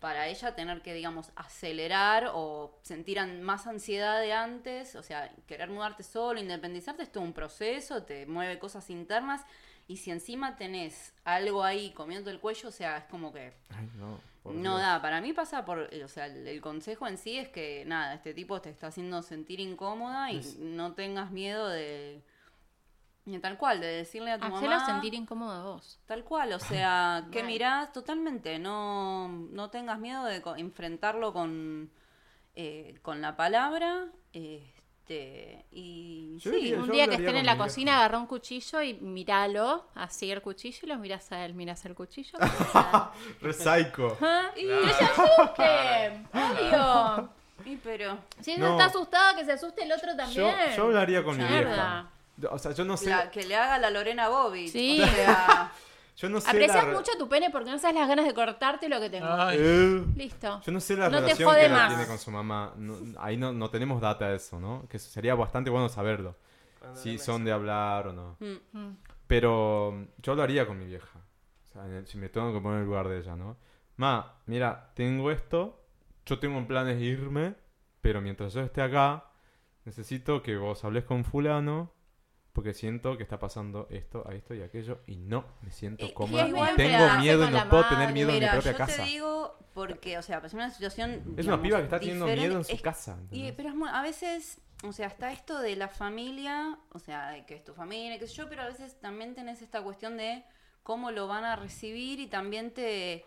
para 0.01 0.26
ella 0.28 0.55
tener 0.55 0.83
que, 0.83 0.93
digamos, 0.93 1.31
acelerar 1.36 2.31
o 2.34 2.78
sentir 2.83 3.18
an- 3.18 3.43
más 3.43 3.67
ansiedad 3.67 4.20
de 4.20 4.33
antes, 4.34 4.97
o 4.97 5.02
sea, 5.02 5.33
querer 5.47 5.70
mudarte 5.70 6.02
solo, 6.02 6.41
independizarte 6.41 7.02
es 7.05 7.10
todo 7.12 7.25
un 7.25 7.33
proceso, 7.33 8.02
te 8.02 8.26
mueve 8.26 8.59
cosas 8.59 8.91
internas, 8.91 9.43
y 9.86 9.99
si 9.99 10.10
encima 10.10 10.57
tenés 10.57 11.15
algo 11.25 11.62
ahí 11.65 11.91
comiendo 11.93 12.31
el 12.31 12.41
cuello, 12.41 12.68
o 12.68 12.73
sea, 12.73 12.99
es 12.99 13.05
como 13.05 13.33
que 13.33 13.52
Ay, 13.70 13.89
no. 13.97 14.18
no 14.52 14.76
da, 14.78 15.01
para 15.01 15.20
mí 15.23 15.33
pasa 15.33 15.65
por, 15.65 15.78
o 16.05 16.09
sea, 16.09 16.26
el, 16.26 16.49
el 16.49 16.60
consejo 16.60 17.07
en 17.07 17.17
sí 17.17 17.39
es 17.39 17.49
que 17.49 17.84
nada, 17.86 18.15
este 18.15 18.34
tipo 18.34 18.60
te 18.60 18.70
está 18.70 18.89
haciendo 18.89 19.23
sentir 19.23 19.60
incómoda 19.60 20.33
y 20.33 20.39
Es- 20.39 20.59
no 20.59 20.93
tengas 20.94 21.31
miedo 21.31 21.68
de, 21.68 22.23
de 23.24 23.38
tal 23.40 23.56
cual, 23.56 23.80
de 23.80 23.86
decirle 23.86 24.32
a 24.32 24.38
tu 24.38 24.44
Hacelo 24.46 24.72
mamá. 24.72 24.86
sentir 24.86 25.14
incómodo 25.14 25.52
a 25.52 25.62
vos. 25.64 25.98
Tal 26.06 26.24
cual, 26.24 26.52
o 26.52 26.58
sea, 26.58 27.24
que 27.32 27.42
mirás 27.42 27.92
totalmente, 27.92 28.58
no, 28.58 29.28
no 29.28 29.70
tengas 29.70 29.98
miedo 29.98 30.24
de 30.24 30.42
co- 30.42 30.56
enfrentarlo 30.56 31.32
con, 31.32 31.90
eh, 32.54 32.98
con 33.02 33.20
la 33.22 33.34
palabra, 33.34 34.06
este, 34.34 35.64
y 35.72 36.36
Yo 36.38 36.50
sí, 36.50 36.56
diría- 36.58 36.78
Un 36.80 36.90
día 36.90 37.08
que 37.08 37.14
estén 37.16 37.36
en 37.36 37.46
la 37.46 37.56
cocina, 37.56 37.96
agarra 37.96 38.18
un 38.18 38.26
cuchillo 38.26 38.82
y 38.82 38.94
míralo, 38.94 39.86
así 39.94 40.30
el 40.30 40.42
cuchillo 40.42 40.78
y 40.82 40.86
los 40.86 40.98
miras 40.98 41.32
a 41.32 41.44
él, 41.46 41.54
miras 41.54 41.84
el 41.86 41.94
cuchillo. 41.94 42.38
Recyco. 43.40 44.18
Ajá, 44.20 44.50
y 44.56 44.66
que 44.66 44.92
se 44.92 45.04
asuste, 45.04 46.26
obvio. 46.32 47.28
y 47.64 47.76
pero 47.76 48.18
Si 48.40 48.52
ella 48.52 48.64
No. 48.64 48.70
está 48.72 48.84
asustada, 48.86 49.36
que 49.36 49.44
se 49.44 49.52
asuste 49.52 49.82
el 49.84 49.92
otro 49.92 50.14
también. 50.16 50.54
yo 50.76 50.82
hablaría 50.84 51.22
con 51.24 51.36
mi 51.38 51.44
vieja. 51.44 52.10
O 52.50 52.58
sea, 52.58 52.72
yo 52.72 52.84
no 52.84 52.96
sé. 52.96 53.10
la- 53.10 53.30
que 53.30 53.44
le 53.44 53.56
haga 53.56 53.78
la 53.78 53.90
Lorena 53.90 54.28
Bobby, 54.28 54.68
Sí. 54.68 55.00
o 55.02 55.06
sea, 55.06 55.72
Yo 56.16 56.28
no 56.28 56.40
sé 56.40 56.48
Aprecias 56.50 56.86
la 56.86 56.92
mucho 56.92 57.10
tu 57.18 57.28
pene 57.28 57.50
porque 57.50 57.70
no 57.72 57.78
sabes 57.80 57.96
las 57.96 58.06
ganas 58.08 58.24
de 58.24 58.32
cortarte 58.34 58.88
lo 58.88 59.00
que 59.00 59.10
tengo. 59.10 59.26
Ay, 59.28 59.56
Eh, 59.60 60.04
Listo. 60.14 60.60
Yo 60.64 60.70
no 60.70 60.78
sé 60.80 60.96
la 60.96 61.08
No 61.08 61.16
te 61.16 61.22
relación 61.34 61.54
que 61.56 61.88
tiene 61.88 62.06
con 62.06 62.18
su 62.20 62.30
mamá. 62.30 62.72
No- 62.76 62.96
ahí 63.18 63.36
no, 63.36 63.52
no 63.52 63.68
tenemos 63.68 64.00
data 64.00 64.28
de 64.28 64.36
eso, 64.36 64.60
¿no? 64.60 64.86
Que 64.88 65.00
sería 65.00 65.34
bastante 65.34 65.70
bueno 65.70 65.88
saberlo. 65.88 66.36
Cuando 66.78 67.00
Si 67.00 67.18
son 67.18 67.44
de 67.44 67.50
hablar 67.50 68.06
o 68.08 68.12
no. 68.12 68.36
mm. 68.38 68.78
Mm. 68.78 68.96
Pero 69.26 69.90
mm, 69.92 70.04
yo 70.22 70.34
lo 70.36 70.42
haría 70.44 70.66
con 70.68 70.78
mi 70.78 70.86
vieja. 70.86 71.18
O 71.64 71.72
sea, 71.72 71.84
el- 71.86 72.06
si 72.06 72.16
me 72.16 72.28
tengo 72.28 72.52
que 72.52 72.60
poner 72.60 72.76
en 72.76 72.82
el 72.82 72.86
lugar 72.88 73.08
de 73.08 73.18
ella, 73.18 73.34
¿no? 73.34 73.56
Ma, 73.96 74.34
mira, 74.46 74.92
tengo 74.94 75.32
esto. 75.32 75.82
Yo 76.26 76.38
tengo 76.38 76.58
en 76.58 76.68
planes 76.68 76.96
de 77.00 77.04
irme. 77.04 77.54
Pero 78.00 78.20
mientras 78.20 78.52
yo 78.54 78.60
esté 78.60 78.82
acá, 78.82 79.24
necesito 79.84 80.42
que 80.44 80.56
vos 80.56 80.84
hables 80.84 81.02
con 81.04 81.24
fulano. 81.24 81.90
Porque 82.55 82.73
siento 82.73 83.16
que 83.16 83.24
está 83.24 83.39
pasando 83.39 83.89
esto, 83.91 84.24
a 84.26 84.33
esto 84.33 84.55
y 84.55 84.62
aquello. 84.62 85.00
Y 85.08 85.16
no 85.16 85.44
me 85.60 85.73
siento 85.73 86.07
Y- 86.07 86.10
y 86.10 86.12
cómoda. 86.15 86.44
es 86.44 86.49
igual 86.50 86.73
Y 86.73 86.76
tengo 86.76 87.15
miedo 87.18 87.49
y 87.49 87.50
no 87.50 87.68
puedo 87.68 87.83
madre. 87.83 87.97
tener 87.97 88.12
miedo 88.15 88.28
en 88.31 88.34
mi 88.36 88.41
Mira, 88.41 88.52
propia 88.52 88.73
yo 88.73 88.78
casa. 88.78 88.97
te 89.02 89.08
digo 89.10 89.58
porque, 89.74 90.16
o 90.18 90.23
sea, 90.23 90.41
pasé 90.41 90.55
una 90.57 90.70
situación. 90.70 91.34
Es 91.36 91.47
una 91.47 91.60
piba 91.60 91.78
que 91.78 91.84
está 91.84 91.99
teniendo 91.99 92.26
miedo 92.26 92.57
en 92.58 92.65
su 92.65 92.73
Es- 92.76 92.81
casa. 92.81 93.18
y- 93.33 93.50
pero 93.52 93.70
es 93.70 93.74
a 93.92 94.02
veces, 94.02 94.60
o 94.84 94.92
sea, 94.92 95.08
está 95.08 95.33
esto 95.33 95.58
de 95.58 95.74
la 95.74 95.89
familia, 95.89 96.78
o 96.92 97.00
sea, 97.00 97.31
de 97.31 97.44
que 97.44 97.57
es 97.57 97.65
tu 97.65 97.74
familia, 97.74 98.18
qué 98.20 98.26
sé 98.28 98.34
yo, 98.34 98.49
pero 98.49 98.62
a 98.62 98.66
veces 98.68 99.00
también 99.00 99.34
tenés 99.34 99.60
esta 99.60 99.83
cuestión 99.83 100.16
de 100.16 100.44
cómo 100.84 101.10
lo 101.10 101.26
van 101.26 101.44
a 101.44 101.57
recibir 101.57 102.20
y 102.20 102.28
también 102.28 102.70
te, 102.73 103.24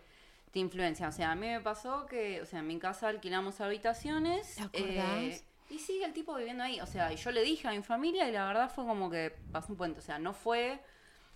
te 0.52 0.58
influencia. 0.58 1.06
O 1.06 1.12
sea, 1.12 1.32
a 1.32 1.34
mí 1.34 1.46
me 1.48 1.60
pasó 1.60 2.06
que, 2.06 2.40
o 2.40 2.46
sea, 2.46 2.60
en 2.60 2.66
mi 2.66 2.78
casa 2.78 3.08
alquilamos 3.08 3.60
habitaciones. 3.60 4.54
¿Te 4.54 4.62
acordás? 4.62 5.18
eh, 5.22 5.42
y 5.70 5.78
sigue 5.78 6.04
el 6.04 6.12
tipo 6.12 6.34
viviendo 6.34 6.64
ahí. 6.64 6.80
O 6.80 6.86
sea, 6.86 7.12
y 7.12 7.16
yo 7.16 7.30
le 7.30 7.42
dije 7.42 7.68
a 7.68 7.72
mi 7.72 7.82
familia 7.82 8.28
y 8.28 8.32
la 8.32 8.46
verdad 8.46 8.70
fue 8.70 8.84
como 8.84 9.10
que 9.10 9.34
pasó 9.52 9.72
un 9.72 9.76
puente. 9.76 9.98
O 10.00 10.02
sea, 10.02 10.18
no 10.18 10.32
fue, 10.32 10.80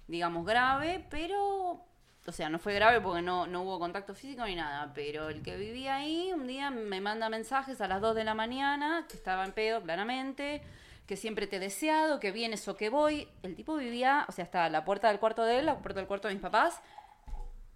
digamos, 0.06 0.46
grave, 0.46 1.06
pero 1.10 1.84
o 2.24 2.32
sea, 2.32 2.48
no 2.48 2.58
fue 2.58 2.74
grave 2.74 3.00
porque 3.00 3.20
no, 3.20 3.46
no 3.48 3.62
hubo 3.62 3.80
contacto 3.80 4.14
físico 4.14 4.44
ni 4.46 4.54
nada, 4.54 4.92
pero 4.94 5.28
el 5.28 5.42
que 5.42 5.56
vivía 5.56 5.96
ahí 5.96 6.32
un 6.32 6.46
día 6.46 6.70
me 6.70 7.00
manda 7.00 7.28
mensajes 7.28 7.80
a 7.80 7.88
las 7.88 8.00
2 8.00 8.14
de 8.14 8.24
la 8.24 8.34
mañana, 8.34 9.06
que 9.08 9.16
estaba 9.16 9.44
en 9.44 9.52
pedo 9.52 9.82
claramente, 9.82 10.62
que 11.06 11.16
siempre 11.16 11.48
te 11.48 11.56
he 11.56 11.60
deseado, 11.60 12.20
que 12.20 12.30
vienes 12.30 12.68
o 12.68 12.76
que 12.76 12.90
voy. 12.90 13.28
El 13.42 13.56
tipo 13.56 13.74
vivía, 13.76 14.24
o 14.28 14.32
sea, 14.32 14.44
estaba 14.44 14.68
la 14.68 14.84
puerta 14.84 15.08
del 15.08 15.18
cuarto 15.18 15.42
de 15.42 15.58
él, 15.58 15.66
la 15.66 15.78
puerta 15.78 15.98
del 15.98 16.06
cuarto 16.06 16.28
de 16.28 16.34
mis 16.34 16.42
papás 16.42 16.80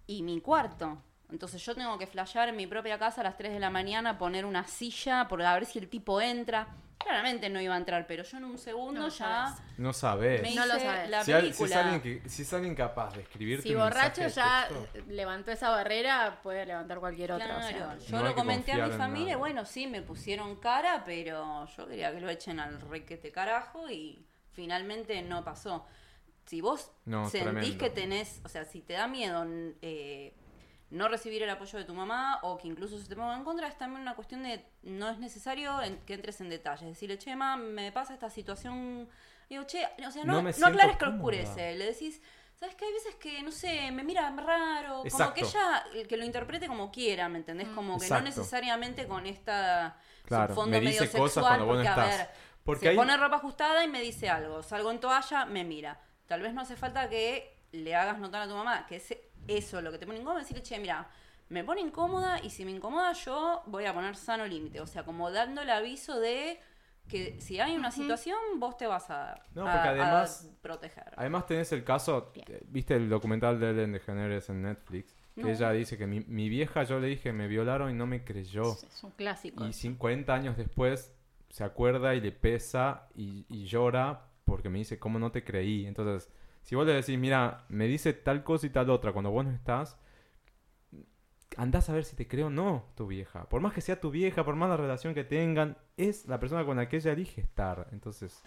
y 0.05 0.23
mi 0.23 0.39
cuarto. 0.39 1.03
Entonces 1.31 1.63
yo 1.65 1.75
tengo 1.75 1.97
que 1.97 2.07
flashear 2.07 2.49
en 2.49 2.55
mi 2.55 2.67
propia 2.67 2.97
casa 2.97 3.21
a 3.21 3.23
las 3.25 3.37
3 3.37 3.51
de 3.53 3.59
la 3.59 3.69
mañana, 3.69 4.17
poner 4.17 4.45
una 4.45 4.65
silla, 4.67 5.27
por 5.27 5.41
a 5.41 5.53
ver 5.53 5.65
si 5.65 5.77
el 5.79 5.89
tipo 5.89 6.21
entra. 6.21 6.67
Claramente 6.99 7.49
no 7.49 7.61
iba 7.61 7.73
a 7.75 7.77
entrar, 7.77 8.07
pero 8.07 8.23
yo 8.23 8.37
en 8.37 8.45
un 8.45 8.57
segundo 8.57 9.01
No 9.01 9.09
ya 9.09 9.15
sabes. 9.47 9.61
No 9.77 9.93
sabes. 9.93 10.41
me 10.41 10.55
No 10.55 10.65
lo 10.65 10.79
sabes. 10.79 11.09
la 11.09 11.23
Si, 11.23 11.31
al- 11.31 11.41
si 11.41 11.47
película. 11.63 11.69
es 11.69 11.75
alguien 11.85 12.01
que, 12.21 12.29
si 12.29 12.41
es 12.41 12.53
alguien 12.53 12.75
capaz 12.75 13.13
de 13.13 13.21
escribirte 13.21 13.63
Si 13.63 13.75
un 13.75 13.81
borracho 13.81 14.27
ya 14.27 14.67
texto, 14.67 14.87
levantó 15.09 15.51
esa 15.51 15.69
barrera, 15.69 16.39
puede 16.41 16.65
levantar 16.65 16.99
cualquier 16.99 17.33
otra. 17.33 17.57
o 17.57 17.61
sea. 17.61 17.71
Claro, 17.77 17.99
yo 17.99 18.17
no 18.17 18.23
lo 18.23 18.33
comenté 18.35 18.71
a 18.73 18.87
mi 18.87 18.91
familia, 18.93 19.21
y 19.21 19.25
nadie. 19.25 19.35
bueno, 19.35 19.65
sí, 19.65 19.85
me 19.87 20.01
pusieron 20.01 20.55
cara, 20.55 21.03
pero 21.05 21.65
yo 21.67 21.87
quería 21.87 22.11
que 22.11 22.19
lo 22.19 22.29
echen 22.29 22.59
al 22.59 22.81
requete 22.81 23.31
carajo 23.31 23.89
y 23.89 24.25
finalmente 24.53 25.21
no 25.21 25.43
pasó. 25.43 25.85
Si 26.45 26.61
vos 26.61 26.91
No, 27.05 27.29
sentís 27.29 27.43
tremendo. 27.43 27.77
que 27.77 27.89
tenés, 27.91 28.41
o 28.43 28.49
sea, 28.49 28.65
si 28.65 28.81
te 28.81 28.93
da 28.93 29.07
miedo 29.07 29.45
eh, 29.81 30.33
no 30.89 31.07
recibir 31.09 31.43
el 31.43 31.49
apoyo 31.49 31.77
de 31.77 31.85
tu 31.85 31.93
mamá 31.93 32.39
o 32.43 32.57
que 32.57 32.67
incluso 32.67 32.97
se 32.97 33.07
te 33.07 33.15
ponga 33.15 33.35
en 33.35 33.43
contra, 33.43 33.67
es 33.67 33.77
también 33.77 34.01
una 34.01 34.15
cuestión 34.15 34.43
de 34.43 34.65
no 34.83 35.09
es 35.09 35.17
necesario 35.19 35.81
en- 35.81 35.97
que 36.05 36.13
entres 36.13 36.39
en 36.41 36.49
detalles. 36.49 36.87
Decirle, 36.87 37.17
che, 37.17 37.35
ma, 37.35 37.57
me 37.57 37.91
pasa 37.91 38.13
esta 38.13 38.29
situación. 38.29 39.09
Digo, 39.49 39.63
che, 39.65 39.85
o 40.05 40.11
sea, 40.11 40.23
no, 40.23 40.41
No 40.41 40.49
no 40.57 40.67
aclares 40.67 40.97
que 40.97 41.05
oscurece. 41.05 41.75
Le 41.75 41.85
decís, 41.87 42.21
¿sabes 42.55 42.75
que 42.75 42.85
Hay 42.85 42.93
veces 42.93 43.15
que, 43.15 43.41
no 43.43 43.51
sé, 43.51 43.91
me 43.91 44.03
mira 44.03 44.29
raro. 44.35 45.03
Como 45.11 45.33
que 45.33 45.41
ella, 45.41 45.83
eh, 45.93 46.05
que 46.07 46.15
lo 46.17 46.23
interprete 46.25 46.67
como 46.67 46.89
quiera, 46.91 47.27
¿me 47.29 47.37
entendés? 47.39 47.67
Como 47.69 47.97
que 47.97 48.05
Exacto. 48.05 48.23
no 48.23 48.29
necesariamente 48.29 49.07
con 49.07 49.25
esta 49.27 49.97
Claro, 50.23 50.55
fondo 50.55 50.71
me 50.77 50.81
medio 50.85 50.99
cosas 50.99 51.11
sexual, 51.33 51.43
cuando 51.45 51.65
vos 51.65 51.77
no 51.77 51.83
porque, 51.83 51.87
a 52.01 52.05
estás. 52.05 52.17
ver, 52.17 52.29
Porque 52.63 52.79
se 52.85 52.89
hay- 52.89 52.95
pone 52.95 53.15
ropa 53.17 53.35
ajustada 53.37 53.83
y 53.83 53.87
me 53.89 54.01
dice 54.01 54.29
algo. 54.29 54.63
Salgo 54.63 54.91
en 54.91 54.99
toalla, 54.99 55.45
me 55.45 55.63
mira. 55.63 56.01
Tal 56.27 56.41
vez 56.41 56.53
no 56.53 56.61
hace 56.61 56.75
falta 56.75 57.09
que 57.09 57.57
le 57.71 57.95
hagas 57.95 58.19
notar 58.19 58.41
a 58.43 58.47
tu 58.47 58.55
mamá 58.55 58.85
que 58.87 58.97
es 58.97 59.15
eso 59.47 59.81
lo 59.81 59.91
que 59.91 59.97
te 59.97 60.05
pone 60.05 60.19
incómoda. 60.19 60.39
Decirle, 60.39 60.63
che, 60.63 60.79
mira, 60.79 61.07
me 61.49 61.63
pone 61.63 61.81
incómoda 61.81 62.39
y 62.43 62.49
si 62.49 62.65
me 62.65 62.71
incomoda 62.71 63.13
yo 63.13 63.63
voy 63.67 63.85
a 63.85 63.93
poner 63.93 64.15
sano 64.15 64.45
límite. 64.45 64.81
O 64.81 64.87
sea, 64.87 65.03
como 65.03 65.31
dando 65.31 65.61
el 65.61 65.69
aviso 65.69 66.19
de 66.19 66.59
que 67.07 67.39
si 67.39 67.59
hay 67.61 67.75
una 67.77 67.89
situación, 67.91 68.37
vos 68.57 68.75
te 68.75 68.85
vas 68.85 69.09
a, 69.09 69.41
No, 69.55 69.65
a- 69.65 69.71
porque 69.71 69.87
a 69.87 69.91
además- 69.91 70.49
proteger. 70.61 71.13
Además 71.15 71.45
tenés 71.45 71.71
el 71.71 71.85
caso, 71.85 72.31
Bien. 72.33 72.45
eh, 72.49 72.61
viste 72.67 72.95
el 72.95 73.07
documental 73.09 73.59
de 73.61 73.69
Ellen 73.69 73.93
DeGeneres 73.93 74.49
en 74.49 74.63
Netflix, 74.63 75.15
que 75.33 75.41
No. 75.43 75.47
ella 75.49 75.71
dice 75.71 75.97
que 75.97 76.05
mi, 76.05 76.19
mi 76.21 76.49
vieja, 76.49 76.83
yo 76.83 76.99
le 76.99 77.07
dije, 77.07 77.31
me 77.31 77.47
violaron 77.47 77.89
y 77.91 77.93
no 77.93 78.07
me 78.07 78.25
creyó. 78.25 78.73
Es, 78.73 79.01
un 79.03 79.11
clásico. 79.11 79.63
Y 79.65 79.69
cin- 79.69 79.97
40 79.97 80.33
años 80.33 80.57
después 80.57 81.13
se 81.49 81.63
acuerda 81.63 82.13
y 82.13 82.19
le 82.19 82.33
pesa 82.33 83.07
y, 83.15 83.45
y 83.47 83.65
llora 83.67 84.25
porque 84.43 84.67
me 84.67 84.79
dice, 84.79 84.99
¿cómo 84.99 85.17
no 85.17 85.31
te 85.31 85.45
creí? 85.45 85.85
Entonces, 85.85 86.29
si 86.67 86.75
vos 86.75 86.85
le 86.85 86.91
decís, 86.91 87.17
mira, 87.17 87.63
me 87.69 87.87
dice 87.87 88.11
tal 88.11 88.43
cosa 88.43 88.67
y 88.67 88.69
tal 88.69 88.89
otra 88.89 89.13
cuando 89.13 89.31
vos 89.31 89.45
no 89.45 89.51
estás, 89.51 89.97
andás 91.55 91.87
a 91.87 91.93
ver 91.93 92.03
si 92.03 92.17
te 92.17 92.27
creo 92.27 92.47
o 92.47 92.49
no 92.49 92.83
tu 92.93 93.07
vieja. 93.07 93.47
Por 93.47 93.61
más 93.61 93.71
que 93.71 93.79
sea 93.79 94.01
tu 94.01 94.11
vieja, 94.11 94.43
por 94.43 94.57
más 94.57 94.67
la 94.67 94.75
relación 94.75 95.13
que 95.13 95.23
tengan, 95.23 95.77
es 95.95 96.25
la 96.27 96.41
persona 96.41 96.65
con 96.65 96.75
la 96.75 96.89
que 96.89 96.97
ella 96.97 97.13
elige 97.13 97.39
estar. 97.39 97.87
Entonces, 97.93 98.43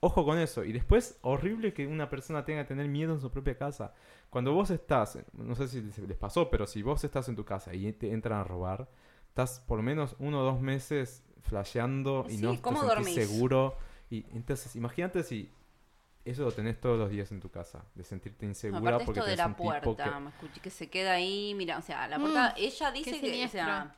ojo 0.00 0.24
con 0.24 0.40
eso. 0.40 0.64
Y 0.64 0.72
después, 0.72 1.20
horrible 1.22 1.72
que 1.72 1.86
una 1.86 2.10
persona 2.10 2.44
tenga 2.44 2.62
que 2.62 2.68
tener 2.70 2.88
miedo 2.88 3.14
en 3.14 3.20
su 3.20 3.30
propia 3.30 3.56
casa. 3.56 3.94
Cuando 4.28 4.52
vos 4.52 4.72
estás, 4.72 5.16
no 5.32 5.54
sé 5.54 5.68
si 5.68 5.82
les 5.82 6.16
pasó, 6.16 6.50
pero 6.50 6.66
si 6.66 6.82
vos 6.82 7.04
estás 7.04 7.28
en 7.28 7.36
tu 7.36 7.44
casa 7.44 7.72
y 7.72 7.92
te 7.92 8.10
entran 8.10 8.40
a 8.40 8.44
robar, 8.44 8.88
estás 9.28 9.60
por 9.60 9.76
lo 9.76 9.84
menos 9.84 10.16
uno 10.18 10.40
o 10.40 10.42
dos 10.42 10.60
meses 10.60 11.22
flasheando 11.42 12.26
y 12.28 12.38
Sí, 12.38 12.42
no 12.42 12.56
te 12.56 12.60
¿cómo 12.60 12.90
sentís 12.90 13.14
seguro. 13.14 13.76
Y 14.10 14.26
entonces, 14.32 14.74
imagínate 14.74 15.22
si 15.22 15.48
eso 16.24 16.44
lo 16.44 16.52
tenés 16.52 16.80
todos 16.80 16.98
los 16.98 17.10
días 17.10 17.30
en 17.32 17.40
tu 17.40 17.50
casa, 17.50 17.84
de 17.94 18.04
sentirte 18.04 18.44
insegura 18.46 18.78
Aparte 18.96 19.04
porque 19.06 19.20
esto 19.20 19.30
de 19.30 19.36
la 19.36 19.46
un 19.46 19.52
tipo 19.54 19.64
puerta, 19.64 20.04
que... 20.04 20.20
me 20.20 20.30
escuché 20.30 20.60
que 20.60 20.70
se 20.70 20.90
queda 20.90 21.12
ahí, 21.12 21.54
mira, 21.54 21.78
o 21.78 21.82
sea, 21.82 22.06
la 22.08 22.18
puerta, 22.18 22.50
Mm, 22.56 22.60
ella 22.60 22.90
dice 22.92 23.20
que, 23.20 23.44
o 23.44 23.48
sea, 23.48 23.96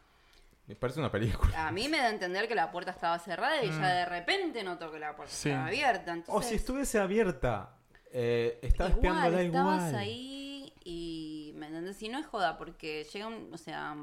Me 0.67 0.77
parece 0.77 1.01
una 1.01 1.11
película. 1.11 1.67
a 1.67 1.73
mí 1.73 1.89
me 1.89 1.99
da 1.99 2.05
a 2.05 2.11
entender 2.11 2.47
que 2.49 2.55
la 2.55 2.71
puerta 2.71 2.93
estaba 2.93 3.19
cerrada 3.19 3.63
y 3.65 3.69
Mm. 3.69 3.81
ya 3.81 3.89
de 3.95 4.05
repente 4.07 4.63
notó 4.63 4.91
que 4.93 4.99
la 5.01 5.17
puerta 5.17 5.35
Sí. 5.35 5.49
estaba 5.49 5.67
abierta. 5.67 6.19
O 6.29 6.41
si 6.43 6.55
estuviese 6.55 6.99
abierta, 7.01 7.77
eh, 8.13 8.59
estaba 8.63 8.91
igual, 8.91 9.05
espiándola 9.07 9.43
estabas 9.43 9.77
igual. 9.89 9.95
ahí 9.97 10.73
y, 10.85 11.53
¿me 11.57 11.67
entendés? 11.67 12.01
Y 12.03 12.09
no 12.09 12.19
es 12.19 12.27
joda, 12.27 12.57
porque 12.59 13.05
llega 13.13 13.27
un, 13.27 13.51
o 13.53 13.59
sea, 13.59 13.97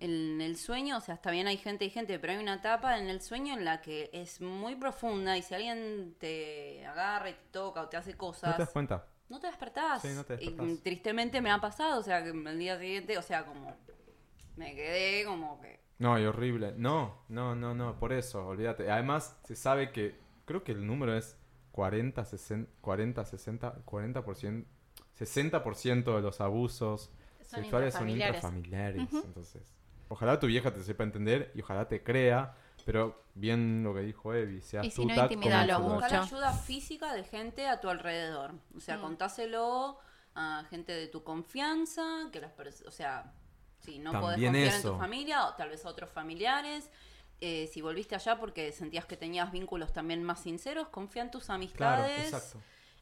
en 0.00 0.40
el 0.40 0.56
sueño, 0.56 0.98
o 0.98 1.00
sea, 1.00 1.14
está 1.14 1.30
bien 1.30 1.46
hay 1.46 1.56
gente 1.56 1.84
y 1.84 1.90
gente, 1.90 2.18
pero 2.18 2.32
hay 2.32 2.38
una 2.38 2.54
etapa 2.54 2.98
en 2.98 3.08
el 3.08 3.20
sueño 3.22 3.54
en 3.54 3.64
la 3.64 3.80
que 3.80 4.10
es 4.12 4.40
muy 4.40 4.74
profunda 4.76 5.36
y 5.38 5.42
si 5.42 5.54
alguien 5.54 6.14
te 6.18 6.84
agarra 6.86 7.30
y 7.30 7.34
te 7.34 7.44
toca 7.52 7.82
o 7.82 7.88
te 7.88 7.96
hace 7.96 8.14
cosas... 8.16 8.50
¿No 8.50 8.56
te 8.56 8.62
das 8.62 8.70
cuenta? 8.70 9.06
No 9.28 9.40
te 9.40 9.46
despertás. 9.46 10.02
Sí, 10.02 10.08
no 10.14 10.24
te 10.24 10.34
Y 10.34 10.48
despertás. 10.48 10.82
tristemente 10.82 11.40
me 11.40 11.50
ha 11.50 11.60
pasado, 11.60 12.00
o 12.00 12.02
sea, 12.02 12.22
que 12.22 12.30
el 12.30 12.58
día 12.58 12.78
siguiente, 12.78 13.16
o 13.16 13.22
sea, 13.22 13.46
como 13.46 13.74
me 14.56 14.74
quedé 14.74 15.24
como 15.24 15.60
que... 15.60 15.80
No, 15.98 16.18
y 16.18 16.24
horrible. 16.26 16.74
No, 16.76 17.24
no, 17.28 17.54
no, 17.54 17.74
no, 17.74 17.98
por 17.98 18.12
eso, 18.12 18.46
olvídate. 18.46 18.90
Además, 18.90 19.38
se 19.44 19.54
sabe 19.56 19.92
que, 19.92 20.18
creo 20.44 20.62
que 20.64 20.72
el 20.72 20.86
número 20.86 21.16
es 21.16 21.38
40, 21.72 22.24
60, 22.24 22.70
40, 22.80 23.24
60, 23.24 23.84
40%, 23.86 24.64
60% 25.18 26.16
de 26.16 26.20
los 26.22 26.40
abusos 26.40 27.10
Son 27.42 27.60
sexuales 27.60 27.94
son 27.94 28.08
intrafamiliares. 28.10 29.02
intrafamiliares. 29.02 29.14
Entonces, 29.24 29.74
ojalá 30.08 30.38
tu 30.38 30.46
vieja 30.46 30.72
te 30.72 30.82
sepa 30.82 31.04
entender 31.04 31.50
y 31.54 31.62
ojalá 31.62 31.88
te 31.88 32.02
crea, 32.02 32.54
pero 32.84 33.24
bien 33.34 33.82
lo 33.82 33.94
que 33.94 34.00
dijo 34.00 34.32
Evi, 34.34 34.60
sea 34.60 34.84
Y 34.84 34.90
si 34.90 35.04
no, 35.04 35.14
intimidalo 35.14 35.80
mucho. 35.80 35.94
Buscar 35.94 36.14
ayuda 36.22 36.52
física 36.52 37.12
de 37.12 37.24
gente 37.24 37.66
a 37.66 37.80
tu 37.80 37.88
alrededor. 37.88 38.52
O 38.76 38.80
sea, 38.80 38.98
Mm. 38.98 39.00
contáselo 39.00 39.98
a 40.34 40.64
gente 40.68 40.92
de 40.92 41.06
tu 41.08 41.22
confianza, 41.22 42.28
que 42.32 42.40
las 42.40 42.52
o 42.86 42.90
sea, 42.90 43.32
si 43.78 43.98
no 43.98 44.12
podés 44.20 44.40
confiar 44.42 44.74
en 44.74 44.82
tu 44.82 44.98
familia, 44.98 45.46
o 45.46 45.54
tal 45.54 45.68
vez 45.70 45.84
a 45.84 45.88
otros 45.88 46.10
familiares. 46.10 46.90
Eh, 47.40 47.68
si 47.72 47.82
volviste 47.82 48.14
allá 48.14 48.38
porque 48.38 48.72
sentías 48.72 49.04
que 49.04 49.16
tenías 49.16 49.50
vínculos 49.52 49.92
también 49.92 50.22
más 50.22 50.40
sinceros, 50.40 50.88
confía 50.88 51.22
en 51.22 51.30
tus 51.30 51.44
Claro, 51.46 51.54
amistades. 51.54 52.32
exacto. 52.32 52.60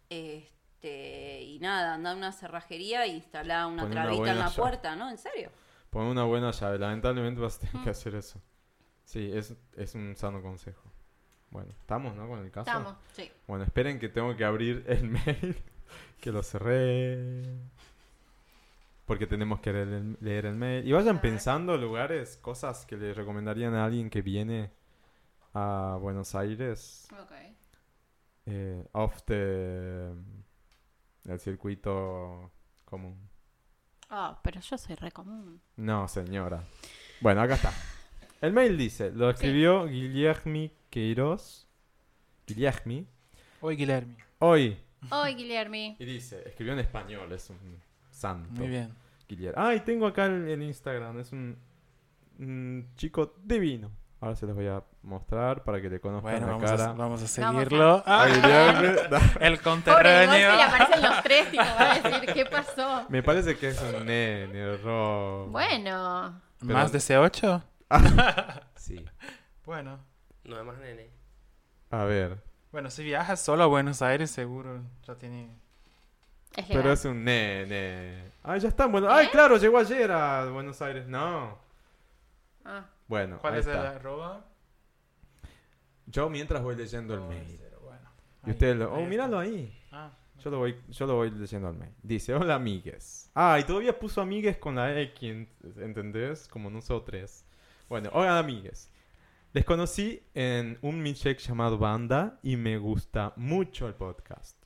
Este, 0.08 1.42
y 1.42 1.58
nada, 1.60 1.94
anda 1.94 2.10
a 2.12 2.14
una 2.16 2.32
cerrajería 2.32 3.04
e 3.04 3.08
instala 3.08 3.66
una 3.66 3.82
Pon 3.82 3.92
una 3.92 4.02
trabita 4.02 4.30
en 4.32 4.38
la 4.38 4.50
puerta, 4.50 4.96
¿no? 4.96 5.10
¿En 5.10 5.18
serio? 5.18 5.50
Pon 5.92 6.06
una 6.06 6.24
buena 6.24 6.50
llave. 6.50 6.78
Lamentablemente 6.78 7.40
vas 7.40 7.58
a 7.58 7.60
tener 7.68 7.84
que 7.84 7.90
hacer 7.90 8.14
eso. 8.16 8.40
Sí, 9.04 9.30
es, 9.32 9.54
es 9.76 9.94
un 9.94 10.16
sano 10.16 10.40
consejo. 10.42 10.90
Bueno, 11.50 11.70
estamos, 11.78 12.16
¿no? 12.16 12.26
Con 12.26 12.38
el 12.38 12.50
caso. 12.50 12.70
Estamos. 12.70 12.96
Sí. 13.12 13.30
Bueno, 13.46 13.64
esperen 13.64 13.98
que 14.00 14.08
tengo 14.08 14.34
que 14.34 14.44
abrir 14.44 14.84
el 14.88 15.08
mail. 15.10 15.62
que 16.20 16.32
lo 16.32 16.42
cerré. 16.42 17.42
Porque 19.04 19.26
tenemos 19.26 19.60
que 19.60 19.72
leer 19.72 19.88
el, 19.88 20.16
leer 20.20 20.46
el 20.46 20.54
mail. 20.56 20.88
Y 20.88 20.92
vayan 20.92 21.20
pensando 21.20 21.76
lugares, 21.76 22.38
cosas 22.38 22.86
que 22.86 22.96
le 22.96 23.12
recomendarían 23.12 23.74
a 23.74 23.84
alguien 23.84 24.08
que 24.08 24.22
viene 24.22 24.70
a 25.52 25.98
Buenos 26.00 26.34
Aires. 26.34 27.06
Ok. 27.20 27.32
eh, 28.46 28.86
off 28.92 29.22
the, 29.24 30.12
el 31.26 31.38
circuito 31.40 32.50
común. 32.86 33.18
Ah, 34.14 34.38
pero 34.42 34.60
yo 34.60 34.76
soy 34.76 34.94
re 34.94 35.10
común. 35.10 35.58
No, 35.76 36.06
señora. 36.06 36.62
Bueno, 37.22 37.40
acá 37.40 37.54
está. 37.54 37.72
El 38.42 38.52
mail 38.52 38.76
dice, 38.76 39.10
lo 39.10 39.30
escribió 39.30 39.86
Guillermi 39.86 40.70
Queiroz. 40.90 41.66
Guillermi. 42.46 43.06
Hoy, 43.62 43.76
Guillermo. 43.76 44.14
Hoy. 44.40 44.76
Hoy, 45.10 45.34
Guillermi. 45.34 45.96
Y 45.98 46.04
dice, 46.04 46.42
escribió 46.46 46.74
en 46.74 46.80
español, 46.80 47.32
es 47.32 47.48
un 47.48 47.56
santo. 48.10 48.60
Muy 48.60 48.68
bien. 48.68 48.94
Guillermo. 49.26 49.62
Ah, 49.64 49.74
y 49.74 49.80
tengo 49.80 50.06
acá 50.06 50.26
el, 50.26 50.46
el 50.46 50.62
Instagram, 50.62 51.18
es 51.18 51.32
un, 51.32 51.56
un 52.38 52.86
chico 52.96 53.34
divino. 53.42 53.90
Ahora 54.22 54.36
se 54.36 54.46
los 54.46 54.54
voy 54.54 54.68
a 54.68 54.80
mostrar 55.02 55.64
para 55.64 55.80
que 55.82 55.90
le 55.90 55.98
conozcan 56.00 56.30
Bueno, 56.32 56.46
la 56.46 56.52
vamos 56.52 56.70
cara. 56.70 56.84
a, 56.84 56.86
vamos 56.92 56.98
a 56.98 57.02
Vamos 57.02 57.22
a- 57.24 57.26
seguirlo. 57.26 58.02
A 58.06 58.22
Ah, 58.22 58.28
el 59.40 59.58
Pobre 59.58 59.58
conterráneo. 59.58 60.50
Que 60.52 60.56
le 60.56 60.62
aparecen 60.62 61.02
los 61.02 61.22
tres, 61.24 61.50
tipo, 61.50 61.62
va 61.64 61.90
a 61.92 61.98
decir, 62.00 62.32
¿qué 62.32 62.46
pasó? 62.46 63.06
Me 63.08 63.22
parece 63.24 63.58
que 63.58 63.68
es 63.70 63.82
un 63.82 64.06
nene, 64.06 64.76
rojo. 64.76 65.48
Bueno. 65.50 66.40
Pero- 66.60 66.72
¿Más 66.72 66.92
de 66.92 66.98
C8? 67.00 67.62
Sí. 68.76 69.04
Bueno. 69.64 69.98
No 70.44 70.58
es 70.58 70.64
más 70.66 70.78
nene. 70.78 71.10
A 71.90 72.04
ver. 72.04 72.38
Bueno, 72.70 72.90
si 72.90 73.02
viajas 73.04 73.40
solo 73.40 73.64
a 73.64 73.66
Buenos 73.66 74.02
Aires, 74.02 74.30
seguro 74.30 74.80
ya 75.06 75.16
tiene... 75.16 75.50
Es. 76.56 76.66
Pero 76.68 76.92
es 76.92 77.04
un 77.04 77.24
nene. 77.24 78.30
Ah, 78.44 78.56
ya 78.56 78.68
está. 78.68 78.86
Bueno. 78.86 79.10
Ay, 79.10 79.26
claro, 79.28 79.56
llegó 79.56 79.78
ayer 79.78 80.10
a 80.12 80.46
Buenos 80.46 80.80
Aires. 80.80 81.06
No. 81.08 81.58
Ah, 82.64 82.84
Bueno, 83.12 83.38
¿Cuál 83.42 83.52
ahí 83.52 83.60
es 83.60 83.66
el 83.66 83.74
está. 83.74 83.90
arroba? 83.90 84.42
Yo 86.06 86.30
mientras 86.30 86.62
voy 86.62 86.76
leyendo 86.76 87.12
el 87.12 87.20
mail. 87.20 87.60
Bueno. 87.82 88.08
Y 88.46 88.50
ustedes 88.52 88.74
lo... 88.74 88.90
Oh, 88.90 89.04
míralo 89.04 89.38
ahí. 89.38 89.70
Ah, 89.90 90.10
Yo 90.42 90.50
lo 90.50 90.56
voy, 90.60 90.80
yo 90.88 91.06
lo 91.06 91.16
voy 91.16 91.30
leyendo 91.30 91.68
al 91.68 91.74
mail. 91.74 91.92
Dice, 92.02 92.32
hola 92.32 92.54
amigues. 92.54 93.30
Ah, 93.34 93.58
y 93.60 93.64
todavía 93.64 93.98
puso 93.98 94.22
amigues 94.22 94.56
con 94.56 94.76
la 94.76 94.98
X, 94.98 95.46
¿entendés? 95.76 96.48
Como 96.48 96.70
nosotros. 96.70 97.44
Bueno, 97.86 98.08
hola 98.14 98.38
amigues. 98.38 98.90
Les 99.52 99.66
conocí 99.66 100.22
en 100.32 100.78
un 100.80 101.02
milkshake 101.02 101.40
llamado 101.40 101.76
Banda 101.76 102.38
y 102.42 102.56
me 102.56 102.78
gusta 102.78 103.34
mucho 103.36 103.88
el 103.88 103.94
podcast. 103.94 104.56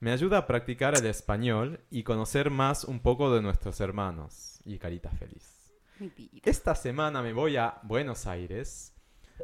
Me 0.00 0.12
ayuda 0.12 0.36
a 0.36 0.46
practicar 0.46 0.94
el 0.98 1.06
español 1.06 1.80
y 1.88 2.02
conocer 2.02 2.50
más 2.50 2.84
un 2.84 3.00
poco 3.00 3.34
de 3.34 3.40
nuestros 3.40 3.80
hermanos. 3.80 4.60
Y 4.66 4.76
carita 4.76 5.08
feliz. 5.12 5.55
Esta 6.44 6.74
semana 6.74 7.22
me 7.22 7.32
voy 7.32 7.56
a 7.56 7.78
Buenos 7.82 8.26
Aires 8.26 8.94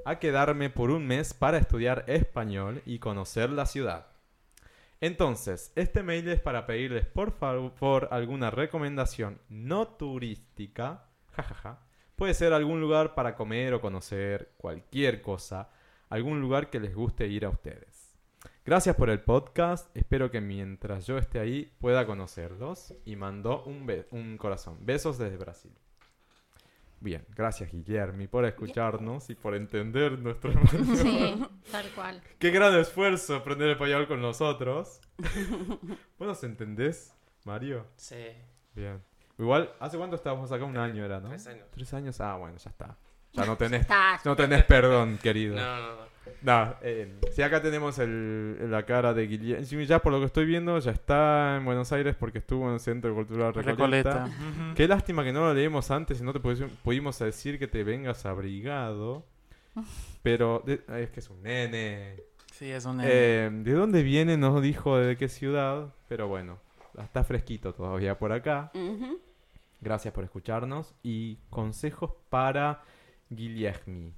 a 0.05 0.19
quedarme 0.19 0.69
por 0.69 0.91
un 0.91 1.07
mes 1.07 1.33
para 1.33 1.59
estudiar 1.59 2.05
español 2.09 2.83
y 2.85 2.99
conocer 2.99 3.51
la 3.51 3.65
ciudad. 3.65 4.07
Entonces, 5.01 5.73
este 5.77 6.03
mail 6.03 6.29
es 6.29 6.41
para 6.41 6.67
pedirles 6.67 7.07
por 7.07 7.33
favor 7.33 8.09
alguna 8.11 8.51
recomendación 8.51 9.41
no 9.49 9.89
turística, 9.89 11.07
jajaja. 11.33 11.81
Puede 12.17 12.35
ser 12.35 12.53
algún 12.53 12.81
lugar 12.81 13.15
para 13.15 13.35
comer 13.35 13.75
o 13.75 13.81
conocer, 13.81 14.53
cualquier 14.59 15.23
cosa, 15.23 15.71
algún 16.11 16.41
lugar 16.41 16.69
que 16.69 16.81
les 16.81 16.95
guste 16.95 17.27
ir 17.27 17.47
a 17.47 17.49
ustedes. 17.49 18.15
Gracias 18.65 18.95
por 18.95 19.09
el 19.09 19.23
podcast, 19.23 19.89
espero 19.97 20.31
que 20.31 20.41
mientras 20.41 21.07
yo 21.07 21.17
esté 21.17 21.41
ahí 21.41 21.73
pueda 21.81 22.07
conocerlos 22.07 22.95
y 23.05 23.17
mandó 23.17 23.65
un, 23.65 23.91
un 24.11 24.37
corazón. 24.37 24.79
Besos 24.83 25.19
desde 25.19 25.37
Brasil. 25.37 25.73
Bien, 27.03 27.27
gracias 27.35 27.73
Guillermi 27.73 28.29
por 28.29 28.45
escucharnos 28.45 29.29
y 29.29 29.35
por 29.35 29.57
entender 29.57 30.21
nuestro 30.21 30.53
español. 30.53 30.97
Sí, 30.97 31.47
tal 31.73 31.91
cual. 31.97 32.23
Qué 32.39 32.51
gran 32.53 32.79
esfuerzo 32.79 33.35
aprender 33.35 33.71
español 33.71 34.07
con 34.07 34.23
nosotros. 34.23 35.01
¿Vos 36.19 36.29
nos 36.29 36.45
entendés, 36.45 37.13
Mario? 37.45 37.89
Sí. 37.97 38.25
Bien. 38.73 39.03
Igual, 39.37 39.73
¿hace 39.81 39.99
cuánto 39.99 40.15
estábamos 40.15 40.53
acá? 40.53 40.65
Un 40.65 40.77
año 40.77 41.05
era, 41.05 41.19
¿no? 41.19 41.31
Tres 41.31 41.49
años. 41.49 41.67
Tres 41.73 41.93
años, 41.93 42.21
ah, 42.21 42.37
bueno, 42.37 42.57
ya 42.59 42.71
está. 42.71 42.97
Ya 43.33 43.47
no 43.47 43.57
tenés, 43.57 43.85
no 44.25 44.37
tenés 44.37 44.63
perdón, 44.63 45.19
querido. 45.21 45.57
No, 45.57 45.77
no, 45.81 45.97
no. 45.97 46.12
No, 46.43 46.75
eh, 46.83 47.19
si 47.33 47.43
acá 47.43 47.61
tenemos 47.63 47.99
el, 47.99 48.71
la 48.71 48.85
cara 48.85 49.15
de 49.15 49.27
Guillermo. 49.27 49.65
Ya 49.83 50.01
por 50.01 50.13
lo 50.13 50.19
que 50.21 50.27
estoy 50.27 50.45
viendo, 50.45 50.79
ya 50.79 50.91
está 50.93 51.57
en 51.57 51.65
Buenos 51.65 51.93
Aires 51.93 52.17
porque 52.19 52.39
estuvo 52.39 52.67
en 52.69 52.75
el 52.75 52.81
Centro 52.81 53.15
Cultural 53.15 53.53
Recoleta. 53.55 54.25
Qué 54.75 54.89
lástima 54.89 55.25
que 55.25 55.33
no 55.33 55.41
lo 55.41 55.55
leímos 55.55 55.91
antes 55.91 56.21
y 56.21 56.25
no 56.25 56.33
te 56.33 56.41
pudi- 56.41 56.69
pudimos 56.83 57.19
decir 57.19 57.59
que 57.59 57.69
te 57.69 57.85
vengas 57.85 58.25
abrigado. 58.27 59.25
Pero 60.23 60.63
de- 60.67 60.83
es 61.03 61.11
que 61.11 61.21
es 61.21 61.31
un 61.31 61.43
nene. 61.43 62.17
Sí, 62.53 62.71
es 62.71 62.85
un... 62.85 63.01
Eh, 63.03 63.51
¿De 63.53 63.73
dónde 63.73 64.03
viene? 64.03 64.37
No 64.37 64.61
dijo 64.61 64.97
de 64.99 65.17
qué 65.17 65.29
ciudad, 65.29 65.95
pero 66.09 66.29
bueno, 66.29 66.59
está 67.03 67.25
fresquito 67.25 67.73
todavía 67.73 68.19
por 68.19 68.31
acá. 68.33 68.71
Gracias 69.81 70.13
por 70.15 70.23
escucharnos. 70.23 70.95
Y 71.03 71.39
consejos 71.51 72.13
para 72.29 72.83
Guillermi. 73.31 74.13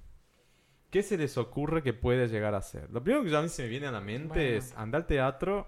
¿Qué 0.94 1.02
se 1.02 1.16
les 1.18 1.36
ocurre 1.39 1.82
que 1.82 1.92
puede 1.92 2.28
llegar 2.28 2.55
a 2.55 2.62
ser? 2.62 2.89
Lo 2.92 3.02
primero 3.02 3.24
que 3.24 3.36
a 3.36 3.42
mí 3.42 3.48
se 3.48 3.64
me 3.64 3.68
viene 3.68 3.89
a 3.89 3.90
la 3.90 4.00
mente 4.00 4.28
Bueno. 4.28 4.58
es 4.58 4.73
andar 4.76 5.00
al 5.02 5.06
teatro, 5.08 5.66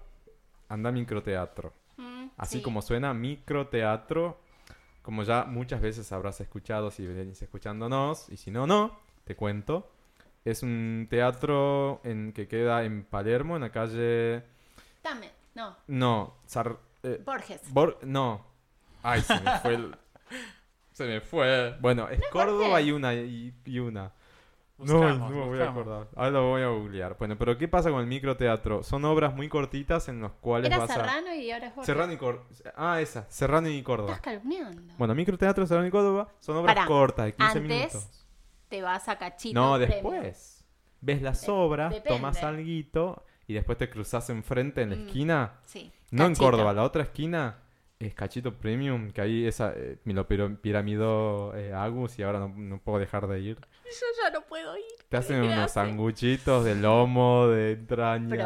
andar 0.69 0.93
microteatro. 0.93 1.73
Mm, 1.97 2.27
Así 2.37 2.59
sí. 2.59 2.63
como 2.63 2.81
suena 2.81 3.13
microteatro, 3.13 4.39
como 5.01 5.23
ya 5.23 5.43
muchas 5.43 5.81
veces 5.81 6.09
habrás 6.13 6.39
escuchado 6.39 6.91
si 6.91 7.05
venís 7.05 7.41
escuchándonos, 7.41 8.29
y 8.29 8.37
si 8.37 8.51
no, 8.51 8.65
no, 8.67 8.97
te 9.25 9.35
cuento. 9.35 9.91
Es 10.45 10.63
un 10.63 11.07
teatro 11.09 11.99
en 12.05 12.31
que 12.31 12.47
queda 12.47 12.85
en 12.85 13.03
Palermo, 13.03 13.57
en 13.57 13.63
la 13.63 13.71
calle... 13.73 14.43
Dame, 15.03 15.29
no, 15.55 15.75
No, 15.87 16.35
Sar- 16.45 16.77
eh, 17.03 17.21
Borges. 17.25 17.61
Bor- 17.73 17.97
no. 18.03 18.45
Ay, 19.03 19.19
se 19.21 19.37
me 19.41 19.59
fue 19.59 19.73
el... 19.75 19.95
Se 20.93 21.05
me 21.05 21.19
fue. 21.21 21.75
Bueno, 21.79 22.07
es 22.09 22.19
Córdoba 22.31 22.69
Borges. 22.69 22.87
y 22.87 22.91
una 22.91 23.13
y, 23.13 23.53
y 23.65 23.77
una. 23.79 24.11
Buscamos, 24.77 25.17
no, 25.17 25.29
no 25.29 25.35
me 25.35 25.45
voy 25.47 25.59
a 25.59 25.69
acordar. 25.71 26.07
Ahora 26.15 26.29
lo 26.31 26.49
voy 26.49 26.61
a 26.61 26.67
googlear. 26.67 27.17
Bueno, 27.17 27.35
pero 27.37 27.57
¿qué 27.57 27.67
pasa 27.67 27.89
con 27.89 27.99
el 27.99 28.05
microteatro? 28.07 28.83
Son 28.83 29.03
obras 29.05 29.33
muy 29.33 29.49
cortitas 29.49 30.07
en 30.07 30.21
las 30.21 30.31
cuales 30.33 30.67
Era 30.67 30.77
vas 30.77 30.91
a... 30.91 30.93
Serrano 30.93 31.33
y 31.33 31.51
ahora 31.51 31.67
es 31.67 31.75
Borges. 31.75 31.85
Serrano 31.87 32.13
y 32.13 32.17
Córdoba. 32.17 32.45
Ah, 32.75 33.01
esa. 33.01 33.25
Serrano 33.29 33.69
y 33.69 33.81
Córdoba. 33.81 34.13
Estás 34.13 34.21
calumniando. 34.33 34.93
Bueno, 34.97 35.15
microteatro, 35.15 35.65
Serrano 35.65 35.87
y 35.87 35.91
Córdoba 35.91 36.29
son 36.39 36.57
obras 36.57 36.75
Pará, 36.75 36.87
cortas 36.87 37.25
de 37.25 37.33
15 37.33 37.57
antes 37.57 37.63
minutos. 37.63 38.25
Te 38.69 38.81
vas 38.83 39.09
a 39.09 39.17
cachito. 39.17 39.59
No, 39.59 39.77
premio. 39.77 40.11
después. 40.11 40.65
Ves 41.01 41.21
las 41.23 41.41
De- 41.45 41.51
obras, 41.51 41.91
depende. 41.93 42.09
tomas 42.15 42.43
alguito 42.43 43.23
y 43.47 43.53
después 43.55 43.77
te 43.79 43.89
cruzas 43.89 44.29
enfrente 44.29 44.81
en 44.83 44.89
la 44.91 44.95
Mm, 44.97 45.07
esquina. 45.07 45.53
Sí. 45.65 45.91
No 46.11 46.25
en. 46.25 46.35
Córdoba, 46.35 46.73
la 46.73 46.83
otra 46.83 47.01
esquina 47.03 47.57
es 47.99 48.13
Cachito 48.13 48.53
Premium, 48.53 49.09
que 49.11 49.21
ahí 49.21 49.47
esa 49.47 49.73
eh, 49.75 49.97
me 50.03 50.13
lo 50.13 50.27
piramidó 50.27 51.55
eh, 51.55 51.73
Agus 51.73 52.19
y 52.19 52.23
ahora 52.23 52.39
no, 52.39 52.49
no 52.55 52.77
puedo 52.79 52.99
dejar 52.99 53.27
de 53.27 53.39
ir. 53.39 53.57
Yo 53.89 54.23
ya 54.23 54.29
no 54.31 54.41
puedo 54.45 54.75
ir. 54.77 54.83
Te 55.09 55.17
hacen 55.17 55.41
¿Qué 55.41 55.47
unos 55.47 55.71
sanguchitos 55.71 56.65
de 56.65 56.75
lomo, 56.75 57.47
de 57.47 57.71
entraña, 57.73 58.27
de 58.29 58.37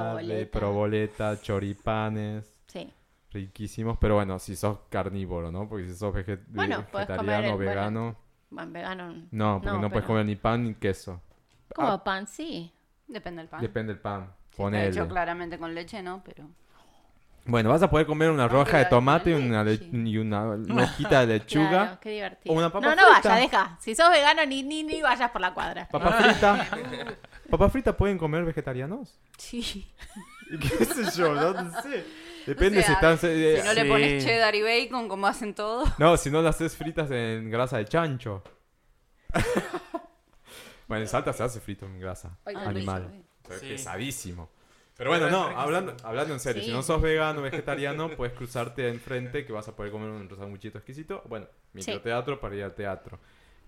Proboleta. 0.46 0.60
proboleta, 0.60 1.42
choripanes, 1.42 2.54
Sí. 2.68 2.92
riquísimos, 3.32 3.98
pero 4.00 4.16
bueno, 4.16 4.38
si 4.40 4.56
sos 4.56 4.80
carnívoro, 4.90 5.52
¿no? 5.52 5.68
Porque 5.68 5.88
si 5.88 5.96
sos 5.96 6.14
veget- 6.14 6.44
Bueno, 6.48 6.86
vegetariano, 6.94 7.48
el- 7.48 7.54
bueno, 7.54 7.58
vegano, 7.58 8.16
Bueno, 8.50 8.72
vegano. 8.72 9.14
no, 9.32 9.60
porque 9.62 9.72
no, 9.78 9.80
puedes 9.90 9.94
pero- 9.94 10.08
comer 10.08 10.26
ni 10.26 10.36
pan 10.36 10.64
ni 10.64 10.74
queso. 10.76 11.22
¿Cómo 11.74 11.88
Ah, 11.90 12.04
pan? 12.04 12.28
Sí. 12.28 12.72
Depende 13.08 13.42
del 13.42 13.50
pan. 13.50 13.62
Depende 13.62 13.94
del 13.94 14.02
pan. 14.02 14.24
Está 14.50 14.58
Ponele. 14.58 14.88
hecho 14.90 15.08
claramente 15.08 15.58
con 15.58 15.74
leche, 15.74 16.04
¿no? 16.04 16.22
Pero... 16.24 16.48
Bueno, 17.46 17.70
vas 17.70 17.82
a 17.82 17.90
poder 17.90 18.06
comer 18.06 18.30
una 18.30 18.48
roja 18.48 18.78
de 18.78 18.86
tomate 18.86 19.32
y 19.32 19.34
una, 19.34 19.64
le- 19.64 19.80
y 19.92 20.18
una, 20.18 20.44
hojita 20.84 21.22
de 21.26 21.40
lechuga. 21.40 21.70
Claro, 21.70 22.00
qué 22.00 22.10
divertido. 22.12 22.54
o 22.54 22.58
una 22.58 22.72
papa 22.72 22.94
no, 22.94 22.96
no 22.96 23.14
frita. 23.14 23.30
vayas, 23.30 23.42
deja. 23.52 23.78
Si 23.82 23.96
sos 23.96 24.10
vegano, 24.12 24.46
ni, 24.46 24.62
ni, 24.64 24.84
ni 24.84 25.02
vayas 25.02 25.32
por 25.32 25.42
la 25.42 25.54
cuadra. 25.54 25.88
Papa 25.92 26.12
frita. 26.12 26.68
¿Papa 27.50 27.70
frita 27.70 27.98
pueden 27.98 28.18
comer 28.18 28.46
vegetarianos? 28.46 29.20
Sí. 29.38 29.92
¿Y 30.52 30.58
¿Qué 30.60 30.86
sé 30.86 31.04
yo? 31.18 31.34
No 31.34 31.82
sé. 31.82 32.06
Depende 32.46 32.80
O 32.80 32.82
sea, 32.84 32.88
si 32.88 32.94
están... 32.94 33.20
eh, 33.32 33.58
Si 33.62 33.68
no 33.68 33.74
le 33.74 33.84
Sí. 33.84 33.90
pones 33.90 34.24
cheddar 34.26 34.56
y 34.56 34.62
bacon, 34.62 35.08
como 35.10 35.28
hacen 35.28 35.54
todos. 35.56 35.90
No, 36.00 36.18
si 36.18 36.30
no 36.32 36.42
las 36.42 36.56
haces 36.56 36.76
fritas 36.76 37.10
en 37.12 37.50
grasa 37.50 37.78
de 37.78 37.86
chancho. 37.86 38.44
bueno, 40.88 41.04
en 41.04 41.08
Salta 41.08 41.34
se 41.34 41.44
hace 41.44 41.60
frito 41.60 41.86
en 41.86 42.00
grasa 42.00 42.38
Ay, 42.46 42.56
qué 42.56 42.62
animal. 42.62 43.08
rico. 43.12 43.24
Pero 43.44 43.56
es 43.56 43.62
Sí. 43.62 43.68
pesadísimo. 43.70 44.50
Pero 45.02 45.10
bueno, 45.10 45.32
no, 45.32 45.48
hablando, 45.60 45.96
hablando 46.04 46.32
en 46.36 46.40
serio, 46.40 46.62
Sí. 46.62 46.68
si 46.70 46.74
no 46.76 46.84
sos 46.84 47.02
vegano 47.02 47.40
o 47.40 47.44
vegetariano, 47.44 48.10
puedes 48.16 48.36
cruzarte 48.36 48.88
enfrente 48.88 49.44
que 49.44 49.52
vas 49.52 49.68
a 49.68 49.76
poder 49.76 49.92
comer 49.92 50.10
un 50.12 50.30
sanguchito 50.38 50.78
exquisito. 50.78 51.24
Bueno, 51.28 51.48
microteatro 51.74 52.40
para 52.40 52.56
ir 52.56 52.64
al 52.64 52.76
teatro. 52.76 53.18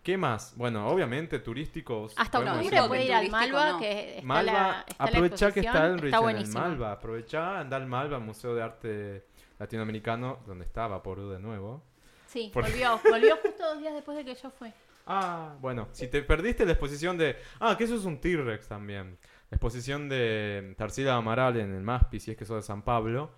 ¿Qué 0.04 0.16
más? 0.16 0.54
Bueno, 0.58 0.88
obviamente 0.88 1.40
turísticos. 1.40 2.14
Hasta 2.18 2.38
octubre 2.38 2.82
puede 2.88 3.06
ir 3.06 3.14
al 3.16 3.32
Malva, 3.32 3.72
no. 3.72 3.80
que 3.80 4.10
está 4.18 4.26
Malva, 4.28 4.52
la, 4.54 4.86
está 4.88 5.04
la 5.06 5.10
aprovechá 5.10 5.52
que 5.52 5.60
está 5.62 5.88
el 5.88 6.04
está 6.06 6.30
en 6.30 6.38
el. 6.38 6.48
Malva. 6.50 6.92
Aprovechá, 6.92 7.60
anda 7.60 7.78
al 7.78 7.88
Malva, 7.88 8.20
Museo 8.20 8.54
de 8.54 8.62
Arte 8.62 9.26
Latinoamericano, 9.58 10.40
donde 10.46 10.66
estaba 10.66 11.02
Porú 11.02 11.30
de 11.30 11.40
nuevo. 11.40 11.82
Sí, 12.28 12.52
Por- 12.54 12.64
volvió, 12.70 13.00
volvió 13.10 13.38
justo 13.38 13.64
dos 13.64 13.80
días 13.80 13.96
después 13.96 14.18
de 14.18 14.26
que 14.26 14.36
yo 14.36 14.52
fui. 14.52 14.72
Ah, 15.08 15.56
bueno, 15.60 15.88
si 15.94 16.08
te 16.08 16.22
perdiste 16.22 16.66
la 16.66 16.74
exposición 16.74 17.18
de... 17.18 17.38
Ah, 17.60 17.76
que 17.78 17.84
eso 17.86 17.96
es 17.96 18.06
un 18.06 18.20
T-Rex 18.22 18.68
también. 18.68 19.18
Exposición 19.54 20.10
de 20.10 20.74
Tarsila 20.78 21.16
Amaral 21.16 21.58
en 21.58 21.74
el 21.74 21.82
MASPI, 21.84 22.20
si 22.20 22.32
es 22.32 22.38
que 22.38 22.46
sos 22.46 22.58
de 22.58 22.62
San 22.64 22.82
Pablo, 22.84 23.32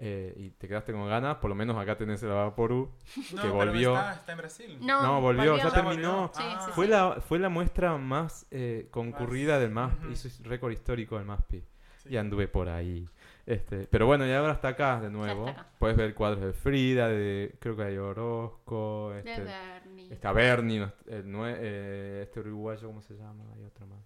eh, 0.00 0.32
y 0.36 0.50
te 0.50 0.68
quedaste 0.68 0.92
con 0.92 1.08
ganas, 1.08 1.36
por 1.38 1.48
lo 1.50 1.54
menos 1.56 1.76
acá 1.76 1.96
tenés 1.96 2.22
el 2.22 2.28
Vaporú, 2.28 2.90
No, 3.16 3.42
que 3.42 3.42
pero 3.42 3.54
volvió... 3.54 3.96
Está, 3.96 4.12
está 4.14 4.32
en 4.32 4.38
Brasil. 4.38 4.78
No, 4.80 5.02
No, 5.02 5.20
volvió, 5.20 5.56
ya 5.56 5.64
¿Ya 5.64 5.70
terminó. 5.72 6.12
volvió? 6.28 6.30
Sí, 6.34 6.42
Ah. 6.46 6.62
sí, 6.66 6.72
Fue 6.74 6.86
sí. 6.86 6.92
la, 6.92 7.20
fue 7.20 7.38
la 7.38 7.48
muestra 7.48 7.96
más 7.96 8.46
eh, 8.50 8.86
concurrida 8.90 9.58
del 9.58 9.70
MASPI, 9.72 10.04
Ujú. 10.04 10.12
hizo 10.12 10.28
récord 10.48 10.70
histórico 10.72 11.16
del 11.16 11.26
MASPI. 11.26 11.64
Sí. 12.02 12.08
Y 12.10 12.16
anduve 12.16 12.46
por 12.46 12.68
ahí. 12.68 13.08
Este, 13.44 13.88
pero 13.90 14.06
bueno, 14.06 14.24
y 14.26 14.30
ahora 14.32 14.52
está 14.52 14.68
acá 14.68 15.00
de 15.00 15.10
nuevo. 15.10 15.48
acá. 15.48 15.66
Puedes 15.78 15.96
ver 15.96 16.14
cuadros 16.14 16.42
de 16.42 16.52
Frida, 16.52 17.08
de 17.08 17.56
creo 17.58 17.74
que 17.76 17.82
hay 17.82 17.96
Orozco, 17.96 19.10
De 19.14 19.18
este, 19.20 19.42
Berni. 19.42 20.08
está 20.12 20.32
Berni, 20.32 20.76
el 21.08 21.26
nue- 21.26 21.56
eh, 21.58 22.20
este 22.24 22.40
uruguayo, 22.40 22.86
¿cómo 22.86 23.00
se 23.02 23.14
llama? 23.14 23.44
Hay 23.56 23.64
otro 23.64 23.86
más. 23.86 23.98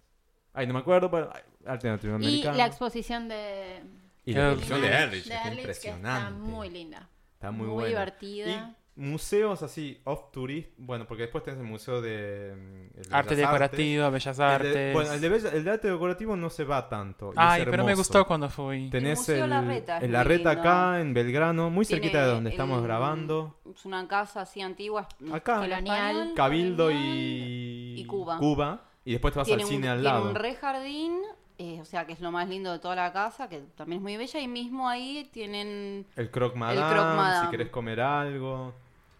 Ay, 0.53 0.67
no 0.67 0.73
me 0.73 0.79
acuerdo, 0.79 1.09
pero 1.09 1.29
ay, 1.33 1.41
arte 1.65 1.87
Y 1.87 1.91
latinoamericano. 1.91 2.57
la 2.57 2.65
exposición 2.65 3.27
de... 3.27 3.81
Y 4.25 4.33
la 4.33 4.51
Erlich. 4.51 4.59
exposición 4.61 4.81
de 4.81 4.87
Erlich, 4.97 5.25
de 5.25 5.33
Erlich, 5.35 5.49
que 5.53 5.59
impresionante. 5.61 6.19
Está 6.19 6.29
muy 6.31 6.69
linda. 6.69 7.09
Está 7.33 7.51
muy, 7.51 7.65
muy 7.65 7.73
buena. 7.73 7.89
divertida. 7.89 8.47
Y 8.95 9.01
museos 9.01 9.63
así, 9.63 9.99
off 10.03 10.31
tourist, 10.31 10.69
bueno, 10.77 11.07
porque 11.07 11.23
después 11.23 11.43
tenés 11.43 11.59
el 11.59 11.65
museo 11.65 11.99
de... 11.99 12.53
mm, 12.55 12.97
el 12.99 13.03
de 13.09 13.15
Arte 13.15 13.35
decorativo, 13.35 14.11
bellas 14.11 14.39
Artes. 14.39 14.67
El 14.67 14.73
de- 14.75 14.93
bueno, 14.93 15.11
el 15.13 15.19
de, 15.21 15.29
bella- 15.29 15.49
el 15.51 15.63
de 15.63 15.71
arte 15.71 15.87
decorativo 15.91 16.35
no 16.37 16.49
se 16.51 16.63
va 16.63 16.87
tanto. 16.87 17.31
y 17.31 17.35
Ay, 17.35 17.63
pero 17.65 17.83
me 17.83 17.95
gustó 17.95 18.25
cuando 18.27 18.49
fui. 18.49 18.89
Tenés 18.91 19.17
Museo 19.17 19.43
el, 19.45 19.49
Larreta 19.49 19.97
es 19.97 20.03
el 20.03 20.11
Larreta 20.11 20.51
acá 20.51 21.01
en 21.01 21.13
Belgrano, 21.15 21.71
muy 21.71 21.85
Tiene 21.85 22.01
cerquita 22.03 22.25
de 22.27 22.31
donde 22.33 22.49
el- 22.51 22.53
estamos 22.53 22.83
grabando. 22.83 23.59
Es 23.75 23.83
una 23.85 24.07
casa 24.07 24.41
así 24.41 24.61
antigua. 24.61 25.09
Acá. 25.33 25.57
Colonial. 25.57 26.33
Cabildo 26.35 26.85
colonial. 26.85 27.05
y... 27.17 27.95
y 27.97 28.05
Cuba. 28.05 28.37
Cuba. 28.37 28.83
Y 29.05 29.11
después 29.11 29.33
te 29.33 29.39
vas 29.39 29.45
Tiene 29.47 29.63
al 29.63 29.67
un, 29.67 29.73
cine 29.75 29.89
al 29.89 29.99
tiene 30.01 30.13
lado. 30.13 30.29
un 30.29 30.35
re 30.35 30.55
jardín, 30.55 31.19
eh, 31.57 31.79
o 31.81 31.85
sea 31.85 32.05
que 32.05 32.13
es 32.13 32.19
lo 32.21 32.31
más 32.31 32.47
lindo 32.47 32.71
de 32.71 32.79
toda 32.79 32.95
la 32.95 33.11
casa, 33.13 33.49
que 33.49 33.59
también 33.75 33.97
es 33.99 34.03
muy 34.03 34.17
bella. 34.17 34.39
Y 34.39 34.47
mismo 34.47 34.87
ahí 34.87 35.29
tienen 35.33 36.05
El 36.15 36.31
Croc 36.31 36.55
Madame, 36.55 36.79
si 36.79 37.05
Madame. 37.15 37.51
querés 37.51 37.69
comer 37.69 37.99
algo, 38.01 38.73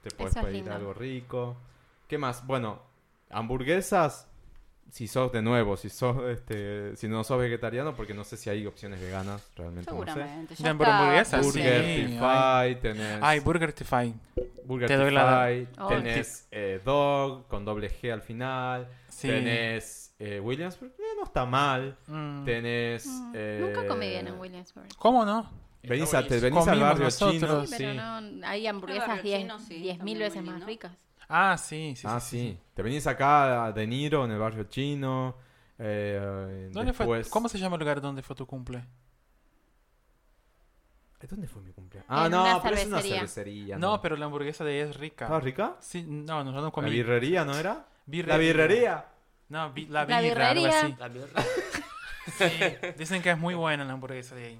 te 0.03 0.11
puedes 0.11 0.33
pedir 0.35 0.55
lindo. 0.55 0.73
algo 0.73 0.93
rico. 0.93 1.57
¿Qué 2.07 2.17
más? 2.17 2.45
Bueno, 2.45 2.79
hamburguesas, 3.29 4.27
si 4.93 5.07
sos 5.07 5.31
de 5.31 5.41
nuevo, 5.41 5.75
si 5.75 5.89
sos 5.89 6.17
este, 6.29 6.95
si 6.97 7.07
no 7.07 7.23
sos 7.23 7.39
vegetariano, 7.39 7.95
porque 7.95 8.13
no 8.13 8.23
sé 8.23 8.37
si 8.37 8.51
hay 8.51 8.63
opciones 8.67 9.01
veganas, 9.01 9.41
realmente 9.55 9.89
no 9.89 9.97
sé. 9.97 10.05
seguramente. 10.05 10.53
Ya, 10.55 10.69
está 10.69 10.69
hamburguesas, 10.69 11.45
Burger, 11.45 11.83
Sí, 11.85 12.05
Tify, 12.05 12.75
tenés... 12.79 13.19
Ay, 13.23 13.39
Burger 13.39 13.73
Tify. 13.73 14.13
Burger 14.65 14.87
Te 14.87 14.95
doy 14.97 15.09
la- 15.11 15.49
Oh, 15.79 15.87
tenés 15.87 16.47
eh, 16.51 16.79
Dog 16.85 17.47
con 17.47 17.65
doble 17.65 17.89
G 17.89 18.13
al 18.13 18.21
final, 18.21 18.87
Sí. 19.09 19.29
tenés 19.29 20.13
eh, 20.19 20.39
Williamsburg, 20.39 20.91
eh, 20.99 21.01
no 21.17 21.23
está 21.23 21.43
mal, 21.47 21.97
Mm. 22.05 22.45
tenés... 22.45 23.07
Mm, 23.07 23.31
eh, 23.33 23.59
Nunca 23.61 23.87
comí 23.87 24.07
bien 24.09 24.27
en 24.27 24.39
Williamsburg. 24.39 24.87
¿Cómo 24.99 25.25
no? 25.25 25.49
Venís, 25.81 26.13
a, 26.13 26.25
te, 26.25 26.39
venís 26.39 26.67
al 26.67 26.79
barrio 26.79 27.05
nosotros. 27.05 27.33
chino. 27.41 27.65
Sí, 27.65 27.73
pero 27.79 27.91
sí. 27.91 27.97
no, 27.97 28.47
hay 28.47 28.67
hamburguesas 28.67 29.07
barrio 29.07 29.23
10 29.23 29.39
chino, 29.41 29.59
sí, 29.59 29.81
10.000 29.83 29.97
también 29.97 30.19
veces 30.19 30.43
más 30.43 30.63
ricas. 30.65 30.91
Ah, 31.35 31.57
sí, 31.57 31.95
sí. 31.95 32.05
ah, 32.07 32.19
sí, 32.19 32.37
sí. 32.37 32.47
sí. 32.51 32.59
Te 32.75 32.83
venís 32.83 33.07
acá 33.07 33.65
a 33.65 33.71
De 33.71 33.87
Niro 33.87 34.23
en 34.25 34.31
el 34.31 34.37
barrio 34.39 34.65
chino. 34.65 35.35
eh, 35.79 36.69
¿Dónde 36.71 36.93
fue? 36.93 37.05
después- 37.05 37.29
¿Cómo 37.29 37.49
se 37.49 37.57
llama 37.57 37.75
el 37.75 37.79
lugar 37.79 38.01
donde 38.01 38.21
fue 38.21 38.35
tu 38.35 38.45
cumple? 38.45 38.85
¿Eh, 41.19 41.27
¿Dónde 41.27 41.47
fue 41.47 41.61
mi 41.61 41.71
cumpleaños? 41.71 42.05
Ah, 42.09 42.25
En 42.25 42.31
no, 42.31 42.59
pero 42.61 42.75
es 42.75 42.85
una 42.85 43.01
cervecería. 43.01 43.77
No, 43.77 44.01
pero 44.01 44.15
la 44.17 44.25
hamburguesa 44.25 44.63
de 44.63 44.81
ella 44.81 44.89
es 44.91 44.97
rica. 44.97 45.25
¿Estaba 45.25 45.39
rica? 45.39 45.75
Sí, 45.79 46.03
no, 46.07 46.43
nosotros 46.43 46.61
no 46.61 46.67
¿La 46.67 46.71
comí. 46.71 46.89
birrería 46.91 47.45
no 47.45 47.55
era? 47.57 47.85
Birrería. 48.05 48.33
¿La 48.33 48.37
birrería? 48.37 49.05
No, 49.49 49.71
bi- 49.73 49.87
la 49.87 50.05
La 50.05 50.21
birra, 50.21 50.49
algo 50.49 50.63
birrería. 50.63 50.81
así. 50.85 50.95
La 50.99 51.07
birra. 51.07 51.43
Sí, 52.37 52.93
dicen 52.97 53.21
que 53.21 53.31
es 53.31 53.37
muy 53.37 53.53
buena 53.53 53.83
la 53.85 53.93
hamburguesa 53.93 54.35
de 54.35 54.45
ahí. 54.45 54.59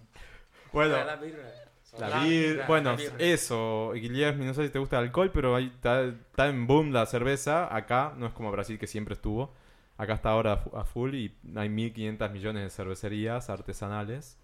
Bueno, 0.72 1.04
La 1.04 1.16
birra. 1.18 1.50
La 2.00 2.10
La 2.10 2.24
bir- 2.24 2.54
birra, 2.54 2.68
bueno, 2.68 2.92
la 2.92 2.96
birra. 2.98 3.16
eso, 3.20 3.92
Guillermo, 3.94 4.44
no 4.46 4.54
sé 4.54 4.66
si 4.66 4.70
te 4.72 4.80
gusta 4.80 4.98
el 5.00 5.06
alcohol, 5.06 5.30
pero 5.32 5.56
ahí 5.56 5.68
está, 5.74 6.04
está 6.04 6.48
en 6.48 6.66
boom 6.66 6.92
la 6.92 7.06
cerveza. 7.06 7.74
Acá 7.76 8.14
no 8.18 8.26
es 8.28 8.34
como 8.34 8.52
Brasil 8.52 8.80
que 8.80 8.88
siempre 8.88 9.14
estuvo. 9.14 9.54
Acá 9.98 10.14
está 10.16 10.30
ahora 10.32 10.54
a 10.54 10.58
fu- 10.58 10.76
a 10.76 10.86
full 10.86 11.14
y 11.14 11.36
hay 11.56 11.70
1500 11.70 12.32
millones 12.32 12.64
de 12.64 12.70
cervecerías 12.72 13.50
artesanales. 13.50 14.38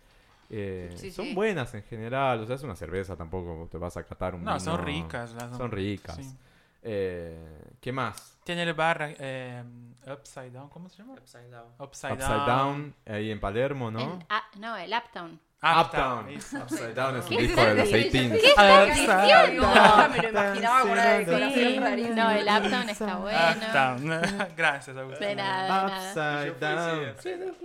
Eh, 0.51 0.91
Sí, 0.95 1.11
son 1.11 1.25
sí. 1.25 1.33
buenas 1.33 1.73
en 1.73 1.83
general, 1.83 2.39
o 2.41 2.45
sea, 2.45 2.55
es 2.55 2.63
una 2.63 2.75
cerveza, 2.75 3.15
tampoco 3.15 3.67
te 3.71 3.77
vas 3.77 3.97
a 3.97 4.03
catar 4.03 4.35
un 4.35 4.43
No, 4.43 4.59
son 4.59 4.83
ricas. 4.85 5.33
Las 5.33 5.57
Son 5.57 5.71
ricas. 5.71 6.15
Sí. 6.17 6.35
Eh, 6.81 7.61
¿Qué 7.81 7.91
más? 7.91 8.37
Tiene 8.43 8.63
el 8.63 8.73
bar 8.73 9.15
eh, 9.19 9.63
Upside 10.07 10.51
Down, 10.51 10.69
¿cómo 10.69 10.89
se 10.89 10.97
llama? 10.97 11.13
Upside 11.13 11.49
down. 11.49 11.67
Upside, 11.77 12.13
Upside 12.13 12.45
Down, 12.45 12.95
ahí 13.05 13.31
en 13.31 13.39
Palermo, 13.39 13.91
¿no? 13.91 13.99
El- 14.19 14.25
ah, 14.29 14.43
no, 14.57 14.75
el 14.77 14.91
Uptown. 14.93 15.39
Uptown. 15.61 16.29
Upside 16.35 16.93
Down 16.93 17.17
es 17.17 17.23
un 17.25 17.29
¿Qué 17.29 17.41
disco 17.43 17.61
de 17.61 17.75
los 17.75 17.89
18. 17.89 18.35
Upside 18.35 19.53
No, 19.59 19.75
Down. 19.75 20.11
me 20.11 20.17
lo 20.21 20.29
imaginaba 20.29 20.81
con 20.81 20.91
una 20.91 21.03
decoración 21.13 21.53
Sí, 21.53 21.79
rarísima. 21.79 22.15
no, 22.15 22.31
el 22.31 22.43
Uptown 22.47 22.89
está 22.89 23.15
bueno. 23.17 23.39
Uptown. 23.51 24.47
Gracias, 24.57 24.95
Agustín. 24.97 25.27
De 25.27 25.35
nada, 25.35 25.63
de 25.63 25.69
nada. 25.91 26.45
Upside 26.45 27.35
Down. 27.35 27.55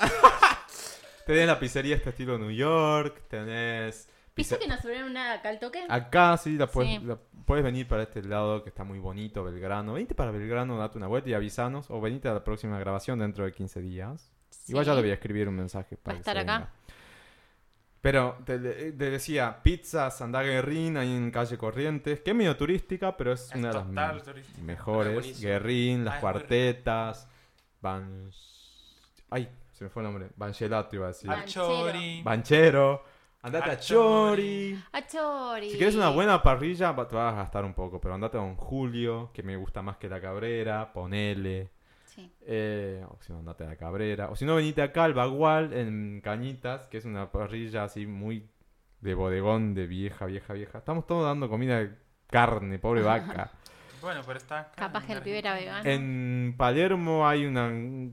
Tenés 1.26 1.46
la 1.46 1.58
pizzería 1.60 1.96
este 1.96 2.10
estilo 2.10 2.38
New 2.38 2.50
York, 2.50 3.22
tenés... 3.28 4.08
¿Viste 4.36 4.58
que 4.58 4.66
nos 4.68 4.80
subieron 4.80 5.10
una 5.10 5.34
acá 5.34 5.48
al 5.50 5.58
toque? 5.58 5.84
Acá 5.88 6.36
sí, 6.36 6.56
la 6.56 6.66
puedes, 6.66 6.98
Sí. 7.00 7.04
la- 7.06 7.18
puedes 7.44 7.62
venir 7.64 7.86
para 7.86 8.04
este 8.04 8.22
lado 8.22 8.62
que 8.62 8.70
está 8.70 8.84
muy 8.84 8.98
bonito, 8.98 9.44
Belgrano. 9.44 9.94
Venite 9.94 10.14
para 10.14 10.30
Belgrano, 10.30 10.78
date 10.78 10.96
una 10.98 11.08
vuelta 11.08 11.28
y 11.30 11.34
avisanos. 11.34 11.90
O 11.90 12.00
venite 12.00 12.28
a 12.28 12.32
la 12.34 12.44
próxima 12.44 12.78
grabación 12.78 13.18
dentro 13.18 13.44
de 13.44 13.52
15 13.52 13.80
días. 13.80 14.32
Igual 14.68 14.84
ya 14.86 14.92
Sí. 14.92 14.96
le 14.96 15.02
voy 15.02 15.10
a 15.10 15.14
escribir 15.14 15.48
un 15.48 15.56
mensaje 15.56 15.96
para 15.96 16.14
a 16.14 16.16
que 16.16 16.20
estar 16.20 16.38
acá? 16.38 16.58
venga. 16.58 16.70
Pero 18.00 18.38
te, 18.46 18.58
te 18.58 19.10
decía, 19.10 19.58
Pizza 19.62 20.10
Sandá 20.10 20.42
Guerrín, 20.42 20.96
ahí 20.96 21.14
en 21.14 21.30
calle 21.30 21.58
Corrientes, 21.58 22.20
que 22.20 22.30
es 22.30 22.36
medio 22.36 22.56
turística, 22.56 23.14
pero 23.14 23.32
es, 23.34 23.50
Es 23.50 23.54
una 23.56 23.68
de 23.68 23.74
las 23.74 23.86
me- 23.86 24.20
turística. 24.22 24.62
Mejores. 24.62 25.38
Guerrín, 25.40 26.00
Ah, 26.00 26.04
las 26.04 26.14
muy 26.14 26.20
cuartetas, 26.22 27.28
Ban... 27.82 28.30
Ay, 29.28 29.48
se 29.72 29.84
me 29.84 29.90
fue 29.90 30.02
el 30.02 30.08
nombre. 30.08 30.30
Banchelato 30.34 30.96
iba 30.96 31.06
a 31.06 31.08
decir. 31.08 31.28
Ban- 31.28 31.40
Al 31.40 31.44
Chori. 31.46 32.22
Banchero. 32.22 33.04
Andate 33.42 33.70
a 33.70 33.72
A 33.72 33.78
Chori. 33.78 34.78
A 34.92 35.06
Chori. 35.06 35.70
Si 35.70 35.76
quieres 35.76 35.94
una 35.94 36.10
buena 36.10 36.42
parrilla, 36.42 36.94
te 36.94 37.14
vas 37.16 37.32
a 37.32 37.36
gastar 37.36 37.64
un 37.64 37.72
poco, 37.72 38.00
pero 38.00 38.14
andate 38.14 38.36
a 38.36 38.40
un 38.40 38.56
Julio, 38.56 39.30
que 39.32 39.42
me 39.42 39.56
gusta 39.56 39.80
más 39.80 39.96
que 39.96 40.08
la 40.10 40.20
Cabrera, 40.20 40.92
ponele. 40.92 41.70
Sí. 42.04 42.30
Eh, 42.42 43.02
o 43.08 43.16
si 43.22 43.32
no, 43.32 43.38
andate 43.38 43.64
a 43.64 43.68
la 43.68 43.76
Cabrera. 43.76 44.28
O 44.30 44.36
si 44.36 44.44
no, 44.44 44.56
venite 44.56 44.82
acá 44.82 45.04
al 45.04 45.14
Bagual, 45.14 45.72
en 45.72 46.20
Cañitas, 46.22 46.86
que 46.88 46.98
es 46.98 47.06
una 47.06 47.32
parrilla 47.32 47.84
así 47.84 48.06
muy 48.06 48.50
de 49.00 49.14
bodegón, 49.14 49.74
de 49.74 49.86
vieja, 49.86 50.26
vieja, 50.26 50.52
vieja. 50.52 50.78
Estamos 50.78 51.06
todos 51.06 51.24
dando 51.24 51.48
comida 51.48 51.78
de 51.78 51.96
carne, 52.26 52.78
pobre 52.78 53.02
vaca. 53.02 53.52
Bueno, 54.00 54.22
pero 54.24 54.38
está 54.38 54.60
acá. 54.60 54.72
Capaz 54.76 55.04
que 55.04 55.12
el 55.12 55.20
pibe 55.20 55.40
era 55.40 55.52
vegano. 55.52 55.86
En 55.86 56.54
Palermo 56.56 57.28
hay 57.28 57.44
una 57.44 57.70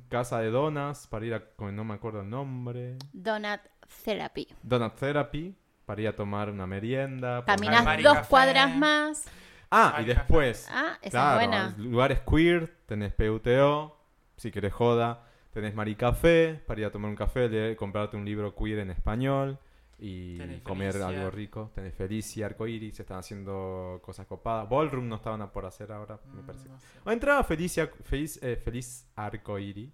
casa 0.09 0.39
de 0.41 0.49
donas 0.49 1.07
para 1.07 1.25
ir 1.25 1.33
a 1.33 1.43
no 1.71 1.85
me 1.85 1.93
acuerdo 1.93 2.19
el 2.19 2.29
nombre. 2.29 2.97
Donut 3.13 3.61
Therapy. 4.03 4.47
Donut 4.63 4.95
Therapy, 4.95 5.55
para 5.85 6.01
ir 6.01 6.07
a 6.07 6.15
tomar 6.15 6.49
una 6.49 6.67
merienda. 6.67 7.43
por 7.45 7.59
Mari 7.59 8.03
dos 8.03 8.15
Café. 8.17 8.29
cuadras 8.29 8.75
más. 8.75 9.25
Ah, 9.69 9.97
y 10.01 10.05
después, 10.05 10.67
Ah, 10.71 10.97
esa 11.01 11.09
claro, 11.11 11.39
es 11.41 11.47
buena. 11.47 11.75
lugares 11.77 12.19
queer, 12.21 12.67
tenés 12.85 13.13
PUTO, 13.13 13.97
si 14.37 14.49
querés 14.51 14.71
joda, 14.73 15.25
tenés 15.51 15.73
Maricafé, 15.75 16.61
para 16.65 16.79
ir 16.79 16.85
a 16.85 16.91
tomar 16.91 17.09
un 17.09 17.15
café, 17.17 17.49
leer, 17.49 17.75
comprarte 17.75 18.15
un 18.15 18.23
libro 18.23 18.55
queer 18.55 18.79
en 18.79 18.91
español 18.91 19.59
y 19.99 20.37
Tenés 20.37 20.61
comer 20.61 20.93
Felicia. 20.93 21.07
algo 21.17 21.31
rico. 21.31 21.71
Tenés 21.75 21.95
Felicia, 21.95 22.45
Arcoiris, 22.45 22.95
se 22.95 23.01
están 23.01 23.17
haciendo 23.17 23.99
cosas 24.05 24.25
copadas. 24.27 24.69
Ballroom 24.69 25.07
no 25.09 25.15
estaban 25.15 25.41
a 25.41 25.51
por 25.51 25.65
hacer 25.65 25.91
ahora, 25.91 26.19
me 26.33 26.43
Mm, 26.43 26.45
parece. 26.45 26.69
no 26.69 26.79
sé. 26.79 26.87
O 27.03 27.11
entraba 27.11 27.43
Felicia, 27.43 27.89
Feliz, 28.03 28.39
eh, 28.43 28.55
Feliz 28.63 29.09
Arcoiri 29.15 29.91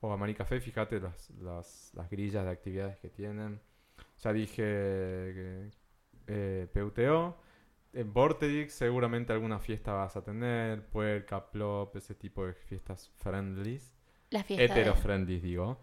o 0.00 0.12
a 0.12 0.16
Maricafé, 0.16 0.60
fíjate 0.60 0.98
las, 1.00 1.30
las, 1.40 1.90
las 1.94 2.08
grillas 2.10 2.44
de 2.44 2.50
actividades 2.50 2.98
que 2.98 3.08
tienen. 3.10 3.60
Ya 4.22 4.32
dije 4.32 5.70
eh, 6.26 6.66
PUTO. 6.72 7.36
En 7.92 8.12
Vortex 8.12 8.72
seguramente 8.72 9.32
alguna 9.32 9.58
fiesta 9.58 9.92
vas 9.92 10.16
a 10.16 10.22
tener. 10.22 10.86
Puerca, 10.86 11.50
Plop, 11.50 11.96
ese 11.96 12.14
tipo 12.14 12.46
de 12.46 12.52
fiestas 12.54 13.10
friendlies. 13.16 13.94
Las 14.30 14.46
fiestas, 14.46 14.70
Hetero 14.70 14.94
de, 14.94 15.00
friendlies, 15.00 15.42
digo. 15.42 15.80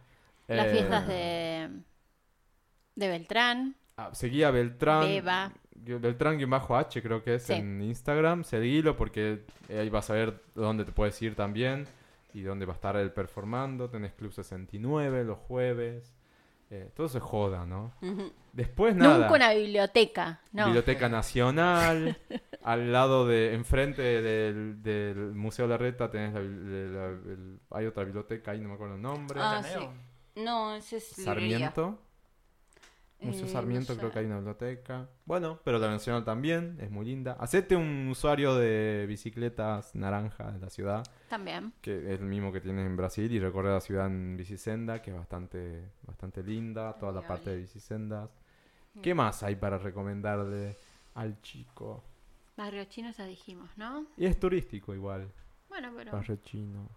las 0.47 0.67
Eh, 0.67 0.71
fiestas 0.71 1.07
de, 1.07 1.69
de 2.95 3.07
Beltrán. 3.09 3.75
ah, 3.97 4.09
seguía 4.13 4.51
Beltrán. 4.51 5.01
Beba. 5.01 5.51
Beltrán-H 5.75 7.01
creo 7.03 7.23
que 7.23 7.35
es 7.35 7.43
Sí. 7.43 7.53
en 7.53 7.81
Instagram. 7.81 8.43
Seguilo 8.43 8.95
porque 8.95 9.45
ahí 9.69 9.89
vas 9.89 10.09
a 10.09 10.13
ver 10.13 10.41
dónde 10.55 10.85
te 10.85 10.91
puedes 10.91 11.21
ir 11.21 11.35
también. 11.35 11.87
Y 12.37 12.43
dónde 12.43 12.65
va 12.65 12.73
a 12.73 12.75
estar 12.75 12.95
él 12.97 13.11
performando. 13.11 13.89
Tenés 13.89 14.13
Club 14.13 14.31
69 14.31 15.23
los 15.23 15.37
jueves. 15.39 16.13
Eh, 16.69 16.91
todo 16.95 17.07
se 17.07 17.19
joda, 17.19 17.65
¿no? 17.65 17.93
Después 18.53 18.93
nada. 18.95 19.19
Nunca 19.19 19.33
una 19.35 19.53
biblioteca. 19.53 20.41
No. 20.51 20.65
Biblioteca 20.65 21.07
Nacional. 21.09 22.17
al 22.63 22.91
lado 22.91 23.25
de, 23.25 23.53
enfrente 23.53 24.01
del, 24.01 24.83
del 24.83 25.33
Museo 25.33 25.65
Larreta 25.67 26.11
tenés 26.11 26.33
la, 26.33 26.41
la- 26.41 27.07
el- 27.07 27.59
hay 27.71 27.85
otra 27.85 28.03
biblioteca 28.03 28.51
ahí, 28.51 28.59
no 28.59 28.67
me 28.69 28.75
acuerdo 28.75 28.95
el 28.95 29.01
nombre. 29.01 29.39
Ah, 29.41 29.59
Ateneo. 29.59 29.93
No, 30.35 30.75
ese 30.75 30.97
es 30.97 31.17
librería. 31.17 31.71
Sarmiento. 31.71 31.99
Museo 33.19 33.45
Eh, 33.47 33.49
Sarmiento 33.49 33.93
no 33.93 33.99
creo 33.99 34.11
que 34.11 34.19
hay 34.19 34.25
una 34.25 34.35
biblioteca. 34.37 35.09
Bueno, 35.25 35.59
pero 35.63 35.79
la 35.79 35.89
Nacional 35.89 36.23
también, 36.23 36.77
es 36.79 36.91
muy 36.91 37.05
linda. 37.05 37.33
Hacete 37.39 37.75
un 37.75 38.07
usuario 38.09 38.55
de 38.55 39.05
bicicletas 39.07 39.95
naranja 39.95 40.51
de 40.51 40.59
la 40.59 40.69
ciudad, 40.69 41.03
También. 41.27 41.73
que 41.81 42.13
es 42.13 42.19
el 42.19 42.25
mismo 42.27 42.51
que 42.53 42.61
tienes 42.61 42.85
en 42.85 42.95
Brasil, 42.95 43.31
y 43.31 43.39
recorre 43.39 43.71
la 43.71 43.81
ciudad 43.81 44.05
en 44.05 44.37
bicisenda, 44.37 45.01
que 45.01 45.09
es 45.11 45.17
bastante, 45.17 45.89
bastante 46.05 46.43
linda, 46.43 46.93
toda 46.99 47.11
la 47.11 47.27
parte 47.27 47.49
de 47.51 47.57
bicisendas. 47.57 48.29
¿Qué 49.01 49.13
más 49.13 49.41
hay 49.43 49.55
para 49.55 49.77
recomendarle 49.77 50.75
al 51.15 51.41
chico? 51.41 52.03
Barrio 52.55 52.85
chino 52.85 53.11
ya 53.11 53.25
dijimos, 53.25 53.69
¿no? 53.77 54.05
Y 54.17 54.25
es 54.25 54.39
turístico 54.39 54.93
igual, 54.93 55.31
Bueno, 55.69 55.91
pero. 55.95 56.11
barrio 56.11 56.37
chino. 56.37 56.87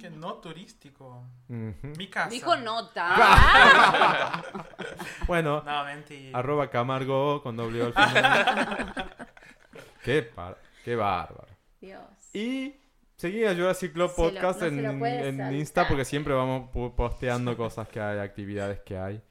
Que 0.00 0.10
no 0.10 0.34
turístico. 0.34 1.24
Mi 1.48 2.08
casa. 2.08 2.28
Dijo 2.30 2.56
nota. 2.56 4.42
Bueno, 5.26 5.62
No, 5.64 5.84
mentira. 5.84 6.38
arroba 6.38 6.68
Camargo 6.70 7.42
con 7.42 7.56
doble 7.56 7.82
al 7.84 7.92
final. 8.08 9.14
qué, 10.04 10.22
par- 10.22 10.58
qué 10.84 10.96
bárbaro. 10.96 11.48
Dios. 11.80 12.02
Y 12.32 12.74
seguí 13.16 13.44
a 13.44 13.54
Jurassic 13.54 13.92
Club 13.92 14.10
lo- 14.10 14.14
Podcast 14.16 14.62
no 14.62 15.06
en, 15.06 15.40
en. 15.40 15.54
Insta 15.54 15.86
porque 15.88 16.04
siempre 16.04 16.34
vamos 16.34 16.70
pu- 16.72 16.94
posteando 16.94 17.56
cosas 17.56 17.88
que 17.88 18.00
hay, 18.00 18.18
actividades 18.18 18.80
que 18.80 18.98
hay. 18.98 19.22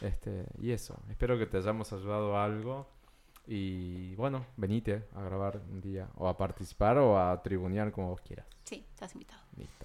Este, 0.00 0.44
y 0.60 0.72
eso, 0.72 1.00
espero 1.08 1.38
que 1.38 1.46
te 1.46 1.58
hayamos 1.58 1.92
ayudado 1.92 2.36
a 2.36 2.44
algo. 2.44 2.90
Y 3.46 4.14
bueno, 4.16 4.46
venite 4.56 5.06
a 5.14 5.22
grabar 5.22 5.60
un 5.70 5.80
día, 5.80 6.08
o 6.16 6.28
a 6.28 6.36
participar 6.36 6.98
o 6.98 7.18
a 7.18 7.42
tribunear 7.42 7.92
como 7.92 8.08
vos 8.10 8.20
quieras. 8.20 8.46
Sí, 8.64 8.86
estás 8.90 9.12
invitado. 9.14 9.42
Listo. 9.56 9.84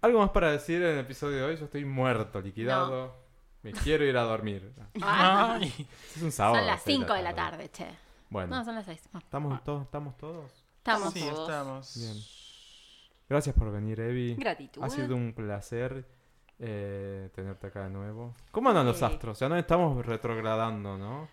¿Algo 0.00 0.20
más 0.20 0.30
para 0.30 0.52
decir 0.52 0.82
en 0.82 0.90
el 0.90 0.98
episodio 1.00 1.38
de 1.38 1.42
hoy? 1.44 1.56
Yo 1.56 1.64
estoy 1.64 1.84
muerto, 1.84 2.40
liquidado. 2.40 3.16
Me 3.62 3.72
quiero 3.72 4.04
ir 4.04 4.16
a 4.16 4.22
dormir. 4.22 4.72
Ay. 5.02 5.72
Es 6.14 6.22
un 6.22 6.30
sábado. 6.30 6.56
son 6.56 6.66
las 6.66 6.82
seis 6.82 6.98
5 6.98 7.14
de 7.14 7.22
la 7.22 7.34
tarde, 7.34 7.70
che. 7.70 7.88
Bueno, 8.28 8.56
No, 8.56 8.64
son 8.64 8.74
las 8.74 8.84
6. 8.84 9.08
¿estamos, 9.16 9.64
todos, 9.64 9.84
¿estamos 9.84 10.16
todos? 10.16 10.52
Estamos. 10.78 11.12
Sí, 11.12 11.20
todos. 11.20 11.48
estamos. 11.48 11.96
Bien. 11.96 12.16
Gracias 13.28 13.54
por 13.56 13.72
venir, 13.72 13.98
Evi. 14.00 14.34
Gratitud. 14.34 14.82
Ha 14.82 14.90
sido 14.90 15.16
un 15.16 15.32
placer 15.32 16.06
eh, 16.58 17.30
tenerte 17.34 17.68
acá 17.68 17.84
de 17.84 17.90
nuevo. 17.90 18.34
¿Cómo 18.50 18.68
andan 18.68 18.86
los 18.86 19.02
astros? 19.02 19.40
Ya 19.40 19.48
no 19.48 19.56
estamos 19.56 20.04
retrogradando, 20.04 20.98
¿no? 20.98 21.28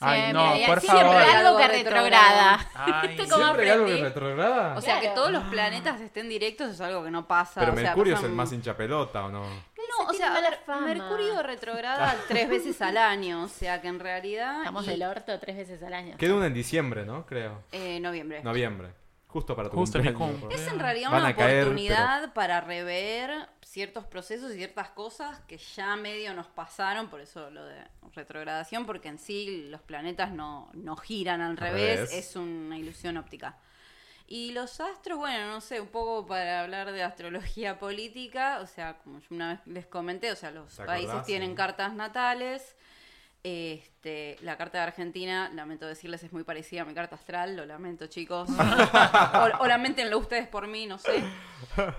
Ay, 0.00 0.32
no, 0.32 0.50
hay- 0.50 0.66
por 0.66 0.80
siempre 0.80 1.02
favor. 1.04 1.22
algo 1.22 1.56
que 1.58 1.68
retrograda. 1.68 2.68
Ay, 2.74 3.08
¿Viste 3.08 3.28
cómo 3.30 3.44
¿Siempre 3.44 3.64
hay 3.64 3.70
algo 3.70 3.86
que 3.86 3.96
retrograda? 4.02 4.76
O 4.76 4.80
sea, 4.82 4.94
que 4.96 5.00
Claro. 5.06 5.14
todos 5.14 5.30
los 5.32 5.44
planetas 5.44 6.00
estén 6.00 6.28
directos 6.28 6.70
es 6.70 6.80
algo 6.82 7.02
que 7.02 7.10
no 7.10 7.26
pasa. 7.26 7.60
Pero 7.60 7.72
o 7.72 7.76
sea, 7.76 7.84
Mercurio 7.84 8.12
es 8.14 8.20
pasan- 8.20 8.30
el 8.30 8.36
más 8.36 8.52
hincha 8.52 8.76
pelota, 8.76 9.24
¿o 9.24 9.30
no? 9.30 9.40
No, 9.42 10.08
o 10.08 10.12
sea, 10.12 10.34
a 10.34 10.40
ver. 10.40 10.58
Mercurio 10.84 11.42
retrograda 11.42 12.14
tres 12.28 12.48
veces 12.50 12.82
al 12.82 12.98
año, 12.98 13.44
o 13.44 13.48
sea 13.48 13.80
que 13.80 13.88
en 13.88 13.98
realidad... 14.00 14.58
Estamos 14.58 14.84
y- 14.86 14.90
del 14.90 15.02
orto 15.04 15.38
tres 15.40 15.56
veces 15.56 15.82
al 15.82 15.94
año. 15.94 16.16
Queda 16.18 16.34
una 16.34 16.46
en 16.46 16.54
diciembre, 16.54 17.06
¿no? 17.06 17.24
Creo. 17.24 17.62
eh, 17.72 17.98
noviembre. 18.00 18.42
Noviembre. 18.42 18.88
Justo 19.28 19.54
para 19.56 19.68
tu 19.70 19.76
Justo 19.76 19.98
mi 19.98 20.12
cumpleaños. 20.12 20.40
cumple. 20.40 20.56
Es 20.56 20.66
en 20.68 20.78
realidad 20.78 21.10
Van 21.10 21.20
una 21.20 21.28
a 21.30 21.36
caer, 21.36 21.64
oportunidad 21.64 22.32
para 22.32 22.60
rever 22.60 23.48
ciertos 23.62 24.06
procesos 24.06 24.52
y 24.52 24.56
ciertas 24.56 24.90
cosas 24.90 25.40
que 25.40 25.58
ya 25.58 25.96
medio 25.96 26.32
nos 26.32 26.46
pasaron, 26.46 27.08
por 27.08 27.20
eso 27.20 27.50
lo 27.50 27.64
de 27.64 27.82
retrogradación, 28.14 28.86
porque 28.86 29.08
en 29.08 29.18
sí 29.18 29.66
los 29.68 29.82
planetas 29.82 30.32
no, 30.32 30.70
no 30.74 30.96
giran 30.96 31.40
al 31.42 31.56
revés, 31.56 31.96
revés. 32.10 32.12
es 32.14 32.36
una 32.36 32.78
ilusión 32.78 33.16
óptica. 33.16 33.58
Y 34.28 34.52
los 34.52 34.80
astros, 34.80 35.18
bueno, 35.18 35.48
no 35.50 35.60
sé, 35.60 35.80
un 35.80 35.88
poco 35.88 36.26
para 36.26 36.60
hablar 36.62 36.90
de 36.92 37.02
astrología 37.02 37.78
política, 37.78 38.58
o 38.62 38.66
sea, 38.66 38.98
como 38.98 39.18
yo 39.20 39.26
una 39.30 39.50
vez 39.54 39.60
les 39.66 39.86
comenté, 39.86 40.32
o 40.32 40.36
sea, 40.36 40.50
los 40.50 40.74
¿Te 40.74 40.84
países 40.84 41.10
acordás? 41.10 41.26
tienen 41.26 41.50
Sí. 41.50 41.56
cartas 41.56 41.94
natales. 41.94 42.76
Este, 43.48 44.36
la 44.40 44.56
carta 44.56 44.78
de 44.78 44.84
Argentina, 44.84 45.48
lamento 45.54 45.86
decirles, 45.86 46.20
es 46.24 46.32
muy 46.32 46.42
parecida 46.42 46.82
a 46.82 46.84
mi 46.84 46.94
carta 46.94 47.14
astral, 47.14 47.54
lo 47.54 47.64
lamento 47.64 48.08
chicos. 48.08 48.48
o, 49.60 49.62
o 49.62 49.66
lamentenlo 49.68 50.18
ustedes 50.18 50.48
por 50.48 50.66
mí, 50.66 50.86
no 50.86 50.98
sé. 50.98 51.22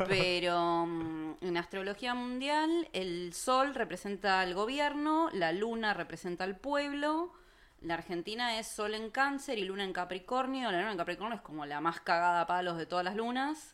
Pero 0.09 0.85
mm, 0.85 1.35
en 1.39 1.55
astrología 1.55 2.13
mundial, 2.13 2.89
el 2.91 3.31
sol 3.31 3.75
representa 3.75 4.41
al 4.41 4.55
gobierno, 4.55 5.29
la 5.31 5.53
luna 5.53 5.93
representa 5.93 6.43
al 6.43 6.57
pueblo. 6.57 7.31
La 7.79 7.93
Argentina 7.93 8.59
es 8.59 8.67
sol 8.67 8.93
en 8.93 9.09
cáncer 9.09 9.57
y 9.57 9.63
luna 9.63 9.85
en 9.85 9.93
Capricornio. 9.93 10.69
La 10.69 10.79
luna 10.79 10.91
en 10.91 10.97
Capricornio 10.97 11.37
es 11.37 11.43
como 11.43 11.65
la 11.65 11.79
más 11.79 12.01
cagada 12.01 12.41
a 12.41 12.47
palos 12.47 12.77
de 12.77 12.87
todas 12.87 13.05
las 13.05 13.15
lunas. 13.15 13.73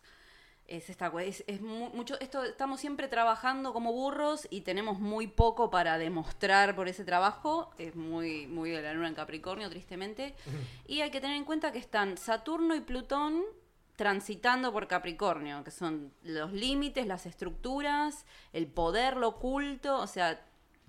Es 0.73 0.89
esta 0.89 1.11
es, 1.21 1.43
es 1.45 1.61
mu- 1.61 1.89
mucho 1.89 2.19
esto 2.19 2.43
estamos 2.43 2.79
siempre 2.79 3.07
trabajando 3.07 3.73
como 3.73 3.93
burros 3.93 4.47
y 4.49 4.61
tenemos 4.61 4.99
muy 4.99 5.27
poco 5.27 5.69
para 5.69 5.99
demostrar 5.99 6.75
por 6.75 6.87
ese 6.87 7.03
trabajo 7.05 7.69
es 7.77 7.95
muy 7.95 8.47
muy 8.47 8.71
de 8.71 8.81
la 8.81 8.93
luna 8.93 9.07
en 9.07 9.13
Capricornio 9.13 9.69
tristemente 9.69 10.33
y 10.87 11.01
hay 11.01 11.11
que 11.11 11.21
tener 11.21 11.35
en 11.37 11.45
cuenta 11.45 11.71
que 11.71 11.77
están 11.77 12.17
Saturno 12.17 12.73
y 12.73 12.81
Plutón 12.81 13.43
transitando 13.95 14.71
por 14.73 14.87
Capricornio 14.87 15.63
que 15.63 15.69
son 15.69 16.11
los 16.23 16.51
límites 16.51 17.05
las 17.05 17.27
estructuras 17.27 18.25
el 18.51 18.65
poder 18.65 19.15
lo 19.17 19.27
oculto 19.27 19.99
o 19.99 20.07
sea 20.07 20.43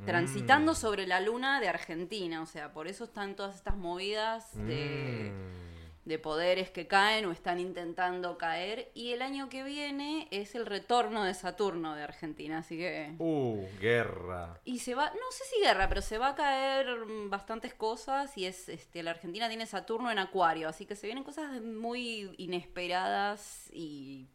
transitando 0.06 0.72
Mm. 0.72 0.76
sobre 0.76 1.06
la 1.06 1.20
luna 1.20 1.60
de 1.60 1.68
Argentina 1.68 2.40
o 2.40 2.46
sea 2.46 2.72
por 2.72 2.88
eso 2.88 3.04
están 3.04 3.36
todas 3.36 3.54
estas 3.54 3.76
movidas 3.76 4.48
de 4.66 5.30
Mm. 5.30 5.73
De 6.04 6.18
poderes 6.18 6.70
que 6.70 6.86
caen 6.86 7.24
o 7.24 7.32
están 7.32 7.60
intentando 7.60 8.36
caer. 8.36 8.90
Y 8.94 9.12
el 9.12 9.22
año 9.22 9.48
que 9.48 9.62
viene 9.62 10.28
es 10.30 10.54
el 10.54 10.66
retorno 10.66 11.24
de 11.24 11.34
Saturno 11.34 11.94
de 11.94 12.02
Argentina, 12.02 12.58
así 12.58 12.76
que... 12.76 13.14
Uh, 13.18 13.66
guerra. 13.80 14.60
Y 14.64 14.80
se 14.80 14.94
va, 14.94 15.06
no 15.10 15.30
sé 15.32 15.44
si 15.52 15.60
guerra, 15.62 15.88
pero 15.88 16.02
se 16.02 16.18
va 16.18 16.28
a 16.30 16.34
caer 16.34 16.86
bastantes 17.28 17.74
cosas 17.74 18.36
y 18.36 18.46
es, 18.46 18.68
este, 18.68 19.02
la 19.02 19.12
Argentina 19.12 19.48
tiene 19.48 19.66
Saturno 19.66 20.10
en 20.10 20.18
Acuario, 20.18 20.68
así 20.68 20.84
que 20.86 20.96
se 20.96 21.06
vienen 21.06 21.24
cosas 21.24 21.60
muy 21.62 22.34
inesperadas 22.38 23.70
y 23.72 24.26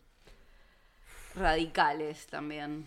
radicales 1.35 2.27
también. 2.27 2.85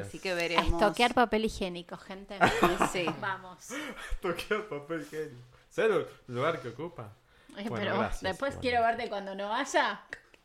Así 0.00 0.18
que 0.18 0.32
A 0.32 0.34
veremos. 0.34 0.66
estoquear 0.72 1.14
papel 1.14 1.44
higiénico, 1.44 1.96
gente. 1.96 2.38
Sí. 2.92 3.06
Vamos. 3.20 3.68
Toqué 4.22 4.56
papel 4.56 5.02
higiénico. 5.02 5.42
¿Sabes 5.68 6.06
el 6.26 6.34
lugar 6.34 6.60
que 6.60 6.68
ocupa? 6.68 7.12
Eh, 7.56 7.68
Bueno, 7.68 7.76
pero 7.76 7.98
gracias, 7.98 8.22
después 8.22 8.52
bueno. 8.54 8.60
quiero 8.62 8.82
verte 8.82 9.08
cuando 9.08 9.34
no 9.34 9.54
haya. 9.54 10.00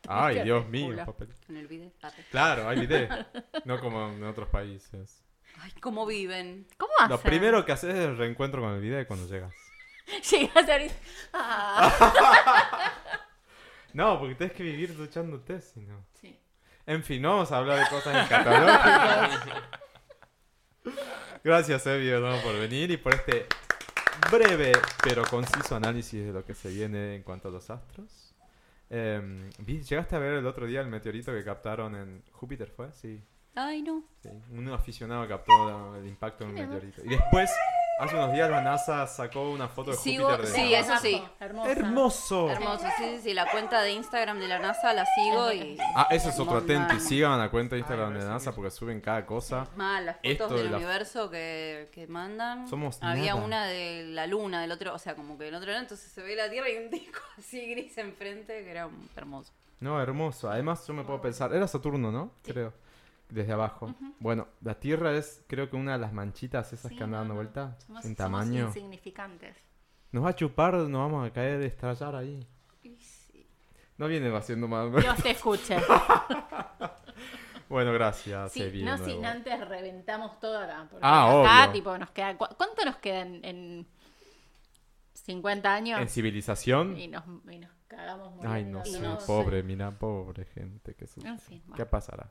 Ay, 0.08 0.40
Dios 0.42 0.68
mío. 0.68 0.94
papel- 1.04 1.34
En 1.48 1.56
el 1.56 1.66
video. 1.66 1.90
Ah, 2.02 2.10
Claro, 2.30 2.68
hay 2.68 2.80
video. 2.86 3.08
No 3.64 3.80
como 3.80 4.08
en 4.10 4.22
otros 4.24 4.48
países. 4.48 5.22
Ay, 5.60 5.72
¿cómo 5.80 6.04
viven? 6.06 6.66
¿Cómo 6.76 6.92
hacen? 6.98 7.10
Lo 7.10 7.20
primero 7.20 7.64
que 7.64 7.72
haces 7.72 7.94
es 7.94 8.00
el 8.06 8.16
reencuentro 8.16 8.60
con 8.60 8.72
el 8.74 8.80
video 8.80 9.04
cuando 9.06 9.26
llegas. 9.26 9.52
Llegas 10.30 10.68
a 10.68 10.74
dices, 10.78 10.98
ah. 11.32 12.92
No, 13.94 14.18
porque 14.20 14.34
tienes 14.34 14.54
que 14.56 14.62
vivir 14.62 14.94
duchándote, 14.96 15.60
si 15.60 15.80
no. 15.80 16.04
Sí. 16.20 16.38
En 16.84 17.02
fin, 17.02 17.22
no 17.22 17.30
vamos 17.30 17.50
a 17.50 17.56
hablar 17.56 17.78
de 17.80 17.88
cosas 17.88 18.22
escatológicas. 18.22 19.40
Gracias, 21.42 21.86
Evi, 21.86 22.06
de 22.06 22.20
nuevo 22.20 22.40
por 22.42 22.58
venir 22.58 22.90
y 22.90 22.96
por 22.96 23.14
este 23.14 23.46
breve 24.30 24.72
pero 25.02 25.22
conciso 25.24 25.76
análisis 25.76 26.24
de 26.24 26.32
lo 26.32 26.44
que 26.44 26.54
se 26.54 26.68
viene 26.70 27.16
en 27.16 27.22
cuanto 27.22 27.48
a 27.48 27.50
los 27.50 27.68
astros. 27.70 28.34
Vi- 28.90 29.82
¿Llegaste 29.82 30.16
a 30.16 30.18
ver 30.18 30.34
el 30.34 30.46
otro 30.46 30.66
día 30.66 30.80
el 30.80 30.88
meteorito 30.88 31.32
que 31.32 31.44
captaron 31.44 31.94
en 31.96 32.22
Júpiter? 32.32 32.68
¿Fue? 32.70 32.92
Sí. 32.92 33.22
Ay, 33.54 33.82
no. 33.82 34.04
sí. 34.22 34.28
Un 34.52 34.68
aficionado 34.68 35.26
captó 35.26 35.96
el 35.96 36.06
impacto 36.06 36.44
de 36.44 36.50
un 36.50 36.56
meteorito. 36.56 37.02
Y 37.04 37.08
después, 37.08 37.50
hace 37.98 38.14
unos 38.14 38.32
días, 38.32 38.50
la 38.50 38.60
NASA 38.62 39.06
sacó 39.06 39.50
una 39.50 39.68
foto 39.68 39.90
de 39.92 39.96
Sigo- 39.96 40.26
Júpiter. 40.30 40.46
de 40.46 40.54
sí, 40.54 40.74
eso 40.74 40.96
sí. 40.98 41.22
Hermosa. 41.40 41.70
¡Hermoso! 41.70 42.50
Hermoso, 42.50 42.86
sí, 42.98 43.04
sí, 43.16 43.20
sí. 43.22 43.34
La 43.34 43.50
cuenta 43.50 43.82
de 43.82 43.92
Instagram 43.92 44.38
de 44.38 44.48
la 44.48 44.58
NASA 44.58 44.92
la 44.92 45.04
sigo 45.14 45.52
y. 45.52 45.78
Ah, 45.94 46.06
ese 46.10 46.28
es 46.30 46.38
otro. 46.38 46.62
Y 46.96 47.00
sigan 47.00 47.38
la 47.38 47.50
cuenta 47.50 47.74
de 47.74 47.80
Instagram 47.80 48.12
de 48.14 48.18
me 48.20 48.24
NASA 48.24 48.52
porque 48.54 48.70
suben 48.70 49.00
cada 49.00 49.24
cosa. 49.26 49.66
Más 49.76 50.02
las 50.04 50.16
Esto 50.22 50.44
fotos 50.44 50.58
de 50.58 50.62
del 50.64 50.72
la- 50.72 50.78
universo 50.78 51.30
que, 51.30 51.88
que 51.92 52.06
mandan. 52.06 52.68
Somos 52.68 52.98
Había 53.02 53.34
nada. 53.34 53.44
una 53.46 53.66
de 53.66 54.04
la 54.08 54.26
luna, 54.26 54.60
del 54.60 54.72
otro, 54.72 54.94
o 54.94 54.98
sea, 54.98 55.14
como 55.14 55.38
que 55.38 55.44
del 55.44 55.54
otro 55.54 55.68
lado, 55.70 55.82
entonces 55.82 56.10
se 56.10 56.22
ve 56.22 56.36
la 56.36 56.50
Tierra 56.50 56.68
y 56.70 56.76
un 56.76 56.90
disco 56.90 57.20
así 57.38 57.66
gris 57.70 57.96
enfrente 57.98 58.64
que 58.64 58.70
era 58.70 58.88
hermoso. 59.16 59.52
No, 59.80 60.00
hermoso. 60.00 60.50
Además, 60.50 60.86
yo 60.86 60.94
me 60.94 61.04
puedo 61.04 61.20
pensar. 61.20 61.54
Era 61.54 61.68
Saturno, 61.68 62.10
¿no? 62.10 62.30
Creo. 62.42 62.72
Desde 63.28 63.52
abajo. 63.52 63.92
Bueno, 64.20 64.46
la 64.62 64.74
Tierra 64.78 65.12
es, 65.16 65.42
creo 65.48 65.68
que 65.68 65.76
una 65.76 65.92
de 65.94 65.98
las 65.98 66.12
manchitas 66.12 66.72
esas 66.72 66.90
Sí, 66.90 66.96
que 66.96 67.04
andan 67.04 67.20
dando 67.22 67.34
no, 67.34 67.40
vuelta. 67.40 67.76
Somos, 67.86 68.04
en 68.04 68.16
somos 68.16 68.16
tamaño. 68.16 68.66
insignificantes. 68.68 69.56
Nos 70.12 70.24
va 70.24 70.28
a 70.30 70.34
chupar, 70.36 70.74
nos 70.74 70.90
vamos 71.00 71.26
a 71.26 71.32
caer, 71.32 71.60
estallar 71.62 72.14
ahí. 72.14 72.46
No 73.98 74.06
viene 74.08 74.34
haciendo 74.36 74.68
mal. 74.68 74.92
Dios 74.94 75.16
te 75.22 75.30
escuche. 75.30 75.76
bueno, 77.68 77.92
gracias. 77.92 78.52
Sí, 78.52 78.62
Evi, 78.62 78.82
no 78.84 78.96
sin 78.98 79.24
antes 79.24 79.66
reventamos 79.68 80.32
acá. 80.36 80.86
Porque 80.90 81.04
Ah, 81.06 81.40
acá, 81.42 81.62
obvio. 81.64 81.72
tipo, 81.72 81.98
nos 81.98 82.10
queda. 82.10 82.36
¿cu- 82.36 82.54
¿Cuánto 82.56 82.84
nos 82.84 82.96
queda 82.98 83.22
en, 83.22 83.44
en 83.44 83.86
50 85.14 85.74
años? 85.74 86.00
En 86.00 86.08
civilización. 86.08 86.96
Y 86.96 87.08
nos, 87.08 87.24
y 87.50 87.58
nos 87.58 87.70
cagamos 87.88 88.44
Ay, 88.44 88.64
no 88.64 88.84
sé. 88.84 89.00
no 89.00 89.18
sé. 89.18 89.26
pobre, 89.26 89.62
mira, 89.62 89.90
pobre 89.90 90.44
gente. 90.44 90.94
¿Qué, 90.94 91.06
su- 91.06 91.26
En 91.26 91.38
fin, 91.38 91.60
bueno. 91.66 91.76
¿Qué 91.76 91.86
pasará? 91.86 92.30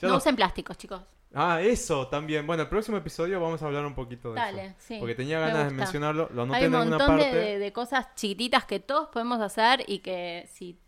Ya 0.00 0.08
No 0.08 0.14
no- 0.14 0.18
usen 0.18 0.36
plásticos, 0.36 0.76
chicos. 0.78 1.02
Ah, 1.34 1.60
eso 1.60 2.06
también. 2.08 2.46
Bueno, 2.46 2.62
el 2.62 2.68
próximo 2.68 2.96
episodio 2.96 3.40
vamos 3.40 3.62
a 3.62 3.66
hablar 3.66 3.84
un 3.84 3.94
poquito 3.94 4.30
de 4.32 4.36
Dale, 4.40 4.66
eso. 4.66 4.74
sí, 4.78 4.96
Porque 4.98 5.14
tenía 5.14 5.38
me 5.38 5.46
ganas 5.48 5.68
de 5.68 5.74
mencionarlo. 5.74 6.30
Lo 6.32 6.42
anoté 6.42 6.58
Hay 6.60 6.66
un 6.66 6.74
en 6.74 6.88
montón 6.90 7.16
de, 7.18 7.24
parte. 7.24 7.36
de- 7.36 7.58
de 7.58 7.72
cosas 7.72 8.14
chiquititas 8.14 8.64
que 8.64 8.80
todos 8.80 9.08
podemos 9.08 9.40
hacer 9.40 9.82
y 9.86 9.98
que 9.98 10.48
sí, 10.50 10.78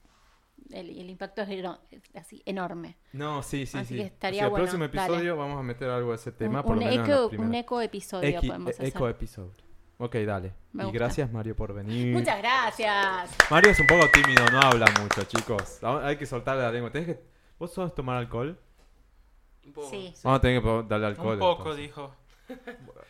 el, 0.71 0.89
el 0.99 1.11
impacto 1.11 1.43
es 1.43 1.49
eno- 1.51 1.81
así 2.15 2.43
enorme. 2.47 2.97
No, 3.13 3.43
sí, 3.43 3.67
sí, 3.67 3.77
Así 3.79 3.89
sí. 3.89 3.97
que 3.97 4.07
estaría 4.07 4.41
Sí, 4.41 4.45
el 4.45 4.51
bueno, 4.51 4.65
próximo 4.65 4.89
dale. 4.89 4.99
episodio 5.03 5.37
vamos 5.37 5.59
a 5.59 5.63
meter 5.63 5.91
algo 5.91 6.11
de 6.11 6.17
ese 6.17 6.33
tema, 6.33 6.61
un, 6.61 6.67
por 6.67 6.77
lo 6.77 6.83
un 6.83 6.89
en 6.93 7.01
eco, 7.05 7.31
un 7.37 7.55
eco 7.55 7.81
episodio 7.83 8.41
Equi- 8.41 8.47
podemos 8.47 8.69
e- 8.71 8.75
hacer. 8.75 8.87
eco 8.87 9.09
episodio. 9.09 9.53
Ok, 9.99 10.15
dale. 10.19 10.55
Me 10.73 10.85
y 10.85 10.87
gusta. 10.87 10.99
gracias, 10.99 11.33
Mario, 11.33 11.57
por 11.57 11.75
venir. 11.75 12.15
Muchas 12.17 12.39
gracias. 12.39 13.31
Mario 13.51 13.73
es 13.73 13.81
un 13.81 13.87
poco 13.87 14.07
tímido, 14.13 14.45
no 14.53 14.61
habla 14.61 14.87
mucho, 15.03 15.25
chicos. 15.25 15.83
Hay 15.83 16.17
que 16.17 16.25
soltarle 16.25 16.63
la 16.63 16.71
lengua. 16.73 16.91
¿Tenés 16.93 17.09
que... 17.17 17.21
¿Vos 17.59 17.73
sos 17.73 17.93
tomar 17.95 18.17
alcohol? 18.17 18.57
Un 19.69 19.73
poco. 19.73 19.91
Sí. 19.91 20.15
Vamos 20.25 20.39
a 20.39 20.41
tener 20.41 20.63
que 20.63 20.85
darle 20.89 21.07
alcohol. 21.07 21.35
Un 21.35 21.39
poco, 21.39 21.59
entonces. 21.71 21.83
dijo. 21.83 22.15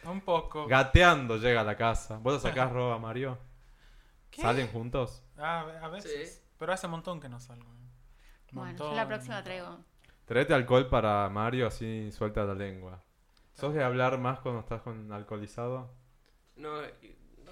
Un 0.04 0.20
poco. 0.20 0.66
Gateando 0.66 1.36
llega 1.38 1.60
a 1.60 1.64
la 1.64 1.76
casa. 1.76 2.18
¿Vos 2.18 2.34
lo 2.34 2.40
sacás 2.40 2.70
roba, 2.72 2.98
Mario? 2.98 3.38
¿Qué? 4.30 4.42
¿Salen 4.42 4.68
juntos? 4.68 5.22
Ah, 5.36 5.60
a 5.82 5.88
veces. 5.88 6.34
Sí. 6.34 6.42
Pero 6.58 6.72
hace 6.72 6.86
un 6.86 6.92
montón 6.92 7.20
que 7.20 7.28
no 7.28 7.38
salgo. 7.40 7.68
Un 7.68 7.88
Bueno, 8.52 8.78
yo 8.78 8.94
la 8.94 9.06
próxima 9.06 9.42
traigo. 9.42 9.78
Traete 10.26 10.52
alcohol 10.54 10.88
para 10.88 11.28
Mario, 11.28 11.66
así 11.68 12.10
suelta 12.12 12.44
la 12.44 12.54
lengua. 12.54 13.02
¿Sos 13.54 13.72
de 13.74 13.82
hablar 13.82 14.18
más 14.18 14.40
cuando 14.40 14.60
estás 14.60 14.82
con 14.82 15.10
alcoholizado? 15.12 15.90
No, 16.56 16.82
no, 16.82 16.88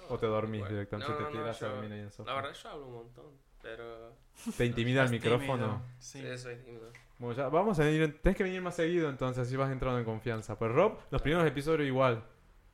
¿O 0.09 0.17
te 0.17 0.25
dormís 0.27 0.57
igual. 0.59 0.71
directamente? 0.71 1.11
No, 1.11 1.17
te 1.17 1.23
no, 1.23 1.29
no, 1.29 1.35
tiras 1.39 1.61
a 1.63 1.65
yo- 1.67 1.71
dormir 1.73 1.91
ahí 1.93 1.99
en 1.99 2.05
el 2.05 2.11
sofá. 2.11 2.29
La 2.31 2.35
verdad, 2.41 2.53
yo 2.61 2.69
hablo 2.69 2.85
un 2.87 2.93
montón, 2.93 3.25
pero. 3.61 4.13
¿Te 4.57 4.65
intimida 4.65 5.03
el 5.03 5.09
micrófono? 5.09 5.81
Sí. 5.99 6.21
Sí, 6.21 6.37
soy 6.37 6.55
tímido. 6.57 6.91
Bueno, 7.19 7.35
ya 7.35 7.49
vamos 7.49 7.79
a 7.79 7.83
venir. 7.83 8.19
Tenés 8.21 8.37
que 8.37 8.43
venir 8.43 8.61
más 8.61 8.75
seguido 8.75 9.09
entonces, 9.09 9.47
así 9.47 9.55
vas 9.55 9.71
entrando 9.71 9.99
en 9.99 10.05
confianza. 10.05 10.57
Pues 10.57 10.71
Rob, 10.71 10.97
los 11.09 11.21
primeros 11.21 11.47
episodios 11.47 11.87
igual. 11.87 12.23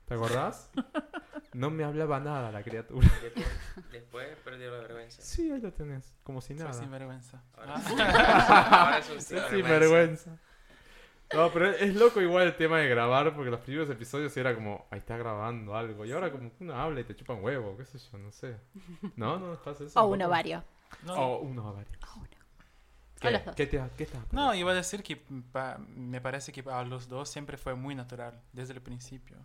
¿Te 0.05 0.13
acordás? 0.15 0.69
No 1.53 1.69
me 1.69 1.83
hablaba 1.83 2.19
nada 2.19 2.51
la 2.51 2.63
criatura. 2.63 3.07
Después, 3.21 3.45
después 3.91 4.27
perdí 4.43 4.63
la 4.65 4.71
vergüenza. 4.71 5.21
Sí, 5.21 5.51
ahí 5.51 5.61
lo 5.61 5.71
tenés, 5.71 6.15
como 6.23 6.41
si 6.41 6.55
Soy 6.55 6.63
nada. 6.65 6.73
sinvergüenza. 6.73 7.43
Ahora, 7.55 7.75
Ah. 7.77 8.79
ahora 8.85 8.97
es 8.97 9.09
un 9.11 9.21
Sí, 9.21 9.35
sinvergüenza. 9.35 9.49
sin 9.55 9.63
vergüenza. 9.69 10.37
No, 11.31 11.51
pero 11.51 11.69
es 11.69 11.93
loco 11.93 12.21
igual 12.21 12.47
el 12.47 12.55
tema 12.55 12.79
de 12.79 12.87
grabar, 12.89 13.35
porque 13.35 13.51
los 13.51 13.59
primeros 13.59 13.87
episodios 13.91 14.35
era 14.35 14.55
como, 14.55 14.87
ahí 14.89 14.97
está 14.97 15.15
grabando 15.15 15.75
algo. 15.75 16.05
Y 16.05 16.11
ahora 16.11 16.31
como 16.31 16.49
que 16.49 16.63
uno 16.63 16.73
habla 16.73 17.01
y 17.01 17.03
te 17.03 17.15
chupan 17.15 17.43
huevo, 17.43 17.77
qué 17.77 17.85
sé 17.85 17.99
yo, 17.99 18.17
no 18.17 18.31
sé. 18.31 18.57
¿No? 19.15 19.37
¿No 19.37 19.53
pasa 19.61 19.83
eso? 19.83 20.01
O 20.01 20.07
un 20.07 20.23
ovario. 20.23 20.63
No, 21.03 21.13
O 21.13 21.37
un 21.41 21.59
ovario. 21.59 21.99
O 22.17 22.19
los 23.31 23.45
dos. 23.45 23.55
¿Qué, 23.55 23.67
te, 23.67 23.81
¿Qué 23.97 24.03
estás 24.03 24.21
no, 24.31 24.53
iba 24.55 24.71
a 24.71 24.75
decir 24.75 25.03
que 25.03 25.17
pa- 25.51 25.77
me 25.95 26.19
parece 26.21 26.51
que 26.51 26.63
a 26.69 26.83
los 26.83 27.07
dos 27.07 27.29
siempre 27.29 27.57
fue 27.57 27.75
muy 27.75 27.95
natural, 27.95 28.41
desde 28.51 28.73
el 28.73 28.81
principio. 28.81 29.37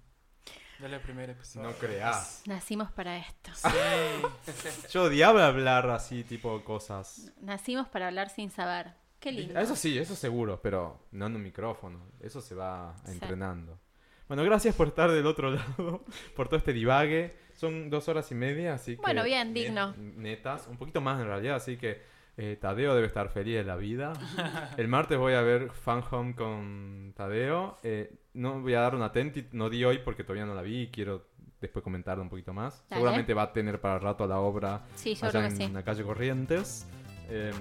Desde 0.79 0.95
el 0.95 1.01
primer 1.03 1.29
episodio. 1.31 1.69
No 1.69 1.75
creas. 1.75 2.43
Nacimos 2.47 2.93
para 2.93 3.17
esto. 3.19 3.51
Sí. 3.55 3.69
Yo 4.93 5.05
odiaba 5.05 5.47
hablar 5.47 5.91
así, 5.91 6.23
tipo 6.25 6.63
cosas. 6.63 7.33
Nacimos 7.41 7.89
para 7.89 8.07
hablar 8.07 8.31
sin 8.31 8.51
saber. 8.51 8.93
Qué 9.19 9.33
lindo. 9.33 9.59
Eso 9.59 9.75
sí, 9.75 9.99
eso 9.99 10.15
seguro, 10.15 10.61
pero 10.63 11.01
no 11.11 11.27
en 11.27 11.35
un 11.35 11.43
micrófono. 11.43 12.01
Eso 12.21 12.41
se 12.41 12.55
va 12.55 12.95
Sí. 13.05 13.13
entrenando. 13.13 13.81
Bueno, 14.29 14.45
gracias 14.45 14.75
por 14.77 14.87
estar 14.89 15.11
del 15.11 15.27
otro 15.27 15.51
lado, 15.55 16.05
por 16.37 16.47
todo 16.49 16.59
este 16.59 16.73
divague. 16.73 17.37
Son 17.55 17.91
dos 17.91 18.09
horas 18.09 18.31
y 18.31 18.37
media, 18.37 18.75
así 18.75 18.95
que... 18.95 19.03
Bueno, 19.03 19.25
bien, 19.25 19.53
digno. 19.53 19.95
Netas, 19.97 20.69
un 20.69 20.77
poquito 20.77 21.01
más 21.01 21.21
en 21.21 21.27
realidad, 21.27 21.57
así 21.57 21.77
que 21.77 22.01
eh, 22.41 22.57
Tadeo 22.61 22.95
debe 22.95 23.09
estar 23.09 23.29
feliz 23.31 23.57
de 23.57 23.65
la 23.65 23.77
vida. 23.77 24.13
El 24.77 24.87
martes 24.89 25.19
voy 25.19 25.35
a 25.35 25.43
ver 25.43 25.71
Fan 25.73 26.05
Home 26.11 26.35
con 26.37 27.13
Tadeo. 27.17 27.77
Eh, 27.83 28.15
no 28.35 28.61
voy 28.61 28.75
a 28.75 28.81
dar 28.81 28.95
una 28.95 29.11
tentit, 29.11 29.53
no 29.53 29.69
di 29.69 29.85
hoy 29.85 29.99
porque 29.99 30.23
todavía 30.23 30.47
no 30.47 30.55
la 30.55 30.63
vi 30.63 30.83
y 30.83 30.87
quiero 30.89 31.27
después 31.61 31.83
comentarla 31.83 32.23
un 32.23 32.31
poquito 32.31 32.53
más. 32.55 32.85
Dale. 32.89 33.01
Seguramente 33.01 33.35
va 33.35 33.43
a 33.43 33.53
tener 33.53 33.81
para 33.81 33.99
rato 33.99 34.25
la 34.29 34.39
obra 34.39 34.83
Sí, 34.95 35.17
yo 35.17 35.27
allá 35.27 35.41
creo 35.41 35.43
que 35.57 35.63
en 35.65 35.69
sí. 35.69 35.75
la 35.75 35.83
calle 35.83 36.05
Corrientes. 36.05 36.87
Eh, 37.29 37.53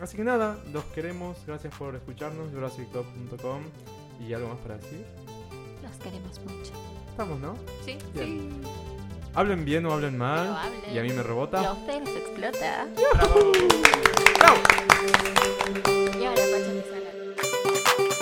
así 0.00 0.18
que 0.18 0.24
nada, 0.24 0.58
los 0.70 0.84
queremos. 0.84 1.42
Gracias 1.46 1.74
por 1.74 1.94
escucharnos. 1.96 2.52
JurassicClub.com. 2.52 3.62
¿Y 4.28 4.34
algo 4.34 4.48
más 4.48 4.58
para 4.58 4.76
decir? 4.76 5.04
Los 5.82 5.96
queremos 5.96 6.38
mucho. 6.40 6.72
Estamos, 7.08 7.40
¿no? 7.40 7.56
Sí. 7.84 7.96
Bien. 8.14 8.50
Hablen 9.34 9.64
bien 9.64 9.86
o 9.86 9.92
hablen 9.92 10.18
mal. 10.18 10.54
Hablen. 10.56 10.94
Y 10.94 10.98
a 10.98 11.02
mí 11.02 11.08
me 11.08 11.14
Y 11.16 11.18
a 11.18 11.22
rebota. 11.22 11.72
ustedes 11.72 12.08
explota. 12.16 12.86
Y 16.20 16.24
ahora 16.24 16.42
Pacho 16.52 16.72
Pizarra. 16.72 18.12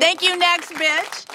Thank 0.00 0.22
you, 0.22 0.36
next 0.36 0.72
bitch. 0.74 1.27